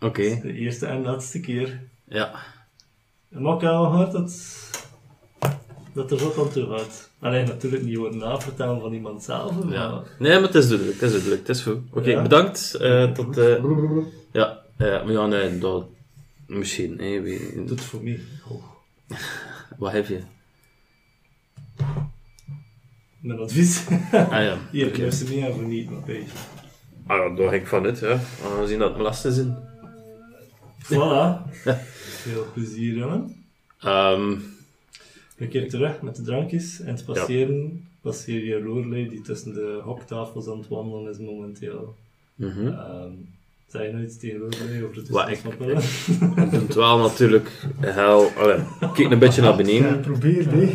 Oké, 0.00 0.38
De 0.42 0.52
eerste 0.52 0.86
en 0.86 1.02
laatste 1.02 1.40
keer. 1.40 1.80
ja. 2.04 2.30
Maar 3.28 3.54
ik 3.54 3.60
heb 3.60 3.70
al 3.70 3.90
gehoord 3.90 4.12
dat, 4.12 4.32
dat 5.92 6.10
er 6.10 6.18
zo 6.18 6.34
aan 6.38 6.50
toe 6.50 6.66
gaat. 6.78 7.10
Alleen 7.20 7.46
natuurlijk 7.46 7.82
niet 7.82 7.96
worden 7.96 8.18
navertellen 8.18 8.80
van 8.80 8.92
iemand 8.92 9.22
zelf, 9.22 9.64
maar... 9.64 9.72
ja. 9.72 10.02
Nee, 10.18 10.32
maar 10.32 10.42
het 10.42 10.54
is 10.54 10.68
duidelijk, 10.68 11.00
het 11.00 11.06
is 11.10 11.12
duidelijk, 11.12 11.46
het 11.46 11.56
is 11.56 11.62
goed. 11.62 11.78
Oké, 11.92 12.10
Ja. 12.10 12.22
bedankt. 12.22 12.74
eh, 12.74 13.12
tot, 13.12 13.36
eh, 13.38 13.56
ja, 14.32 14.58
eh, 14.76 15.04
maar 15.04 15.12
ja, 15.12 15.26
nee, 15.26 15.58
dat... 15.58 15.86
Misschien, 16.46 16.98
hè. 16.98 17.20
wie- 17.20 17.52
Doe 17.54 17.68
het 17.68 17.80
voor 17.80 18.02
mij. 18.02 18.20
Oh. 18.48 18.64
Wat 19.78 19.92
heb 19.92 20.06
je? 20.08 20.20
Mijn 23.20 23.38
advies. 23.38 23.86
Ah 24.12 24.30
ja, 24.30 24.58
Hier, 24.72 24.86
okay. 24.86 25.10
ze 25.10 25.24
mee 25.28 25.44
en 25.44 25.54
voor 25.54 25.62
niet, 25.62 25.90
maar 25.90 26.00
beetje. 26.00 26.32
Ah 27.06 27.16
ja, 27.16 27.34
daar 27.34 27.48
ging 27.48 27.62
ik 27.62 27.68
van 27.68 27.84
uit, 27.84 27.98
ja. 27.98 28.20
Aangezien 28.44 28.78
dat 28.78 28.88
het 28.88 28.96
mijn 28.96 29.08
lasten 29.08 29.32
zijn. 29.32 29.56
Voilà. 30.84 31.50
Veel 32.22 32.46
plezier, 32.52 32.96
jongen. 32.96 33.44
Ehm, 33.80 34.30
Een 35.36 35.48
keer 35.48 35.68
terug 35.68 36.02
met 36.02 36.16
de 36.16 36.22
drankjes. 36.22 36.80
En 36.80 36.94
het 36.94 37.04
passeren, 37.04 37.88
passeer 38.00 38.44
je 38.44 39.08
die 39.08 39.20
tussen 39.20 39.54
de 39.54 39.80
hoktafels 39.84 40.48
aan 40.48 40.58
het 40.58 40.68
wandelen 40.68 41.10
is 41.12 41.18
momenteel. 41.18 41.94
mhm. 42.34 42.66
Ehm 42.66 43.12
zei 43.68 43.86
je 43.86 43.92
nooit 43.92 44.20
tegen 44.20 44.38
Lorelei 44.38 44.82
over 44.84 44.94
de 44.94 45.12
Wat, 45.12 45.26
toestand 45.26 45.54
ik-? 45.54 46.44
Ik 46.44 46.50
doe 46.50 46.60
het 46.60 46.74
wel 46.74 46.98
natuurlijk 46.98 47.50
heel... 47.80 48.30
Allee, 48.36 48.58
kijk 48.94 49.10
een 49.10 49.18
beetje 49.18 49.42
naar 49.42 49.50
Ja, 49.56 49.56
beneden. 49.56 50.00
probeer 50.00 50.48
dit. 50.48 50.70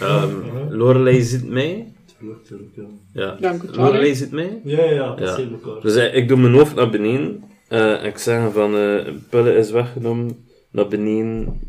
Ehm 0.00 0.70
Lorelei 0.70 1.22
zit 1.22 1.48
mee. 1.48 1.92
Tuurlijk, 2.18 2.44
tuurlijk, 2.44 2.74
ja. 3.12 3.36
Lorelei 3.72 4.14
zit 4.14 4.30
mee. 4.32 4.60
Ja, 4.64 4.84
ja, 4.84 4.90
ja, 5.18 5.36
elkaar. 5.36 5.80
Dus 5.80 5.94
eh, 5.96 6.14
ik 6.14 6.28
doe 6.28 6.36
mijn 6.38 6.54
hoofd 6.54 6.74
naar 6.74 6.90
beneden. 6.90 7.44
eh, 7.68 8.04
ik 8.04 8.18
zeg 8.18 8.52
van, 8.52 8.76
eh 8.76 9.12
pillen 9.30 9.56
is 9.56 9.70
weggenomen 9.70 10.46
naar 10.70 10.88
beneden 10.88 11.60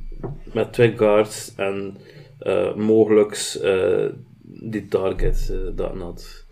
met 0.54 0.74
twee 0.74 0.98
guards 0.98 1.54
en 1.56 1.98
eh 2.40 2.76
mogelijk 2.76 3.58
eh, 3.62 4.06
die 4.44 4.88
target 4.88 5.54
dat 5.76 5.98
had. 5.98 6.45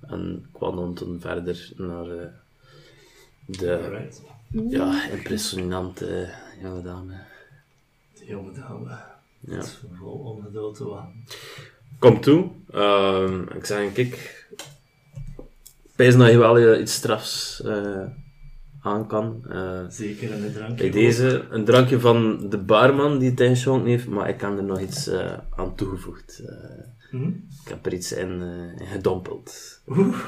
En 0.00 0.46
ik 0.52 0.58
wandel 0.58 0.92
dan 0.94 1.16
verder 1.20 1.72
naar 1.76 2.10
eh, 2.10 2.26
de 3.46 3.78
Alright. 3.84 4.22
ja, 4.68 5.10
impressionante 5.10 6.28
jonge 6.62 6.82
dame. 6.82 7.14
De 8.18 8.24
jonge 8.26 8.52
dame. 8.52 9.12
Ja. 9.46 9.54
Het 9.56 9.64
is 9.64 9.80
ongeduld 10.02 10.76
te 10.76 10.84
wachten. 10.84 11.24
Kom 11.98 12.20
toe. 12.20 12.50
Ehm, 12.70 13.42
ik 13.42 13.64
zeg, 13.64 13.92
kijk, 13.92 14.46
pijs 15.96 16.16
dat 16.16 16.30
je 16.30 16.38
wel 16.38 16.58
eh, 16.58 16.80
iets 16.80 16.94
strafs 16.94 17.62
eh, 17.62 18.04
aan 18.80 19.06
kan. 19.06 19.44
Eh, 19.48 19.80
Zeker 19.88 20.30
in 20.32 20.40
de 20.42 20.52
drankje. 20.52 20.76
bij 20.76 20.90
deze 20.90 21.44
een 21.50 21.64
drankje 21.64 22.00
van 22.00 22.48
de 22.50 22.58
barman 22.58 23.18
die 23.18 23.30
het 23.30 23.40
ingeschonken 23.40 23.90
heeft, 23.90 24.06
maar 24.06 24.28
ik 24.28 24.36
kan 24.38 24.56
er 24.56 24.64
nog 24.64 24.80
iets 24.80 25.10
aan 25.56 25.74
toegevoegd. 25.74 26.38
Eh, 26.46 26.56
Hm? 27.10 27.26
ik 27.62 27.68
heb 27.68 27.86
er 27.86 27.92
iets 27.94 28.12
in, 28.12 28.40
in 28.78 28.86
gedompeld. 28.86 29.80
Oeh, 29.88 30.18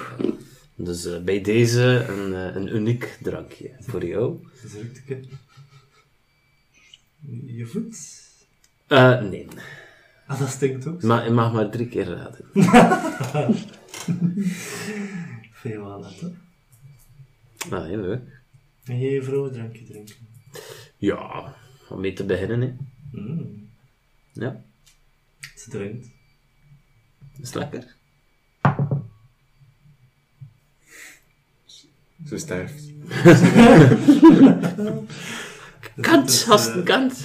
Dus 0.74 1.22
bij 1.24 1.40
deze 1.40 2.04
een, 2.08 2.32
een 2.56 2.74
uniek 2.76 3.18
drankje 3.22 3.70
voor 3.80 4.04
jou. 4.06 4.36
een. 5.08 5.28
Je 7.46 7.66
voet? 7.66 8.24
Eh, 8.86 9.20
nee, 9.20 9.46
Ah, 10.26 10.38
dat 10.38 10.48
stinkt 10.48 10.86
ook. 10.86 11.02
maar 11.02 11.24
je 11.24 11.30
mag 11.30 11.52
maar 11.52 11.70
drie 11.70 11.88
keer 11.88 12.06
raden. 12.06 12.44
Veel 15.52 15.84
wel 15.84 15.98
net, 15.98 16.20
hè? 16.20 16.28
Ah, 17.76 17.84
heel 17.84 18.00
leuk. 18.00 18.40
En 18.84 18.98
jij 18.98 19.10
je 19.12 19.22
vrouw 19.22 19.50
drankje 19.50 19.84
drinken? 19.84 20.14
Ja, 20.96 21.54
om 21.88 22.00
mee 22.00 22.12
te 22.12 22.24
beginnen, 22.24 22.60
hè. 22.60 22.74
Mm. 23.20 23.68
Ja, 24.32 24.62
Ze 25.56 25.70
drinkt. 25.70 26.08
is 27.40 27.52
lekker. 27.52 27.94
Ze 32.26 32.38
sterft. 32.38 32.84
Kant, 36.00 36.26
Dus, 36.26 36.44
hast 36.44 36.68
eh, 36.68 36.76
een 36.76 36.84
kant. 36.84 37.14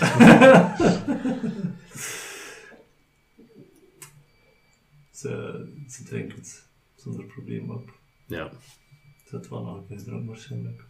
Ze, 5.11 5.65
ze 5.87 6.03
drinkt 6.03 6.67
zonder 6.95 7.25
probleem 7.25 7.71
op. 7.71 7.89
Ja, 8.25 8.51
Ze 9.27 9.35
had 9.35 9.47
wel 9.47 9.63
nog 9.63 9.75
een 9.77 9.87
keer 9.87 9.97
gedronken 9.97 10.27
waarschijnlijk. 10.27 10.83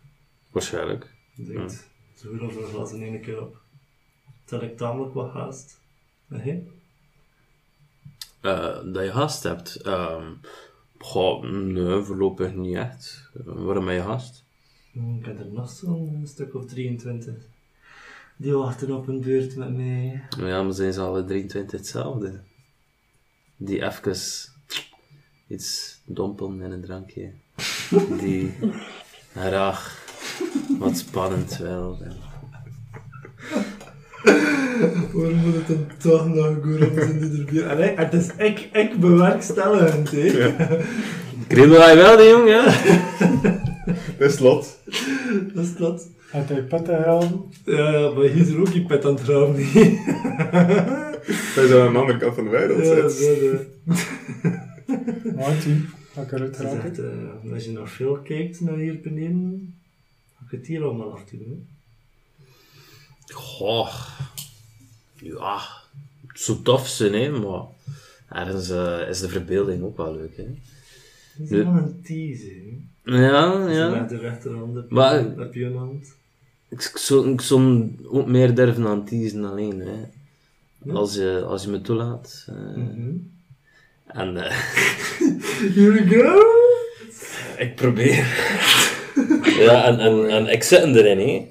waarschijnlijk. 0.49 1.13
Ze 1.35 1.43
drinkt 1.43 1.87
zo 2.15 2.29
goed 2.29 2.39
over 2.39 2.63
een 2.63 2.69
glas 2.69 2.91
in 2.91 3.01
één 3.01 3.21
keer 3.21 3.41
op. 3.41 3.61
Tel 4.45 4.61
ik 4.61 4.77
tamelijk 4.77 5.13
wat 5.13 5.31
haast. 5.33 5.79
Nee? 6.27 6.67
Eh, 8.41 8.83
dat 8.93 9.03
je 9.03 9.11
haast 9.11 9.43
hebt. 9.43 9.75
Ehm 9.75 10.33
goh, 10.97 11.43
nee, 11.43 12.01
voorlopig 12.01 12.53
niet 12.53 12.75
echt. 12.75 13.29
Waarom 13.43 13.87
heb 13.87 13.97
je 13.97 14.03
haast? 14.03 14.43
Ik 14.93 15.25
heb 15.25 15.39
er 15.39 15.51
nog 15.51 15.69
zo'n 15.69 16.21
stuk 16.27 16.55
of 16.55 16.65
23. 16.65 17.35
Die 18.41 18.53
wachten 18.53 18.91
op 18.91 19.07
een 19.07 19.21
beurt 19.21 19.55
met 19.55 19.75
mij. 19.75 20.23
Ja, 20.37 20.63
maar 20.63 20.73
zijn 20.73 20.93
ze 20.93 21.01
alle 21.01 21.25
23 21.25 21.79
hetzelfde? 21.79 22.39
Die 23.57 23.85
even 23.85 24.15
iets 25.47 25.99
dompelen 26.05 26.61
in 26.61 26.71
een 26.71 26.81
drankje. 26.81 27.31
Die 28.19 28.53
graag 29.35 30.05
wat 30.79 30.97
spannend 30.97 31.57
wil. 31.57 31.97
Waarom 35.13 35.35
moet 35.35 35.53
het 35.55 35.67
dan 35.67 35.87
toch 35.97 36.27
nog 36.27 36.55
goed 36.61 36.97
in 36.97 37.19
de 37.19 37.43
bier? 37.51 37.97
Het 37.97 38.13
is 38.13 38.27
ik, 38.37 38.69
ik 38.73 38.99
bewerkstelligend, 38.99 40.11
hè? 40.11 40.55
Kriebel 41.47 41.81
hij 41.81 41.95
wel, 41.95 42.17
die 42.17 42.29
jongen? 42.29 42.63
Dat 44.17 44.31
is 44.31 44.39
lot. 44.39 44.79
Dat 45.53 45.63
is 45.65 45.75
dat. 45.75 46.07
Had 46.31 46.49
hij 46.49 46.63
petten 46.63 47.03
halen? 47.03 47.43
Ja, 47.65 47.89
ja, 47.99 48.09
maar 48.09 48.23
hier 48.23 48.35
is 48.41 48.49
er 48.49 48.59
ook 48.59 48.71
die 48.71 48.85
pet 48.85 49.05
aan 49.05 49.13
het 49.13 49.23
trouwen, 49.23 49.55
niet? 49.57 49.73
Dat 51.55 51.63
is 51.65 51.71
aan 51.71 51.93
de 51.93 51.99
andere 51.99 52.17
kant 52.17 52.35
van 52.35 52.43
de 52.43 52.49
wereld 52.49 52.85
Ja, 52.85 52.95
dat 52.95 53.19
eh. 53.19 53.59
Want 55.35 55.63
hij, 55.63 55.81
dat 56.15 56.23
ik 56.25 56.31
eruit 56.31 56.57
geraken. 56.57 57.41
eh, 57.43 57.53
als 57.53 57.65
je 57.65 57.71
nog 57.71 57.89
veel 57.91 58.17
kijkt 58.17 58.61
naar 58.61 58.77
hier 58.77 58.99
beneden, 59.01 59.75
ga 60.37 60.45
ik 60.45 60.51
het 60.51 60.67
hier 60.67 60.83
allemaal 60.83 61.11
af 61.13 61.23
doen. 61.31 61.39
hè. 61.49 63.33
Goh. 63.33 63.95
Ja, 65.15 65.59
het 66.27 66.39
zou 66.39 66.61
tof 66.63 66.87
zijn, 66.87 67.13
hè, 67.13 67.29
maar 67.39 67.61
ergens 68.29 68.69
eh, 68.69 69.07
is 69.09 69.19
de 69.19 69.29
verbeelding 69.29 69.83
ook 69.83 69.97
wel 69.97 70.13
leuk. 70.15 70.37
Hè? 70.37 70.43
Dat 71.37 71.49
is 71.49 71.49
Ja. 71.49 71.57
wel 71.73 71.81
een 71.83 72.01
tease, 72.03 72.45
hè. 73.03 73.15
Ja, 73.17 73.69
ja. 73.69 73.89
met 73.89 74.09
de 74.09 74.17
rechterhand 74.17 74.75
heb, 74.75 74.89
Maar- 74.89 75.23
heb 75.37 75.53
je 75.53 75.65
een 75.65 75.75
hand. 75.77 76.07
Ik, 76.71 76.79
ik 76.83 76.97
zou, 76.97 77.31
ik 77.33 77.41
zou 77.41 77.89
ook 78.11 78.27
meer 78.27 78.55
durven 78.55 78.87
aan 78.87 79.05
teasen 79.05 79.45
alleen. 79.45 79.79
Hè? 79.79 80.93
Als, 80.93 81.13
je, 81.15 81.43
als 81.47 81.63
je 81.63 81.69
me 81.69 81.81
toelaat. 81.81 82.45
eh. 82.47 82.75
Mhm. 82.83 83.11
En 84.07 84.37
eh, 84.37 84.51
Here 85.75 85.91
we 85.91 86.05
go! 86.09 86.39
ik 87.65 87.75
probeer. 87.75 88.25
ja, 89.59 89.83
en, 89.85 89.99
en, 89.99 90.29
en 90.29 90.47
ik 90.47 90.63
zit 90.63 90.79
hem 90.79 90.95
erin, 90.95 91.19
hè. 91.19 91.47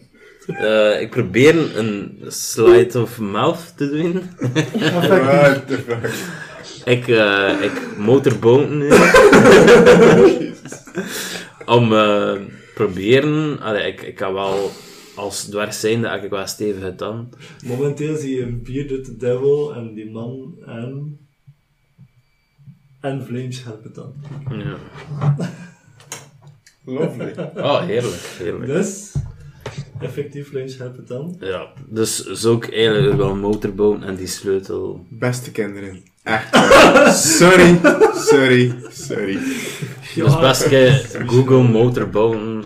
Eh, 0.54 1.00
ik 1.00 1.10
probeer 1.10 1.78
een 1.78 2.18
slide 2.28 3.00
of 3.02 3.18
mouth 3.18 3.72
te 3.76 3.88
doen. 3.90 4.22
What 4.80 5.66
the 5.66 5.78
fuck? 5.86 6.10
Ik, 6.84 7.08
eh 7.08 7.52
ik 7.62 7.96
motorboten 7.96 8.82
om 11.66 11.92
eh 11.94 12.32
proberen. 12.74 13.60
Allee, 13.60 13.86
ik, 13.92 14.02
ik 14.02 14.14
kan 14.14 14.32
wel 14.32 14.70
als 15.20 15.44
dwerg 15.44 15.74
zijn 15.74 16.02
dat 16.02 16.24
ik 16.24 16.30
wel 16.30 16.46
stevig 16.46 16.82
het 16.82 16.98
dan. 16.98 17.28
Momenteel 17.64 18.16
zie 18.16 18.36
je 18.36 18.42
een 18.42 18.62
bearded 18.62 19.20
devil 19.20 19.74
en 19.74 19.94
die 19.94 20.10
man 20.10 20.54
en... 20.66 21.18
En 23.00 23.24
Flames 23.24 23.64
helpen 23.64 23.92
dan. 23.92 24.14
Ja. 24.50 24.76
Lovely. 26.94 27.32
Oh, 27.56 27.80
heerlijk, 27.80 28.22
heerlijk. 28.38 28.66
Dus, 28.66 29.14
effectief 30.00 30.48
Flames 30.48 30.78
helpen 30.78 31.06
dan. 31.06 31.36
Ja, 31.40 31.72
dus 31.88 32.24
zou 32.24 32.56
ik 32.56 32.72
eigenlijk 32.74 33.16
wel 33.16 33.36
motorboten 33.36 34.02
en 34.02 34.16
die 34.16 34.26
sleutel. 34.26 35.06
Beste 35.08 35.50
kinderen. 35.50 36.02
Echt. 36.22 36.50
waar. 36.50 37.12
sorry. 38.30 38.74
Sorry. 38.90 39.38
Sorry. 40.14 40.30
Dus 40.30 40.40
best 40.40 40.68
ke- 40.68 41.24
Google 41.26 41.62
motorboten 41.62 42.40
om, 42.40 42.56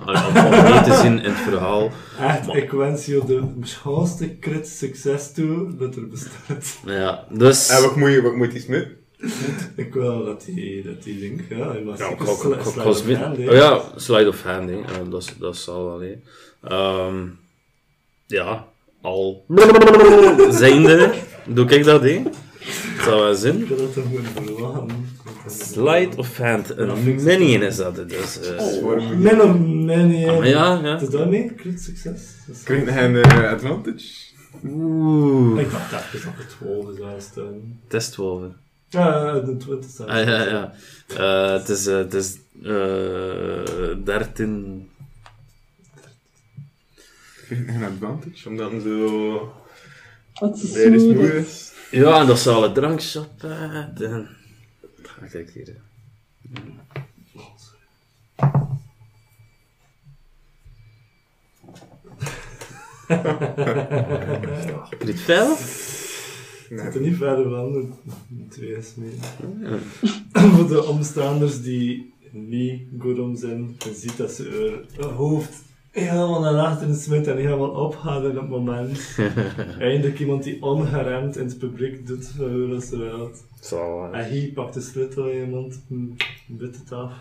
mee 0.63 0.83
te 0.83 0.99
zien 1.03 1.19
in 1.23 1.31
het 1.31 1.39
verhaal. 1.49 1.91
Echt, 2.21 2.55
ik 2.55 2.71
wens 2.71 3.07
je 3.07 3.23
de 3.27 3.43
schoonste 3.63 4.39
crit 4.39 4.69
succes 4.69 5.33
toe 5.33 5.77
dat 5.77 5.97
er 5.97 6.09
bestaat. 6.09 6.79
Ja, 6.87 7.25
dus. 7.31 7.69
En 7.69 7.83
wat 7.83 7.97
moet 7.97 8.11
je, 8.11 8.23
wat 8.23 8.35
moet 8.35 8.53
je 8.53 8.61
smid? 8.61 8.89
Ik 9.77 9.95
wil 9.95 10.25
dat 10.25 10.45
die, 10.45 10.83
dat 10.83 11.03
die 11.03 11.19
ding, 11.21 11.45
ja, 11.49 11.73
je 11.73 11.81
mag 11.85 11.99
Ja, 11.99 12.09
ik- 12.09 12.21
ik- 12.21 12.27
sli- 12.27 12.55
slide 12.63 12.85
was 12.85 13.01
of 13.01 13.15
hand, 13.17 13.39
oh 13.39 13.53
ja, 13.55 13.81
slide 13.97 14.29
of 14.29 14.43
hand. 14.43 14.71
Eh, 14.71 14.77
dat, 15.11 15.23
is- 15.23 15.35
dat 15.39 15.57
zal 15.57 15.85
wel. 15.99 16.09
Ehm, 16.65 17.15
ja, 18.27 18.67
al 19.03 19.45
zijnde, 20.51 21.11
doe 21.47 21.67
ik 21.69 21.85
dat, 21.85 22.03
hè. 22.03 22.23
Dat 22.97 23.05
zou 23.05 23.21
wel 23.23 23.35
zin. 23.35 23.69
Dat. 24.59 24.91
Slide 25.47 26.17
of 26.17 26.39
hand, 26.39 26.79
een 26.79 27.05
minion 27.05 27.63
is 27.63 27.77
dat, 27.77 28.09
dus... 28.09 28.41
eh. 28.41 29.17
Min 29.17 29.41
of 29.41 29.59
min, 29.59 30.27
maar 30.27 30.49
ja, 30.49 30.81
ja. 30.83 30.93
Het 30.93 31.03
is 31.03 31.09
daarmee, 31.09 31.55
crit 31.55 31.81
succes. 31.83 32.21
Dat 32.47 32.57
is- 32.57 32.63
je 32.67 32.91
een 33.01 33.23
eh, 33.23 33.51
advantage? 33.53 34.05
Oeh, 34.65 35.61
Ik 35.61 35.71
dacht 35.71 35.91
dat 35.91 36.01
het 36.37 36.49
12 36.59 36.97
zou 36.97 37.21
staan. 37.21 37.79
testwolven. 37.89 38.57
Ja, 38.89 39.39
de 39.41 39.57
20 39.57 39.91
staat. 39.91 40.07
Ah, 40.09 40.25
ja, 40.25 40.43
ja. 40.45 40.75
Eh, 41.17 41.53
het 41.53 41.69
is, 41.69 41.87
eh, 41.87 41.97
het 41.97 42.15
is, 42.15 42.37
eh 42.63 44.05
13... 44.05 44.89
Krijg 47.47 47.67
je 47.67 47.73
een 47.73 47.85
advantage? 47.85 48.49
Omdat 48.49 48.71
zo... 48.83 49.53
Wat 50.41 50.59
is 50.59 51.73
Ja, 51.95 52.21
en 52.21 52.27
dat 52.27 52.39
zal 52.39 52.65
een 52.65 52.73
drankshop 52.73 53.41
hebben. 53.41 54.29
Ga 55.03 55.39
ik 55.39 55.51
hier. 55.51 55.77
Crit 64.99 65.21
fel? 65.31 65.57
zit 66.69 66.95
er 66.95 67.01
niet 67.01 67.17
verder 67.17 67.51
van, 67.51 67.73
de 68.29 68.49
twee 68.49 68.77
is 68.77 68.95
mee. 68.95 69.19
Voor 70.53 70.69
de 70.69 70.85
omstaanders 70.85 71.63
die 71.63 72.15
niet 72.31 72.83
goed 72.99 73.19
om 73.19 73.37
zijn, 73.37 73.77
je 73.79 73.95
ziet 73.95 74.17
dat 74.17 74.31
ze 74.31 74.81
haar 75.01 75.11
hoofd 75.11 75.63
helemaal 76.03 76.41
naar 76.41 76.55
achteren 76.67 76.95
smit 76.95 77.27
en 77.27 77.37
helemaal 77.37 77.69
opgaan 77.71 78.25
in 78.25 78.37
het 78.37 78.49
moment. 78.49 79.19
Eindelijk 79.79 80.19
iemand 80.21 80.43
die 80.43 80.63
ongeremd 80.63 81.37
in 81.37 81.45
het 81.47 81.59
publiek 81.59 82.07
doet, 82.07 82.33
hoe 82.39 82.69
dat 82.69 82.83
ze 82.85 82.97
eruit. 82.97 83.45
Zal. 83.61 84.05
En 84.13 84.21
hij 84.21 84.51
pakt 84.55 84.75
de 84.75 84.81
sleutel 84.81 85.29
in 85.29 85.37
je 85.39 85.47
mond, 85.47 85.85
hm, 85.89 86.05
bit 86.47 86.77
het 86.77 86.93
af 86.93 87.13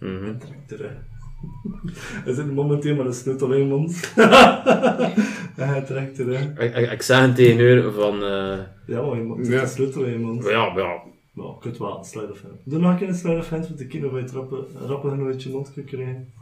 Mhm. 0.00 0.24
en 0.24 0.38
trekt 0.38 0.68
terug. 0.68 0.92
Hij 2.24 2.34
zit 2.34 2.54
momenteel 2.54 2.94
met 2.96 3.06
een 3.06 3.12
sleutel 3.14 3.52
in 3.52 3.58
je 3.58 3.64
mond. 3.64 4.12
en 5.56 5.68
hij 5.68 5.82
trekt 5.82 6.14
terug. 6.14 6.42
Ik, 6.58 6.74
ik, 6.76 6.90
ik 6.90 7.02
zeg 7.02 7.22
een 7.22 7.34
tegen 7.34 7.60
u 7.78 7.92
van. 7.92 8.14
eh, 8.22 8.58
Ja, 8.86 9.02
maar 9.02 9.16
je 9.16 9.22
moet 9.22 9.46
Ja. 9.46 9.60
de 9.60 9.66
sleutel 9.66 10.02
in 10.04 10.12
je 10.12 10.18
mond. 10.18 10.44
ja, 10.44 10.72
ja. 10.76 11.02
Nou, 11.32 11.54
kunt 11.60 11.78
wel 11.78 11.98
een 11.98 12.04
slide 12.04 12.30
of 12.30 12.42
hand. 12.42 12.54
Doe 12.64 12.78
nog 12.78 12.90
een 12.90 12.96
keer 12.96 13.08
een 13.08 13.14
slide 13.14 13.36
of 13.38 13.48
hand, 13.48 13.66
want 13.66 13.78
de 13.78 13.86
kinderen 13.86 14.14
van 14.14 14.24
je 14.24 14.30
trappen, 14.30 14.64
rappen 14.86 15.10
genoeg 15.10 15.26
uit 15.26 15.42
je 15.42 15.50
mond 15.50 15.72
kunnen 15.72 15.90
krijgen. 15.90 16.32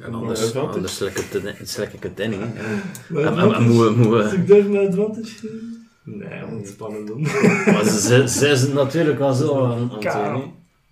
En 0.00 0.14
anders, 0.14 0.54
anders 0.54 0.94
slik 0.96 1.16
ik 1.18 1.24
het 1.32 1.44
in- 1.44 1.54
het 2.02 2.20
in. 2.20 2.32
En- 2.32 2.40
en- 2.40 3.16
en 3.16 3.26
advantage? 3.26 3.62
moet- 3.68 3.96
moet- 3.96 4.22
Als 4.22 4.32
ik 4.32 4.46
durf 4.46 4.68
met 4.68 4.88
advantage 4.88 5.24
geven? 5.34 5.86
Nee, 6.04 6.40
want 6.50 6.66
spannend 6.68 7.06
doen. 7.06 7.20
Maar 7.66 7.84
ze, 7.84 8.00
ze, 8.00 8.28
ze 8.28 8.48
is 8.48 8.60
het 8.60 8.72
natuurlijk 8.72 9.18
wel 9.18 9.32
zo 9.32 9.64
aan, 9.64 9.90
het. 9.92 10.04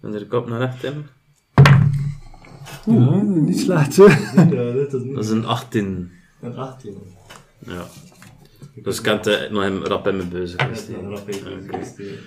En 0.03 0.15
er 0.15 0.27
kop 0.27 0.49
naar 0.49 0.59
recht 0.61 0.85
in. 0.85 1.07
Ja, 2.87 3.23
niet 3.23 3.59
slecht, 3.61 3.97
hè. 3.97 4.05
ja, 4.05 4.73
dit 4.73 4.93
is 4.93 5.03
niet. 5.03 5.15
Dat 5.15 5.25
is 5.25 5.31
een 5.31 5.45
18. 5.45 6.11
Een 6.41 6.57
18. 6.57 6.95
Ja. 7.59 7.87
Dus 8.75 8.97
ik 8.97 9.03
kan 9.03 9.19
het 9.19 9.51
nog 9.51 9.63
hem 9.63 9.85
rap 9.85 10.09
in 10.09 10.17
mijn 10.17 10.29
beuze 10.29 10.57
Ja, 10.57 10.69
dat 10.69 10.77
is 10.77 10.87
rap 11.09 11.29
even 11.29 11.53
Oké. 11.53 11.77
investeren. 11.77 12.19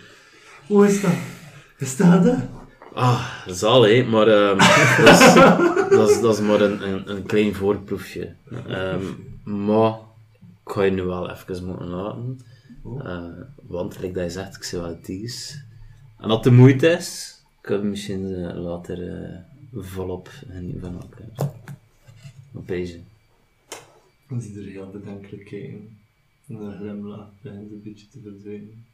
Hoe 0.67 0.87
is 0.87 1.01
dat? 1.01 1.11
Is 1.77 1.95
dat 1.97 2.23
dat? 2.23 2.37
Ah, 2.93 3.45
zal 3.47 3.83
hé, 3.83 4.03
maar 4.03 4.27
ehm, 4.27 4.57
dat, 5.05 5.19
is, 5.19 5.33
dat, 5.89 6.09
is, 6.09 6.21
dat 6.21 6.33
is 6.33 6.41
maar 6.41 6.61
een, 6.61 6.87
een, 6.87 7.09
een 7.09 7.25
klein 7.25 7.55
voorproefje. 7.55 8.35
Ehm, 8.67 9.03
maar 9.43 9.93
ik 10.65 10.71
ga 10.71 10.83
je 10.83 10.91
nu 10.91 11.03
wel 11.03 11.29
even 11.29 11.65
moeten 11.65 11.87
laten. 11.87 12.39
Eh, 12.83 13.31
want, 13.61 13.99
like 13.99 14.13
dat 14.13 14.23
je 14.23 14.29
zegt, 14.29 14.55
ik 14.55 14.63
zie 14.63 14.79
wel 14.79 14.99
tease. 15.01 15.61
En 16.19 16.29
dat 16.29 16.43
de 16.43 16.51
moeite 16.51 16.87
is, 16.87 17.41
kunnen 17.61 17.83
we 17.83 17.89
misschien 17.89 18.35
eh, 18.35 18.55
later 18.55 19.23
eh, 19.23 19.37
volop 19.73 20.27
genieten 20.27 20.81
van 20.81 21.01
elkaar. 21.01 21.51
Op 22.53 22.67
deze. 22.67 22.99
Dan 24.27 24.41
zie 24.41 24.53
je 24.53 24.59
er 24.59 24.71
heel 24.71 24.89
bedenkelijk 24.89 25.45
kijken. 25.45 25.97
En 26.47 26.55
een 26.55 26.77
glimlach 26.77 27.29
begint 27.41 27.71
een 27.71 27.81
beetje 27.83 28.07
te 28.07 28.19
verdwijnen. 28.23 28.85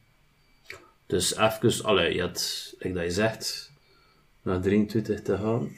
Dus 1.06 1.36
even, 1.36 1.84
allee, 1.84 2.14
je 2.14 2.20
had, 2.20 2.74
like 2.78 2.94
dat 2.94 3.04
je 3.04 3.10
zegt, 3.10 3.67
naar 4.48 4.60
23 4.60 5.22
te 5.22 5.36
gaan. 5.36 5.68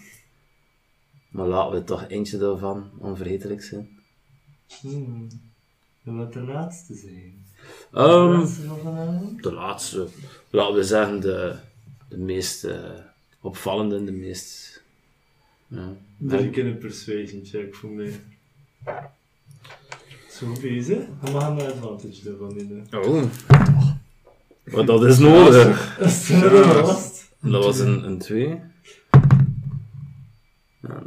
Maar 1.31 1.47
laten 1.47 1.73
we 1.79 1.85
toch 1.85 2.05
eentje 2.09 2.39
daarvan 2.39 2.91
onvergetelijk 2.99 3.63
zijn. 3.63 3.89
Hmm. 4.81 5.29
En 6.05 6.17
wat 6.17 6.33
de 6.33 6.41
laatste 6.41 6.95
zijn? 6.95 7.45
De 7.91 7.99
Ehm, 7.99 8.31
laatste 8.31 8.63
van 8.63 8.79
vanavond? 8.79 9.43
de 9.43 9.53
laatste, 9.53 10.07
laten 10.51 10.75
we 10.75 10.85
zeggen, 10.85 11.21
de, 11.21 11.57
de 12.09 12.17
meest 12.19 12.65
eh, 12.65 12.79
opvallende, 13.41 14.05
de 14.05 14.13
meest. 14.13 14.83
Ja. 15.67 15.93
Ik 16.39 16.57
in 16.57 16.67
een 16.67 16.79
persuasion 16.79 17.41
check 17.45 17.75
voor 17.75 17.91
mij. 17.91 18.13
Zo 20.31 20.53
bezig? 20.61 20.99
Dan 21.23 21.33
mag 21.33 21.49
een 21.49 21.61
advantage 21.61 22.31
ervan 22.31 22.57
in. 22.59 22.87
Oh. 22.95 23.23
Maar 24.65 24.85
dat 24.85 25.05
is 25.05 25.19
nodig. 25.19 25.97
Dat 25.99 26.07
is 26.09 26.29
last. 26.31 27.10
Dat 27.41 27.65
was 27.65 27.79
een, 27.79 28.05
een 28.05 28.19
2. 28.19 28.49
Ja, 30.81 30.83
eh, 30.83 31.03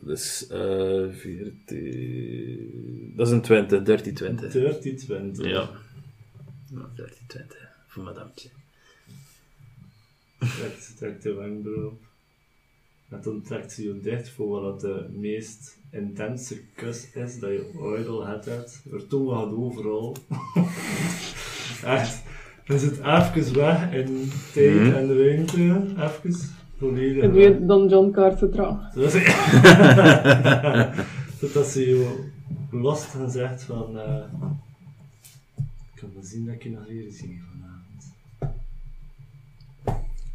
dat 0.00 0.18
is 0.18 0.46
eh 0.46 1.04
14. 1.10 3.12
Dat 3.16 3.26
is 3.26 3.32
een 3.32 3.42
20, 3.42 3.82
30, 3.82 4.12
20. 4.12 4.52
30, 4.52 4.98
20. 4.98 5.46
Ja. 5.46 5.70
ja 6.70 6.88
30, 6.94 7.18
20. 7.26 7.68
Voor 7.86 8.02
madamtje. 8.02 8.48
Trekt, 10.38 10.96
trekt 10.96 11.22
de 11.22 11.34
wenkbrauw 11.34 11.86
op. 11.86 12.00
En 13.08 13.20
dan 13.22 13.42
trekt 13.42 13.72
ze 13.72 13.82
je 13.82 14.00
dicht 14.00 14.28
voor 14.28 14.60
wat 14.60 14.80
de 14.80 15.06
meest 15.10 15.78
intense 15.90 16.60
kus 16.74 17.12
is 17.12 17.38
dat 17.38 17.50
je 17.50 17.70
ooit 17.76 18.06
al 18.06 18.26
had. 18.26 18.46
Er 18.46 19.06
toe 19.08 19.30
gaat 19.30 19.52
overal. 19.52 20.16
Echt. 21.98 22.22
Dan 22.66 22.78
zit 22.78 22.98
even 23.00 23.54
weg 23.54 23.92
in 23.92 24.30
tijd 24.52 24.74
Mhm. 24.74 24.92
en 24.94 25.16
ruimte. 25.18 25.56
Even. 25.96 26.34
Volledig 26.78 27.16
Ik 27.16 27.20
weg. 27.22 27.30
weet 27.32 27.68
dan 27.68 27.88
John 27.88 28.10
Carter 28.10 28.50
trouw. 28.50 28.80
Zodat 31.40 31.66
ze, 31.66 31.80
je 31.88 32.24
lost 32.70 33.04
gaan 33.04 33.30
zegt 33.30 33.62
van... 33.62 33.98
eh 33.98 34.24
ik 35.94 36.00
kan 36.08 36.10
wel 36.14 36.22
zien 36.24 36.44
dat 36.46 36.54
ik 36.54 36.62
je 36.62 36.70
nog 36.70 36.86
weer 36.88 37.10
zie 37.10 37.42
vanavond. 37.50 38.12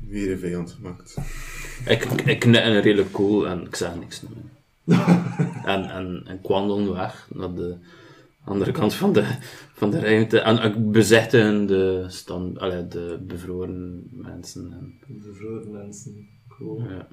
Weer 0.10 0.32
een 0.32 0.40
vijand 0.40 0.72
gemaakt. 0.72 1.18
Ik, 1.86 2.04
ik, 2.06 2.22
ik 2.22 2.40
knitte 2.40 2.80
redelijk 2.80 3.12
cool 3.12 3.48
en 3.48 3.66
ik 3.66 3.76
zeg 3.76 3.95
niks 3.99 4.22
meer. 4.22 4.98
en, 5.66 5.90
en, 5.90 6.22
en 6.26 6.36
ik 6.36 6.48
wandel 6.48 6.94
weg 6.94 7.28
naar 7.34 7.54
de 7.54 7.76
andere 8.48 8.72
kant 8.72 8.94
van 8.94 9.14
de, 9.14 9.38
van 9.74 9.91
de 9.91 9.99
ruimte. 9.99 10.40
En 10.40 10.64
ik 10.64 10.91
bezichtig 10.91 11.65
de, 11.65 12.06
stand, 12.07 12.60
allee, 12.60 12.88
de 12.88 13.19
bevroren 13.28 14.07
mensen. 14.11 14.72
En, 14.72 14.94
De 15.07 15.34
vroege 15.34 15.69
mensen. 15.69 16.28
Cool. 16.48 16.84
ja. 16.90 17.07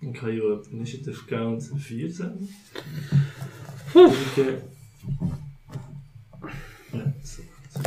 Ik 0.00 0.18
ga 0.18 0.28
hier 0.28 0.52
op 0.52 0.66
initiative 0.72 1.24
count 1.24 1.70
4 1.74 2.10
zetten. 2.10 2.48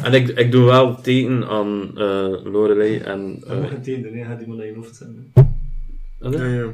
En 0.04 0.14
ik, 0.14 0.28
ik 0.28 0.52
doe 0.52 0.66
wel 0.66 1.02
teken 1.02 1.48
aan 1.48 1.98
eh 1.98 2.44
Lorelei 2.44 2.98
en... 2.98 3.20
Je 3.20 3.46
mag 3.48 3.58
eh, 3.58 3.68
geen 3.68 3.82
teken 3.82 4.04
doen, 4.04 4.14
hè. 4.14 4.26
ga 4.26 4.36
die 4.36 4.48
maar 4.48 4.58
naar 4.58 4.66
je 4.66 4.76
hoofd 4.76 4.96
zetten. 4.96 5.32
Ja, 6.20 6.46
ja. 6.46 6.74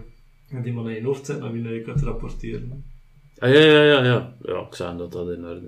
Ga 0.50 0.60
die 0.60 0.74
maar 0.74 0.84
naar 0.84 0.94
je 0.94 1.04
hoofd 1.04 1.26
zetten 1.26 1.46
en 1.46 1.52
wie 1.52 1.62
naar 1.62 1.74
je 1.74 1.82
kunt 1.82 2.02
rapporteren. 2.02 2.84
Ah, 3.38 3.54
ja, 3.54 3.60
ja, 3.60 3.84
ja, 3.84 4.04
ja. 4.04 4.36
Ja, 4.42 4.60
ik 4.60 4.76
zeg 4.76 4.96
dat 4.98 5.12
dat 5.12 5.30
in 5.30 5.46
orde 5.46 5.68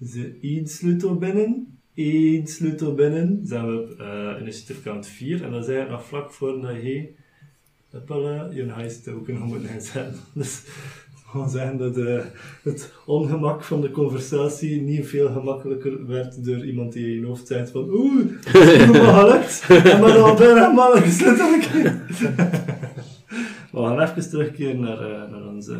is. 0.00 0.12
Ze 0.12 0.38
één 0.42 0.68
sleutel 0.68 1.16
binnen, 1.16 1.78
één 1.94 2.46
sleutel 2.46 2.94
binnen. 2.94 3.40
zijn 3.44 3.66
we 3.66 3.80
op 3.80 4.00
eh, 4.00 4.40
initiative 4.40 4.82
count 4.82 5.06
4 5.06 5.44
en 5.44 5.50
dan 5.50 5.64
zijn 5.64 5.84
we 5.84 5.90
nog 5.90 6.04
vlak 6.04 6.32
voor 6.32 6.60
dat 6.60 6.74
je 6.82 7.08
Huppele, 7.90 8.48
je 8.54 8.72
heist 8.72 9.08
ook 9.08 9.28
nog 9.28 9.44
moeten 9.44 9.70
inzetten. 9.70 10.20
Dus 10.34 10.62
gewoon 11.26 11.50
zeggen 11.50 11.76
dat 11.76 11.96
eh, 11.96 12.24
het 12.62 12.92
ongemak 13.06 13.64
van 13.64 13.80
de 13.80 13.90
conversatie 13.90 14.80
niet 14.80 15.06
veel 15.06 15.32
gemakkelijker 15.32 16.06
werd 16.06 16.44
door 16.44 16.64
iemand 16.64 16.92
die 16.92 17.06
in 17.06 17.20
je 17.20 17.26
hoofd 17.26 17.46
zegt 17.46 17.70
van 17.70 17.88
oeh, 17.90 18.24
het 18.44 18.80
is 18.80 18.86
me 18.86 18.94
gelukt. 18.94 19.64
En 19.68 20.00
maar 20.00 20.12
dan 20.12 20.36
bijna 20.36 20.54
helemaal 20.54 20.92
gesluttelijk. 20.92 21.70
We 23.72 23.78
gaan 23.78 24.00
even 24.00 24.30
terugkeren 24.30 24.80
naar, 24.80 25.00
eh, 25.00 25.30
naar 25.30 25.46
onze 25.46 25.72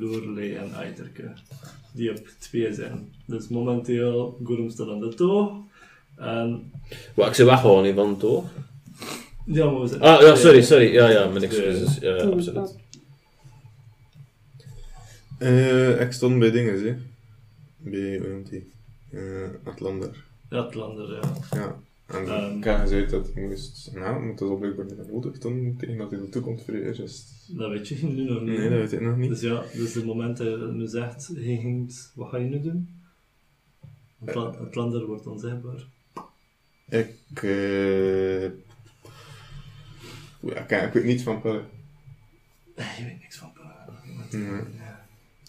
Lorelei 0.00 0.54
en 0.54 0.72
Eiterke, 0.74 1.32
die 1.92 2.10
op 2.10 2.26
twee 2.38 2.74
zijn. 2.74 3.12
Dus 3.26 3.48
momenteel, 3.48 4.38
Gorum 4.44 4.70
staat 4.70 4.88
aan 4.88 5.00
de 5.00 5.14
toog. 5.14 5.52
En, 6.16 6.72
Wat, 7.14 7.26
ik 7.28 7.34
ze 7.34 7.44
weghouden 7.44 7.84
niet 7.84 7.94
van 7.94 8.08
het 8.08 8.24
oog. 8.24 8.44
ja, 9.46 9.70
maar 9.70 9.80
we 9.80 9.86
zijn 9.86 10.00
Ah, 10.00 10.20
ja, 10.20 10.34
sorry, 10.34 10.62
sorry. 10.62 10.92
Ja, 10.92 11.08
ja, 11.08 11.26
mijn 11.28 11.44
excuses. 11.44 11.98
Ja, 11.98 12.14
ja, 12.16 12.22
absoluut. 12.24 12.74
Eh, 15.38 16.00
ik 16.00 16.12
stond 16.12 16.38
bij 16.38 16.50
dingen, 16.50 16.84
hè. 16.86 16.96
Bij, 17.76 18.18
hoe 18.18 18.28
noemt 18.28 18.50
die? 18.50 18.70
Eh, 19.12 19.20
Atlander. 19.64 20.24
Ja, 20.50 20.64
het 20.64 20.74
lander, 20.74 21.20
ja. 21.50 21.76
En 22.10 22.26
Ehm. 22.28 22.56
ik 22.56 22.64
had 22.64 22.80
gezegd 22.80 23.10
dat 23.10 23.30
hij 23.34 23.42
moest... 23.42 23.90
Nou, 23.94 24.24
maar 24.24 24.36
dat 24.36 24.50
is 24.50 24.58
blijkbaar 24.58 24.84
niet 24.84 25.10
nodig 25.10 25.38
dan 25.38 25.74
tegen 25.78 25.96
dat 25.96 26.10
hij 26.10 26.18
naartoe 26.20 26.42
komt 26.42 26.62
voor 26.64 26.74
eerst. 26.74 27.48
Dat 27.58 27.70
weet 27.70 27.88
je 27.88 28.06
nu 28.06 28.24
nog 28.24 28.40
niet. 28.42 28.58
Nee, 28.58 28.68
dat 28.68 28.78
weet 28.78 28.92
ik 28.92 29.00
nog 29.00 29.16
niet. 29.16 29.28
Dus 29.28 29.40
ja, 29.40 29.62
dus 29.72 29.94
het 29.94 30.04
moment 30.04 30.36
dat 30.36 30.46
je 30.46 30.56
nu 30.72 30.86
zegt, 30.86 31.30
je 31.34 31.40
ging, 31.42 31.94
wat 32.14 32.28
ga 32.28 32.36
je 32.36 32.48
nu 32.48 32.60
doen? 32.60 32.88
Het, 34.24 34.34
la- 34.34 34.58
het 34.64 34.74
lander 34.74 35.06
wordt 35.06 35.26
onzichtbaar. 35.26 35.86
Ik... 36.88 37.40
ja, 40.40 40.56
ik, 40.66 40.70
ik 40.86 40.92
weet 40.92 41.04
niets 41.04 41.22
van 41.22 41.40
pillen. 41.40 41.64
Je 42.76 43.04
weet 43.04 43.20
niks 43.20 43.36
van. 43.36 43.52
Nee. 44.30 44.60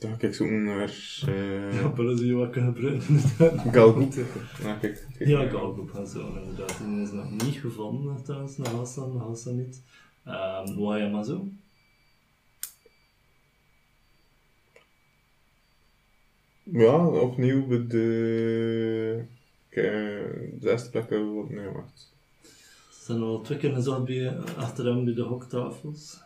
Ga 0.01 0.15
ik 0.19 0.33
zoeken 0.33 0.63
naar... 0.63 1.21
Ja, 1.25 1.79
eh 1.79 1.93
pillen 1.93 2.17
zie 2.17 2.27
je 2.27 2.33
wat 2.33 2.49
kunnen 2.49 2.73
gebruiken. 2.73 3.19
Galgoed. 3.73 4.15
Ja, 4.63 4.75
kijk. 4.75 5.07
kijk. 5.17 5.29
Ja, 5.29 5.49
Galgoep 5.49 5.89
gaan 5.89 6.07
zo, 6.07 6.35
inderdaad. 6.35 6.77
Die 6.77 7.01
is 7.01 7.11
nog 7.11 7.29
niet 7.29 7.55
gevonden, 7.55 8.23
trouwens, 8.23 8.57
naar 8.57 8.73
Hassan, 8.73 9.13
naar 9.13 9.25
Hassan 9.25 9.55
niet. 9.55 9.81
Um, 10.27 10.75
wat 10.77 10.99
je 10.99 11.09
maar 11.11 11.23
zo? 11.23 11.47
Ja, 16.63 17.07
opnieuw 17.07 17.67
bij 17.67 17.87
de... 17.87 19.23
Kijk, 19.69 19.85
eh, 19.85 20.51
de 20.51 20.57
zesde 20.59 20.89
plek 20.89 21.09
hebben 21.09 21.47
we. 21.47 21.81
Ze 22.89 23.03
zijn 23.03 23.21
al 23.21 23.41
twee 23.41 23.57
keer 23.57 23.73
gezegd 23.73 24.03
bij, 24.03 24.37
achter 24.57 24.85
hem 24.85 25.05
bij 25.05 25.13
de 25.13 25.21
hoktafels. 25.21 26.19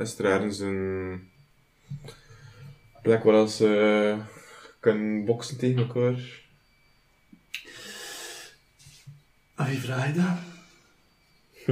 Is 0.00 0.18
er 0.18 0.24
ergens 0.24 0.58
een 0.58 1.20
plek 3.02 3.22
waar 3.22 3.48
ze 3.48 4.16
kunnen 4.80 5.24
boksen 5.24 5.58
tegen 5.58 5.78
elkaar? 5.78 6.42
En 9.56 9.66
wie 9.66 9.78
vraag 9.78 10.06
je 10.06 10.12
dat? 10.12 10.48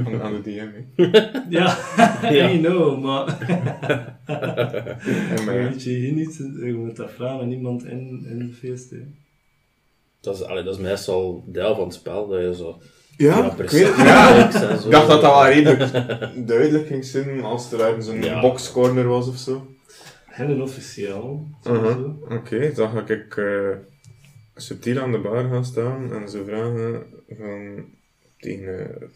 Aan, 0.05 0.21
aan 0.21 0.41
de 0.41 0.41
DM, 0.41 0.69
hè. 0.95 1.05
Ja, 1.57 2.51
I 2.51 2.59
know, 2.59 3.03
maar... 3.03 3.27
En 5.35 5.45
maar 5.45 5.55
ja. 5.55 5.69
Weet 5.69 5.83
je 5.83 5.89
hier 5.89 6.13
niet, 6.13 6.35
je 6.37 6.73
moet 6.73 6.95
dat 6.95 7.11
vragen 7.11 7.41
aan 7.41 7.51
iemand 7.51 7.83
in, 7.85 8.25
in 8.29 8.37
de 8.37 8.53
feest. 8.53 8.89
Hè. 8.89 9.05
Dat 10.19 10.35
is, 10.35 10.41
allee, 10.41 10.63
dat 10.63 10.75
is 10.75 10.81
meestal 10.81 11.43
deel 11.47 11.75
van 11.75 11.83
het 11.83 11.93
spel, 11.93 12.27
dat 12.27 12.41
je 12.41 12.55
zo... 12.55 12.81
Ja, 13.19 13.57
ik 13.57 13.69
weet 13.69 13.85
het. 13.95 14.85
Ik 14.85 14.91
dacht 14.91 15.07
dat 15.07 15.21
dat 15.21 15.21
wel 15.21 15.47
redelijk 15.47 15.91
duidelijk 16.47 16.87
ging 16.87 17.05
zijn 17.05 17.43
als 17.43 17.71
er 17.71 17.81
ergens 17.81 18.07
een 18.07 18.23
Ja. 18.23 18.41
boxcorner 18.41 19.07
was 19.07 19.27
of 19.27 19.37
zo. 19.37 19.73
Heel 20.25 20.61
officieel. 20.61 21.47
Uh-huh. 21.67 22.31
Oké, 22.31 22.71
dan 22.73 22.89
ga 22.89 23.13
ik 23.13 23.37
eh, 23.37 23.69
subtiel 24.55 24.99
aan 25.01 25.11
de 25.11 25.19
bar 25.19 25.49
gaan 25.49 25.65
staan 25.65 26.13
en 26.13 26.29
zo 26.29 26.43
vragen 26.43 27.03
van 27.37 27.85
tegen 28.37 29.01
eh, 29.01 29.07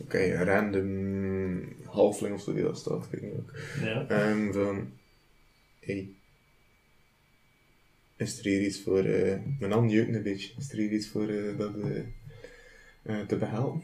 oké, 0.00 0.18
een 0.18 0.44
random 0.44 1.62
halfling 1.84 2.34
of 2.34 2.42
zo 2.42 2.52
die 2.54 2.62
daar 2.62 2.76
staat, 2.76 3.04
ik 3.04 3.20
weet 3.20 3.22
niet 3.22 3.40
ook. 3.40 3.52
Ja. 3.82 4.06
En 4.08 4.52
van, 4.52 4.90
hey, 5.80 6.08
is 8.16 8.38
er 8.38 8.44
hier 8.44 8.60
iets 8.60 8.82
voor, 8.82 9.04
eh 9.04 9.38
mijn 9.58 9.72
hand 9.72 9.90
jeukt 9.92 10.14
een 10.14 10.22
beetje, 10.22 10.52
is 10.58 10.70
er 10.72 10.78
hier 10.78 10.90
iets 10.92 11.08
voor 11.08 11.28
eh, 11.28 11.58
dat 11.58 11.70
te 13.02 13.36
behelpen? 13.38 13.82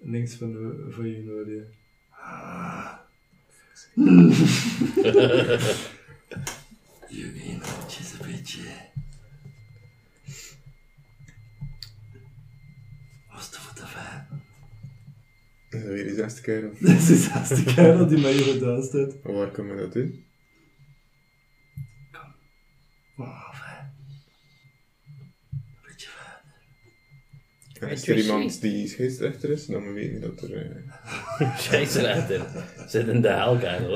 Niks 0.00 0.34
van, 0.34 0.52
de- 0.52 0.86
van 0.90 1.06
je 1.08 1.22
nodig. 1.22 1.66
Ah. 2.10 2.92
Je 7.08 7.32
weet 7.32 7.66
handjes 7.68 8.12
een 8.20 8.26
beetje. 8.26 8.60
Was 13.30 13.48
voor 13.48 13.74
de 13.74 13.86
fan? 13.86 14.40
Dat 15.70 15.80
is 15.80 15.86
weer 15.86 16.04
die 16.04 16.14
zesde 16.14 16.40
keer. 16.40 16.70
Dit 16.80 16.88
is 16.98 17.06
de 17.06 17.14
zesde 17.16 17.64
kerel 17.74 18.06
die 18.06 18.18
mij 18.20 18.32
hier 18.32 18.52
gedaan 18.52 18.82
staat. 18.82 19.22
Waar 19.22 19.50
kunnen 19.50 19.76
we 19.76 19.80
dat 19.82 19.92
doen? 19.92 20.24
Fijn. 23.52 23.92
Een 25.50 25.62
beetje 25.86 26.08
fijn. 26.08 26.42
Is 27.80 28.08
er 28.08 28.18
iemand 28.18 28.60
die 28.60 28.86
scheidsrechter 28.88 29.50
is, 29.50 29.66
dan 29.66 29.92
weet 29.92 30.10
je 30.12 30.18
dat 30.18 30.42
er... 30.42 30.54
eh, 31.38 31.58
Scheidsrechter. 31.64 32.64
Zit 32.88 33.08
in 33.08 33.20
de 33.20 33.28
hel. 33.28 33.92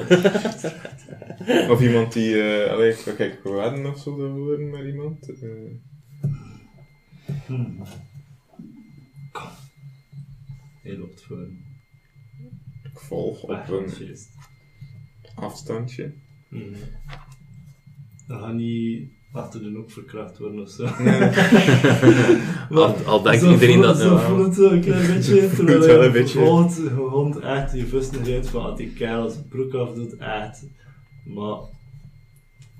Of 1.72 1.82
iemand 1.82 2.12
die, 2.12 2.42
eh 2.42 2.70
allee, 2.70 2.94
kijken, 3.16 3.42
we 3.42 3.50
wedden 3.50 3.86
of 3.86 3.98
zo 4.00 4.10
horen 4.30 4.70
met 4.70 4.84
iemand. 4.84 5.28
eh. 5.28 5.48
Hmm. 7.46 7.82
Kom. 9.32 9.48
Hij 10.82 10.96
loopt 10.96 11.22
voor 11.22 11.48
ik 12.82 12.98
volg 12.98 13.42
op 13.42 13.68
een 13.68 14.16
afstandje. 15.34 16.12
Mhm. 16.48 16.74
Dan 18.26 18.40
ga 18.40 18.52
niet 18.52 19.10
achter 19.32 19.60
de 19.62 19.70
hoek 19.76 19.90
verkracht 19.90 20.38
worden 20.38 20.60
of 20.60 20.68
zo. 20.70 20.84
Al, 22.80 22.94
al 23.06 23.22
denkt 23.22 23.42
iedereen 23.42 23.74
voelt- 23.82 23.86
dat 23.86 23.96
nu 23.96 24.02
Zo 24.02 24.16
voelt 24.18 24.46
het 24.46 24.54
zo 24.54 24.70
een 24.70 24.80
klein 24.80 25.06
beetje, 25.14 25.48
terwijl 25.48 25.78
Het 25.78 25.86
wel 25.86 26.00
je 26.00 26.06
een 26.06 26.12
beetje. 26.12 26.38
vervolgt 26.38 26.74
gewoon 26.74 27.42
echt 27.42 27.72
je 27.72 28.20
rijdt 28.24 28.48
van 28.48 28.62
als 28.64 28.76
die 28.76 28.92
kerel 28.92 29.28
zijn 29.30 29.48
broek 29.48 29.74
afdoet, 29.74 30.16
echt. 30.16 30.66
Maar... 31.24 31.56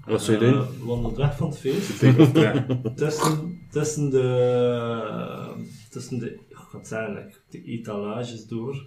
Wat 0.06 0.22
zou 0.22 0.38
je 0.38 0.46
eh, 0.46 0.52
doen? 0.52 0.86
wandelt 0.86 1.16
weg 1.16 1.36
van 1.36 1.48
het 1.48 1.58
feest. 1.58 1.98
Tussen, 2.96 3.58
tussen 3.70 4.10
de, 4.10 5.54
tussen 5.90 6.18
de, 6.18 6.30
ik 6.32 6.56
ga 6.56 6.78
het 6.78 6.88
zeggen, 6.88 7.32
de 7.50 7.64
etalages 7.64 8.46
door, 8.46 8.86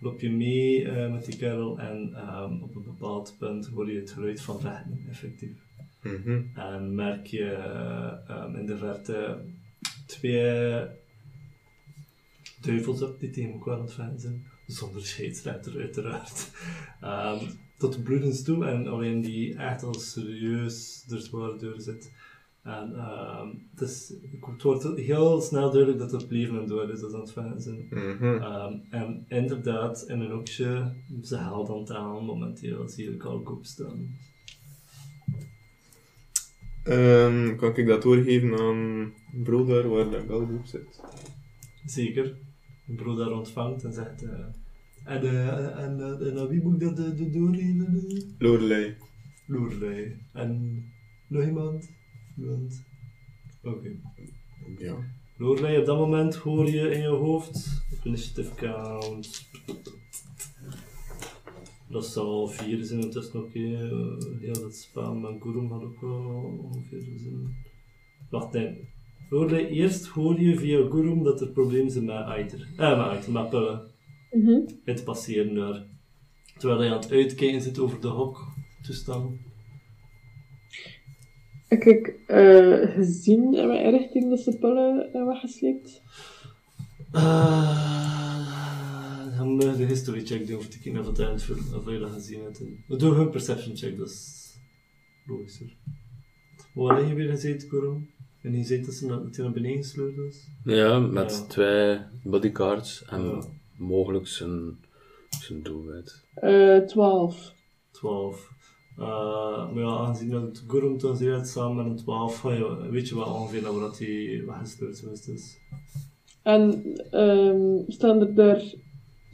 loop 0.00 0.20
je 0.20 0.30
mee 0.30 0.88
eh, 0.88 1.12
met 1.12 1.24
die 1.24 1.36
kerel 1.36 1.78
en 1.78 2.12
ehm, 2.14 2.62
op 2.62 2.74
een 2.76 2.84
bepaald 2.84 3.34
punt 3.38 3.70
hoor 3.74 3.90
je 3.92 4.00
het 4.00 4.10
geluid 4.10 4.40
van 4.40 4.60
vechten, 4.60 4.98
effectief. 5.10 5.56
Mhm. 6.02 6.42
En 6.54 6.94
merk 6.94 7.26
je 7.26 7.44
ehm, 8.28 8.56
in 8.56 8.66
de 8.66 8.76
verte 8.76 9.38
twee 10.06 10.86
duivels 12.60 13.02
op 13.02 13.20
die 13.20 13.30
tegen 13.30 13.52
elkaar 13.52 13.74
aan 13.74 13.80
het 13.80 13.92
vechten 13.92 14.20
zijn, 14.20 14.46
zonder 14.66 15.06
scheidsrechter 15.06 15.78
uiteraard. 15.80 16.50
Ehm, 17.00 17.44
tot 17.78 17.92
de 17.92 18.02
bloedens 18.02 18.42
toe 18.42 18.66
en 18.66 18.86
alleen 18.86 19.20
die 19.20 19.56
echt 19.56 19.82
al 19.82 19.94
serieus 19.94 21.04
er 21.10 21.20
zwaar 21.20 21.58
door 21.58 21.80
zit, 21.80 22.12
En 22.62 22.94
ehm, 22.94 23.48
het, 23.70 23.80
is, 23.80 24.14
het 24.50 24.62
wordt 24.62 24.96
heel 24.96 25.40
snel 25.40 25.70
duidelijk 25.70 25.98
dat 25.98 26.12
het 26.12 26.30
leven 26.30 26.60
en 26.60 26.66
dood 26.66 26.90
is 26.90 27.00
dat 27.00 27.14
aan 27.14 27.20
het 27.20 27.32
vechten. 27.32 27.86
Mhm. 27.90 28.82
En 28.90 29.24
inderdaad, 29.28 30.04
in 30.08 30.20
een 30.20 30.30
hoekje, 30.30 30.92
ze 31.22 31.36
haalt 31.36 31.68
aan 31.70 31.78
het 31.78 31.90
aan 31.90 32.24
momenteel, 32.24 32.88
zie 32.88 33.12
ik 33.14 33.24
al 33.24 33.42
op 33.44 33.64
staan. 33.64 34.16
Ehm, 36.84 37.56
kan 37.56 37.76
ik 37.76 37.86
dat 37.86 38.02
doorgeven 38.02 38.58
aan 38.58 39.12
Brodar 39.42 39.88
waar 39.88 40.10
dat 40.10 40.24
Galgo 40.28 40.54
op 40.54 40.66
zit? 40.66 41.00
Zeker. 41.84 42.36
Een 42.88 42.94
broer 42.94 43.16
daar 43.16 43.32
ontvangt 43.32 43.84
en 43.84 43.92
zegt... 43.92 44.22
eh, 44.22 44.30
en, 45.04 45.22
eh, 45.22 45.78
en, 45.84 46.00
eh, 46.00 46.28
en 46.28 46.38
aan 46.38 46.48
wie 46.48 46.62
moet 46.62 46.82
ik 46.82 46.88
dat 46.96 46.98
eh, 46.98 47.16
de 47.16 47.30
doorgeven? 47.30 48.34
Lorelei. 48.38 48.96
Lorelei. 49.46 50.16
En 50.32 50.82
nog 51.28 51.44
iemand? 51.44 51.90
Iemand? 52.38 52.84
Oké. 53.62 53.90
Ja. 54.78 54.96
Lorelei, 55.36 55.78
op 55.78 55.86
dat 55.86 55.98
moment 55.98 56.34
hoor 56.34 56.66
je 56.70 56.90
in 56.90 57.00
je 57.00 57.08
hoofd 57.08 57.82
initiative 58.04 58.54
count. 58.54 59.48
Dat 61.92 62.06
zal 62.06 62.48
vier 62.48 62.84
zijn, 62.84 63.00
het 63.00 63.14
is 63.14 63.32
nog 63.32 63.44
eh, 63.44 63.62
heel 64.40 64.64
het 64.64 64.76
spel 64.76 65.14
met 65.14 65.42
Gurum 65.42 65.70
had 65.70 65.82
ook 65.82 66.00
wel 66.00 66.60
ongeveer 66.62 67.02
zin. 67.16 67.54
Wacht, 68.30 68.52
nee. 68.52 68.90
Eerst 69.70 70.06
hoor 70.06 70.40
je 70.40 70.58
via 70.58 70.88
Gurum 70.90 71.22
dat 71.22 71.40
er 71.40 71.48
problemen 71.48 71.90
zijn 71.90 72.04
met 72.04 72.14
Aiter. 72.14 72.68
Eh, 72.76 72.98
met 72.98 73.06
Aiter, 73.06 73.32
met 73.32 73.50
Pullen. 73.50 73.82
Mhm. 74.30 74.60
Het 74.84 75.04
passeren 75.04 75.54
daar. 75.54 75.86
Terwijl 76.58 76.82
je 76.82 76.90
aan 76.90 77.00
het 77.00 77.10
uitkijken 77.10 77.60
zit 77.60 77.78
over 77.78 78.00
de 78.00 78.08
hok 78.08 78.46
toestand. 78.82 79.40
Heb 81.68 81.82
ik 81.82 82.14
eh, 82.26 82.94
gezien 82.94 83.54
in 83.54 83.68
welke 83.68 83.90
richting 83.90 84.28
dat 84.28 84.40
ze 84.40 84.58
pullen 84.58 85.26
weggesleept? 85.26 86.02
Uh, 87.14 88.31
je 89.50 89.76
de 89.76 89.84
history 89.84 90.24
check 90.26 90.46
doen 90.46 90.56
of 90.58 90.68
te 90.68 90.78
kijken 90.78 91.00
of 91.00 91.06
het 91.06 91.18
eind 91.18 91.42
voor 91.42 91.56
of 91.76 91.90
je 91.90 91.98
dat 91.98 92.10
gezien 92.10 92.42
hebt. 92.42 92.62
We 92.88 92.96
doen 92.96 93.18
een 93.20 93.30
perception 93.30 93.76
check, 93.76 93.96
dat 93.98 94.08
is 94.08 94.40
logischer. 95.26 95.76
Waar 96.74 96.96
heb 96.98 97.08
je 97.08 97.14
weer 97.14 97.30
gezeten, 97.30 97.68
Korum? 97.68 98.10
En 98.42 98.54
je 98.56 98.64
zei 98.64 98.82
dat 98.84 98.94
ze 98.94 99.06
naar, 99.06 99.22
dat 99.22 99.36
naar 99.36 99.52
beneden 99.52 99.82
gesleurd 99.82 100.16
was? 100.16 100.48
Ja, 100.64 100.98
met 100.98 101.30
Ja. 101.30 101.46
twee 101.46 101.98
bodycards 102.24 103.04
en 103.04 103.24
Ja. 103.24 103.42
mogelijk 103.78 104.26
zijn, 104.26 104.78
zijn 105.28 105.62
doelwit. 105.62 106.24
Eh 106.34 106.76
12. 106.78 107.52
12. 107.90 108.50
Uh, 108.98 109.72
maar 109.72 109.82
ja, 109.82 109.88
aangezien 109.96 110.30
dat 110.30 110.42
het 110.42 110.64
Gurum 110.66 110.98
toen 110.98 111.16
zei 111.16 111.30
het 111.30 111.48
samen 111.48 111.76
met 111.76 111.86
een 111.86 111.96
12, 112.04 112.38
ga 112.40 112.52
je- 112.52 112.88
weet 112.90 113.08
je 113.08 113.14
wel 113.14 113.24
ongeveer 113.34 113.62
naar 113.62 113.72
waar 113.72 113.80
dat 113.80 113.98
hij 113.98 114.42
weggesleurd 114.46 115.28
is. 115.28 115.58
En 116.42 116.82
ehm, 117.10 117.90
staan 117.90 118.20
er 118.20 118.34
daar 118.34 118.62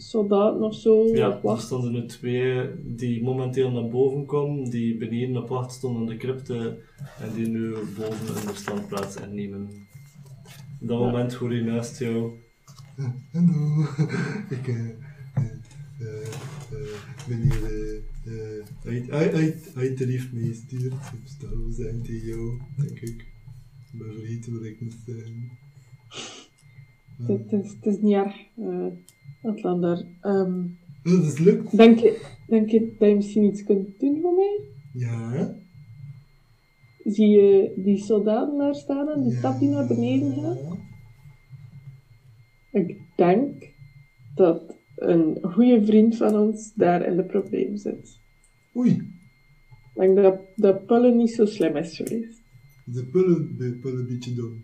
soldaten 0.00 0.62
of 0.62 0.74
zo 0.74 1.06
Ja, 1.06 1.40
er 1.42 1.60
stonden 1.60 1.92
nu 1.92 2.06
twee 2.06 2.68
die 2.96 3.22
momenteel 3.22 3.70
naar 3.70 3.88
boven 3.88 4.26
komen, 4.26 4.70
die 4.70 4.96
beneden 4.96 5.36
op 5.42 5.48
wacht 5.48 5.72
stonden 5.72 6.02
in 6.02 6.08
de 6.08 6.16
crypte 6.16 6.78
en 7.20 7.34
die 7.34 7.46
nu 7.48 7.70
boven 7.70 8.40
in 8.40 8.46
de 8.46 8.54
standplaats 8.54 9.16
innemen. 9.16 9.62
Op 10.80 10.88
dat 10.88 10.98
Ja. 10.98 11.04
moment 11.04 11.32
hoor 11.34 11.54
je 11.54 11.62
naast 11.62 11.98
jou. 11.98 12.32
Hallo, 13.32 13.82
ik, 14.56 14.68
eh, 14.68 14.88
eh, 14.88 16.26
eh, 16.72 17.28
meneer, 17.28 17.62
eh, 18.24 18.64
hij, 18.82 19.04
hij, 19.08 19.28
hij, 19.30 19.54
hij 19.74 19.94
heeft 19.96 20.32
mij 20.32 20.42
gestuurd. 20.42 20.92
Ik 20.92 21.48
wel 21.50 21.70
zijn 21.70 22.02
tegen 22.02 22.26
jou, 22.26 22.60
denk 22.76 23.00
ik. 23.00 23.26
Ik 23.92 23.98
ben 23.98 24.14
vergeten 24.14 24.52
wat 24.52 24.64
ik 24.64 24.80
moest 24.80 24.98
zeggen. 25.06 25.50
Het, 27.26 27.50
het 27.50 27.64
is, 27.64 27.70
het 27.72 27.86
is 27.86 27.98
niet 28.00 28.12
erg, 28.14 28.36
eh 28.56 28.86
Atlander. 29.42 30.04
Ehm, 30.20 30.62
Dat 31.02 31.22
is 31.22 31.38
lukt. 31.38 31.76
denk, 31.76 31.98
je, 31.98 32.26
denk 32.46 32.68
je 32.70 32.94
dat 32.98 33.08
je 33.08 33.14
misschien 33.14 33.44
iets 33.44 33.64
kunt 33.64 34.00
doen 34.00 34.18
voor 34.20 34.34
mij? 34.34 34.60
Ja. 34.92 35.54
Zie 37.04 37.28
je 37.28 37.72
die 37.76 37.98
soldaten 37.98 38.58
daar 38.58 38.74
staan 38.74 39.08
en 39.08 39.22
die 39.22 39.32
stap 39.36 39.58
die 39.58 39.68
naar 39.68 39.86
beneden 39.86 40.32
gaat? 40.34 40.76
Ik 42.72 42.96
denk 43.16 43.70
dat 44.34 44.76
een 44.96 45.38
goede 45.42 45.84
vriend 45.84 46.16
van 46.16 46.36
ons 46.36 46.72
daar 46.74 47.06
in 47.06 47.16
de 47.16 47.24
probleem 47.24 47.76
zit. 47.76 48.18
Oei. 48.76 48.90
Ik 48.90 50.04
denk 50.04 50.16
dat, 50.16 50.40
dat 50.56 50.86
Pulle 50.86 51.14
niet 51.14 51.30
zo 51.30 51.44
slim 51.44 51.76
is 51.76 51.96
geweest. 51.96 52.42
De 52.84 53.04
pullen, 53.04 53.56
de 53.58 53.78
pullen 53.82 53.98
een 53.98 54.06
beetje 54.06 54.34
dom. 54.34 54.62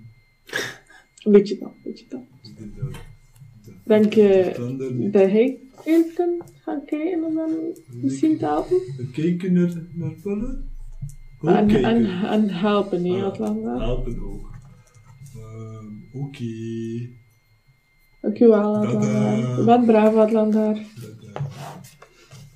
Een 1.25 1.33
beetje 1.33 1.59
dan, 1.59 1.69
een 1.69 1.75
beetje 1.83 2.07
dan. 3.85 4.01
Denk 4.01 4.12
je 4.15 5.09
dat 5.12 5.31
hij 5.31 5.59
even 5.85 6.15
kan 6.15 6.43
gaan 6.62 6.85
kijken 6.85 7.24
en 7.24 7.35
dan 7.35 7.51
misschien 8.02 8.39
te 8.39 8.44
helpen? 8.44 8.77
We 8.97 9.11
kijken 9.12 9.52
naar, 9.52 9.73
naar 9.93 10.15
pullen? 10.23 10.69
Hoe 11.39 11.51
En, 11.51 11.66
kijken? 11.66 11.85
en, 11.90 12.06
en 12.28 12.48
helpen, 12.48 13.02
nee, 13.02 13.12
Ah, 13.20 13.24
Atlanta. 13.24 13.78
Helpen 13.78 14.19
ook. 14.23 14.51
Ehm, 15.36 16.23
Oké. 16.24 16.44
Dankjewel, 18.20 18.77
Atlanta. 18.77 19.06
Tada. 19.06 19.56
Je 19.59 19.65
bent 19.65 19.86
braaf, 19.86 20.15
Atlanta. 20.15 20.74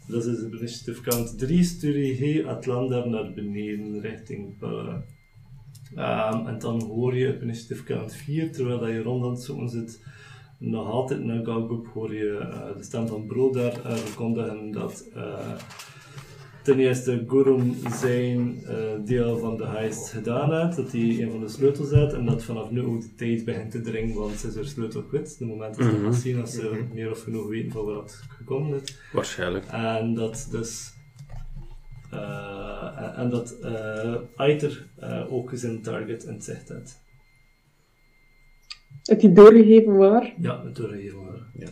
Dat, 0.08 0.24
is 0.26 0.44
op 0.44 0.54
initiative 0.54 1.00
count 1.02 1.38
3, 1.38 1.62
stuur 1.64 1.98
je 1.98 2.14
hey, 2.16 2.46
Atlanta 2.46 3.04
naar 3.04 3.32
beneden 3.34 4.00
richting 4.00 4.58
Pullen. 4.58 5.04
Ehm, 5.94 6.46
en 6.46 6.58
dan 6.58 6.82
hoor 6.82 7.16
je 7.16 7.34
op 7.34 7.42
initiative 7.42 7.82
count 7.82 8.14
4, 8.14 8.52
terwijl 8.52 8.78
dat 8.78 8.88
je 8.88 9.02
rond 9.02 9.24
aan 9.24 9.30
het 9.30 9.40
zoeken 9.42 9.68
zit, 9.68 10.02
nog 10.58 10.88
altijd 10.90 11.24
naar 11.24 11.44
Galgoop 11.44 11.86
hoor 11.86 12.14
je 12.14 12.36
eh, 12.38 12.76
de 12.76 12.82
stem 12.82 13.06
van 13.06 13.26
Brodar 13.26 13.72
uh, 13.86 13.92
verkondigen 13.94 14.70
dat 14.72 15.08
eh, 15.14 15.54
ten 16.62 16.78
eerste 16.78 17.24
Gurum 17.28 17.76
zijn 17.92 18.64
eh, 18.64 18.76
deel 19.04 19.38
van 19.38 19.56
de 19.56 19.66
heist 19.66 20.08
gedaan 20.10 20.54
heeft, 20.60 20.76
dat 20.76 20.92
hij 20.92 21.00
een 21.22 21.30
van 21.30 21.40
de 21.40 21.48
sleutels 21.48 21.90
had 21.92 22.12
en 22.12 22.24
dat 22.24 22.42
vanaf 22.44 22.70
nu 22.70 22.82
ook 22.82 23.00
de 23.00 23.14
tijd 23.14 23.44
begint 23.44 23.70
te 23.70 23.80
dringen, 23.80 24.14
want 24.16 24.32
ze 24.38 24.46
is 24.48 24.54
er 24.56 24.66
sleutel 24.66 25.02
kwijt. 25.02 25.38
De 25.38 25.46
moment 25.46 25.78
is 25.78 25.84
dat 25.86 25.94
Mhm. 25.94 26.04
pas 26.04 26.20
zien 26.20 26.40
als 26.40 26.52
ze 26.52 26.84
meer 26.94 27.10
of 27.10 27.22
genoeg 27.22 27.48
weten 27.48 27.72
van 27.72 27.84
waar 27.84 27.96
het 27.96 28.22
gekomen 28.28 28.80
is. 28.82 28.96
Waarschijnlijk. 29.12 29.64
En 29.66 30.14
dat 30.14 30.48
dus. 30.50 30.92
eh, 32.10 33.18
en 33.18 33.30
dat 33.30 33.58
eh 33.62 34.14
Aiter 34.36 34.86
eh, 34.96 35.32
ook 35.32 35.50
zijn 35.54 35.82
target 35.82 36.24
in 36.24 36.32
het 36.32 36.44
zicht 36.44 36.68
had. 36.68 36.98
Heb 39.08 39.20
je 39.20 39.32
doorgegeven 39.32 39.96
waar? 39.96 40.34
Ja, 40.40 40.64
het 40.64 40.76
doorgegeven 40.76 41.18
waren. 41.18 41.46
Ja, 41.58 41.68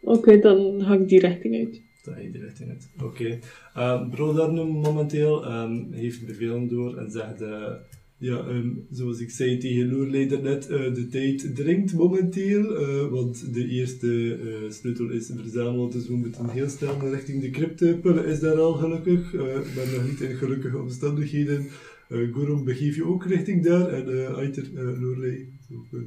Oké, 0.00 0.38
dan 0.38 0.82
ga 0.82 0.94
ik 0.94 1.08
die 1.08 1.20
richting 1.20 1.54
uit. 1.54 1.82
dat 2.04 2.14
hij 2.14 2.30
die 2.30 2.40
richting 2.42 2.70
uit. 2.70 2.88
Oké. 3.02 3.40
Okay. 3.74 4.08
Brodar 4.10 4.52
nu 4.52 4.64
momenteel 4.64 5.44
ehm, 5.44 5.92
heeft 5.92 6.26
bevelen 6.26 6.68
door 6.68 6.96
en 6.96 7.10
zegt. 7.10 7.40
eh, 7.42 7.72
ja, 8.20 8.38
ehm, 8.48 8.68
zoals 8.90 9.20
ik 9.20 9.30
zei 9.30 9.58
tegen 9.58 9.88
Loerlei 9.90 10.26
net, 10.42 10.68
eh, 10.68 10.94
de 10.94 11.06
tijd 11.10 11.54
dringt 11.56 11.94
momenteel, 11.94 12.76
eh, 12.76 13.06
want 13.08 13.54
de 13.54 13.68
eerste 13.68 14.38
eh, 14.42 14.70
sleutel 14.70 15.10
is 15.10 15.32
verzameld, 15.36 15.92
dus 15.92 16.08
we 16.08 16.16
moeten 16.16 16.48
heel 16.48 16.68
snel 16.68 16.96
naar 16.96 17.10
richting 17.10 17.40
de 17.40 17.50
crypte. 17.50 17.98
Pulle 18.02 18.24
is 18.24 18.40
daar 18.40 18.56
al 18.58 18.72
gelukkig, 18.72 19.34
eh 19.34 19.40
maar 19.44 19.88
nog 19.94 20.06
niet 20.10 20.20
in 20.20 20.36
gelukkige 20.36 20.78
omstandigheden. 20.78 21.66
Uh, 22.08 22.34
Gorum, 22.34 22.64
begeef 22.64 22.96
je 22.96 23.04
ook 23.04 23.24
richting 23.26 23.64
daar 23.64 23.88
en 23.88 24.08
uh, 24.08 24.36
Aiter, 24.36 24.64
uh, 24.74 25.00
Loerlei, 25.00 25.48
ook, 25.72 26.00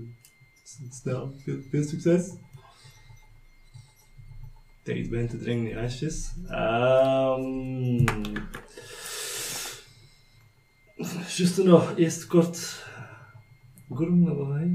snel, 0.89 1.34
veel, 1.43 1.60
veel 1.69 1.84
succes. 1.84 2.30
Tijd 4.84 5.10
begint 5.10 5.30
te 5.30 5.38
dringen, 5.38 5.65
die 5.65 5.77
asjes. 5.77 6.31
Ehm 6.48 8.06
Juist 11.38 11.57
nog, 11.64 11.98
eerst 11.98 12.27
kort. 12.27 12.85
Gorum, 13.89 14.23
naar 14.23 14.35
waar? 14.35 14.68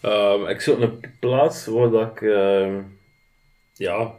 Ehm, 0.00 0.48
ik 0.48 0.60
zoek 0.60 0.78
een 0.80 1.00
plaats 1.20 1.66
waar 1.66 1.90
dat 1.90 2.10
ik 2.10 2.22
ehm, 2.22 2.82
ja, 3.74 4.14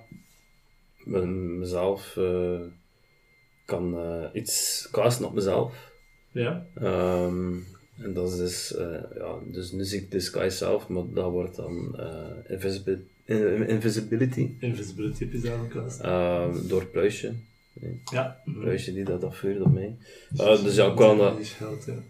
me- 1.03 1.26
mezelf 1.26 2.18
eh, 2.18 2.59
kan 3.65 3.97
eh, 3.97 4.26
iets 4.34 4.88
kasten 4.91 5.26
op 5.26 5.34
mezelf. 5.34 5.91
Ja. 6.31 6.65
Ehm, 6.76 7.57
en 8.03 8.14
dat 8.14 8.32
is 8.32 8.38
dus, 8.38 8.76
eh, 8.76 8.88
ja, 9.18 9.34
dus 9.52 9.72
nu 9.72 9.84
zie 9.84 9.99
ik 10.02 10.11
Disguise 10.11 10.57
zelf, 10.57 10.88
maar 10.88 11.03
dat 11.14 11.32
wordt 11.32 11.56
dan 11.56 11.95
eh, 11.98 12.52
invisibi- 12.53 13.06
in- 13.26 13.68
invisibility 13.68 14.49
Invisibility 14.60 15.19
heb 15.23 15.32
je 15.32 15.40
zelf 15.40 15.99
ehm, 16.02 16.68
door 16.68 16.86
Pluisje. 16.86 17.34
Ja. 18.11 18.38
Pluisje 18.60 18.94
die 18.94 19.03
dat 19.03 19.23
afvuurt 19.23 19.61
op 19.61 19.73
mij. 19.73 19.95
Eh, 20.38 20.64
dus 20.64 20.76
ja, 20.76 20.86
ik 20.91 20.98
wil 20.98 21.18
dat, 21.18 21.56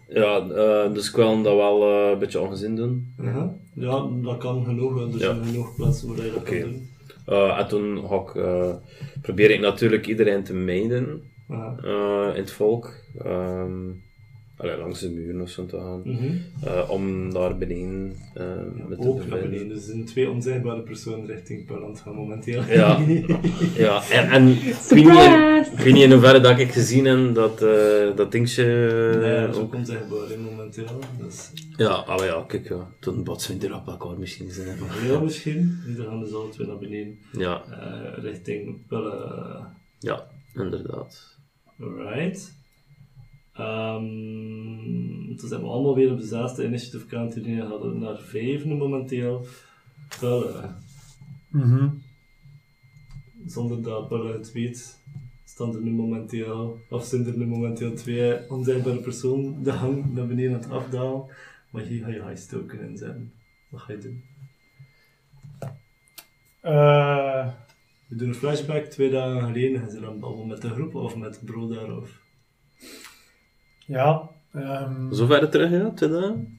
ja. 0.08 0.40
ja, 0.44 0.88
dus 0.88 1.08
ik 1.08 1.16
dat 1.42 1.56
wel 1.56 1.82
een 2.12 2.18
beetje 2.18 2.40
ongezien 2.40 2.76
doen. 2.76 3.14
Aha. 3.20 3.54
Ja, 3.74 4.08
dat 4.22 4.36
kan 4.38 4.64
genoeg. 4.64 4.94
hè. 4.94 5.04
Er 5.06 5.10
Ja. 5.12 5.18
zijn 5.18 5.44
genoeg 5.44 5.74
plaatsen 5.76 6.08
waar 6.16 6.24
je 6.26 6.32
dat 6.32 6.42
kan 6.42 6.58
doen. 6.60 6.88
En 7.58 7.68
toen 7.68 8.08
ga 8.08 8.16
ik, 8.16 8.34
probeer 9.22 9.50
ik 9.50 9.60
natuurlijk 9.60 10.06
iedereen 10.06 10.44
te 10.44 10.54
mijden 10.54 11.22
eh, 11.48 12.30
in 12.34 12.40
het 12.40 12.50
volk. 12.52 12.92
Ehm, 13.24 13.88
allee, 14.56 14.76
langs 14.76 15.00
de 15.00 15.10
muren 15.10 15.40
of 15.40 15.50
zo 15.50 15.66
te 15.66 15.76
gaan. 15.76 16.00
Mhm. 16.04 16.36
Eh, 16.64 16.90
om 16.90 17.32
daar 17.32 17.58
beneden 17.58 18.16
eh, 18.34 18.44
met 18.88 19.00
te 19.00 19.08
Ook 19.08 19.26
naar 19.26 19.40
beneden. 19.40 19.68
Dus 19.68 19.76
er 19.76 19.82
zijn 19.82 20.04
twee 20.04 20.30
onzichtbare 20.30 20.80
personen 20.82 21.26
richting 21.26 21.66
Parlant 21.66 22.00
gaan 22.00 22.14
momenteel. 22.14 22.62
Ja, 22.64 22.98
ja 23.86 24.02
en, 24.10 24.30
en 24.30 24.48
ik, 24.48 25.76
weet 25.76 25.92
niet, 25.92 26.02
in 26.02 26.12
hoeverre 26.12 26.40
dat 26.40 26.58
ik 26.58 26.72
gezien 26.72 27.04
heb 27.04 27.34
dat, 27.34 27.62
eh, 27.62 28.16
dat 28.16 28.32
dingetje 28.32 28.64
Nee, 29.20 29.40
dat 29.40 29.50
is 29.50 29.56
ook 29.56 29.62
ook... 29.62 29.74
onzichtbaar 29.74 30.28
hè, 30.28 30.36
momenteel. 30.36 30.98
Dus, 31.24 31.50
Ja, 31.76 31.88
allee, 31.88 32.26
ja, 32.26 32.44
kijk, 32.48 32.68
ja, 32.68 32.88
toen 33.00 33.24
botsen 33.24 33.58
we 33.58 33.66
er 33.66 33.74
op 33.74 33.86
elkaar 33.86 34.18
misschien. 34.18 34.50
Zijn, 34.50 34.78
ja, 35.06 35.20
misschien. 35.20 35.78
Die 35.86 36.04
gaan 36.04 36.20
dus 36.20 36.32
alle 36.32 36.48
twee 36.48 36.66
naar 36.66 36.78
beneden. 36.78 37.18
Ja, 37.32 37.62
Eh, 37.70 38.22
richting 38.22 38.86
Pelle. 38.86 39.64
ja, 39.98 40.26
inderdaad. 40.54 41.38
Alright. 41.80 42.60
Ehm 43.54 45.12
toen 45.36 45.48
zijn 45.48 45.60
we 45.60 45.66
allemaal 45.66 45.94
weer 45.94 46.12
op 46.12 46.18
de 46.18 46.26
zesde 46.26 46.64
initiative 46.66 47.06
count 47.06 47.44
die 47.44 47.56
we 47.56 47.62
hadden 47.62 47.98
naar 47.98 48.18
vijf 48.18 48.64
nu 48.64 48.74
momenteel. 48.74 49.46
Pelle. 50.20 50.74
Mhm. 51.48 51.88
Zonder 53.46 53.82
dat 53.82 54.08
Pelle 54.08 54.32
het 54.32 54.52
weet, 54.52 55.00
staan 55.44 55.74
er 55.74 55.82
nu 55.82 55.90
momenteel, 55.90 56.78
of 56.90 57.04
zijn 57.04 57.26
er 57.26 57.36
nu 57.36 57.46
momenteel 57.46 57.94
twee 57.94 58.50
onzichtbare 58.50 59.00
personen 59.00 59.62
de 59.62 59.70
hang 59.70 60.14
naar 60.14 60.26
beneden 60.26 60.54
aan 60.54 60.60
het 60.60 60.70
afdalen. 60.70 61.24
Maar 61.70 61.82
hier 61.82 62.04
ga 62.04 62.08
je 62.10 62.24
high 62.24 62.48
token 62.48 62.88
inzetten. 62.88 63.32
Wat 63.68 63.80
ga 63.80 63.92
je 63.92 63.98
doen? 63.98 64.22
Eh, 66.60 67.48
We 68.08 68.16
doen 68.16 68.28
een 68.28 68.34
flashback 68.34 68.84
twee 68.84 69.10
dagen 69.10 69.42
geleden. 69.42 69.80
Gaan 69.80 69.90
ze 69.90 70.00
dan 70.00 70.18
babbelen 70.18 70.48
met 70.48 70.62
de 70.62 70.68
groep 70.68 70.94
of 70.94 71.16
met 71.16 71.40
bro 71.44 71.68
daar 71.68 71.96
of... 71.96 72.21
ja. 73.86 74.30
ehm, 74.52 75.12
Zover 75.12 75.50
terug, 75.50 75.70
ja, 75.70 75.90
twee 75.90 76.10
dagen? 76.10 76.58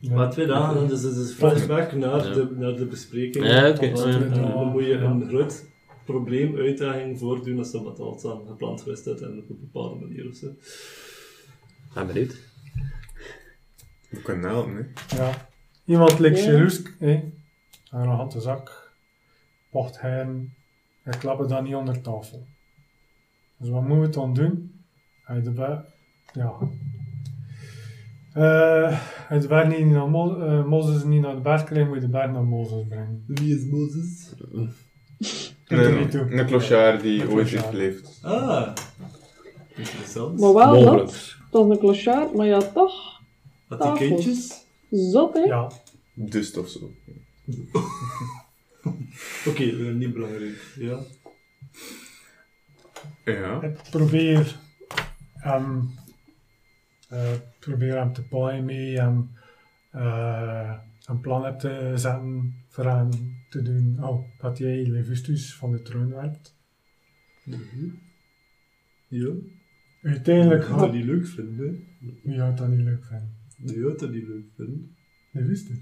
ja. 0.00 0.14
Maar 0.14 0.30
twee 0.30 0.46
dagen, 0.46 0.88
dus 0.88 1.02
het 1.02 1.16
is 1.16 1.32
flashback 1.32 1.92
naar, 1.92 2.26
Ja. 2.26 2.32
de, 2.34 2.48
naar 2.56 2.74
de 2.76 2.84
bespreking. 2.86 3.46
Ja, 3.46 3.68
oké, 3.70 3.92
dan 3.92 4.68
moet 4.70 4.84
je 4.84 4.92
een 4.94 5.28
groot 5.28 5.64
probleem, 6.04 6.56
uitdaging 6.56 7.18
voordoen 7.18 7.58
als 7.58 7.70
dat 7.72 7.82
wat 7.82 7.98
al 8.00 8.20
aan 8.32 8.46
gepland 8.46 8.80
geweest 8.82 9.06
is 9.06 9.20
en 9.20 9.38
op 9.38 9.50
een 9.50 9.58
bepaalde 9.60 10.06
manier 10.06 10.28
of 10.28 10.34
zo. 10.36 10.46
Ben 11.94 12.06
benieuwd. 12.06 12.36
We 14.10 14.22
kunnen 14.22 14.50
helpen, 14.50 14.74
hè. 15.06 15.16
Ja. 15.16 15.48
Iemand 15.84 16.18
lijkt 16.18 16.38
Ja. 16.38 16.44
Cherusk, 16.44 16.94
hè. 16.98 17.10
Een 17.10 17.32
arrogante 17.90 18.40
zak. 18.40 18.92
Pocht 19.70 20.00
hem. 20.00 20.54
Hij 21.02 21.18
klapt 21.18 21.48
dan 21.48 21.64
niet 21.64 21.74
onder 21.74 22.00
tafel. 22.00 22.46
Dus 23.56 23.68
wat 23.68 23.82
moeten 23.82 24.04
we 24.04 24.10
dan 24.10 24.34
doen? 24.34 24.84
Hij 25.24 25.42
de 25.42 25.52
Ja. 26.34 26.52
Eh, 28.32 28.98
hij 29.28 29.38
de 29.38 29.46
berg 29.46 29.68
niet 29.78 29.86
naar 29.86 30.08
Mo 30.08 30.40
eh, 30.40 30.64
Mozes 30.64 31.04
niet 31.04 31.20
naar 31.20 31.34
de 31.34 31.40
berg 31.40 31.64
krijgen, 31.64 31.86
moet 31.88 31.96
je 31.96 32.06
de 32.06 32.08
berg 32.12 32.30
naar 32.32 32.44
Mozes 32.44 32.86
brengen. 32.88 33.24
Wie 33.26 33.56
is 33.56 33.64
Mozes? 33.64 34.32
Doe 35.64 35.78
Een, 35.84 35.98
niet 35.98 36.10
toe. 36.10 36.20
een 36.32 36.46
clochard 36.46 37.00
die 37.00 37.30
ooit 37.30 37.48
heeft 37.48 37.64
geleefd. 37.66 38.18
Ah, 38.22 38.72
interessant. 39.74 40.40
Maar 40.40 40.54
wel 40.54 40.74
Mogelijk. 40.74 41.06
dat. 41.10 41.36
Dat 41.50 41.64
is 41.64 41.70
een 41.70 41.78
clochard, 41.78 42.34
maar 42.34 42.46
ja, 42.46 42.58
toch. 42.58 43.20
Had 43.68 43.78
die 43.80 43.88
tafels. 43.88 44.08
kindjes? 44.08 44.64
Zot, 44.90 45.34
hè? 45.34 45.40
Ja. 45.40 45.70
Dust 46.14 46.56
of 46.58 46.68
zo. 46.68 46.80
Oké, 49.48 49.62
eh, 49.62 49.94
niet 49.94 50.12
belangrijk. 50.12 50.74
Ja. 50.78 50.98
Ja. 53.24 53.62
Ik 53.62 53.78
probeer 53.90 54.56
hem, 55.34 55.90
eh, 55.96 56.03
probeer 57.58 57.96
hem 57.98 58.12
te 58.12 58.22
paaien 58.28 58.64
mee 58.64 58.98
en 58.98 59.30
eh, 59.90 60.74
een 61.06 61.20
plan 61.20 61.44
heb 61.44 61.58
te 61.58 61.92
zetten 61.94 62.54
voor 62.68 62.84
hem 62.84 63.08
te 63.50 63.62
doen. 63.62 64.04
Oh, 64.04 64.24
dat 64.38 64.58
jij 64.58 64.86
Levustus 64.86 65.54
van 65.54 65.72
de 65.72 65.82
troon 65.82 66.08
werpt. 66.14 66.56
Mhm. 67.44 67.88
Ja. 69.08 69.30
Uiteindelijk 70.02 70.60
Ik 70.60 70.66
ga 70.66 70.72
dat 70.74 70.80
gaat 70.84 70.92
niet 70.92 71.04
leuk 71.04 71.26
vinden. 71.26 71.84
wie 72.22 72.34
gaat 72.36 72.58
dat 72.58 72.68
niet 72.68 72.80
leuk 72.80 73.04
vinden? 73.04 73.34
Je 73.56 73.88
gaat 73.88 73.98
dat 73.98 74.10
niet 74.10 74.26
leuk 74.26 74.44
vinden. 74.56 74.96
Levustus. 75.30 75.78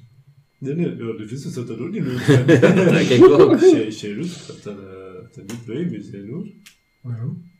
Nee, 0.58 0.74
nee, 0.74 0.88
ja, 0.96 1.16
de 1.16 1.28
vissen 1.28 1.50
zou 1.50 1.66
dat 1.66 1.78
ook 1.78 1.90
niet 1.90 2.02
leuk 2.02 2.18
vinden. 2.30 2.60
Dat 2.60 2.74
denk 2.74 3.08
ik 3.08 3.22
ook. 3.24 3.58
Shayrus 3.92 4.36
gaat 4.36 4.62
daar 4.62 4.78
eh, 4.78 5.36
niet 5.36 5.64
blij 5.64 5.84
mee 5.84 6.02
zijn 6.02 6.28
hoor. 6.28 6.46
Waarom? 7.00 7.50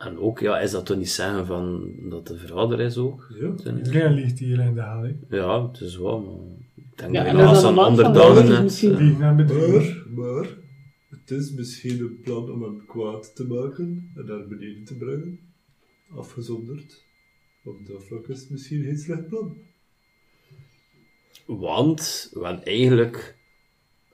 En 0.00 0.18
ook, 0.18 0.38
ja, 0.38 0.60
is 0.60 0.70
dat 0.70 0.86
toch 0.86 0.96
niet 0.96 1.10
zeggen 1.10 1.46
van 1.46 1.92
dat 2.08 2.26
de 2.26 2.38
vader 2.38 2.80
is 2.80 2.96
ook? 2.96 3.26
Ja. 3.40 3.72
Iedereen 3.76 4.12
ligt 4.12 4.38
hier 4.38 4.60
in 4.60 4.74
de 4.74 4.80
haal. 4.80 5.02
hè. 5.02 5.36
Ja, 5.36 5.66
het 5.66 5.80
is 5.80 5.96
wel, 5.96 6.20
maar 6.20 6.56
ik 6.76 6.98
denk 6.98 7.14
Ja, 7.14 7.22
dat 7.24 7.32
en 7.32 7.38
je 7.48 7.52
is 7.52 7.62
een 8.42 8.48
net... 8.48 8.62
misschien. 8.62 8.92
eh, 8.92 8.98
Liegen 8.98 9.18
naar. 9.20 9.34
Maar, 9.34 10.08
maar, 10.14 10.48
het 11.10 11.30
is 11.30 11.52
misschien 11.52 12.00
een 12.00 12.20
plan 12.22 12.50
om 12.50 12.62
hem 12.62 12.86
kwaad 12.86 13.36
te 13.36 13.46
maken 13.46 14.10
en 14.16 14.24
naar 14.26 14.46
beneden 14.48 14.84
te 14.84 14.96
brengen. 14.96 15.38
Afgezonderd. 16.14 17.04
Op 17.64 17.86
dat 17.86 18.04
vlak 18.04 18.26
is 18.28 18.40
het 18.40 18.50
misschien 18.50 18.82
geen 18.84 18.98
slecht 18.98 19.28
plan. 19.28 19.56
Want 21.46 22.30
we 22.32 22.44
hebben 22.46 22.64
eigenlijk 22.64 23.36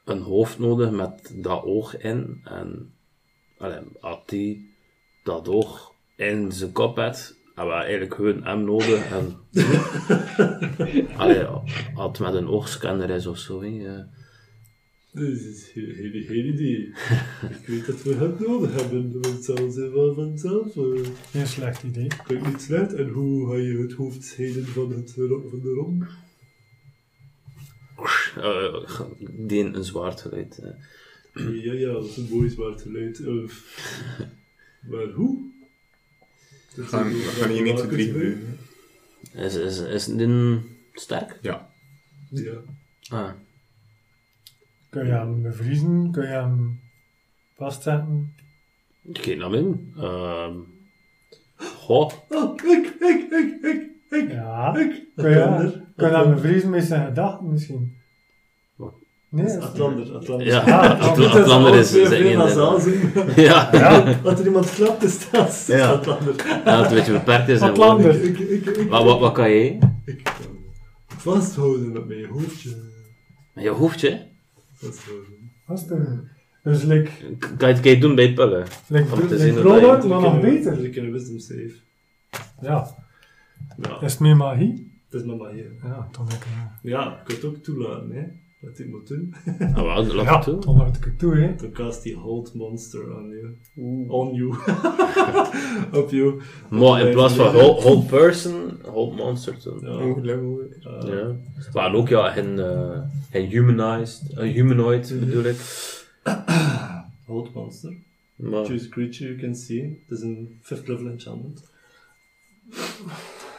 een 0.05 0.21
hoofd 0.21 0.59
nodig 0.59 0.91
met 0.91 1.35
dat 1.37 1.63
oog 1.65 1.97
in. 1.99 2.41
En 2.45 2.93
allee, 3.59 3.79
had 4.01 4.29
die 4.29 4.75
dat 5.27 5.48
oog 5.48 5.93
in 6.16 6.53
zijn 6.53 6.73
kop 6.73 6.97
had, 6.97 7.36
hebben 7.55 7.74
we 7.77 7.81
eigenlijk 7.82 8.15
gewoon 8.15 8.44
hem 8.44 8.65
nodig. 8.65 9.11
En, 9.11 9.36
allee, 11.23 11.44
had 11.94 12.19
met 12.19 12.35
een 12.35 12.48
oogscanner 12.48 13.11
is 13.11 13.27
of 13.27 13.39
zo. 13.39 13.62
hè, 13.62 13.97
eh. 13.97 14.05
Dat 15.12 15.24
is 15.28 15.70
geen, 15.73 15.94
geen, 15.94 16.23
geen 16.23 16.47
idee. 16.47 16.78
Ik 17.61 17.66
weet 17.66 17.86
dat 17.86 18.03
we 18.03 18.15
het 18.15 18.40
nodig 18.40 18.74
hebben, 18.81 19.12
want 19.12 19.27
het 19.27 19.44
zal 19.44 19.70
zijn 19.70 19.93
wel 19.93 20.15
vanzelf. 20.15 20.77
eh 20.77 21.07
Geen 21.31 21.47
slecht 21.47 21.82
idee. 21.82 22.07
klinkt 22.27 22.47
niet 22.47 22.61
slecht. 22.62 22.93
En 22.94 23.09
hoe 23.09 23.51
ga 23.51 23.57
je 23.57 23.78
het 23.78 23.93
hoofd 23.93 24.24
scheiden 24.24 24.66
van, 24.66 24.90
het, 24.93 25.12
van 25.15 25.61
de 25.62 25.73
romp? 25.77 26.05
Eh, 28.36 29.01
die 29.47 29.65
een 29.65 29.85
zwaard 29.85 30.20
geluid. 30.20 30.59
eh. 30.59 31.65
Ja, 31.65 31.73
ja, 31.73 31.93
dat 31.93 32.05
is 32.05 32.16
een 32.16 32.28
mooi 32.31 32.48
zwart 32.51 32.82
geluid. 32.82 33.20
Eh, 33.20 33.51
maar 34.89 35.07
hoe? 35.07 35.45
We 36.75 36.83
gaan, 36.83 37.09
we 37.09 37.19
gaan 37.19 37.51
hier 37.51 37.63
niet 37.63 37.77
te 37.77 37.87
drie 37.87 38.07
gebeuren. 38.07 38.59
Is, 39.33 39.55
is, 39.55 39.79
is 39.79 40.05
die 40.05 40.61
sterk? 40.93 41.39
Ja. 41.43 41.69
Ja. 42.31 42.55
Ah. 43.09 43.31
Kun 44.89 45.07
je 45.07 45.13
hem 45.13 45.43
bevriezen? 45.43 46.11
Kun 46.11 46.23
je 46.23 46.29
hem 46.29 46.81
vastzetten? 47.57 48.35
Geen 49.13 49.39
naam 49.39 49.55
in. 49.55 49.93
Ehm 49.97 50.59
goh. 51.57 52.13
Oh, 52.29 52.55
ik, 52.55 52.87
ik, 53.01 53.31
ik, 53.31 53.61
ik, 53.63 53.91
ik, 54.11 54.31
Ja. 54.31 54.77
ik. 54.77 55.05
Kun 55.17 55.31
je, 55.31 55.83
kun 55.97 56.09
je 56.09 56.17
hem 56.17 56.35
bevriezen 56.35 56.71
met 56.71 56.85
zijn 56.85 57.07
gedachten 57.07 57.51
misschien? 57.51 57.95
Nee, 59.28 59.44
Dat 59.44 59.53
is 59.55 59.61
dat 59.61 59.65
is- 59.65 59.69
Atlander, 59.81 60.15
Atlander. 60.15 60.47
Ja, 60.47 60.59
Ah, 60.61 61.19
is 61.19 61.27
Atlander 61.27 61.70
alles 61.73 61.94
is 61.94 62.09
zien. 62.09 63.12
Ja, 63.36 63.69
Ja, 63.77 64.19
Als 64.24 64.40
er 64.40 64.47
iemand 64.47 64.74
klapt, 64.74 65.03
is 65.03 65.31
dat 65.31 65.48
is 65.48 65.66
Ja. 65.66 65.90
Atlander. 65.90 66.35
ja, 66.65 66.82
het 66.82 66.90
een 66.90 66.97
beetje 66.97 67.12
beperkt 67.12 67.48
is. 67.48 67.61
Atlander. 67.61 68.23
Ik, 68.24 68.39
ik, 68.39 68.66
ik, 68.66 68.89
Wat, 68.90 69.05
wat, 69.05 69.20
wat 69.20 69.32
kan 69.32 69.51
jij? 69.51 69.78
ik 70.05 70.23
kan 70.24 70.35
vasthouden 71.16 71.93
met 71.93 72.07
mijn 72.09 72.24
hoofdje. 72.27 72.70
Met 73.55 73.65
je 73.65 73.70
hoofdje? 73.70 74.27
Vasthouden. 74.73 75.51
dat 75.66 75.78
is 75.78 75.86
de... 75.86 76.20
Dus 76.62 76.82
like, 76.82 77.11
Kan 77.39 77.69
je 77.69 77.74
het 77.74 77.81
kan 77.82 77.90
je 77.90 77.98
doen 77.98 78.15
bij 78.15 78.32
pullen? 78.32 78.65
like, 78.86 79.12
Om 79.12 79.19
te 79.20 79.24
like 79.35 79.39
zien 79.39 79.55
dat 79.81 80.07
maar 80.07 80.20
nog 80.20 80.40
beter. 80.40 80.85
Ik 80.85 80.97
een 80.97 81.12
wisdom 81.12 81.39
save. 81.39 81.73
Ja. 82.61 82.94
Ja, 83.82 84.01
Is 84.01 84.11
het 84.12 84.20
meer 84.20 84.36
magie? 84.36 85.01
dat 85.11 85.20
is 85.20 85.27
maar 85.27 85.51
hier. 85.53 85.73
Ja, 85.82 86.09
dan 86.12 86.24
heb 86.28 86.36
ik 86.36 86.44
het. 86.47 86.78
Ja, 86.82 87.03
je 87.05 87.24
kunt 87.24 87.43
het 87.43 87.51
ook 87.51 87.57
toelaten, 87.57 88.11
hè. 88.11 88.23
Wat 88.66 88.78
ik 88.78 88.88
moet 88.88 89.06
doen. 89.09 89.34
Ah, 89.74 89.74
wel, 89.74 90.05
laat 90.14 90.24
Ja, 90.24 90.34
het 90.34 90.43
toe. 90.44 90.60
dan 90.60 90.76
laat 90.76 90.97
ik 90.97 91.05
het 91.05 91.18
toe, 91.18 91.34
hè. 91.36 91.55
Dan 91.56 91.72
cast 91.72 92.02
die 92.02 92.14
hold 92.16 92.55
monster 92.55 93.16
on 93.16 93.28
you. 93.28 94.09
On 94.09 94.34
you. 94.34 94.55
Op 96.02 96.10
you. 96.10 96.40
Maar 96.70 97.06
in 97.06 97.12
plaats 97.12 97.34
van 97.34 97.55
hold, 97.55 97.82
hold 97.82 98.06
person, 98.06 98.78
hold 98.84 99.16
monster 99.16 99.56
doen. 99.64 99.78
Ja. 99.80 99.86
Hoog 99.88 100.18
level. 100.20 100.60
Uh, 100.60 101.09
Ja. 101.09 101.36
Maar 101.72 101.94
ook 101.94 102.09
ja, 102.09 102.30
geen, 102.30 102.59
eh 102.59 103.01
geen 103.30 103.47
humanized, 103.48 104.22
een 104.34 104.48
humanoid 104.51 105.14
bedoel 105.20 105.44
ik. 105.44 105.56
Hold 107.26 107.55
monster. 107.55 107.97
Maar, 108.36 108.64
Choose 108.64 108.86
a 108.86 108.88
creature 108.88 109.28
you 109.30 109.40
can 109.40 109.55
see. 109.55 110.02
Het 110.09 110.18
is 110.18 110.24
een 110.24 110.60
5th 110.62 110.84
level 110.86 111.06
enchantment. 111.06 111.70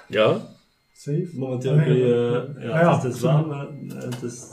ja, 0.08 0.56
Safe. 0.94 1.28
Momenteel 1.34 1.74
Ah, 1.78 1.84
kun 1.84 1.96
je... 1.96 2.06
ja. 2.06 2.62
eh, 2.62 2.64
ja, 2.64 2.70
Ah, 2.72 2.82
ja, 2.82 3.02
het 3.02 3.14
is 3.16 3.22
wel, 3.22 3.46
maar 3.46 3.68
eh, 3.68 4.02
het 4.10 4.22
is... 4.24 4.44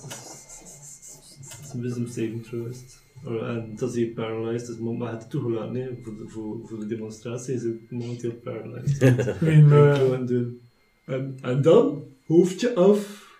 Het 1.75 1.83
een 1.83 2.05
wisdom 2.05 2.07
saving 2.07 2.43
throw. 2.45 2.69
is 2.71 2.77
het. 2.77 3.03
En 3.41 3.73
dat 3.77 3.89
is 3.91 3.95
hier 3.97 4.07
paralyzed, 4.07 4.67
dus 4.67 4.79
maar 4.79 5.13
het 5.13 5.31
toegelaten. 5.31 5.73
Nee, 5.73 5.89
voor, 6.03 6.15
de, 6.17 6.25
voor, 6.29 6.57
voor 6.65 6.79
de 6.79 6.87
demonstratie 6.87 7.55
is 7.55 7.63
het 7.63 7.91
momenteel 7.91 8.33
paralyzed. 8.43 9.01
Me, 9.41 9.93
Gewoon 9.97 10.27
doen. 10.27 10.61
En, 11.05 11.39
en 11.43 11.63
dan, 11.63 12.03
hoofdje 12.27 12.75
af. 12.75 13.33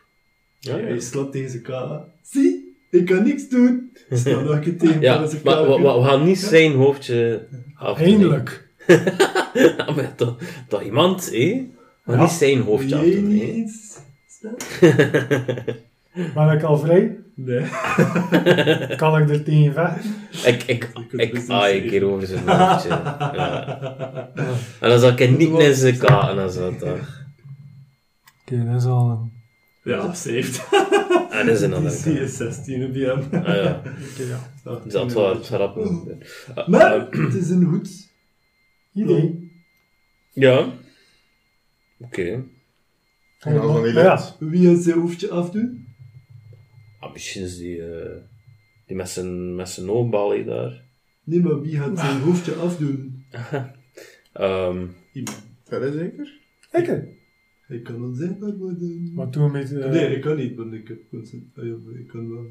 Ja, 0.59 0.77
ja. 0.77 0.85
Hij 0.85 1.01
slaat 1.01 1.33
zijn 1.33 1.63
ka. 1.63 2.09
Zie, 2.23 2.77
ik 2.91 3.05
kan 3.07 3.23
niks 3.23 3.49
doen. 3.49 3.91
Sta 4.11 4.41
nog 4.41 4.51
een 4.55 4.61
keer 4.61 4.79
tegen 4.79 5.01
Ja, 5.01 5.27
zijn 5.27 5.41
maar 5.45 5.63
we, 5.63 5.69
we- 5.83 6.03
gaan 6.03 6.25
niet 6.25 6.39
zijn 6.39 6.73
hoofdje 6.73 7.47
afnemen. 7.75 8.13
Eindelijk. 8.13 8.69
Maar 9.95 10.15
toch, 10.17 10.37
toch 10.69 10.83
iemand, 10.83 11.31
hé? 11.31 11.69
Maar 12.05 12.17
Ja. 12.17 12.23
niet 12.23 12.31
zijn 12.31 12.61
hoofdje 12.61 12.89
Jij 12.89 12.99
afdoen, 12.99 13.31
Ben 16.15 16.51
ik 16.51 16.63
al 16.63 16.79
vrij? 16.79 17.19
Nee. 17.35 17.67
Kan 18.97 19.23
ik 19.23 19.31
er 19.31 19.43
tegen 19.45 19.73
vechten? 19.73 20.15
Ik, 20.53 20.63
ik, 20.63 20.91
ik 21.11 21.33
best 21.33 21.51
aai 21.51 21.75
niet 21.75 21.83
een 21.85 21.91
keer 21.91 22.05
over 22.05 22.27
zijn 22.27 22.49
hoofdje. 22.49 22.89
Ja. 23.35 24.31
En 24.81 24.89
dan 24.89 24.99
zal 24.99 25.11
ik 25.11 25.39
niet 25.39 25.59
in 25.59 25.75
zijn 25.75 25.99
katen 25.99 26.39
en 26.43 26.51
zo 26.53 26.77
toch. 26.77 27.25
Oké, 28.41 28.65
dat 28.65 28.81
is 28.81 28.85
al 28.85 29.11
een... 29.11 29.33
Ja, 29.83 30.13
saved. 30.13 30.69
En 31.31 31.47
dat 31.47 31.57
is 31.57 31.61
een 31.61 31.69
Die 31.71 31.77
andere 31.77 31.95
zie 31.95 32.13
je 32.13 32.19
kaart. 32.19 32.31
16 32.31 32.85
op 32.85 32.95
hem. 32.95 33.45
Ah 33.45 33.55
ja, 33.55 33.83
Oké, 34.13 34.23
ja. 34.23 34.39
dat 34.65 34.83
zal 34.87 35.05
het 35.05 35.15
wel 35.15 35.35
grap 35.43 35.75
doen. 35.75 36.23
Ah, 36.55 36.69
Maar, 36.69 36.93
ah, 36.93 37.13
het 37.13 37.35
is 37.35 37.51
een 37.51 37.65
goed 37.65 38.13
Idee. 38.93 39.53
Ja. 40.33 40.73
Oké. 41.99 42.45
En 43.41 43.59
als 43.61 43.93
ja, 43.93 44.13
lukt, 44.15 44.37
Wie 44.39 44.69
het 44.69 44.83
zijn 44.83 44.99
hoofdje 45.01 45.31
afdoen? 45.31 45.84
Ah, 47.05 47.13
misschien 47.13 47.43
is 47.43 47.57
die, 47.59 47.83
eh, 47.83 48.17
die 48.87 48.97
met 48.97 49.09
zijn, 49.09 49.55
met 49.55 49.69
zijn 49.69 49.87
daar. 50.45 50.83
Nee, 51.25 51.41
maar 51.41 51.61
wie 51.61 51.77
gaat 51.77 51.99
zijn 51.99 52.21
hoofdje 52.27 52.55
afdoen? 52.55 53.25
Ehm, 54.33 54.87
Iemand. 55.13 55.43
is 55.69 55.93
zeker. 55.93 56.41
ik. 56.71 57.05
Hij 57.67 57.81
kan 57.81 58.05
onzichtbaar 58.05 58.57
worden. 58.57 59.13
Maar 59.15 59.31
toen 59.31 59.51
met... 59.51 59.73
eh, 59.73 59.91
Nee, 59.91 60.15
ik 60.15 60.21
kan 60.21 60.37
niet, 60.37 60.57
want 60.57 60.73
ik 60.73 60.89
heb 60.89 60.99
consent- 61.11 61.45
ah, 61.59 61.65
ja, 61.65 61.75
ik 61.99 62.07
kan 62.09 62.31
wel. 62.31 62.47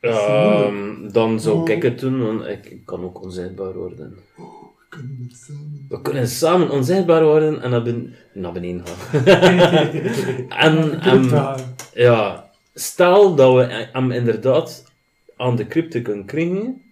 ehm, 0.00 1.12
dan 1.12 1.40
zou 1.40 1.58
Oh. 1.60 1.68
ik 1.68 1.82
het 1.82 1.98
doen, 1.98 2.20
want 2.20 2.46
ik, 2.46 2.66
ik 2.70 2.84
kan 2.84 3.02
ook 3.02 3.22
onzichtbaar 3.22 3.72
worden. 3.74 4.14
We 4.36 4.96
kunnen 4.98 5.18
het 5.28 5.36
samen. 5.36 5.86
We 5.88 6.00
kunnen 6.02 6.28
samen 6.28 6.70
onzichtbaar 6.70 7.24
worden 7.24 7.62
en 7.62 7.70
naar, 7.70 7.82
ben, 7.82 8.14
naar 8.34 8.52
beneden 8.52 8.86
gaan. 8.86 9.24
en, 10.64 10.92
ik 10.92 11.04
en 11.04 11.28
daar- 11.28 11.60
ja, 11.94 12.49
stel 12.74 13.34
dat 13.34 13.54
we 13.54 13.88
hem 13.92 14.10
inderdaad 14.10 14.92
aan 15.36 15.56
de 15.56 15.66
crypte 15.66 16.02
kunnen 16.02 16.24
krijgen. 16.24 16.82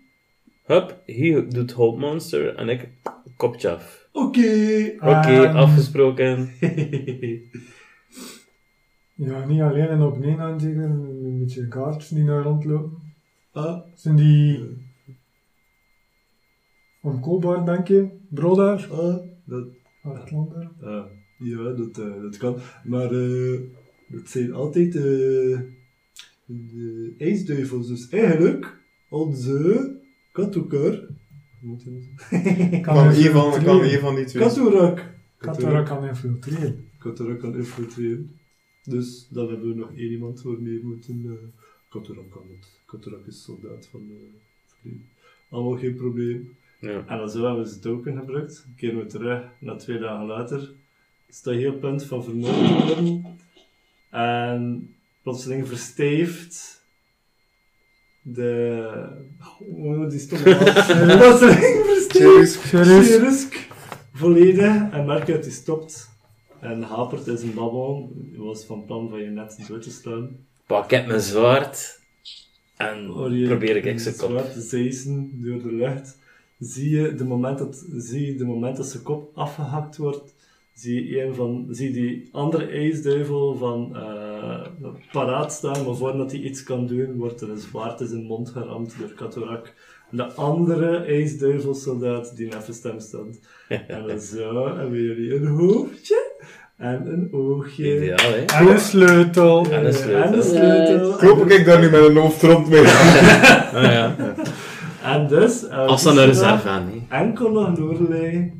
Hup, 0.64 1.02
hij 1.06 1.46
doet 1.48 1.72
Hope 1.72 1.98
Monster 2.00 2.54
en 2.56 2.68
ik 2.68 2.88
kopje 3.36 3.70
af. 3.70 4.08
Oké. 4.12 4.92
Oké, 4.96 5.42
Ehm, 5.44 5.56
afgesproken. 5.56 6.50
Ja, 9.14 9.46
niet 9.46 9.60
alleen 9.60 9.88
en 9.88 10.02
op 10.02 10.22
één 10.22 10.40
aan 10.40 10.60
zeker. 10.60 10.82
Een 10.82 11.38
beetje 11.38 11.68
kaartjes 11.68 12.08
die 12.08 12.24
naar 12.24 12.42
rondlopen. 12.42 12.98
ah, 13.52 13.80
Zijn 13.94 14.16
die... 14.16 14.76
Omkoopbaar, 17.02 17.64
denk 17.64 17.88
je? 17.88 18.08
Brodaar? 18.30 18.88
ah, 18.92 19.16
dat, 19.44 19.66
Uitlander? 20.02 20.70
ah, 20.82 21.04
ja, 21.38 21.62
dat, 21.72 21.98
eh, 21.98 22.22
dat 22.22 22.36
kan. 22.36 22.56
Maar 22.84 23.10
eh, 23.12 23.60
dat 24.08 24.28
zijn 24.28 24.52
altijd 24.52 24.96
eh, 24.96 25.60
de 26.44 27.14
ijsduivels. 27.18 27.88
Dus 27.88 28.08
eigenlijk, 28.08 28.76
onze 29.08 29.96
dat 31.60 31.82
zeggen? 31.82 32.82
Kan 32.82 32.96
een 33.06 34.00
van, 34.00 34.14
die 34.14 34.24
twee. 34.24 34.42
Katoerak. 34.42 35.16
Katara 35.36 35.82
kan 35.82 36.04
infiltreren. 36.04 36.88
Katoerak 36.98 37.38
kan 37.38 37.56
infiltreren. 37.56 38.38
Dus 38.82 39.28
dan 39.30 39.48
hebben 39.48 39.68
we 39.68 39.74
nog 39.74 39.90
één 39.96 40.10
iemand 40.10 40.42
waarmee 40.42 40.80
we 40.80 40.86
moeten. 40.86 41.22
Uh, 41.24 41.32
Katoerak 41.88 42.30
kan 42.30 42.42
het. 42.50 42.80
Katoerak 42.86 43.26
is 43.26 43.42
soldaat 43.42 43.88
van 43.90 44.00
de 44.08 44.30
verleden. 44.66 45.08
Allemaal 45.48 45.78
geen 45.78 45.94
probleem. 45.94 46.56
Ja. 46.80 47.06
En 47.06 47.18
dan 47.18 47.30
zo 47.30 47.44
hebben 47.44 47.62
we 47.62 47.68
zijn 47.68 47.80
token 47.80 48.16
gebruikt. 48.16 48.66
Keren 48.76 48.98
we 48.98 49.06
terug, 49.06 49.44
na 49.58 49.76
twee 49.76 49.98
dagen 49.98 50.26
later, 50.26 50.72
je 51.60 51.66
op 51.66 51.72
het 51.72 51.80
punt 51.80 52.04
van 52.04 52.24
vermoord 52.24 52.86
worden. 52.86 53.24
En 54.10 54.90
plotseling 55.22 55.68
verstijft 55.68 56.82
de... 58.22 59.08
Oh, 59.58 60.10
die 60.10 60.18
stomme 60.18 60.50
naam. 60.50 61.18
Plotseling 61.18 61.84
verstijft? 61.84 62.56
Cherusk 62.56 63.68
volledig 64.12 64.90
en 64.90 65.06
merk 65.06 65.26
je 65.26 65.32
dat 65.32 65.44
hij 65.44 65.52
stopt. 65.52 66.08
En 66.60 66.82
hapert 66.82 67.26
in 67.26 67.38
zijn 67.38 67.54
babbel. 67.54 68.12
Hij 68.30 68.40
was 68.40 68.64
van 68.64 68.84
plan 68.84 69.08
van 69.08 69.22
je 69.22 69.30
net 69.30 69.64
dood 69.68 69.82
te 69.82 69.90
slaan. 69.90 70.36
Pak 70.66 70.92
ik 70.92 71.06
mijn 71.06 71.20
zwaard 71.20 72.00
en 72.76 73.12
probeer 73.46 73.76
ik 73.76 73.84
een 73.84 73.98
zijn 73.98 74.16
kop. 74.16 74.30
zwaard 74.30 74.54
zeisen 74.62 75.30
door 75.42 75.62
de 75.62 75.72
lucht. 75.72 76.18
Zie 76.58 77.00
je 77.00 77.14
de 77.14 77.24
moment 77.24 77.58
dat, 77.58 77.84
zie 77.96 78.26
je 78.26 78.34
de 78.34 78.44
moment 78.44 78.76
dat 78.76 78.86
zijn 78.86 79.02
kop 79.02 79.36
afgehakt 79.36 79.96
wordt, 79.96 80.34
zie 80.78 81.08
je, 81.08 81.22
een 81.22 81.34
van, 81.34 81.66
zie 81.70 81.92
die 81.92 82.28
andere 82.32 82.66
ijsduivel 82.66 83.56
van 83.56 83.96
eh, 83.96 84.66
paraat 85.12 85.52
staan, 85.52 85.84
maar 85.84 85.94
voordat 85.94 86.30
hij 86.32 86.40
iets 86.40 86.62
kan 86.62 86.86
doen, 86.86 87.16
wordt 87.16 87.40
er 87.40 87.50
een 87.50 87.58
zwaard 87.58 88.00
in 88.00 88.06
zijn 88.06 88.24
mond 88.24 88.48
geramd 88.50 88.94
door 88.98 89.12
Katorak. 89.12 89.72
De 90.10 90.24
andere 90.32 90.96
ijsduivelsoldaat 90.96 92.36
die 92.36 92.46
even 92.56 92.74
stem 92.74 93.00
stond. 93.00 93.40
En 93.88 94.06
dan 94.06 94.20
zo 94.20 94.76
hebben 94.76 95.02
jullie 95.02 95.34
een 95.34 95.46
hoofdje 95.46 96.32
en 96.76 97.06
een 97.12 97.28
oogje. 97.32 97.96
Ideaal, 97.96 98.32
hè? 98.32 98.44
En 98.44 98.68
een 98.68 98.78
sleutel. 98.80 99.64
En 99.70 99.86
een 99.86 99.94
sleutel. 99.94 100.22
En 100.22 100.34
een 100.34 100.42
sleutel. 100.42 101.12
Ik 101.14 101.20
hoop 101.20 101.50
ik 101.50 101.64
daar 101.64 101.80
nu 101.80 101.90
met 101.90 102.04
een 102.08 102.16
hoofd 102.16 102.42
rond 102.42 102.68
mee. 102.68 102.84
Ah, 103.74 103.82
ja. 103.82 104.14
En 105.04 105.26
dus... 105.28 105.66
eh, 105.68 105.86
Als 105.86 106.02
dan 106.02 106.18
een 106.18 106.26
reserve 106.26 106.68
aan, 106.68 106.88
hè? 107.08 107.16
enkel 107.16 107.50
nog 107.50 107.78
Lorelei 107.78 108.52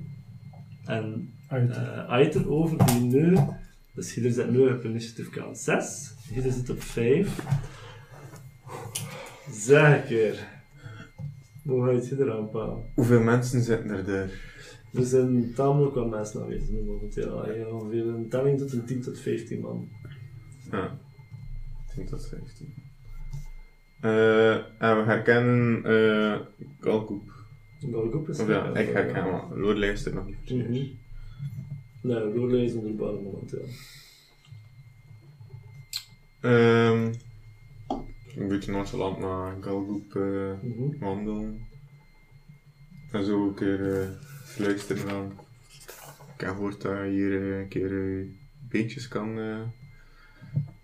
en 0.84 1.04
uh, 1.04 1.27
Aiter 1.48 2.50
over 2.50 2.86
die 2.86 3.00
nu. 3.00 3.38
Dus 3.94 4.14
hier 4.14 4.32
zit 4.32 4.50
nu 4.50 4.68
op 4.68 4.84
initiative 4.84 5.30
count 5.30 5.58
6. 5.58 6.14
Hier 6.28 6.52
zit 6.52 6.70
op 6.70 6.82
5. 6.82 7.44
Zeg 9.50 9.94
een 9.94 10.06
keer. 10.06 10.48
Hoe 11.64 11.84
ga 11.84 11.90
je 11.90 11.96
het 11.96 12.08
hier 12.08 12.32
aanpakken? 12.32 12.84
Hoeveel 12.94 13.20
mensen 13.20 13.62
zitten 13.62 13.90
er 13.90 14.04
daar? 14.04 14.30
Er 14.92 15.04
zijn 15.04 15.54
tamelijk 15.54 15.94
wat 15.94 16.10
mensen 16.10 16.42
aanwezig 16.42 16.68
nu 16.68 16.82
momenteel. 16.82 17.54
Ja, 17.54 17.66
ongeveer 17.66 18.06
een 18.06 18.28
telling 18.28 18.58
tot 18.58 18.72
een 18.72 18.84
10 18.84 19.00
tot 19.00 19.18
15 19.18 19.60
man. 19.60 19.88
Ja. 20.70 20.98
10 21.94 22.06
tot 22.06 22.28
15. 22.28 22.74
Eh, 24.00 24.54
en 24.54 24.96
we 24.96 25.02
herkennen 25.04 25.82
uh, 25.92 26.40
Galkoep. 26.80 27.32
Galgoep 27.92 28.28
is 28.28 28.40
Of 28.40 28.48
ja, 28.48 28.74
ik 28.74 28.88
herken 28.92 29.24
hem. 29.24 29.60
Lorelei 29.60 29.92
is 29.92 30.06
er 30.06 30.14
nog 30.14 30.26
niet 30.26 30.36
voor. 30.44 31.06
Nee, 32.02 32.34
Lorelei 32.34 32.64
is 32.64 32.74
onder 32.74 32.94
baan 32.94 33.22
momenteel. 33.22 33.66
Ehm 36.40 37.12
een 38.36 38.48
beetje 38.48 38.72
nonchalant 38.72 39.18
naar 39.18 39.56
Galgoep 39.62 40.14
uh, 40.14 40.52
Mhm. 40.62 40.98
wandelen. 40.98 41.66
En 43.12 43.24
zo 43.24 43.48
een 43.48 43.54
keer 43.54 43.80
uh, 43.80 44.08
fluisteren 44.44 45.08
van... 45.08 45.32
Ik 46.34 46.40
heb 46.44 46.50
gehoord 46.54 46.80
dat 46.82 46.96
je 46.98 47.10
hier 47.10 47.30
uh, 47.30 47.58
een 47.58 47.68
keer 47.68 47.90
uh, 47.90 48.26
beentjes 48.68 49.08
kan 49.08 49.34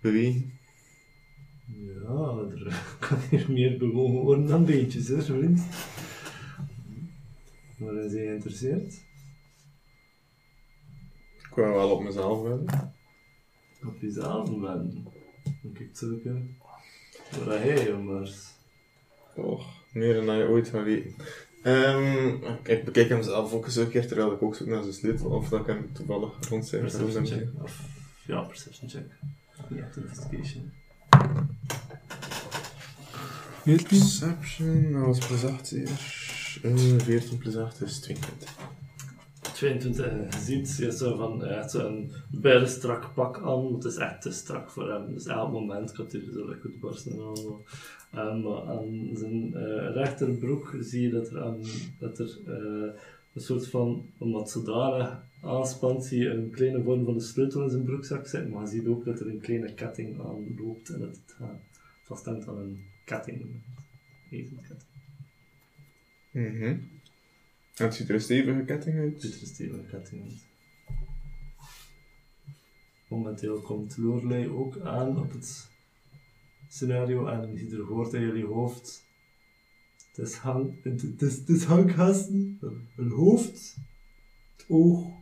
bewegen. 0.01 0.53
Ja, 1.67 2.37
er 2.51 2.97
kan 3.01 3.19
hier 3.31 3.47
meer 3.53 3.79
bewogen 3.79 4.21
worden 4.21 4.47
dan 4.47 4.65
beetjes, 4.65 5.09
hè, 5.09 5.23
vriend. 5.23 5.63
Maar 7.77 7.95
is 7.95 8.13
hij 8.13 8.23
geïnteresseerd? 8.27 9.04
Ik 11.55 11.61
wou 11.61 11.75
wel 11.75 11.91
op 11.91 12.03
mezelf 12.03 12.43
willen. 12.43 12.95
Op 13.87 14.01
jezelf 14.01 14.61
ben. 14.61 15.07
Dan 15.63 15.73
kijk 15.73 15.89
zulke. 15.93 16.43
Waar 17.45 17.59
hij, 17.59 17.87
jongens. 17.87 18.55
Och, 19.35 19.67
meer 19.93 20.27
dan 20.27 20.37
je 20.37 20.49
ooit 20.49 20.69
gaat 20.69 20.85
weten. 20.85 21.15
Um, 21.63 22.43
ik 22.63 22.85
bekijk 22.85 23.09
hem 23.09 23.23
zelf 23.23 23.53
ook 23.53 23.65
eens 23.65 23.77
een 23.77 23.91
keer 23.91 24.07
terwijl 24.07 24.33
ik 24.33 24.43
ook 24.43 24.55
zoek 24.55 24.67
naar 24.67 24.83
zijn 24.83 24.95
sleutel 24.95 25.31
of 25.31 25.49
dat 25.49 25.61
ik 25.61 25.67
hem 25.67 25.93
toevallig 25.93 26.49
rond 26.49 26.67
zijn 26.67 26.81
Perception 26.81 27.27
check. 27.27 27.49
Of, 27.63 27.81
ja, 28.27 28.41
perception 28.41 28.89
check. 28.89 29.07
Ja, 29.69 29.89
investigation. 29.97 30.73
14? 33.63 33.87
Perception, 33.87 34.93
dat 34.93 35.03
was 35.03 35.27
plus 35.27 35.45
8 35.45 35.69
hier. 35.69 35.89
Uh, 36.63 36.99
14 36.99 37.39
plus 37.39 37.57
8 37.57 37.83
is 37.83 38.01
22. 38.01 38.57
22 39.55 40.07
en 40.07 40.29
je 40.31 40.39
ziet, 40.39 40.77
je 40.77 40.93
zo 40.93 41.17
van, 41.17 41.45
echt 41.45 41.71
zo'n 41.71 42.13
bijna 42.31 42.67
strak 42.67 43.15
pak 43.15 43.43
aan, 43.43 43.75
het 43.75 43.85
is 43.85 43.97
echt 43.97 44.23
te 44.23 44.33
strak 44.33 44.71
voor 44.71 44.91
hem. 44.91 45.15
Dus 45.15 45.27
elk 45.27 45.53
moment 45.53 45.93
kan 45.93 46.07
hij 46.11 46.23
zo 46.33 46.55
goed 46.61 46.81
barsten 46.81 47.13
en 47.13 47.21
allemaal. 47.21 47.63
Maar 48.11 48.77
aan 48.77 49.11
zijn 49.13 49.47
uh, 49.47 49.95
rechterbroek 49.95 50.77
zie 50.81 51.03
je 51.03 51.11
dat 51.11 51.31
er, 51.31 51.55
dat 51.99 52.19
er 52.19 52.39
een 53.35 53.41
soort 53.41 53.69
van, 53.69 54.07
omdat 54.19 54.51
zodanig 54.51 55.23
aanspant, 55.43 56.05
zie 56.05 56.21
je 56.23 56.29
een 56.29 56.51
kleine 56.51 56.83
vorm 56.83 57.05
van 57.05 57.15
de 57.15 57.21
sleutel 57.21 57.63
in 57.63 57.71
zijn 57.71 57.85
broekzak 57.85 58.27
zitten, 58.27 58.51
maar 58.51 58.63
je 58.63 58.69
ziet 58.69 58.87
ook 58.87 59.05
dat 59.05 59.21
er 59.21 59.27
een 59.27 59.41
kleine 59.41 59.75
ketting 59.75 60.21
aan 60.21 60.57
loopt 60.59 60.89
en 60.89 60.99
dat 60.99 61.09
het 61.09 61.37
uh, 61.41 61.49
vasthangt 62.03 62.49
aan 62.49 62.59
een 62.59 62.85
ketting. 63.05 63.41
Een 63.41 63.63
ezelketting. 64.31 64.93
Mhm. 66.31 66.77
En 67.75 67.85
het 67.85 67.95
ziet 67.95 68.09
er 68.09 68.15
een 68.15 68.21
stevige 68.21 68.65
ketting 68.65 68.97
Het 68.97 69.05
uit. 69.05 69.23
ziet 69.23 69.35
er 69.35 69.41
een 69.41 69.47
stevige 69.47 69.87
ketting 69.91 70.23
uit. 70.23 70.47
Momenteel 73.09 73.61
komt 73.61 73.97
Lorelei 73.97 74.49
ook 74.49 74.81
aan 74.81 75.19
op 75.19 75.33
het 75.33 75.71
scenario 76.69 77.27
en 77.27 77.55
je 77.55 77.77
er 77.77 77.83
hoort 77.83 78.13
in 78.13 78.21
jullie 78.21 78.45
hoofd. 78.45 79.03
Het 80.13 80.27
is, 80.27 80.35
hang, 80.35 80.83
het, 80.83 81.03
het 81.03 81.23
is, 81.23 81.37
het 81.37 81.49
is 81.49 81.65
hanggasten, 81.65 82.59
een 82.97 83.11
hoofd, 83.11 83.77
het 84.57 84.67
oog 84.69 85.13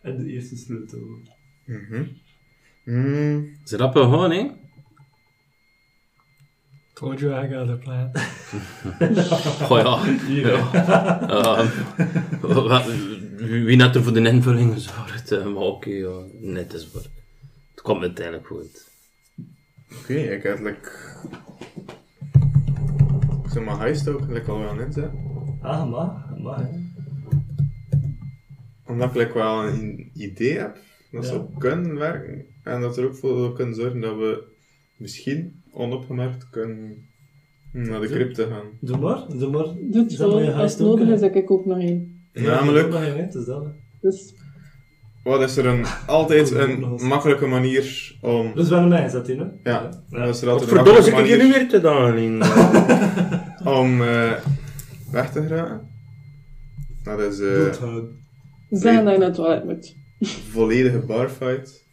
en 0.00 0.18
de 0.18 0.32
eerste 0.32 0.56
sleutel. 0.56 1.18
Mhm. 1.64 2.06
Mm. 2.84 3.56
Is 3.64 3.70
dat 3.70 3.92
gewoon, 3.92 4.30
hè? 4.30 4.50
Told 6.98 7.20
you 7.20 7.32
I 7.32 7.46
got 7.48 7.68
a 7.68 7.76
plan. 7.76 8.10
Goh 9.68 9.78
ja. 9.78 10.02
ja. 10.28 11.28
Ehm, 11.28 11.68
wat- 12.68 12.86
wie 13.36 13.76
net 13.76 13.94
er 13.94 14.02
voor 14.02 14.12
de 14.12 14.20
invulling 14.28 14.72
gezorgd, 14.72 15.32
eh, 15.32 15.44
maar 15.44 15.62
oké, 15.62 15.90
ja, 15.90 16.20
net 16.40 16.72
is 16.72 16.92
waar. 16.92 17.02
Het 17.70 17.80
komt 17.82 18.00
uiteindelijk 18.02 18.46
goed. 18.46 18.90
Oké, 20.00 20.14
ik 20.14 20.42
heb 20.42 20.58
like... 20.58 20.90
Ik 23.44 23.50
zeg 23.52 23.62
maar 23.64 23.78
heist 23.78 24.08
ook, 24.08 24.28
like 24.28 24.50
al 24.50 24.58
wel 24.58 24.80
in 24.80 24.92
zet. 24.92 25.10
Ah, 25.62 25.90
mag. 25.90 26.56
hè. 26.56 26.66
Omdat 28.86 29.08
ik 29.08 29.14
like 29.16 29.32
wel 29.34 29.64
een 29.66 30.10
idee 30.14 30.58
heb 30.58 30.78
dat 31.10 31.24
Ja. 31.24 31.28
zou 31.30 31.46
kunnen 31.58 31.98
werken. 31.98 32.44
En 32.64 32.80
dat 32.80 32.96
er 32.96 33.04
ook 33.04 33.16
voor 33.16 33.52
kunnen 33.54 33.74
zorgen 33.74 34.00
dat 34.00 34.16
we 34.16 34.44
misschien 34.96 35.57
onopgemerkt 35.72 36.50
kunnen 36.50 37.06
naar 37.72 38.00
de 38.00 38.06
crypte 38.06 38.46
gaan. 38.46 38.66
Doe 38.80 38.96
maar, 38.98 39.24
doe 39.38 39.50
maar. 39.50 39.64
Doe 39.64 40.02
het 40.02 40.10
Is 40.12 40.16
dat 40.16 40.30
zo, 40.30 40.50
als 40.50 40.72
het 40.72 40.80
nodig 40.80 41.08
is, 41.08 41.20
heb 41.20 41.34
ik 41.34 41.50
ook 41.50 41.66
nog 41.66 41.78
één. 41.78 42.20
Namelijk- 42.32 42.92
Ja, 42.92 42.98
het 43.00 43.34
is 43.34 43.44
dat. 43.44 43.64
hè. 43.64 43.70
Dus 44.00 44.34
Wat 45.24 45.40
is 45.42 45.56
er 45.56 45.66
een, 45.66 45.84
altijd 46.06 46.50
een 46.60 46.80
makkelijke 47.06 47.46
manier 47.46 48.16
om... 48.20 48.52
Dus 48.54 48.68
wel 48.68 48.78
een 48.78 48.88
mij, 48.88 49.08
zat 49.08 49.26
hij, 49.26 49.36
hè? 49.36 49.42
Ja, 49.42 49.90
Ja. 50.10 50.18
dat 50.18 50.34
is 50.34 50.40
er 50.42 50.46
Wat 50.46 50.60
altijd 50.60 50.70
verdomme 50.84 51.20
ik 51.20 51.26
hier 51.26 51.44
nu 51.44 51.52
weer 51.52 51.68
te 51.68 51.80
doen? 51.80 52.16
in? 52.16 52.42
om 53.78 54.02
eh, 54.02 54.32
weg 55.10 55.32
te 55.32 55.42
geraken. 55.42 55.80
Dat 57.02 57.20
is 57.20 57.36
Doodhouden. 57.38 58.16
zeggen 58.70 59.04
dat 59.04 59.12
je 59.12 59.18
naar 59.18 59.26
het 59.28 59.34
toilet 59.34 59.64
moet. 59.64 59.94
volledige 60.50 60.98
barfight. 60.98 61.86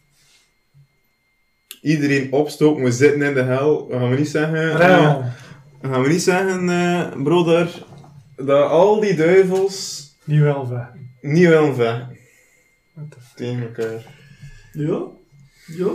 Iedereen 1.82 2.32
opstoken, 2.32 2.82
we 2.84 2.90
zitten 2.90 3.22
in 3.22 3.34
de 3.34 3.42
hel. 3.42 3.86
We 3.88 3.94
gaan 3.98 4.10
we 4.10 4.16
niet 4.16 4.28
zeggen... 4.28 4.70
eh, 4.70 4.76
Real. 4.86 5.22
we 5.80 5.88
gaan 5.88 6.02
we 6.02 6.08
niet 6.08 6.22
zeggen, 6.22 6.68
eh 6.68 7.22
broeder, 7.22 7.84
dat 8.36 8.70
al 8.70 9.00
die 9.00 9.14
duivels 9.14 10.04
Niet 10.24 10.40
wel 10.40 10.68
weg. 10.68 10.86
niet 11.20 11.48
willen 11.48 11.74
vechten 11.74 12.14
tegen 13.34 13.62
elkaar. 13.62 14.14
Ja? 14.72 15.02
Ja? 15.76 15.90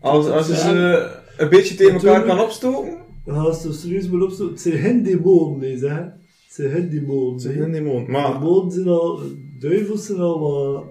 Als, 0.00 0.26
als 0.26 0.46
je 0.46 0.56
ze 0.56 1.10
een 1.36 1.48
beetje 1.48 1.74
tegen 1.74 1.94
elkaar 1.94 2.22
kan 2.24 2.40
opstoken, 2.40 2.96
gaan 3.26 3.54
zo 3.54 3.72
serieus 3.72 4.08
maar 4.08 4.20
opzoeken. 4.20 4.54
Het 4.54 4.62
zijn 4.62 4.78
geen 4.78 5.02
demonen, 5.02 5.58
nee, 5.58 5.78
zeg. 5.78 5.96
Het 5.96 6.14
zijn 6.48 6.70
geen 6.70 6.88
demonen. 6.90 7.40
ze 7.40 7.48
hè. 7.48 7.54
zijn 7.54 7.70
niet 7.70 7.82
mooi. 7.84 8.04
Maar, 8.06 8.32
Demonen 8.32 8.72
zijn 8.72 8.88
al... 8.88 9.20
Duivels 9.58 10.06
zijn 10.06 10.18
al 10.18 10.40
wat... 10.40 10.84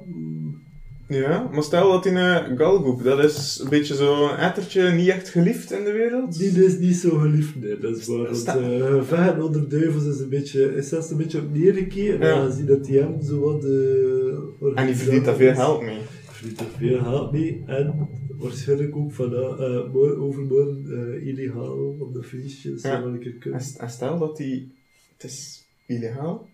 ja, 1.07 1.49
maar 1.51 1.63
stel 1.63 1.91
dat 1.91 2.05
in 2.05 2.15
een 2.15 2.57
galgoep, 2.57 3.03
dat 3.03 3.23
is 3.23 3.59
een 3.63 3.69
beetje 3.69 3.95
zo'n 3.95 4.35
ettertje, 4.37 4.91
niet 4.91 5.07
echt 5.09 5.29
geliefd 5.29 5.71
in 5.71 5.83
de 5.83 5.91
wereld. 5.91 6.37
Die 6.37 6.65
is 6.65 6.77
niet 6.77 6.95
zo 6.95 7.17
geliefd, 7.17 7.55
nee. 7.55 7.77
Dat 7.79 7.97
is 7.97 8.07
waar. 8.07 8.17
Want 8.23 8.47
uh, 8.47 9.03
vechten 9.03 9.43
onder 9.43 9.69
duivels 9.69 10.05
is 10.05 10.19
een 10.19 10.29
beetje... 10.29 10.75
Is 10.75 10.89
zelfs 10.89 11.09
een 11.09 11.17
beetje 11.17 11.39
op 11.39 11.53
neergekeken. 11.53 12.19
Ja. 12.27 12.43
Je 12.43 12.51
ziet 12.51 12.67
dat 12.67 12.85
die 12.85 12.99
hem 12.99 13.21
zo 13.21 13.39
wat... 13.39 13.63
eh, 13.63 14.79
En 14.81 14.85
die 14.85 14.95
verdient 14.95 15.25
daar 15.25 15.35
veel 15.35 15.53
geld 15.53 15.81
mee. 15.81 15.99
verdient 16.25 16.59
er 16.59 16.65
veel 16.77 16.99
geld 16.99 17.31
mee. 17.31 17.63
En 17.65 18.09
waarschijnlijk 18.37 18.95
ook 18.95 19.13
van 19.13 19.33
uh, 19.33 19.93
morgen, 19.93 20.17
overmorgen 20.21 20.85
uh, 20.87 21.27
illegaal 21.27 21.95
op 21.99 22.13
de 22.13 22.23
feestjes. 22.23 22.81
Ja. 22.81 23.01
Een 23.01 23.19
keer 23.19 23.33
kunnen. 23.33 23.61
en 23.77 23.89
stel 23.89 24.17
dat 24.19 24.37
die... 24.37 24.71
Het 25.17 25.23
is 25.31 25.65
illegaal. 25.85 26.47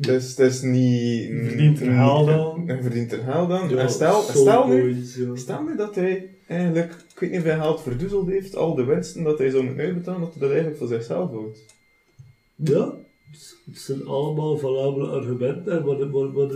Dus 0.00 0.28
het 0.28 0.38
is 0.38 0.62
niet... 0.62 1.82
Aan. 1.82 2.62
Hij 2.66 2.82
verdient 2.82 3.12
er 3.12 3.18
geld 3.18 3.50
aan. 3.50 3.68
Ja, 3.68 3.76
en 3.76 3.90
stel, 3.90 4.22
stel 4.22 4.66
nu... 4.66 4.80
boys, 4.94 5.16
ja. 5.16 5.36
Stel 5.36 5.62
nu 5.62 5.76
dat 5.76 5.94
hij 5.94 6.30
eigenlijk, 6.46 6.92
ik 6.92 7.18
weet 7.20 7.30
niet 7.30 7.40
hoeveel 7.42 7.60
geld 7.60 7.82
verdoezeld 7.82 8.28
heeft, 8.28 8.56
al 8.56 8.74
de 8.74 8.84
winsten 8.84 9.22
dat 9.22 9.38
hij 9.38 9.50
zou 9.50 9.64
moeten 9.64 9.84
uitbetalen, 9.84 10.20
dat 10.20 10.30
hij 10.30 10.40
dat 10.40 10.50
eigenlijk 10.50 10.78
voor 10.78 10.88
zichzelf 10.88 11.30
houdt. 11.30 11.64
Ja, 12.54 12.92
het 13.66 13.78
zijn 13.78 14.06
allemaal 14.06 14.58
valabele 14.58 15.06
argumenten. 15.08 15.72
En 15.72 15.84
wat, 15.84 16.10
wat, 16.10 16.32
wat, 16.32 16.52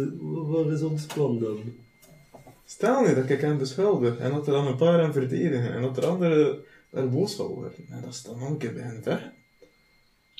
wat 0.46 0.70
is 0.70 0.82
ons 0.82 1.06
plan 1.06 1.38
dan? 1.38 1.56
Stel 2.64 3.02
nu 3.06 3.14
dat 3.14 3.30
ik 3.30 3.40
hem 3.40 3.58
beschuldig 3.58 4.18
en 4.18 4.30
dat 4.30 4.46
er 4.46 4.52
dan 4.52 4.66
een 4.66 4.76
paar 4.76 5.00
hem 5.00 5.12
verdedigen 5.12 5.72
en 5.74 5.82
dat 5.82 5.96
er 5.96 6.06
anderen 6.06 6.58
er 6.90 7.08
boos 7.10 7.34
van 7.34 7.46
worden. 7.46 7.72
En 7.90 8.00
dat 8.00 8.10
is 8.10 8.22
dan 8.22 8.38
nog 8.38 8.48
een 8.48 8.56
keer 8.56 8.72
bij 8.72 8.82
hen 8.82 9.00
weg. 9.04 9.30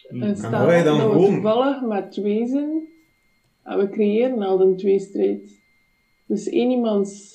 En 0.08 0.22
En 0.22 0.36
stel 0.36 0.66
wij 0.66 0.82
dan 0.82 0.98
dat 0.98 1.06
we 1.06 1.12
gewoon- 1.12 1.32
toevallig 1.34 1.82
met 1.82 2.12
twee 2.12 2.46
zijn, 2.46 2.82
en 3.64 3.78
we 3.78 3.88
creëren 3.88 4.42
al 4.42 4.60
een 4.60 4.76
tweestrijd. 4.76 5.60
Dus 6.26 6.48
één 6.48 6.70
iemand 6.70 7.32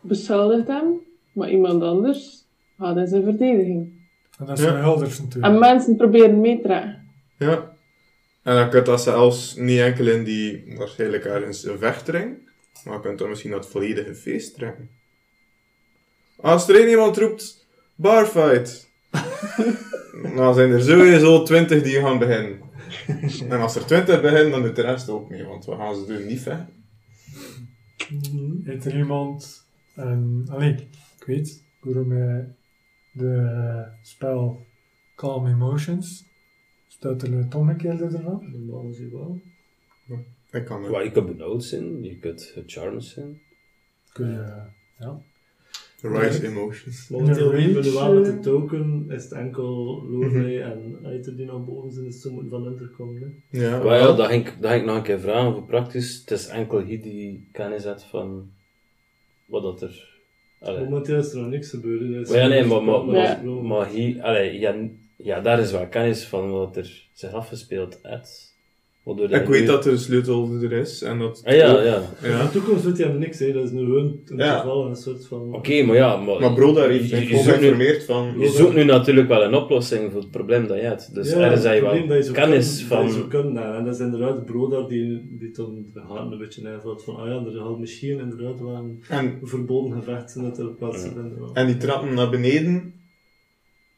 beschuldigt 0.00 0.66
hem, 0.68 1.00
maar 1.32 1.50
iemand 1.50 1.82
anders 1.82 2.44
gaat 2.78 2.96
in 2.96 3.06
zijn 3.06 3.22
verdediging. 3.22 3.92
En 4.38 4.46
dat 4.46 4.58
is 4.58 4.64
Ja. 4.64 4.70
voor 4.70 4.78
elders 4.78 5.20
natuurlijk. 5.20 5.52
En 5.52 5.58
mensen 5.58 5.96
proberen 5.96 6.40
mee 6.40 6.56
te 6.56 6.62
trekken. 6.62 7.08
Ja. 7.38 7.70
En 8.42 8.54
dan 8.54 8.70
kunt 8.70 8.86
dat 8.86 9.02
zelfs 9.02 9.56
niet 9.56 9.78
enkel 9.78 10.06
in 10.06 10.24
die, 10.24 10.64
waarschijnlijk 10.76 11.24
ergens 11.24 11.64
een 11.64 11.78
vechtring, 11.78 12.36
maar 12.84 12.94
je 12.94 13.00
kunt 13.00 13.18
dat 13.18 13.28
misschien 13.28 13.52
het 13.52 13.66
volledige 13.66 14.14
feest 14.14 14.54
trekken. 14.54 14.90
Als 16.40 16.68
er 16.68 16.74
één 16.76 16.88
iemand 16.88 17.16
roept, 17.16 17.66
barfight, 17.94 18.88
dan 20.36 20.54
zijn 20.54 20.70
er 20.70 20.82
sowieso 20.82 21.42
twintig 21.42 21.82
die 21.82 22.00
gaan 22.00 22.18
beginnen. 22.18 22.60
En 23.48 23.60
als 23.60 23.76
er 23.76 23.86
twintig 23.86 24.20
beginnen, 24.20 24.50
dan 24.50 24.62
doet 24.62 24.76
de 24.76 24.82
rest 24.82 25.08
ook 25.08 25.28
mee, 25.28 25.44
want 25.44 25.64
we 25.64 25.76
gaan 25.76 25.94
ze 25.94 26.06
doen 26.06 26.26
niet. 26.26 26.46
Mhm. 28.10 28.64
Heeft 28.64 28.84
er 28.84 28.96
iemand... 28.96 29.66
En, 29.94 30.46
allee, 30.50 30.72
ik 31.18 31.24
weet 31.26 31.64
waarom 31.80 32.12
je 32.12 32.44
de 33.12 33.86
spel 34.02 34.66
Calm 35.14 35.46
Emotions 35.46 36.24
staat 36.88 37.22
er 37.22 37.32
het 37.32 37.54
omgekeerde 37.54 38.04
ervan. 38.04 38.50
Normaal 38.50 38.86
gezien 38.86 39.10
wel. 39.10 39.40
Ik 40.50 40.64
kan 40.64 40.90
Well, 40.90 41.04
je 41.04 41.10
kunt 41.10 41.26
benauwd 41.26 41.64
zijn, 41.64 42.02
je 42.02 42.18
kunt 42.18 42.42
gecharmed 42.42 43.04
zijn. 43.04 43.40
Kun 44.12 44.30
je... 44.30 44.70
Ja. 44.98 45.22
Rise 46.02 46.46
emotions. 46.46 47.08
Momenteel 47.08 47.50
De 47.50 47.56
weten 47.56 47.82
we 47.82 47.92
wel 47.92 48.14
met 48.14 48.24
de 48.24 48.38
token 48.38 49.04
is 49.08 49.22
het 49.22 49.32
enkel 49.32 50.02
Lorelei 50.10 50.58
en 50.58 50.98
Aiter 51.04 51.36
die 51.36 51.46
naar 51.46 51.64
boven 51.64 51.92
zijn, 51.92 52.04
dus 52.04 52.20
ze 52.20 52.30
moeten 52.30 52.50
van 52.50 52.66
onder 52.66 52.88
komen. 52.96 53.42
Hè. 53.50 53.60
Ja, 53.60 53.82
Maar 53.82 53.98
ja, 53.98 54.12
dat 54.12 54.26
ging, 54.26 54.46
ik- 54.46 54.56
dat 54.60 54.70
ging 54.70 54.82
ik 54.82 54.88
nog 54.88 54.96
een 54.96 55.02
keer 55.02 55.20
vragen 55.20 55.52
voor 55.52 55.64
praktisch. 55.64 56.18
Het 56.20 56.30
is 56.30 56.46
enkel 56.46 56.78
hij 56.78 57.00
die 57.02 57.48
kennis 57.52 57.84
heeft 57.84 58.02
van 58.04 58.50
wat 59.46 59.62
dat 59.62 59.82
er... 59.82 60.10
Allee. 60.58 60.84
Momenteel 60.84 61.18
is 61.18 61.32
er 61.32 61.38
nog 61.40 61.48
niks 61.50 61.70
gebeurd. 61.70 62.00
is 62.00 62.28
Maar 62.30 62.38
ja, 62.38 62.46
nee, 62.46 62.64
maar, 62.64 62.82
maar, 62.82 63.14
Ja. 63.16 63.42
maar, 63.44 63.54
maar 63.64 63.88
hier, 63.88 64.22
allee, 64.22 64.58
ja, 64.58 64.74
ja, 65.16 65.40
daar 65.40 65.60
is 65.60 65.72
wel 65.72 65.86
kennis 65.86 66.24
van 66.24 66.50
wat 66.50 66.76
er 66.76 67.08
zich 67.12 67.32
afgespeeld 67.32 67.98
heeft. 68.02 68.51
Waardoor 69.04 69.30
Ik 69.30 69.46
weet 69.46 69.66
dat 69.66 69.86
er 69.86 69.92
een 69.92 69.98
sleutel 69.98 70.50
er 70.62 70.72
is 70.72 71.02
en 71.02 71.18
dat... 71.18 71.42
Ah 71.44 71.54
ja, 71.54 71.82
ja. 71.82 72.02
In 72.22 72.30
Ja. 72.30 72.44
de 72.44 72.50
toekomst 72.52 72.84
weet 72.84 72.96
je 72.96 73.04
hem 73.04 73.18
niks, 73.18 73.38
hè. 73.38 73.52
dat 73.52 73.64
is 73.64 73.70
nu 73.70 73.84
gewoon 73.84 74.18
een 74.26 74.36
Ja. 74.36 74.58
geval, 74.58 74.86
een 74.86 74.96
soort 74.96 75.26
van... 75.26 75.54
Oké, 75.54 75.82
maar 75.82 75.96
ja, 75.96 76.16
maar... 76.16 76.40
Maar 76.40 76.52
bro, 76.54 76.72
daar 76.72 76.88
heeft 76.88 77.08
je, 77.10 77.16
nu, 77.16 77.22
geïnformeerd 77.26 78.04
van... 78.04 78.34
je 78.38 78.48
zoekt 78.48 78.74
nu 78.74 78.84
natuurlijk 78.84 79.28
wel 79.28 79.42
een 79.42 79.54
oplossing 79.54 80.12
voor 80.12 80.20
het 80.20 80.30
probleem 80.30 80.66
dat 80.66 80.76
je 80.76 80.82
hebt. 80.82 81.14
Dus 81.14 81.30
Ja, 81.30 81.36
er 81.38 81.52
is 81.52 81.64
het 81.64 81.74
je 81.74 81.80
probleem 81.80 82.08
wel 82.08 82.16
dat 82.16 82.26
zo 82.26 82.32
kennis 82.32 82.86
kan- 82.88 82.98
dat 83.04 83.06
je 83.06 83.12
zo 83.12 83.18
van... 83.20 83.28
kan, 83.28 83.52
nou, 83.52 83.76
en 83.76 83.84
dat 83.84 83.94
is 83.94 84.00
inderdaad 84.00 84.44
Broda 84.44 84.82
die, 84.88 85.36
die 85.38 85.50
toen 85.50 85.90
de 85.94 86.00
een 86.32 86.38
beetje 86.38 86.72
invult 86.72 87.04
van, 87.04 87.16
ah 87.16 87.26
ja, 87.26 87.44
er 87.46 87.52
zal 87.52 87.76
misschien 87.76 88.18
inderdaad 88.20 88.60
wel 88.60 88.74
een 88.74 89.02
En, 89.08 89.38
verboden 89.42 89.92
gevecht 89.98 90.30
zijn 90.30 90.44
dat 90.44 90.58
er. 90.58 90.70
Ja. 90.80 91.50
en 91.52 91.66
die 91.66 91.76
trappen 91.76 92.14
naar 92.14 92.30
beneden, 92.30 92.94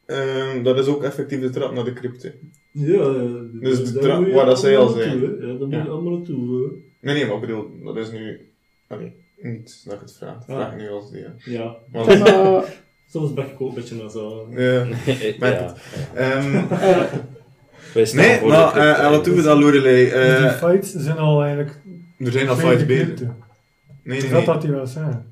ehm, 0.06 0.62
dat 0.62 0.78
is 0.78 0.86
ook 0.86 1.02
effectief 1.02 1.40
de 1.40 1.50
trap 1.50 1.72
naar 1.74 1.84
de 1.84 1.92
crypte. 1.92 2.34
Ja, 2.70 3.12
Dus 3.60 3.92
de 3.92 3.98
trap 3.98 4.28
waar 4.32 4.46
dat 4.46 4.60
zij 4.60 4.76
al 4.78 4.88
zijn. 4.88 5.20
Ja, 5.20 5.26
daar 5.40 5.54
moet 5.56 5.70
Ja. 5.70 5.82
je 5.82 5.88
allemaal 5.88 6.12
naartoe. 6.12 6.62
hè. 6.62 6.76
Nee, 7.00 7.14
nee, 7.14 7.26
maar 7.26 7.34
ik 7.34 7.40
bedoel, 7.40 7.66
dat 7.84 7.96
is 7.96 8.10
nu... 8.10 8.50
Allee, 8.88 9.12
niet 9.42 9.82
dat 9.84 9.94
ik 9.94 10.00
het 10.00 10.16
vraag. 10.16 10.34
Ik 10.34 10.48
Ah. 10.48 10.56
vraag 10.56 10.76
nu 10.76 10.88
als 10.88 11.10
die... 11.10 11.20
ja. 11.20 11.32
Ja, 11.44 11.76
Want, 11.92 12.06
soms 13.12 13.34
ben 13.34 13.44
ik 13.46 13.60
ook 13.60 13.68
een 13.68 13.74
beetje 13.74 13.96
naar 13.96 14.10
zo. 14.10 14.46
ja. 14.50 14.62
ja, 14.62 14.86
Maar- 15.38 15.74
Ehm, 16.14 16.54
eh, 17.94 18.12
nee, 18.12 18.40
maar 18.44 18.76
en 19.04 19.10
wat 19.10 19.24
doen 19.24 19.34
we 19.36 19.42
dan, 19.42 19.58
Lorelei? 19.60 20.04
Dus 20.10 20.38
die 20.40 20.50
fights 20.50 20.92
zijn 20.92 21.16
al 21.18 21.42
eigenlijk 21.42 21.80
Er 22.18 22.32
zijn 22.32 22.48
al 22.48 22.56
Zijn 22.56 22.66
fights 22.78 22.84
crypto. 22.94 23.24
Nee, 24.02 24.16
Is 24.16 24.22
nee, 24.22 24.32
dat 24.32 24.38
nee. 24.44 24.54
wat 24.54 24.62
hij 24.62 24.72
wil 24.72 24.86
zeggen? 24.86 25.26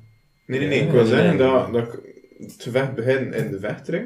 Nee, 0.45 0.59
nee, 0.59 0.67
nee. 0.67 0.79
Ik 0.81 0.91
wil 0.91 1.05
zeggen 1.05 1.37
dat, 1.37 1.73
dat 1.73 1.83
ik 1.83 1.99
het 2.39 2.55
gevecht 2.59 2.95
begin 2.95 3.33
in 3.33 3.51
de 3.51 3.59
vechtring. 3.59 4.05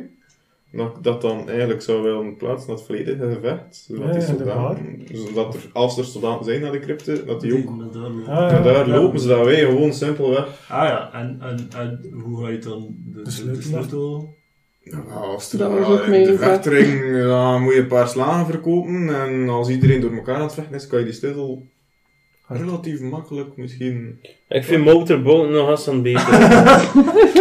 Dat 0.71 1.03
dat 1.03 1.21
dan 1.21 1.49
eigenlijk 1.49 1.81
zou 1.81 2.03
willen 2.03 2.35
plaatsen 2.35 2.67
naar 2.67 2.77
het 2.77 2.85
volledige 2.85 3.31
gevecht. 3.33 3.75
Zodat, 3.75 4.05
Ja, 4.05 4.11
die 4.11 4.21
ja, 4.21 4.27
soldaten, 4.27 5.05
zodat 5.11 5.53
er, 5.53 5.69
als 5.73 5.97
er 5.97 6.05
soldaten 6.05 6.45
zijn 6.45 6.61
naar 6.61 6.71
de 6.71 6.79
crypte, 6.79 7.25
dat 7.25 7.41
die 7.41 7.53
ook 7.53 7.79
Die 7.79 8.01
daar 8.01 8.09
lopen. 8.09 8.27
Ah, 8.33 8.51
naar 8.51 8.63
daar 8.63 8.87
ja. 8.87 8.99
lopen, 8.99 9.19
zodat 9.19 9.45
wij 9.45 9.59
gewoon 9.59 9.93
simpelweg... 9.93 10.65
Ah 10.69 10.87
ja, 10.87 11.13
en, 11.13 11.37
en, 11.41 11.69
en 11.77 12.11
hoe 12.23 12.43
ga 12.43 12.49
je 12.49 12.59
dan 12.59 12.95
de, 13.05 13.21
de, 13.21 13.31
sleutel 13.31 13.55
de 13.55 13.61
sleutel... 13.61 14.35
Ja, 14.79 14.99
als 15.13 15.53
er 15.53 15.57
Dat 15.57 15.71
ja, 15.71 16.05
de 16.05 16.37
vraag. 16.37 16.49
vechtring 16.49 17.23
dan 17.23 17.61
moet 17.61 17.73
je 17.73 17.79
een 17.79 17.87
paar 17.87 18.07
slagen 18.07 18.45
verkopen. 18.45 19.15
En 19.21 19.49
als 19.49 19.69
iedereen 19.69 20.01
door 20.01 20.13
elkaar 20.13 20.35
aan 20.35 20.41
het 20.41 20.53
vechten 20.53 20.75
is, 20.75 20.87
kan 20.87 20.99
je 20.99 21.05
die 21.05 21.13
sleutel 21.13 21.63
relatief 22.47 23.01
makkelijk 23.01 23.49
misschien... 23.55 24.19
Ik 24.49 24.63
vind 24.63 24.83
motorboten 24.83 25.51
nog 25.51 25.69
eens 25.69 25.87
aan 25.89 26.01
beter. 26.01 26.33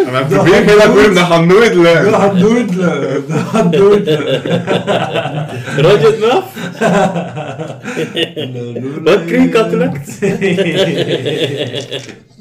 En 0.07 0.13
dan 0.13 0.27
probeer 0.27 0.61
je 0.61 0.67
dat 0.67 0.83
gewoon, 0.83 1.15
dat 1.15 1.25
gaat 1.25 1.45
nooit 1.45 1.75
lukken. 1.75 2.05
Dat 2.05 2.15
gaat 2.15 2.35
nooit 2.35 2.75
lukken. 2.75 3.25
Dat 3.29 3.39
gaat 3.39 3.71
nooit 3.71 4.07
lukken. 4.07 4.53
Raad 5.77 6.01
je 6.01 6.07
het 6.07 6.23
af? 6.31 6.55
Wat 9.05 9.25
kreeg 9.25 9.45
ik 9.45 9.55
had 9.55 9.73
lukt? 9.73 10.21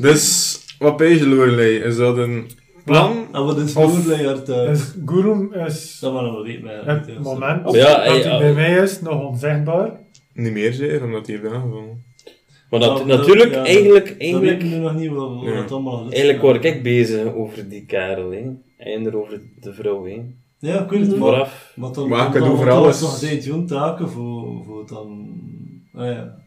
Dus, 0.01 0.57
wat 0.79 0.97
ben 0.97 1.09
je 1.09 1.27
Lorelei? 1.27 1.77
Is 1.77 1.95
dat 1.97 2.17
een 2.17 2.49
plan? 2.85 3.27
En 3.31 3.45
wat 3.45 3.57
is 3.57 3.73
Lorelei 3.73 4.25
haar 4.25 4.43
thuis? 4.43 4.79
Dus 4.79 4.93
Gurum 5.05 5.53
is 5.53 5.97
Dat 6.01 6.13
nog 6.13 6.43
weet 6.43 6.63
mij. 6.63 6.81
het 6.85 7.19
moment 7.23 7.71
Ja, 7.71 8.05
dat 8.05 8.23
hij 8.23 8.37
bij 8.39 8.53
mij 8.53 8.75
is 8.77 9.01
nog 9.01 9.27
onzichtbaar. 9.29 9.91
Niet 10.33 10.51
meer 10.53 10.73
zeker, 10.73 11.03
omdat 11.03 11.27
hij 11.27 11.35
heeft 11.35 11.53
aangevallen. 11.53 12.03
Maar 12.69 12.79
dat, 12.79 12.89
Ja, 12.99 13.05
dat- 13.05 13.17
natuurlijk, 13.17 13.51
ja, 13.53 13.63
eigenlijk, 13.63 14.07
Dat 14.07 14.17
eigenlijk, 14.17 14.61
we 14.61 14.67
nog 14.67 14.95
niet 14.95 15.09
wat, 15.09 15.33
wat 15.35 15.43
Ja. 15.43 15.61
het 15.61 15.71
allemaal 15.71 16.05
is. 16.05 16.11
eigenlijk 16.13 16.41
word 16.41 16.65
ik 16.65 16.83
bezig 16.83 17.33
over 17.33 17.69
die 17.69 17.85
kerel, 17.85 18.31
hè. 18.31 18.43
En 18.77 19.15
over 19.15 19.41
de 19.59 19.73
vrouw, 19.73 20.05
hè. 20.05 20.21
Ja, 20.59 20.83
ik 20.83 20.89
weet 20.89 20.99
het 20.99 21.09
maar. 21.09 21.17
Vooraf. 21.19 21.73
Maar 21.75 21.91
dan, 21.93 22.09
Maar 22.09 22.31
dan, 22.31 22.41
dan, 22.55 22.65
dan 22.65 22.87
is 22.87 23.01
nog 23.01 23.15
steeds 23.15 23.45
jouw 23.45 23.65
taken 23.65 24.09
voor, 24.09 24.63
voor 24.65 24.87
dan... 24.87 25.27
Ah 25.93 26.05
ja. 26.05 26.43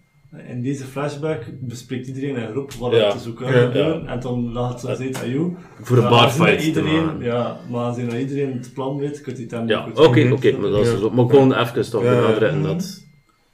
In 0.49 0.63
deze 0.63 0.85
flashback 0.85 1.43
bespreekt 1.61 2.07
iedereen 2.07 2.37
in 2.37 2.49
groep 2.49 2.73
wat 2.73 2.93
Ja. 2.95 3.19
zo 3.19 3.33
kan 3.33 3.53
Ja. 3.53 3.59
gebeuren. 3.67 4.07
En 4.07 4.21
dan 4.21 4.53
laat 4.53 4.73
het 4.73 4.83
nog 4.83 4.95
steeds 4.95 5.23
aan 5.23 5.31
jou. 5.31 5.53
Voor 5.81 5.97
een 5.97 6.03
Maar 6.03 6.11
barfight 6.13 6.51
aangezien 6.51 6.73
te 6.73 6.79
iedereen. 6.81 7.21
Ja, 7.21 7.57
maar 7.71 7.81
als 7.85 7.97
je 7.97 8.19
iedereen 8.21 8.53
het 8.53 8.71
plan 8.75 8.97
weet, 8.99 9.21
kun 9.21 9.35
je 9.35 9.41
het 9.41 9.51
dan 9.51 9.67
Ja, 9.67 9.81
ook 9.95 10.07
oké, 10.07 10.33
oké, 10.33 10.53
maar 10.57 10.71
dat 10.71 10.81
is 10.87 10.91
Ja. 10.93 10.99
zo. 10.99 11.11
Maar 11.11 11.29
gewoon 11.29 11.55
even 11.55 11.91
toch 11.91 12.03
Ja. 12.03 12.11
benadrukken 12.11 12.63
dat... 12.63 13.07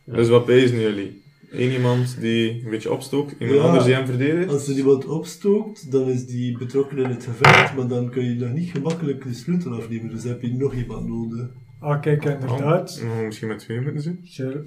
Ja. 0.05 0.15
Dus 0.15 0.29
wat 0.29 0.45
pezen 0.45 0.81
jullie? 0.81 1.23
Eén 1.57 1.71
iemand 1.71 2.17
die 2.21 2.65
een 2.65 2.71
beetje 2.71 2.93
opstookt, 2.93 3.35
iemand 3.39 3.59
Ja. 3.59 3.65
anders 3.67 3.85
die 3.85 3.95
hem 3.95 4.07
verdedigt. 4.07 4.49
Als 4.51 4.69
er 4.69 4.75
iemand 4.77 5.07
opstookt, 5.07 5.91
dan 5.93 6.09
is 6.09 6.27
die 6.27 6.59
betrokken 6.59 6.99
in 6.99 7.11
het 7.11 7.25
gevecht, 7.25 7.75
maar 7.77 7.87
dan 7.89 8.11
kun 8.11 8.25
je 8.25 8.35
nog 8.35 8.53
niet 8.53 8.71
gemakkelijk 8.71 9.23
de 9.23 9.35
sleutel 9.35 9.73
afnemen, 9.75 10.11
dus 10.11 10.25
heb 10.25 10.43
je 10.43 10.53
nog 10.55 10.75
iemand 10.75 11.09
nodig. 11.09 11.47
Ah, 11.81 12.01
kijk, 12.01 12.25
inderdaad. 12.25 13.03
Oh, 13.05 13.25
misschien 13.25 13.49
met 13.49 13.59
twee 13.59 13.81
moeten 13.81 14.03
zijn. 14.03 14.19
Chir- 14.25 14.65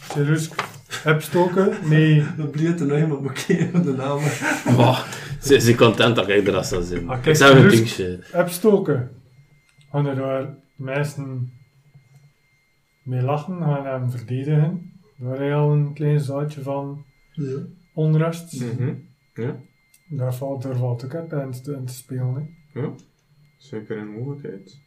Chirurg 0.00 0.48
opstoken. 1.06 1.70
Nee. 1.88 2.22
Dan 2.36 2.50
blijft 2.50 2.80
er 2.80 2.86
nog 2.86 2.98
iemand 2.98 3.22
bekeren 3.22 3.82
de 3.82 3.92
naam. 3.92 4.20
Wow, 4.64 4.96
ze 5.42 5.54
is 5.54 5.74
content 5.74 6.16
dat 6.16 6.28
ik 6.28 6.46
er 6.46 6.54
als 6.56 6.70
dat 6.70 6.84
zin. 6.86 7.08
Ah, 7.08 7.22
kijk, 7.22 7.38
Ik 7.38 7.48
een 7.48 7.68
dingetje. 7.68 8.18
Opstoken. 8.34 9.10
Gaan 9.90 10.06
er 10.06 10.14
daar 10.16 10.54
mensen 10.76 11.52
mee 13.02 13.22
lachen, 13.22 13.58
gaan 13.62 13.86
hem 13.86 14.10
verdedigen. 14.10 14.92
Waar 15.18 15.38
hij 15.38 15.54
al 15.54 15.72
een 15.72 15.92
klein 15.94 16.20
zaadje 16.20 16.62
van 16.62 17.04
Ja. 17.32 17.58
onrust. 17.94 18.60
Mhm. 18.60 18.94
Ja, 19.34 19.60
Daar 20.08 20.34
valt, 20.34 20.62
daar 20.62 20.76
valt 20.76 21.04
ook 21.04 21.14
op 21.14 21.32
in 21.32 21.50
te, 21.50 21.72
in 21.72 21.84
te 21.84 21.92
spelen. 21.94 22.56
hè. 22.72 22.80
ja. 22.80 22.94
Zeker 23.58 23.98
een 23.98 24.08
mogelijkheid. 24.12 24.80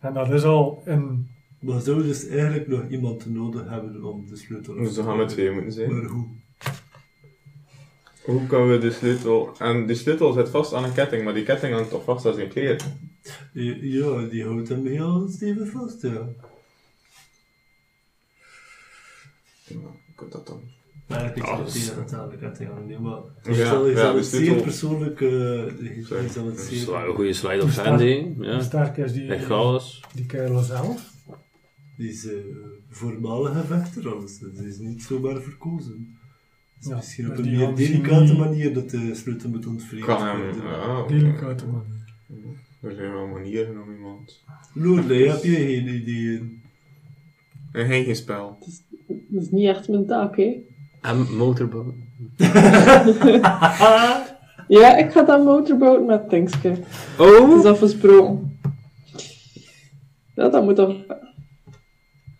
En 0.00 0.14
dat 0.14 0.30
is 0.30 0.42
al 0.44 0.82
een. 0.84 1.28
Maar 1.60 1.80
zou 1.80 2.02
dus 2.02 2.26
eigenlijk 2.28 2.68
nog 2.68 2.88
iemand 2.88 3.26
nodig 3.26 3.68
hebben 3.68 4.04
om 4.04 4.26
de 4.26 4.36
sleutel 4.36 4.74
Dus 4.74 4.94
dan 4.94 5.04
gaan 5.04 5.18
we 5.18 5.24
twee 5.24 5.50
moeten 5.50 5.72
zijn. 5.72 5.92
Maar 5.92 6.04
hoe? 6.04 6.26
Hoe 8.24 8.46
kunnen 8.46 8.68
we 8.70 8.78
de 8.78 8.90
sleutel... 8.90 9.56
En 9.58 9.86
die 9.86 9.96
sleutel 9.96 10.32
zit 10.32 10.48
vast 10.48 10.74
aan 10.74 10.84
een 10.84 10.92
ketting, 10.92 11.24
maar 11.24 11.34
die 11.34 11.42
ketting 11.44 11.74
hangt 11.74 11.90
toch 11.90 12.04
vast 12.04 12.26
aan 12.26 12.34
zijn 12.34 12.48
kleren? 12.48 12.78
Ja, 13.52 14.26
die 14.28 14.44
houdt 14.44 14.68
hem 14.68 14.86
heel 14.86 15.28
stevig 15.28 15.70
vast, 15.70 16.02
ja. 16.02 16.28
Hoe 19.68 19.80
kan 20.14 20.28
dat 20.30 20.46
dan? 20.46 20.60
Maar 21.08 21.20
Ja, 21.24 21.32
is 21.34 21.34
dat 21.34 21.58
het 21.58 21.74
is- 21.74 21.84
tegen 22.56 22.76
het 22.76 22.86
nee, 22.86 22.98
maar 22.98 23.18
Ja, 23.42 23.50
je 23.50 23.54
zal, 23.66 23.96
zal 23.96 24.16
het 24.16 24.26
zeer 24.26 24.62
persoonlijk, 24.62 25.20
eh, 25.20 25.28
je 25.28 26.28
zal 26.32 26.46
het 26.46 26.60
zeer... 26.60 26.78
Sla- 26.78 27.04
Een 27.04 27.14
goede 27.14 27.32
slide 27.32 27.62
of 27.62 27.76
hand, 27.76 28.00
Ja. 28.40 28.60
sterk 28.60 28.96
is 28.96 29.12
die, 29.12 29.28
Echt 29.34 29.44
chaos. 29.44 30.00
die 30.14 30.26
kerel 30.26 30.62
zelf? 30.62 31.10
Die 31.96 32.08
is 32.10 32.26
eh, 32.26 32.32
voormalige 32.88 33.64
vechter, 33.66 34.08
alles. 34.14 34.38
Die 34.38 34.68
is 34.68 34.78
niet 34.78 35.02
zomaar 35.02 35.40
verkozen. 35.40 36.18
Het 36.74 36.82
is 36.84 36.88
Ja, 36.90 36.96
misschien 36.96 37.30
op 37.30 37.38
een 37.38 37.50
meer 37.56 37.74
delicate 37.74 38.34
manier 38.36 38.74
dat 38.74 38.90
de 38.90 39.14
sleutel 39.14 39.50
moet 39.50 39.66
ontvreemd 39.66 40.04
Kan 40.04 40.26
hem... 40.26 40.62
Ja, 40.62 41.06
Delicate 41.06 41.64
manier. 41.66 42.00
Er 42.80 42.94
zijn 42.94 43.12
wel 43.12 43.26
manieren 43.26 43.82
om 43.82 43.92
iemand... 43.94 44.42
Lorelei, 44.74 45.28
heb 45.28 45.42
je 45.42 45.50
geen 45.54 45.88
ideeën? 45.88 46.62
En 47.72 47.86
geen 47.86 48.04
geen 48.04 48.16
spel. 48.16 48.58
Dat 49.28 49.42
is 49.42 49.50
niet 49.50 49.68
echt 49.68 49.88
mijn 49.88 50.06
taak, 50.06 50.36
hè. 50.36 50.62
En 51.00 51.36
motorboot. 51.36 51.94
Ja, 54.68 54.96
ik 54.96 55.10
ga 55.12 55.22
dan 55.22 55.44
motorboot 55.44 56.06
met 56.06 56.28
Tinkske. 56.28 56.68
Het 56.68 56.84
Oh! 57.18 57.58
is 57.58 57.64
afgesproken. 57.64 58.58
Ja, 60.34 60.48
dat 60.48 60.64
moet 60.64 60.76
toch... 60.76 60.96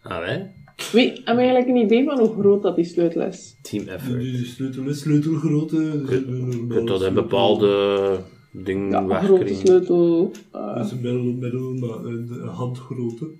Allee. 0.03 0.47
Weet, 0.93 1.17
heb 1.17 1.37
je 1.37 1.43
eigenlijk 1.43 1.69
een 1.69 1.77
idee 1.77 2.05
van 2.05 2.19
hoe 2.19 2.33
groot 2.41 2.63
dat 2.63 2.77
die 2.77 2.85
sleutel 2.85 3.23
is? 3.23 3.57
Team 3.63 3.89
effort. 3.89 4.21
De 4.21 4.45
sleutel 4.45 4.85
is 4.85 5.01
sleutelgrootte. 5.01 5.77
Je 5.77 6.25
een 6.27 6.67
kunt 6.69 6.89
dat 6.89 6.99
sleutel. 6.99 7.23
bepaalde 7.23 8.19
dingen 8.53 8.91
Ja, 8.91 8.99
een 9.21 9.25
grote 9.25 9.55
sleutel, 9.55 10.33
uh, 10.55 10.75
Dat 10.75 10.85
is 10.87 10.91
een 10.93 11.01
middel, 11.01 11.23
middel 11.23 11.75
maar 11.75 12.05
een 12.05 12.29
een 12.31 12.49
handgrootte. 12.49 13.31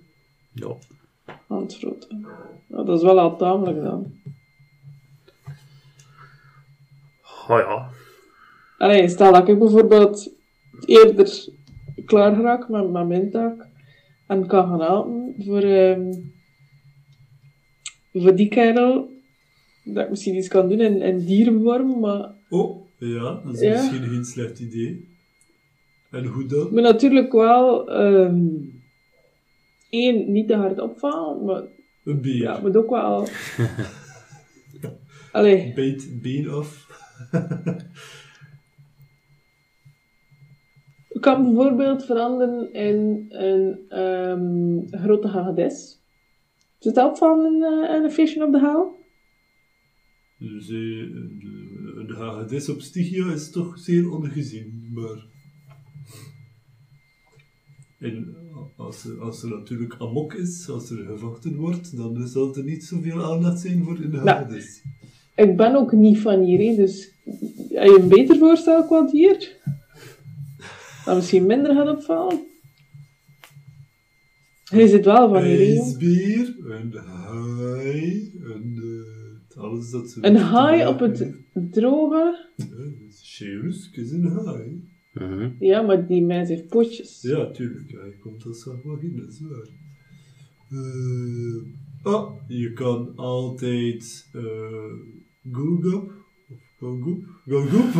Ja. 0.53 0.77
handgrootte. 1.49 2.07
Ja, 2.73 2.83
dat 2.83 2.99
is 2.99 3.05
wel 3.05 3.21
al 3.21 3.37
tamelijk 3.37 3.83
dan. 3.83 4.13
Oh 7.49 7.59
ja. 7.59 7.89
Allee, 8.79 9.09
stel 9.09 9.33
dat 9.33 9.49
ik 9.49 9.59
bijvoorbeeld 9.59 10.33
eerder 10.87 11.49
klaar 12.05 12.35
geraak 12.35 12.69
met, 12.69 12.91
met 12.91 13.07
mijn 13.09 13.31
taak 13.31 13.67
en 14.27 14.47
kan 14.47 14.67
gaan 14.69 14.81
helpen 14.81 15.35
voor, 15.39 15.63
ehm, 15.63 16.13
voor 18.13 18.35
die 18.37 18.49
kerel, 18.49 19.09
dat 19.85 20.05
ik 20.05 20.11
misschien 20.11 20.35
iets 20.37 20.49
kan 20.49 20.69
doen 20.69 20.81
in, 20.81 21.03
in 21.03 21.25
dierenvorm, 21.25 22.01
maar 22.01 22.31
Oh, 22.51 22.87
ja, 22.99 23.41
dat 23.45 23.55
is 23.55 23.61
Ja. 23.61 23.71
misschien 23.71 24.03
geen 24.09 24.25
slecht 24.25 24.59
idee. 24.59 25.09
En 26.11 26.25
hoe 26.25 26.47
dan? 26.47 26.75
Maar 26.75 26.83
natuurlijk 26.83 27.33
wel, 27.33 27.91
ehm 27.91 28.45
één, 29.91 30.33
niet 30.33 30.49
te 30.49 30.55
hard 30.57 30.79
opvallen, 30.81 31.45
maar 31.45 31.63
Een 32.05 32.21
beer. 32.21 32.43
ja, 32.43 32.61
moet 32.61 32.77
ook 32.77 32.91
wel... 32.91 33.29
Allee, 35.33 35.73
Beet 35.73 36.23
been 36.23 36.49
af. 36.49 36.87
ik 41.09 41.21
kan 41.21 41.43
bijvoorbeeld 41.43 42.05
veranderen 42.05 42.73
in 42.73 43.27
een 43.29 43.81
ehm, 43.89 45.03
grote 45.03 45.29
hagedis. 45.29 46.01
Zit 46.79 46.95
dat 46.95 47.19
van 47.19 47.39
een, 47.39 47.63
eh, 47.63 47.95
een 47.95 48.11
feestje 48.11 48.45
op 48.45 48.53
de 48.53 48.59
haal? 48.59 49.01
Dus 50.39 50.69
eh, 50.69 51.01
een 51.97 52.15
hagedis 52.17 52.69
op 52.69 52.81
Stygia 52.81 53.33
is 53.33 53.51
toch 53.51 53.79
zeer 53.79 54.11
ongezien, 54.11 54.91
maar... 54.95 55.31
En 57.99 58.42
als 58.85 59.05
er, 59.05 59.21
als 59.21 59.43
er 59.43 59.49
natuurlijk 59.49 59.95
amok 59.99 60.35
is, 60.35 60.69
als 60.69 60.91
er 60.91 61.05
gevochten 61.05 61.57
wordt, 61.57 61.97
dan 61.97 62.29
zal 62.29 62.57
er 62.57 62.65
niet 62.65 62.85
zoveel 62.85 63.25
aandacht 63.25 63.61
zijn 63.61 63.85
voor 63.85 63.99
een 63.99 64.15
hagedis. 64.15 64.83
Ik 65.37 65.57
ben 65.57 65.75
ook 65.75 65.93
niet 65.93 66.19
van 66.19 66.41
hier, 66.41 66.71
hè, 66.71 66.77
dus 66.77 67.13
heb 67.69 67.85
je 67.85 67.99
een 68.01 68.09
beter 68.09 68.39
voorstel 68.39 68.87
qua 68.87 69.07
dier? 69.07 69.57
Dat 71.05 71.17
misschien 71.17 71.47
minder 71.47 71.75
gaat 71.75 71.97
opvallen? 71.97 72.41
Hij 74.65 74.87
zit 74.87 75.05
wel 75.05 75.29
van 75.29 75.43
hier, 75.43 75.59
hè, 75.59 75.65
jong. 75.65 75.79
ijsbeer, 75.79 76.55
een 76.65 76.93
haai, 76.97 78.33
een... 78.43 78.81
eh, 79.49 79.63
alles 79.63 79.91
dat 79.91 80.11
ze... 80.11 80.19
Een 80.27 80.37
haai 80.37 80.87
op 80.87 81.01
het 81.01 81.33
droge? 81.71 82.49
Cheus 83.23 83.91
is 83.93 84.11
een 84.11 84.27
haai. 84.27 84.91
Mhm. 85.13 85.51
Ja, 85.59 85.83
maar 85.83 86.07
die 86.07 86.23
mens 86.23 86.49
heeft 86.49 86.69
potjes. 86.69 87.23
Ja, 87.23 87.51
tuurlijk. 87.51 87.91
Hij 87.91 88.17
komt 88.21 88.45
als 88.47 88.65
wel 88.65 88.99
in, 89.01 89.17
dat 89.17 89.29
is 89.29 89.41
waar. 89.41 89.69
Eh, 90.71 92.13
oh, 92.15 92.33
je 92.49 92.73
kan 92.73 93.13
altijd 93.17 94.29
uh, 94.33 94.43
Gulgap 95.53 96.13
Galgoep, 96.83 97.25
galgoep. 97.47 97.95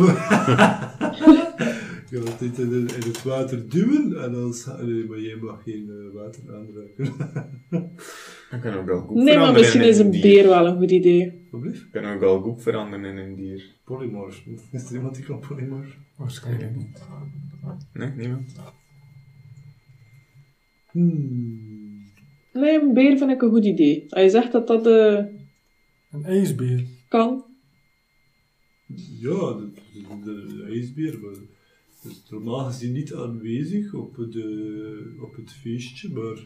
Je 2.09 2.21
gaat 2.21 2.39
dit 2.39 2.57
in, 2.57 2.71
in 2.71 2.87
het 2.87 3.23
water 3.23 3.69
duwen 3.69 4.23
en 4.23 4.31
dan... 4.31 4.53
Nee, 4.81 5.05
maar 5.07 5.19
jij 5.19 5.35
mag 5.35 5.63
geen 5.63 5.89
eh, 5.89 6.13
water 6.13 6.43
aanraken. 6.55 7.05
Ik 8.51 8.61
kan 8.61 8.73
ook 8.73 8.85
wel 8.85 9.01
goed 9.01 9.15
Nee, 9.15 9.37
maar 9.37 9.53
misschien 9.53 9.81
in 9.81 9.87
is 9.87 9.97
een 9.97 10.11
dier. 10.11 10.21
beer 10.21 10.47
wel 10.47 10.67
een 10.67 10.77
goed 10.77 10.91
idee. 10.91 11.47
Alsjeblieft. 11.51 11.85
Ik 11.85 11.91
kan 11.91 12.05
ook 12.13 12.19
wel 12.19 12.41
goed 12.41 12.61
veranderen 12.61 13.05
in 13.05 13.17
een 13.17 13.35
dier. 13.35 13.72
Polymorph. 13.83 14.45
Is 14.71 14.89
er 14.89 14.95
iemand 14.95 15.15
die 15.15 15.25
kan 15.25 15.39
polymorph? 15.39 15.97
Waarschijnlijk 16.15 16.75
niet. 16.75 17.03
Nee, 17.93 18.09
niemand? 18.09 18.55
Hmm. 20.91 22.03
Nee, 22.53 22.81
een 22.81 22.93
beer 22.93 23.17
vind 23.17 23.31
ik 23.31 23.41
een 23.41 23.49
goed 23.49 23.65
idee. 23.65 24.05
Als 24.09 24.23
je 24.23 24.29
zegt 24.29 24.51
dat 24.51 24.67
dat 24.67 24.87
eh, 24.87 25.25
Een 26.11 26.25
ijsbeer. 26.25 26.85
kan. 27.07 27.45
Ja, 29.19 29.53
de, 29.53 29.71
de, 29.93 30.19
de, 30.23 30.55
de 30.55 30.63
ijsbeer 30.69 31.19
maar 31.19 31.35
is 32.03 32.23
normaal 32.29 32.65
gezien 32.65 32.91
niet 32.93 33.13
aanwezig 33.13 33.93
op, 33.93 34.15
de, 34.15 35.17
op 35.21 35.35
het 35.35 35.51
feestje, 35.53 36.09
maar 36.09 36.37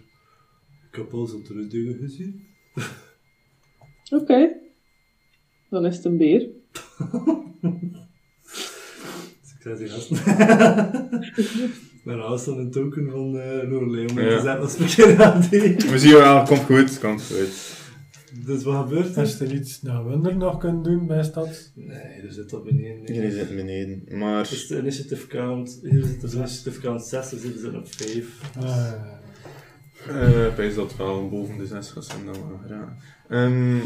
ik 0.90 0.96
heb 0.96 1.14
al 1.14 1.26
zo 1.26 1.36
andere 1.36 1.68
dingen 1.68 1.96
gezien. 1.98 2.44
Oké. 4.22 4.50
Dan 5.70 5.86
is 5.86 5.96
het 5.96 6.06
een 6.06 6.18
beer. 6.18 6.50
Ik 9.58 9.64
zei 9.64 9.78
tegen 9.78 9.94
gasten. 9.94 10.18
Mijn 12.04 12.20
huis 12.20 12.44
dan 12.44 12.58
een 12.58 12.72
token 12.72 13.10
van 13.12 13.36
uh, 13.36 13.70
Lorelei 13.70 14.06
om 14.06 14.20
Ja. 14.20 14.36
te 14.36 14.42
zetten 14.44 14.60
als 14.60 14.76
verkeerd 14.76 15.22
aan 15.22 15.48
deed. 15.50 15.90
We 15.90 16.00
zien 16.00 16.14
wel, 16.14 16.44
komt 16.44 16.60
goed, 16.64 17.00
komt 17.00 17.22
goed. 17.24 17.76
Dus 18.46 18.64
wat 18.64 18.76
gebeurt 18.88 19.16
er? 19.16 19.22
Als 19.22 19.40
er 19.40 19.54
iets 19.54 19.82
naar 19.82 20.08
Wunder 20.08 20.36
nog 20.38 20.58
kunt 20.58 20.84
doen 20.84 21.08
bij 21.08 21.24
stad. 21.24 21.72
Nee, 21.76 21.98
er 21.98 22.32
zit 22.32 22.54
op 22.54 22.66
beneden. 22.66 23.02
nee. 23.04 23.16
Jullie 23.16 23.32
zitten 23.32 23.56
beneden. 23.56 24.04
Maar 24.18 24.48
Dus 24.50 24.68
de 24.68 24.78
initiative 24.78 25.28
count, 25.28 25.80
hier 25.82 26.04
zit 26.06 26.22
de 26.32 26.38
initiative 26.38 26.80
count 26.82 27.04
6, 27.04 27.30
dus 27.30 27.42
hier 27.44 27.54
zit 27.58 27.74
op 27.76 27.88
5. 27.94 28.26
Eh, 28.60 28.92
eh 30.08 30.46
ik 30.48 30.56
wijs 30.56 30.76
dat 30.76 30.88
het 30.88 30.98
wel 30.98 31.30
boven 31.30 31.58
de 31.58 31.66
6 31.66 31.90
gaat 31.92 32.06
zijn, 32.06 32.26
dan 32.26 32.34
wel 32.34 32.60
graag. 32.66 32.90
Ehm, 33.30 33.78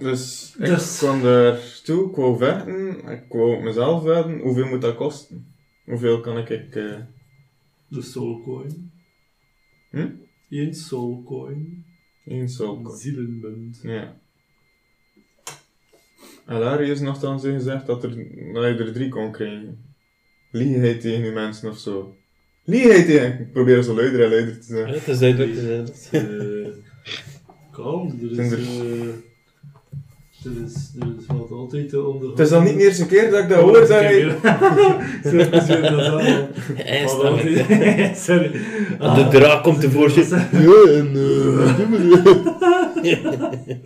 dus 0.00 0.54
ik 0.58 0.64
Dus. 0.66 0.98
kwam 0.98 1.22
daar 1.22 1.80
toe, 1.84 2.08
ik 2.10 2.16
wou 2.16 2.38
vechten, 2.38 3.08
ik 3.08 3.24
wou 3.28 3.62
mezelf 3.62 4.02
vechten. 4.02 4.38
Hoeveel 4.40 4.66
moet 4.66 4.80
dat 4.80 4.94
kosten? 4.96 5.46
Hoeveel 5.84 6.20
kan 6.20 6.38
ik... 6.38 6.48
ik 6.48 6.74
eh, 6.76 6.96
De 7.88 8.02
soul 8.02 8.42
coin. 8.42 8.90
Hm? 9.90 10.08
Eén 10.50 10.74
soul 10.74 11.22
coin. 11.26 11.84
één 12.26 12.48
soul 12.48 12.88
Zielenmunt. 12.90 13.80
Ja. 13.82 14.18
En 16.46 16.60
daar 16.60 16.82
is 16.82 17.00
nogthans 17.00 17.42
gezegd 17.42 17.86
dat, 17.86 18.02
er, 18.04 18.10
dat 18.52 18.64
je 18.64 18.84
er 18.84 18.92
drie 18.92 19.08
kon 19.08 19.32
krijgen. 19.32 19.84
Liegheid 20.50 21.00
tegen 21.00 21.22
die 21.22 21.32
mensen 21.32 21.70
of 21.70 21.78
zo. 21.78 22.14
Liegheid 22.64 23.06
tegen... 23.06 23.40
Ik 23.40 23.52
probeer 23.52 23.82
zo 23.82 23.94
luider 23.94 24.22
en 24.24 24.30
luider 24.30 24.60
te 24.60 24.74
Ja, 24.76 24.86
zeggen. 24.86 24.94
het 24.98 25.08
is 25.08 25.18
duidelijk. 25.18 25.50
Is 25.52 26.10
duidelijk. 26.10 26.76
Eh, 27.14 27.72
kalm, 27.76 28.18
er 28.22 28.30
is... 28.40 28.52
Eh, 30.44 30.50
is, 30.66 30.90
er 31.00 31.06
is 31.18 31.26
wat 31.26 31.50
altijd 31.50 31.88
te 31.88 32.02
onder. 32.04 32.30
Het 32.30 32.38
is 32.38 32.48
dan 32.48 32.64
niet 32.64 32.76
de 32.76 32.82
eerste 32.84 33.06
keer 33.06 33.30
dat 33.30 33.40
ik 33.40 33.48
dat 33.48 33.58
hoor, 33.58 33.72
dat 33.86 33.88
dat. 33.88 34.00
Hij 36.74 37.06
altijd- 37.06 38.16
Sorry. 38.26 38.50
De 38.98 39.26
draak 39.30 39.62
komt 39.62 39.80
tevoorschijn. 39.80 40.48
Ja, 40.52 40.92
en 40.92 41.16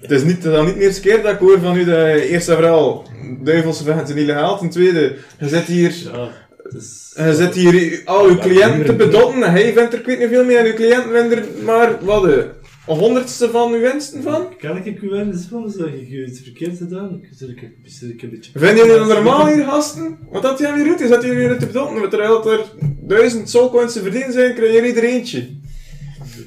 Het 0.00 0.10
is 0.10 0.22
niet, 0.24 0.42
dan 0.42 0.64
niet 0.66 0.74
de 0.74 0.80
eerste 0.80 1.00
keer 1.00 1.22
dat 1.22 1.32
ik 1.32 1.38
hoor 1.38 1.58
van 1.60 1.76
u 1.76 1.84
dat 1.84 1.96
je 1.96 2.28
eerst 2.28 2.48
en 2.48 2.54
vooral 2.54 3.04
duivelse 3.42 3.84
vechten 3.84 4.06
zijn 4.06 4.18
illegaal. 4.18 4.58
Ten 4.58 4.68
tweede, 4.70 5.16
je 5.38 5.48
zit 5.48 5.64
hier, 5.64 5.88
is... 5.88 7.12
je 7.16 7.34
zit 7.34 7.54
hier 7.54 8.02
al 8.04 8.26
uw 8.26 8.38
cliënten 8.38 8.84
te 8.84 8.94
bedotten 8.94 9.42
en 9.42 9.50
hij 9.50 9.72
vindt 9.72 9.92
er 9.92 9.98
ik 9.98 10.06
weet 10.06 10.18
niet 10.18 10.28
veel 10.28 10.44
meer 10.44 10.58
en 10.58 10.66
uw 10.66 10.74
cliënten 10.74 11.10
vinden 11.12 11.38
er 11.38 11.44
maar, 11.64 11.96
wat, 12.00 12.22
de 12.22 12.46
een 12.88 12.96
honderdste 12.98 13.50
van 13.50 13.72
uw 13.72 13.80
winsten 13.80 14.22
van? 14.22 14.56
Kan 14.58 14.76
ik 14.84 15.02
u 15.02 15.08
wel 15.08 15.20
eens 15.20 15.46
van? 15.46 15.66
Ik 15.68 16.10
heb 16.10 16.26
iets 16.28 16.40
verkeerd 16.40 16.76
gedaan. 16.78 17.20
Ik 17.22 17.28
zit 17.30 17.48
ik, 17.48 17.62
ik, 17.62 17.72
zit 17.84 18.10
ik 18.10 18.22
een 18.22 18.30
beetje... 18.30 18.50
Vinden 18.54 18.86
jullie 18.86 18.98
dat 18.98 19.08
normaal 19.08 19.46
hier, 19.46 19.64
gasten? 19.64 20.18
Wat 20.30 20.42
dat 20.42 20.58
jij 20.58 20.74
weer 20.74 20.84
doet, 20.84 21.00
is 21.00 21.08
dat 21.08 21.22
jullie 21.22 21.38
hier 21.38 21.58
te 21.58 21.66
bedotten, 21.66 22.08
terwijl 22.10 22.50
er 22.52 22.64
duizend 23.00 23.50
soulcoins 23.50 23.92
te 23.92 24.02
verdienen 24.02 24.32
zijn, 24.32 24.54
krijgen 24.54 24.74
jullie 24.74 24.94
er 24.94 25.04
eentje. 25.04 25.38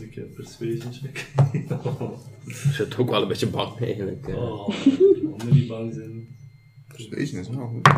Ik 0.02 0.16
een 0.16 0.34
persuasion 0.36 0.94
check. 0.94 1.26
Ik 2.46 2.56
zit 2.72 2.98
ook 2.98 3.10
wel 3.10 3.22
een 3.22 3.28
beetje 3.28 3.48
bang 3.48 3.80
eigenlijk. 3.82 4.28
eh. 4.28 4.36
Oh, 4.36 4.68
om 5.24 5.50
niet 5.50 5.68
bang 5.68 5.94
zijn. 5.94 6.28
Persuasion 6.88 7.40
is 7.42 7.50
wel 7.50 7.68
goed. 7.68 7.90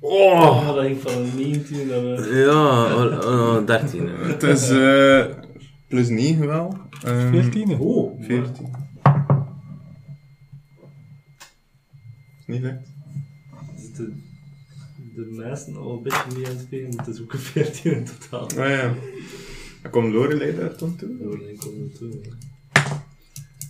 Oh! 0.00 0.74
Dat 0.74 0.84
ging 0.84 1.00
van 1.00 1.12
een 1.12 1.30
19 1.36 1.86
naar. 1.86 2.36
Ja, 2.36 2.94
oh, 2.94 3.18
oh, 3.24 3.66
13. 3.66 4.08
hè. 4.08 4.26
Het 4.28 4.42
is 4.42 4.70
eh 4.70 5.24
plus 5.92 6.08
9 6.08 6.46
wel. 6.46 6.76
Ehm, 7.04 7.30
14. 7.30 7.78
Oh, 7.78 8.22
14. 8.22 8.66
Is 12.38 12.46
niet 12.46 12.60
lekker. 12.60 12.86
zitten 13.76 14.22
de 15.14 15.26
meesten 15.30 15.76
al 15.76 15.96
een 15.96 16.02
beetje 16.02 16.24
mee 16.34 16.46
aan 16.46 16.52
het 16.52 16.60
spelen, 16.60 16.94
maar 16.94 17.04
het 17.06 17.14
is 17.14 17.22
ook 17.22 17.32
een 17.32 17.38
14 17.38 17.92
in 17.92 18.04
totaal. 18.04 18.44
Oh 18.44 18.68
ja. 18.68 18.94
En 19.82 19.90
komt 19.90 20.12
Lorelei 20.12 20.56
daar 20.56 20.74
toen 20.74 20.96
toe? 20.96 21.16
Lorelei 21.20 21.56
komt 21.56 21.92
er 21.92 21.98
toe. 21.98 22.20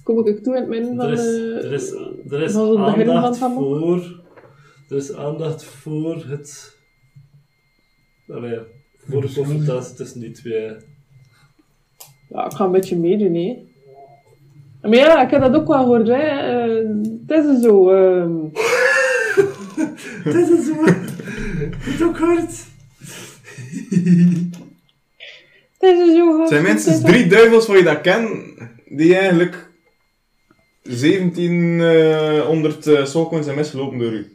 Kom 0.02 0.26
ik 0.26 0.42
toe 0.42 0.54
in 0.54 0.60
het 0.60 0.70
midden 0.70 0.96
van 0.96 1.06
Er 1.06 1.12
is, 1.12 1.20
de... 1.20 1.60
er 1.62 1.72
is, 1.72 1.90
er 2.32 2.42
is 2.42 2.52
van 2.52 2.76
van 2.76 2.84
aandacht 2.84 3.42
allemaal? 3.42 3.78
voor... 3.78 4.20
Er 4.88 4.96
is 4.96 5.14
aandacht 5.14 5.64
voor 5.64 6.24
het... 6.24 6.78
Allee, 8.28 8.58
voor 8.96 9.20
de 9.20 9.32
confrontatie 9.32 9.94
tussen 9.94 10.20
die 10.20 10.30
twee. 10.30 10.90
Ja, 12.32 12.44
ik 12.44 12.52
ga 12.52 12.64
een 12.64 12.72
beetje 12.72 12.96
meedoen, 12.96 13.34
hè. 13.34 13.56
Maar 14.82 14.94
ja, 14.98 15.24
ik 15.24 15.30
heb 15.30 15.40
dat 15.40 15.54
ook 15.54 15.66
wel 15.66 15.78
gehoord, 15.78 16.08
hè. 16.08 16.14
Eh, 16.14 16.88
het 17.26 17.44
is 17.46 17.60
zo... 17.62 17.84
Dat 20.24 20.48
is 20.48 20.66
zo... 20.66 20.74
Het 21.90 22.02
ook 22.02 22.18
hard. 22.18 22.50
Het 25.78 25.98
is 25.98 26.14
zo... 26.14 26.40
Het 26.40 26.48
zijn 26.48 26.62
minstens 26.62 27.00
drie 27.00 27.26
duivels 27.26 27.66
waar 27.66 27.76
je 27.76 27.82
dat 27.82 28.00
kent, 28.00 28.28
die 28.88 29.16
eigenlijk 29.16 29.70
1700 30.82 32.86
uh, 32.86 33.04
soulcoins 33.04 33.44
zijn 33.44 33.56
misgelopen 33.56 33.98
door 33.98 34.12
u. 34.12 34.26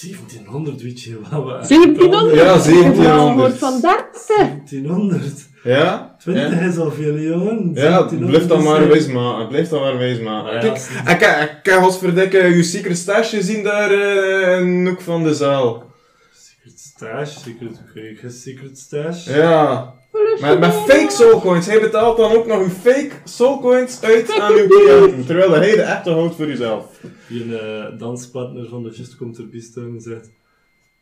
1700, 0.00 0.82
weet 0.82 1.02
je 1.02 1.20
wat 1.30 1.44
we... 1.44 1.50
1700? 1.68 2.34
Ja, 2.34 2.54
Ik 2.54 2.62
heb 2.84 2.94
wel 2.94 3.04
1700. 3.04 3.32
gehoord 3.32 3.58
van 3.58 3.80
30. 3.80 4.26
1700. 4.26 5.48
Ja? 5.68 6.14
20 6.18 6.50
Ja, 6.60 6.66
is 6.66 6.76
al 6.78 6.90
veel, 6.90 7.18
jongen. 7.18 7.70
ja 7.74 7.82
1700 7.82 8.30
blijf 8.30 8.46
dan 8.46 8.62
maar 8.62 8.88
wijs 8.88 9.06
maken. 9.06 9.48
Blijf 9.48 9.68
dan 9.68 9.80
maar 9.80 9.98
wijs 9.98 10.20
maken. 10.20 10.52
Ja, 10.54 10.60
Kijk, 10.60 10.72
als- 10.72 10.88
ik, 10.88 11.20
ik, 11.20 11.66
ik 11.66 11.72
godverdikke 11.72 12.42
uw 12.42 12.62
secret 12.62 12.96
stash 12.96 13.30
gezien 13.30 13.62
daar 13.62 13.90
eh, 13.90 14.58
in 14.60 14.84
de 14.84 14.90
hoek 14.90 15.00
van 15.00 15.22
de 15.22 15.34
zaal. 15.34 15.84
Secret 16.32 16.78
stash, 16.80 17.36
secret, 17.36 17.82
okay, 17.90 18.30
secret 18.30 18.78
stash. 18.78 19.26
Ja. 19.26 19.94
Met, 20.40 20.58
met 20.60 20.74
fake 20.74 21.10
soulcoins. 21.10 21.66
Hij 21.66 21.80
betaalt 21.80 22.16
dan 22.16 22.32
ook 22.32 22.46
nog 22.46 22.58
uw 22.60 22.68
fake 22.68 23.10
soulcoins 23.24 24.02
uit 24.02 24.38
aan 24.40 24.52
uw 24.52 24.66
cliënten. 24.66 25.26
Terwijl 25.26 25.52
hij 25.52 25.70
de 25.74 25.82
echte 25.82 26.10
houdt 26.10 26.34
voor 26.34 26.46
uzelf. 26.46 27.00
Die 27.28 27.58
eh, 27.58 27.98
danspartner 27.98 28.68
van 28.68 28.82
de 28.82 28.90
Just 28.90 29.16
komt 29.16 29.38
erbij 29.38 29.60
staan 29.60 29.84
en 29.94 30.00
zegt... 30.00 30.30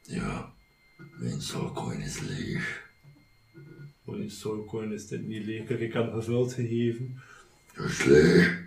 Ja, 0.02 0.52
mijn 1.18 1.40
soulcoin 1.40 2.00
is 2.00 2.18
leeg. 2.28 2.84
Mijn 4.06 4.30
soulcoin 4.30 4.92
is 4.92 5.06
dit 5.06 5.26
niet. 5.26 5.44
Kijk, 5.66 5.80
ik 5.80 5.92
heb 5.92 6.04
hem 6.04 6.12
gevuld 6.12 6.52
gegeven. 6.52 7.16
Dat 7.76 7.86
is 7.86 8.04
leeg. 8.04 8.64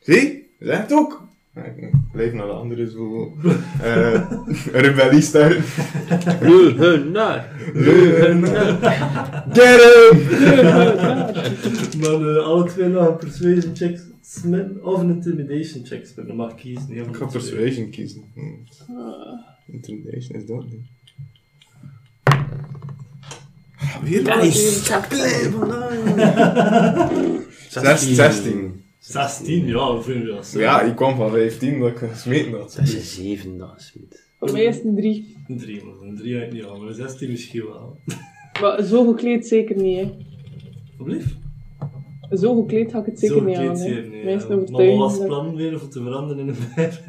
Zie? 0.00 0.46
Zegt 0.58 0.92
ook. 0.92 1.26
Ik 1.54 1.90
Blijf 2.12 2.32
naar 2.32 2.46
de 2.46 2.52
andere 2.52 2.90
zo. 2.90 3.32
eh 3.82 4.32
rebellie 4.72 5.20
starten. 5.20 5.62
Leugenaar! 6.40 7.52
Get 9.52 9.80
him! 9.80 10.18
Maar 12.00 12.36
eh, 12.36 12.44
alle 12.44 12.68
twee 12.68 12.88
nog 12.88 13.08
een 13.08 13.16
persuasion 13.16 13.76
check 13.76 14.00
of 14.82 15.00
een 15.00 15.10
intimidation 15.10 15.84
check 15.86 16.04
smitten. 16.04 16.26
Dan 16.26 16.36
mag 16.36 16.54
kiezen. 16.54 16.90
Ik 16.90 17.16
ga 17.16 17.26
persuasion 17.26 17.90
kiezen. 17.90 18.22
Hm. 18.34 18.40
Intimidation 19.66 20.38
is 20.38 20.46
dat 20.46 20.64
niet. 20.64 20.97
Weer 24.02 24.22
Ja, 24.24 24.40
die 24.40 24.50
Zes- 24.52 24.84
16. 28.14 28.82
16, 28.98 29.66
ja, 29.66 29.72
dat 29.72 30.04
vind 30.04 30.20
ik 30.20 30.26
wel 30.26 30.42
zo. 30.42 30.58
Ja, 30.58 30.80
ik 30.82 30.96
kwam 30.96 31.16
van 31.16 31.30
15 31.30 31.78
dat 31.80 31.88
ik 31.88 31.96
gesmeten 32.12 32.52
had. 32.52 32.74
Dat 32.76 32.86
is 32.86 32.94
een 32.94 33.00
7, 33.00 33.58
dat 33.58 33.74
is 33.78 33.90
goed. 33.90 34.22
Voor 34.38 34.52
mij 34.52 34.64
is 34.64 34.74
het 34.76 34.84
een 34.84 34.96
3. 34.96 35.36
Een 35.48 35.58
3, 35.58 35.84
maar 35.84 36.08
een 36.08 36.16
3 36.16 36.38
uit 36.38 36.52
niet 36.52 36.64
al, 36.64 36.78
maar 36.78 36.88
een 36.88 36.94
16 36.94 37.30
misschien 37.30 37.64
wel. 37.64 37.98
Maar 38.60 38.82
zo 38.82 39.06
gekleed 39.12 39.46
zeker 39.46 39.76
niet, 39.76 39.98
hè. 39.98 40.10
Alblieft. 40.98 41.36
Zo 42.32 42.60
gekleed 42.60 42.90
ga 42.92 42.98
ik 42.98 43.06
het 43.06 43.18
zeker 43.18 43.36
Zo 43.36 43.42
niet 43.44 43.56
aan. 43.56 43.62
gekleed 43.76 43.78
zeer 43.78 44.08
niet. 44.08 44.24
Meestal 44.24 44.58
ja. 44.60 44.70
Maar 44.70 44.86
wat 44.86 44.96
was 44.96 45.10
dat- 45.12 45.18
het 45.20 45.28
plan 45.28 45.56
weer 45.56 45.80
om 45.82 45.88
te 45.88 46.02
veranderen 46.02 46.42
in 46.42 46.48
een 46.48 46.56
beer? 46.74 47.00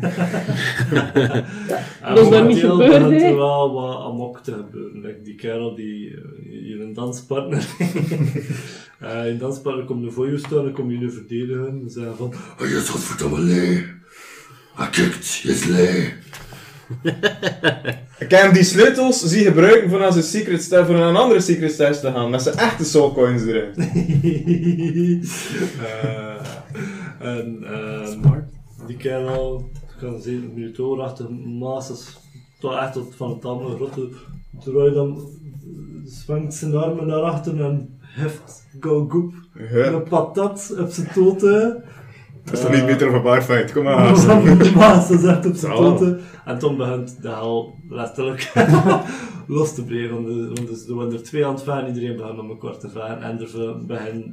En 2.01 2.15
dat 2.15 2.23
is 2.25 2.29
dan 2.29 2.47
niet 2.47 2.57
gebeurd, 2.57 2.91
hè? 3.01 3.15
er 3.15 3.35
wel 3.35 3.73
wat 3.73 3.97
amok 4.03 4.39
te 4.39 4.53
gebeuren. 4.53 5.01
Like 5.01 5.21
die 5.21 5.35
kerel 5.35 5.75
die 5.75 6.09
eh, 6.15 6.21
hier 6.49 6.81
een 6.81 6.93
danspartner. 6.93 7.67
Eh 8.99 9.25
een 9.25 9.37
danspartner 9.37 9.85
komt 9.85 10.05
er 10.05 10.11
voor 10.11 10.31
je 10.31 10.37
staan 10.37 10.65
en 10.65 10.71
kom 10.73 10.91
je 10.91 10.97
nu 10.97 11.11
verdedigen. 11.11 11.67
En 11.67 11.89
zeggen 11.89 12.15
van, 12.15 12.27
oh, 12.61 12.67
je 12.69 12.75
is 12.75 12.89
godverdomme 12.89 13.39
leeg. 13.39 13.95
Hij 14.75 14.89
kijkt, 14.89 15.35
je 15.35 15.49
is 15.49 15.65
leeg. 15.65 16.17
Ik 18.20 18.32
heb 18.32 18.53
die 18.53 18.64
sleutels 18.64 19.24
zie 19.24 19.44
gebruiken 19.44 19.90
voor 19.90 20.03
als 20.03 20.16
een 20.16 20.24
secret 20.24 20.61
stash, 20.64 20.86
voor 20.86 20.95
een 20.95 21.16
andere 21.16 21.40
secret 21.41 21.72
stash 21.72 21.99
te 21.99 22.11
gaan. 22.11 22.30
Met 22.30 22.41
zijn 22.41 22.56
echte 22.57 22.86
soulcoins 22.86 23.44
erin. 23.45 23.74
Eh, 25.82 27.28
en 27.28 27.64
ehm, 27.64 28.06
Smart. 28.11 28.44
die 28.88 28.98
kerel 28.98 29.70
kan 29.99 30.22
zeker 30.22 30.49
militairachtige 30.56 31.32
masses, 31.32 32.18
toch 32.60 32.80
echt 32.80 32.94
tot 32.94 33.16
van 33.16 33.30
het 33.30 33.41
tanden 33.41 33.76
grote, 33.76 34.10
draait 34.64 34.94
dan, 34.94 35.28
zwangt 36.06 36.53
zijn 36.53 36.76
armen 36.76 37.07
naar 37.07 37.22
achter 37.22 37.64
en 37.66 37.99
heft 38.02 38.68
Galgoep 38.80 39.34
Ja. 39.72 39.86
een 39.86 40.03
patat 40.03 40.74
op 40.80 40.90
zijn 40.91 41.07
toten. 41.14 41.84
Dat 42.49 42.59
is 42.59 42.61
toch 42.65 42.71
niet 42.76 42.85
beter 42.85 43.07
of 43.07 43.13
een 43.13 43.21
barfight? 43.21 43.71
Kom 43.73 43.84
maar. 43.84 44.13
de 44.13 44.71
maas 44.76 45.09
is 45.11 45.23
echt 45.23 45.45
op 45.45 45.55
zijn 45.55 45.76
toten. 45.76 46.19
En 46.45 46.59
toen 46.59 46.77
begint 46.77 47.21
de 47.21 47.30
hel 47.30 47.76
letterlijk 47.89 48.51
los 49.47 49.73
te 49.73 49.84
breken. 49.84 50.13
Want 50.13 50.27
de- 50.27 50.51
want 50.53 50.67
dus 50.67 50.88
er 50.88 50.95
waren 50.95 51.13
er 51.13 51.23
twee 51.23 51.45
aan 51.45 51.53
het 51.53 51.63
varen, 51.63 51.88
iedereen 51.88 52.15
begint 52.15 52.39
om 52.39 52.49
elkaar 52.49 52.77
te 52.77 52.89
varen. 52.89 53.21
En 53.21 53.39
er 53.39 53.85
begint 53.85 54.26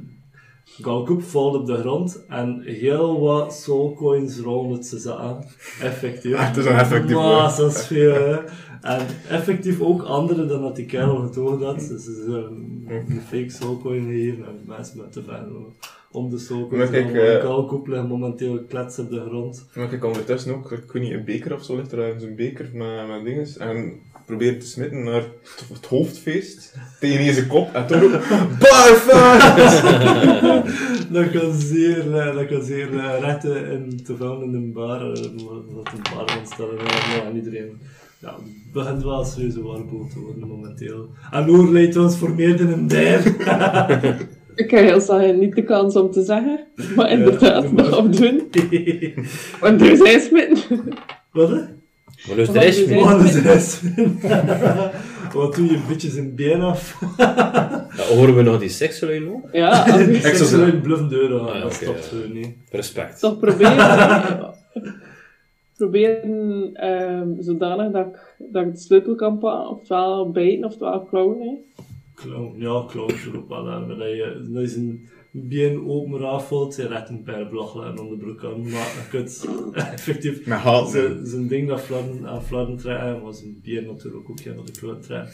Galgoep 0.81 1.23
valt 1.23 1.55
op 1.55 1.65
de 1.65 1.77
grond 1.77 2.25
en 2.27 2.61
heel 2.65 3.19
wat 3.19 3.53
soulcoins 3.53 4.39
rollen 4.39 4.71
het 4.71 4.85
ze 4.85 5.15
aan. 5.15 5.43
Effectief. 5.81 6.35
Ah, 6.35 6.47
het 6.47 6.57
is 6.57 6.65
effectief. 6.65 7.15
Massa's 7.15 7.87
veel, 7.87 8.13
hè. 8.13 8.35
En 8.81 9.01
effectief 9.29 9.81
ook 9.81 10.01
andere 10.03 10.45
dan 10.45 10.61
dat 10.61 10.75
die 10.75 10.85
kerel 10.85 11.15
getoond 11.15 11.63
had. 11.63 11.75
Dus 11.79 12.03
ze 12.03 12.25
zijn 12.29 12.85
een 13.09 13.21
fake 13.27 13.49
soulcoin 13.49 14.03
gegeven 14.05 14.45
en 14.45 14.59
mensen 14.65 14.97
met 14.97 15.11
te 15.11 15.23
varen 15.23 15.65
om 16.11 16.29
de 16.29 16.37
soulcoins. 16.37 16.89
Maar 16.89 17.01
kijk, 17.01 17.13
En 17.13 17.37
eh, 17.37 17.41
Galgoep 17.41 17.87
ligt 17.87 18.07
momenteel 18.07 18.63
klets 18.67 18.99
op 18.99 19.09
de 19.09 19.19
grond. 19.19 19.65
Maar 19.73 19.93
ik 19.93 20.05
ondertussen 20.05 20.55
ook, 20.55 20.71
ik 20.71 20.91
weet 20.91 21.03
niet, 21.03 21.11
een 21.11 21.25
beker 21.25 21.53
of 21.53 21.63
zo 21.63 21.75
ligt 21.75 21.91
er 21.91 22.23
een 22.23 22.35
beker 22.35 22.69
met, 22.73 23.07
met 23.07 23.25
dinges. 23.25 23.57
En 23.57 23.93
probeer 24.25 24.59
te 24.59 24.67
smitten 24.67 25.03
naar 25.03 25.13
het, 25.13 25.65
het 25.73 25.85
hoofdfeest. 25.85 26.75
Tegen 26.99 27.25
deze 27.25 27.47
kop. 27.47 27.73
En 27.73 27.87
toen 27.87 27.99
roepen, 27.99 28.19
barfight! 28.59 29.83
dat 31.13 31.31
kan 31.31 31.53
zeer, 31.53 32.17
eh, 32.17 32.35
dat 32.35 32.47
kan 32.47 32.61
zeer 32.61 32.97
eh, 32.97 33.19
rechten 33.19 33.69
en 33.69 34.03
te 34.03 34.15
veel 34.15 34.41
in 34.41 34.53
een 34.53 34.73
bar, 34.73 34.99
wat 35.09 35.91
een 35.93 36.15
bar 36.15 36.29
gaan 36.29 36.45
stellen. 36.45 36.77
Ja, 36.77 37.23
en 37.23 37.35
iedereen 37.35 37.79
ja, 38.19 38.33
het 38.33 38.71
begint 38.73 39.03
wel 39.03 39.23
serieus 39.23 39.55
warboel 39.55 40.07
te 40.07 40.19
worden 40.19 40.47
momenteel. 40.47 41.09
En 41.31 41.45
Noor 41.45 41.71
leidt 41.71 41.95
in 41.95 42.59
een 42.59 42.87
dier. 42.87 43.35
Ik 44.63 44.71
heb 44.71 44.85
heel 44.85 45.01
snel 45.01 45.33
niet 45.33 45.55
de 45.55 45.63
kans 45.63 45.95
om 45.95 46.11
te 46.11 46.23
zeggen, 46.23 46.59
maar 46.95 47.11
inderdaad, 47.11 47.63
Ja, 47.75 48.03
we 48.03 48.09
doen. 48.09 48.49
Want 49.61 49.81
er 49.81 49.97
zijn 49.97 50.21
smitten. 50.21 50.87
Wat 51.31 51.49
hè? 51.49 51.55
Maar 52.27 52.35
dus 52.35 52.47
de 52.47 52.53
Wat 52.53 52.63
rest 52.63 52.89
er? 52.89 52.99
Wat 52.99 53.23
is 53.23 53.35
rest? 53.41 53.81
Wat 55.33 55.55
doe 55.55 55.65
je 55.71 55.79
bitches 55.87 56.15
in 56.15 56.35
been 56.35 56.61
af? 56.61 56.99
Ja, 57.17 57.87
horen 58.09 58.35
we 58.35 58.41
nog 58.41 58.59
die 58.59 58.69
seksgeluid 58.69 59.25
nog? 59.25 59.39
Ja, 59.51 59.87
een 59.99 60.81
bluffen 60.81 61.09
deuren 61.09 61.39
Ah, 61.41 61.53
dat 61.53 61.63
oké, 61.63 61.73
stopt 61.73 62.09
ja. 62.11 62.17
zo 62.17 62.33
niet. 62.33 62.55
Respect. 62.71 63.19
toch 63.19 63.39
proberen, 63.39 64.53
proberen 65.77 66.69
ehm, 66.73 67.27
zodanig 67.39 67.91
dat 67.91 68.05
ik, 68.05 68.35
dat 68.37 68.65
ik 68.65 68.73
de 68.73 68.79
sleutel 68.79 69.15
kan 69.15 69.37
pakken, 69.37 69.69
oftewel 69.69 70.31
bijten, 70.31 70.65
oftewel 70.65 71.01
klauwen. 71.01 71.39
hè. 71.39 71.76
Clown, 72.21 72.55
ja, 72.61 72.85
clown 72.87 73.13
is 73.13 73.25
er 73.25 73.37
ook 73.37 73.49
wel 73.49 73.69
aan. 73.69 73.87
Maar 73.87 73.97
dat 73.97 74.07
je, 74.07 74.47
dat 74.49 74.63
is 74.63 74.75
een 74.75 75.07
been 75.31 75.87
open 75.87 76.19
rafelt, 76.19 76.75
je 76.75 76.87
redt 76.87 77.09
een 77.09 77.23
paar 77.23 77.47
blachelen 77.47 77.87
en 77.87 77.99
onderbroek 77.99 78.43
aan. 78.43 78.61
Maar 78.61 78.71
je 78.71 79.05
kunt 79.09 79.47
effectief 79.73 80.43
zijn 80.91 81.25
zijn 81.25 81.47
ding 81.47 81.67
dat 81.67 81.81
fladden, 81.81 82.27
aan 82.27 82.43
fladden 82.43 82.77
trekken, 82.77 83.21
was 83.21 83.41
een 83.41 83.59
been 83.63 83.85
natuurlijk 83.85 84.29
ook 84.29 84.41
geen 84.41 84.55
dat 84.55 84.67
de 84.67 84.79
kloot 84.79 85.03
trekken. 85.03 85.33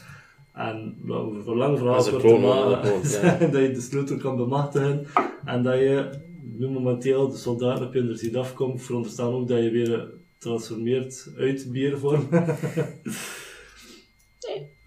En 0.53 0.95
nou, 1.01 1.27
om 1.27 1.43
voor 1.43 1.55
lang 1.55 1.77
verhaal 1.77 2.03
kort 2.03 2.21
te 2.21 2.37
maken, 2.37 3.51
dat 3.51 3.61
je 3.61 3.71
de 3.71 3.81
sleutel 3.81 4.17
kan 4.17 4.35
bemachtigen 4.35 5.05
en 5.45 5.63
dat 5.63 5.79
je 5.79 6.09
nu 6.41 6.69
momenteel 6.69 7.29
de 7.29 7.37
soldaten 7.37 7.87
op 7.87 7.93
je 7.93 8.07
er 8.07 8.17
ziet 8.17 8.35
afkomt, 8.35 8.81
veronderstaan 8.81 9.33
ook 9.33 9.47
dat 9.47 9.63
je 9.63 9.69
weer 9.69 10.09
transformeert 10.37 11.33
uit 11.37 11.67
biervorm. 11.71 12.27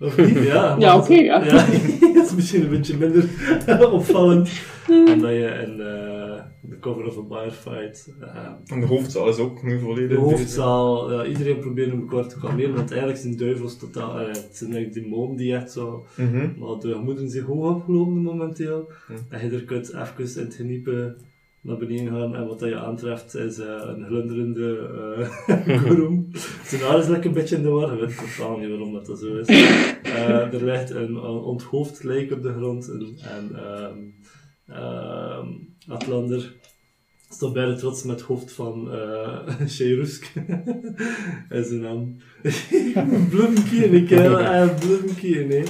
Of 0.01 0.17
niet? 0.17 0.29
Ja, 0.45 0.77
Ja, 0.79 0.97
oké, 0.99 1.15
ja. 1.15 1.39
dat 1.41 2.25
is 2.27 2.35
misschien 2.35 2.63
een 2.63 2.71
beetje 2.71 2.97
minder 2.97 3.29
opvallend. 3.93 4.51
En 4.89 5.21
dat 5.21 5.31
je 5.31 5.65
in 5.67 5.81
eh, 5.81 6.43
de 6.61 6.79
cover 6.81 7.07
of 7.07 7.19
a 7.19 7.21
bar 7.21 7.51
fight 7.51 8.13
eh, 8.21 8.47
En 8.67 8.81
de 8.81 8.87
hoofdzaal 8.87 9.29
is 9.29 9.39
ook 9.39 9.63
nu 9.63 9.79
volledig 9.79 10.09
de 10.09 10.17
hoofdzaal, 10.17 11.13
ja, 11.13 11.25
iedereen 11.25 11.59
probeert 11.59 11.91
hem 11.91 12.07
kort 12.07 12.31
te 12.31 12.39
kalmeren, 12.39 12.75
want 12.75 12.91
eigenlijk 12.91 13.21
zijn 13.21 13.37
duivels 13.37 13.77
totaal, 13.77 14.21
eh, 14.21 14.27
het 14.27 14.49
zijn 14.53 14.75
eigenlijk 14.75 15.05
demonen 15.05 15.37
die 15.37 15.55
echt 15.55 15.73
zo. 15.73 16.07
Mhm. 16.17 16.49
maar 16.59 16.79
de 16.81 16.93
gemoeden 16.93 17.31
zich 17.31 17.45
hoog 17.45 17.75
opgelopen 17.75 18.23
momenteel. 18.23 18.91
Hm. 19.07 19.13
En 19.29 19.51
je 19.51 19.57
er 19.57 19.65
kunt 19.65 19.93
even 19.95 20.41
in 20.41 20.47
het 20.47 20.55
geniepen 20.55 21.17
naar 21.67 21.77
beneden 21.77 22.13
gaan 22.13 22.37
en 22.37 22.47
wat 22.47 22.59
dat 22.59 22.69
je 22.69 22.79
aantreft 22.79 23.35
is 23.35 23.59
eh, 23.59 23.67
een 23.67 24.05
glunderende 24.07 24.91
uh, 25.49 25.77
groen. 25.85 26.35
Zijn 26.65 26.83
haar 26.83 26.99
is 26.99 27.07
lekker 27.07 27.27
een 27.27 27.37
beetje 27.37 27.57
in 27.57 27.63
de 27.63 27.69
war, 27.69 27.93
ik 27.93 28.01
weet 28.01 28.37
totaal 28.37 28.59
niet 28.59 28.69
waarom 28.69 28.93
dat, 28.93 29.07
dat 29.07 29.19
zo 29.19 29.37
is. 29.37 29.47
Eh, 30.03 30.53
er 30.53 30.65
ligt 30.65 30.91
een 30.91 31.11
uh, 31.11 31.47
onthoofd 31.47 32.05
lijk 32.05 32.33
op 32.33 32.43
de 32.43 32.53
grond 32.53 32.89
en, 32.89 33.17
en 33.19 33.51
ehm, 33.55 33.99
ehm, 34.67 35.49
Atlander 35.89 36.55
staat 37.29 37.53
bij 37.53 37.67
de 37.67 37.77
trots 37.77 38.03
met 38.03 38.17
het 38.17 38.27
hoofd 38.27 38.53
van 38.53 38.89
uh, 38.95 39.67
Sherusk 39.69 40.33
en 41.49 41.65
zijn 41.65 41.81
naam. 41.81 42.17
Bloemkie, 43.31 43.85
ik 43.85 44.09
heb 44.09 44.31
uh, 44.31 44.79
bloemkie, 44.79 45.45
nee. 45.45 45.65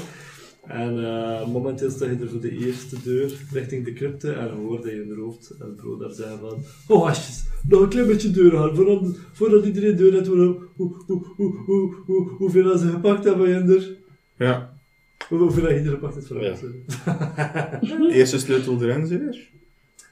En 0.68 0.96
uh, 0.96 1.46
momenteel 1.46 1.90
sta 1.90 2.04
je 2.06 2.16
er 2.20 2.28
voor 2.28 2.40
de 2.40 2.50
eerste 2.58 2.96
deur 3.02 3.32
richting 3.52 3.84
de 3.84 3.92
crypte 3.92 4.32
en 4.32 4.50
hoorde 4.50 4.90
je 4.94 5.02
in 5.02 5.08
de 5.08 5.14
hoofd 5.20 5.50
en 5.60 5.74
bro 5.76 5.96
daar 5.96 6.10
zeggen 6.12 6.38
van 6.38 6.62
Oh 6.86 7.04
hasjes, 7.06 7.44
nog 7.68 7.80
een 7.80 7.88
klein 7.88 8.06
beetje 8.06 8.30
deur 8.30 8.50
gaan 8.50 8.74
voordat, 8.76 9.16
voordat 9.32 9.64
iedereen 9.64 9.96
deur 9.96 10.12
heeft 10.12 10.26
hoe, 10.26 10.58
hoe, 10.76 10.94
hoe, 11.06 11.24
hoe, 11.36 11.54
hoe, 11.66 11.94
hoe, 12.06 12.28
hoeveel 12.28 12.78
ze 12.78 12.88
gepakt 12.90 13.24
hebben 13.24 13.48
in 13.48 13.70
er. 13.70 13.96
Ja. 14.36 14.74
Hoe, 15.28 15.38
hoeveel 15.38 15.62
dat 15.62 15.70
je 15.72 15.76
er 15.78 15.90
gepakt 15.90 16.14
hebt 16.14 16.26
voor 16.26 16.42
Ja. 16.42 16.50
ons. 16.50 18.10
Eerste 18.16 18.38
sleutel 18.38 18.82
erin, 18.82 19.06
zeker? 19.06 19.48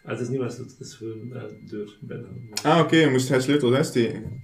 Ah, 0.04 0.10
het 0.10 0.20
is 0.20 0.28
niet 0.28 0.40
het 0.40 0.52
is, 0.52 0.58
het 0.58 0.74
is 0.78 0.94
gewoon 0.94 1.18
uh, 1.32 1.42
deur 1.70 1.96
binnen. 2.00 2.28
Ah, 2.62 2.78
oké, 2.80 2.96
je 2.96 3.10
moest 3.10 3.28
hij 3.28 3.40
sleutel 3.40 3.74
insteken. 3.76 4.42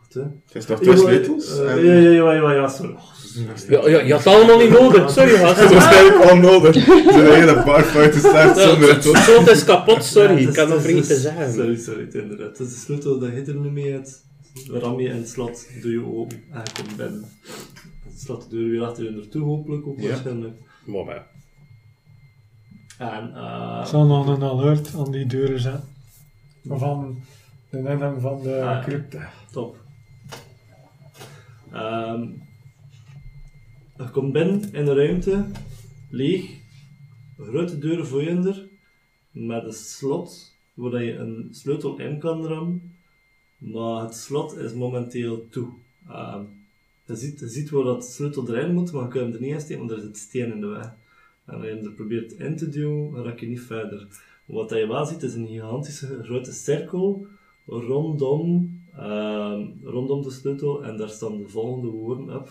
Wat 0.00 0.12
hè? 0.12 0.20
Het 0.46 0.54
is 0.54 0.64
toch 0.64 0.80
twee 0.80 0.94
Ja, 0.94 1.00
sleutels? 1.00 1.58
eh, 1.58 1.84
Ja, 1.84 1.92
ja, 1.92 2.10
ja, 2.10 2.32
ja, 2.32 2.52
ja, 2.52 2.68
sorry. 2.68 2.94
Ja, 3.68 3.88
ja, 3.88 4.00
je 4.00 4.12
had 4.12 4.24
het 4.24 4.34
allemaal 4.34 4.58
niet 4.58 4.70
nodig. 4.70 5.10
Sorry, 5.10 5.30
Dat 5.38 5.50
is 5.50 5.56
gast. 5.58 5.72
waarschijnlijk 5.72 6.24
wel 6.24 6.36
nodig. 6.36 6.74
Zo'n 6.84 7.32
hele 7.34 7.62
barfight 7.64 8.14
is 8.14 8.20
start 8.20 8.58
zonder 8.58 8.94
het 8.94 9.04
Het 9.04 9.16
slot 9.16 9.50
is 9.50 9.64
kapot, 9.64 10.04
sorry. 10.04 10.38
Het 10.38 10.48
Ik 10.48 10.54
kan 10.54 10.68
nog 10.68 10.82
het 10.82 10.94
niet 10.94 11.06
te 11.06 11.12
het 11.12 11.22
zeggen. 11.22 11.52
Sorry, 11.52 11.76
sorry, 11.76 12.00
het 12.04 12.14
is 12.14 12.22
inderdaad. 12.22 12.58
Het 12.58 12.66
is 12.68 12.74
de 12.74 12.78
sleutel 12.80 13.18
dat 13.18 13.30
je 13.30 13.42
er 13.46 13.54
nu 13.54 13.70
mee 13.70 13.92
hebt. 13.92 14.24
Ram 14.70 15.00
je 15.00 15.08
in 15.08 15.16
het 15.16 15.28
slot, 15.28 15.66
doe 15.82 15.90
je 15.92 16.04
open 16.04 16.42
en 16.52 16.60
je 16.64 16.82
komt 16.82 16.96
binnen. 16.96 17.24
Het 18.10 18.20
slot 18.20 18.50
de 18.50 18.56
deur 18.56 18.68
weer 18.70 18.82
achter 18.84 19.04
je 19.04 19.10
naartoe, 19.10 19.42
hopelijk 19.44 19.86
ook 19.86 20.00
Ja. 20.00 20.08
waarschijnlijk. 20.08 20.54
Maar 20.84 21.04
ja. 21.04 21.26
En, 22.98 23.34
eh 23.34 23.78
Ik 23.82 23.86
zal 23.88 24.06
nog 24.06 24.26
een 24.26 24.42
alert 24.42 24.90
aan 24.96 25.10
die 25.12 25.26
deuren 25.26 25.60
zetten. 25.60 25.84
Van 26.64 27.22
de 27.70 27.78
ingang 27.78 28.20
van 28.20 28.42
de 28.42 28.62
Ah. 28.62 28.84
crypte. 28.84 29.18
top. 29.52 29.76
Ehm 31.72 32.22
je 34.06 34.10
komt 34.10 34.32
binnen 34.32 34.72
in 34.72 34.86
een 34.86 34.96
ruimte, 34.96 35.46
leeg, 36.10 36.60
grote 37.38 37.78
je 37.78 38.30
er, 38.30 38.68
met 39.30 39.64
een 39.64 39.72
slot 39.72 40.58
waar 40.74 41.02
je 41.02 41.16
een 41.16 41.48
sleutel 41.50 41.98
in 41.98 42.18
kan 42.18 42.46
rammen, 42.46 42.94
maar 43.58 44.02
het 44.02 44.14
slot 44.14 44.56
is 44.56 44.72
momenteel 44.72 45.48
toe. 45.48 45.68
Ehm, 46.08 46.44
je, 47.04 47.16
ziet, 47.48 47.70
waar 47.70 47.84
dat 47.84 48.04
sleutel 48.04 48.48
erin 48.48 48.74
moet, 48.74 48.92
maar 48.92 49.02
je 49.02 49.08
kunt 49.08 49.24
hem 49.24 49.34
er 49.34 49.40
niet 49.40 49.52
in 49.54 49.60
steken, 49.60 49.86
want 49.86 49.90
er 49.90 50.00
zit 50.00 50.16
steen 50.16 50.52
in 50.52 50.60
de 50.60 50.66
weg. 50.66 50.94
En 51.44 51.54
als 51.54 51.64
je 51.64 51.68
hem 51.68 51.84
er 51.84 51.92
probeert 51.92 52.32
in 52.32 52.56
te 52.56 52.68
duwen, 52.68 53.12
dan 53.12 53.24
raak 53.24 53.40
je 53.40 53.46
niet 53.46 53.60
verder. 53.60 54.06
Wat 54.46 54.70
je 54.70 54.86
wel 54.86 55.06
ziet, 55.06 55.22
is 55.22 55.34
een 55.34 55.46
gigantische 55.46 56.22
grote 56.22 56.52
cirkel 56.52 57.26
rondom, 57.66 58.80
ehm, 58.96 59.66
rondom 59.82 60.22
de 60.22 60.30
sleutel 60.30 60.84
en 60.84 60.96
daar 60.96 61.08
staan 61.08 61.38
de 61.38 61.48
volgende 61.48 61.88
woorden 61.88 62.36
op. 62.36 62.48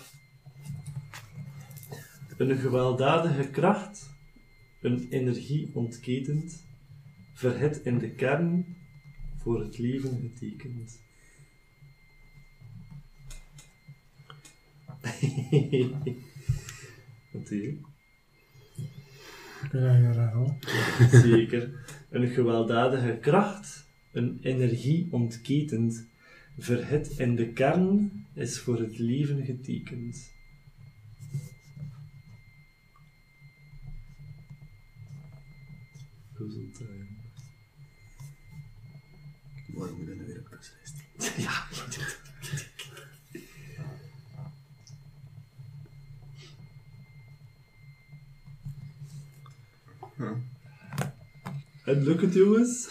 Een 2.39 2.57
gewelddadige 2.57 3.49
kracht, 3.49 4.09
een 4.81 5.07
energie 5.09 5.69
ontketend, 5.73 6.65
verhit 7.33 7.81
in 7.83 7.97
de 7.97 8.09
kern 8.09 8.75
voor 9.37 9.59
het 9.59 9.77
leven 9.77 10.19
getekend. 10.21 10.99
Herhalen? 19.71 20.57
Zeker. 21.11 21.87
Een 22.09 22.27
gewelddadige 22.27 23.17
kracht, 23.21 23.87
een 24.11 24.39
energie 24.41 25.07
ontketend, 25.11 26.07
verhit 26.57 27.07
in 27.17 27.35
de 27.35 27.47
kern, 27.53 28.11
is 28.33 28.59
voor 28.59 28.79
het 28.79 28.97
leven 28.97 29.45
getekend. 29.45 30.37
Morgen 39.67 39.97
moet 39.97 40.07
er 40.09 40.17
weer 40.25 40.37
een 40.37 40.43
puzzellijst. 40.49 40.95
Ja. 50.17 50.35
En 51.85 52.03
lukt 52.03 52.21
het 52.21 52.33
jongens? 52.33 52.87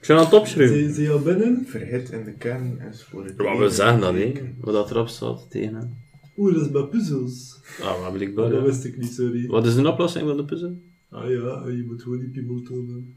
Ik 0.00 0.06
ben 0.06 0.16
aan 0.16 0.24
het 0.24 0.32
opschrijven. 0.32 0.76
Zijn 0.78 0.94
ze 0.94 1.12
al 1.12 1.20
binnen? 1.20 1.66
Verhit 1.66 2.10
in 2.10 2.24
de 2.24 2.32
kern 2.32 2.80
is 2.80 3.02
voor 3.02 3.24
het 3.24 3.34
Ja, 3.38 3.56
we 3.56 3.70
zeggen 3.70 4.00
dat, 4.00 4.14
hè. 4.14 4.20
getekend. 4.20 4.54
Wat 4.60 4.74
dat 4.74 4.90
erop 4.90 5.08
staat 5.08 5.50
tegen. 5.50 5.96
Oeh, 6.36 6.54
dat 6.54 6.62
is 6.64 6.70
bij 6.70 6.82
puzzels. 6.82 7.60
Ah, 7.80 8.00
maar 8.00 8.08
Oh, 8.08 8.12
blijkbaar, 8.12 8.50
dat 8.50 8.58
ja. 8.58 8.64
wist 8.64 8.84
ik 8.84 8.96
niet, 8.96 9.12
sorry. 9.12 9.46
Wat 9.46 9.66
is 9.66 9.74
de 9.74 9.88
oplossing 9.88 10.28
van 10.28 10.36
de 10.36 10.44
puzzel? 10.44 10.80
Ah 11.10 11.30
ja, 11.30 11.66
je 11.68 11.84
moet 11.86 12.02
gewoon 12.02 12.18
die 12.18 12.28
piemel 12.30 12.62
tonen. 12.62 13.14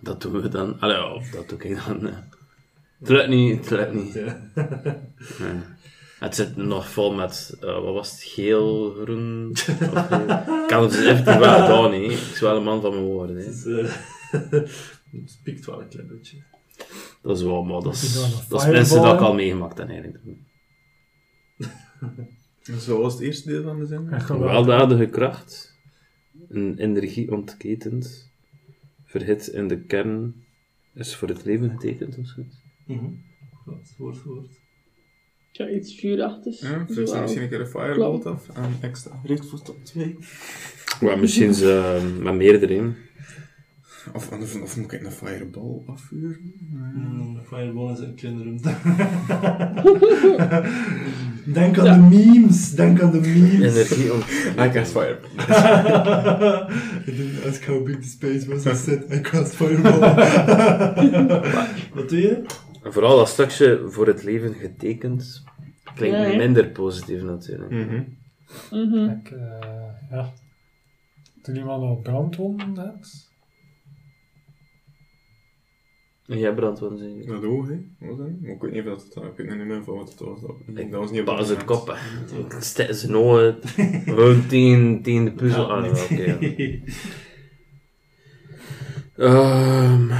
Dat 0.00 0.22
doen 0.22 0.40
we 0.40 0.48
dan. 0.48 0.80
Allee, 0.80 1.04
of 1.14 1.30
dat 1.30 1.48
doe 1.48 1.58
ik 1.58 1.84
dan. 1.86 2.06
eh. 2.08 2.16
Het 2.98 3.08
lukt 3.08 3.28
niet, 3.28 3.58
het 3.58 3.70
lukt 3.70 3.94
niet. 3.94 4.12
Ja. 4.12 4.50
Nee. 5.38 5.60
Het 6.18 6.34
zit 6.34 6.56
nog 6.56 6.88
vol 6.88 7.14
met, 7.14 7.56
eh, 7.60 7.66
wat 7.82 7.94
was 7.94 8.10
het, 8.10 8.22
geel, 8.22 8.90
groen? 9.02 9.50
Of, 9.50 9.68
ik 9.68 10.66
kan 10.66 10.82
het 10.82 10.92
dus 10.92 11.04
hè. 11.04 11.12
Ik 12.02 12.10
is 12.10 12.40
wel 12.40 12.56
een 12.56 12.62
man 12.62 12.80
van 12.80 12.90
mijn 12.90 13.04
woorden, 13.04 13.36
hè. 13.36 13.44
Dus, 13.44 13.64
eh, 13.66 13.92
het 15.22 15.38
piekt 15.42 15.66
wel 15.66 15.80
een 15.80 15.88
klein 15.88 16.08
beetje. 16.08 16.36
Dat 17.22 17.36
is 17.36 17.42
wel, 17.42 17.62
maar 17.62 17.80
dat 17.82 17.94
is, 17.94 18.14
dat 18.48 18.60
is 18.60 18.66
mensen 18.68 19.02
dat 19.02 19.14
ik 19.14 19.20
al 19.20 19.34
meegemaakt 19.34 19.78
heb, 19.78 19.88
eigenlijk. 19.88 20.24
Zo 22.80 23.00
was 23.00 23.12
het 23.12 23.22
eerste 23.22 23.48
deel 23.48 23.62
van 23.62 23.78
de 23.78 23.86
zin. 23.86 23.96
En 24.06 24.12
Een 24.12 24.20
geweld. 24.20 24.50
weldadige 24.66 25.06
kracht, 25.06 25.73
een 26.54 26.78
energie 26.78 27.32
ontketend, 27.32 28.30
verhit 29.04 29.46
in 29.46 29.68
de 29.68 29.80
kern, 29.80 30.34
is 30.94 31.16
voor 31.16 31.28
het 31.28 31.44
leven 31.44 31.70
getekend 31.70 32.18
of 32.18 32.26
zoiets. 32.26 32.56
Mhm. 32.86 33.04
Goed, 33.64 33.94
woord 33.98 34.18
voor 34.18 34.34
woord. 34.34 34.62
Ja, 35.50 35.68
iets 35.68 35.94
vuurachtigs. 35.94 36.60
Ja, 36.60 36.86
misschien 36.88 37.42
een 37.42 37.48
keer 37.48 37.60
een 37.60 37.66
firebolt 37.66 38.26
af 38.26 38.48
en 38.48 38.76
extra 38.80 39.20
richt 39.24 39.46
voor 39.46 39.62
top 39.62 39.84
2. 39.84 40.16
Maar 41.00 41.18
misschien 41.18 41.54
ze, 41.54 41.98
eh, 42.00 42.22
met 42.22 42.34
meerdere. 42.34 42.92
Of, 44.12 44.30
of, 44.30 44.60
of 44.62 44.76
moet 44.76 44.92
ik 44.92 45.02
een 45.02 45.10
fireball 45.10 45.82
afvuren? 45.86 46.54
Mm, 46.70 47.40
Fireball 47.44 47.92
is 47.92 47.98
een 47.98 48.14
kleinere 48.14 48.54
Denk 51.52 51.78
aan 51.78 52.10
de 52.10 52.16
memes, 52.16 52.70
denk 52.70 53.02
aan 53.02 53.10
de 53.10 53.20
memes. 53.20 53.74
Energie 53.74 54.12
ont... 54.12 54.24
I 54.58 54.70
cast 54.72 54.92
fireball. 54.92 55.30
I 57.08 57.16
didn't 57.16 57.46
ask 57.46 57.64
how 57.64 57.84
big 57.84 57.96
the 58.00 58.08
space 58.08 58.48
was, 58.48 58.66
I 58.66 58.74
said 58.74 59.12
I 59.12 59.20
cast 59.20 59.54
fireball. 59.54 59.98
Wat 61.94 62.08
doe 62.08 62.20
je? 62.20 62.42
Vooral 62.82 63.16
dat 63.16 63.28
stukje 63.28 63.82
voor 63.86 64.06
het 64.06 64.22
leven 64.22 64.54
getekend 64.54 65.42
klinkt 65.94 66.18
Ja, 66.18 66.36
minder 66.36 66.68
positief 66.68 67.22
natuurlijk. 67.22 67.70
Mhm. 67.70 68.02
Mhm. 68.70 69.10
Ik, 69.10 69.30
eh, 69.30 70.10
ja. 70.10 70.32
Toen 71.42 71.56
iemand 71.56 71.82
al 71.82 71.96
brandwonden 71.96 72.76
had. 72.76 73.32
En 76.26 76.38
jij 76.38 76.54
brandwonden 76.54 76.98
zeker? 76.98 77.26
Dat 77.32 77.44
oog, 77.44 77.68
hè? 77.68 77.76
Wat 77.98 78.18
dat? 78.18 78.28
Maar 78.40 78.50
ik 78.50 78.60
weet 78.60 78.72
niet 78.72 78.86
of 78.86 78.88
dat 78.88 79.14
het 79.14 79.24
ik 79.38 79.46
weet 79.46 79.56
niet 79.56 79.66
meer 79.66 79.84
van 79.84 79.94
wat 79.96 80.08
het 80.10 80.18
was. 80.20 80.40
Dat, 80.40 80.54
Ik 80.74 80.90
dat 80.90 81.00
was 81.00 81.10
niet 81.10 81.20
op 81.20 81.26
dat 81.26 81.48
het 81.48 81.64
kop, 81.64 81.86
hè. 81.86 82.60
Stek 82.60 82.94
zijn 82.94 83.14
ogen. 83.16 83.56
Gewoon 84.04 84.46
tien, 84.46 85.02
tien 85.02 85.24
de 85.24 85.32
puzzel. 85.32 85.72
Ah, 85.72 85.84
ja, 85.84 86.02
oké. 86.02 86.22
ja. 86.22 86.38
Ehm. 89.16 90.10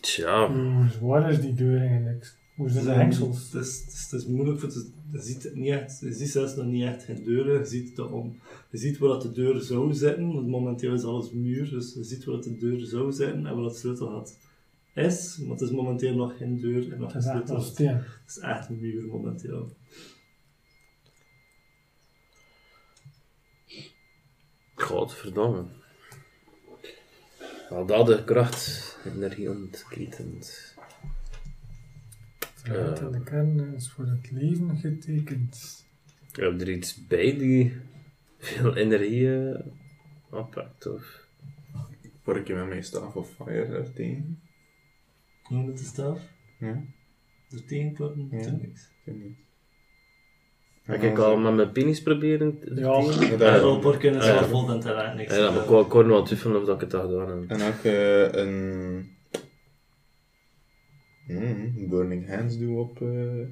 Tja. 0.00 0.52
Hoe 0.52 0.88
zwaar 0.88 1.30
is 1.30 1.40
die 1.40 1.54
deur 1.54 1.80
eigenlijk? 1.80 2.36
Hoe 2.56 2.68
zijn 2.70 2.84
de 2.84 2.90
hengsels? 2.90 3.52
Het 3.52 3.62
is, 3.62 4.06
het 4.10 4.20
is, 4.20 4.26
moeilijk, 4.26 4.60
want 4.60 4.74
het- 4.74 4.92
je 5.14 5.22
ziet, 5.22 5.42
het 5.42 5.54
niet 5.54 5.70
echt, 5.70 6.00
je 6.00 6.12
ziet 6.12 6.30
zelfs 6.30 6.54
nog 6.54 6.66
niet 6.66 6.84
echt 6.84 7.04
geen 7.04 7.24
deuren. 7.24 7.58
Je 7.58 7.64
ziet, 7.64 7.96
de 7.96 8.08
om, 8.08 8.40
je 8.70 8.78
ziet 8.78 8.98
waar 8.98 9.08
dat 9.08 9.22
de 9.22 9.32
deur 9.32 9.60
zou 9.60 9.92
zitten, 9.92 10.32
want 10.32 10.48
momenteel 10.48 10.94
is 10.94 11.04
alles 11.04 11.32
muur, 11.32 11.70
dus 11.70 11.94
je 11.94 12.04
ziet 12.04 12.24
waar 12.24 12.34
dat 12.34 12.44
de 12.44 12.56
deur 12.56 12.86
zou 12.86 13.12
zitten 13.12 13.46
en 13.46 13.54
waar 13.54 13.62
dat 13.64 13.76
sleutelgat 13.76 14.38
is, 14.94 15.38
maar 15.38 15.50
het 15.50 15.60
is 15.60 15.70
momenteel 15.70 16.14
nog 16.14 16.36
geen 16.36 16.60
deur 16.60 16.92
en 16.92 16.98
nog 16.98 17.12
Het 17.12 17.24
geen 17.24 17.32
sleutelgat. 17.32 17.78
Het 17.78 18.36
is 18.36 18.38
echt 18.38 18.68
een 18.68 18.80
muur 18.80 19.06
momenteel. 19.06 19.76
Godverdomme. 24.74 25.64
Wel 27.68 27.86
dat 27.86 28.06
de 28.06 28.24
kracht, 28.24 28.98
energie 29.04 29.50
ontketend. 29.50 30.73
Verhit 32.64 33.00
in 33.00 33.10
de 33.12 33.22
kern 33.22 33.74
is 33.74 33.90
voor 33.90 34.04
het 34.06 34.30
leven 34.30 34.76
getekend. 34.76 35.84
Je 36.32 36.42
hebt 36.42 36.60
er 36.60 36.68
iets 36.70 37.06
bij 37.06 37.38
die 37.38 37.72
veel 38.38 38.76
energie 38.76 39.50
eh, 39.52 39.60
oppakt, 40.30 40.86
of? 40.86 41.22
Word 42.24 42.48
ik 42.48 42.56
met 42.56 42.68
mijn 42.68 42.84
staff 42.84 43.16
of 43.16 43.30
fire 43.34 43.64
er 43.76 43.92
tegen? 43.92 44.40
Hoe 45.42 45.64
met 45.64 45.78
de 45.78 45.84
staf? 45.84 46.20
Ja, 46.58 46.82
Er 47.50 47.64
tegenklappen? 47.66 48.28
Ja. 48.30 48.38
Ja. 48.38 48.50
niks. 48.50 48.82
ik 48.82 49.12
weet 49.14 49.22
niet. 49.22 49.36
Heb 50.82 51.02
ik 51.02 51.18
al 51.18 51.36
met 51.38 51.54
mijn 51.54 51.72
penis 51.72 52.02
proberen 52.02 52.58
te 52.58 52.74
Ja. 52.74 53.00
tegen? 53.00 53.38
Daar- 53.38 53.60
wel 53.60 53.80
is 54.16 54.26
Ja. 54.26 54.34
wel 54.40 54.48
vol, 54.48 54.66
dan 54.66 54.82
ik 55.10 55.14
niks. 55.14 55.36
Ja, 55.36 55.50
maar 55.50 55.62
ik 55.62 55.68
nog 56.06 56.16
wel 56.16 56.24
twijfelen 56.24 56.60
of 56.60 56.66
dat 56.66 56.74
ik 56.74 56.80
het 56.80 56.92
had 56.92 57.10
gedaan 57.10 57.28
heb. 57.40 57.50
En 57.50 57.62
ook 57.62 57.84
eh, 57.84 58.32
een... 58.32 59.13
Mm, 61.26 61.72
een 61.76 61.88
Burning 61.88 62.28
Hands 62.28 62.58
doe 62.58 62.78
op 62.78 63.00
eh, 63.00 63.46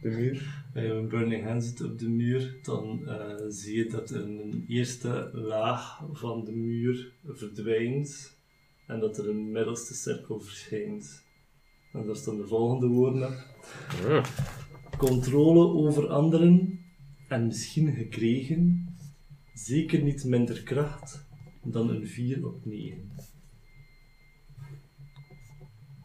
de 0.00 0.08
muur. 0.10 0.64
Als 0.74 0.84
je 0.84 0.90
een 0.90 1.08
burning 1.08 1.44
hand 1.44 1.64
zit 1.64 1.84
op 1.84 1.98
de 1.98 2.08
muur, 2.08 2.58
dan 2.62 3.08
eh, 3.08 3.34
zie 3.48 3.76
je 3.76 3.86
dat 3.86 4.10
er 4.10 4.22
een 4.22 4.64
eerste 4.68 5.30
laag 5.32 6.02
van 6.12 6.44
de 6.44 6.52
muur 6.52 7.12
verdwijnt 7.26 8.38
en 8.86 9.00
dat 9.00 9.18
er 9.18 9.28
een 9.28 9.52
middelste 9.52 9.94
cirkel 9.94 10.40
verschijnt. 10.40 11.24
En 11.92 12.06
daar 12.06 12.16
staan 12.16 12.36
de 12.36 12.46
volgende 12.46 12.86
woorden. 12.86 13.44
Ah. 14.06 14.24
Controle 14.98 15.66
over 15.66 16.08
anderen 16.08 16.80
en 17.28 17.46
misschien 17.46 17.92
gekregen, 17.92 18.94
zeker 19.54 20.02
niet 20.02 20.24
minder 20.24 20.62
kracht 20.62 21.26
dan 21.62 21.90
een 21.90 22.06
4 22.06 22.46
op 22.46 22.64
9. 22.64 23.10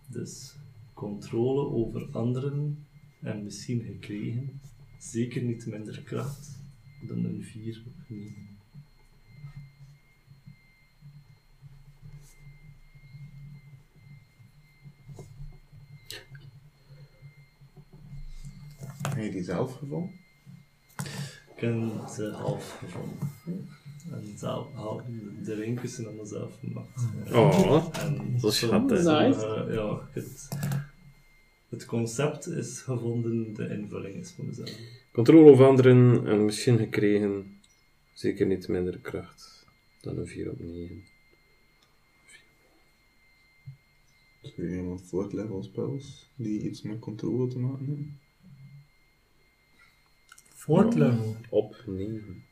Dus 0.07 0.54
controle 0.95 1.69
over 1.69 2.07
anderen 2.11 2.85
en 3.21 3.43
misschien 3.43 3.81
gekregen, 3.81 4.61
zeker 4.99 5.41
niet 5.41 5.65
minder 5.65 6.01
kracht 6.01 6.59
dan 7.07 7.25
een 7.25 7.43
4 7.43 7.83
op 7.87 7.93
9. 8.07 8.33
Heb 19.09 19.23
je 19.23 19.31
die 19.31 19.43
zelf 19.43 19.77
gevonden? 19.77 20.11
Ik 21.55 21.61
heb 21.61 22.07
ze 22.07 22.31
half 22.31 22.77
gevonden. 22.79 23.29
En 24.11 24.37
zelf, 24.37 24.73
half, 24.73 25.03
de 25.43 25.53
rinkjes 25.53 25.95
zijn 25.95 26.07
allemaal 26.07 26.25
zelf 26.25 26.59
gemaakt. 26.59 27.07
Oh, 27.33 27.87
En 27.93 28.39
zo- 28.39 28.49
schattig. 28.49 29.01
zo, 29.01 29.19
Nice. 29.19 29.45
eh, 29.45 29.73
ja, 29.73 30.09
het, 30.11 30.47
het 31.69 31.85
concept 31.85 32.47
is 32.47 32.81
gevonden, 32.81 33.53
de 33.53 33.69
invulling 33.69 34.15
is 34.15 34.31
van 34.31 34.45
mezelf. 34.45 34.77
Controle 35.11 35.51
over 35.51 35.65
anderen 35.65 36.27
en 36.27 36.45
misschien 36.45 36.77
gekregen, 36.77 37.59
zeker 38.13 38.45
niet 38.47 38.67
minder 38.67 38.99
kracht 38.99 39.65
dan 40.01 40.17
een 40.17 40.27
4 40.27 40.49
op 40.51 40.59
9. 40.59 41.03
Is 44.41 44.57
er 44.57 44.75
iemand 44.75 45.01
voor 45.07 45.29
level 45.33 45.63
spells 45.63 46.29
die 46.35 46.61
iets 46.61 46.81
met 46.81 46.99
controle 46.99 47.47
te 47.47 47.59
maken 47.59 47.85
hebben? 47.85 48.19
Fourth 50.53 50.93
level. 50.95 51.35
Op 51.49 51.83
9. 51.85 52.43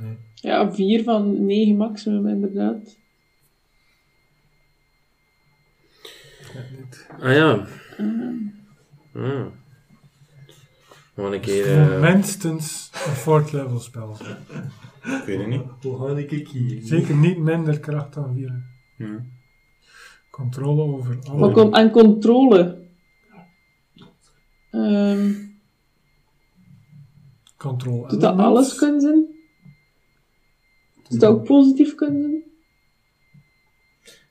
Nee. 0.00 0.16
Ja, 0.34 0.72
4 0.72 1.02
van 1.02 1.44
9 1.46 1.76
maximum, 1.76 2.26
inderdaad. 2.28 2.98
Ah 7.20 7.34
ja. 7.34 7.66
Ehm, 7.96 8.36
Ah. 9.14 9.46
Gewoon 11.14 11.32
een 11.32 11.40
keer... 11.40 11.66
eh, 11.80 12.00
Minstens 12.00 12.90
een 13.06 13.12
fourth 13.12 13.52
level 13.52 13.78
spel. 13.80 14.16
Ik 15.02 15.22
weet 15.26 15.38
het 15.38 15.46
niet. 15.46 15.62
Hoe 15.82 15.98
ga 15.98 16.16
ik 16.20 16.44
kiezen? 16.44 16.86
Zeker 16.86 17.14
niet 17.16 17.38
minder 17.38 17.80
kracht 17.80 18.14
dan 18.14 18.34
4. 18.34 18.62
Ja. 18.96 19.24
Controle 20.30 20.82
over 20.82 21.14
maar 21.16 21.26
alle. 21.30 21.52
kom, 21.52 21.74
en 21.74 21.90
controle. 21.90 22.80
Ehm, 24.70 25.32
Control 27.56 28.06
doet 28.08 28.20
dat 28.20 28.38
alles 28.38 28.74
kunnen 28.74 29.00
zijn? 29.00 29.26
Doet 31.12 31.20
dat 31.20 31.34
ook 31.34 31.44
positief 31.44 31.94
kunnen 31.94 32.22
zijn? 32.22 32.42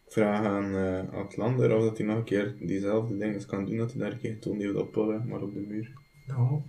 Ik 0.06 0.18
vraag 0.18 0.46
aan 0.46 0.76
eh 0.76 1.14
Atlander 1.14 1.76
of 1.76 1.84
dat 1.84 1.98
hij 1.98 2.08
nog 2.08 2.18
een 2.18 2.24
keer 2.24 2.56
diezelfde 2.60 3.18
dingen 3.18 3.46
kan 3.46 3.66
doen, 3.66 3.78
dat 3.78 3.92
hij 3.92 4.02
daar 4.02 4.12
een 4.12 4.20
keer 4.20 4.34
getoond 4.34 4.62
heeft 4.62 4.76
op 4.76 4.92
pollen, 4.92 5.28
maar 5.28 5.42
op 5.42 5.54
de 5.54 5.60
muur. 5.60 5.94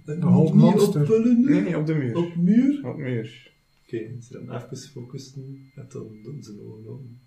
De 0.04 0.18
whole 0.18 0.54
monster. 0.54 1.20
Nee, 1.38 1.60
nee, 1.60 1.78
op 1.78 1.86
de 1.86 1.94
muur. 1.94 2.16
Op 2.16 2.36
muur? 2.36 2.86
Op 2.86 2.96
de 2.96 3.02
muur. 3.02 3.52
Oké, 3.84 4.20
ze 4.20 4.42
gaan 4.46 4.62
even 4.62 4.76
focussen 4.76 5.70
en 5.74 5.86
dan 5.88 6.22
doen 6.22 6.42
ze 6.42 6.60
ogen 6.66 6.88
open. 6.88 7.20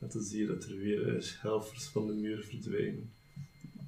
En 0.00 0.08
dan 0.08 0.22
zie 0.22 0.40
je 0.40 0.46
dat 0.46 0.64
er 0.64 0.76
weer 0.76 1.16
eh, 1.16 1.22
helfers 1.40 1.88
van 1.88 2.06
de 2.06 2.12
muur 2.12 2.44
verdwijnen. 2.44 3.10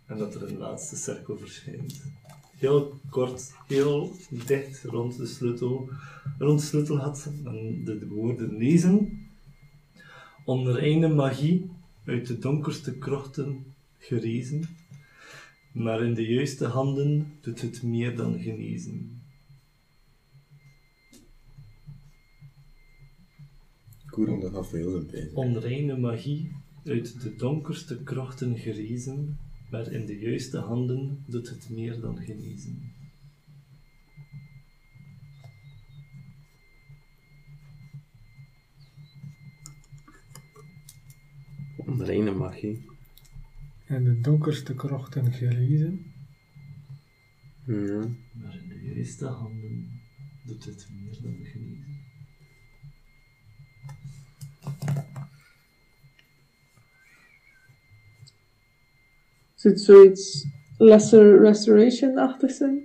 En 0.06 0.18
dat 0.18 0.34
er 0.34 0.42
een 0.42 0.58
laatste 0.58 0.96
cirkel 0.96 1.38
verschijnt. 1.38 2.02
Heel 2.64 3.00
kort, 3.10 3.54
heel 3.66 4.12
dicht 4.46 4.84
rond 4.84 5.16
de 5.16 5.26
sleutel, 5.26 5.88
rond 6.38 6.60
de 6.60 6.66
sleutelgat. 6.66 7.30
En 7.44 7.84
de, 7.84 7.98
de 7.98 8.06
woorden 8.06 8.56
lezen. 8.56 9.18
Onder 10.44 10.78
ene 10.78 11.08
magie 11.08 11.70
uit 12.04 12.26
de 12.26 12.38
donkerste 12.38 12.98
krochten 12.98 13.64
gerezen. 13.98 14.62
Maar 15.72 16.02
in 16.02 16.14
de 16.14 16.26
juiste 16.26 16.66
handen 16.66 17.32
doet 17.40 17.60
het 17.60 17.82
meer 17.82 18.16
dan 18.16 18.40
genezen. 18.40 19.22
Koeron, 24.06 24.40
dat 24.40 24.52
gaat 24.52 24.68
veel 24.68 24.90
zijn 24.90 25.06
pijn. 25.06 25.34
Onreine 25.34 25.96
magie, 25.96 26.56
uit 26.84 27.22
de 27.22 27.36
donkerste 27.36 28.02
krochten 28.02 28.58
gerezen, 28.58 29.38
maar 29.74 29.92
in 29.92 30.06
de 30.06 30.18
juiste 30.18 30.58
handen 30.58 31.24
doet 31.26 31.48
het 31.48 31.70
meer 31.70 32.00
dan 32.00 32.18
genezen. 32.18 32.92
Onreine 41.76 42.30
magie. 42.32 42.86
En 43.86 44.04
de 44.04 44.20
donkerste 44.20 44.74
krochten 44.74 45.32
gelezen. 45.32 46.12
Ja. 47.66 48.08
Maar 48.32 48.54
in 48.62 48.68
de 48.68 48.92
juiste 48.94 49.26
handen 49.26 50.00
doet 50.46 50.64
het 50.64 50.88
meer 50.92 51.22
dan 51.22 51.44
genezen. 51.44 52.02
Zit 59.64 59.80
zoiets 59.80 60.46
lesser 60.78 61.40
restoration-achtig 61.40 62.50
zijn? 62.50 62.78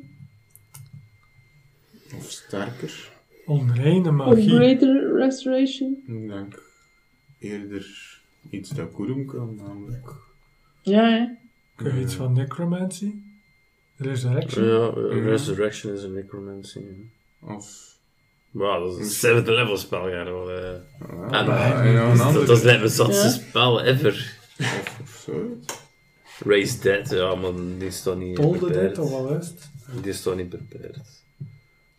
Of 2.15 2.29
sterker. 2.29 3.11
Onreine 3.45 4.09
Of 4.09 4.15
magie. 4.15 4.49
greater 4.49 5.13
restoration? 5.15 6.03
Ik 6.07 6.27
denk 6.27 6.61
eerder 7.39 7.85
iets 8.49 8.69
dat 8.69 8.91
Koeron 8.91 9.25
kan, 9.25 9.55
namelijk. 9.55 10.11
Ja, 10.81 11.09
hè? 11.09 11.25
Kun 11.75 11.95
je 11.95 12.01
iets 12.01 12.13
van 12.13 12.33
necromancy? 12.33 13.13
Resurrection? 13.97 14.65
Ja, 14.65 14.89
Resurrection 15.29 15.93
is 15.93 16.03
een 16.03 16.13
necromancy. 16.13 16.79
ja. 16.79 17.53
Of. 17.55 17.97
Wow, 18.51 18.83
dat 18.83 18.99
is 18.99 19.21
een 19.23 19.41
7th 19.43 19.45
level 19.45 19.77
spel, 19.77 20.09
ja. 20.09 20.23
wel, 20.23 20.51
eh. 20.51 20.79
Ah, 21.31 21.85
En- 21.85 21.91
ja, 21.91 22.15
dat, 22.33 22.47
dat 22.47 22.63
is 22.65 22.95
zatste 22.95 23.23
Ja. 23.27 23.29
spel 23.29 23.81
ever. 23.83 24.37
Of, 24.59 24.99
of 25.01 25.23
zo. 25.25 25.57
Raise 26.39 26.81
Dead, 26.81 27.09
ja, 27.09 27.35
maar 27.35 27.53
die 27.79 27.91
staat 27.91 28.17
niet 28.17 28.35
Toll 28.35 28.57
the 28.57 28.65
beperkt. 28.65 28.95
Dead, 28.95 29.11
of 29.11 29.21
wat 29.21 29.43
is 29.43 29.47
het? 29.47 29.69
Die 30.03 30.13
staat 30.13 30.35
niet 30.35 30.49
beperkt. 30.49 31.25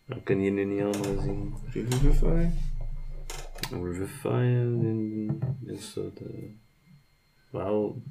Dat 0.06 0.22
kun 0.22 0.40
je 0.40 0.50
nu 0.50 0.64
niet 0.64 0.80
allemaal 0.80 1.22
zien. 1.22 1.54
Revivify. 1.72 2.48
Revivify 3.70 4.66
staat... 5.78 6.18
eh, 6.20 6.42
wel... 7.50 8.02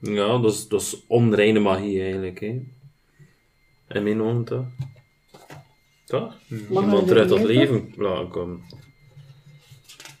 Ja, 0.00 0.38
dat 0.38 0.52
is, 0.52 0.68
dat 0.68 0.80
is 0.80 1.06
onreine 1.06 1.58
magie 1.60 2.02
eigenlijk, 2.02 2.40
hè. 2.40 2.62
En 3.86 4.02
mijn 4.02 4.20
ogen 4.22 4.44
toch? 4.44 4.66
Toch? 6.04 6.38
Iemand 6.70 7.10
eruit 7.10 7.30
er 7.30 7.36
tot 7.36 7.46
leven 7.46 7.92
laten 7.96 8.28
komen. 8.28 8.60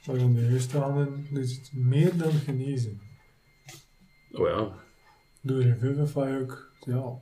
Maar 0.06 0.16
in 0.16 0.34
de 0.34 0.40
juiste 0.40 0.78
handen 0.78 1.26
is 1.32 1.56
het 1.56 1.70
meer 1.72 2.16
dan 2.16 2.32
genezen. 2.32 3.00
Oh 4.32 4.48
ja. 4.48 4.84
Doe 5.46 5.62
Revivify 5.62 6.28
ook, 6.42 6.70
ja, 6.80 7.18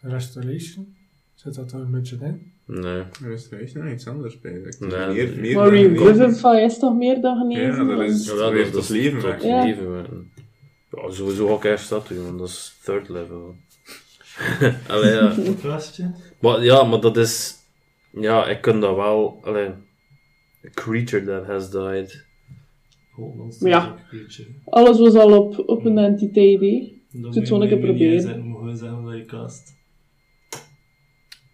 restoration? 0.00 0.94
Zit 1.34 1.54
dat 1.54 1.72
er 1.72 1.80
een 1.80 1.90
beetje 1.90 2.16
in? 2.20 2.52
Nee. 2.66 3.02
Er 3.24 3.30
is 3.30 3.48
iets 3.92 4.06
anders 4.08 4.40
bij. 4.40 4.52
Ik 4.52 4.76
Nee, 4.80 5.06
meer, 5.06 5.40
meer 5.40 5.54
Maar. 5.54 5.68
Revivify 5.70 6.62
is 6.64 6.78
toch 6.78 6.96
meer 6.96 7.20
dan 7.20 7.36
genezen? 7.38 7.86
Ja, 7.86 7.96
dat 7.96 8.00
is- 8.08 8.26
Ja, 8.26 8.34
dat, 8.72 8.82
is 8.82 8.88
leven. 8.88 9.46
Ja. 9.48 9.64
leven. 9.64 10.30
Ja, 10.90 11.10
sowieso 11.10 11.54
ik 11.56 11.64
eerst 11.64 11.88
dat 11.88 12.08
doen, 12.08 12.24
want 12.24 12.38
dat 12.38 12.48
is 12.48 12.78
third 12.84 13.08
level. 13.08 13.54
Allee, 14.88 15.12
ja. 15.12 15.34
Maar, 16.40 16.64
ja, 16.64 16.82
maar 16.84 17.00
dat 17.00 17.16
is... 17.16 17.54
Ja, 18.12 18.46
ik 18.48 18.60
kan 18.60 18.80
dat 18.80 18.96
wel... 18.96 19.38
Allee, 19.42 19.68
a 20.64 20.68
creature 20.74 21.24
that 21.24 21.46
has 21.46 21.70
died. 21.70 22.24
Oh, 23.16 23.50
Ja. 23.60 23.96
ook. 24.10 24.46
Alles 24.64 24.98
was 24.98 25.14
al 25.14 25.38
op, 25.42 25.68
op 25.68 25.84
een 25.84 25.98
entiteit, 25.98 26.60
Doe 27.20 27.34
het 27.34 27.46
gewoon 27.46 27.62
een 27.62 27.68
keer 27.68 27.78
proberen. 27.78 28.20
Zijn, 28.20 28.40
mogen 28.40 28.66
we 28.66 28.76
zeggen 28.76 29.04
dat 29.04 29.14
je 29.16 29.24
cast. 29.24 29.74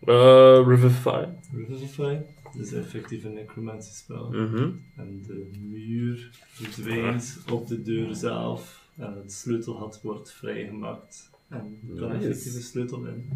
Uh, 0.07 0.63
Revivify. 0.67 1.25
Revivify. 1.53 2.19
Dat 2.43 2.67
is 2.67 2.73
effectief 2.73 3.25
een 3.25 3.33
necromancy 3.33 3.93
spel. 3.93 4.31
Mhm. 4.31 4.71
En 4.97 5.23
de 5.27 5.51
muur 5.61 6.31
verdwijnt 6.47 7.43
op 7.51 7.67
de 7.67 7.83
deur 7.83 8.15
zelf. 8.15 8.89
En 8.97 9.17
het 9.17 9.33
sleutelgat 9.33 10.01
wordt 10.03 10.33
vrijgemaakt. 10.33 11.31
En 11.49 11.79
er 11.89 11.95
kan 12.01 12.09
Nice. 12.13 12.29
effectief 12.29 12.55
een 12.55 12.63
sleutel 12.63 13.07
in. 13.07 13.29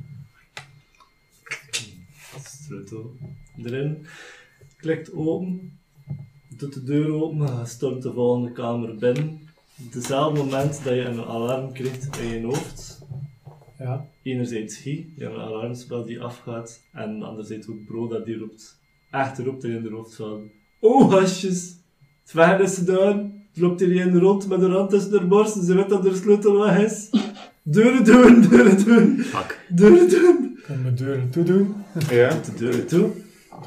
Sleutel 2.45 3.17
erin. 3.57 4.07
Klikt 4.77 5.13
open. 5.13 5.79
Doet 6.57 6.75
de 6.75 6.83
deur 6.83 7.13
open. 7.13 7.67
Stormt 7.67 8.03
de 8.03 8.13
volgende 8.13 8.53
kamer 8.53 8.95
binnen. 8.97 9.46
Op 9.85 9.93
hetzelfde 9.93 10.39
moment 10.39 10.85
dat 10.85 10.95
je 10.95 11.01
een 11.05 11.25
alarm 11.25 11.73
krijgt 11.73 12.19
in 12.19 12.41
je 12.41 12.47
hoofd. 12.47 13.07
Ja. 13.79 14.07
Enerzijds 14.23 14.77
Guy, 14.77 15.13
je 15.17 15.25
hebt 15.25 15.35
een 15.35 15.41
alarmspel 15.41 16.05
die 16.05 16.21
afgaat. 16.21 16.81
En 16.93 17.23
anderzijds 17.23 17.69
ook 17.69 17.85
Bro 17.87 18.09
dat 18.09 18.25
die 18.25 18.39
roept. 18.39 18.79
Echt 19.11 19.39
roept 19.39 19.65
in 19.65 19.83
je 19.83 19.91
hoofd 19.91 20.15
van... 20.15 20.51
Oh, 20.81 21.11
hasjes! 21.13 21.77
Het 22.23 22.33
weg 22.33 22.59
is 22.59 22.75
gedaan. 22.75 23.45
Loopt 23.55 23.81
hier 23.81 23.95
in 24.07 24.19
rond 24.19 24.49
met 24.49 24.61
de 24.61 24.67
rand 24.67 24.91
tussen 24.91 25.11
de 25.11 25.27
borst. 25.27 25.65
Ze 25.65 25.75
weet 25.75 25.89
dat 25.89 26.07
er 26.07 26.17
sleutel 26.17 26.59
weg 26.59 26.79
is. 26.85 27.11
Deuren 27.63 28.05
doen, 28.05 28.41
deuren 28.41 28.85
doen. 28.85 29.19
Fuck. 29.19 29.61
Deuren 29.69 30.09
doen. 30.11 30.59
Kan 30.67 30.83
mijn 30.83 30.95
deuren 30.95 31.31
toedoen. 31.31 31.75
Ja. 32.11 32.29
De 32.29 32.55
deuren 32.59 32.87
toe. 32.87 33.11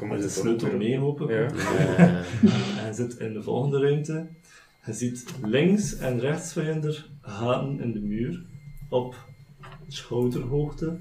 Met 0.00 0.08
moet 0.08 0.22
de 0.22 0.28
sleutel 0.28 0.68
toch- 0.68 0.78
meehopen. 0.78 1.28
Ja. 1.34 1.50
En 2.86 2.94
zit 2.94 3.18
in 3.18 3.32
de 3.32 3.42
volgende 3.42 3.80
ruimte. 3.80 4.26
Je 4.90 4.96
ziet 4.96 5.24
links 5.42 5.96
en 5.96 6.20
rechts 6.20 6.52
van 6.52 6.64
je 6.64 6.70
er 6.72 7.08
gaten 7.20 7.80
in 7.80 7.92
de 7.92 8.00
muur 8.00 8.44
op 8.88 9.28
schouderhoogte. 9.88 10.98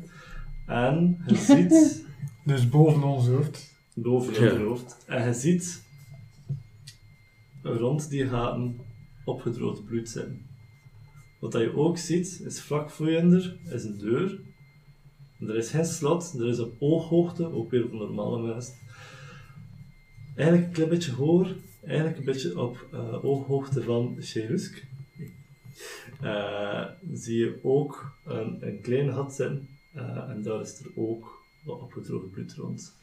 En 0.65 1.23
je 1.27 1.35
ziet 1.55 2.05
Dus 2.45 2.69
boven 2.69 3.03
ons 3.03 3.27
hoofd. 3.27 3.75
boven 3.95 4.33
Ja. 4.33 4.51
je 4.51 4.59
hoofd. 4.59 5.03
En 5.07 5.27
je 5.27 5.33
ziet 5.33 5.83
rond 7.63 8.09
die 8.09 8.27
gaten 8.27 8.79
opgedroogd 9.25 9.85
bloed 9.85 10.09
zitten. 10.09 10.41
Wat 11.39 11.51
dat 11.51 11.61
je 11.61 11.75
ook 11.75 11.97
ziet, 11.97 12.41
is 12.45 12.61
vlak 12.61 12.89
voor 12.89 13.09
je 13.09 13.17
er 13.17 13.57
is 13.73 13.83
een 13.83 13.97
deur. 13.97 14.39
Er 15.39 15.55
is 15.55 15.69
geen 15.69 15.85
slot, 15.85 16.33
er 16.39 16.47
is 16.47 16.59
op 16.59 16.75
ooghoogte, 16.79 17.51
ook 17.53 17.71
weer 17.71 17.89
voor 17.89 17.97
normale 17.99 18.53
mensen. 18.53 18.73
Eigenlijk 20.35 20.67
een 20.67 20.73
klein 20.73 20.89
beetje 20.89 21.11
hoger, 21.11 21.55
eigenlijk 21.89 22.17
een 22.17 22.25
beetje 22.25 22.59
op 22.61 22.87
eh, 22.91 23.25
ooghoogte 23.25 23.83
van 23.83 24.15
Cherusk. 24.19 24.85
Eh, 26.21 26.85
zie 27.13 27.37
je 27.37 27.59
ook 27.63 28.15
een, 28.25 28.57
een 28.67 28.81
klein 28.81 29.13
gat 29.13 29.33
zitten 29.33 29.67
eh, 29.93 30.29
en 30.29 30.41
daar 30.41 30.61
is 30.61 30.79
er 30.79 30.91
ook 30.95 31.43
wat 31.63 31.79
opgedroogd 31.81 32.31
bloed 32.31 32.53
rond. 32.53 32.93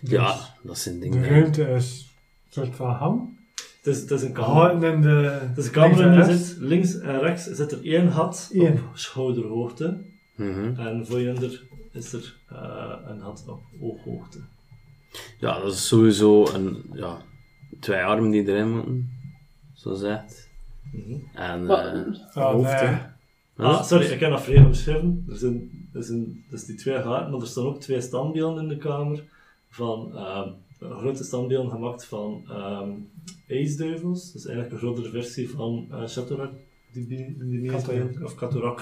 Ja, 0.00 0.54
dat 0.62 0.78
zijn 0.78 0.94
De 0.94 1.00
dingen. 1.00 1.28
ruimte 1.28 1.62
is 1.68 2.08
een 2.46 2.52
soort 2.52 2.76
van 2.76 2.90
hang. 2.90 3.36
Het 3.76 3.86
is, 3.86 4.00
het 4.00 4.10
is 4.10 4.22
een 4.22 4.32
kamer. 4.32 4.84
In 4.84 5.00
de... 5.00 5.08
Het 5.48 5.58
is 5.58 5.66
een 5.66 5.72
kamer 5.72 5.96
links 6.06 6.28
en 6.28 6.38
zit 6.38 6.56
links 6.58 6.98
en 6.98 7.20
rechts 7.20 7.44
zit 7.44 7.72
er 7.72 7.84
één 7.84 8.12
gat 8.12 8.50
Eén. 8.52 8.72
op 8.72 8.96
schouderhoogte. 8.96 10.04
Mhm. 10.36 10.80
En 10.80 11.06
voor 11.06 11.20
je 11.20 11.60
is 11.92 12.12
er 12.12 12.36
eh, 12.48 12.94
een 13.04 13.20
gat 13.20 13.44
op 13.48 13.60
ooghoogte. 13.80 14.38
Ja, 15.38 15.60
dat 15.60 15.72
is 15.72 15.86
sowieso 15.88 16.46
een, 16.54 16.82
ja, 16.92 17.22
twee 17.80 18.02
armen 18.02 18.30
die 18.30 18.48
erin 18.48 18.70
moeten, 18.70 19.10
zo 19.74 19.94
zegt. 19.94 20.50
Mhm. 20.92 21.14
En, 21.34 21.66
Maar- 21.66 22.28
Ah, 22.34 22.52
hoofd, 22.52 22.82
nee. 22.82 22.96
Ah, 23.56 23.82
sorry, 23.84 24.06
ik 24.06 24.20
heb 24.20 24.30
dat 24.30 24.42
verkeerd 24.42 24.66
omschreven. 24.66 25.24
Er 25.28 25.36
zijn, 25.36 25.88
er 25.92 26.02
zijn 26.02 26.44
dus 26.50 26.64
die 26.64 26.76
twee 26.76 26.94
gaten, 27.02 27.30
maar 27.30 27.40
er 27.40 27.46
staan 27.46 27.64
ook 27.64 27.80
twee 27.80 28.00
standbeelden 28.00 28.62
in 28.62 28.68
de 28.68 28.76
kamer. 28.76 29.24
Van 29.68 30.16
ehm, 30.16 30.48
een 30.78 30.98
grote 30.98 31.24
standbeelden 31.24 31.70
gemaakt 31.70 32.04
van 32.04 32.44
ehm 32.48 32.90
ijsduivels. 33.48 34.32
Dus 34.32 34.44
eigenlijk 34.46 34.74
een 34.74 34.80
grotere 34.80 35.10
versie 35.10 35.50
van 35.50 35.86
eh 35.90 36.02
Chatorak. 36.06 36.52
Die, 36.92 37.06
die, 37.06 37.36
die 37.38 37.70
Katorak. 37.70 38.22
Of 38.24 38.34
Katorak. 38.34 38.80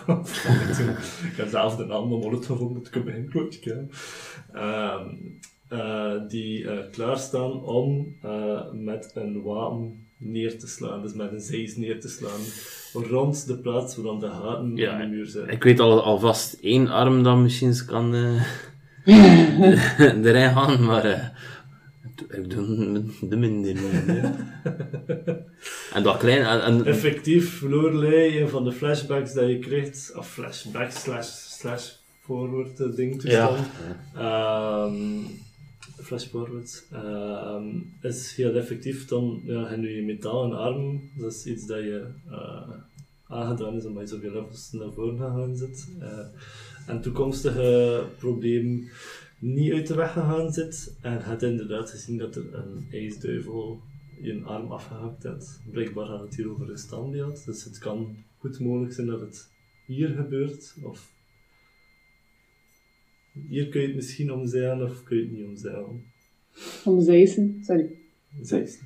ik 1.30 1.36
heb 1.36 1.48
zelf 1.48 1.76
de 1.76 1.84
naam 1.84 2.08
nog 2.08 2.22
nooit 2.24 2.46
gevonden, 2.46 2.76
moet 2.76 2.86
ik 2.86 2.94
hem 2.94 3.08
een 3.08 3.28
klootje 3.28 3.60
kennen. 3.60 3.90
Ehm, 5.68 5.80
eh, 5.80 6.28
die 6.28 6.68
eh, 6.70 6.78
klaarstaan 6.92 7.62
om 7.64 8.16
eh, 8.22 8.60
met 8.72 9.10
een 9.14 9.42
wapen 9.42 10.06
neer 10.18 10.58
te 10.58 10.66
slaan, 10.66 11.02
dus 11.02 11.14
met 11.14 11.32
een 11.32 11.40
zeis 11.40 11.76
neer 11.76 12.00
te 12.00 12.08
slaan, 12.08 12.40
rond 13.10 13.46
de 13.46 13.58
plaats 13.58 13.96
waar 13.96 14.04
dan 14.04 14.20
de 14.20 14.28
gaten 14.28 14.76
Ja, 14.76 14.92
in 15.00 15.10
de 15.10 15.16
muur 15.16 15.26
zijn. 15.26 15.48
Ik 15.48 15.62
weet 15.62 15.80
al, 15.80 16.02
alvast 16.02 16.58
één 16.60 16.88
arm 16.88 17.22
dat 17.22 17.36
misschien 17.36 17.74
kan 17.86 18.14
eh, 18.14 18.42
erin 20.24 20.50
gaan, 20.50 20.84
maar 20.84 21.34
ik 22.28 22.50
doe 22.50 23.02
de 23.28 23.36
minder. 23.36 23.76
En 25.92 26.02
dat 26.02 26.16
klein, 26.16 26.42
en, 26.44 26.62
en- 26.62 26.84
Effectief 26.84 27.58
verloor 27.58 27.94
Lei 27.94 28.40
een 28.40 28.48
van 28.48 28.64
de 28.64 28.72
flashbacks 28.72 29.32
dat 29.32 29.48
je 29.48 29.58
kreeg, 29.58 30.16
of 30.16 30.28
flashbacks 30.30 31.02
slash, 31.02 31.26
slash 31.28 31.90
forward 32.20 32.96
ding 32.96 33.20
toestand. 33.20 33.58
Ehm, 34.16 34.94
flash 34.94 35.45
forward. 36.06 36.86
ehm, 36.92 37.80
is 38.00 38.34
heel 38.36 38.54
effectief 38.54 39.06
dan 39.06 39.40
ja, 39.44 39.66
en 39.66 39.80
nu 39.80 39.88
je 39.88 40.02
metalen 40.02 40.58
arm. 40.58 41.10
Dat 41.16 41.32
is 41.32 41.46
iets 41.46 41.66
dat 41.66 41.78
je 41.78 42.06
eh, 42.30 42.70
aangedaan 43.28 43.76
is 43.76 43.84
omdat 43.84 44.08
je 44.08 44.14
zoveel 44.14 44.32
levels 44.32 44.72
naar 44.72 44.92
voren 44.92 45.18
gegaan 45.18 45.56
zit. 45.56 45.88
Eh, 46.00 46.26
en 46.86 47.00
toekomstige 47.00 48.04
probleem 48.18 48.88
niet 49.38 49.72
uit 49.72 49.86
de 49.86 49.94
weg 49.94 50.12
gegaan 50.12 50.52
zit. 50.52 50.96
En 51.02 51.24
het 51.24 51.42
inderdaad 51.42 51.90
gezien 51.90 52.18
dat 52.18 52.36
er 52.36 52.54
een 52.54 52.86
ijsduivel 52.90 53.80
je 54.20 54.42
arm 54.44 54.72
afgehakt 54.72 55.22
heeft. 55.22 55.60
Blijkbaar 55.70 56.06
gaat 56.06 56.20
het 56.20 56.36
hier 56.36 56.50
over 56.50 56.70
een 56.70 56.78
standbeeld. 56.78 57.44
Dus 57.44 57.64
het 57.64 57.78
kan 57.78 58.16
goed 58.38 58.60
mogelijk 58.60 58.92
zijn 58.92 59.06
dat 59.06 59.20
het 59.20 59.50
hier 59.86 60.08
gebeurt. 60.08 60.76
Of 60.82 61.12
hier 63.48 63.68
kun 63.68 63.80
je 63.80 63.86
het 63.86 63.96
misschien 63.96 64.32
omzeilen 64.32 64.90
of 64.90 65.02
kun 65.02 65.16
je 65.16 65.22
het 65.22 65.32
niet 65.32 65.44
omzeilen. 65.46 66.04
Om 66.84 67.00
zeisen. 67.02 67.58
Sorry. 67.62 67.90
Zes. 68.42 68.78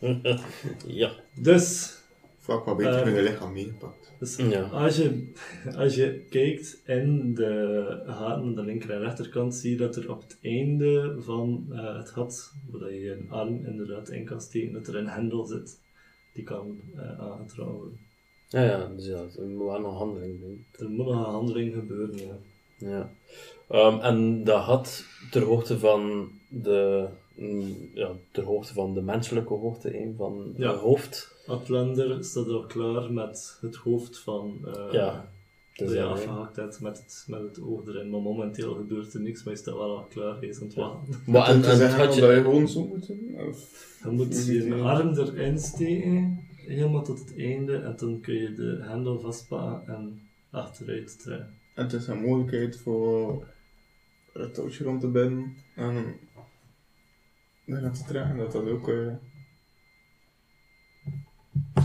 ja. 0.86 1.12
Dus, 1.34 1.96
Vaak 2.38 2.64
wat 2.64 2.76
beter 2.76 2.92
Eh, 2.98 3.04
met 3.04 3.14
je 3.14 3.22
lichaam 3.22 3.52
meegepakt. 3.52 4.12
dus 4.18 4.36
Ja. 4.36 4.62
als, 4.62 4.96
je, 4.96 5.32
als 5.76 5.94
je 5.94 6.26
kijkt 6.30 6.82
in 6.86 7.34
de 7.34 8.02
gaten 8.06 8.42
aan 8.42 8.54
de 8.54 8.62
linker 8.62 8.90
en 8.90 9.00
rechterkant, 9.00 9.54
zie 9.54 9.70
je 9.70 9.76
dat 9.76 9.96
er 9.96 10.10
op 10.10 10.20
het 10.22 10.38
einde 10.42 11.16
van 11.18 11.66
eh, 11.72 11.96
het 11.96 12.10
gat, 12.10 12.52
waar 12.70 12.92
je 12.92 13.12
een 13.12 13.30
arm 13.30 13.66
inderdaad 13.66 14.08
in 14.10 14.24
kan 14.24 14.40
steken, 14.40 14.72
dat 14.72 14.86
er 14.86 14.96
een 14.96 15.08
hendel 15.08 15.44
zit. 15.46 15.80
Die 16.34 16.44
kan 16.44 16.80
eh 16.96 17.18
aangetrokken 17.20 17.76
worden. 17.76 17.98
Ja, 18.48 18.62
ja, 18.64 18.90
dus 18.96 19.06
ja, 19.06 19.22
er 19.38 19.46
moet 19.48 19.66
wel 19.66 19.80
nog 19.80 19.98
handeling 19.98 20.40
doen. 20.40 20.64
Er 20.78 20.88
moet 20.88 21.06
nog 21.06 21.26
een 21.26 21.32
handeling 21.32 21.74
gebeuren, 21.74 22.16
ja. 22.16 22.36
Ja. 22.78 23.10
Ehm, 23.68 24.00
en 24.00 24.44
dat 24.44 24.62
had 24.62 25.04
ter 25.30 25.42
hoogte 25.42 25.78
van 25.78 26.28
de, 26.48 27.06
mm, 27.34 27.90
ja, 27.94 28.10
ter 28.32 28.44
hoogte 28.44 28.72
van 28.72 28.94
de 28.94 29.02
menselijke 29.02 29.54
hoogte, 29.54 30.00
een 30.00 30.14
van 30.16 30.54
Ja. 30.56 30.70
het 30.70 30.80
hoofd. 30.80 31.36
Atlander 31.46 32.24
staat 32.24 32.48
al 32.48 32.66
klaar 32.66 33.12
met 33.12 33.58
het 33.60 33.76
hoofd 33.76 34.18
van 34.18 34.58
eh 34.66 34.92
Ja. 34.92 35.28
dat 35.76 35.88
Dus 35.88 35.96
je 35.96 36.50
hebt 36.54 36.80
met 36.80 36.98
het, 36.98 37.24
met 37.28 37.40
het 37.40 37.60
oog 37.62 37.86
erin. 37.86 38.10
Maar 38.10 38.20
momenteel 38.20 38.74
gebeurt 38.74 39.14
er 39.14 39.20
niks, 39.20 39.44
maar 39.44 39.52
je 39.54 39.58
staat 39.60 39.74
wel 39.74 39.96
al 39.96 40.06
klaar, 40.10 40.38
hij 40.38 40.48
is 40.48 40.60
aan 40.60 40.66
het 40.66 40.74
wachten. 40.74 41.14
Maar 41.26 41.48
en, 41.48 41.64
en 41.64 41.76
zeggen 41.76 41.98
had 41.98 42.06
dat 42.06 42.14
je... 42.14 42.26
je 42.26 42.42
gewoon 42.42 42.68
zo 42.68 42.86
moet 42.86 43.06
doen? 43.06 43.36
Of... 43.48 43.86
Je 44.04 44.10
moet 44.10 44.46
je 44.46 44.74
arm 44.74 45.18
erin 45.18 45.58
steken, 45.58 46.47
helemaal 46.76 47.02
tot 47.04 47.18
het 47.18 47.36
einde, 47.36 47.76
en 47.76 47.96
dan 47.96 48.20
kun 48.20 48.34
je 48.34 48.52
de 48.52 48.78
hendel 48.82 49.20
vastpakken 49.20 49.94
en 49.94 50.28
achteruit 50.50 51.22
trekken. 51.22 51.54
En 51.74 51.84
het 51.84 51.92
is 51.92 52.06
een 52.06 52.20
mogelijkheid 52.20 52.76
voor 52.78 53.46
het 54.32 54.54
touwtje 54.54 54.84
rond 54.84 55.00
te 55.00 55.08
binden 55.08 55.56
en 55.74 56.16
erin 57.66 57.92
te 57.92 58.04
trekken, 58.04 58.36
dat 58.36 58.52
dat 58.52 58.68
ook... 58.68 58.88
eh, 58.88 59.14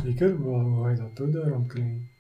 Zeker, 0.04 0.40
maar 0.40 0.62
hoe 0.62 0.84
ga 0.84 0.90
je 0.90 0.96
dat 0.96 1.16
doen 1.16 1.32
daar 1.32 1.52
omkring? 1.52 2.12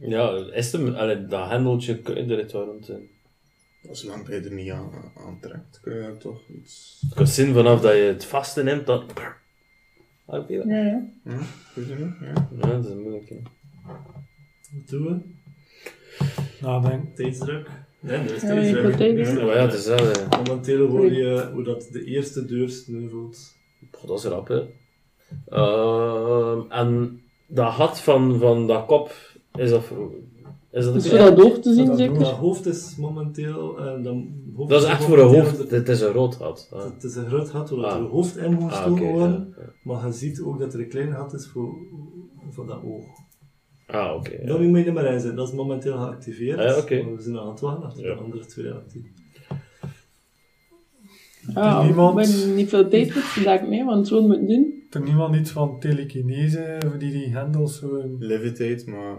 Ja, 0.00 0.30
is 0.52 0.72
het, 0.72 0.94
allee, 0.94 1.26
dat 1.26 1.48
hendeltje 1.48 1.98
kun 1.98 2.14
je 2.26 2.36
er 2.36 2.52
wel 2.52 2.64
rond 2.64 2.88
in. 2.88 3.10
zolang 3.90 4.26
je 4.28 4.34
er 4.34 4.52
niet 4.52 4.70
aan, 4.70 4.90
aan 5.16 5.40
trekt, 5.40 5.80
kun 5.80 5.94
je 5.94 6.16
toch 6.16 6.48
iets... 6.48 6.98
Het 7.00 7.14
kan 7.14 7.26
zin 7.26 7.52
vanaf 7.52 7.80
dat 7.80 7.92
je 7.92 8.00
het 8.02 8.24
vaste 8.24 8.62
neemt, 8.62 8.86
dan... 8.86 9.06
Dat- 10.30 10.48
Ja, 10.48 10.62
ja. 10.64 11.02
Hm? 11.24 11.30
Dat? 11.74 11.86
Ja. 12.20 12.48
Ja, 12.60 12.66
dat 12.66 12.84
is 12.86 12.94
moeilijk, 12.94 13.28
hè. 13.28 13.36
Wat 14.72 14.88
doen 14.88 15.04
we? 15.04 15.18
Nadenken. 16.60 17.14
Tijdsdruk? 17.14 17.68
Nee, 18.00 18.16
er 18.16 18.34
is 18.34 18.42
Ja, 18.42 18.48
tijdsdruk. 18.48 19.46
Maar 19.46 19.54
ja, 19.56 19.62
het 19.62 19.72
is 19.72 19.86
wel... 19.86 20.12
Momenteel 20.44 20.86
hoor 20.88 21.12
je 21.12 21.50
hoe 21.52 21.62
dat 21.62 21.88
de 21.92 22.04
eerste 22.04 22.44
deur 22.44 22.68
sneuvelt. 22.68 23.56
Goh, 23.92 24.08
dat 24.08 24.18
is 24.18 24.24
rap, 24.24 24.48
hè. 24.48 24.62
Ehm, 25.48 26.70
en 26.70 27.20
dat 27.46 27.72
gat 27.72 28.00
van, 28.00 28.38
van 28.38 28.66
dat 28.66 28.86
kop, 28.86 29.12
is 29.54 29.70
dat 29.70 29.84
voor... 29.84 30.12
Is 30.72 30.84
dat, 30.84 30.94
Dus 30.94 31.04
een 31.04 31.10
voor 31.10 31.18
dat 31.18 31.38
hoofd 31.40 31.62
te 31.62 31.72
zien, 31.74 31.86
dat 31.86 31.98
zeker? 31.98 32.18
Dat 32.18 32.28
hoofd 32.30 32.66
is 32.66 32.96
momenteel... 32.96 33.78
eh, 33.78 34.02
dan, 34.02 34.28
hoofd 34.56 34.70
dat 34.70 34.82
is 34.82 34.88
echt 34.88 35.04
voor 35.04 35.18
een 35.18 35.28
hoofd. 35.34 35.70
Dit 35.70 35.88
is 35.88 36.00
een 36.00 36.12
rood 36.12 36.34
gat. 36.34 36.68
Ah, 36.72 36.84
Het 36.84 37.04
is 37.04 37.14
een 37.16 37.26
groot 37.26 37.48
gat 37.50 37.70
waar 37.70 37.84
Ah. 37.84 37.96
er 37.96 38.08
hoofd 38.08 38.36
in 38.36 38.52
moet 38.52 38.62
ah 38.62 38.76
gestoken 38.76 39.02
oké. 39.04 39.12
worden. 39.12 39.54
ja, 39.56 39.62
ja. 39.62 39.72
Maar 39.82 40.06
je 40.06 40.12
ziet 40.12 40.40
ook 40.40 40.58
dat 40.58 40.74
er 40.74 40.80
een 40.80 40.88
klein 40.88 41.12
gat 41.12 41.32
is 41.34 41.46
voor, 41.46 41.74
voor 42.50 42.66
dat 42.66 42.82
oog. 42.84 43.04
Ah, 43.86 44.14
oké. 44.16 44.30
ja. 44.40 44.46
Dan 44.46 44.68
moet 44.68 44.78
je 44.78 44.84
er 44.84 44.92
maar 44.92 45.12
in 45.12 45.20
zijn. 45.20 45.36
Dat 45.36 45.48
is 45.48 45.54
momenteel 45.54 45.96
geactiveerd. 45.98 46.58
Ah, 46.58 46.64
ja, 46.64 46.78
oké. 46.78 47.02
Maar 47.02 47.14
we 47.16 47.22
zijn 47.22 47.38
aan 47.38 47.48
het 47.48 47.60
wachten 47.60 47.84
achter 47.84 48.04
Ja. 48.06 48.14
de 48.14 48.20
andere 48.20 48.46
twee 48.46 48.70
actief. 48.70 49.02
Ah, 51.54 51.84
Niemand- 51.84 52.14
we 52.26 52.32
hebben 52.32 52.54
niet 52.54 52.68
veel 52.68 52.88
tijd 52.88 53.12
voor 53.12 53.22
vandaag, 53.22 53.66
nee, 53.68 53.84
want 53.84 54.08
zo 54.08 54.20
moeten 54.22 54.40
we 54.40 54.46
doen. 54.46 54.82
Er 54.90 55.00
niemand 55.02 55.36
iets 55.36 55.50
van 55.50 55.80
telekinese, 55.80 56.76
voor 56.88 56.98
die 56.98 57.10
die 57.12 57.36
hendels 57.36 57.78
zo... 57.78 57.96
in- 57.96 58.16
Levitate, 58.18 58.90
maar. 58.90 59.16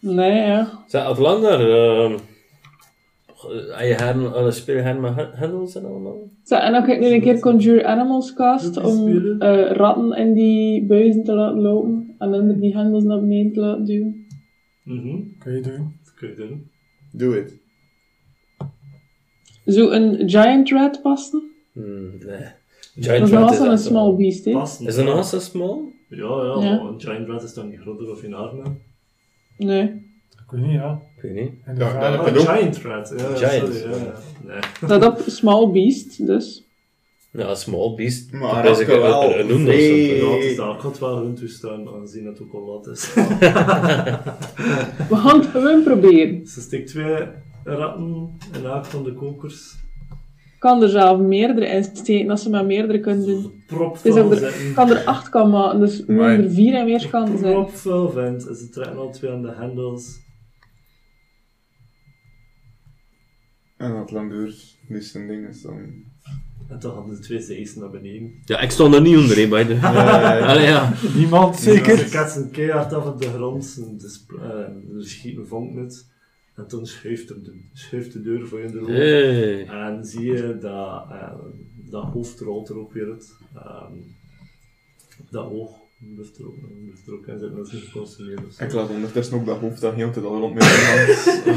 Nee, 0.00 0.32
ja. 0.46 0.84
Atlander, 0.92 1.60
ehm 1.60 2.18
je 3.86 3.94
her, 3.94 4.16
uh, 4.16 4.50
speel 4.50 4.76
je 4.76 4.82
her 4.82 5.00
met 5.00 5.14
hen- 5.14 5.30
hendels 5.32 5.74
en 5.74 5.84
allemaal? 5.84 6.16
Zo, 6.44 6.54
en 6.54 6.72
dan 6.72 6.84
ga 6.84 6.92
ik 6.92 7.00
nu 7.00 7.06
een 7.06 7.20
keer 7.20 7.38
Conjure 7.40 7.84
Animals 7.86 8.34
cast 8.34 8.74
Doe 8.74 8.82
om 8.84 9.08
eh, 9.40 9.70
ratten 9.70 10.12
in 10.12 10.32
die 10.34 10.84
buizen 10.86 11.24
te 11.24 11.32
laten 11.32 11.60
lopen 11.60 12.14
en 12.18 12.30
dan 12.30 12.60
die 12.60 12.76
hendels 12.76 13.04
naar 13.04 13.20
beneden 13.20 13.52
te 13.52 13.60
laten 13.60 13.84
duwen. 13.84 14.26
Mhm, 14.82 15.18
Kun 15.38 15.54
je 15.54 15.60
doen. 15.60 15.96
dat 16.04 16.14
kun 16.14 16.28
je 16.28 16.34
doen. 16.34 16.70
Do 17.12 17.32
it. 17.32 17.58
Zo 19.66 19.90
een 19.90 20.28
giant 20.30 20.70
rat 20.70 21.02
passen. 21.02 21.42
Hmm, 21.72 22.10
nee. 22.18 22.38
Dat 22.94 23.04
Giant 23.04 23.28
wel 23.30 23.50
is 23.50 23.56
zo'n 23.56 23.70
echt 23.70 23.82
small 23.82 24.14
beast, 24.16 24.44
hè. 24.44 24.50
Is 24.86 24.96
dat 24.96 25.16
eens 25.16 25.28
zo 25.30 25.38
small? 25.38 25.78
Ja, 26.08 26.16
ja, 26.18 26.62
Ja. 26.62 26.80
een 26.80 27.00
giant 27.00 27.28
rat 27.28 27.42
is 27.42 27.54
dan 27.54 27.68
niet 27.68 27.80
groter 27.80 28.10
of 28.10 28.22
in 28.22 28.34
armen. 28.34 28.78
Nee. 29.56 29.82
Ik 30.32 30.50
weet 30.50 30.60
niet, 30.62 30.72
ja. 30.72 31.00
Ik 31.16 31.22
weet 31.22 31.34
niet. 31.34 31.52
En 31.64 31.76
Ja, 31.76 31.90
vraag- 31.90 32.10
dat- 32.16 32.18
Oh, 32.20 32.24
dat 32.26 32.34
een 32.34 32.40
ook. 32.40 32.56
giant 32.56 32.78
rat. 32.78 33.14
Ja, 33.18 33.48
Giant. 33.48 33.74
sorry. 33.74 33.90
Ja, 33.90 33.96
ja. 33.96 34.14
Nee. 34.80 34.88
Dat 34.88 35.04
op 35.06 35.22
small 35.26 35.70
beast, 35.70 36.26
dus. 36.26 36.62
Ja, 37.30 37.54
small 37.54 37.94
beast. 37.94 38.32
Maar 38.32 38.62
dat 38.62 38.80
is 38.80 38.86
dat 38.86 39.00
wel 39.00 39.38
een, 39.38 39.46
noemde 39.46 40.54
daar. 40.56 40.74
Ik 40.74 40.80
had 40.80 40.98
wel 40.98 41.16
hun 41.16 41.34
toestaan, 41.34 41.88
aangezien 41.88 42.26
het 42.26 42.40
ook 42.42 42.52
al 42.54 42.64
laat 42.64 42.86
is. 42.86 43.14
We 45.08 45.16
gaan 45.16 45.38
het 45.40 45.46
gewoon 45.48 45.82
proberen. 45.82 46.46
Ze 46.46 46.60
steekt 46.60 46.88
twee 46.88 47.16
ratten 47.64 48.30
in 48.52 48.64
elk 48.64 48.84
van 48.84 49.04
de 49.04 49.12
kokers. 49.12 49.74
Ik 50.64 50.70
kan 50.70 50.82
er 50.82 50.88
zelf 50.88 51.20
meerdere 51.20 51.66
in 51.66 51.84
steken 51.84 52.30
als 52.30 52.42
ze 52.42 52.50
maar 52.50 52.66
meerdere 52.66 53.00
kunnen 53.00 53.26
doen. 53.26 53.62
Prop 53.66 54.02
Dus 54.02 54.40
ik 54.40 54.74
kan 54.74 54.90
er 54.90 55.04
acht 55.04 55.28
kan 55.28 55.50
maken, 55.50 55.80
dus 55.80 56.04
we 56.04 56.12
moeten 56.12 56.44
er 56.44 56.50
vier 56.50 56.74
en 56.74 56.84
weerkanten 56.84 57.38
zijn. 57.38 57.52
Prop 57.52 57.70
vol 57.70 58.08
vent. 58.10 58.48
En 58.48 58.54
ze 58.54 58.68
trekken 58.68 58.96
al 58.96 59.10
twee 59.12 59.30
aan 59.30 59.42
de 59.42 59.52
hendels. 59.52 60.18
En 63.76 63.92
dat 63.92 64.10
Landeur 64.10 64.54
dus 64.88 65.10
zijn 65.10 65.26
ding 65.26 65.48
is 65.48 65.62
dan... 65.62 65.78
En 66.68 66.78
toen 66.78 66.92
hadden 66.92 67.14
de 67.14 67.20
twee 67.20 67.40
zeeën 67.40 67.70
naar 67.76 67.90
beneden. 67.90 68.32
Ja, 68.44 68.60
ik 68.60 68.70
stond 68.70 68.94
er 68.94 69.00
niet 69.00 69.16
onder, 69.16 69.36
hè, 69.36 69.48
by 69.48 69.64
the 69.64 69.86
Allee, 70.46 70.66
ja. 70.66 70.92
Niemand 71.14 71.56
Ze 71.56 71.72
zeker? 71.72 72.04
ketsen 72.08 72.50
keihard 72.50 72.92
af 72.92 73.06
op 73.06 73.20
de 73.20 73.28
grond, 73.28 73.80
en 73.86 73.98
de 73.98 74.08
sp- 74.08 74.32
eh, 74.42 74.96
er 74.96 75.06
schiet 75.06 75.36
een 75.36 75.46
vonk 75.46 75.78
uit. 75.78 76.12
En 76.54 76.66
toen 76.66 76.86
schuift, 76.86 77.30
er 77.30 77.42
de, 77.42 77.60
schuift 77.72 78.12
de 78.12 78.22
deur 78.22 78.46
voor 78.46 78.58
je 78.58 78.66
in 78.66 78.72
de. 78.72 78.92
Hey. 78.92 79.66
En 79.66 80.04
zie 80.04 80.24
je 80.24 80.58
dat, 80.60 81.04
eh, 81.10 81.32
dat 81.90 82.04
hoofd 82.04 82.40
rolt 82.40 82.68
er 82.68 82.78
ook 82.78 82.92
weer 82.92 83.10
uit. 83.10 83.36
Ehm, 83.54 83.92
dat 85.30 85.50
oog 85.50 85.82
blijft 86.14 86.38
er 86.38 86.46
ook, 86.46 86.54
blijft 86.84 87.06
er 87.06 87.14
ook 87.14 87.26
in 87.26 87.38
zitten, 87.38 87.56
dat 87.56 87.66
is 87.66 87.72
niet 87.72 87.82
geconsumeerd 87.82 88.54
zo. 88.54 88.64
Ik 88.64 88.72
laat 88.72 88.90
ondertussen 88.90 89.36
ook 89.36 89.46
dat 89.46 89.58
hoofd 89.58 89.80
dat 89.80 89.94
heel 89.94 90.06
de 90.06 90.12
tijd 90.12 90.24
al 90.24 90.38
rond. 90.38 90.62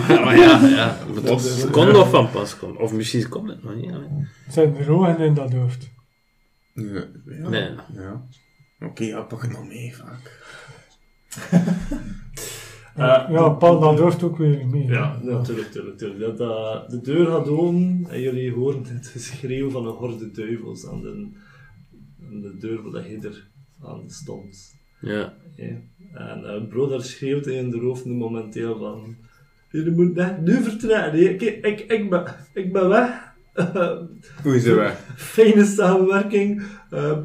Ja, 0.07 0.23
maar 0.23 0.37
ja, 0.37 0.67
ja. 0.67 0.97
Het 1.21 1.69
kon 1.69 1.87
nog 1.87 2.09
van 2.09 2.31
pas 2.31 2.57
komen. 2.57 2.81
Of 2.81 2.93
misschien 2.93 3.29
komt 3.29 3.49
het 3.49 3.63
nog 3.63 3.75
niet. 3.75 3.93
Zijn 4.49 4.75
er 4.75 4.91
ogen 4.91 5.19
in 5.19 5.33
dat 5.33 5.53
hoofd? 5.53 5.89
Ja. 6.73 7.07
ja. 7.25 7.49
Nee. 7.49 7.69
ja. 7.93 8.27
Oké, 8.79 9.03
ja, 9.03 9.21
pak 9.21 9.41
het 9.41 9.51
nog 9.51 9.67
mee 9.67 9.95
vaak. 9.95 10.45
Eh, 12.97 13.25
ja, 13.29 13.49
Paul, 13.49 13.79
dat 13.79 13.99
hoort 13.99 14.23
ook 14.23 14.37
weer 14.37 14.57
niet 14.57 14.71
mee. 14.71 14.85
Ja, 14.87 15.19
natuurlijk, 15.23 15.67
natuurlijk, 15.67 15.91
natuurlijk. 16.01 16.19
Dat, 16.19 16.37
dat- 16.37 16.89
de 16.89 17.01
deur 17.01 17.25
gaat 17.25 17.47
open 17.47 18.05
en 18.09 18.21
jullie 18.21 18.51
horen 18.53 18.83
het 18.87 19.07
geschreeuw 19.07 19.69
van 19.69 19.87
een 19.87 19.93
horde 19.93 20.31
duivels 20.31 20.87
aan 20.87 21.01
de, 21.01 21.27
aan 22.31 22.41
de 22.41 22.57
deur 22.59 22.91
waar 22.91 23.09
je 23.09 23.17
er 23.17 23.47
aan 23.83 24.03
stond. 24.07 24.75
Ja. 25.01 25.33
Ja. 25.55 25.75
En 26.13 26.41
uh, 26.43 26.67
bro, 26.69 26.87
daar 26.87 27.01
schreeuwt 27.01 27.47
in 27.47 27.69
de 27.69 27.79
hoofd 27.79 28.05
nu 28.05 28.13
momenteel 28.13 28.77
van... 28.77 29.15
Je 29.71 29.91
moet 29.95 30.15
net 30.15 30.41
nu 30.41 30.61
vertrekken, 30.61 31.29
ik, 31.29 31.41
ik, 31.41 31.79
ik, 31.79 32.09
ben, 32.09 32.23
ik 32.53 32.73
ben 32.73 32.87
weg. 32.89 33.09
Hoe 34.43 34.55
is 34.55 34.65
het 34.65 34.75
weg? 34.75 34.99
Fijne 35.35 35.65
samenwerking. 35.65 36.63
Uh, 36.93 37.17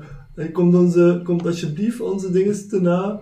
komt, 0.53 0.75
onze, 0.75 1.21
komt 1.25 1.47
alsjeblieft 1.47 2.01
onze 2.01 2.31
dingen 2.31 2.69
te 2.69 2.81
na. 2.81 3.21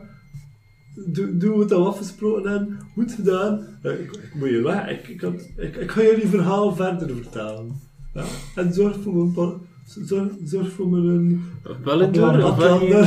Doe, 0.95 1.37
doe 1.37 1.57
wat 1.57 1.69
we 1.71 1.75
afgesproken 1.75 2.51
hebben. 2.51 2.79
Goed 2.93 3.13
gedaan. 3.13 3.79
Eh, 3.83 4.01
ik, 4.01 4.11
ik 4.17 4.35
moet 4.35 4.49
je 4.49 4.61
weg. 4.63 4.89
Ik, 4.89 5.09
ik, 5.09 5.17
kan- 5.17 5.41
ik, 5.57 5.77
ik 5.77 5.91
ga 5.91 6.03
jullie 6.03 6.27
verhaal 6.29 6.75
verder 6.75 7.17
vertellen. 7.17 7.81
Ja. 8.15 8.25
En 8.55 8.73
zorg 8.75 9.03
voor 9.03 9.15
mijn... 9.15 9.33
pa- 9.33 9.69
Zorg, 10.05 10.33
zorg 10.45 10.73
voor 10.73 10.89
mijn... 10.89 11.45
Wel 11.85 12.03
Atlander. 12.03 12.79
geen- 12.79 13.05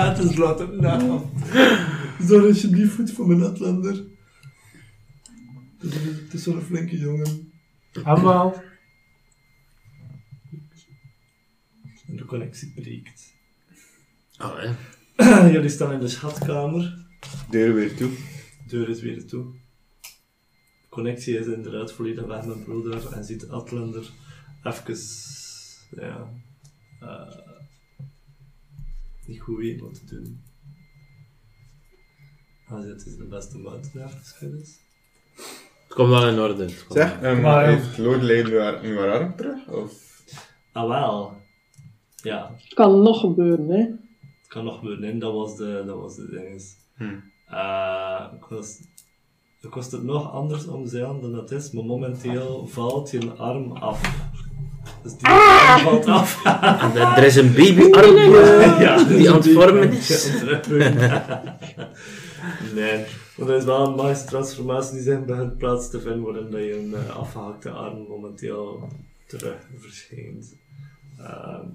Het 0.08 0.18
is 0.18 0.36
later 0.36 0.80
na. 0.80 1.20
Zorg 2.20 2.44
alsjeblieft 2.44 2.94
goed 2.94 3.10
voor 3.10 3.26
mijn 3.28 3.42
Atlander. 3.42 4.04
Het 5.78 5.92
is- 5.92 5.94
Het 6.04 6.32
is 6.32 6.46
wel 6.46 6.54
een 6.56 6.62
flinke 6.62 6.98
jongen. 6.98 7.52
Allemaal. 8.02 8.54
En 12.06 12.16
de 12.16 12.24
connectie 12.24 12.72
breekt. 12.74 13.34
Oh, 14.38 14.58
hè. 14.60 14.70
Jullie 15.52 15.68
staan 15.68 15.92
in 15.92 16.00
de 16.00 16.08
schatkamer. 16.08 17.06
Deur 17.50 17.74
weer 17.74 17.96
toe. 17.96 18.10
De 18.10 18.16
deur 18.66 18.88
is 18.88 19.00
weer 19.02 19.26
toe. 19.26 19.44
De 20.80 20.88
connectie 20.88 21.38
is 21.38 21.46
inderdaad 21.46 21.92
volledig 21.92 22.24
weg 22.24 22.44
met 22.44 22.64
broeder 22.64 23.12
en 23.12 23.24
ziet 23.24 23.48
Atlander 23.48 24.10
even, 24.62 25.88
ja, 25.90 26.30
eh, 27.00 27.36
niet 29.26 29.40
goed 29.40 29.58
weten 29.58 29.86
wat 29.86 30.06
te 30.06 30.14
doen. 30.22 30.42
Ah, 32.68 32.82
dit 32.82 33.06
is 33.06 33.16
de 33.16 33.24
beste 33.24 33.58
maat 33.58 33.90
geschud 34.18 34.60
is. 34.60 34.78
Het 35.86 35.94
komt 35.94 36.08
wel 36.08 36.28
in 36.28 36.38
orde. 36.38 36.62
Het 36.64 36.84
Zeg, 36.88 37.22
um, 37.22 37.40
Maar- 37.40 37.66
heeft 37.68 37.98
haar, 38.60 38.82
nu 38.82 38.98
haar 38.98 39.10
arm 39.10 39.36
terug? 39.36 39.68
Of? 39.68 40.22
Ah 40.72 40.88
wel, 40.88 41.36
ja, 42.16 42.54
Het 42.62 42.74
kan 42.74 43.02
nog 43.02 43.20
gebeuren, 43.20 43.68
hè. 43.68 43.86
Het 44.64 44.80
kan 44.80 44.90
nog 44.90 45.00
hè. 45.00 45.18
dat 45.18 45.32
was 45.32 45.56
de, 45.56 45.82
dat 45.86 45.96
was 45.96 46.16
de 46.16 46.28
ding. 46.30 46.62
Hm. 46.96 47.04
Eh, 47.46 48.24
ik 49.62 49.74
was 49.74 49.90
het 49.90 50.02
nog 50.02 50.32
anders 50.32 50.66
omzeilen 50.66 51.20
dan 51.20 51.34
het 51.34 51.50
is, 51.50 51.70
maar 51.70 51.84
momenteel 51.84 52.66
valt 52.66 53.10
je 53.10 53.32
arm 53.32 53.72
af. 53.72 54.00
Dus 55.02 55.16
die 55.16 55.28
arm 55.28 55.80
valt 55.80 56.06
af. 56.06 56.44
En 56.82 56.96
er 56.96 57.16
er 57.16 57.24
is 57.24 57.36
een 57.36 57.52
babyarm 57.52 58.34
eh, 58.34 59.08
die 59.08 59.30
aan 59.30 59.36
het 59.36 59.52
vormen 59.52 59.92
is. 59.92 60.32
nee, 62.74 63.04
maar 63.36 63.46
dat 63.46 63.58
is 63.58 63.64
wel 63.64 63.86
een 63.86 63.94
magische 63.94 64.26
transformatie 64.26 64.94
die 64.94 65.02
zich 65.02 65.24
begint 65.24 65.58
plaats 65.58 65.90
te 65.90 66.00
vinden, 66.00 66.22
waarin 66.22 66.50
dat 66.50 66.60
je 66.60 66.78
een 66.78 66.94
eh, 66.94 67.16
afgehakte 67.16 67.70
arm 67.70 68.06
momenteel 68.08 68.88
terug 69.26 69.56
verschijnt. 69.78 70.56
Ehm, 71.18 71.66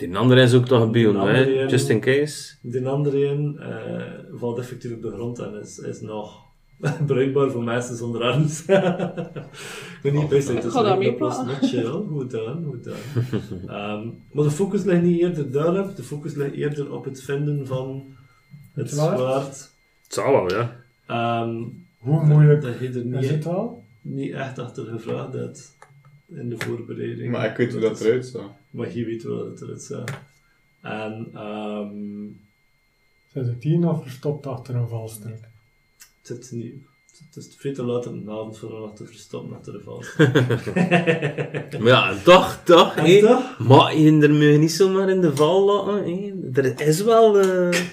Die 0.00 0.16
andere 0.16 0.42
is 0.42 0.54
ook 0.54 0.66
toch 0.66 0.82
een 0.82 1.16
hè? 1.16 1.40
Just 1.66 1.88
in 1.88 2.00
case. 2.00 2.54
Die 2.62 2.88
andere 2.88 3.24
een 3.26 3.58
eh, 3.58 4.02
valt 4.32 4.58
effectief 4.58 4.92
op 4.92 5.02
de 5.02 5.10
grond 5.10 5.38
en 5.38 5.54
is, 5.60 5.78
is 5.78 6.00
nog 6.00 6.42
bruikbaar 7.06 7.50
voor 7.50 7.62
mensen 7.62 7.96
zonder 7.96 8.22
arms. 8.22 8.60
ik 8.66 9.98
ben 10.02 10.14
niet 10.14 10.28
best 10.28 10.48
uit 10.50 10.64
ga 10.64 10.82
dat 10.82 11.58
chill. 11.60 11.84
Goed 11.84 12.30
dan, 12.30 12.64
goed 12.64 12.84
dan. 12.84 12.94
Ehm, 13.76 14.08
maar 14.32 14.44
de 14.44 14.50
focus 14.50 14.84
ligt 14.84 15.02
niet 15.02 15.20
eerder 15.20 15.50
daarop, 15.52 15.96
de 15.96 16.02
focus 16.02 16.34
ligt 16.34 16.54
eerder 16.54 16.92
op 16.92 17.04
het 17.04 17.22
vinden 17.22 17.66
van 17.66 18.04
het 18.74 18.90
Zwaard? 18.90 19.18
zwaard. 19.18 19.70
Het 20.02 20.14
zal 20.14 20.32
wel, 20.32 20.50
ja. 20.50 20.76
Ehm, 21.06 21.62
Hoe 21.98 22.24
moeilijk 22.24 22.62
dat 22.62 22.78
je 22.78 22.88
er 22.88 22.96
is 22.96 23.02
niet, 23.04 23.30
het 23.30 23.46
al? 23.46 23.84
niet 24.02 24.32
echt 24.32 24.58
achter 24.58 24.84
gevraagd 24.84 25.32
hebt 25.32 25.76
in 26.28 26.48
de 26.48 26.56
voorbereiding. 26.58 27.32
Maar 27.32 27.50
ik 27.50 27.56
weet 27.56 27.72
hoe 27.72 27.80
dat 27.80 28.00
eruit 28.00 28.26
zag. 28.26 28.50
Maar 28.70 28.96
je 28.96 29.04
weet 29.04 29.22
wel 29.22 29.36
dat 29.38 29.46
het 29.48 29.60
eruit 29.62 29.82
zag. 29.82 30.04
En 30.80 31.28
ehm, 31.34 32.26
Zit 33.32 33.46
het 33.46 33.62
hier 33.62 33.78
nog 33.78 34.02
verstopt 34.02 34.46
achter 34.46 34.74
een 34.74 34.88
valstrik? 34.88 35.38
Het 35.98 36.26
zit 36.26 36.50
niet. 36.52 36.74
Het 37.26 37.36
is 37.36 37.54
veel 37.58 37.72
te 37.74 37.82
laat 37.82 38.06
in 38.06 38.24
de 38.24 38.30
avond 38.30 38.58
voor 38.58 38.70
nog 38.70 38.94
te 38.94 39.06
verstoppen 39.06 39.56
achter 39.56 39.72
de 39.72 39.80
vast. 39.80 40.18
Maar 41.80 41.88
ja, 41.88 42.14
toch, 42.22 42.60
toch, 42.64 42.96
En 42.96 43.04
hè? 43.04 43.20
toch? 43.20 43.58
Maar 43.58 43.96
je 43.96 44.20
er 44.20 44.58
niet 44.58 44.70
zomaar 44.72 45.08
in 45.10 45.20
de 45.20 45.36
val 45.36 45.64
laten, 45.64 46.04
hè? 46.52 46.60
Er 46.62 46.80
is 46.80 47.02
wel... 47.02 47.38
eh 47.40 47.72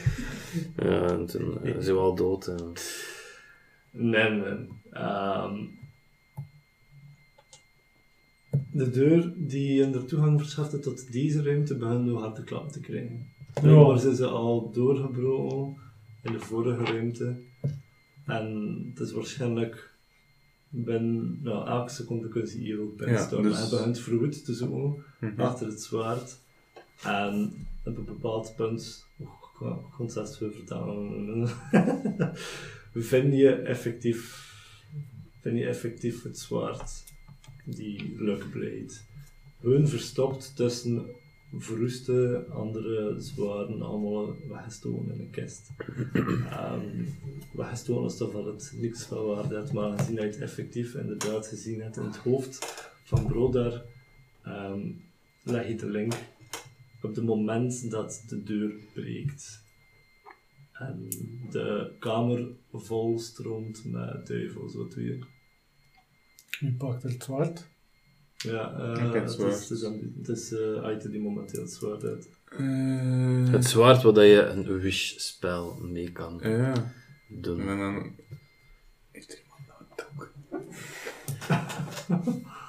Ja, 0.78 1.08
en 1.10 1.26
toen 1.26 1.58
eh, 1.64 1.76
is 1.76 1.86
hij 1.86 1.94
wel 1.94 2.16
dood. 2.16 2.46
hè. 2.46 2.56
Nee, 3.92 4.30
nee. 4.30 4.68
Ehm, 4.92 5.56
de 8.78 8.90
deur 8.90 9.34
die 9.38 9.74
je 9.74 9.90
de 9.90 10.06
toegang 10.06 10.40
verschafte 10.40 10.80
tot 10.80 11.12
deze 11.12 11.44
ruimte 11.44 11.76
begint 11.78 12.06
nu 12.06 12.14
harde 12.14 12.44
klappen 12.44 12.72
te 12.72 12.80
krijgen. 12.80 13.28
Blijkbaar 13.62 14.00
zijn 14.00 14.16
ze 14.16 14.26
al 14.26 14.72
doorgebroken 14.72 15.76
in 16.24 16.32
de 16.32 16.40
vorige 16.40 16.84
ruimte. 16.84 17.36
En 18.26 18.76
het 18.90 19.00
is 19.08 19.12
waarschijnlijk 19.12 19.94
binnen 20.70 21.40
nou, 21.44 21.68
elke 21.68 21.92
seconde 21.92 22.28
kun 22.28 22.42
je 22.46 22.58
hier 22.58 22.82
ook 22.82 22.98
binnenstormen. 22.98 23.52
Ja, 23.52 23.58
dus- 23.60 23.70
Hij 23.70 23.78
begint 23.78 24.00
verwoed 24.00 24.46
te 24.46 24.54
zoeken 24.54 25.04
Mhm. 25.20 25.42
achter 25.42 25.68
het 25.68 25.82
zwaard. 25.82 26.38
En 27.04 27.54
op 27.86 27.98
een 27.98 28.06
bepaald 28.06 28.54
punt, 28.56 29.06
oh, 29.20 29.28
ik 29.28 29.60
kan- 29.60 29.72
ik 29.78 29.92
kan 29.98 30.06
het 30.06 30.12
zelfs 30.14 30.38
veel 30.38 30.52
vertalen, 30.52 31.48
vind 32.94 33.34
je 33.34 33.50
effectief, 33.50 34.46
vind 35.42 35.58
je 35.58 35.66
effectief 35.68 36.24
het 36.24 36.40
zwaard, 36.40 37.04
die 37.76 38.16
Luck 38.18 38.52
Blade. 38.52 38.94
Hun 39.60 39.88
verstopt 39.88 40.56
tussen 40.56 41.06
verroeste 41.54 42.46
andere 42.50 43.16
zwaarden, 43.20 43.82
allemaal 43.82 44.36
weggestoken 44.48 45.14
in 45.14 45.20
een 45.20 45.30
kist. 45.30 45.70
um, 46.14 47.16
weggestoken 47.52 48.04
alsof 48.04 48.32
dat 48.32 48.46
het 48.46 48.74
niks 48.76 49.04
van 49.04 49.26
waarde 49.26 49.56
had, 49.56 49.74
maar 49.74 49.98
gezien 50.00 50.16
dat 50.16 50.24
je 50.24 50.30
het 50.30 50.40
effectief 50.40 50.96
inderdaad 50.96 51.48
gezien 51.48 51.82
hebt 51.82 51.98
in 51.98 52.04
het 52.04 52.18
hoofd 52.18 52.66
van 53.04 53.26
Brodar, 53.26 53.84
ehm, 54.44 54.92
leg 55.44 55.68
je 55.68 55.76
de 55.76 55.90
link 55.90 56.14
op 57.02 57.16
het 57.16 57.26
moment 57.26 57.92
dat 57.92 58.24
de 58.28 58.44
deur 58.44 58.74
breekt. 58.94 59.66
En 60.74 61.10
de 61.52 61.92
kamer 62.00 62.48
vol 62.72 63.20
stroomt 63.20 63.86
met 63.86 64.28
duivels. 64.28 64.76
Wat 64.76 64.94
je? 64.94 65.20
Wie 66.60 66.74
pakt 66.78 67.04
het 67.04 67.24
zwart? 67.24 67.68
Ja, 68.38 68.74
eh, 68.80 68.92
Ik 69.06 69.14
heb 69.14 69.14
het 69.14 69.24
het 69.24 69.32
zwaard. 69.32 69.54
is, 69.54 69.60
het 69.70 69.78
is, 69.78 69.86
aan- 69.86 70.14
het 70.18 70.28
is 70.28 70.52
eh, 70.54 70.84
Aite 70.84 71.10
die 71.10 71.22
momenteel 71.22 71.62
het 71.62 71.72
zwaard 71.72 72.04
uit. 72.04 72.30
Eh, 72.50 73.52
Het 73.52 73.66
zwaard 73.66 74.02
waar 74.04 74.14
dat 74.14 74.24
je 74.24 74.42
een 74.46 74.80
wish-spel 74.80 75.78
mee 75.82 76.12
kan 76.12 76.40
Ja. 76.44 76.74
doen. 77.30 77.60
En 77.60 77.78
dan... 77.78 78.16
Heeft 79.12 79.32
er 79.34 79.40
iemand 79.44 79.62
nou 79.68 79.80
een 79.82 79.96
token? 79.96 80.30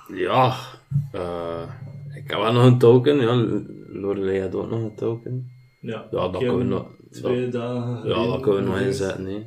Ja, 0.16 0.56
eh, 1.12 1.70
ik 2.14 2.30
heb 2.30 2.38
wel 2.38 2.52
nog 2.52 2.64
een 2.64 2.78
token. 2.78 3.16
Ja, 3.20 3.34
Lorelei 4.00 4.40
had 4.40 4.54
ook 4.54 4.70
nog 4.70 4.82
een 4.82 4.94
token. 4.94 5.50
Ja, 5.80 5.90
Ja, 6.10 6.28
dat 6.28 6.32
ik 6.34 6.38
kunnen 6.38 6.58
we 6.58 6.64
nog, 6.64 6.86
Twee 7.10 7.48
dat, 7.48 7.52
dagen. 7.52 8.08
ja, 8.08 8.26
dat 8.26 8.40
kunnen 8.40 8.62
we 8.64 8.68
nog 8.70 8.80
inzetten. 8.80 9.24
hè. 9.24 9.46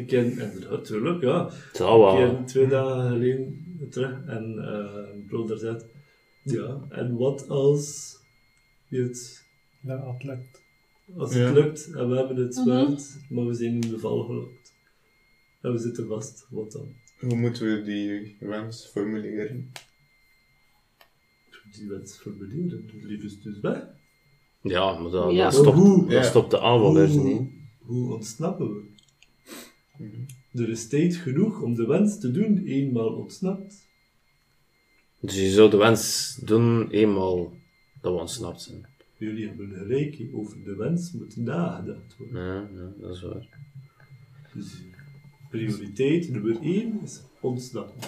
Ik 0.00 0.06
ken, 0.06 0.38
en 0.38 0.52
natuurlijk, 0.70 1.22
ja. 1.22 1.44
Het 1.44 1.76
zal 1.76 2.12
Ik 2.12 2.18
wel. 2.18 2.34
ken 2.34 2.44
twee 2.44 2.66
dagen 2.66 3.08
geleden 3.10 3.71
terug 3.90 4.24
en 4.26 4.58
eh 4.58 5.26
broeder 5.26 5.58
zei, 5.58 5.78
ja, 6.42 6.86
en 6.88 7.16
wat 7.16 7.48
als 7.48 8.16
het, 8.88 9.46
Ja, 9.82 10.12
het 10.12 10.22
lukt. 10.22 10.62
als 11.16 11.34
Ja. 11.34 11.40
het 11.40 11.54
lukt 11.54 11.90
en 11.92 12.08
we 12.08 12.16
hebben 12.16 12.36
het 12.36 12.54
Mhm. 12.54 12.62
zwaard, 12.64 13.18
maar 13.30 13.46
we 13.46 13.54
zijn 13.54 13.72
in 13.74 13.80
de 13.80 13.98
val 13.98 14.24
gelokt. 14.24 14.74
En 15.60 15.72
we 15.72 15.78
zitten 15.78 16.06
vast, 16.06 16.46
wat 16.50 16.72
dan? 16.72 16.94
Hoe 17.18 17.36
moeten 17.36 17.66
we 17.76 17.82
die 17.82 18.36
wens 18.40 18.86
formuleren? 18.86 19.72
Die 21.72 21.88
wens 21.88 22.16
formuleren, 22.18 22.90
lief 23.02 23.22
is 23.22 23.40
dus 23.40 23.60
weg. 23.60 23.86
Ja, 24.62 24.98
maar 24.98 25.10
dat, 25.10 25.32
Ja. 25.32 25.44
dat, 25.44 25.54
stopt, 25.54 25.76
Hoe? 25.76 26.02
dat 26.02 26.12
Ja. 26.12 26.22
stopt 26.22 26.50
de 26.50 26.60
aanval 26.60 26.92
dus 26.92 27.14
Hoe- 27.14 27.24
niet. 27.24 27.50
Hoe 27.80 28.14
ontsnappen 28.14 28.66
we? 28.74 28.82
Mhm. 29.98 30.20
Er 30.54 30.68
is 30.68 30.88
tijd 30.88 31.16
genoeg 31.16 31.60
om 31.60 31.74
de 31.74 31.86
wens 31.86 32.20
te 32.20 32.30
doen, 32.30 32.58
eenmaal 32.66 33.08
ontsnapt. 33.14 33.88
Dus 35.20 35.34
je 35.34 35.50
zou 35.50 35.70
de 35.70 35.76
wens 35.76 36.36
doen 36.44 36.90
eenmaal 36.90 37.52
dat 38.00 38.12
we 38.14 38.18
ontsnapt 38.20 38.62
zijn. 38.62 38.86
Jullie 39.18 39.46
hebben 39.46 39.68
gelijk, 39.70 40.18
over 40.32 40.64
de 40.64 40.74
wens 40.76 41.12
moet 41.12 41.36
nagedacht 41.36 42.16
worden. 42.18 42.42
Ja, 42.44 42.54
ja 42.74 42.92
dat 43.00 43.14
is 43.16 43.22
waar. 43.22 43.48
Dus 44.54 44.82
prioriteit 45.50 46.30
nummer 46.30 46.60
1 46.62 47.00
is 47.02 47.22
ontsnappen. 47.40 48.00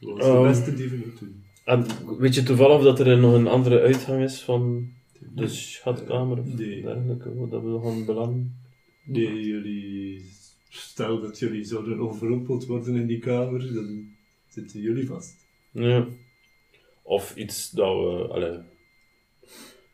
Dat 0.00 0.18
is 0.18 0.24
Ehm. 0.24 0.42
de 0.42 0.48
beste 0.48 0.74
die 0.74 0.88
we 0.88 0.96
moeten 0.96 1.26
doen. 1.26 1.42
En 1.64 1.84
weet 2.18 2.34
je 2.34 2.42
toevallig 2.42 2.82
dat 2.82 3.00
er 3.00 3.18
nog 3.18 3.34
een 3.34 3.46
andere 3.46 3.80
uitgang 3.80 4.22
is 4.22 4.42
van 4.42 4.88
de 5.34 5.48
schatkamer 5.48 6.38
of 6.38 6.46
Nee. 6.54 6.82
dergelijke, 6.82 7.46
dat 7.50 7.62
we 7.62 7.80
gaan 7.82 8.04
belanden? 8.04 8.56
Nee, 9.04 9.40
jullie... 9.46 10.24
Stel 10.76 11.20
dat 11.20 11.38
jullie 11.38 11.64
zouden 11.64 11.98
overrompeld 11.98 12.66
worden 12.66 12.94
in 12.96 13.06
die 13.06 13.18
kamer, 13.18 13.74
dan 13.74 14.08
zitten 14.48 14.80
jullie 14.80 15.06
vast. 15.06 15.46
Ja. 15.70 16.06
Of 17.02 17.36
iets 17.36 17.70
dat 17.70 17.94
we, 17.96 18.28
allee, 18.28 18.58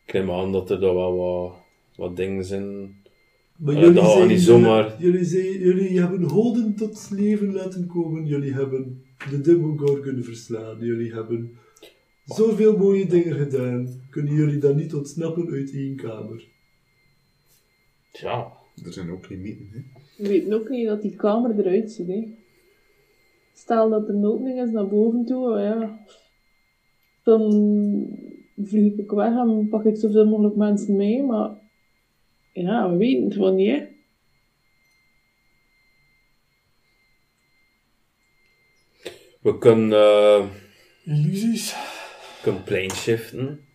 ik 0.05 0.13
neem 0.13 0.31
aan 0.31 0.51
dat 0.51 0.69
er 0.69 0.79
daar 0.79 0.93
wel 0.93 1.15
wat, 1.15 1.53
wat 1.95 2.15
dingen 2.15 2.45
zijn. 2.45 2.99
Maar 3.57 3.73
Ja, 3.73 3.79
jullie, 3.79 3.95
dat 3.95 4.11
zijn 4.11 4.27
niet 4.27 4.41
zomaar- 4.41 5.01
jullie, 5.01 5.23
zijn, 5.25 5.59
jullie 5.59 5.99
hebben 5.99 6.23
Holden 6.23 6.75
tot 6.75 7.07
leven 7.11 7.53
laten 7.53 7.87
komen. 7.87 8.25
Jullie 8.25 8.53
hebben 8.53 9.03
de 9.29 9.41
Demogorgon 9.41 10.23
verslaan. 10.23 10.79
Jullie 10.79 11.13
hebben 11.13 11.57
zoveel 12.25 12.77
mooie 12.77 13.05
dingen 13.05 13.35
gedaan. 13.35 14.01
Kunnen 14.09 14.33
jullie 14.33 14.57
dan 14.59 14.75
niet 14.75 14.93
ontsnappen 14.93 15.49
uit 15.51 15.73
één 15.73 15.95
kamer? 15.95 16.47
Ja, 18.11 18.53
Er 18.85 18.93
zijn 18.93 19.11
ook 19.11 19.29
limieten, 19.29 19.69
hè. 19.71 19.79
We 20.21 20.27
weten 20.27 20.53
ook 20.53 20.69
niet 20.69 20.87
dat 20.87 21.01
die 21.01 21.15
kamer 21.15 21.59
eruit 21.59 21.91
ziet, 21.91 22.07
hè. 22.07 22.35
Stel 23.53 23.89
dat 23.89 24.07
er 24.07 24.15
een 24.15 24.25
opening 24.25 24.61
is 24.61 24.71
naar 24.71 24.87
boven 24.87 25.25
toe, 25.25 25.59
ja. 25.59 25.99
Dan 27.23 27.41
vlieg 28.57 28.97
ik 28.97 29.11
weg 29.11 29.35
en 29.35 29.67
pak 29.69 29.85
ik 29.85 29.95
zoveel 29.95 30.27
mogelijk 30.27 30.55
mensen 30.55 30.95
mee, 30.95 31.23
maar... 31.23 31.59
Ja, 32.53 32.89
we 32.89 32.97
weten 32.97 33.23
het 33.23 33.33
gewoon 33.33 33.55
niet, 33.55 33.69
hè. 33.69 33.87
we 39.41 39.57
kunnen, 39.57 39.91
eh 39.91 40.49
Illusies. 41.03 41.75
kunnen 42.41 42.63
plane 42.63 42.93
shiften. 42.93 43.65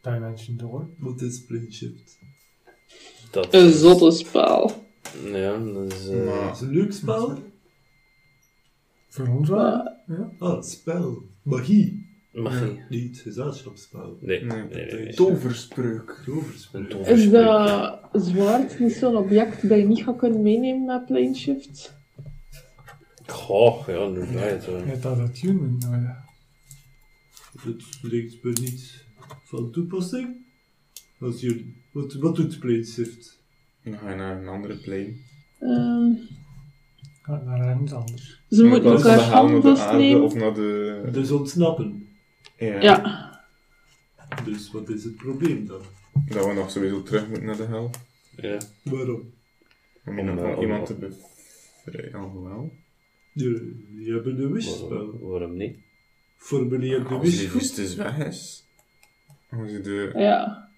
Dimension 0.00 0.56
door. 0.56 0.88
Wat 0.98 1.20
is 1.20 1.44
Plane 1.44 1.72
Shift? 1.72 2.18
Dat 3.30 3.54
Een 3.54 3.72
zotte 3.72 4.10
spel. 4.10 4.70
Ja, 5.24 5.58
dat 5.58 5.92
is... 5.92 6.08
eh, 6.08 6.24
Maar- 6.26 6.44
Dat 6.46 6.54
is 6.54 6.60
een 6.60 6.70
leuk 6.70 6.92
spel. 6.92 7.38
Voor 9.08 9.28
ons 9.28 9.48
wel. 9.48 9.98
Ja. 10.06 10.32
Ah, 10.38 10.54
het 10.56 10.66
spel. 10.66 11.22
Magie. 11.42 12.08
mag 12.32 12.64
niet. 12.64 12.88
Niet 12.88 13.18
gezelschapsspel. 13.20 14.16
Nee, 14.20 14.44
Nee. 14.44 14.62
nee, 14.62 14.84
nee. 14.86 15.04
nee. 15.04 15.14
Toverspreuk. 15.14 16.22
Een 16.72 16.88
Toverspreuk. 16.88 17.18
Is 17.18 17.30
dat 17.30 18.00
zwaard 18.12 18.78
niet 18.78 18.92
zo'n 18.92 19.16
object 19.16 19.68
dat 19.68 19.78
je 19.78 19.84
niet 19.86 20.02
gaat 20.02 20.16
kunnen 20.16 20.42
meenemen 20.42 20.84
naar 20.84 21.04
plane 21.04 21.34
shift? 21.34 21.98
Goh, 23.26 23.86
ja, 23.86 24.04
inderdaad. 24.04 24.66
eh. 24.66 24.84
Net 24.86 25.02
dat 25.02 25.16
het 25.18 25.38
human. 25.38 25.76
nou 25.78 26.02
ja. 26.02 26.24
Het 27.62 27.98
lijkt 28.02 28.42
me 28.44 28.50
niet 28.60 29.04
van 29.44 29.70
toepassing. 29.70 30.36
Als 31.20 31.40
jullie... 31.40 31.79
Wat, 31.92 32.12
wat 32.14 32.36
doet 32.36 32.58
Plane 32.58 32.84
Shift? 32.84 33.38
Dan 33.84 33.98
ga 33.98 34.10
je 34.10 34.16
naar 34.16 34.40
een 34.42 34.48
andere 34.48 34.76
plane. 34.76 35.14
Ehm, 35.58 36.12
Gaat 37.22 37.44
naar 37.44 37.60
ergens 37.68 37.92
anders. 37.92 38.42
ze 38.48 38.62
In 38.62 38.68
moeten 38.68 38.90
plaats 38.90 39.02
van 39.02 39.10
elkaar 39.12 39.26
de 39.28 39.34
hel 39.34 39.48
naar 39.48 39.60
de 39.60 39.68
handen 39.68 39.82
aarde 39.86 39.98
nemen. 39.98 40.22
of 40.22 40.34
naar 40.34 40.54
de... 40.54 41.08
Dus 41.12 41.30
ontsnappen. 41.30 42.08
Ja. 42.58 42.80
Ja. 42.80 43.28
Dus 44.44 44.70
wat 44.70 44.88
is 44.88 45.04
het 45.04 45.16
probleem 45.16 45.66
dan? 45.66 45.80
Dat 46.28 46.46
we 46.46 46.52
nog 46.52 46.70
sowieso 46.70 47.02
terug 47.02 47.26
moeten 47.28 47.46
naar 47.46 47.56
de 47.56 47.64
hel. 47.66 47.90
Ja. 48.36 48.58
Waarom? 48.82 49.32
Om 50.04 50.18
Om, 50.18 50.18
iemand, 50.18 50.40
eh, 50.40 50.60
iemand 50.60 50.86
te 50.86 50.94
bevrijden. 50.94 52.14
Alhoewel. 52.20 52.72
Jullie 53.32 53.86
jullie 53.92 54.12
hebben 54.12 54.36
de 54.36 54.48
wishspel. 54.48 54.88
Waarom, 54.88 55.18
waarom 55.20 55.56
niet? 55.56 55.76
Formuleer 56.36 56.98
de 57.02 57.08
Als 57.08 57.22
die 57.22 57.30
wish 57.30 57.50
goed. 57.50 57.60
vistes 57.60 57.94
weg 57.94 58.18
is. 58.18 58.64
Als 59.50 59.70
je 59.70 59.80
de... 59.80 60.10
Ja. 60.14 60.69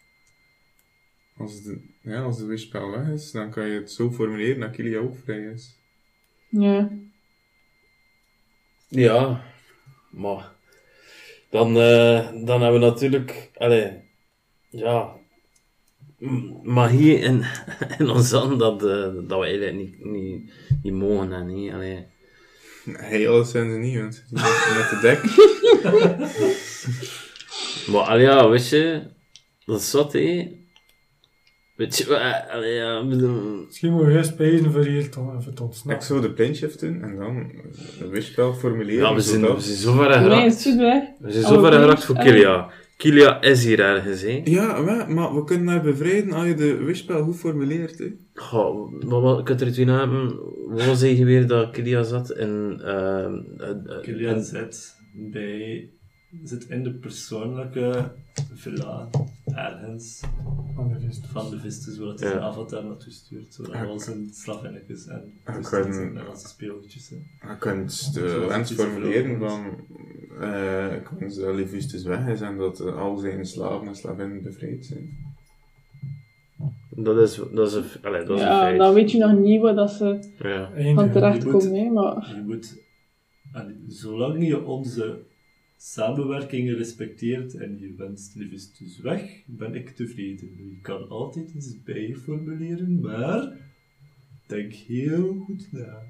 Als 1.36 1.62
de, 1.62 1.80
ja, 2.00 2.22
als 2.22 2.38
de 2.38 2.44
wishspel 2.44 2.90
weg 2.90 3.08
is, 3.08 3.30
dan 3.30 3.50
kan 3.50 3.66
je 3.66 3.78
het 3.78 3.92
zo 3.92 4.10
formuleren 4.10 4.60
dat 4.60 4.70
Kilia 4.70 4.98
ook 4.98 5.16
vrij 5.24 5.40
is. 5.54 5.76
Ja. 6.48 6.90
Ja, 8.88 9.44
maar 10.10 10.52
dan, 11.50 11.76
eh, 11.76 12.30
dan 12.44 12.62
hebben 12.62 12.80
we 12.80 12.86
natuurlijk, 12.86 13.50
allee, 13.54 13.92
ja, 14.70 15.16
m- 16.18 16.60
magie 16.72 17.18
in, 17.18 17.44
in 17.98 18.08
ons 18.08 18.30
hand 18.30 18.58
dat, 18.58 18.84
eh, 18.84 19.14
dat 19.28 19.38
we 19.38 19.44
eigenlijk 19.46 19.74
niet, 19.76 20.04
niet, 20.04 20.52
niet 20.82 20.92
mogen 20.92 21.32
en 21.32 21.46
niet, 21.54 21.72
allee. 21.72 22.06
Hey, 22.92 23.28
alles 23.28 23.50
zijn 23.50 23.72
ze 23.72 23.78
niet, 23.78 23.98
want 23.98 24.14
ze 24.14 24.22
zitten 24.38 24.76
met 24.76 24.90
de 24.90 24.98
dek. 25.02 25.20
Maar 27.86 28.00
allee, 28.02 28.22
ja, 28.24 28.48
weet 28.48 28.68
je, 28.68 29.02
dat 29.64 29.80
is 29.80 29.92
wat, 29.92 30.12
hé. 30.12 30.60
Weet 31.76 31.96
je, 31.98 32.06
wat, 32.06 32.20
allee, 32.50 32.74
ja, 32.74 33.00
ik 33.00 33.08
bedoel, 33.08 33.64
Misschien 33.66 33.90
moeten 33.92 34.10
we 34.12 34.16
eerst 34.16 34.36
pezen 34.36 34.72
voor 34.72 34.84
hier 34.84 35.10
te, 35.10 35.10
te 35.44 35.50
Ik 35.50 35.60
ontsnappen. 35.60 36.06
zou 36.06 36.20
de 36.20 36.32
plane 36.32 36.54
shift 36.54 36.80
doen 36.80 37.02
en 37.02 37.16
dan 37.16 37.50
de 37.98 38.08
wishspel 38.08 38.54
formuleren. 38.54 39.08
ja, 39.08 39.14
we 39.14 39.20
zijn, 39.20 39.40
we 39.40 39.60
zijn 39.60 39.76
zo 39.76 39.92
ver 39.92 40.08
Nee, 40.08 40.18
geraakt. 40.18 40.76
weg. 40.76 41.02
We 41.18 41.32
zijn 41.32 41.44
zo 41.44 41.60
ver 41.60 41.72
geraakt 41.72 42.04
voor 42.04 42.14
Eh. 42.16 42.24
Kilia. 42.24 42.70
Kilia 42.96 43.40
is 43.42 43.64
hier 43.64 43.80
ergens, 43.80 44.22
hè. 44.22 44.40
Ja, 44.44 44.78
maar 45.08 45.34
we 45.34 45.44
kunnen 45.44 45.68
haar 45.68 45.82
bevrijden 45.82 46.32
als 46.32 46.46
je 46.46 46.54
de 46.54 46.74
wishspel 46.76 47.22
goed 47.24 47.36
formuleert. 47.36 47.98
Hè. 47.98 48.06
Goh, 48.34 48.92
maar 49.04 49.20
wat, 49.20 49.38
ik 49.40 49.48
had 49.48 49.60
er 49.60 49.72
twee 49.72 49.84
namen. 49.86 50.38
Wat 50.68 50.98
zei 50.98 51.16
je 51.18 51.24
weer 51.24 51.46
dat 51.46 51.70
Kilia 51.70 52.02
zat? 52.02 52.30
In, 52.30 52.80
ehm, 52.84 53.34
eh, 53.58 53.68
eh, 53.70 54.00
Kilian 54.02 54.34
in- 54.36 54.42
zit 54.44 54.94
bij... 55.32 55.90
Zit 56.44 56.64
in 56.68 56.82
de 56.82 56.92
persoonlijke 56.92 58.10
villa 58.54 59.08
ergens 59.54 60.20
Van 60.74 60.88
de 60.88 60.98
rest. 61.06 61.26
van 61.26 61.50
de 61.50 61.58
Vistus, 61.58 61.94
zodat 61.96 62.20
hij 62.20 62.28
Ja. 62.28 62.34
zijn 62.34 62.46
avatar 62.46 62.84
naartoe 62.84 63.12
stuurt. 63.12 63.54
Zodat 63.54 63.74
al 63.74 64.00
zijn 64.00 64.28
slavinnetjes 64.32 65.06
en 65.06 65.32
Ja, 65.46 65.52
Vistus 65.54 65.68
kan- 65.80 65.92
en 65.92 66.16
en 66.16 66.26
als 66.28 66.48
speelgoedjes 66.48 67.06
zijn. 67.06 67.26
Je 67.40 67.56
kunt 67.58 68.14
de 68.14 68.44
wens 68.48 68.72
formuleren 68.72 69.38
van... 69.38 69.64
eh 70.40 70.94
ik 70.94 71.08
wens 71.18 71.36
dat 71.36 71.54
Levistus 71.54 72.02
weg 72.02 72.26
is 72.28 72.40
en 72.40 72.56
dat 72.56 72.80
al 72.80 73.16
zijn 73.16 73.46
slaven 73.46 73.86
en 73.86 73.96
slavinnen 73.96 74.42
bevrijd 74.42 74.84
zijn. 74.86 75.30
Dat 76.96 77.18
is, 77.18 77.40
dat 77.52 77.68
is 77.68 77.74
een, 77.74 77.84
allee, 78.02 78.24
dat 78.24 78.36
is 78.36 78.42
een 78.42 78.48
Ja, 78.50 78.60
feit. 78.60 78.78
dan 78.78 78.94
weet 78.94 79.10
je 79.10 79.18
nog 79.18 79.38
niet 79.38 79.60
waar 79.60 79.74
dat 79.74 79.90
ze 79.90 80.18
Ja. 80.38 80.70
Van 80.74 80.82
ding. 80.82 81.12
terechtkomen, 81.12 81.74
hè, 81.74 81.90
maar... 81.90 82.32
Je 82.36 82.42
moet, 82.46 82.76
allee, 83.52 83.84
zolang 83.88 84.46
je 84.46 84.64
onze 84.64 85.18
samenwerking 85.84 86.70
respecteert 86.76 87.54
en 87.54 87.78
je 87.78 87.94
wenst 87.96 88.34
Levistus 88.34 88.98
weg, 89.00 89.42
ben 89.46 89.74
ik 89.74 89.88
tevreden. 89.90 90.46
Je 90.56 90.78
kan 90.82 91.08
altijd 91.08 91.50
iets 91.54 91.82
bijformuleren, 91.82 93.00
maar 93.00 93.52
denk 94.46 94.72
heel 94.72 95.34
goed 95.38 95.68
na. 95.72 96.02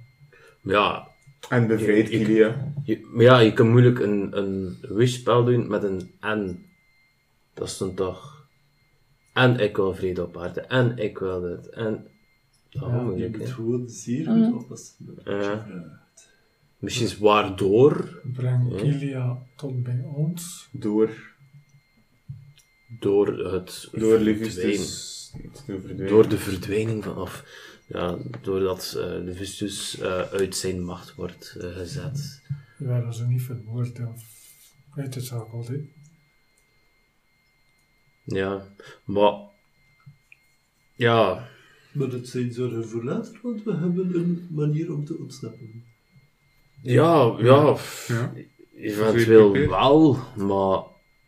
Ja, 0.62 1.08
En 1.48 1.66
bevrijd 1.66 2.08
Kilia. 2.08 2.72
je, 2.84 3.08
maar 3.12 3.24
ja, 3.24 3.38
je 3.38 3.52
kan 3.52 3.70
moeilijk 3.70 3.98
een, 3.98 4.38
een 4.38 4.76
wishspel 4.80 5.44
doen 5.44 5.68
met 5.68 5.82
een 5.82 6.10
en. 6.20 6.64
Dat 7.54 7.68
is 7.68 7.78
dan 7.78 7.94
toch... 7.94 8.46
En 9.34 9.58
ik 9.60 9.76
wil 9.76 9.94
vrede 9.94 10.22
op 10.22 10.36
aarde, 10.36 10.60
en 10.60 10.96
ik 10.98 11.18
wil 11.18 11.40
dit, 11.40 11.68
en... 11.68 12.06
Dat 12.70 12.82
is 12.82 12.88
Ja, 12.88 13.12
Je 13.16 13.30
moet 13.38 13.48
gewoon 13.48 13.88
zeer 13.88 14.30
Mhm. 14.30 14.44
goed 14.50 14.62
oppassen. 14.62 15.06
Ja. 15.24 16.01
Misschien 16.82 17.06
is 17.06 17.18
waardoor, 17.18 18.20
Breng 18.32 18.70
Ja. 18.70 18.76
Kilia 18.76 19.46
tot 19.56 19.82
bij 19.82 20.00
ons. 20.14 20.68
Door, 20.72 21.34
door 22.86 23.26
het 23.26 23.88
door 23.92 24.18
te 24.18 24.34
verdwijnen. 24.36 26.08
door 26.08 26.28
de 26.28 26.38
verdwijning 26.38 27.04
van, 27.04 27.16
of 27.16 27.44
ja, 27.86 28.18
doordat 28.42 28.94
eh, 28.98 29.24
de 29.24 29.34
Vistus 29.34 29.98
eh, 29.98 30.20
uit 30.20 30.56
zijn 30.56 30.84
macht 30.84 31.14
wordt 31.14 31.56
eh, 31.60 31.76
gezet. 31.76 32.42
Die 32.78 32.86
werden 32.86 33.14
ze 33.14 33.26
niet 33.26 33.42
vermoord 33.42 34.00
of 34.00 34.22
uitgeschakeld. 34.96 35.68
hè. 35.68 35.88
Ja, 38.24 38.74
maar... 39.04 39.34
Ja, 40.96 41.48
Maar 41.92 42.08
dat 42.08 42.26
zijn 42.28 42.52
zorgen 42.52 42.88
voor 42.88 43.04
later, 43.04 43.38
want 43.42 43.62
we 43.62 43.76
hebben 43.76 44.14
een 44.14 44.48
manier 44.50 44.92
om 44.92 45.04
te 45.04 45.18
ontsnappen. 45.18 45.91
Ja, 46.82 47.36
ja, 47.38 47.76
Ja. 48.08 48.32
eventueel 48.76 49.52
wel, 49.52 50.18
maar 50.36 50.82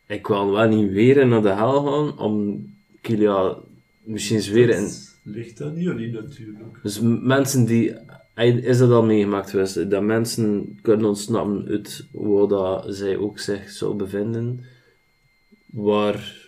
ik 0.07 0.27
wil 0.27 0.51
wel 0.53 0.69
niet 0.69 0.91
weer 0.91 1.27
naar 1.27 1.43
de 1.43 1.49
hel 1.49 1.85
gaan 1.85 2.19
om 2.19 2.67
Kilia 3.01 3.57
misschien 4.03 4.37
eens 4.37 4.49
weer 4.49 4.69
in... 4.69 4.83
Dat 4.83 5.13
ligt 5.23 5.63
aan 5.63 5.81
jullie 5.81 6.13
natuurlijk. 6.13 6.83
Dus 6.83 7.01
mensen 7.23 7.65
die... 7.65 7.95
Is 8.63 8.79
dat 8.79 8.91
al 8.91 9.05
meegemaakt 9.05 9.51
geweest? 9.51 9.91
Dat 9.91 10.03
mensen 10.03 10.79
kunnen 10.83 11.07
ontsnappen 11.07 11.67
uit 11.69 12.05
waar 12.13 12.49
dat 12.49 12.85
zij 12.89 13.17
ook 13.17 13.39
zich 13.39 13.71
zou 13.71 13.95
bevinden. 13.97 14.65
Waar... 15.67 16.44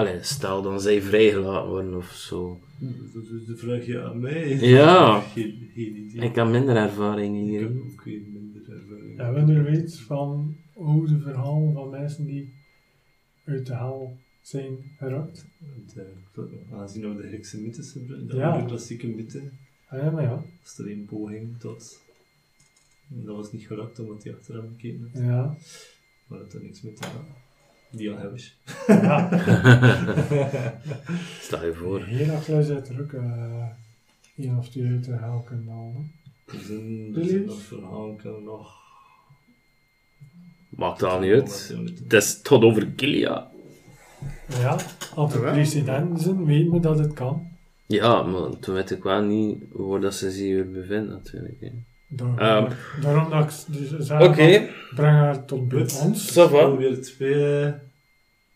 Allee, 0.00 0.22
stel 0.22 0.62
dan 0.62 0.80
zij 0.80 1.02
vrijgelaten 1.02 1.68
worden 1.70 1.94
of 1.96 2.10
zo. 2.10 2.60
Dat 2.78 3.22
is 3.24 3.46
de 3.46 3.56
vraag 3.56 3.86
je 3.86 4.02
aan 4.02 4.20
mij. 4.20 4.48
Ja. 4.58 5.20
Geen, 5.34 5.70
geen 5.74 5.96
idee. 5.96 6.22
Ik 6.28 6.34
heb 6.34 6.46
minder 6.48 6.76
ervaring 6.76 7.36
Ik 7.36 7.44
hier. 7.44 7.60
heb 7.60 7.76
ook 7.76 8.02
geen 8.02 8.26
minder 8.32 8.74
ervaring. 8.76 9.16
Hebben 9.16 9.46
we 9.46 9.52
er 9.54 9.64
weet 9.64 9.98
van 10.00 10.56
oude 10.76 11.18
verhalen 11.20 11.72
van 11.72 11.90
mensen 11.90 12.26
die 12.26 12.52
uit 13.44 13.66
de 13.66 13.74
hel 13.74 14.16
zijn 14.42 14.76
gerukt? 14.98 15.46
Want, 15.58 15.96
eh, 15.96 16.78
Aangezien 16.78 17.16
we 17.16 17.22
de 17.22 17.28
Griekse 17.28 17.60
mythes 17.60 17.94
hebben, 17.94 18.26
de 18.28 18.36
Ja. 18.36 18.64
klassieke 18.66 19.06
mythe, 19.06 19.42
Ah, 19.88 19.98
ja, 20.02 20.10
maar 20.10 20.22
ja. 20.22 20.42
was 20.62 20.78
er 20.78 20.90
een 20.90 21.04
poging 21.04 21.58
tot... 21.58 22.00
en 23.10 23.24
Dat 23.24 23.36
was 23.36 23.52
niet 23.52 23.66
gelukt 23.66 23.98
omdat 23.98 24.24
hij 24.24 24.34
achter 24.34 24.54
hem 24.54 24.68
gekeken 24.76 25.10
had. 25.12 25.22
Ja. 25.22 25.56
Maar 26.26 26.38
dat 26.38 26.52
had 26.52 26.62
niks 26.62 26.80
mee 26.82 26.92
te 26.92 27.00
maken. 27.06 27.34
Die 27.90 28.10
al 28.10 28.18
heb 28.18 28.34
ik. 28.34 28.54
ja. 28.86 29.28
Stel 31.40 31.66
je 31.66 31.74
voor. 31.74 32.04
Herakles 32.06 32.68
heeft 32.68 32.88
er 32.88 33.00
ook 33.00 33.12
eh 33.12 33.66
een 34.36 34.58
of 34.58 34.68
twee 34.68 34.86
uit 34.86 35.04
de 35.04 35.16
hel 35.16 35.42
kunnen 35.46 35.68
halen. 35.68 36.12
Zijn 36.66 37.44
nog 37.46 37.62
verhalen, 37.62 38.16
kan 38.16 38.44
nog... 38.44 38.78
Maakt 40.68 41.02
al 41.02 41.20
niet 41.20 41.32
uit. 41.32 41.74
Het 41.98 42.12
is 42.12 42.42
tot 42.42 42.62
over 42.62 42.86
Kilia. 42.86 43.50
Ja, 44.48 44.78
als 45.14 45.34
er 45.34 45.40
presidenten 45.40 46.18
zijn, 46.18 46.44
weten 46.44 46.72
we 46.72 46.80
dat 46.80 46.98
het 46.98 47.12
kan. 47.12 47.48
Ja, 47.86 48.22
maar 48.22 48.58
toen 48.58 48.74
weet 48.74 48.90
ik 48.90 49.02
wel 49.02 49.22
niet 49.22 49.62
waar 49.70 50.00
dat 50.00 50.14
ze 50.14 50.30
zich 50.30 50.54
weer 50.54 50.70
bevinden 50.70 51.08
natuurlijk. 51.08 51.60
hè. 51.60 51.70
Daarom, 52.12 52.38
Ehm. 52.38 52.72
daarom 53.02 53.30
dat 53.30 53.66
ik 53.68 53.74
dus 53.78 54.06
zeg, 54.06 54.20
Oké, 54.20 54.68
breng 54.94 55.16
haar 55.16 55.44
tot 55.44 55.68
bij 55.68 55.80
ons. 56.02 56.30
ça 56.30 56.50
va. 56.50 56.58
Alweer 56.60 57.02
twee 57.02 57.72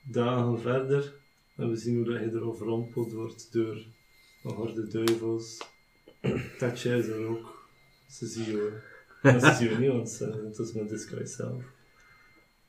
dagen 0.02 0.60
verder. 0.60 1.12
En 1.56 1.70
we 1.70 1.76
zien 1.76 1.96
hoe 1.96 2.04
dat 2.04 2.20
je 2.20 2.30
er 2.38 2.44
overrompeld 2.48 3.12
wordt 3.12 3.52
door 3.52 3.76
een 4.44 4.54
horde 4.54 4.86
duivels. 4.88 5.58
Tatje 6.58 6.96
is 6.96 7.06
er 7.06 7.26
ook. 7.26 7.68
Ze 8.08 8.26
zien 8.26 8.44
je. 8.44 8.78
Ze 9.22 9.54
zien 9.58 9.70
je 9.70 9.76
niet, 9.78 9.90
want 9.90 10.10
ze- 10.10 10.42
het 10.46 10.58
is 10.58 10.72
met 10.72 10.88
Disguise 10.88 11.34
zelf. 11.34 11.62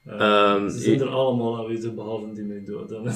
Eh, 0.03 0.13
Ehm, 0.19 0.69
ze 0.69 0.79
zijn 0.79 0.99
er 1.01 1.07
allemaal 1.07 1.57
aanwezig, 1.57 1.93
behalve 1.93 2.33
die 2.33 2.43
mij 2.43 2.63
doden. 2.65 3.05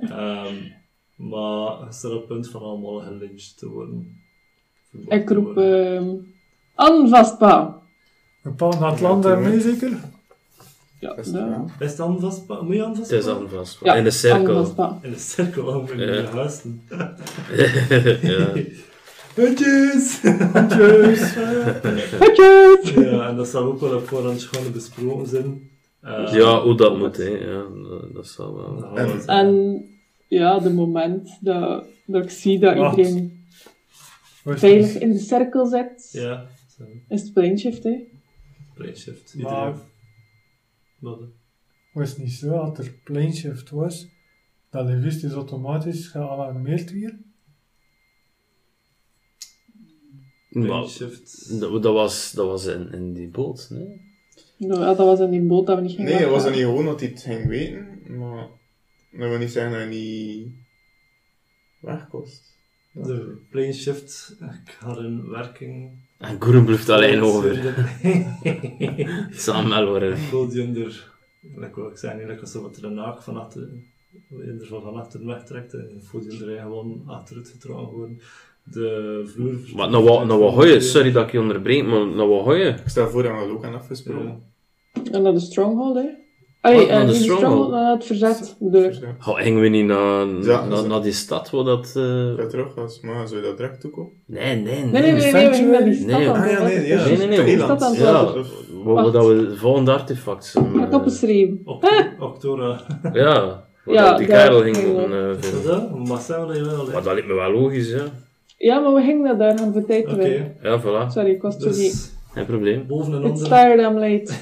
Ehm 0.00 0.54
maar 1.30 1.80
het 1.80 1.94
staat 1.94 2.10
op 2.12 2.18
het 2.18 2.26
punt 2.28 2.48
van 2.48 2.60
allemaal 2.62 3.00
gelyncht 3.00 3.58
te 3.58 3.68
worden. 3.68 4.20
Ik 5.08 5.28
roep 5.30 5.44
worden. 5.44 5.96
ehm 5.96 6.06
An 6.74 7.08
vastpa. 7.08 7.78
Een 8.42 8.54
paar 8.54 8.80
naar 8.80 8.90
het 8.90 9.00
land 9.00 9.22
daarmee 9.22 9.60
zeker? 9.60 9.90
Ja, 11.00 11.16
Is 11.16 11.26
het 11.26 11.34
ja. 11.34 11.48
wel? 11.48 11.70
Is 11.78 11.90
het 11.90 12.00
aan 12.00 12.20
vast? 12.20 12.42
Moet 12.48 12.74
je 12.74 12.84
aan 12.84 12.88
het 12.90 12.98
vast? 12.98 13.10
is. 13.12 13.78
Ja, 13.82 13.94
In 13.94 14.04
de 14.04 14.10
cirkel. 14.10 14.54
vastpa. 14.54 14.98
In 15.02 15.10
de 15.10 15.18
cirkel 15.18 15.80
met 15.80 15.90
Ja. 15.98 16.04
je 16.04 16.26
huizen. 16.32 16.82
ja. 18.32 18.46
Hutjes! 19.34 20.20
Tjus! 20.68 21.34
Hutjes! 22.18 22.94
ja, 22.94 23.28
en 23.28 23.36
dat 23.36 23.48
zal 23.48 23.62
ook 23.64 23.80
wel 23.80 23.94
op 23.96 24.08
voorhand 24.08 24.42
gewoon 24.42 24.72
besproken 24.72 25.26
zijn. 25.28 25.70
Eh, 26.00 26.32
ja, 26.32 26.60
hoe 26.62 26.74
dat 26.76 26.98
moet, 26.98 27.16
hè. 27.16 27.24
Ja, 27.28 27.62
dat, 28.14 28.26
zal 28.26 28.54
wel. 28.56 28.80
dan 28.80 28.96
En- 28.98 29.26
En 29.26 29.80
ja, 30.28 30.58
de 30.58 30.70
moment 30.72 31.38
dat, 31.40 31.84
dat 32.06 32.22
ik 32.24 32.30
zie 32.30 32.58
dat 32.58 32.76
Wacht. 32.76 32.96
iedereen 32.96 33.44
veilig 34.54 34.94
in 34.98 35.12
de 35.12 35.18
cirkel 35.18 35.66
zit, 35.66 36.08
Ja, 36.12 36.46
zo. 36.76 36.84
is 37.08 37.22
het 37.22 37.32
planeshift, 37.32 37.82
hè. 37.82 38.06
Plainshift. 38.74 39.34
Maar- 39.34 39.66
Iedereen. 39.66 39.86
Wat? 40.98 41.20
was 41.92 42.08
het 42.10 42.18
niet 42.18 42.32
zo 42.32 42.48
dat 42.48 42.78
er 42.78 42.92
planeshift 43.04 43.70
was, 43.70 44.06
dat 44.70 44.86
de 44.86 45.00
wist 45.00 45.24
is 45.24 45.32
automatisch 45.32 46.06
gealarmeerd? 46.08 46.92
Maar, 50.50 50.66
Plainshift. 50.66 51.60
dat, 51.60 51.82
dat 51.82 51.92
was, 51.94 52.32
dat 52.32 52.46
was 52.46 52.64
in, 52.66 52.92
in 52.92 53.12
die 53.12 53.28
boot, 53.28 53.66
nee? 53.70 54.00
Nou, 54.58 54.80
ja, 54.80 54.86
dat 54.86 54.96
was 55.06 55.20
in 55.20 55.30
die 55.30 55.42
boot 55.42 55.66
dat 55.66 55.76
we 55.76 55.82
niet 55.82 55.90
gingen 55.94 56.10
Nee, 56.10 56.20
het 56.20 56.30
was 56.30 56.42
dan 56.42 56.52
weggaan. 56.52 56.68
niet 56.68 56.76
gewoon 56.78 56.92
dat 56.92 57.00
hij 57.00 57.08
het 57.08 57.22
ging 57.22 57.46
weten, 57.46 58.16
maar 58.18 58.48
dat 59.10 59.28
wil 59.28 59.38
niet 59.38 59.50
zeggen 59.50 59.72
dat 59.72 59.80
hij 59.80 59.88
niet 59.88 60.52
wegkost. 61.80 62.55
De 63.04 63.36
Plainshift 63.50 64.36
gaat 64.64 64.98
in 64.98 65.28
werking. 65.28 65.90
En 66.18 66.42
Goeren 66.42 66.64
blijft 66.64 66.88
alleen 66.88 67.20
over. 67.20 67.74
Het 69.28 69.40
zal 69.42 69.68
wel 69.68 69.86
worden. 69.86 70.18
Onder, 70.32 71.12
like 71.56 71.80
wat 71.80 71.90
ik 71.90 71.96
zei, 71.96 72.12
eigenlijk 72.12 72.40
alsof 72.40 72.64
het 72.64 72.76
er 72.76 72.84
een 72.84 72.94
naak 72.94 73.22
van 73.22 73.36
achter, 73.36 73.68
in 74.30 74.58
er 74.60 74.66
van 74.66 74.82
van 74.82 74.94
achter 74.94 75.26
wegtrekt 75.26 75.74
en 75.74 76.02
er 76.12 76.60
gewoon 76.60 77.02
achteruit 77.06 77.48
getrokken 77.48 77.96
worden. 77.96 78.20
De 78.62 79.22
vloer... 79.26 79.58
Maar 79.76 79.90
nou 79.90 80.04
wat, 80.04 80.26
nou 80.26 80.40
wat 80.40 80.54
hoor 80.54 80.66
je? 80.66 80.80
Sorry 80.80 81.12
dat 81.12 81.26
ik 81.26 81.32
je 81.32 81.40
onderbreek, 81.40 81.86
maar 81.86 82.06
nou 82.06 82.28
wat 82.28 82.44
hoor 82.44 82.56
je? 82.56 82.68
Ik 82.68 82.88
stel 82.88 83.08
voor 83.08 83.22
dat 83.22 83.32
we 83.32 83.38
dat 83.38 83.48
ook 83.48 83.64
aan 83.64 83.74
afgesproken. 83.74 84.42
En 85.12 85.22
naar 85.22 85.32
de 85.32 85.40
stronghold, 85.40 85.96
hè. 85.96 86.24
Naar 86.72 86.88
eh, 86.88 87.00
de 87.00 87.06
de 87.06 87.12
stronghold? 87.14 87.38
stronghold, 87.38 87.70
naar 87.70 87.92
het 87.92 88.04
verzet. 88.04 88.56
Dus 88.58 88.98
ja, 88.98 89.06
Ga 89.18 89.32
gingen 89.32 89.60
we 89.62 89.68
niet 89.68 89.84
naar, 89.86 90.26
Ja, 90.42 90.84
naar, 90.86 91.02
die 91.02 91.12
stad 91.12 91.50
waar 91.50 91.64
dat... 91.64 91.92
eh, 91.96 92.36
dat 92.36 92.50
terug 92.50 92.74
was, 92.74 93.00
maar 93.00 93.28
zou 93.28 93.40
je 93.40 93.46
dat 93.46 93.56
direct 93.56 93.80
toekomen? 93.80 94.10
Nee, 94.26 94.56
nee, 94.56 94.82
nee. 94.84 95.02
Nee, 95.02 95.12
nee, 95.12 95.32
nee, 95.32 95.80
nee, 95.82 96.04
Nee, 96.04 96.28
aan 96.28 96.42
ah, 96.42 96.50
ja, 96.50 96.62
nee, 96.62 96.86
ja. 96.86 96.96
wachten. 96.96 97.18
Nee, 97.18 97.28
nee, 97.28 97.36
nee. 97.38 97.46
Die 97.46 97.58
stad 97.64 97.82
aan 97.82 97.90
het 97.92 98.00
Ja, 98.00 99.10
dat 99.10 99.26
we 99.26 99.52
volgende 99.56 99.92
artefact. 99.92 100.54
Ik 100.74 100.80
heb 100.80 100.90
eh, 100.90 100.96
opgeschreven. 100.98 101.60
Octo- 101.64 101.88
Octora. 102.20 102.80
Ja, 103.12 103.64
Ja, 103.86 104.08
dat 104.08 104.18
die 104.18 104.26
daar 104.26 104.42
kerel 104.46 104.60
ging 104.62 104.76
een 104.76 105.36
Is 105.38 105.46
vinden. 105.46 105.64
dat? 105.70 106.06
Maar 106.08 106.18
zijn 106.20 106.46
we 106.46 106.64
wel? 106.64 106.84
Maar 106.84 106.92
dat 107.02 107.04
lijkt 107.04 107.26
me 107.26 107.34
wel 107.34 107.52
logisch, 107.52 107.90
ja. 107.90 108.04
Ja, 108.58 108.78
maar 108.80 108.94
we 108.94 109.00
gingen 109.00 109.22
naar 109.22 109.38
daar 109.38 109.58
gaan 109.58 109.72
voor 109.72 109.84
tijd 109.84 110.08
te 110.08 110.14
Oké. 110.14 110.52
Ja, 110.62 110.80
voilà. 110.80 111.12
Sorry, 111.12 111.30
ik 111.30 111.42
was 111.42 111.54
het 111.56 111.76
niet. 111.76 112.15
Geen 112.36 112.46
probleem. 112.46 112.86
boven 112.86 113.12
en 113.14 113.22
It's 113.30 113.42
onder... 113.42 113.48
tired, 113.48 113.80
I'm 113.90 113.98
late. 113.98 114.32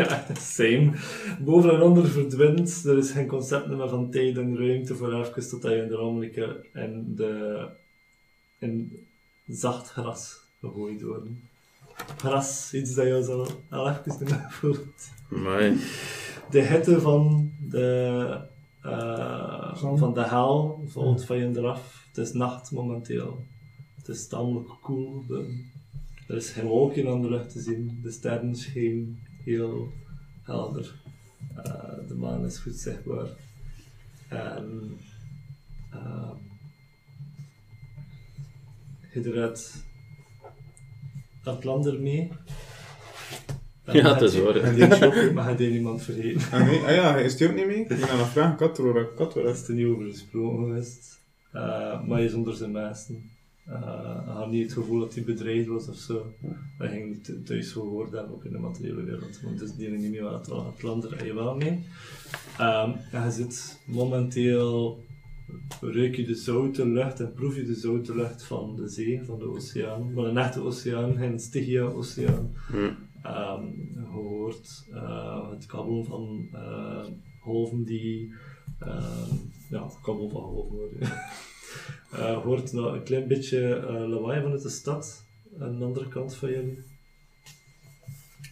ja, 0.00 0.26
same. 0.38 0.90
Boven 1.40 1.70
en 1.70 1.82
onder 1.82 2.06
verdwijnt. 2.08 2.84
Er 2.84 2.98
is 2.98 3.10
geen 3.10 3.26
concept 3.26 3.66
meer 3.66 3.88
van 3.88 4.10
tijd 4.10 4.36
en 4.36 4.56
ruimte 4.58 4.94
voor 4.94 5.12
even 5.24 5.48
totdat 5.48 5.70
je 5.72 5.76
in 5.82 5.88
de 5.88 5.94
rommelike 5.94 6.64
en 6.72 7.12
de 7.16 7.64
in 8.58 9.06
zacht 9.46 9.88
gras 9.90 10.40
gegooid 10.60 11.02
worden. 11.02 11.40
Gras, 12.16 12.74
iets 12.74 12.94
dat 12.94 13.06
je 13.06 13.22
zo 13.24 13.46
al 13.70 13.88
even 13.88 14.02
niet 14.20 14.20
meer 14.30 14.46
voelt. 14.48 15.10
Maar 15.28 15.72
De 16.50 16.60
hitte 16.60 17.00
van 17.00 17.50
de, 17.70 18.38
eh, 18.82 19.74
Zon. 19.76 19.98
van 19.98 20.14
de 20.14 20.24
hel 20.28 20.82
valt 20.86 21.24
van 21.24 21.36
je 21.36 21.50
eraf. 21.56 22.04
Het 22.08 22.26
is 22.26 22.32
nacht 22.32 22.70
momenteel. 22.70 23.44
Het 23.96 24.08
is 24.08 24.28
tamelijk 24.28 24.68
koel. 24.82 25.24
De- 25.28 25.76
er 26.28 26.36
is 26.36 26.50
geen 26.50 26.66
wolken 26.66 27.08
aan 27.08 27.22
de 27.22 27.28
lucht 27.28 27.52
te 27.52 27.60
zien. 27.60 28.00
De 28.02 28.10
sterren 28.10 28.56
schijnen 28.56 29.18
heel 29.44 29.92
helder. 30.42 30.94
Eh, 31.56 32.08
de 32.08 32.14
maan 32.14 32.44
is 32.44 32.58
goed 32.58 32.74
zichtbaar. 32.74 33.28
En 34.28 34.96
ehm 35.92 36.36
je 39.12 39.30
eruit 39.30 39.84
Atlander 41.44 42.00
mee. 42.00 42.30
En 43.84 43.96
Ja, 43.96 44.02
dan 44.02 44.12
het 44.12 44.22
is 44.22 44.40
waar. 44.40 44.56
En 44.56 44.74
die 44.74 44.94
shoppen. 44.94 45.34
Maar 45.34 45.44
had 45.44 45.58
je 45.58 45.70
niemand 45.70 46.02
vergeten? 46.02 46.52
Ah, 46.52 46.66
nee? 46.66 46.78
ah 46.78 46.94
ja, 46.94 47.16
is 47.16 47.36
die 47.36 47.48
ook 47.48 47.54
niet 47.54 47.66
mee? 47.66 47.80
Ik 47.80 47.88
ben 47.88 48.08
aan 48.08 48.18
het 48.18 48.28
vragen, 48.28 48.56
kat 48.56 48.76
hoor, 48.76 49.14
kat 49.14 49.34
hoor. 49.34 49.42
Dat 49.42 49.56
is 49.56 49.68
er 49.68 49.74
niet 49.74 49.86
over 49.86 50.04
gesproken 50.04 50.64
geweest. 50.64 51.20
Eh, 51.52 51.62
maar 52.06 52.16
hij 52.16 52.24
is 52.24 52.32
onder 52.32 52.54
zijn 52.54 52.72
meesten. 52.72 53.30
Uh, 53.70 54.28
had 54.36 54.50
niet 54.50 54.62
het 54.62 54.72
gevoel 54.72 55.00
dat 55.00 55.14
hij 55.14 55.24
bedreigd 55.24 55.66
was 55.66 55.88
of 55.88 55.96
zo. 55.96 56.26
Hij 56.78 56.88
ging 56.88 57.08
niet 57.08 57.24
thu- 57.24 57.42
thuis 57.42 57.72
gehoord 57.72 58.12
hebben, 58.12 58.34
ook 58.34 58.44
in 58.44 58.52
de 58.52 58.58
materiële 58.58 59.02
wereld. 59.02 59.40
Want 59.42 59.58
dus 59.58 59.74
die 59.74 59.88
niet 59.88 60.10
meer 60.10 60.32
het 60.32 60.82
land 60.82 61.04
er 61.04 61.26
je 61.26 61.34
wel 61.34 61.56
mee. 61.56 61.84
Ehm, 62.58 62.90
en 63.12 63.24
je 63.24 63.30
zit 63.30 63.80
momenteel 63.86 65.00
ruik 65.80 66.16
je 66.16 66.24
de 66.24 66.34
zoute 66.34 66.86
lucht 66.88 67.20
en 67.20 67.32
proef 67.32 67.56
je 67.56 67.64
de 67.64 67.74
zoute 67.74 68.14
lucht 68.14 68.42
van 68.42 68.76
de 68.76 68.88
zee, 68.88 69.22
van 69.24 69.38
de 69.38 69.48
oceaan, 69.48 70.10
van 70.14 70.24
een 70.24 70.38
echte 70.38 70.60
oceaan, 70.60 71.16
geen 71.16 71.40
Stygia-oceaan. 71.40 72.52
Hm. 72.70 72.90
Ehm, 73.22 73.64
je 73.94 74.04
hoort 74.12 74.84
eh, 74.92 75.50
het 75.50 75.66
kabbelen 75.66 76.04
van 76.04 76.48
eh, 76.52 77.04
golven 77.40 77.84
die. 77.84 78.32
ehm, 78.78 79.34
ja, 79.70 79.90
kabbelen 80.02 80.30
van 80.30 80.40
golven 80.42 80.76
hoor 80.78 80.90
je 82.10 82.40
hoort 82.44 82.72
nog 82.72 82.92
een 82.92 83.02
klein 83.02 83.28
beetje 83.28 83.74
eh, 83.74 84.08
lawaai 84.08 84.42
vanuit 84.42 84.62
de 84.62 84.68
stad 84.68 85.26
aan 85.58 85.78
de 85.78 85.84
andere 85.84 86.08
kant 86.08 86.34
van 86.34 86.50
jullie. 86.50 86.82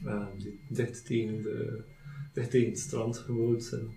Ehm, 0.05 0.27
dicht 0.69 1.07
tegen, 1.07 1.43
de, 1.43 1.85
dicht 2.33 2.51
tegen 2.51 2.69
het 2.69 2.79
strand 2.79 3.19
gewoond 3.19 3.65
zijn. 3.65 3.89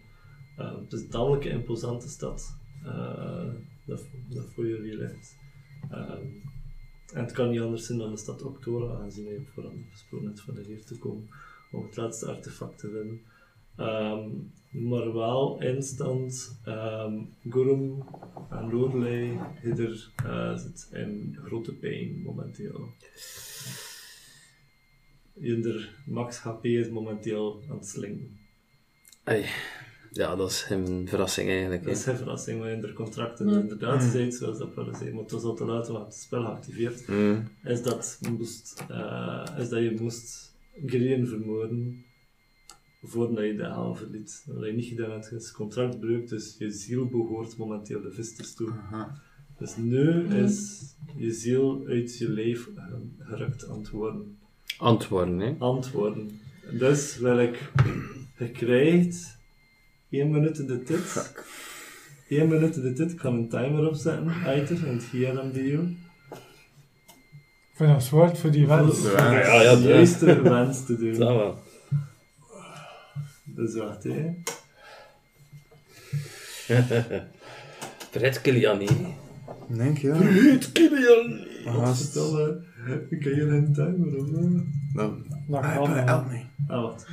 Ehm, 0.58 0.84
het 0.84 0.94
is 0.94 1.02
een 1.02 1.10
tamelijk 1.10 1.46
imposante 1.46 2.10
stad. 2.10 2.58
eh, 2.84 3.52
dat, 3.86 4.08
dat 4.30 4.46
voor 4.54 4.68
jullie 4.68 4.98
ligt. 4.98 5.36
Ehm, 5.90 6.26
en 7.14 7.24
het 7.24 7.32
kan 7.32 7.50
niet 7.50 7.60
anders 7.60 7.86
zijn 7.86 7.98
dan 7.98 8.12
de 8.12 8.18
stad 8.18 8.42
Octora, 8.42 8.96
aangezien 9.00 9.38
op 9.38 9.50
voorhand 9.54 9.86
gesproken 9.92 10.28
hebt 10.28 10.42
van 10.42 10.58
hier 10.58 10.86
te 10.86 10.98
komen 10.98 11.30
om 11.72 11.84
het 11.84 11.96
laatste 11.96 12.26
artefact 12.26 12.78
te 12.78 12.90
vinden. 12.90 13.22
Ehm, 13.80 14.30
maar 14.72 15.14
wel 15.14 15.62
instant 15.62 16.60
um, 16.68 17.36
Gurum 17.50 18.04
en 18.50 18.70
Lorelei 18.72 19.40
Hidder 19.62 20.12
eh, 20.26 20.58
zit 20.58 20.90
in 20.94 21.38
grote 21.44 21.74
pijn 21.74 22.22
momenteel. 22.22 22.90
Jinder 25.34 25.96
max 26.06 26.38
HP 26.38 26.66
is 26.66 26.90
momenteel 26.90 27.62
aan 27.70 27.78
het 27.78 27.88
slinken. 27.88 28.40
Ai. 29.24 29.46
Ja, 30.12 30.36
dat 30.36 30.50
is 30.50 30.68
een 30.70 31.08
verrassing 31.08 31.50
eigenlijk. 31.50 31.84
Dat 31.84 31.96
is 31.96 32.06
hè. 32.06 32.12
geen 32.12 32.20
verrassing, 32.20 32.60
maar 32.60 32.72
in 32.72 32.82
de 32.82 32.94
contracten 32.94 33.50
inderdaad 33.50 34.04
zei, 34.04 34.32
zoals 34.32 34.58
dat 34.58 34.74
wel 34.74 34.96
zei, 34.96 35.12
maar 35.12 35.22
het 35.22 35.32
was 35.32 35.44
al 35.44 35.56
te 35.56 35.66
laat, 35.66 35.88
we 35.88 35.98
het 35.98 36.14
spel 36.14 36.44
geactiveerd. 36.44 37.06
Hm. 37.06 37.42
is 37.64 37.82
dat, 37.82 38.18
je 38.22 38.30
moest, 38.30 38.84
eh, 38.90 39.46
is 39.58 39.70
dat 39.70 39.84
je 39.84 39.98
moest 40.00 40.56
Gideon 40.86 41.28
vermoorden 41.28 42.06
voordat 43.04 43.46
je 43.46 43.56
de 43.56 43.64
hel 43.64 43.96
verliet. 43.96 44.44
Wat 44.46 44.66
je 44.66 44.72
niet 44.74 44.86
gedaan 44.86 45.12
hebt, 45.12 45.32
is 45.32 45.52
contractbreuk, 45.52 46.28
dus 46.30 46.56
je 46.58 46.72
ziel 46.72 47.06
behoort 47.08 47.58
momenteel 47.58 48.02
de 48.02 48.12
Vistus 48.12 48.54
toe. 48.54 48.70
Aha. 48.72 49.22
Dus 49.58 49.76
nu 49.78 50.26
is 50.28 50.82
je 51.18 51.32
ziel 51.32 51.84
uit 51.88 52.18
je 52.18 52.42
eh, 52.76 53.28
gerukt 53.28 53.68
aan 53.70 53.78
het 53.78 53.90
worden. 53.90 54.38
Antwoorden, 54.78 55.40
hè. 55.40 55.56
Antwoorden. 55.58 56.40
Dus 56.80 57.18
wil 57.18 57.40
ik, 57.40 57.72
je 58.38 58.50
krijgt 58.52 59.38
1 60.10 60.32
minuut 60.32 60.58
in 60.60 60.68
de 60.68 60.84
tit. 60.84 60.98
Fuck. 60.98 61.46
1 62.30 62.48
minuut 62.48 62.76
in 62.76 62.82
de 62.82 62.94
tit, 62.94 63.12
ik 63.12 63.18
kan 63.18 63.34
een 63.36 63.50
timer 63.50 63.88
opzetten, 63.88 64.28
Eiter, 64.46 64.88
en 64.88 64.94
het 64.94 65.04
GRM 65.04 65.52
die 65.52 65.72
jou. 65.72 65.88
Ik 67.72 67.86
vind 67.86 67.90
dat 68.00 68.04
zwart 68.04 68.38
voor 68.38 68.52
die 68.52 68.68
wens. 68.68 69.02
De 69.02 69.10
Ja, 69.18 69.32
ja, 69.40 69.62
ja, 69.62 69.76
de 69.76 69.82
de- 69.82 69.88
juiste 69.88 70.42
wens 70.42 70.86
te 70.86 70.98
doen. 70.98 71.14
Dat 71.18 71.36
wel. 71.36 71.58
Dus 73.60 73.76
wacht, 73.76 74.04
hè. 74.04 74.34
Fred 78.12 78.42
Kiliani. 78.42 78.88
Denk 79.68 79.98
je? 79.98 80.16
Fred 80.16 80.72
Kiliani. 80.72 81.48
Aha, 81.68 81.94
Stel, 81.94 82.50
ik 83.10 83.20
kan 83.22 83.32
hier 83.32 83.54
een 83.54 83.74
timer 83.74 84.10
zo. 84.12 84.26
Dan. 84.94 85.26
Dat 85.48 85.64
Ah, 85.64 85.76
kan 85.76 85.90
help 85.92 86.06
wel. 86.06 86.24
me. 86.24 86.42
Ah, 86.68 86.82
wacht. 86.84 87.08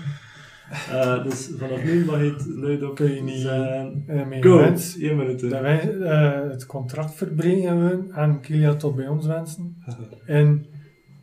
Eh, 0.91 1.23
dus 1.25 1.51
vanaf 1.59 1.83
nu 1.85 2.05
mag 2.05 2.19
je 2.21 2.33
het 2.33 2.47
luid 2.47 2.83
op 2.83 2.95
Kun 2.95 3.15
je 3.15 3.23
niet- 3.23 3.41
zijn. 3.41 4.05
Met 4.29 4.45
Go! 4.45 4.57
wens 4.57 4.97
1 4.99 5.17
minuut. 5.17 5.41
dat 5.41 5.61
wij 5.61 5.99
eh, 6.01 6.51
het 6.51 6.67
contract 6.67 7.15
verbreken 7.15 7.85
we 7.85 8.13
en 8.15 8.41
Kilia 8.41 8.75
tot 8.75 8.97
bij 8.97 9.09
ons 9.09 9.27
wensen. 9.27 9.83
In 10.27 10.67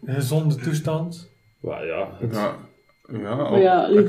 gezonde 0.06 0.56
toestand. 0.56 1.30
Ja, 1.62 1.82
ja. 1.82 2.10
het- 2.20 2.34
Ja. 2.36 2.56
Ja, 3.22 3.36
Maar 3.36 3.60
ja, 3.60 3.90
Jullie, 3.90 4.08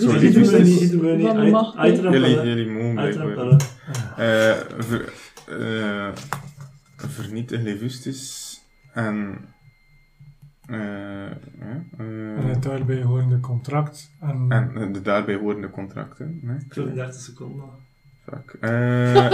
Uiteraard 2.99 3.34
blijkbaar. 3.34 3.68
Eh, 4.16 4.55
ver, 4.78 5.12
eh, 5.49 6.08
vernietig 6.97 7.62
Levustus 7.62 8.60
en. 8.92 9.39
eh, 10.66 10.78
ja, 10.78 11.84
eh, 11.99 12.36
En 12.39 12.47
het 12.49 12.62
daarbij 12.62 13.02
horende 13.02 13.41
contract. 13.41 14.10
En, 14.20 14.47
en 14.74 14.92
de 14.92 15.02
daarbij 15.02 15.34
horende 15.34 15.70
contracten. 15.70 16.39
Nee? 16.42 16.57
Ik 16.68 16.74
wil 16.74 16.94
30 16.94 17.20
seconden. 17.20 17.65
Fuck. 18.24 18.57
Eh, 18.60 18.70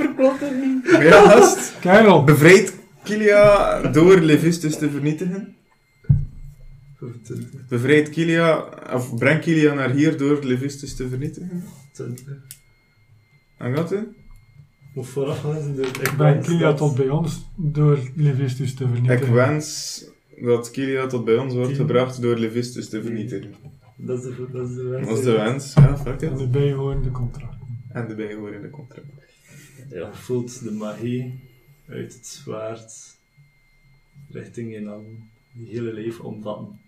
Verklopt 0.00 0.40
het 0.40 0.56
niet. 0.64 0.90
ja, 1.02 1.28
gast. 1.28 1.78
Karel! 1.80 2.24
Bevrijd 2.24 2.78
Kilia 3.02 3.80
door 3.82 4.18
Levustus 4.20 4.78
te 4.78 4.90
vernietigen. 4.90 5.54
25, 7.00 7.66
Bevrijd 7.68 8.10
Kilia, 8.10 8.68
of 8.92 9.16
breng 9.18 9.40
Kilia 9.40 9.74
naar 9.74 9.90
hier 9.90 10.18
door 10.18 10.44
Levustus 10.44 10.96
te 10.96 11.08
vernietigen. 11.08 11.64
20. 11.92 12.26
En 13.58 13.76
gaat 13.76 13.90
het? 13.90 14.06
Moet 14.94 15.06
vooraf 15.06 15.40
gaan 15.40 15.62
zijn. 15.62 15.78
Ik 15.78 16.14
Breng 16.16 16.44
Kilia 16.44 16.72
tot 16.72 16.94
bij 16.94 17.08
ons 17.08 17.46
door 17.56 17.98
Levistus 18.14 18.74
te 18.74 18.84
Ik 18.84 18.90
vernietigen. 18.90 19.34
wens 19.34 20.04
dat 20.40 20.70
Kilia 20.70 21.06
tot 21.06 21.24
bij 21.24 21.38
ons 21.38 21.54
wordt 21.54 21.76
gebracht 21.76 22.22
door 22.22 22.36
Levustus 22.36 22.88
te 22.88 23.02
vernietigen. 23.02 23.54
Dat 23.96 24.24
is 24.24 24.36
de, 24.36 24.46
dat 24.52 24.68
is 24.68 24.74
de 24.74 24.82
wens. 24.82 25.08
Dat 25.08 25.18
is 25.18 25.24
de 25.24 25.32
wens, 25.32 25.74
ja, 25.74 25.98
fuck 25.98 26.22
En 26.22 26.36
de 26.36 26.48
bijhorende 26.48 27.10
contract. 27.10 27.56
En 27.92 28.08
de 28.08 28.14
bijhorende 28.14 28.70
contract. 28.70 29.06
Je 29.90 30.08
voelt 30.12 30.64
de 30.64 30.70
magie 30.70 31.40
uit 31.88 32.12
het 32.12 32.26
zwaard 32.26 32.92
richting 34.30 34.72
je 34.72 34.82
dan 34.82 35.04
je 35.52 35.66
hele 35.66 35.92
leven 35.92 36.24
omvatten. 36.24 36.80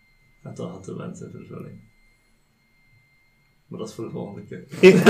En 0.42 0.54
dan 0.54 0.70
gaat 0.70 0.84
de 0.84 0.96
wens 0.96 1.20
in 1.20 1.30
vervulling. 1.30 1.80
Maar 3.66 3.78
dat 3.78 3.88
is 3.88 3.94
voor 3.94 4.04
de 4.04 4.10
volgende 4.10 4.44
keer. 4.44 4.64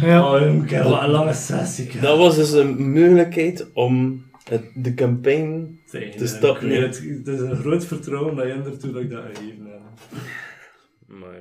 Ah, 0.00 0.06
ja. 0.08 0.34
Oh, 0.34 0.40
een 0.40 0.64
keer 0.64 0.82
wat 0.82 1.02
een 1.02 1.10
lange 1.10 1.32
sessie. 1.32 2.00
Dat 2.00 2.18
was 2.18 2.36
dus 2.36 2.52
een 2.52 2.90
mogelijkheid 2.90 3.72
om 3.72 4.24
het, 4.44 4.70
de 4.74 4.94
campaign... 4.94 5.80
Te 5.90 6.26
stoppen, 6.26 6.82
het 6.82 6.96
is 7.24 7.40
een 7.40 7.56
groot 7.56 7.84
vertrouwen 7.84 8.36
dat 8.36 8.46
je 8.46 8.52
ertoe 8.52 8.92
dat 8.92 9.02
ik 9.02 9.10
dat 9.10 9.24
gegeven 9.24 9.66
heb. 9.66 9.80
Maar 11.06 11.34